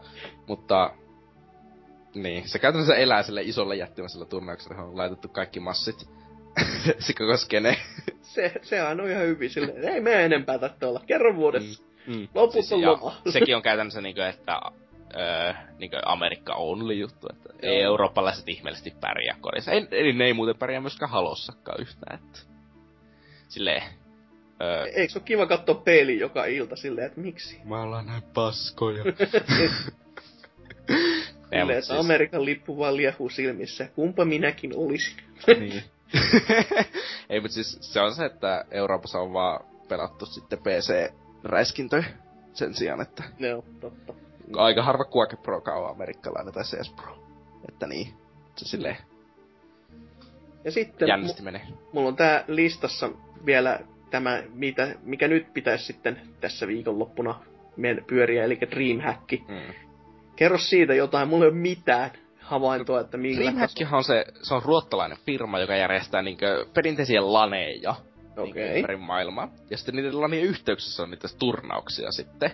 mutta 0.47 0.91
niin, 2.15 2.49
se 2.49 2.59
käytännössä 2.59 2.95
elää 2.95 3.23
sille 3.23 3.43
isolle 3.43 3.77
jättimäisellä 3.77 4.27
turnauksella, 4.27 4.77
johon 4.77 4.91
on 4.91 4.97
laitettu 4.97 5.29
kaikki 5.29 5.61
massit. 5.61 6.09
se 6.99 7.13
koko 7.13 7.37
skene. 7.37 7.77
Se, 8.23 8.53
sehän 8.63 9.01
on 9.01 9.11
ihan 9.11 9.23
hyvin 9.23 9.51
silleen, 9.51 9.89
ei 9.89 10.01
me 10.01 10.25
enempää 10.25 10.59
tästä 10.59 10.89
olla. 10.89 11.03
Kerran 11.07 11.37
vuodessa. 11.37 11.83
Mm. 11.83 11.88
Loput 12.35 12.65
on 12.73 12.81
ja 12.81 12.89
loma. 12.93 13.17
sekin 13.33 13.57
on 13.57 13.63
käytännössä 13.63 14.01
niinku, 14.01 14.21
että 14.21 14.61
öö, 15.17 15.53
niinku 15.79 15.97
Amerikka 16.05 16.55
only 16.55 16.95
juttu, 16.95 17.27
että 17.33 17.49
ei 17.63 17.75
Joo. 17.83 17.85
eurooppalaiset 17.93 18.49
ihmeellisesti 18.49 18.95
pärjää 19.01 19.37
kodissa. 19.41 19.73
Ei, 19.73 19.89
eli 19.91 20.13
ne 20.13 20.25
ei 20.25 20.33
muuten 20.35 20.57
pärjää 20.57 20.81
myöskään 20.81 21.11
halossakaan 21.11 21.81
yhtään, 21.81 22.19
että 22.25 22.39
silleen, 23.49 23.83
öö, 24.63 24.85
Eikö 24.85 25.13
se 25.13 25.19
ole 25.19 25.25
kiva 25.25 25.47
katsoa 25.47 25.75
peiliin 25.75 26.21
joka 26.21 26.45
ilta 26.45 26.77
silleen, 26.77 27.07
että 27.07 27.21
miksi? 27.21 27.61
Mä 27.65 27.83
ollaan 27.83 28.07
näin 28.07 28.23
paskoja. 28.35 29.05
Ei, 31.53 31.61
Silleen, 31.61 31.79
että 31.79 31.87
siis- 31.95 32.01
Amerikan 32.01 32.45
lippu 32.45 32.79
vaan 32.79 32.97
liehuu 32.97 33.31
silmissä. 33.31 33.89
Kumpa 33.95 34.25
minäkin 34.25 34.73
olisin. 34.77 35.17
niin. 35.59 35.83
Ei, 37.31 37.41
mutta 37.41 37.55
siis 37.55 37.79
se 37.81 38.01
on 38.01 38.15
se, 38.15 38.25
että 38.25 38.65
Euroopassa 38.71 39.19
on 39.19 39.33
vaan 39.33 39.65
pelattu 39.89 40.27
sitten 40.27 40.59
PC-räiskintöjä 41.43 42.05
sen 42.53 42.75
sijaan, 42.75 43.01
että 43.01 43.25
Joo, 43.39 43.65
totta. 43.81 44.15
aika 44.57 44.83
harva 44.83 45.05
Quake 45.17 45.37
Pro 45.37 45.63
on 45.67 45.91
amerikkalainen 45.91 46.55
tai 46.55 46.63
CS 46.65 46.91
Pro. 46.97 47.19
Että 47.69 47.87
niin, 47.87 48.15
se 48.57 48.65
silleen 48.69 48.97
Ja 50.65 50.73
sitten 50.73 51.09
jännisti 51.09 51.43
menee. 51.43 51.63
mu- 51.71 51.75
mulla 51.93 52.09
on 52.09 52.17
tää 52.17 52.45
listassa 52.49 53.09
vielä 53.47 53.81
tämä, 54.11 54.43
mitä, 54.55 54.89
mikä 55.03 55.29
nyt 55.29 55.53
pitäisi 55.53 55.85
sitten 55.85 56.21
tässä 56.41 56.67
viikonloppuna 56.67 57.41
pyöriä, 58.07 58.45
eli 58.45 58.59
Dreamhack. 58.61 59.33
Mm. 59.49 59.75
Kerro 60.37 60.59
siitä 60.59 60.95
jotain, 60.95 61.29
mulla 61.29 61.45
ei 61.45 61.51
ole 61.51 61.59
mitään 61.59 62.11
havaintoa, 62.41 63.01
että 63.01 63.17
millä 63.17 63.41
Dreamhackhan 63.41 63.95
on 63.95 64.05
se, 64.05 64.25
se 64.43 64.55
on 64.55 64.63
ruottalainen 64.63 65.19
firma, 65.27 65.59
joka 65.61 65.77
järjestää 65.77 66.23
niinkö 66.23 66.67
perinteisiä 66.75 67.33
laneja 67.33 67.95
niinkö 68.43 68.61
Okei. 68.61 68.77
ympäri 68.77 68.97
maailmaa. 68.97 69.49
Ja 69.71 69.77
sitten 69.77 69.97
niiden 69.97 70.21
lanien 70.21 70.45
yhteyksissä 70.45 71.03
on 71.03 71.11
niitä 71.11 71.29
turnauksia 71.39 72.13
sitten. 72.13 72.51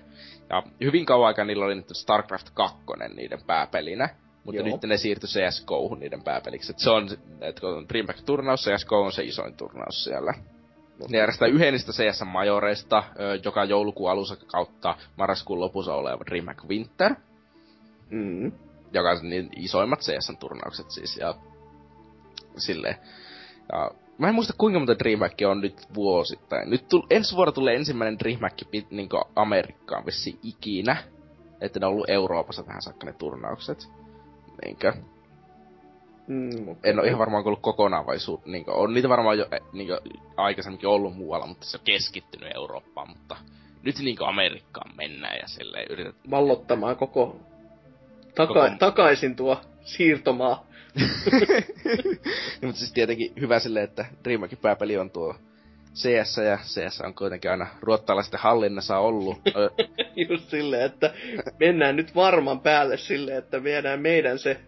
Ja 0.50 0.62
hyvin 0.80 1.06
kauan 1.06 1.26
aikaa 1.26 1.44
niillä 1.44 1.64
oli 1.64 1.74
nyt 1.74 1.88
StarCraft 1.92 2.50
2 2.54 2.76
niiden 3.14 3.42
pääpelinä. 3.46 4.08
Mutta 4.44 4.60
Joo. 4.60 4.68
nyt 4.68 4.82
ne 4.82 4.96
siirtyi 4.96 5.28
CSGOhun 5.28 6.00
niiden 6.00 6.22
pääpeliksi. 6.22 6.72
Et 6.72 6.78
se 6.78 6.90
on, 6.90 7.08
että 7.40 7.60
kun 7.60 7.76
on 7.76 7.88
Dreamhack-turnaus, 7.88 8.64
CSGO 8.64 9.02
on 9.02 9.12
se 9.12 9.22
isoin 9.22 9.56
turnaus 9.56 10.04
siellä. 10.04 10.34
Ne 11.08 11.18
järjestää 11.18 11.48
yhden 11.48 11.72
niistä 11.72 11.92
CS-majoreista, 11.92 13.04
joka 13.44 13.64
joulukuun 13.64 14.10
alussa 14.10 14.36
kautta 14.36 14.96
marraskuun 15.16 15.60
lopussa 15.60 15.94
oleva 15.94 16.24
Dreamhack 16.26 16.64
Winter. 16.64 17.14
Mm. 18.10 18.52
joka 18.92 19.10
on 19.10 19.28
niin 19.28 19.50
isoimmat 19.56 20.00
CS-turnaukset 20.00 20.90
siis, 20.90 21.16
ja 21.16 21.34
silleen. 22.56 22.96
Ja 23.72 23.90
mä 24.18 24.28
en 24.28 24.34
muista 24.34 24.54
kuinka 24.58 24.78
monta 24.78 24.98
DreamHack 24.98 25.38
on 25.48 25.60
nyt 25.60 25.94
vuosittain. 25.94 26.70
Nyt 26.70 26.88
tull, 26.88 27.06
ensi 27.10 27.36
vuonna 27.36 27.52
tulee 27.52 27.74
ensimmäinen 27.74 28.18
DreamHack 28.18 28.58
niin 28.90 29.08
Amerikkaan 29.36 30.06
vissi 30.06 30.38
ikinä. 30.42 30.96
Että 31.60 31.80
ne 31.80 31.86
on 31.86 31.92
ollut 31.92 32.10
Euroopassa 32.10 32.62
tähän 32.62 32.82
saakka 32.82 33.06
ne 33.06 33.12
turnaukset. 33.12 33.88
Niinkö? 34.64 34.92
Mm, 36.26 36.68
okay. 36.68 36.74
En 36.84 36.98
ole 36.98 37.06
ihan 37.06 37.18
varmaan 37.18 37.46
ollut 37.46 37.62
kokonaan 37.62 38.06
vai 38.06 38.18
su, 38.18 38.42
niinkö, 38.44 38.72
on 38.72 38.94
niitä 38.94 39.08
varmaan 39.08 39.38
jo 39.38 39.46
niinkö, 39.72 40.00
aikaisemminkin 40.36 40.88
ollut 40.88 41.16
muualla, 41.16 41.46
mutta 41.46 41.66
se 41.66 41.76
on 41.76 41.84
keskittynyt 41.84 42.52
Eurooppaan, 42.54 43.08
mutta 43.08 43.36
nyt 43.82 43.98
niinkö 43.98 44.26
Amerikkaan 44.26 44.96
mennään 44.96 45.38
ja 45.38 45.48
silleen 45.48 45.86
yritetään... 45.90 46.30
Vallottamaan 46.30 46.96
koko, 46.96 47.36
taka- 48.34 48.54
koko... 48.54 48.76
takaisin 48.78 49.36
tuo 49.36 49.60
siirtomaa. 49.84 50.66
no, 52.62 52.66
mutta 52.66 52.78
siis 52.78 52.92
tietenkin 52.92 53.32
hyvä 53.40 53.58
silleen, 53.58 53.84
että 53.84 54.04
Dreamhackin 54.24 54.58
pääpeli 54.58 54.96
on 54.96 55.10
tuo 55.10 55.34
CS 55.94 56.36
ja 56.36 56.58
CS 56.64 57.00
on 57.00 57.14
kuitenkin 57.14 57.50
aina 57.50 57.66
ruottalaisten 57.80 58.40
hallinnassa 58.40 58.98
ollut. 58.98 59.38
Just 60.28 60.50
silleen, 60.50 60.82
että 60.82 61.14
mennään 61.60 61.96
nyt 61.96 62.14
varman 62.14 62.60
päälle 62.60 62.96
silleen, 62.96 63.38
että 63.38 63.64
viedään 63.64 64.00
meidän 64.00 64.38
se, 64.38 64.60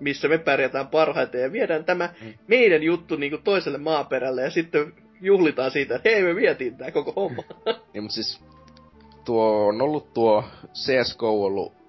missä 0.00 0.28
me 0.28 0.38
pärjätään 0.38 0.88
parhaiten 0.88 1.42
ja 1.42 1.52
viedään 1.52 1.84
tämä 1.84 2.08
mm. 2.22 2.32
meidän 2.46 2.82
juttu 2.82 3.16
niin 3.16 3.30
kuin 3.30 3.42
toiselle 3.42 3.78
maaperälle 3.78 4.42
ja 4.42 4.50
sitten 4.50 4.92
juhlitaan 5.20 5.70
siitä, 5.70 5.96
että 5.96 6.08
hei 6.08 6.22
me 6.22 6.36
vietiin 6.36 6.76
tää 6.76 6.90
koko 6.90 7.12
homma. 7.16 7.42
niin, 7.94 8.02
mutta 8.02 8.14
siis 8.14 8.40
tuo 9.24 9.66
on 9.66 9.82
ollut 9.82 10.14
tuo 10.14 10.44
CSGO 10.74 11.44
ollut 11.44 11.81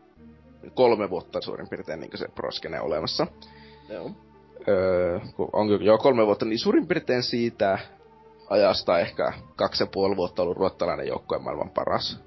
kolme 0.73 1.09
vuotta 1.09 1.41
suurin 1.41 1.69
piirtein 1.69 1.99
niin 1.99 2.17
se 2.17 2.27
proskene 2.35 2.81
olemassa. 2.81 3.27
Joo. 3.89 4.11
Öö, 4.67 5.19
on 5.53 5.83
jo 5.85 5.97
kolme 5.97 6.25
vuotta, 6.25 6.45
niin 6.45 6.59
suurin 6.59 6.87
piirtein 6.87 7.23
siitä 7.23 7.79
ajasta 8.49 8.99
ehkä 8.99 9.33
kaksi 9.55 9.83
ja 9.83 9.87
puoli 9.87 10.15
vuotta 10.15 10.41
ollut 10.41 10.57
ruottalainen 10.57 11.07
joukkojen 11.07 11.43
maailman 11.43 11.69
paras. 11.69 12.19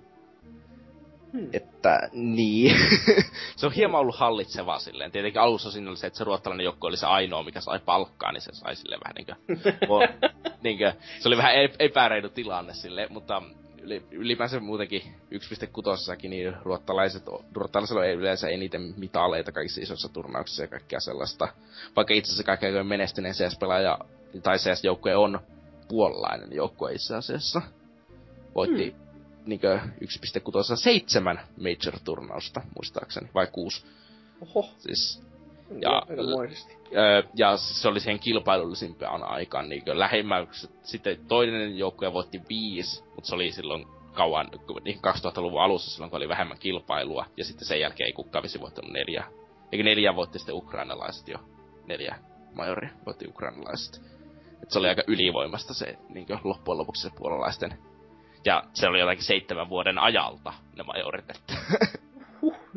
Hmm. 1.33 1.49
Että 1.53 2.09
niin. 2.13 2.77
se 3.57 3.67
on 3.67 3.73
hieman 3.73 4.01
ollut 4.01 4.17
hallitsevaa 4.17 4.79
silleen. 4.79 5.13
Tietenkin 5.13 5.41
alussa 5.41 5.71
siinä 5.71 5.91
oli 5.91 5.97
se, 5.97 6.07
että 6.07 6.17
se 6.19 6.25
ruottalainen 6.25 6.65
joukko 6.65 6.87
oli 6.87 6.97
se 6.97 7.07
ainoa, 7.07 7.43
mikä 7.43 7.61
sai 7.61 7.79
palkkaa, 7.79 8.33
niin 8.33 8.41
se 8.41 8.53
sai 8.53 8.77
silleen 8.77 9.01
vähän 9.05 9.15
niinkö... 9.15 9.35
niinkö 10.65 10.93
se 11.21 11.29
oli 11.29 11.37
vähän 11.37 11.55
epäreilu 11.79 12.29
tilanne 12.29 12.75
silleen, 12.75 13.13
mutta 13.13 13.43
ylipäänsä 14.11 14.61
muutenkin 14.61 15.03
1.6 15.03 16.29
niin 16.29 16.57
ruottalaiset, 16.63 17.23
ruottalaisilla 17.53 18.01
on 18.01 18.09
yleensä 18.09 18.49
eniten 18.49 18.95
mitaleita 18.97 19.53
kaikissa 19.53 19.81
isoissa 19.81 20.09
turnauksissa 20.09 20.63
ja 20.63 20.69
kaikkea 20.69 21.01
sellaista. 21.01 21.49
Vaikka 21.97 22.15
itse 22.15 22.29
asiassa 22.29 22.45
kaikkein 22.45 22.87
menestyneen 22.87 23.35
CS-pelaaja 23.35 23.99
tai 24.43 24.59
CS-joukkue 24.59 25.17
on 25.17 25.41
puolalainen 25.89 26.53
joukkue 26.53 26.93
itse 26.93 27.17
asiassa. 27.17 27.63
Voitti 28.55 28.91
hmm. 28.91 29.01
niinkö 29.47 29.81
1.6 29.81 29.89
seitsemän 30.75 31.41
major-turnausta, 31.57 32.61
muistaakseni, 32.75 33.29
vai 33.35 33.47
kuusi. 33.47 33.87
Oho. 34.41 34.71
Siis, 34.79 35.23
ja, 35.81 36.03
ja, 36.91 37.23
ja 37.35 37.57
se 37.57 37.89
oli 37.89 38.01
siihen 38.01 38.19
kilpailullisimpaan 38.19 39.23
aikaan 39.23 39.69
niin 39.69 39.83
lähimmäksi. 39.87 40.71
Sitten 40.83 41.27
toinen 41.29 41.79
joukkue 41.79 42.13
voitti 42.13 42.41
viisi, 42.49 43.05
mutta 43.15 43.29
se 43.29 43.35
oli 43.35 43.53
silloin 43.53 43.87
kauan, 44.13 44.51
niin 44.85 44.99
2000-luvun 44.99 45.63
alussa 45.63 45.91
silloin, 45.91 46.11
kun 46.11 46.17
oli 46.17 46.29
vähemmän 46.29 46.59
kilpailua. 46.59 47.27
Ja 47.37 47.45
sitten 47.45 47.67
sen 47.67 47.81
jälkeen 47.81 48.07
ei 48.07 48.13
kukaan 48.13 48.43
visi 48.43 48.61
voittanut 48.61 48.93
neljä. 48.93 49.25
Eikä 49.73 49.85
neljä 49.85 50.17
voitti 50.17 50.39
sitten 50.39 50.55
ukrainalaiset 50.55 51.29
jo. 51.29 51.39
Neljä 51.87 52.17
majoria 52.55 52.91
voitti 53.07 53.29
ukrainalaiset. 53.29 54.03
Et 54.63 54.71
se 54.71 54.79
oli 54.79 54.89
aika 54.89 55.03
ylivoimasta 55.07 55.75
se 55.75 55.99
niin 56.09 56.27
loppujen 56.45 56.79
lopuksi 56.79 57.03
se 57.03 57.11
puolalaisten. 57.17 57.79
Ja 58.45 58.63
se 58.73 58.89
oli 58.89 59.01
jotakin 59.01 59.25
seitsemän 59.25 59.69
vuoden 59.69 59.99
ajalta 59.99 60.53
ne 60.77 60.83
majorit, 60.83 61.31
että... 61.31 61.55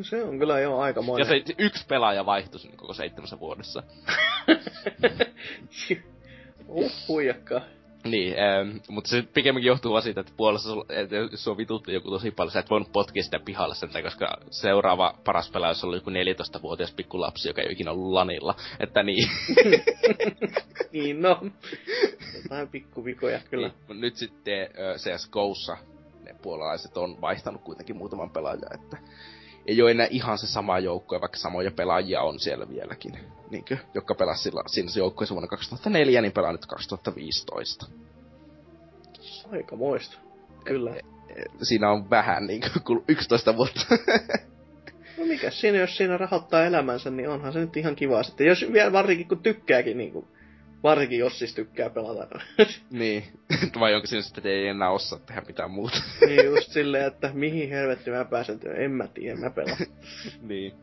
Se 0.02 0.24
on 0.24 0.40
kyllä 0.40 0.60
jo 0.60 0.78
aika 0.78 1.02
monen. 1.02 1.22
Ja 1.22 1.26
se 1.26 1.54
yksi 1.58 1.86
pelaaja 1.88 2.26
vaihtui 2.26 2.62
niin 2.64 2.78
koko 2.78 2.94
seitsemässä 2.94 3.40
vuodessa. 3.40 3.84
uh, 6.68 6.92
huijakka. 7.08 7.62
Niin, 8.04 8.36
ähm, 8.40 8.78
mutta 8.90 9.10
se 9.10 9.24
pikemminkin 9.34 9.68
johtuu 9.68 9.92
vaan 9.92 10.04
siitä, 10.04 10.22
että 10.22 10.34
puolessa, 10.38 10.70
että 10.90 11.16
jos 11.16 11.48
on 11.48 11.58
vituttu 11.58 11.92
joku 11.92 12.10
tosi 12.10 12.32
paljon, 12.32 12.52
sä 12.52 12.60
et 12.60 12.70
voinut 12.70 12.92
potkia 12.92 13.24
sitä 13.24 13.40
pihalle 13.40 13.76
sen, 13.76 14.04
koska 14.04 14.38
seuraava 14.52 15.16
paras 15.26 15.52
pelaaja 15.52 15.76
oli 15.84 15.98
joku 15.98 16.10
14-vuotias 16.10 16.92
pikkulapsi, 16.92 17.50
joka 17.50 17.62
ei 17.62 17.66
ole 17.66 17.74
ikinä 17.74 17.92
ollut 17.92 18.14
lanilla. 18.14 18.56
Että 18.80 19.04
niin. 19.04 19.30
niin 20.94 21.22
no. 21.22 21.42
Jotain 22.44 22.68
pikkuvikoja 22.68 23.40
kyllä. 23.50 23.72
Niin, 23.88 24.02
nyt 24.02 24.16
sitten 24.16 24.70
CSGOssa 24.98 25.78
ne 26.24 26.36
puolalaiset 26.42 26.98
on 26.98 27.22
vaihtanut 27.22 27.62
kuitenkin 27.62 27.98
muutaman 27.98 28.30
pelaajan, 28.30 28.74
että 28.74 28.98
ei 29.66 29.82
ole 29.82 29.92
enää 29.92 30.08
ihan 30.10 30.38
se 30.38 30.48
sama 30.48 30.80
joukkue, 30.80 31.22
vaikka 31.22 31.38
samoja 31.38 31.72
pelaajia 31.72 32.22
on 32.22 32.40
siellä 32.40 32.70
vieläkin. 32.70 33.18
Niinkö, 33.50 33.78
jotka 33.94 34.16
pelasi 34.16 34.44
sillä, 34.44 34.62
siinä 34.68 34.92
joukkueessa 34.96 35.36
vuonna 35.36 35.48
2004, 35.48 36.22
niin 36.22 36.32
pelaa 36.32 36.52
nyt 36.52 36.66
2015. 36.66 37.86
Aika 39.52 39.76
moista. 39.76 40.18
Kyllä. 40.64 40.96
E, 40.96 41.00
e, 41.30 41.46
siinä 41.64 41.92
on 41.92 42.10
vähän 42.10 42.48
niinku 42.48 43.04
11 43.08 43.58
vuotta. 43.58 43.82
no 45.18 45.26
mikä 45.26 45.52
siinä, 45.52 45.78
jos 45.78 45.98
siinä 45.98 46.18
rahoittaa 46.18 46.66
elämänsä, 46.66 47.10
niin 47.10 47.30
onhan 47.30 47.54
se 47.54 47.60
nyt 47.60 47.78
ihan 47.78 47.96
kiva 47.96 48.24
sitten. 48.24 48.48
Jos 48.48 48.66
vielä 48.74 48.92
varsinkin 48.92 49.28
kun 49.28 49.44
tykkääkin 49.44 49.98
niinku 49.98 50.28
Varsinkin 50.84 51.20
jos 51.20 51.40
siis 51.40 51.56
tykkää 51.56 51.90
pelata. 51.90 52.40
niin. 52.90 53.24
Vai 53.80 53.96
onko 53.96 54.08
siinä 54.08 54.22
sitten, 54.22 54.40
että 54.42 54.50
ei 54.50 54.68
enää 54.68 54.90
osaa 54.90 55.20
tehdä 55.20 55.42
mitään 55.48 55.72
muuta. 55.72 55.98
niin 56.28 56.46
just 56.46 56.72
silleen, 56.72 57.08
että 57.08 57.32
mihin 57.34 57.70
helvettiin 57.70 58.16
mä 58.16 58.26
pääsen 58.26 58.60
työn. 58.60 58.82
En 58.82 58.92
mä 58.92 59.08
tiedä, 59.08 59.40
mä 59.40 59.50
pelaan. 59.50 59.78
niin. 60.42 60.74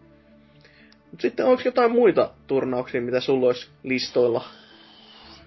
Mut 1.10 1.20
sitten 1.20 1.46
onko 1.46 1.62
jotain 1.64 1.90
muita 1.90 2.30
turnauksia, 2.46 3.02
mitä 3.02 3.20
sulla 3.20 3.46
olisi 3.46 3.68
listoilla? 3.82 4.44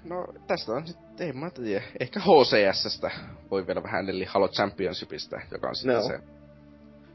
No 0.04 0.26
tästä 0.48 0.72
on 0.72 0.88
sitten, 0.88 1.28
ei 1.28 1.34
mä 1.34 1.50
tiedä. 1.50 1.84
Ehkä 2.00 2.20
HCSstä 2.20 3.12
voi 3.52 3.68
vielä 3.68 3.84
vähän, 3.84 4.10
eli 4.10 4.26
Halo 4.26 4.48
Championshipista, 4.48 5.42
joka 5.52 5.68
on 5.68 5.76
sitten 5.76 5.96
no. 5.96 6.08
se 6.08 6.20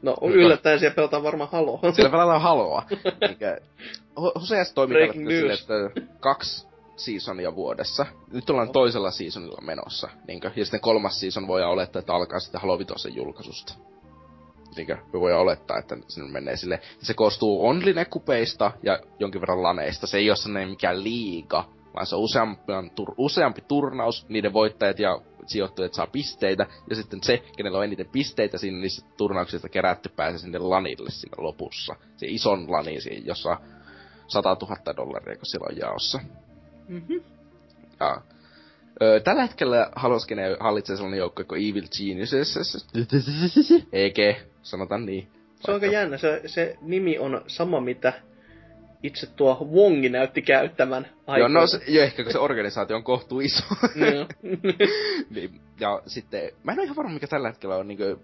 No 0.01 0.17
yllättäen 0.21 0.79
siellä 0.79 0.95
pelataan 0.95 1.23
varmaan 1.23 1.49
Halo. 1.51 1.79
Siellä 1.95 2.11
pelataan 2.11 2.41
Haloa. 2.41 2.83
HCS 4.19 4.73
toimii 4.73 4.97
tällä 5.07 5.53
että 5.53 6.01
kaksi 6.19 6.67
seasonia 6.95 7.55
vuodessa. 7.55 8.05
Nyt 8.31 8.49
ollaan 8.49 8.71
toisella 8.71 9.11
seasonilla 9.11 9.61
menossa. 9.61 10.09
Niinkö? 10.27 10.51
Ja 10.55 10.65
sitten 10.65 10.81
kolmas 10.81 11.19
season 11.19 11.47
voi 11.47 11.63
olettaa, 11.63 11.99
että 11.99 12.13
alkaa 12.13 12.39
sitten 12.39 12.61
Halo 12.61 12.79
Vitosen 12.79 13.15
julkaisusta. 13.15 13.73
Niinkö? 14.75 14.97
Me 15.13 15.19
voi 15.19 15.33
olettaa, 15.33 15.77
että 15.77 15.97
sinne 16.07 16.31
menee 16.31 16.57
sille. 16.57 16.81
Se 17.01 17.13
koostuu 17.13 17.67
online-kupeista 17.67 18.71
ja 18.83 18.99
jonkin 19.19 19.41
verran 19.41 19.63
laneista. 19.63 20.07
Se 20.07 20.17
ei 20.17 20.29
ole 20.29 20.37
sellainen 20.37 20.69
mikään 20.69 21.03
liiga, 21.03 21.69
vaan 21.95 22.05
se 22.05 22.15
on 22.15 22.21
useampi, 22.21 22.61
tur, 22.95 23.13
useampi 23.17 23.61
turnaus, 23.61 24.25
niiden 24.29 24.53
voittajat 24.53 24.99
ja 24.99 25.21
sijoittujat 25.45 25.93
saa 25.93 26.07
pisteitä, 26.07 26.67
ja 26.89 26.95
sitten 26.95 27.23
se, 27.23 27.43
kenellä 27.57 27.77
on 27.77 27.83
eniten 27.83 28.09
pisteitä 28.11 28.57
siinä 28.57 28.77
niissä 28.77 29.05
turnauksista 29.17 29.69
kerätty, 29.69 30.09
pääsee 30.09 30.39
sinne 30.39 30.59
lanille 30.59 31.09
siinä 31.11 31.35
lopussa. 31.37 31.95
Se 32.17 32.25
ison 32.27 32.71
lani, 32.71 32.97
jossa 33.25 33.49
on 33.49 33.57
100 34.27 34.57
000 34.61 34.95
dollaria, 34.95 35.35
kun 35.35 35.45
siellä 35.45 35.67
on 35.71 35.77
jaossa. 35.77 36.19
Mm-hmm. 36.87 37.21
Ja, 37.99 38.21
Öö, 39.01 39.19
tällä 39.19 39.41
hetkellä 39.41 39.89
Haloskene 39.95 40.57
hallitsee 40.59 40.95
sellainen 40.95 41.17
joukko 41.17 41.43
kuin 41.43 41.69
Evil 41.69 41.87
Geniuses. 41.97 42.87
EG, 43.93 44.17
sanotaan 44.61 45.05
niin. 45.05 45.27
Se 45.59 45.71
on 45.71 45.75
aika 45.75 45.85
jännä. 45.85 46.17
Se, 46.17 46.41
se 46.45 46.77
nimi 46.81 47.19
on 47.19 47.41
sama, 47.47 47.81
mitä 47.81 48.13
itse 49.03 49.27
tuo 49.27 49.67
Wongi 49.73 50.09
näytti 50.09 50.41
käyttämän 50.41 51.07
Joo, 51.37 51.47
no 51.47 51.67
se, 51.67 51.81
jo 51.87 52.01
ehkä 52.01 52.23
kun 52.23 52.31
se 52.31 52.39
organisaatio 52.39 52.95
on 52.95 53.03
kohtuu 53.03 53.39
iso. 53.39 53.63
niin, 55.29 55.61
ja 55.79 56.01
sitten, 56.07 56.51
mä 56.63 56.71
en 56.71 56.79
ole 56.79 56.83
ihan 56.83 56.95
varma 56.95 57.13
mikä 57.13 57.27
tällä 57.27 57.47
hetkellä 57.47 57.75
on 57.75 57.87
niinkö 57.87 58.17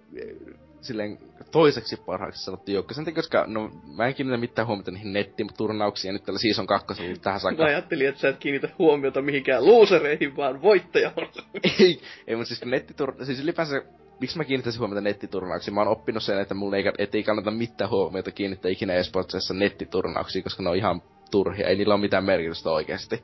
silleen 0.82 1.18
toiseksi 1.52 1.98
parhaaksi 1.98 2.44
sanottu 2.44 2.72
joukko. 2.72 2.94
Sen 2.94 3.06
takia, 3.06 3.16
koska 3.16 3.46
no, 3.48 3.72
mä 3.96 4.08
en 4.08 4.16
kiinnitä 4.16 4.38
mitään 4.38 4.68
huomiota 4.68 4.92
niihin 4.92 5.14
nettiturnauksiin 5.14 6.10
ja 6.10 6.14
nyt 6.14 6.24
tällä 6.24 6.40
season 6.40 6.68
kakkosella 6.68 7.16
tähän 7.22 7.40
saakka. 7.40 7.64
Mä 7.64 7.70
ajattelin, 7.70 8.10
että 8.10 8.22
sä 8.22 8.30
et 8.30 8.38
kiinnitä 8.38 8.70
huomiota 8.80 9.22
mihinkään 9.22 9.66
losereihin, 9.66 10.38
vaan 10.38 10.62
voittaja 10.62 11.12
ei, 11.80 12.02
ei, 12.28 12.36
mutta 12.36 12.48
siis 12.48 12.66
nettitur... 12.66 13.14
Siis 13.24 13.40
ylipäänsä, 13.40 13.82
miksi 14.20 14.38
mä 14.38 14.44
kiinnittäisin 14.44 14.80
huomiota 14.80 15.02
nettiturnauksiin? 15.02 15.74
Mä 15.76 15.82
oon 15.82 15.88
oppinut 15.88 16.24
sen, 16.24 16.40
että 16.40 16.54
mulla 16.54 16.78
ei, 16.78 16.84
et 16.98 17.16
ei 17.16 17.24
kannata 17.24 17.52
mitään 17.52 17.90
huomiota 17.90 18.32
kiinnittää 18.32 18.72
ikinä 18.72 18.94
esportsissa 18.94 19.54
nettiturnauksiin, 19.54 20.44
koska 20.44 20.64
ne 20.64 20.70
on 20.70 20.76
ihan 20.76 21.02
turhia. 21.32 21.68
Ei 21.68 21.76
niillä 21.76 21.94
ole 21.94 22.02
mitään 22.02 22.26
merkitystä 22.26 22.70
oikeasti. 22.70 23.24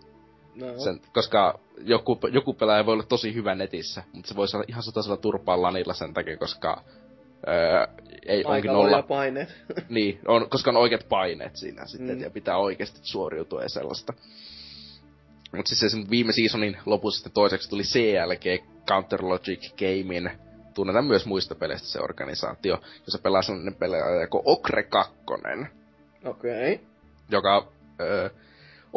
No. 0.55 0.79
Sen, 0.79 1.01
koska 1.13 1.59
joku, 1.81 2.19
joku 2.31 2.53
pelaaja 2.53 2.85
voi 2.85 2.93
olla 2.93 3.03
tosi 3.03 3.33
hyvä 3.33 3.55
netissä, 3.55 4.03
mutta 4.13 4.27
se 4.27 4.35
voi 4.35 4.47
saada 4.47 4.65
ihan 4.67 4.83
satasella 4.83 5.17
turpaa 5.17 5.61
lanilla 5.61 5.93
sen 5.93 6.13
takia, 6.13 6.37
koska 6.37 6.83
Öö, 7.47 7.87
ei 8.25 8.37
Aika 8.37 8.49
onkin 8.51 8.71
nolla. 8.71 9.01
paineet. 9.01 9.49
Niin, 9.89 10.19
on, 10.27 10.49
koska 10.49 10.71
on 10.71 10.77
oikeat 10.77 11.05
paineet 11.09 11.55
siinä 11.55 11.85
sitten, 11.85 12.15
Mm. 12.17 12.23
ja 12.23 12.29
pitää 12.29 12.57
oikeasti 12.57 12.99
suoriutua 13.03 13.63
ja 13.63 13.69
sellaista. 13.69 14.13
Mutta 15.55 15.75
siis 15.75 15.91
se 15.91 15.97
viime 16.09 16.31
seasonin 16.33 16.77
lopussa 16.85 17.17
sitten 17.17 17.33
toiseksi 17.33 17.69
tuli 17.69 17.83
CLG, 17.83 18.63
Counter 18.87 19.25
Logic 19.25 19.69
Gamein, 19.77 20.31
tunnetaan 20.73 21.05
myös 21.05 21.25
muista 21.25 21.55
peleistä 21.55 21.87
se 21.87 21.99
organisaatio, 21.99 22.81
jossa 23.05 23.19
pelaa 23.19 23.41
sellainen 23.41 23.75
pelaaja 23.75 24.27
kuin 24.27 24.41
Okre 24.45 24.83
2, 24.83 25.13
Okei. 26.25 26.73
Okay. 26.73 26.85
joka 27.31 27.67
öö, 28.01 28.29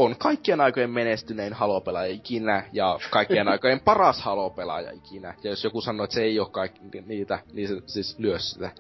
on 0.05 0.17
kaikkien 0.19 0.61
aikojen 0.61 0.91
menestynein 0.91 1.53
halopelaaja 1.53 2.13
ikinä 2.13 2.65
ja 2.73 2.99
kaikkien 3.11 3.49
aikojen 3.55 3.81
paras 3.81 4.23
halopelaaja 4.23 4.91
ikinä. 4.91 5.35
Ja 5.43 5.51
jos 5.51 5.65
joku 5.65 5.81
sanoo, 5.81 6.05
että 6.05 6.15
se 6.15 6.23
ei 6.23 6.41
ole 6.41 6.49
kaikki 6.51 6.81
niitä, 7.07 7.39
niin 7.53 7.69
se 7.69 7.75
siis 7.87 8.19
lyö 8.19 8.39
sitä. 8.39 8.71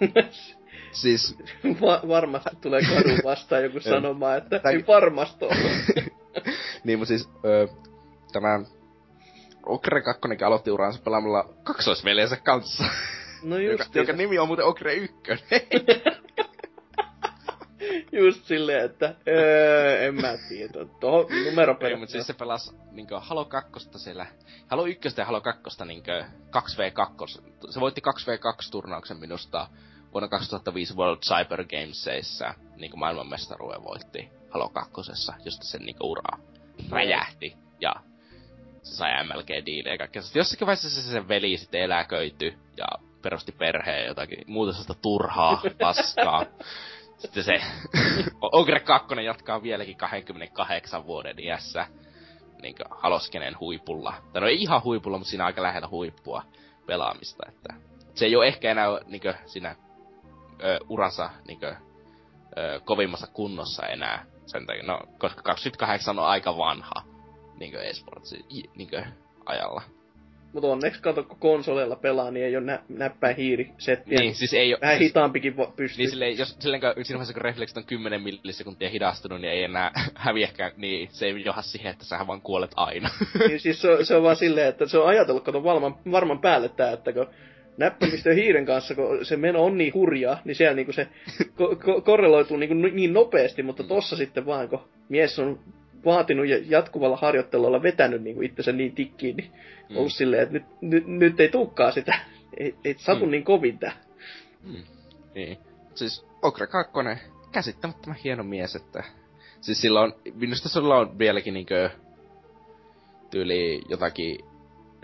Siis 0.92 1.38
Va- 1.80 2.00
varmasti 2.08 2.56
tulee 2.60 2.80
kadun 2.80 3.18
vastaan 3.24 3.62
joku 3.62 3.80
sanomaan, 3.90 4.38
että 4.38 4.58
Tai- 4.58 4.74
ei 4.74 4.84
varmasti 4.86 5.44
ole. 5.44 5.54
niin, 6.84 6.98
mutta 6.98 7.08
siis 7.08 7.28
öö, 7.44 7.66
tämä 8.32 8.60
Okre 9.66 10.02
2 10.02 10.20
aloitti 10.46 10.70
uransa 10.70 11.00
pelaamalla 11.04 11.48
kaksoisveljensä 11.64 12.36
kanssa, 12.36 12.84
No 13.42 13.58
joka, 13.58 13.82
just, 13.82 13.94
joka 13.94 14.12
nimi 14.12 14.38
on 14.38 14.46
muuten 14.46 14.64
Okre 14.66 14.94
1. 14.94 15.14
just 18.18 18.44
silleen, 18.44 18.84
että 18.84 19.14
öö, 19.28 20.06
en 20.06 20.14
mä 20.14 20.34
tiedä. 20.48 20.86
Tuohon 21.00 21.26
numero 21.44 21.76
Ei, 21.80 21.96
mutta 21.96 22.12
siis 22.12 22.26
se 22.26 22.32
pelasi 22.32 22.74
niinkö 22.90 23.20
Halo 23.20 23.44
2 23.44 23.88
siellä, 23.96 24.26
Halo 24.66 24.86
1 24.86 25.08
ja 25.16 25.24
Halo 25.24 25.40
2 25.40 25.84
niinkö 25.84 26.24
2v2. 26.56 27.42
Se 27.70 27.80
voitti 27.80 28.00
2v2 28.00 28.70
turnauksen 28.70 29.16
minusta 29.16 29.68
vuonna 30.12 30.28
2005 30.28 30.96
World 30.96 31.18
Cyber 31.18 31.64
Gamesissa, 31.64 32.54
niinkö 32.76 32.96
maailmanmestaruuden 32.96 33.84
voitti 33.84 34.28
Halo 34.50 34.68
2, 34.68 34.92
josta 35.44 35.64
sen 35.64 35.80
niinkö 35.80 36.04
ura 36.04 36.38
räjähti. 36.90 37.56
Ja 37.80 37.94
se 38.82 38.94
sai 38.94 39.24
MLG-diilejä 39.24 39.94
ja 39.94 39.98
kaikkea. 39.98 40.22
Jossakin 40.34 40.66
vaiheessa 40.66 40.90
se 40.90 41.02
sen 41.02 41.28
veli 41.28 41.56
sitten 41.56 41.80
eläköityi 41.80 42.58
ja 42.76 42.86
perusti 43.22 43.52
perheen 43.52 44.06
jotakin 44.06 44.44
muuta 44.46 44.72
sellaista 44.72 44.94
turhaa 45.02 45.62
paskaa. 45.80 46.46
Sitten 47.18 47.44
se 47.44 47.60
Ogre 48.40 48.80
2 48.80 49.24
jatkaa 49.24 49.62
vieläkin 49.62 49.96
28 49.96 51.06
vuoden 51.06 51.38
iässä 51.38 51.86
niin 52.62 52.74
haloskenen 52.90 53.60
huipulla. 53.60 54.14
Tai 54.32 54.40
no 54.40 54.48
ei 54.48 54.62
ihan 54.62 54.84
huipulla, 54.84 55.18
mutta 55.18 55.30
siinä 55.30 55.46
aika 55.46 55.62
lähellä 55.62 55.88
huippua 55.88 56.42
pelaamista. 56.86 57.46
Että 57.48 57.74
se 58.14 58.24
ei 58.24 58.36
ole 58.36 58.46
ehkä 58.46 58.70
enää 58.70 58.86
niin 59.06 59.22
siinä 59.46 59.76
ö, 60.64 60.78
uransa 60.88 61.30
niin 61.48 61.60
kuin, 61.60 61.76
ö, 62.58 62.80
kovimmassa 62.84 63.26
kunnossa 63.26 63.86
enää. 63.86 64.26
Sen 64.46 64.66
takia, 64.66 64.82
no, 64.82 65.00
koska 65.18 65.42
28 65.42 66.18
on 66.18 66.24
aika 66.24 66.58
vanha 66.58 67.02
niin 67.58 67.76
esportsi 67.76 68.44
niin 68.74 68.90
ajalla. 69.46 69.82
Mutta 70.56 70.68
onneksi 70.68 71.02
kato, 71.02 71.22
kun 71.22 71.38
konsoleilla 71.38 71.96
pelaa, 71.96 72.30
niin 72.30 72.46
ei 72.46 72.56
ole 72.56 72.64
nä- 72.64 72.82
näppäin 72.88 73.36
hiirisettiä. 73.36 74.20
Niin, 74.20 74.34
siis 74.34 74.54
ei 74.54 74.74
oo, 74.74 74.80
Vähän 74.80 74.98
siis, 74.98 75.10
hitaampikin 75.10 75.54
vo- 75.54 75.72
pystyy. 75.76 75.98
Niin 76.02 76.10
silleen, 76.10 76.38
jos 76.38 76.56
silleen, 76.58 76.80
kun, 76.80 77.04
siinä 77.04 77.18
vaiheessa 77.18 77.34
kun 77.34 77.42
refleksit 77.42 77.76
on 77.76 77.84
10 77.84 78.22
millisekuntia 78.22 78.88
hidastunut, 78.88 79.40
niin 79.40 79.52
ei 79.52 79.64
enää 79.64 79.90
häviäkään, 80.14 80.72
niin 80.76 81.08
se 81.12 81.26
ei 81.26 81.44
joha 81.44 81.62
siihen, 81.62 81.90
että 81.92 82.04
sähän 82.04 82.26
vaan 82.26 82.40
kuolet 82.40 82.70
aina. 82.76 83.08
niin 83.48 83.60
siis 83.60 83.82
se, 83.82 83.90
on, 83.90 84.06
se 84.06 84.14
on 84.16 84.22
vaan 84.22 84.36
silleen, 84.36 84.68
että 84.68 84.86
se 84.86 84.98
on 84.98 85.08
ajatellut, 85.08 85.44
kato 85.44 85.64
varman, 85.64 85.96
varman 86.10 86.38
päälle 86.40 86.68
tää, 86.68 86.92
että 86.92 87.12
kun 87.12 87.26
näppäimistö 87.76 88.34
hiiren 88.34 88.66
kanssa, 88.66 88.94
kun 88.94 89.24
se 89.24 89.36
meno 89.36 89.64
on 89.64 89.78
niin 89.78 89.94
hurjaa, 89.94 90.38
niin 90.44 90.54
siellä 90.54 90.74
niinku 90.76 90.92
se 90.92 91.08
ko- 91.40 91.74
ko- 91.74 92.00
korreloituu 92.02 92.56
niinku 92.56 92.74
niin 92.74 93.12
nopeasti, 93.12 93.62
mutta 93.62 93.82
tossa 93.82 94.16
sitten 94.16 94.46
vaan, 94.46 94.68
kun 94.68 94.88
mies 95.08 95.38
on 95.38 95.58
vaatinut 96.06 96.46
ja 96.46 96.58
jatkuvalla 96.68 97.16
harjoittelulla 97.16 97.82
vetänyt 97.82 98.22
niinku 98.22 98.42
itsensä 98.42 98.72
niin 98.72 98.94
tikkiin, 98.94 99.36
niin 99.36 99.50
mm. 99.90 99.96
ollut 99.96 100.12
silleen, 100.12 100.42
että 100.42 100.52
nyt, 100.52 100.64
nyt, 100.80 101.06
nyt 101.06 101.40
ei 101.40 101.48
tukkaa 101.48 101.90
sitä. 101.90 102.18
Ei, 102.56 102.74
ei 102.84 102.94
satu 102.98 103.24
Mm. 103.24 103.30
niin 103.30 103.44
kovin 103.44 103.78
tää. 103.78 103.92
Mm. 104.62 104.82
Niin. 105.34 105.58
Siis 105.94 106.26
Okra 106.42 106.66
2, 106.66 106.92
käsittämättömän 107.52 108.18
hieno 108.24 108.42
mies, 108.42 108.76
että... 108.76 109.04
Siis 109.60 109.80
sillä 109.80 110.00
on, 110.00 110.14
minusta 110.34 110.68
sulla 110.68 110.96
on 110.96 111.18
vieläkin 111.18 111.54
niinkö 111.54 111.90
tyyli 113.30 113.82
jotakin 113.88 114.38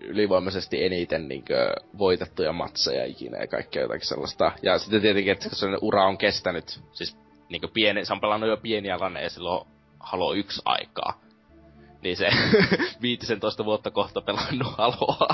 ylivoimaisesti 0.02 0.84
eniten 0.84 1.28
niinkö 1.28 1.74
voitettuja 1.98 2.52
matseja 2.52 3.04
ikinä 3.04 3.38
ja 3.38 3.46
kaikkea 3.46 3.82
jotakin 3.82 4.06
sellaista. 4.06 4.52
Ja 4.62 4.78
sitten 4.78 5.00
tietenkin, 5.00 5.32
että 5.32 5.48
kun 5.48 5.78
ura 5.80 6.04
on 6.04 6.18
kestänyt, 6.18 6.80
siis 6.92 7.16
niinkö 7.48 7.68
pieni, 7.68 8.04
se 8.04 8.12
on 8.12 8.20
pelannut 8.20 8.50
jo 8.50 8.56
pieniä 8.56 8.98
laneja 9.00 9.30
silloin 9.30 9.66
Halo 10.02 10.34
1 10.34 10.62
aikaa. 10.64 11.20
Niin 12.02 12.16
se 12.16 12.30
15 13.02 13.64
vuotta 13.64 13.90
kohta 13.90 14.20
pelannut 14.20 14.74
Haloa. 14.78 15.28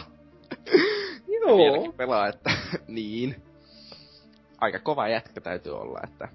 Joo. 1.40 1.56
Vieläkin 1.56 1.92
pelaa, 1.92 2.26
että 2.26 2.50
niin. 2.88 3.42
Aika 4.60 4.78
kova 4.78 5.08
jätkä 5.08 5.40
täytyy 5.40 5.72
olla, 5.72 6.00
että 6.04 6.28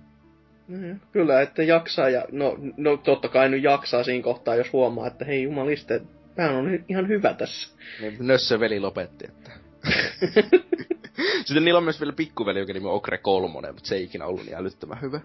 Mm, 0.67 0.99
Kyllä, 1.11 1.41
että 1.41 1.63
jaksaa 1.63 2.09
ja 2.09 2.25
no, 2.31 2.57
no 2.77 2.97
totta 2.97 3.27
kai 3.29 3.49
nyt 3.49 3.63
jaksaa 3.63 4.03
siinä 4.03 4.23
kohtaa, 4.23 4.55
jos 4.55 4.73
huomaa, 4.73 5.07
että 5.07 5.25
hei 5.25 5.43
jumaliste, 5.43 6.01
pää 6.35 6.51
on 6.51 6.79
ihan 6.89 7.07
hyvä 7.07 7.33
tässä. 7.33 7.77
Niin, 8.01 8.17
Nössö 8.19 8.59
veli 8.59 8.79
lopetti, 8.79 9.25
että... 9.25 9.51
Sitten 11.45 11.66
niillä 11.66 11.77
on 11.77 11.83
myös 11.83 12.00
vielä 12.00 12.14
pikkuveli, 12.14 12.59
joka 12.59 12.74
nimi 12.74 12.88
on 12.88 12.93
Okre 12.93 13.17
kolmonen, 13.17 13.74
mutta 13.74 13.88
se 13.88 13.95
ei 13.95 14.03
ikinä 14.03 14.25
ollut 14.25 14.45
niin 14.45 14.56
älyttömän 14.56 15.01
hyvä. 15.01 15.22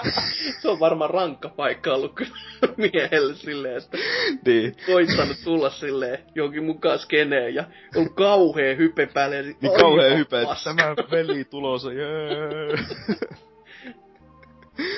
Se 0.60 0.68
on 0.68 0.80
varmaan 0.80 1.10
rankka 1.10 1.48
paikka 1.48 1.94
ollut 1.94 2.14
kyllä 2.14 2.36
miehelle 2.92 3.34
silleen, 3.34 3.76
että 3.76 3.98
niin. 4.46 4.76
koittanut 4.86 5.36
tulla 5.44 5.70
silleen 5.70 6.18
jonkin 6.34 6.64
mukaan 6.64 6.98
skeneen 6.98 7.54
ja 7.54 7.64
on 7.96 8.14
kauhea 8.14 8.76
hype 8.76 9.06
päälle. 9.06 9.42
Niin 9.42 9.56
aivan 9.62 9.80
kauhea 9.80 10.16
hype, 10.16 10.42
että 10.42 10.56
tämä 10.64 10.94
veli 11.10 11.44
tulossa, 11.44 11.92
jee. 11.92 12.76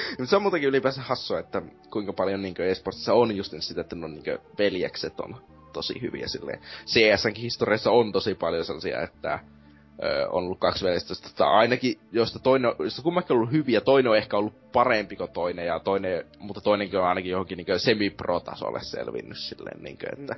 Mutta 0.08 0.30
se 0.30 0.36
on 0.36 0.42
muutenkin 0.42 0.68
ylipäänsä 0.68 1.02
hassua, 1.02 1.38
että 1.38 1.62
kuinka 1.90 2.12
paljon 2.12 2.42
niin 2.42 2.60
esportissa 2.60 3.14
on 3.14 3.36
just 3.36 3.54
sitä, 3.60 3.80
että 3.80 3.96
no, 3.96 4.08
niin 4.08 4.22
veljekset 4.58 5.20
on 5.20 5.36
tosi 5.72 6.02
hyviä 6.02 6.28
silleen. 6.28 6.60
CSNkin 6.86 7.42
historiassa 7.42 7.90
on 7.90 8.12
tosi 8.12 8.34
paljon 8.34 8.64
sellaisia, 8.64 9.02
että 9.02 9.38
on 10.28 10.44
ollut 10.44 10.58
kaksi 10.60 10.84
veljestä, 10.84 11.10
josta 11.10 11.46
ainakin, 11.46 11.98
josta 12.12 12.38
toinen, 12.38 12.72
josta 12.78 13.02
kummakin 13.02 13.32
on 13.32 13.38
ollut 13.38 13.52
hyviä, 13.52 13.80
toinen 13.80 14.10
on 14.10 14.16
ehkä 14.16 14.36
ollut 14.36 14.72
parempi 14.72 15.16
kuin 15.16 15.30
toinen, 15.32 15.66
ja 15.66 15.80
toinen, 15.80 16.24
mutta 16.38 16.60
toinenkin 16.60 16.98
on 16.98 17.06
ainakin 17.06 17.30
johonkin 17.30 17.56
niin 17.58 17.80
semi-pro-tasolle 17.80 18.80
selvinnyt 18.82 19.38
silleen, 19.38 19.82
niin 19.82 19.98
kuin, 19.98 20.20
että... 20.20 20.34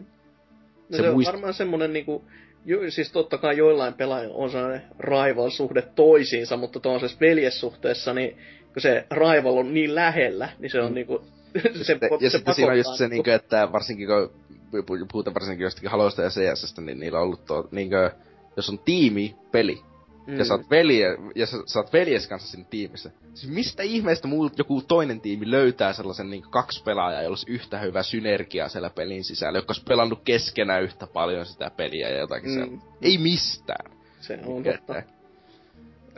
No 0.88 0.96
se 0.96 1.02
se, 1.02 1.10
on 1.10 1.16
muist- 1.16 1.26
varmaan 1.26 1.54
semmonen 1.54 1.92
niinku, 1.92 2.24
jo, 2.64 2.90
siis 2.90 3.12
totta 3.12 3.38
kai 3.38 3.56
joillain 3.56 3.94
pelaajilla 3.94 4.34
on 4.36 4.50
sellainen 4.50 4.82
rival-suhde 5.00 5.82
toisiinsa, 5.82 6.56
mutta 6.56 6.80
tuollaisessa 6.80 7.20
veljessuhteessa, 7.20 8.14
niin 8.14 8.36
kun 8.72 8.82
se 8.82 9.06
rival 9.10 9.56
on 9.56 9.74
niin 9.74 9.94
lähellä, 9.94 10.48
niin 10.58 10.70
se 10.70 10.80
on 10.80 10.88
Mm. 10.88 10.94
niinku, 10.94 11.24
se, 11.82 11.98
ja, 12.00 12.08
ja 12.20 12.30
se 12.30 12.36
sitten 12.36 12.54
siinä 12.54 12.72
on 12.72 12.78
just 12.78 12.94
se, 12.94 13.08
niinkö, 13.08 13.34
että 13.34 13.72
varsinkin 13.72 14.08
kun 14.08 14.30
pu- 14.82 15.06
puhutaan 15.12 15.34
varsinkin 15.34 15.64
jostakin 15.64 15.90
Halosta 15.90 16.22
ja 16.22 16.28
CSstä, 16.30 16.80
niin 16.82 17.00
niillä 17.00 17.18
on 17.18 17.24
ollut 17.24 17.44
tuo, 17.44 17.68
niinkö, 17.70 18.10
jos 18.58 18.68
on 18.68 18.78
tiimi, 18.78 19.36
peli, 19.52 19.80
Mm. 20.26 20.38
ja 20.38 20.44
sä 20.44 20.54
oot, 20.54 20.70
velje, 20.70 21.16
ja 21.34 21.46
sä, 21.46 21.56
sä 21.66 21.78
oot 21.78 21.92
veljes 21.92 22.26
kanssa 22.26 22.48
siinä 22.48 22.66
tiimissä. 22.70 23.10
Siis 23.34 23.52
mistä 23.52 23.82
ihmeestä 23.82 24.28
muu 24.28 24.50
joku 24.58 24.82
toinen 24.88 25.20
tiimi 25.20 25.50
löytää 25.50 25.92
sellaisen 25.92 26.30
niin 26.30 26.42
kaksi 26.50 26.82
pelaajaa, 26.82 27.22
jolla 27.22 27.32
olisi 27.32 27.50
yhtä 27.50 27.78
hyvä 27.78 28.02
synergia 28.02 28.68
siellä 28.68 28.90
pelin 28.90 29.24
sisällä, 29.24 29.58
jotka 29.58 29.70
olisi 29.70 29.84
pelannut 29.88 30.20
keskenään 30.24 30.82
yhtä 30.82 31.06
paljon 31.06 31.46
sitä 31.46 31.70
peliä 31.76 32.08
ja 32.08 32.18
jotakin 32.18 32.50
Mm. 32.50 32.70
mm. 32.70 32.80
Ei 33.02 33.18
mistään. 33.18 33.92
Se 34.20 34.38
on 34.46 34.58
Että, 34.66 34.72
totta. 34.78 35.02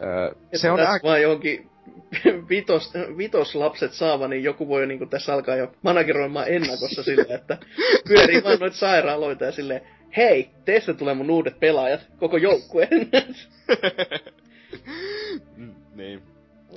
öö, 0.03 0.29
Että 0.31 0.59
se 0.59 0.71
on 0.71 0.77
tässä 0.79 0.93
aika... 0.93 1.09
vaan 1.09 1.23
johonkin 1.23 1.71
vitos, 2.51 2.93
vitoslapset 3.17 3.93
saava, 3.93 4.29
niin 4.29 4.45
joku 4.45 4.69
voi 4.69 4.87
niinku 4.87 5.07
tässä 5.07 5.35
alkaa 5.35 5.57
jo 5.57 5.73
manageroimaan 5.83 6.49
ennakossa 6.49 7.03
silleen, 7.03 7.33
että 7.41 7.59
pyörii 8.09 8.45
vaan 8.45 8.59
noita 8.59 8.77
sairaaloita 8.77 9.45
ja 9.45 9.53
silleen, 9.53 9.81
hei, 10.17 10.51
teistä 10.65 10.95
tulee 10.95 11.15
mun 11.15 11.31
uudet 11.31 11.61
pelaajat, 11.61 12.01
koko 12.19 12.37
joukkueen. 12.37 13.09
Niin. 15.95 16.23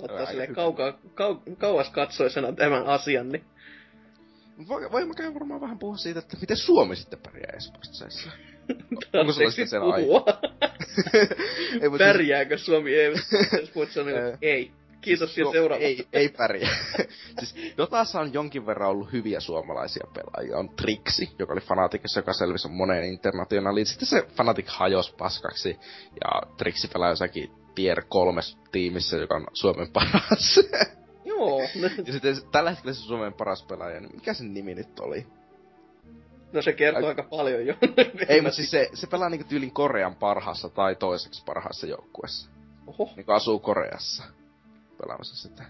Ottaa 0.02 0.26
silleen 0.26 0.56
kaukaa, 0.56 1.00
kau, 1.14 1.36
kauas 1.58 1.90
katsoisena 1.90 2.52
tämän 2.52 2.86
asian, 2.86 3.30
niin 3.30 3.44
Voi, 4.68 4.92
voimme 4.92 5.14
käydä 5.16 5.34
varmaan 5.34 5.62
vähän 5.62 5.80
puhua 5.80 5.98
siitä, 5.98 6.20
että 6.20 6.38
miten 6.42 6.58
Suomi 6.58 6.95
sitten 6.95 7.20
pärjää 7.20 7.53
esportsissa. 7.58 8.06
Onko 9.14 9.34
siellä 9.34 9.53
mutta 9.86 10.02
siis- 11.92 11.98
Pärjääkö 11.98 12.58
Suomi 12.58 12.92
että 14.10 14.38
ei. 14.42 14.72
Kiitos 15.04 15.38
ja 15.38 15.44
Suo- 15.46 15.52
seuraava. 15.52 15.84
Ei, 15.84 16.08
ei 16.14 16.30
pärjää. 16.30 16.76
siis 17.40 17.56
Dotassa 17.78 18.20
on 18.20 18.34
jonkin 18.34 18.66
verran 18.66 18.90
ollut 18.90 19.12
hyviä 19.12 19.40
suomalaisia 19.40 20.08
pelaajia. 20.14 20.58
On 20.58 20.70
Trixi, 20.70 21.30
joka 21.40 21.54
oli 21.54 21.62
Fanaticissa, 21.62 22.20
joka 22.20 22.34
selvisi 22.34 22.68
moneen 22.68 23.04
internationaaliin. 23.04 23.86
Sitten 23.86 24.08
se 24.08 24.28
Fanatic 24.36 24.66
hajosi 24.68 25.16
paskaksi. 25.18 25.80
Ja 26.24 26.42
Trixi 26.58 26.88
pelaa 26.88 27.10
jossakin 27.10 27.52
tier 27.76 28.04
kolmes 28.10 28.58
tiimissä, 28.72 29.18
joka 29.18 29.36
on 29.36 29.48
Suomen 29.54 29.92
paras. 29.94 30.60
Joo. 31.26 31.62
ja 32.06 32.14
sitten 32.14 32.36
tällä 32.52 32.70
hetkellä 32.70 32.94
se 32.94 33.02
Suomen 33.02 33.34
paras 33.34 33.64
pelaaja, 33.64 34.00
niin 34.00 34.16
mikä 34.16 34.34
sen 34.34 34.54
nimi 34.54 34.76
nyt 34.76 35.00
oli? 35.00 35.28
No 36.54 36.62
se 36.62 36.74
kertoo 36.74 37.10
aika 37.10 37.24
paljon 37.24 37.66
jo. 37.66 37.74
Ei, 38.30 38.42
mutta 38.42 38.56
siis 38.56 38.72
se, 38.72 38.90
se 38.94 39.08
pelaa 39.08 39.30
niinku 39.30 39.48
tyylin 39.50 39.72
Korean 39.72 40.16
parhaassa 40.16 40.70
tai 40.70 40.96
toiseksi 40.96 41.44
parhaassa 41.46 41.88
joukkuessa. 41.88 42.50
Oho. 42.88 43.10
Niinku 43.16 43.32
asuu 43.32 43.60
Koreassa 43.60 44.24
pelaamassa 45.04 45.36
sitä. 45.36 45.64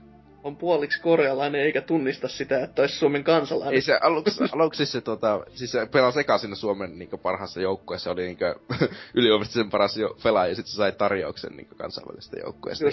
On 0.43 0.57
puoliksi 0.57 1.01
korealainen 1.01 1.61
eikä 1.61 1.81
tunnista 1.81 2.27
sitä, 2.27 2.63
että 2.63 2.81
olisi 2.81 2.95
Suomen 2.95 3.23
kansalainen. 3.23 3.73
Ei 3.73 3.81
se 3.81 3.99
aluksi, 4.01 4.43
aluksi 4.55 4.85
se 4.85 5.01
tota, 5.01 5.43
siis 5.53 5.71
se 5.71 5.85
pelasi 5.85 6.19
eka 6.19 6.37
siinä 6.37 6.55
Suomen 6.55 6.99
niinku 6.99 7.17
parhaassa 7.17 7.61
joukkueessa, 7.61 8.11
oli 8.11 8.25
niinku 8.25 8.43
yliopistollisen 9.13 9.63
sen 9.63 9.69
paras 9.69 9.97
jo 9.97 10.17
pelaaja, 10.23 10.49
ja 10.49 10.55
sitten 10.55 10.71
se 10.71 10.75
sai 10.75 10.91
tarjouksen 10.91 11.57
niinku 11.57 11.75
kansainvälisestä 11.75 12.39
joukkueesta. 12.39 12.85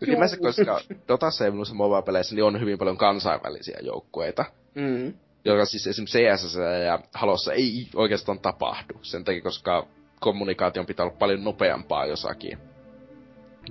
Ylimäänsä, 0.00 0.36
koska 0.36 0.80
Dotassa 1.08 1.44
ja 1.44 1.50
minussa 1.50 1.74
mobile-peleissä 1.74 2.34
niin 2.34 2.44
on 2.44 2.60
hyvin 2.60 2.78
paljon 2.78 2.96
kansainvälisiä 2.96 3.78
joukkueita. 3.82 4.44
Mm. 4.74 5.14
Joka 5.44 5.64
siis 5.64 5.86
esimerkiksi 5.86 6.18
CS 6.18 6.56
ja 6.84 6.98
Halossa 7.14 7.52
ei 7.52 7.88
oikeastaan 7.94 8.38
tapahdu. 8.38 8.94
Sen 9.02 9.24
takia, 9.24 9.42
koska 9.42 9.86
kommunikaation 10.20 10.86
pitää 10.86 11.06
olla 11.06 11.16
paljon 11.18 11.44
nopeampaa 11.44 12.06
jossakin. 12.06 12.58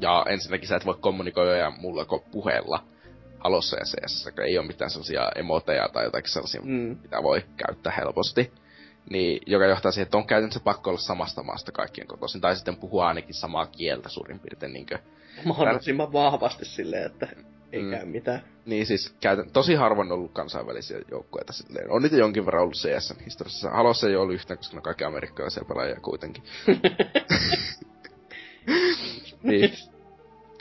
Ja 0.02 0.26
ensinnäkin 0.30 0.68
sä 0.68 0.76
et 0.76 0.86
voi 0.86 0.98
kommunikoida 1.00 1.72
mulla 1.72 2.06
puheella 2.32 2.84
Halossa 3.40 3.78
ja 3.78 3.86
CS, 3.86 4.30
ei 4.44 4.58
ole 4.58 4.68
mitään 4.68 4.90
sellaisia 4.90 5.32
emoteja 5.36 5.90
tai 5.94 6.04
jotakin 6.04 6.32
sellaisia, 6.32 6.62
mm. 6.62 6.98
mitä 7.02 7.24
voi 7.24 7.46
käyttää 7.58 7.94
helposti. 7.98 8.52
Niin, 9.10 9.42
joka 9.46 9.66
johtaa 9.66 9.92
siihen, 9.92 10.04
että 10.04 10.18
on 10.18 10.28
käytännössä 10.28 10.60
pakko 10.60 10.90
olla 10.90 11.00
samasta 11.00 11.44
maasta 11.44 11.72
kaikkien 11.72 12.08
kotoisin, 12.08 12.42
tai 12.42 12.56
sitten 12.56 12.78
puhua 12.78 13.08
ainakin 13.08 13.34
samaa 13.34 13.66
kieltä 13.66 14.10
suurin 14.10 14.40
piirtein 14.40 14.74
niinkö. 14.74 15.00
Mahdollisimman 15.46 16.14
vahvasti 16.14 16.66
silleen, 16.66 17.06
että 17.06 17.28
ei 17.72 17.82
mm. 17.82 17.92
käy 17.92 18.06
mitään. 18.06 18.44
Niin 18.66 18.86
siis 18.86 19.16
käytän, 19.22 19.52
tosi 19.52 19.76
harvoin 19.76 20.12
ollut 20.12 20.32
kansainvälisiä 20.32 21.00
joukkueita 21.12 21.54
silleen. 21.54 21.92
On 21.92 22.02
niitä 22.02 22.16
jonkin 22.16 22.46
verran 22.46 22.64
ollut 22.64 22.76
CS 22.76 23.14
historiassa. 23.26 23.70
Halossa 23.70 24.08
ei 24.08 24.16
ollut 24.16 24.36
yhtään, 24.36 24.58
koska 24.58 24.76
ne 24.76 24.80
on 24.80 24.84
kaikki 24.84 25.04
amerikkalaisia 25.04 25.66
pelaajia 25.68 26.00
kuitenkin. 26.02 26.44
niin. 29.44 29.72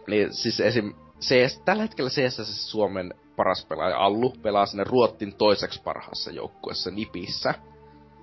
niin 0.07 0.35
siis 0.35 0.61
esim. 0.61 0.95
CS, 1.21 1.61
tällä 1.65 1.83
hetkellä 1.83 2.11
CS 2.11 2.71
Suomen 2.71 3.15
paras 3.37 3.67
pelaaja 3.67 3.99
Allu 3.99 4.33
pelaa 4.43 4.67
sinne 4.67 4.85
Ruottin 4.85 5.35
toiseksi 5.35 5.83
parhaassa 5.83 6.31
joukkueessa 6.31 6.91
Nipissä. 6.91 7.55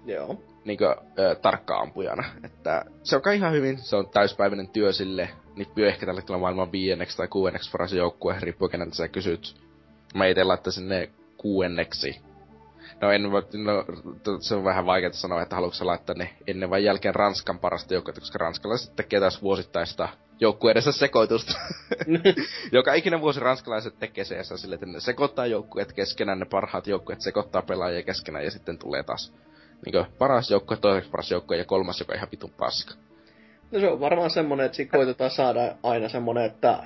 Joo. 0.06 0.44
Niinkö 0.66 0.96
ö, 1.20 1.36
tarkka-ampujana. 1.36 2.24
Että 2.44 2.86
se 3.04 3.16
on 3.16 3.22
kai 3.22 3.36
ihan 3.36 3.54
hyvin, 3.54 3.78
se 3.78 3.96
on 3.96 4.10
täyspäiväinen 4.10 4.68
työ 4.68 4.92
sille. 4.92 5.30
Nippi 5.56 5.82
on 5.82 5.88
ehkä 5.88 6.06
tällä 6.06 6.20
hetkellä 6.20 6.40
maailman 6.40 6.72
viienneksi 6.72 7.18
tai 7.18 7.28
kuuenneksi 7.28 7.72
paras 7.72 7.94
joukkue, 7.94 8.36
riippuu 8.40 8.70
keneltä 8.70 8.96
sä 8.96 9.08
kysyt. 9.08 9.56
Mä 10.16 10.26
itse 10.26 10.44
laittaisin 10.44 10.90
ne 10.90 11.10
kuuenneksi. 11.38 12.22
No 13.02 13.12
en 13.12 13.22
no, 13.24 13.86
se 14.40 14.56
on 14.56 14.64
vähän 14.64 14.86
vaikeaa 14.86 15.14
sanoa, 15.14 15.42
että 15.42 15.56
haluatko 15.56 15.86
laittaa 15.86 16.16
ne 16.16 16.30
ennen 16.48 16.70
vai 16.70 16.84
jälkeen 16.84 17.16
Ranskan 17.16 17.60
parasta 17.60 17.94
joukkuetta, 17.94 18.22
koska 18.22 18.38
ranskalaiset 18.38 18.96
tekee 18.96 19.20
taas 19.20 19.42
vuosittaista 19.42 20.10
joukkueidessa 20.40 20.92
sekoitusta. 20.92 21.54
Joka 22.72 22.94
ikinen 22.94 23.22
vuosi 23.22 23.40
ranskalaiset 23.40 24.00
tekee 24.00 24.24
se 24.24 24.44
sille, 24.44 24.76
että 24.76 24.86
ne 24.86 25.00
sekoittaa 25.00 25.46
joukkueet 25.46 25.94
keskenään, 25.94 26.40
ne 26.40 26.46
parhaat 26.46 26.88
joukkueet 26.88 27.22
sekoittaa 27.22 27.62
pelaajia 27.62 28.04
keskenään 28.04 28.46
ja 28.46 28.52
sitten 28.52 28.78
tulee 28.78 29.04
taas 29.04 29.34
niin 29.86 30.06
paras 30.18 30.52
joukkue, 30.52 30.78
toiseksi 30.78 31.10
paras 31.10 31.32
joukkue 31.32 31.58
ja 31.58 31.66
kolmas, 31.66 32.00
joka 32.00 32.14
on 32.14 32.18
ihan 32.18 32.32
vitun 32.32 32.54
paska. 32.58 32.94
No 33.72 33.80
se 33.80 33.88
on 33.88 34.00
varmaan 34.00 34.30
semmonen, 34.30 34.66
että 34.66 34.76
siinä 34.76 34.92
koitetaan 34.92 35.32
saada 35.32 35.76
aina 35.84 36.10
semmonen, 36.10 36.46
että 36.46 36.80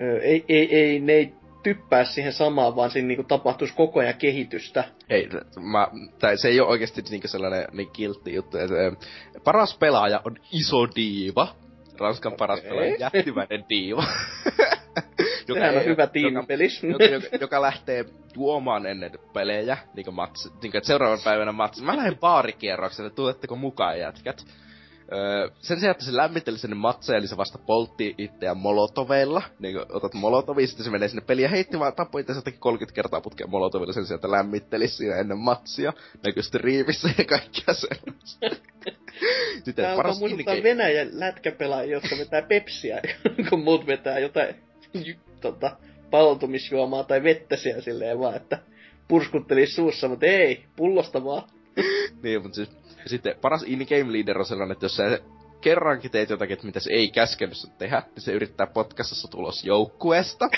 ö, 0.00 0.18
ei, 0.22 0.44
ei, 0.48 0.76
ei, 0.76 1.00
ne 1.00 1.12
ei 1.12 1.34
typpää 1.62 2.04
siihen 2.04 2.32
samaan, 2.32 2.76
vaan 2.76 2.90
siinä 2.90 3.08
niinku 3.08 3.22
tapahtuisi 3.22 3.74
koko 3.74 4.00
ajan 4.00 4.14
kehitystä. 4.14 4.84
Ei, 5.10 5.28
mä, 5.60 5.88
tai 6.18 6.36
se 6.36 6.48
ei 6.48 6.60
ole 6.60 6.68
oikeasti 6.68 7.02
niinku 7.10 7.28
sellainen 7.28 7.66
niin 7.72 7.90
kiltti 7.90 8.34
juttu. 8.34 8.58
Että, 8.58 8.74
paras 9.44 9.76
pelaaja 9.78 10.20
on 10.24 10.36
iso 10.52 10.86
diiva. 10.96 11.54
Ranskan 12.00 12.32
okay. 12.32 12.38
paras 12.38 12.60
pelaaja, 12.60 12.96
jättimäinen 12.98 13.64
diiva. 13.68 14.04
joka 15.48 15.60
Sehän 15.60 15.74
on 15.74 15.80
ei, 15.80 15.86
hyvä 15.86 16.06
tiimipeli. 16.06 16.68
Joka, 16.82 17.04
joka, 17.04 17.14
joka, 17.14 17.36
joka, 17.40 17.62
lähtee 17.62 18.04
juomaan 18.36 18.86
ennen 18.86 19.12
pelejä, 19.32 19.78
niin 19.94 20.06
niin 20.62 20.70
kuin, 20.70 20.76
että 20.76 20.86
seuraavan 20.86 21.18
päivänä 21.24 21.52
matsi. 21.52 21.82
Mä 21.82 21.96
lähden 21.96 22.18
baarikierrokselle, 22.18 23.10
tuletteko 23.10 23.56
mukaan 23.56 23.98
jätkät? 23.98 24.44
Öö, 25.12 25.48
sen 25.58 25.80
sijaan, 25.80 25.90
että 25.90 26.04
se 26.04 26.16
lämmitteli 26.16 26.58
sinne 26.58 26.76
matseja, 26.76 27.18
eli 27.18 27.26
se 27.26 27.36
vasta 27.36 27.58
poltti 27.58 28.14
itseään 28.18 28.56
molotoveilla. 28.56 29.42
Niin 29.58 29.74
kun 29.74 29.96
otat 29.96 30.14
molotovia, 30.14 30.66
sitten 30.66 30.84
se 30.84 30.90
menee 30.90 31.08
sinne 31.08 31.24
peliin 31.26 31.42
ja 31.42 31.48
heitti 31.48 31.78
vaan 31.78 31.94
tappoi 31.94 32.20
itse 32.20 32.52
30 32.58 32.94
kertaa 32.94 33.20
putkeen 33.20 33.50
molotovilla 33.50 33.92
sen 33.92 34.06
sijaan, 34.06 34.18
että 34.18 34.30
lämmitteli 34.30 34.88
siinä 34.88 35.16
ennen 35.16 35.38
matsia. 35.38 35.92
Näkyy 36.26 36.42
sitten 36.42 36.60
riivissä 36.60 37.08
ja 37.18 37.24
kaikkea 37.24 37.74
sellaista. 37.74 38.48
sitten 39.64 39.84
Tää 39.84 39.96
paras 39.96 40.18
muistuttaa 40.18 40.54
Venäjän 40.62 41.08
lätkäpelaajia, 41.12 41.92
jotka 41.92 42.16
vetää 42.18 42.42
pepsiä, 42.42 43.00
kun 43.50 43.64
muut 43.64 43.86
vetää 43.86 44.18
jotain 44.18 44.54
tota, 45.40 45.76
palautumisjuomaa 46.10 47.04
tai 47.04 47.22
vettä 47.22 47.56
siellä 47.56 47.82
silleen 47.82 48.18
vaan, 48.18 48.36
että 48.36 48.58
purskuttelisi 49.08 49.72
suussa, 49.72 50.08
mutta 50.08 50.26
ei, 50.26 50.64
pullosta 50.76 51.24
vaan. 51.24 51.42
niin, 52.22 52.42
mutta 52.42 52.56
siis 52.56 52.70
sitten 53.06 53.34
paras 53.40 53.64
in-game 53.66 54.12
leader 54.12 54.38
on 54.38 54.46
sellainen, 54.46 54.72
että 54.72 54.84
jos 54.84 54.96
sä 54.96 55.18
kerrankin 55.60 56.10
teet 56.10 56.30
jotakin, 56.30 56.58
mitä 56.62 56.80
se 56.80 56.92
ei 56.92 57.10
käskenyt 57.10 57.56
tehdä, 57.78 58.02
niin 58.14 58.22
se 58.22 58.32
yrittää 58.32 58.66
potkassa 58.66 59.30
tulos 59.30 59.64
joukkueesta. 59.64 60.48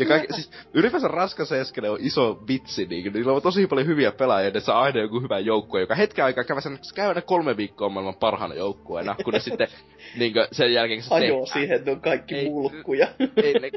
ja 0.00 0.06
kaikki, 0.06 0.32
siis 0.32 0.50
ylipäänsä 0.74 1.08
raskas 1.08 1.52
eskele 1.52 1.90
on 1.90 1.98
iso 2.00 2.42
vitsi, 2.48 2.86
niin 2.86 3.12
niillä 3.12 3.32
on 3.32 3.42
tosi 3.42 3.66
paljon 3.66 3.86
hyviä 3.86 4.12
pelaajia, 4.12 4.50
ja 4.54 4.60
saa 4.60 4.80
aina 4.80 5.00
joku 5.00 5.20
hyvä 5.20 5.38
joukkue, 5.38 5.80
joka 5.80 5.94
hetken 5.94 6.24
aikaa 6.24 6.44
käy 6.44 6.60
sen 6.60 6.78
käydä 6.94 7.22
kolme 7.22 7.56
viikkoa 7.56 7.88
maailman 7.88 8.16
parhaana 8.16 8.54
joukkueena, 8.54 9.16
kun 9.24 9.32
ne 9.32 9.40
sitten 9.50 9.68
niin 10.16 10.32
kuin, 10.32 10.46
sen 10.52 10.72
jälkeen 10.72 11.02
se 11.02 11.14
Ajoo 11.14 11.46
siihen, 11.46 11.76
että 11.76 11.90
on 11.90 12.00
kaikki 12.00 12.34
ei, 12.34 12.44
mulkkuja. 12.44 13.08
Ei, 13.44 13.54
ne, 13.58 13.70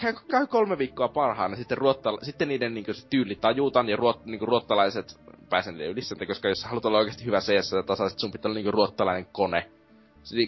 käy, 0.00 0.14
käy, 0.30 0.46
kolme 0.46 0.78
viikkoa 0.78 1.08
parhaana, 1.08 1.56
sitten, 1.56 1.78
ruotta, 1.78 2.10
sitten 2.22 2.48
niiden 2.48 2.74
niin 2.74 2.84
kuin, 2.84 2.94
se 2.94 3.08
tyyli 3.08 3.34
tajutaan, 3.34 3.88
ja 3.88 3.96
ruot, 3.96 4.26
niin 4.26 4.38
kuin, 4.38 4.48
ruottalaiset 4.48 5.20
pääsen 5.50 5.74
niiden 5.74 5.90
yli 5.90 6.26
koska 6.26 6.48
jos 6.48 6.64
haluat 6.64 6.84
olla 6.84 6.98
oikeasti 6.98 7.24
hyvä 7.24 7.40
CS 7.40 7.70
tasaisesti, 7.86 8.20
sun 8.20 8.32
pitää 8.32 8.48
olla 8.48 8.54
niin 8.54 8.64
kuin, 8.64 8.74
ruottalainen 8.74 9.26
kone. 9.32 9.66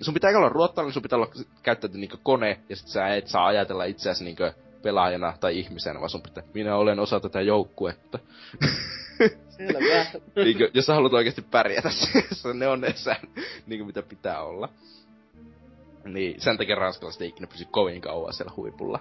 Sun 0.02 0.14
pitää 0.14 0.30
olla 0.36 0.48
ruottalainen, 0.48 0.92
sun 0.92 1.02
pitää 1.02 1.16
olla 1.16 1.30
käyttäytyä 1.62 2.00
niin 2.00 2.10
kone, 2.22 2.60
ja 2.68 2.76
sit 2.76 2.88
sä 2.88 3.08
et 3.08 3.26
saa 3.26 3.46
ajatella 3.46 3.84
itseäsi 3.84 4.24
niin 4.24 4.36
kuin, 4.36 4.52
pelaajana 4.82 5.34
tai 5.40 5.58
ihmisenä, 5.58 6.00
vaan 6.00 6.10
sun 6.10 6.22
pitää, 6.22 6.42
minä 6.54 6.76
olen 6.76 7.00
osa 7.00 7.20
tätä 7.20 7.40
joukkuetta. 7.40 8.18
Selvä. 9.48 10.06
niin 10.44 10.56
kuin, 10.56 10.70
jos 10.74 10.86
sä 10.86 10.94
haluat 10.94 11.12
oikeasti 11.12 11.42
pärjätä 11.42 11.90
se, 11.90 12.54
ne 12.54 12.68
on 12.68 12.80
ne 12.80 12.92
sään, 12.96 13.28
niin 13.66 13.78
kuin 13.78 13.86
mitä 13.86 14.02
pitää 14.02 14.42
olla. 14.42 14.68
Niin, 16.04 16.40
sen 16.40 16.58
takia 16.58 16.76
ranskalaiset 16.76 17.22
ei 17.22 17.28
ikinä 17.28 17.46
pysy 17.46 17.64
kovin 17.70 18.00
kauan 18.00 18.32
siellä 18.32 18.52
huipulla. 18.56 19.00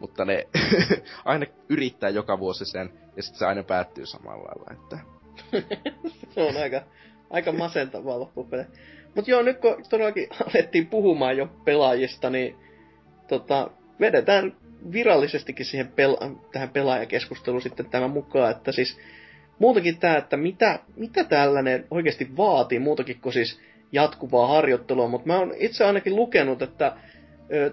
Mutta 0.00 0.24
ne 0.24 0.48
aina 1.24 1.46
yrittää 1.68 2.10
joka 2.10 2.38
vuosi 2.38 2.64
sen, 2.64 2.90
ja 3.16 3.22
sitten 3.22 3.38
se 3.38 3.46
aina 3.46 3.62
päättyy 3.62 4.06
samalla 4.06 4.44
lailla, 4.44 4.72
että... 4.72 4.98
se 6.34 6.42
on 6.42 6.56
aika, 6.56 6.82
aika 7.30 7.52
masentavaa 7.52 8.20
loppupeli. 8.20 8.64
Mutta 9.14 9.30
joo, 9.30 9.42
nyt 9.42 9.58
kun 9.60 9.84
todellakin 9.90 10.28
alettiin 10.44 10.86
puhumaan 10.86 11.36
jo 11.36 11.48
pelaajista, 11.64 12.30
niin 12.30 12.56
tota, 13.28 13.70
vedetään 14.00 14.56
virallisestikin 14.92 15.66
siihen 15.66 15.86
pela- 15.86 16.50
tähän 16.52 16.68
pelaajakeskusteluun 16.68 17.62
sitten 17.62 17.86
tämä 17.90 18.08
mukaan, 18.08 18.50
että 18.50 18.72
siis 18.72 18.98
muutakin 19.58 19.98
tämä, 19.98 20.16
että 20.16 20.36
mitä, 20.36 20.78
mitä 20.96 21.24
tällainen 21.24 21.84
oikeasti 21.90 22.36
vaatii, 22.36 22.78
muutakin 22.78 23.20
kuin 23.20 23.32
siis 23.32 23.60
jatkuvaa 23.92 24.46
harjoittelua, 24.46 25.08
mutta 25.08 25.26
mä 25.26 25.38
oon 25.38 25.54
itse 25.56 25.84
ainakin 25.84 26.16
lukenut, 26.16 26.62
että 26.62 26.92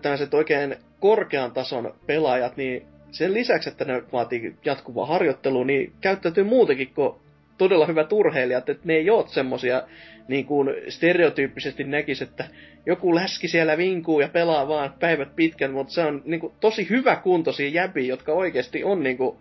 tällaiset 0.01 0.33
oikein 0.33 0.75
korkean 0.99 1.51
tason 1.51 1.93
pelaajat, 2.05 2.57
niin 2.57 2.85
sen 3.11 3.33
lisäksi, 3.33 3.69
että 3.69 3.85
ne 3.85 4.03
vaatii 4.13 4.55
jatkuvaa 4.65 5.05
harjoittelua, 5.05 5.65
niin 5.65 5.93
käyttäytyy 6.01 6.43
muutenkin 6.43 6.93
kuin 6.95 7.13
todella 7.57 7.85
hyvät 7.85 8.13
urheilijat, 8.13 8.69
että 8.69 8.83
ne 8.87 8.93
ei 8.93 9.09
ole 9.09 9.27
semmosia 9.27 9.83
niin 10.27 10.45
kuin 10.45 10.69
stereotyyppisesti 10.89 11.83
näkisi, 11.83 12.23
että 12.23 12.45
joku 12.85 13.15
läski 13.15 13.47
siellä 13.47 13.77
vinkuu 13.77 14.19
ja 14.19 14.29
pelaa 14.29 14.67
vaan 14.67 14.93
päivät 14.99 15.35
pitkän, 15.35 15.71
mutta 15.71 15.93
se 15.93 16.01
on 16.01 16.21
niin 16.25 16.39
kuin, 16.39 16.53
tosi 16.59 16.89
hyvä 16.89 17.15
kuntoisia 17.15 17.69
jäbiä, 17.69 18.05
jotka 18.05 18.33
oikeasti 18.33 18.83
on 18.83 19.03
niin 19.03 19.17
kuin, 19.17 19.37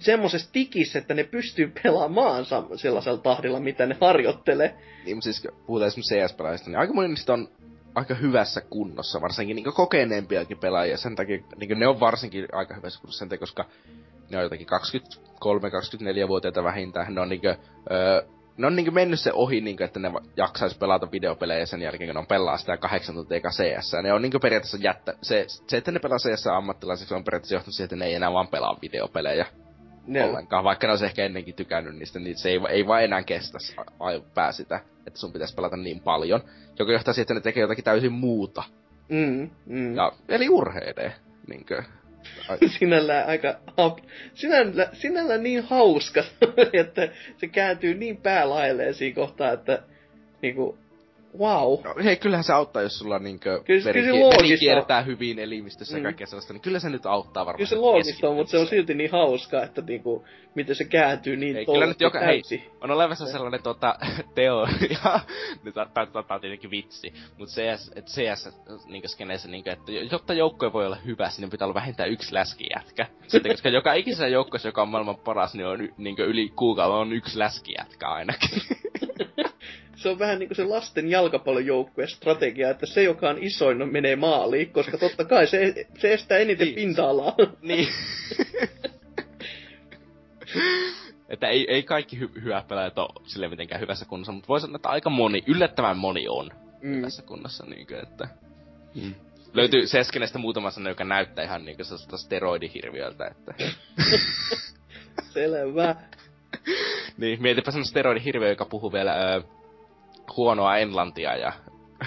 semmoisessa 0.00 0.52
tikissä, 0.52 0.98
että 0.98 1.14
ne 1.14 1.24
pystyy 1.24 1.72
pelaamaan 1.82 2.44
sellaisella 2.76 3.18
tahdilla, 3.18 3.60
mitä 3.60 3.86
ne 3.86 3.96
harjoittelee. 4.00 4.74
Niin, 5.04 5.16
mutta 5.16 5.24
siis 5.24 5.48
puhutaan 5.66 5.88
esimerkiksi 5.88 6.14
CS-pelaajista, 6.14 6.70
niin 6.70 6.78
aika 6.78 6.92
moni 6.92 7.08
niistä 7.08 7.32
on 7.32 7.48
aika 7.94 8.14
hyvässä 8.14 8.60
kunnossa, 8.60 9.20
varsinkin 9.20 9.56
niin 9.56 9.74
kokeneempiakin 9.74 10.58
pelaajia. 10.58 10.96
Sen 10.96 11.16
takia 11.16 11.38
niin 11.56 11.78
ne 11.78 11.86
on 11.86 12.00
varsinkin 12.00 12.48
aika 12.52 12.74
hyvässä 12.74 13.00
kunnossa 13.00 13.18
sen 13.18 13.28
takia, 13.28 13.40
koska 13.40 13.64
ne 14.30 14.36
on 14.36 14.42
jotakin 14.42 14.66
23-24-vuotiaita 14.66 16.64
vähintään. 16.64 17.14
Ne 17.14 17.20
on 17.20 17.28
niin 17.28 17.40
kuin, 17.40 17.56
öö, 17.90 18.22
ne 18.56 18.66
on 18.66 18.76
niinku 18.76 18.90
mennyt 18.90 19.20
se 19.20 19.32
ohi, 19.32 19.60
niinku, 19.60 19.84
että 19.84 20.00
ne 20.00 20.12
jaksais 20.36 20.78
pelata 20.78 21.12
videopelejä 21.12 21.66
sen 21.66 21.82
jälkeen, 21.82 22.08
kun 22.08 22.14
ne 22.14 22.20
on 22.20 22.26
pelaa 22.26 22.56
sitä 22.56 22.76
kahdeksan 22.76 23.14
tuntia 23.14 23.40
CS. 23.40 23.92
Ne 24.02 24.12
on 24.12 24.22
niinku 24.22 24.38
periaatteessa 24.38 24.78
jättä, 24.80 25.14
se, 25.22 25.44
se 25.66 25.76
että 25.76 25.92
ne 25.92 25.98
pelaa 25.98 26.18
CS 26.18 26.46
ammattilaiseksi 26.46 27.14
on 27.14 27.24
periaatteessa 27.24 27.54
johtanut 27.54 27.74
siihen, 27.74 27.86
että 27.86 27.96
ne 27.96 28.06
ei 28.06 28.14
enää 28.14 28.32
vaan 28.32 28.48
pelaa 28.48 28.78
videopelejä 28.82 29.46
ne. 30.06 30.24
ollenkaan. 30.24 30.64
Vaikka 30.64 30.86
ne 30.86 30.90
olisi 30.92 31.04
ehkä 31.04 31.24
ennenkin 31.24 31.54
tykännyt 31.54 31.96
niistä, 31.96 32.18
niin 32.18 32.38
se 32.38 32.48
ei, 32.50 32.60
ei 32.68 32.86
vaan 32.86 33.04
enää 33.04 33.22
kestä 33.22 33.58
pää 34.34 34.52
sitä, 34.52 34.80
että 35.06 35.20
sun 35.20 35.32
pitäisi 35.32 35.54
pelata 35.54 35.76
niin 35.76 36.00
paljon. 36.00 36.40
Joka 36.78 36.92
johtaa 36.92 37.14
siihen, 37.14 37.22
että 37.22 37.34
ne 37.34 37.40
tekee 37.40 37.60
jotakin 37.60 37.84
täysin 37.84 38.12
muuta. 38.12 38.62
Mm, 39.08 39.50
mm. 39.66 39.96
Ja, 39.96 40.12
eli 40.28 40.48
urheilee. 40.48 41.12
Niinkö? 41.48 41.82
Sinällään 42.78 43.28
aika 43.28 43.60
sinällä, 44.34 44.88
sinällä 44.92 45.38
niin 45.38 45.62
hauska, 45.62 46.24
että 46.82 47.08
se 47.36 47.48
kääntyy 47.48 47.94
niin 47.94 48.16
päälailleen 48.16 48.94
siinä 48.94 49.14
kohtaa, 49.14 49.52
että 49.52 49.82
niinku, 50.42 50.78
wow. 51.38 51.84
No, 51.84 51.94
hei, 52.04 52.16
kyllähän 52.16 52.44
se 52.44 52.52
auttaa, 52.52 52.82
jos 52.82 52.98
sulla 52.98 53.18
niinkö 53.18 53.62
kyllä, 53.64 53.84
veri, 53.84 54.02
kyllä 54.02 54.36
veri 54.42 54.58
kiertää 54.58 55.02
hyvin 55.02 55.38
elimistössä 55.38 55.96
mm. 55.96 55.98
ja 55.98 56.02
kaikkea 56.02 56.26
sellaista, 56.26 56.52
niin 56.52 56.60
kyllä 56.60 56.78
se 56.78 56.90
nyt 56.90 57.06
auttaa 57.06 57.46
varmaan. 57.46 57.56
Kyllä 57.56 57.68
se 57.68 57.76
loogista 57.76 58.28
on, 58.28 58.36
mutta 58.36 58.50
se 58.50 58.58
on 58.58 58.66
silti 58.66 58.94
niin 58.94 59.10
hauska, 59.10 59.62
että 59.62 59.82
niinku, 59.82 60.24
miten 60.54 60.76
se 60.76 60.84
kääntyy 60.84 61.36
niin 61.36 61.56
Ei, 61.56 61.66
kyllä 61.66 61.86
nyt 61.86 62.00
joka, 62.00 62.20
hei, 62.20 62.42
on 62.80 62.90
olemassa 62.90 63.26
sellainen 63.26 63.62
tota, 63.62 63.94
teoria, 64.34 65.20
nyt 65.64 65.74
tämä 65.74 66.34
on 66.34 66.40
tietenkin 66.40 66.70
vitsi, 66.70 67.12
mutta 67.38 67.54
CS, 67.54 67.92
et 67.96 68.06
CS 68.06 68.48
niinkö 68.86 69.08
skeneessä, 69.08 69.48
niinkö, 69.48 69.72
että 69.72 69.92
jotta 69.92 70.34
joukkoja 70.34 70.72
voi 70.72 70.86
olla 70.86 70.98
hyvä, 71.06 71.28
niin 71.38 71.50
pitää 71.50 71.66
olla 71.66 71.74
vähintään 71.74 72.10
yksi 72.10 72.34
läskijätkä. 72.34 73.06
Sitten, 73.28 73.52
koska 73.52 73.68
joka 73.68 73.92
ikisessä 73.92 74.28
joukkoissa, 74.28 74.68
joka 74.68 74.82
on 74.82 74.88
maailman 74.88 75.16
paras, 75.16 75.54
niin 75.54 75.66
on 75.66 75.88
niinkö 75.96 76.24
yli 76.24 76.48
kuukauden 76.56 76.96
on 76.96 77.12
yksi 77.12 77.38
läskijätkä 77.38 78.08
ainakin. 78.08 78.62
Se 80.02 80.08
on 80.08 80.18
vähän 80.18 80.38
niin 80.38 80.48
kuin 80.48 80.56
se 80.56 80.64
lasten 80.64 81.10
jalkapallojoukkueen 81.10 82.08
strategia, 82.08 82.70
että 82.70 82.86
se, 82.86 83.02
joka 83.02 83.28
on 83.28 83.38
isoin, 83.40 83.78
no, 83.78 83.86
menee 83.86 84.16
maaliin, 84.16 84.72
koska 84.72 84.98
totta 84.98 85.24
kai 85.24 85.46
se, 85.46 85.86
se 85.98 86.12
estää 86.12 86.38
eniten 86.38 86.66
niin. 86.66 86.74
pinta-alaa. 86.74 87.34
Niin. 87.62 87.88
että 91.28 91.48
ei, 91.48 91.66
ei 91.68 91.82
kaikki 91.82 92.16
hy- 92.16 92.42
hyvät 92.42 92.68
pelaajat 92.68 92.98
ole 92.98 93.26
sille 93.26 93.48
mitenkään 93.48 93.80
hyvässä 93.80 94.04
kunnossa, 94.04 94.32
mutta 94.32 94.48
voi 94.48 94.60
sanoa, 94.60 94.76
että 94.76 94.88
aika 94.88 95.10
moni, 95.10 95.44
yllättävän 95.46 95.98
moni 95.98 96.28
on 96.28 96.50
mm. 96.82 96.96
hyvässä 96.96 97.22
kunnossa, 97.22 97.66
niin 97.66 97.86
kuin, 97.86 98.00
että... 98.02 98.28
Mm. 98.94 99.14
Löytyy 99.54 99.86
Seskenestä 99.86 100.38
muutama 100.38 100.70
sana, 100.70 100.88
joka 100.88 101.04
näyttää 101.04 101.44
ihan 101.44 101.64
niinku 101.64 101.84
sellaista 101.84 102.16
steroidihirviöltä, 102.16 103.26
että... 103.26 103.54
Selvä. 105.32 105.96
niin, 107.18 107.42
mietipä 107.42 107.70
semmonen 107.70 107.88
steroidihirviö, 107.88 108.48
joka 108.48 108.64
puhuu 108.64 108.92
vielä 108.92 109.12
öö, 109.12 109.40
huonoa 110.36 110.76
englantia 110.76 111.36
ja 111.36 111.52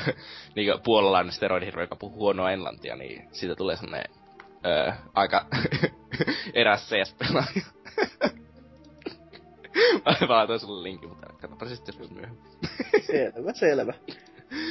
niin 0.55 0.73
puolalainen 0.83 1.33
steroidihirviö, 1.33 1.83
joka 1.83 1.95
puhuu 1.95 2.19
huonoa 2.19 2.51
englantia, 2.51 2.95
niin 2.95 3.27
siitä 3.31 3.55
tulee 3.55 3.75
semmonen 3.75 4.05
öö, 4.65 4.91
aika 5.13 5.45
eräs 6.53 6.89
CS-pelaaja. 6.89 7.61
Mä 10.05 10.35
laitoin 10.35 10.59
sulle 10.59 10.83
linkin, 10.83 11.09
mutta 11.09 11.27
katsopa 11.41 11.65
sitten 11.65 11.93
joskus 11.93 12.11
myöhemmin. 12.11 12.43
selvä, 13.01 13.53
selvä. 13.53 13.93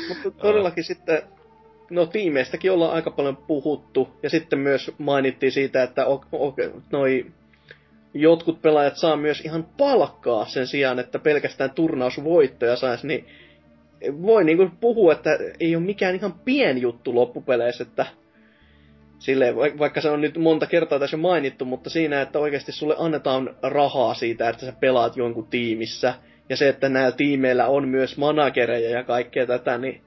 Mutta 0.09 0.31
todellakin 0.31 0.85
sitten, 0.85 1.23
no 1.91 2.07
tiimeistäkin 2.07 2.73
ollaan 2.73 2.93
aika 2.93 3.11
paljon 3.11 3.37
puhuttu, 3.37 4.09
ja 4.23 4.31
sitten 4.31 4.59
myös 4.59 4.93
mainittiin 4.99 5.53
siitä, 5.53 5.83
että 5.83 6.07
o, 6.07 6.25
o, 6.33 6.55
noi 6.93 7.27
jotkut 8.15 8.63
pelaajat 8.63 8.97
saa 8.97 9.17
myös 9.17 9.41
ihan 9.41 9.67
palkkaa 9.79 10.47
sen 10.47 10.67
sijaan, 10.67 10.99
että 10.99 11.19
pelkästään 11.19 11.71
turnausvoittoja 11.71 12.77
saisi, 12.77 13.07
niin 13.07 13.27
voi 14.23 14.45
niinku 14.45 14.71
puhua, 14.81 15.13
että 15.13 15.39
ei 15.61 15.77
ole 15.77 15.85
mikään 15.85 16.15
ihan 16.15 16.33
pien 16.45 16.79
juttu 16.79 17.15
loppupeleissä, 17.15 17.83
että 17.83 18.07
sille, 19.19 19.57
vaikka 19.57 20.01
se 20.01 20.11
on 20.11 20.21
nyt 20.21 20.39
monta 20.39 20.67
kertaa 20.67 20.99
tässä 20.99 21.17
mainittu, 21.17 21.65
mutta 21.65 21.91
siinä, 21.91 22.23
että 22.23 22.39
oikeasti 22.39 22.73
sulle 22.73 22.95
annetaan 22.99 23.57
rahaa 23.63 24.15
siitä, 24.15 24.49
että 24.49 24.67
sä 24.67 24.73
pelaat 24.81 25.17
jonkun 25.17 25.47
tiimissä, 25.47 26.15
ja 26.49 26.57
se, 26.57 26.69
että 26.69 26.89
näillä 26.89 27.17
tiimeillä 27.17 27.67
on 27.67 27.89
myös 27.89 28.19
managereja 28.19 28.91
ja 28.91 29.05
kaikkea 29.05 29.47
tätä, 29.47 29.79
niin 29.79 30.01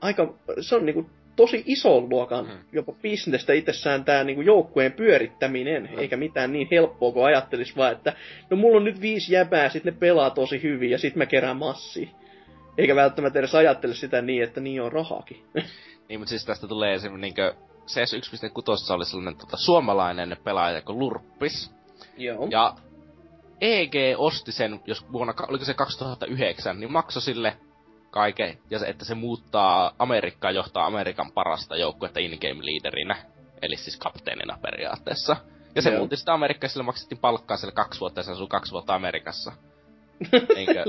aika, 0.00 0.34
se 0.60 0.76
on 0.76 0.86
niinku 0.86 1.06
tosi 1.36 1.62
ison 1.66 2.10
luokan 2.10 2.44
mm. 2.44 2.58
jopa 2.72 2.92
bisnestä 2.92 3.52
itsessään 3.52 4.04
tämä 4.04 4.24
niinku 4.24 4.42
joukkueen 4.42 4.92
pyörittäminen, 4.92 5.88
mm. 5.92 5.98
eikä 5.98 6.16
mitään 6.16 6.52
niin 6.52 6.68
helppoa 6.70 7.12
kuin 7.12 7.26
ajattelis 7.26 7.76
vaan, 7.76 7.92
että 7.92 8.12
no 8.50 8.56
mulla 8.56 8.76
on 8.76 8.84
nyt 8.84 9.00
viisi 9.00 9.34
jäbää, 9.34 9.68
sit 9.68 9.84
ne 9.84 9.92
pelaa 9.92 10.30
tosi 10.30 10.62
hyvin 10.62 10.90
ja 10.90 10.98
sit 10.98 11.16
mä 11.16 11.26
kerään 11.26 11.56
massi. 11.56 12.10
Eikä 12.78 12.96
välttämättä 12.96 13.38
edes 13.38 13.54
ajattele 13.54 13.94
sitä 13.94 14.22
niin, 14.22 14.42
että 14.42 14.60
niin 14.60 14.82
on 14.82 14.92
rahakin. 14.92 15.44
niin, 16.08 16.20
mutta 16.20 16.30
siis 16.30 16.44
tästä 16.44 16.68
tulee 16.68 16.98
semmoinen 16.98 17.20
niinkö 17.20 17.54
CS 17.86 18.12
1.6 18.12 18.94
oli 18.94 19.04
sellainen 19.04 19.36
tota, 19.36 19.56
suomalainen 19.56 20.36
pelaaja 20.44 20.82
kuin 20.82 20.98
Lurppis. 20.98 21.70
Joo. 22.16 22.48
Ja 22.50 22.74
EG 23.60 23.94
osti 24.16 24.52
sen, 24.52 24.80
jos 24.86 25.12
vuonna, 25.12 25.34
oliko 25.48 25.64
se 25.64 25.74
2009, 25.74 26.80
niin 26.80 26.92
maksoi 26.92 27.22
sille 27.22 27.56
kaiken, 28.16 28.58
ja 28.70 28.78
se, 28.78 28.86
että 28.86 29.04
se 29.04 29.14
muuttaa 29.14 29.92
Amerikkaa, 29.98 30.50
johtaa 30.50 30.86
Amerikan 30.86 31.32
parasta 31.32 31.76
joukkuetta 31.76 32.20
in-game 32.20 32.66
leaderinä, 32.66 33.16
eli 33.62 33.76
siis 33.76 33.96
kapteenina 33.96 34.58
periaatteessa. 34.62 35.36
Ja 35.74 35.82
se 35.82 35.90
Joo. 35.90 35.98
muutti 35.98 36.16
sitä 36.16 36.34
Amerikkaa, 36.34 36.68
sille 36.68 36.84
maksettiin 36.84 37.18
palkkaa 37.18 37.56
sille 37.56 37.72
kaksi 37.72 38.00
vuotta, 38.00 38.20
ja 38.20 38.24
se 38.24 38.32
asui 38.32 38.46
kaksi 38.48 38.72
vuotta 38.72 38.94
Amerikassa. 38.94 39.52
Enkö, 40.56 40.84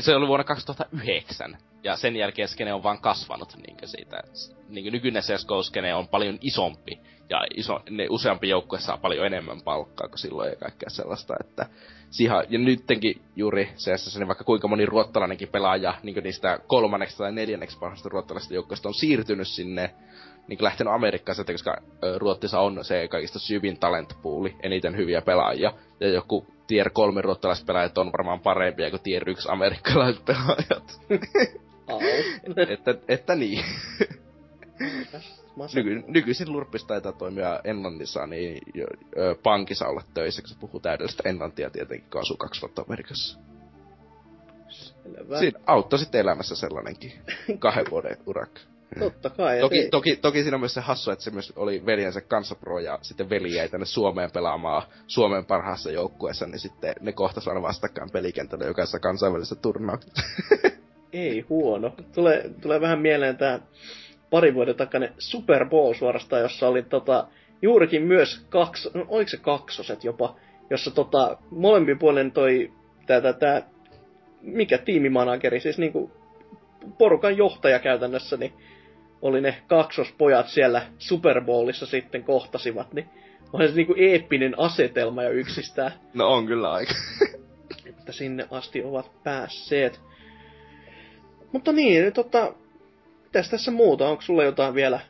se 0.00 0.16
oli 0.16 0.26
vuonna 0.26 0.44
2009. 0.44 1.56
Ja 1.84 1.96
sen 1.96 2.16
jälkeen 2.16 2.48
skene 2.48 2.74
on 2.74 2.82
vaan 2.82 3.00
kasvanut 3.00 3.56
niinkö 3.66 3.86
siitä. 3.86 4.22
Niinkö 4.68 4.90
nykyinen 4.90 5.22
CSGO-skene 5.22 5.94
on 5.94 6.08
paljon 6.08 6.38
isompi. 6.40 7.00
Ja 7.30 7.46
iso, 7.56 7.80
ne 7.90 8.06
useampi 8.10 8.48
joukkue 8.48 8.80
saa 8.80 8.98
paljon 8.98 9.26
enemmän 9.26 9.62
palkkaa 9.62 10.08
kuin 10.08 10.18
silloin 10.18 10.50
ja 10.50 10.56
kaikkea 10.56 10.90
sellaista, 10.90 11.34
että 11.40 11.66
siihen, 12.10 12.36
ja 12.48 12.58
nyttenkin 12.58 13.22
juuri 13.36 13.72
CS, 13.76 14.18
niin 14.18 14.28
vaikka 14.28 14.44
kuinka 14.44 14.68
moni 14.68 14.86
ruottalainenkin 14.86 15.48
pelaaja 15.48 15.94
niin 16.02 16.22
niistä 16.22 16.58
kolmanneksi 16.66 17.16
tai 17.16 17.32
neljänneksi 17.32 17.78
parhaista 17.78 18.08
ruottalaisista 18.08 18.54
joukkoista 18.54 18.88
on 18.88 18.94
siirtynyt 18.94 19.48
sinne 19.48 19.94
niin 20.48 20.58
lähtenyt 20.62 20.94
Amerikkaan 20.94 21.36
sieltä, 21.36 21.52
koska 21.52 21.76
Ruotsissa 22.16 22.60
on 22.60 22.84
se 22.84 23.08
kaikista 23.08 23.38
syvin 23.38 23.78
talentpooli, 23.78 24.56
eniten 24.62 24.96
hyviä 24.96 25.22
pelaajia. 25.22 25.72
Ja 26.00 26.08
joku 26.08 26.46
tier 26.66 26.90
3 26.90 27.22
ruottalaispelaajat 27.22 27.98
on 27.98 28.12
varmaan 28.12 28.40
parempia 28.40 28.90
kuin 28.90 29.02
tier 29.02 29.30
1 29.30 29.48
amerikkalaispelaajat. 29.50 31.00
että, 32.70 32.94
että 33.08 33.34
niin. 33.34 33.64
Nyky, 35.74 36.04
nykyisin 36.06 36.52
Lurppis 36.52 36.84
taitaa 36.84 37.12
toimia 37.12 37.60
Englannissa, 37.64 38.26
niin 38.26 38.58
jo, 38.74 38.86
ö, 39.16 39.34
pankissa 39.42 39.86
olla 39.86 40.02
töissä, 40.14 40.42
kun 40.42 40.48
se 40.48 40.56
puhuu 40.60 40.80
täydellistä 40.80 41.28
englantia 41.28 41.70
tietenkin, 41.70 42.10
kun 42.10 42.20
asuu 42.20 42.36
kaksi 42.36 42.60
vuotta 42.60 42.84
Amerikassa. 42.88 43.38
Siinä 45.38 45.60
auttoi 45.66 45.98
sitten 45.98 46.20
elämässä 46.20 46.56
sellainenkin 46.56 47.12
kahden 47.58 47.86
vuoden 47.90 48.16
urakka. 48.26 48.60
Totta 48.98 49.30
kai. 49.30 49.60
Toki, 49.60 49.78
ei... 49.78 49.88
toki, 49.88 50.16
toki 50.16 50.42
siinä 50.42 50.56
on 50.56 50.60
myös 50.60 50.74
se 50.74 50.80
hassu, 50.80 51.10
että 51.10 51.24
se 51.24 51.30
myös 51.30 51.52
oli 51.56 51.86
veljensä 51.86 52.20
kanssa 52.20 52.54
pro 52.54 52.78
ja 52.78 52.98
sitten 53.02 53.30
veli 53.30 53.54
jäi 53.54 53.68
tänne 53.68 53.86
Suomeen 53.86 54.30
pelaamaan 54.30 54.82
Suomen 55.06 55.44
parhaassa 55.44 55.90
joukkueessa, 55.90 56.46
niin 56.46 56.58
sitten 56.58 56.94
ne 57.00 57.12
kohtas 57.12 57.48
aina 57.48 57.62
vastakkain 57.62 58.10
pelikentällä 58.10 58.64
jokaisessa 58.64 58.98
kansainvälisessä 58.98 59.54
turnauksessa. 59.54 60.22
ei 61.12 61.40
huono. 61.48 61.92
Tulee, 62.14 62.50
tulee 62.60 62.80
vähän 62.80 62.98
mieleen 62.98 63.36
tämä 63.36 63.60
pari 64.30 64.54
vuoden 64.54 64.76
takainen 64.76 65.14
Super 65.18 65.68
Bowl 65.68 65.94
suorastaan, 65.94 66.42
jossa 66.42 66.68
oli 66.68 66.82
tota, 66.82 67.26
juurikin 67.62 68.02
myös 68.02 68.46
kaksi, 68.48 68.90
no, 68.94 69.04
oliko 69.08 69.28
se 69.28 69.36
kaksoset 69.36 70.04
jopa, 70.04 70.36
jossa 70.70 70.90
tota, 70.90 71.38
molemmin 71.50 71.98
puolen 71.98 72.32
toi 72.32 72.72
tää, 73.06 73.32
tää, 73.32 73.62
mikä 74.42 74.78
tiimimanageri, 74.78 75.60
siis 75.60 75.78
niinku 75.78 76.10
porukan 76.98 77.36
johtaja 77.36 77.78
käytännössä, 77.78 78.36
niin 78.36 78.52
oli 79.24 79.40
ne 79.40 79.62
kaksospojat 79.66 80.48
siellä 80.48 80.82
Super 80.98 81.44
Bowlissa 81.44 81.86
sitten 81.86 82.24
kohtasivat, 82.24 82.92
niin 82.92 83.10
onhan 83.52 83.68
se 83.68 83.74
niinku 83.74 83.94
eeppinen 83.98 84.54
asetelma 84.58 85.22
jo 85.22 85.30
yksistään. 85.30 85.92
No 86.14 86.28
on 86.28 86.46
kyllä 86.46 86.72
aika. 86.72 86.94
että 87.88 88.12
sinne 88.12 88.46
asti 88.50 88.82
ovat 88.82 89.22
päässeet. 89.22 90.00
Mutta 91.52 91.72
niin, 91.72 92.12
tota, 92.12 92.54
mitäs 93.24 93.50
tässä 93.50 93.70
muuta? 93.70 94.08
Onko 94.08 94.22
sulla 94.22 94.44
jotain 94.44 94.74
vielä, 94.74 95.00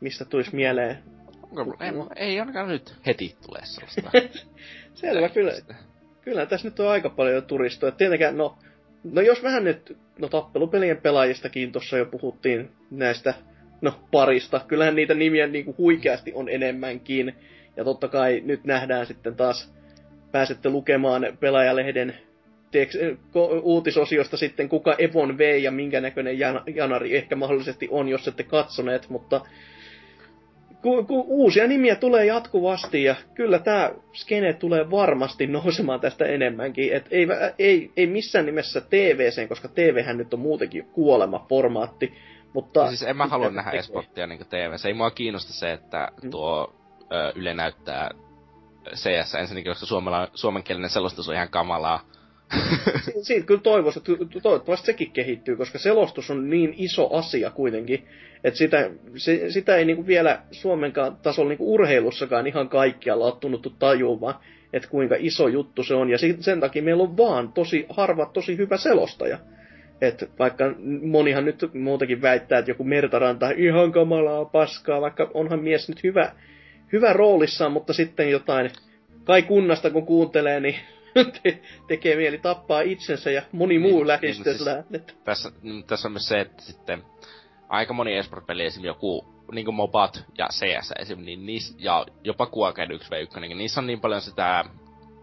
mistä 0.00 0.24
tulisi 0.24 0.56
mieleen? 0.56 0.98
Onko, 1.42 1.76
ei, 1.80 1.92
ei 2.16 2.40
ainakaan 2.40 2.68
nyt 2.68 2.94
heti 3.06 3.36
tule 3.46 3.58
sellaista. 3.62 4.10
Selvä, 5.00 5.28
kyllä. 5.28 5.52
Kyllä 6.20 6.46
tässä 6.46 6.68
nyt 6.68 6.80
on 6.80 6.88
aika 6.88 7.10
paljon 7.10 7.42
turistoja. 7.42 7.92
Tietenkään, 7.92 8.36
no, 8.36 8.58
no 9.04 9.20
jos 9.20 9.42
vähän 9.42 9.64
nyt, 9.64 9.96
no 10.18 10.28
tappelupelien 10.28 10.96
pelaajistakin 10.96 11.72
tuossa 11.72 11.98
jo 11.98 12.06
puhuttiin 12.06 12.70
näistä, 12.90 13.34
no 13.80 13.94
parista. 14.10 14.60
Kyllähän 14.68 14.94
niitä 14.94 15.14
nimiä 15.14 15.46
niin 15.46 15.64
kuin 15.64 15.78
huikeasti 15.78 16.32
on 16.34 16.48
enemmänkin. 16.48 17.34
Ja 17.76 17.84
totta 17.84 18.08
kai 18.08 18.42
nyt 18.44 18.64
nähdään 18.64 19.06
sitten 19.06 19.36
taas, 19.36 19.74
pääsette 20.32 20.70
lukemaan 20.70 21.26
pelaajalehden 21.40 22.14
ko, 23.30 23.46
uutisosiosta 23.62 24.36
sitten, 24.36 24.68
kuka 24.68 24.94
Evon 24.98 25.38
vei 25.38 25.62
ja 25.62 25.70
minkä 25.70 26.00
näköinen 26.00 26.38
jan, 26.38 26.62
janari 26.74 27.16
ehkä 27.16 27.36
mahdollisesti 27.36 27.88
on, 27.90 28.08
jos 28.08 28.28
ette 28.28 28.42
katsoneet, 28.42 29.08
mutta 29.08 29.40
ku, 30.82 31.04
ku, 31.04 31.24
uusia 31.28 31.66
nimiä 31.66 31.96
tulee 31.96 32.26
jatkuvasti 32.26 33.02
ja 33.02 33.14
kyllä 33.34 33.58
tämä 33.58 33.90
skene 34.12 34.52
tulee 34.52 34.90
varmasti 34.90 35.46
nousemaan 35.46 36.00
tästä 36.00 36.24
enemmänkin. 36.24 36.92
Et 36.92 37.06
ei, 37.10 37.26
ei, 37.58 37.92
ei 37.96 38.06
missään 38.06 38.46
nimessä 38.46 38.80
TVC, 38.80 39.48
koska 39.48 39.68
TVhän 39.68 40.16
nyt 40.16 40.34
on 40.34 40.40
muutenkin 40.40 40.84
kuolema 40.84 41.46
formaatti. 41.48 42.12
Mutta 42.52 42.80
ja 42.80 42.88
siis 42.88 43.02
en 43.02 43.16
mä 43.16 43.26
halua 43.26 43.50
nähdä 43.50 43.70
esporttia 43.70 44.26
niin 44.26 44.46
TV. 44.50 44.76
Se 44.76 44.88
ei 44.88 44.94
mua 44.94 45.10
kiinnosta 45.10 45.52
se, 45.52 45.72
että 45.72 46.08
mm. 46.22 46.30
tuo 46.30 46.74
ö, 47.12 47.32
Yle 47.34 47.54
näyttää 47.54 48.10
CS 48.94 49.34
ensinnäkin, 49.34 49.70
koska 49.70 49.86
suomala, 49.86 50.28
suomenkielinen 50.34 50.90
selostus 50.90 51.28
on 51.28 51.34
ihan 51.34 51.48
kamalaa. 51.48 52.00
si- 53.04 53.24
siitä 53.24 53.46
kyllä 53.46 53.60
toivoisi, 53.60 53.98
että 53.98 54.40
toivottavasti 54.42 54.86
sekin 54.86 55.12
kehittyy, 55.12 55.56
koska 55.56 55.78
selostus 55.78 56.30
on 56.30 56.50
niin 56.50 56.74
iso 56.76 57.16
asia 57.16 57.50
kuitenkin, 57.50 58.08
että 58.44 58.58
sitä, 58.58 58.90
se, 59.16 59.50
sitä 59.50 59.76
ei 59.76 59.84
niinku 59.84 60.06
vielä 60.06 60.42
Suomen 60.50 60.92
tasolla 61.22 61.48
niinku 61.48 61.74
urheilussakaan 61.74 62.46
ihan 62.46 62.68
kaikkialla 62.68 63.24
ole 63.24 63.34
tunnuttu 63.40 63.70
tajumaan, 63.70 64.34
että 64.72 64.88
kuinka 64.88 65.16
iso 65.18 65.48
juttu 65.48 65.82
se 65.82 65.94
on. 65.94 66.10
Ja 66.10 66.18
sen 66.40 66.60
takia 66.60 66.82
meillä 66.82 67.02
on 67.02 67.16
vaan 67.16 67.52
tosi 67.52 67.86
harva, 67.88 68.26
tosi 68.26 68.56
hyvä 68.56 68.76
selostaja. 68.76 69.38
Et 70.00 70.30
vaikka 70.38 70.64
monihan 71.02 71.44
nyt 71.44 71.70
muutakin 71.74 72.22
väittää, 72.22 72.58
että 72.58 72.70
joku 72.70 72.84
Mertaranta 72.84 73.50
ihan 73.50 73.92
kamalaa 73.92 74.44
paskaa, 74.44 75.00
vaikka 75.00 75.30
onhan 75.34 75.60
mies 75.62 75.88
nyt 75.88 76.02
hyvä, 76.02 76.32
hyvä 76.92 77.12
roolissaan, 77.12 77.72
mutta 77.72 77.92
sitten 77.92 78.30
jotain, 78.30 78.70
kai 79.24 79.42
kunnasta 79.42 79.90
kun 79.90 80.06
kuuntelee, 80.06 80.60
niin 80.60 80.76
te- 81.42 81.60
tekee 81.88 82.16
mieli 82.16 82.38
tappaa 82.38 82.80
itsensä 82.80 83.30
ja 83.30 83.42
moni 83.52 83.78
muu 83.78 83.98
niin, 83.98 84.06
lähistöllään. 84.06 84.84
Niin, 84.90 85.02
siis 85.06 85.18
tässä, 85.24 85.52
tässä 85.86 86.08
on 86.08 86.12
myös 86.12 86.28
se, 86.28 86.40
että 86.40 86.62
sitten 86.62 87.02
aika 87.68 87.92
moni 87.92 88.16
esport-peli, 88.16 88.64
esimerkiksi 88.64 88.86
joku 88.86 89.24
niin 89.52 89.74
Mobat 89.74 90.24
ja 90.38 90.48
CS 90.52 90.92
esim, 90.98 91.20
niin 91.24 91.46
niissä, 91.46 91.74
ja 91.78 92.06
jopa 92.24 92.46
Kuoken 92.46 92.88
1v1, 92.90 93.40
niin 93.40 93.58
niissä 93.58 93.80
on 93.80 93.86
niin 93.86 94.00
paljon 94.00 94.20
sitä 94.20 94.64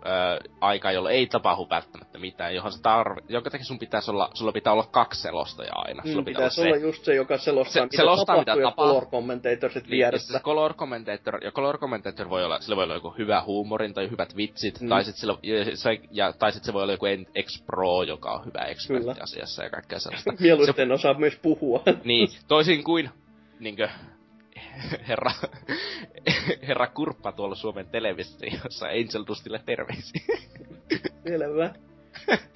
ö, 0.05 0.49
aikaa, 0.61 0.91
jolloin 0.91 1.15
ei 1.15 1.27
tapahdu 1.27 1.67
välttämättä 1.69 2.19
mitään, 2.19 2.55
johon 2.55 2.71
se 2.71 2.81
tarvi, 2.81 3.21
jonka 3.29 3.49
takia 3.49 3.65
sun 3.65 3.79
pitäisi 3.79 4.11
olla, 4.11 4.29
sulla 4.33 4.51
pitää 4.51 4.73
olla 4.73 4.87
kaksi 4.91 5.21
selostajaa 5.21 5.81
aina. 5.87 6.01
Mm, 6.05 6.11
sulla 6.11 6.23
pitää 6.23 6.39
pitäisi 6.39 6.61
olla, 6.61 6.75
se, 6.75 6.81
just 6.81 7.05
se, 7.05 7.15
joka 7.15 7.37
selostaa, 7.37 7.73
se, 7.73 7.81
mitä 7.81 7.97
selostaa, 7.97 8.25
tapahtuu, 8.25 8.55
mitä 8.55 8.69
tapahtuu, 8.69 8.93
color 8.93 9.05
commentator 9.05 9.71
sit 9.71 9.83
niin, 9.83 9.91
vieressä. 9.91 10.33
Se 10.33 10.39
color 10.39 10.73
commentator, 10.73 11.43
ja 11.43 11.51
color 11.51 11.77
commentator 11.77 12.29
voi 12.29 12.45
olla, 12.45 12.59
sillä 12.59 12.75
voi 12.75 12.83
olla 12.83 12.93
joku 12.93 13.13
hyvä 13.17 13.43
huumorin 13.45 13.93
tai 13.93 14.09
hyvät 14.09 14.35
vitsit, 14.37 14.81
mm. 14.81 14.89
tai 14.89 15.03
sit 15.03 15.15
sillä, 15.15 15.37
se, 15.73 15.99
ja, 16.11 16.33
tai 16.33 16.51
sit 16.51 16.63
se 16.63 16.73
voi 16.73 16.83
olla 16.83 16.93
joku 16.93 17.05
ex-pro, 17.35 18.03
joka 18.03 18.31
on 18.31 18.45
hyvä 18.45 18.65
ekspertti 18.65 19.21
asiassa 19.21 19.63
ja 19.63 19.69
kaikkea 19.69 19.99
sellaista. 19.99 20.33
Mieluiten 20.39 20.91
osaa 20.91 21.13
myös 21.13 21.35
puhua. 21.41 21.83
niin, 22.03 22.27
toisin 22.47 22.83
kuin 22.83 23.09
niinkö, 23.59 23.89
herra, 25.07 25.31
herra 26.67 26.87
Kurppa 26.87 27.31
tuolla 27.31 27.55
Suomen 27.55 27.87
televisiossa 27.87 28.87
Angel 28.87 29.25
Dustille 29.27 29.61
terveisiä. 29.65 30.21
Selvä. 31.27 31.73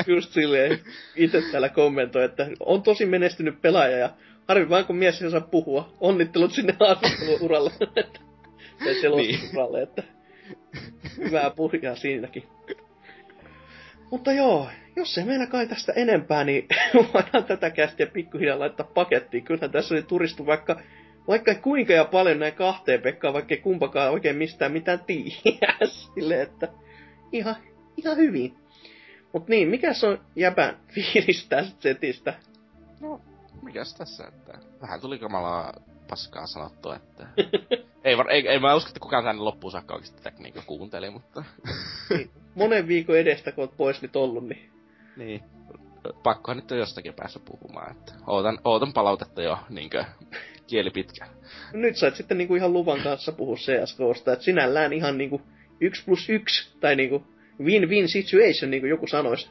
Just 0.07 0.31
silleen 0.31 0.79
itse 1.15 1.41
täällä 1.51 1.69
kommentoi, 1.69 2.23
että 2.23 2.47
on 2.59 2.83
tosi 2.83 3.05
menestynyt 3.05 3.61
pelaaja 3.61 3.97
ja 3.97 4.09
harvi 4.47 4.69
vaan 4.69 4.85
kun 4.85 4.95
mies 4.95 5.21
ei 5.21 5.27
osaa 5.27 5.41
puhua. 5.41 5.93
Onnittelut 5.99 6.51
sinne 6.51 6.75
haastatteluuralle. 6.79 7.71
tai 8.83 8.95
selostusuralle, 9.01 9.77
niin. 9.77 9.87
että 9.87 10.03
hyvää 11.17 11.49
puhjaa 11.49 11.95
siinäkin. 11.95 12.43
Mutta 14.11 14.31
joo, 14.31 14.69
jos 14.95 15.17
ei 15.17 15.25
meillä 15.25 15.47
kai 15.47 15.67
tästä 15.67 15.93
enempää, 15.95 16.43
niin 16.43 16.67
voidaan 17.13 17.43
tätä 17.43 17.69
kästiä 17.69 18.07
pikkuhiljaa 18.07 18.59
laittaa 18.59 18.91
pakettiin. 18.93 19.43
Kyllähän 19.43 19.71
tässä 19.71 19.95
oli 19.95 20.03
turistu 20.03 20.45
vaikka 20.45 20.81
vaikka 21.29 21.55
kuinka 21.55 21.93
ja 21.93 22.05
paljon 22.05 22.39
näin 22.39 22.53
kahteen 22.53 23.01
Pekkaan, 23.01 23.33
vaikka 23.33 23.55
kumpakaan 23.63 24.11
oikein 24.11 24.35
mistään 24.35 24.71
mitään 24.71 24.99
tiedä. 24.99 25.77
Silleen, 26.15 26.41
että 26.41 26.67
ihan, 27.31 27.55
ihan 27.97 28.17
hyvin. 28.17 28.57
Mut 29.33 29.47
niin, 29.47 29.67
mikä 29.67 29.93
se 29.93 30.07
on 30.07 30.21
jäbän 30.35 30.77
fiilis 30.93 31.47
tästä 31.49 31.81
setistä? 31.81 32.33
No, 32.99 33.21
mikäs 33.61 33.93
tässä, 33.93 34.27
että 34.27 34.59
vähän 34.81 35.01
tuli 35.01 35.19
kamalaa 35.19 35.73
paskaa 36.09 36.47
sanottua, 36.47 36.95
että... 36.95 37.27
ei, 38.03 38.17
var, 38.17 38.31
ei, 38.31 38.47
ei, 38.47 38.59
mä 38.59 38.75
usko, 38.75 38.89
että 38.89 38.99
kukaan 38.99 39.23
tänne 39.23 39.41
loppuun 39.41 39.71
saakka 39.71 39.93
oikeasti 39.93 40.23
tätä 40.23 40.37
niin 40.39 40.53
kuunteli, 40.65 41.09
mutta... 41.09 41.43
niin, 42.09 42.29
monen 42.55 42.87
viikon 42.87 43.17
edestä, 43.17 43.51
kun 43.51 43.63
oot 43.63 43.77
pois 43.77 44.01
nyt 44.01 44.15
ollut, 44.15 44.47
niin... 44.47 44.69
Niin. 45.17 45.43
Pakkohan 46.23 46.57
nyt 46.57 46.71
on 46.71 46.77
jostakin 46.77 47.13
päässä 47.13 47.39
puhumaan, 47.45 47.91
että 47.91 48.13
ootan, 48.27 48.59
ootan 48.63 48.93
palautetta 48.93 49.41
jo 49.41 49.57
niinkö 49.69 50.05
kieli 50.67 50.89
pitkä. 50.89 51.27
Nyt 51.73 51.97
sait 51.97 52.15
sitten 52.15 52.37
niinku 52.37 52.55
ihan 52.55 52.73
luvan 52.73 53.01
kanssa 53.01 53.31
puhua 53.31 53.55
CSGOsta, 53.55 54.33
että 54.33 54.45
sinällään 54.45 54.93
ihan 54.93 55.17
niinku 55.17 55.41
1 55.81 56.05
plus 56.05 56.29
1, 56.29 56.77
tai 56.79 56.95
niinku 56.95 57.23
win-win 57.61 58.07
situation, 58.07 58.71
niinku 58.71 58.87
joku 58.87 59.07
sanoisi. 59.07 59.49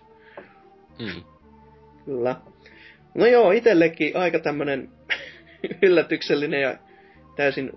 Mm. 0.98 1.22
Kyllä. 2.04 2.36
No 3.14 3.26
joo, 3.26 3.50
itsellekin 3.50 4.16
aika 4.16 4.38
tämmönen 4.38 4.88
yllätyksellinen 5.82 6.62
ja 6.62 6.74
täysin 7.36 7.72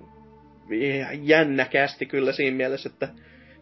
jännä 1.22 1.66
kästi 1.66 2.06
kyllä 2.06 2.32
siinä 2.32 2.58
mielessä, 2.58 2.90
että 2.90 3.08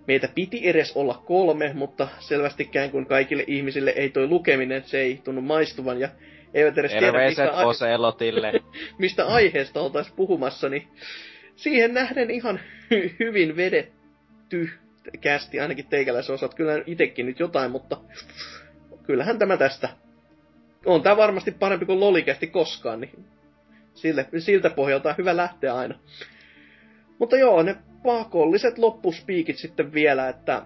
meitä 0.09 0.27
piti 0.35 0.67
edes 0.67 0.91
olla 0.95 1.23
kolme, 1.25 1.71
mutta 1.73 2.07
selvästikään 2.19 2.91
kun 2.91 3.05
kaikille 3.05 3.43
ihmisille 3.47 3.89
ei 3.89 4.09
toi 4.09 4.27
lukeminen, 4.27 4.83
se 4.83 4.99
ei 4.99 5.21
tunnu 5.23 5.41
maistuvan 5.41 5.99
ja 5.99 6.09
eivät 6.53 6.77
edes 6.77 6.91
tiedä, 6.91 7.25
mistä, 7.27 7.51
Oselotille. 7.51 8.51
mistä 8.99 9.27
aiheesta 9.27 9.81
oltaisiin 9.81 10.15
puhumassa, 10.15 10.69
niin 10.69 10.88
siihen 11.55 11.93
nähden 11.93 12.31
ihan 12.31 12.59
hy- 12.93 13.15
hyvin 13.19 13.55
vedetty 13.55 14.69
kästi, 15.21 15.59
ainakin 15.59 15.88
teikäläisen 15.88 16.35
osat. 16.35 16.55
Kyllä 16.55 16.83
itekin 16.85 17.25
nyt 17.25 17.39
jotain, 17.39 17.71
mutta 17.71 17.97
kyllähän 19.03 19.39
tämä 19.39 19.57
tästä. 19.57 19.89
On 20.85 21.01
tämä 21.01 21.17
varmasti 21.17 21.51
parempi 21.51 21.85
kuin 21.85 21.99
lolikästi 21.99 22.47
koskaan, 22.47 23.01
niin 23.01 23.25
sille, 23.93 24.25
siltä 24.38 24.69
pohjalta 24.69 25.09
on 25.09 25.15
hyvä 25.17 25.38
lähteä 25.38 25.75
aina. 25.75 25.99
Mutta 27.19 27.38
joo, 27.38 27.63
ne 27.63 27.75
pakolliset 28.03 28.77
loppuspiikit 28.77 29.57
sitten 29.57 29.93
vielä, 29.93 30.29
että 30.29 30.61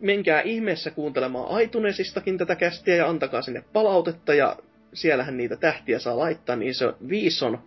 menkää 0.00 0.40
ihmeessä 0.40 0.90
kuuntelemaan 0.90 1.62
iTunesistakin 1.62 2.38
tätä 2.38 2.56
kästiä 2.56 2.96
ja 2.96 3.08
antakaa 3.08 3.42
sinne 3.42 3.64
palautetta 3.72 4.34
ja 4.34 4.56
siellähän 4.92 5.36
niitä 5.36 5.56
tähtiä 5.56 5.98
saa 5.98 6.18
laittaa, 6.18 6.56
niin 6.56 6.74
se 6.74 6.92
viisi 7.08 7.44
on 7.44 7.58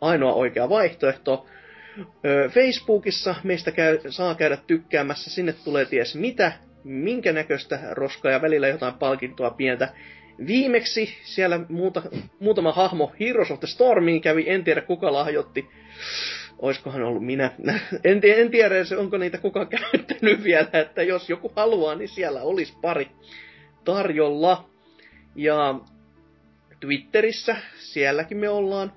ainoa 0.00 0.32
oikea 0.32 0.68
vaihtoehto. 0.68 1.46
Facebookissa 2.50 3.34
meistä 3.44 3.70
käy, 3.70 3.98
saa 4.08 4.34
käydä 4.34 4.58
tykkäämässä, 4.66 5.30
sinne 5.30 5.54
tulee 5.64 5.84
ties 5.84 6.14
mitä, 6.14 6.52
minkä 6.84 7.32
näköistä 7.32 7.78
roskaa 7.90 8.32
ja 8.32 8.42
välillä 8.42 8.68
jotain 8.68 8.94
palkintoa 8.94 9.50
pientä. 9.50 9.88
Viimeksi 10.46 11.14
siellä 11.22 11.60
muuta, 11.68 12.02
muutama 12.40 12.72
hahmo 12.72 13.12
Heroes 13.20 13.50
of 13.50 13.60
the 13.60 13.66
Stormiin 13.66 14.20
kävi, 14.20 14.44
en 14.46 14.64
tiedä 14.64 14.80
kuka 14.80 15.12
lahjoitti 15.12 15.68
oiskohan 16.62 17.02
ollut 17.02 17.26
minä. 17.26 17.50
En, 18.04 18.20
en 18.24 18.50
tiedä, 18.50 18.74
onko 18.98 19.18
niitä 19.18 19.38
kukaan 19.38 19.68
käyttänyt 19.92 20.44
vielä, 20.44 20.68
että 20.72 21.02
jos 21.02 21.30
joku 21.30 21.52
haluaa, 21.56 21.94
niin 21.94 22.08
siellä 22.08 22.42
olisi 22.42 22.74
pari 22.82 23.10
tarjolla. 23.84 24.68
Ja 25.36 25.80
Twitterissä, 26.80 27.56
sielläkin 27.78 28.38
me 28.38 28.48
ollaan. 28.48 28.92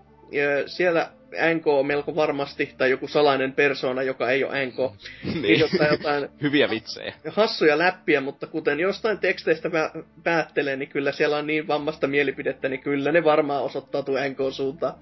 Siellä 0.65 1.11
NK 1.55 1.67
on 1.67 1.85
melko 1.85 2.15
varmasti, 2.15 2.73
tai 2.77 2.89
joku 2.89 3.07
salainen 3.07 3.53
persona, 3.53 4.03
joka 4.03 4.29
ei 4.29 4.43
ole 4.43 4.65
NK, 4.65 4.75
niin. 5.41 5.59
jotain 5.59 6.29
Hyviä 6.41 6.69
vitsejä. 6.69 7.13
Hassuja 7.29 7.77
läppiä, 7.77 8.21
mutta 8.21 8.47
kuten 8.47 8.79
jostain 8.79 9.19
teksteistä 9.19 9.69
pä- 9.69 10.03
päättelee, 10.23 10.75
niin 10.75 10.89
kyllä 10.89 11.11
siellä 11.11 11.37
on 11.37 11.47
niin 11.47 11.67
vammasta 11.67 12.07
mielipidettä, 12.07 12.69
niin 12.69 12.81
kyllä 12.81 13.11
ne 13.11 13.23
varmaan 13.23 13.63
osoittautuu 13.63 14.15
NK-suuntaan. 14.15 14.93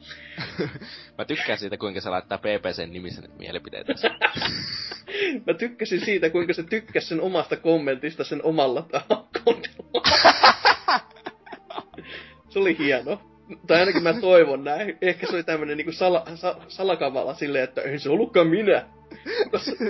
Mä 1.18 1.26
tykkään 1.26 1.60
siitä, 1.60 1.78
kuinka 1.78 2.02
se 2.02 2.10
laittaa 2.10 2.38
PPCn 2.38 2.94
nimisen 2.94 3.30
mielipiteitä. 3.40 3.94
Mä 5.48 5.54
tykkäsin 5.54 6.06
siitä, 6.06 6.30
kuinka 6.30 6.54
se 6.54 6.64
tykkäsi 6.64 7.08
sen 7.08 7.22
omasta 7.22 7.58
kommentista 7.58 8.24
sen 8.24 8.44
omalla 8.44 8.86
akkontilla. 9.10 10.02
se 12.50 12.60
oli 12.60 12.78
hieno 12.78 13.33
tai 13.68 13.80
ainakin 13.80 14.04
mä 14.04 14.14
toivon 14.22 14.64
näin. 14.64 14.98
Ehkä 15.02 15.28
se 15.28 15.36
oli 15.36 15.44
tämmönen 15.44 15.78
niinku 15.78 15.92
sala, 15.92 16.26
sa, 16.36 16.56
salakavala 16.68 17.34
silleen, 17.34 17.64
että 17.64 17.82
ei 17.82 18.00
se 18.00 18.10
ollutkaan 18.10 18.48
minä. 18.48 18.86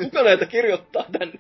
Kuka, 0.03 0.23
näitä 0.23 0.45
kirjoittaa 0.45 1.05
tänne? 1.11 1.39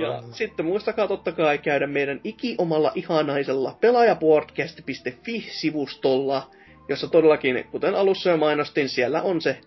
Ja 0.00 0.22
sitten 0.32 0.66
muistakaa 0.66 1.08
totta 1.08 1.32
kai 1.32 1.58
käydä 1.58 1.86
meidän 1.86 2.20
iki-omalla 2.24 2.92
ihanaisella 2.94 3.78
pelaajapodcast.fi-sivustolla, 3.80 6.50
jossa 6.88 7.08
todellakin, 7.08 7.64
kuten 7.70 7.94
alussa 7.94 8.30
jo 8.30 8.36
mainostin, 8.36 8.88
siellä 8.88 9.22
on 9.22 9.40
se 9.40 9.58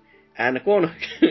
NK 0.51 0.65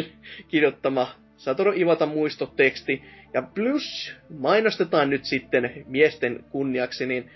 kirjoittama 0.51 1.15
Satoru 1.37 1.73
Iwata 1.73 2.07
muistoteksti. 2.07 3.03
Ja 3.35 3.43
plus 3.43 4.17
mainostetaan 4.39 5.11
nyt 5.11 5.25
sitten 5.25 5.85
miesten 5.87 6.45
kunniaksi, 6.51 7.07
niin 7.07 7.31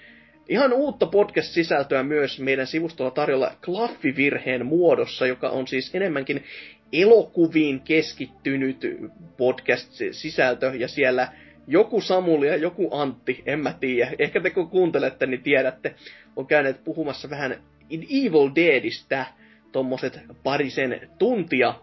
ihan 0.48 0.72
uutta 0.72 1.06
podcast-sisältöä 1.06 2.02
myös 2.02 2.40
meidän 2.40 2.66
sivustolla 2.66 3.10
tarjolla 3.10 3.52
klaffivirheen 3.64 4.66
muodossa, 4.66 5.26
joka 5.26 5.48
on 5.48 5.66
siis 5.66 5.94
enemmänkin 5.94 6.44
elokuviin 6.92 7.80
keskittynyt 7.80 8.78
podcast-sisältö, 9.36 10.72
ja 10.78 10.88
siellä 10.88 11.28
joku 11.66 12.00
Samuli 12.00 12.46
ja 12.46 12.56
joku 12.56 12.88
Antti, 12.92 13.42
en 13.46 13.60
mä 13.60 13.74
tiedä, 13.80 14.12
ehkä 14.18 14.40
te 14.40 14.50
kun 14.50 14.70
kuuntelette, 14.70 15.26
niin 15.26 15.42
tiedätte, 15.42 15.94
on 16.36 16.46
käyneet 16.46 16.84
puhumassa 16.84 17.30
vähän 17.30 17.56
Evil 17.90 18.50
Deadistä, 18.54 19.26
tommoset 19.72 20.20
parisen 20.42 21.08
tuntia. 21.18 21.74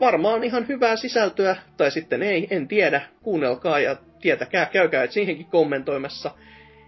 Varmaan 0.00 0.44
ihan 0.44 0.68
hyvää 0.68 0.96
sisältöä, 0.96 1.56
tai 1.76 1.90
sitten 1.90 2.22
ei, 2.22 2.46
en 2.50 2.68
tiedä. 2.68 3.02
Kuunnelkaa 3.22 3.80
ja 3.80 3.96
tietäkää, 4.20 4.66
käykää 4.66 5.06
siihenkin 5.06 5.46
kommentoimassa. 5.46 6.30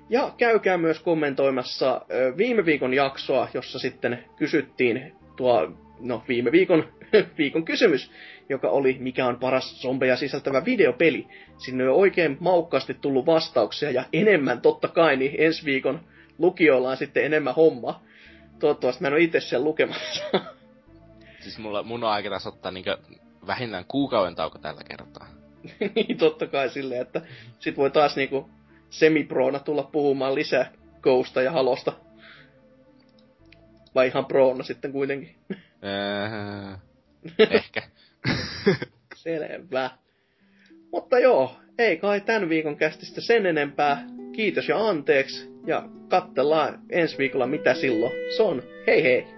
Ja 0.09 0.33
käykää 0.37 0.79
myös 0.79 1.01
kommentoimassa 1.01 2.01
viime 2.37 2.65
viikon 2.65 2.95
jaksoa, 2.95 3.49
jossa 3.55 3.79
sitten 3.79 4.25
kysyttiin 4.37 5.13
tuo, 5.37 5.73
no 6.01 6.23
viime 6.29 6.53
viikon, 6.53 6.93
viikon 7.39 7.65
kysymys, 7.65 8.11
joka 8.49 8.69
oli 8.69 8.97
mikä 9.01 9.27
on 9.27 9.39
paras 9.39 9.81
zombeja 9.81 10.17
sisältävä 10.17 10.65
videopeli. 10.65 11.27
Sinne 11.59 11.89
on 11.89 11.97
oikein 11.97 12.37
maukkaasti 12.41 12.95
tullut 12.95 13.27
vastauksia 13.27 13.91
ja 13.91 14.05
enemmän 14.13 14.61
totta 14.61 14.89
kai, 14.89 15.17
niin 15.17 15.35
ensi 15.39 15.65
viikon 15.65 16.01
lukijoilla 16.39 16.91
on 16.91 16.97
sitten 16.97 17.25
enemmän 17.25 17.55
homma. 17.55 18.03
Toivottavasti 18.61 19.03
mä 19.03 19.09
en 19.09 19.15
ole 19.15 19.23
itse 19.23 19.41
sen 19.41 19.65
lukemassa. 19.65 20.25
Siis 21.41 21.59
mulla, 21.59 21.83
mun 21.83 22.05
on 22.05 22.11
aika 22.11 22.31
tässä 22.31 22.49
ottaa 22.49 22.73
niinkö 22.73 22.99
vähintään 23.47 23.85
kuukauden 23.89 24.35
tauko 24.35 24.59
tällä 24.59 24.81
kertaa. 24.89 25.27
niin, 25.95 26.19
totta 26.19 26.47
kai 26.47 26.69
silleen, 26.69 27.01
että 27.01 27.23
sit 27.59 27.77
voi 27.77 27.91
taas 27.91 28.17
niinku 28.17 28.51
semiproona 28.99 29.59
tulla 29.59 29.83
puhumaan 29.83 30.35
lisää 30.35 30.73
Ghosta 31.03 31.43
ja 31.43 31.51
Halosta. 31.53 31.93
Vai 33.95 34.07
ihan 34.07 34.27
proona 34.27 34.65
sitten 34.65 34.93
kuitenkin? 34.93 35.37
Äh, 35.85 36.79
ehkä. 37.39 37.83
Selvä. 39.15 39.91
Mutta 40.93 41.19
joo, 41.19 41.57
ei 41.79 41.97
kai 41.97 42.21
tämän 42.21 42.49
viikon 42.49 42.77
kästistä 42.77 43.21
sen 43.21 43.47
enempää. 43.47 44.07
Kiitos 44.33 44.69
ja 44.69 44.89
anteeksi. 44.89 45.51
Ja 45.67 45.89
katsellaan 46.09 46.81
ensi 46.91 47.19
viikolla 47.19 47.47
mitä 47.47 47.75
silloin. 47.75 48.13
Se 48.37 48.43
on. 48.43 48.63
Hei 48.87 49.03
hei! 49.03 49.34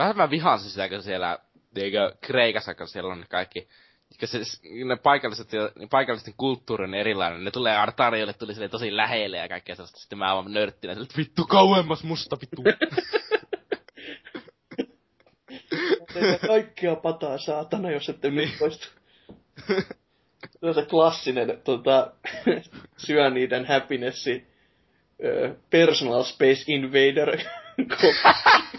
Vähän 0.00 0.16
mä 0.16 0.30
vihaan 0.30 0.58
sitä, 0.58 0.88
kun 0.88 1.02
siellä 1.02 1.38
eikö 1.76 2.12
Kreikassa, 2.20 2.74
kun 2.74 2.88
siellä 2.88 3.12
on 3.12 3.24
kaikki 3.28 3.68
se, 4.24 4.38
ne 4.84 4.96
paikalliset, 4.96 5.48
paikallisten 5.90 6.34
kulttuuri 6.36 6.84
on 6.84 6.94
erilainen. 6.94 7.44
Ne 7.44 7.50
tulee 7.50 7.76
Artariolle, 7.76 8.32
tuli 8.32 8.54
sille 8.54 8.68
tosi 8.68 8.96
lähelle 8.96 9.36
ja 9.36 9.48
kaikkea 9.48 9.74
sellaista. 9.74 10.00
Sitten 10.00 10.18
mä 10.18 10.28
aivan 10.28 10.52
nörttinä, 10.52 10.92
että 10.92 11.16
vittu 11.16 11.44
kauemmas 11.44 12.04
musta, 12.04 12.38
vittu. 12.40 12.62
teitä 16.14 16.46
kaikkia 16.46 16.96
pataa 16.96 17.38
saatana, 17.38 17.90
jos 17.90 18.08
ette 18.08 18.30
nyt 18.30 18.50
poistu. 18.58 18.88
Se 20.60 20.66
on 20.66 20.74
se 20.74 20.82
klassinen 20.82 21.60
tota, 21.64 22.12
syö 23.06 23.30
niiden 23.30 23.66
happinessi 23.66 24.46
personal 25.70 26.22
space 26.22 26.64
invader 26.66 27.38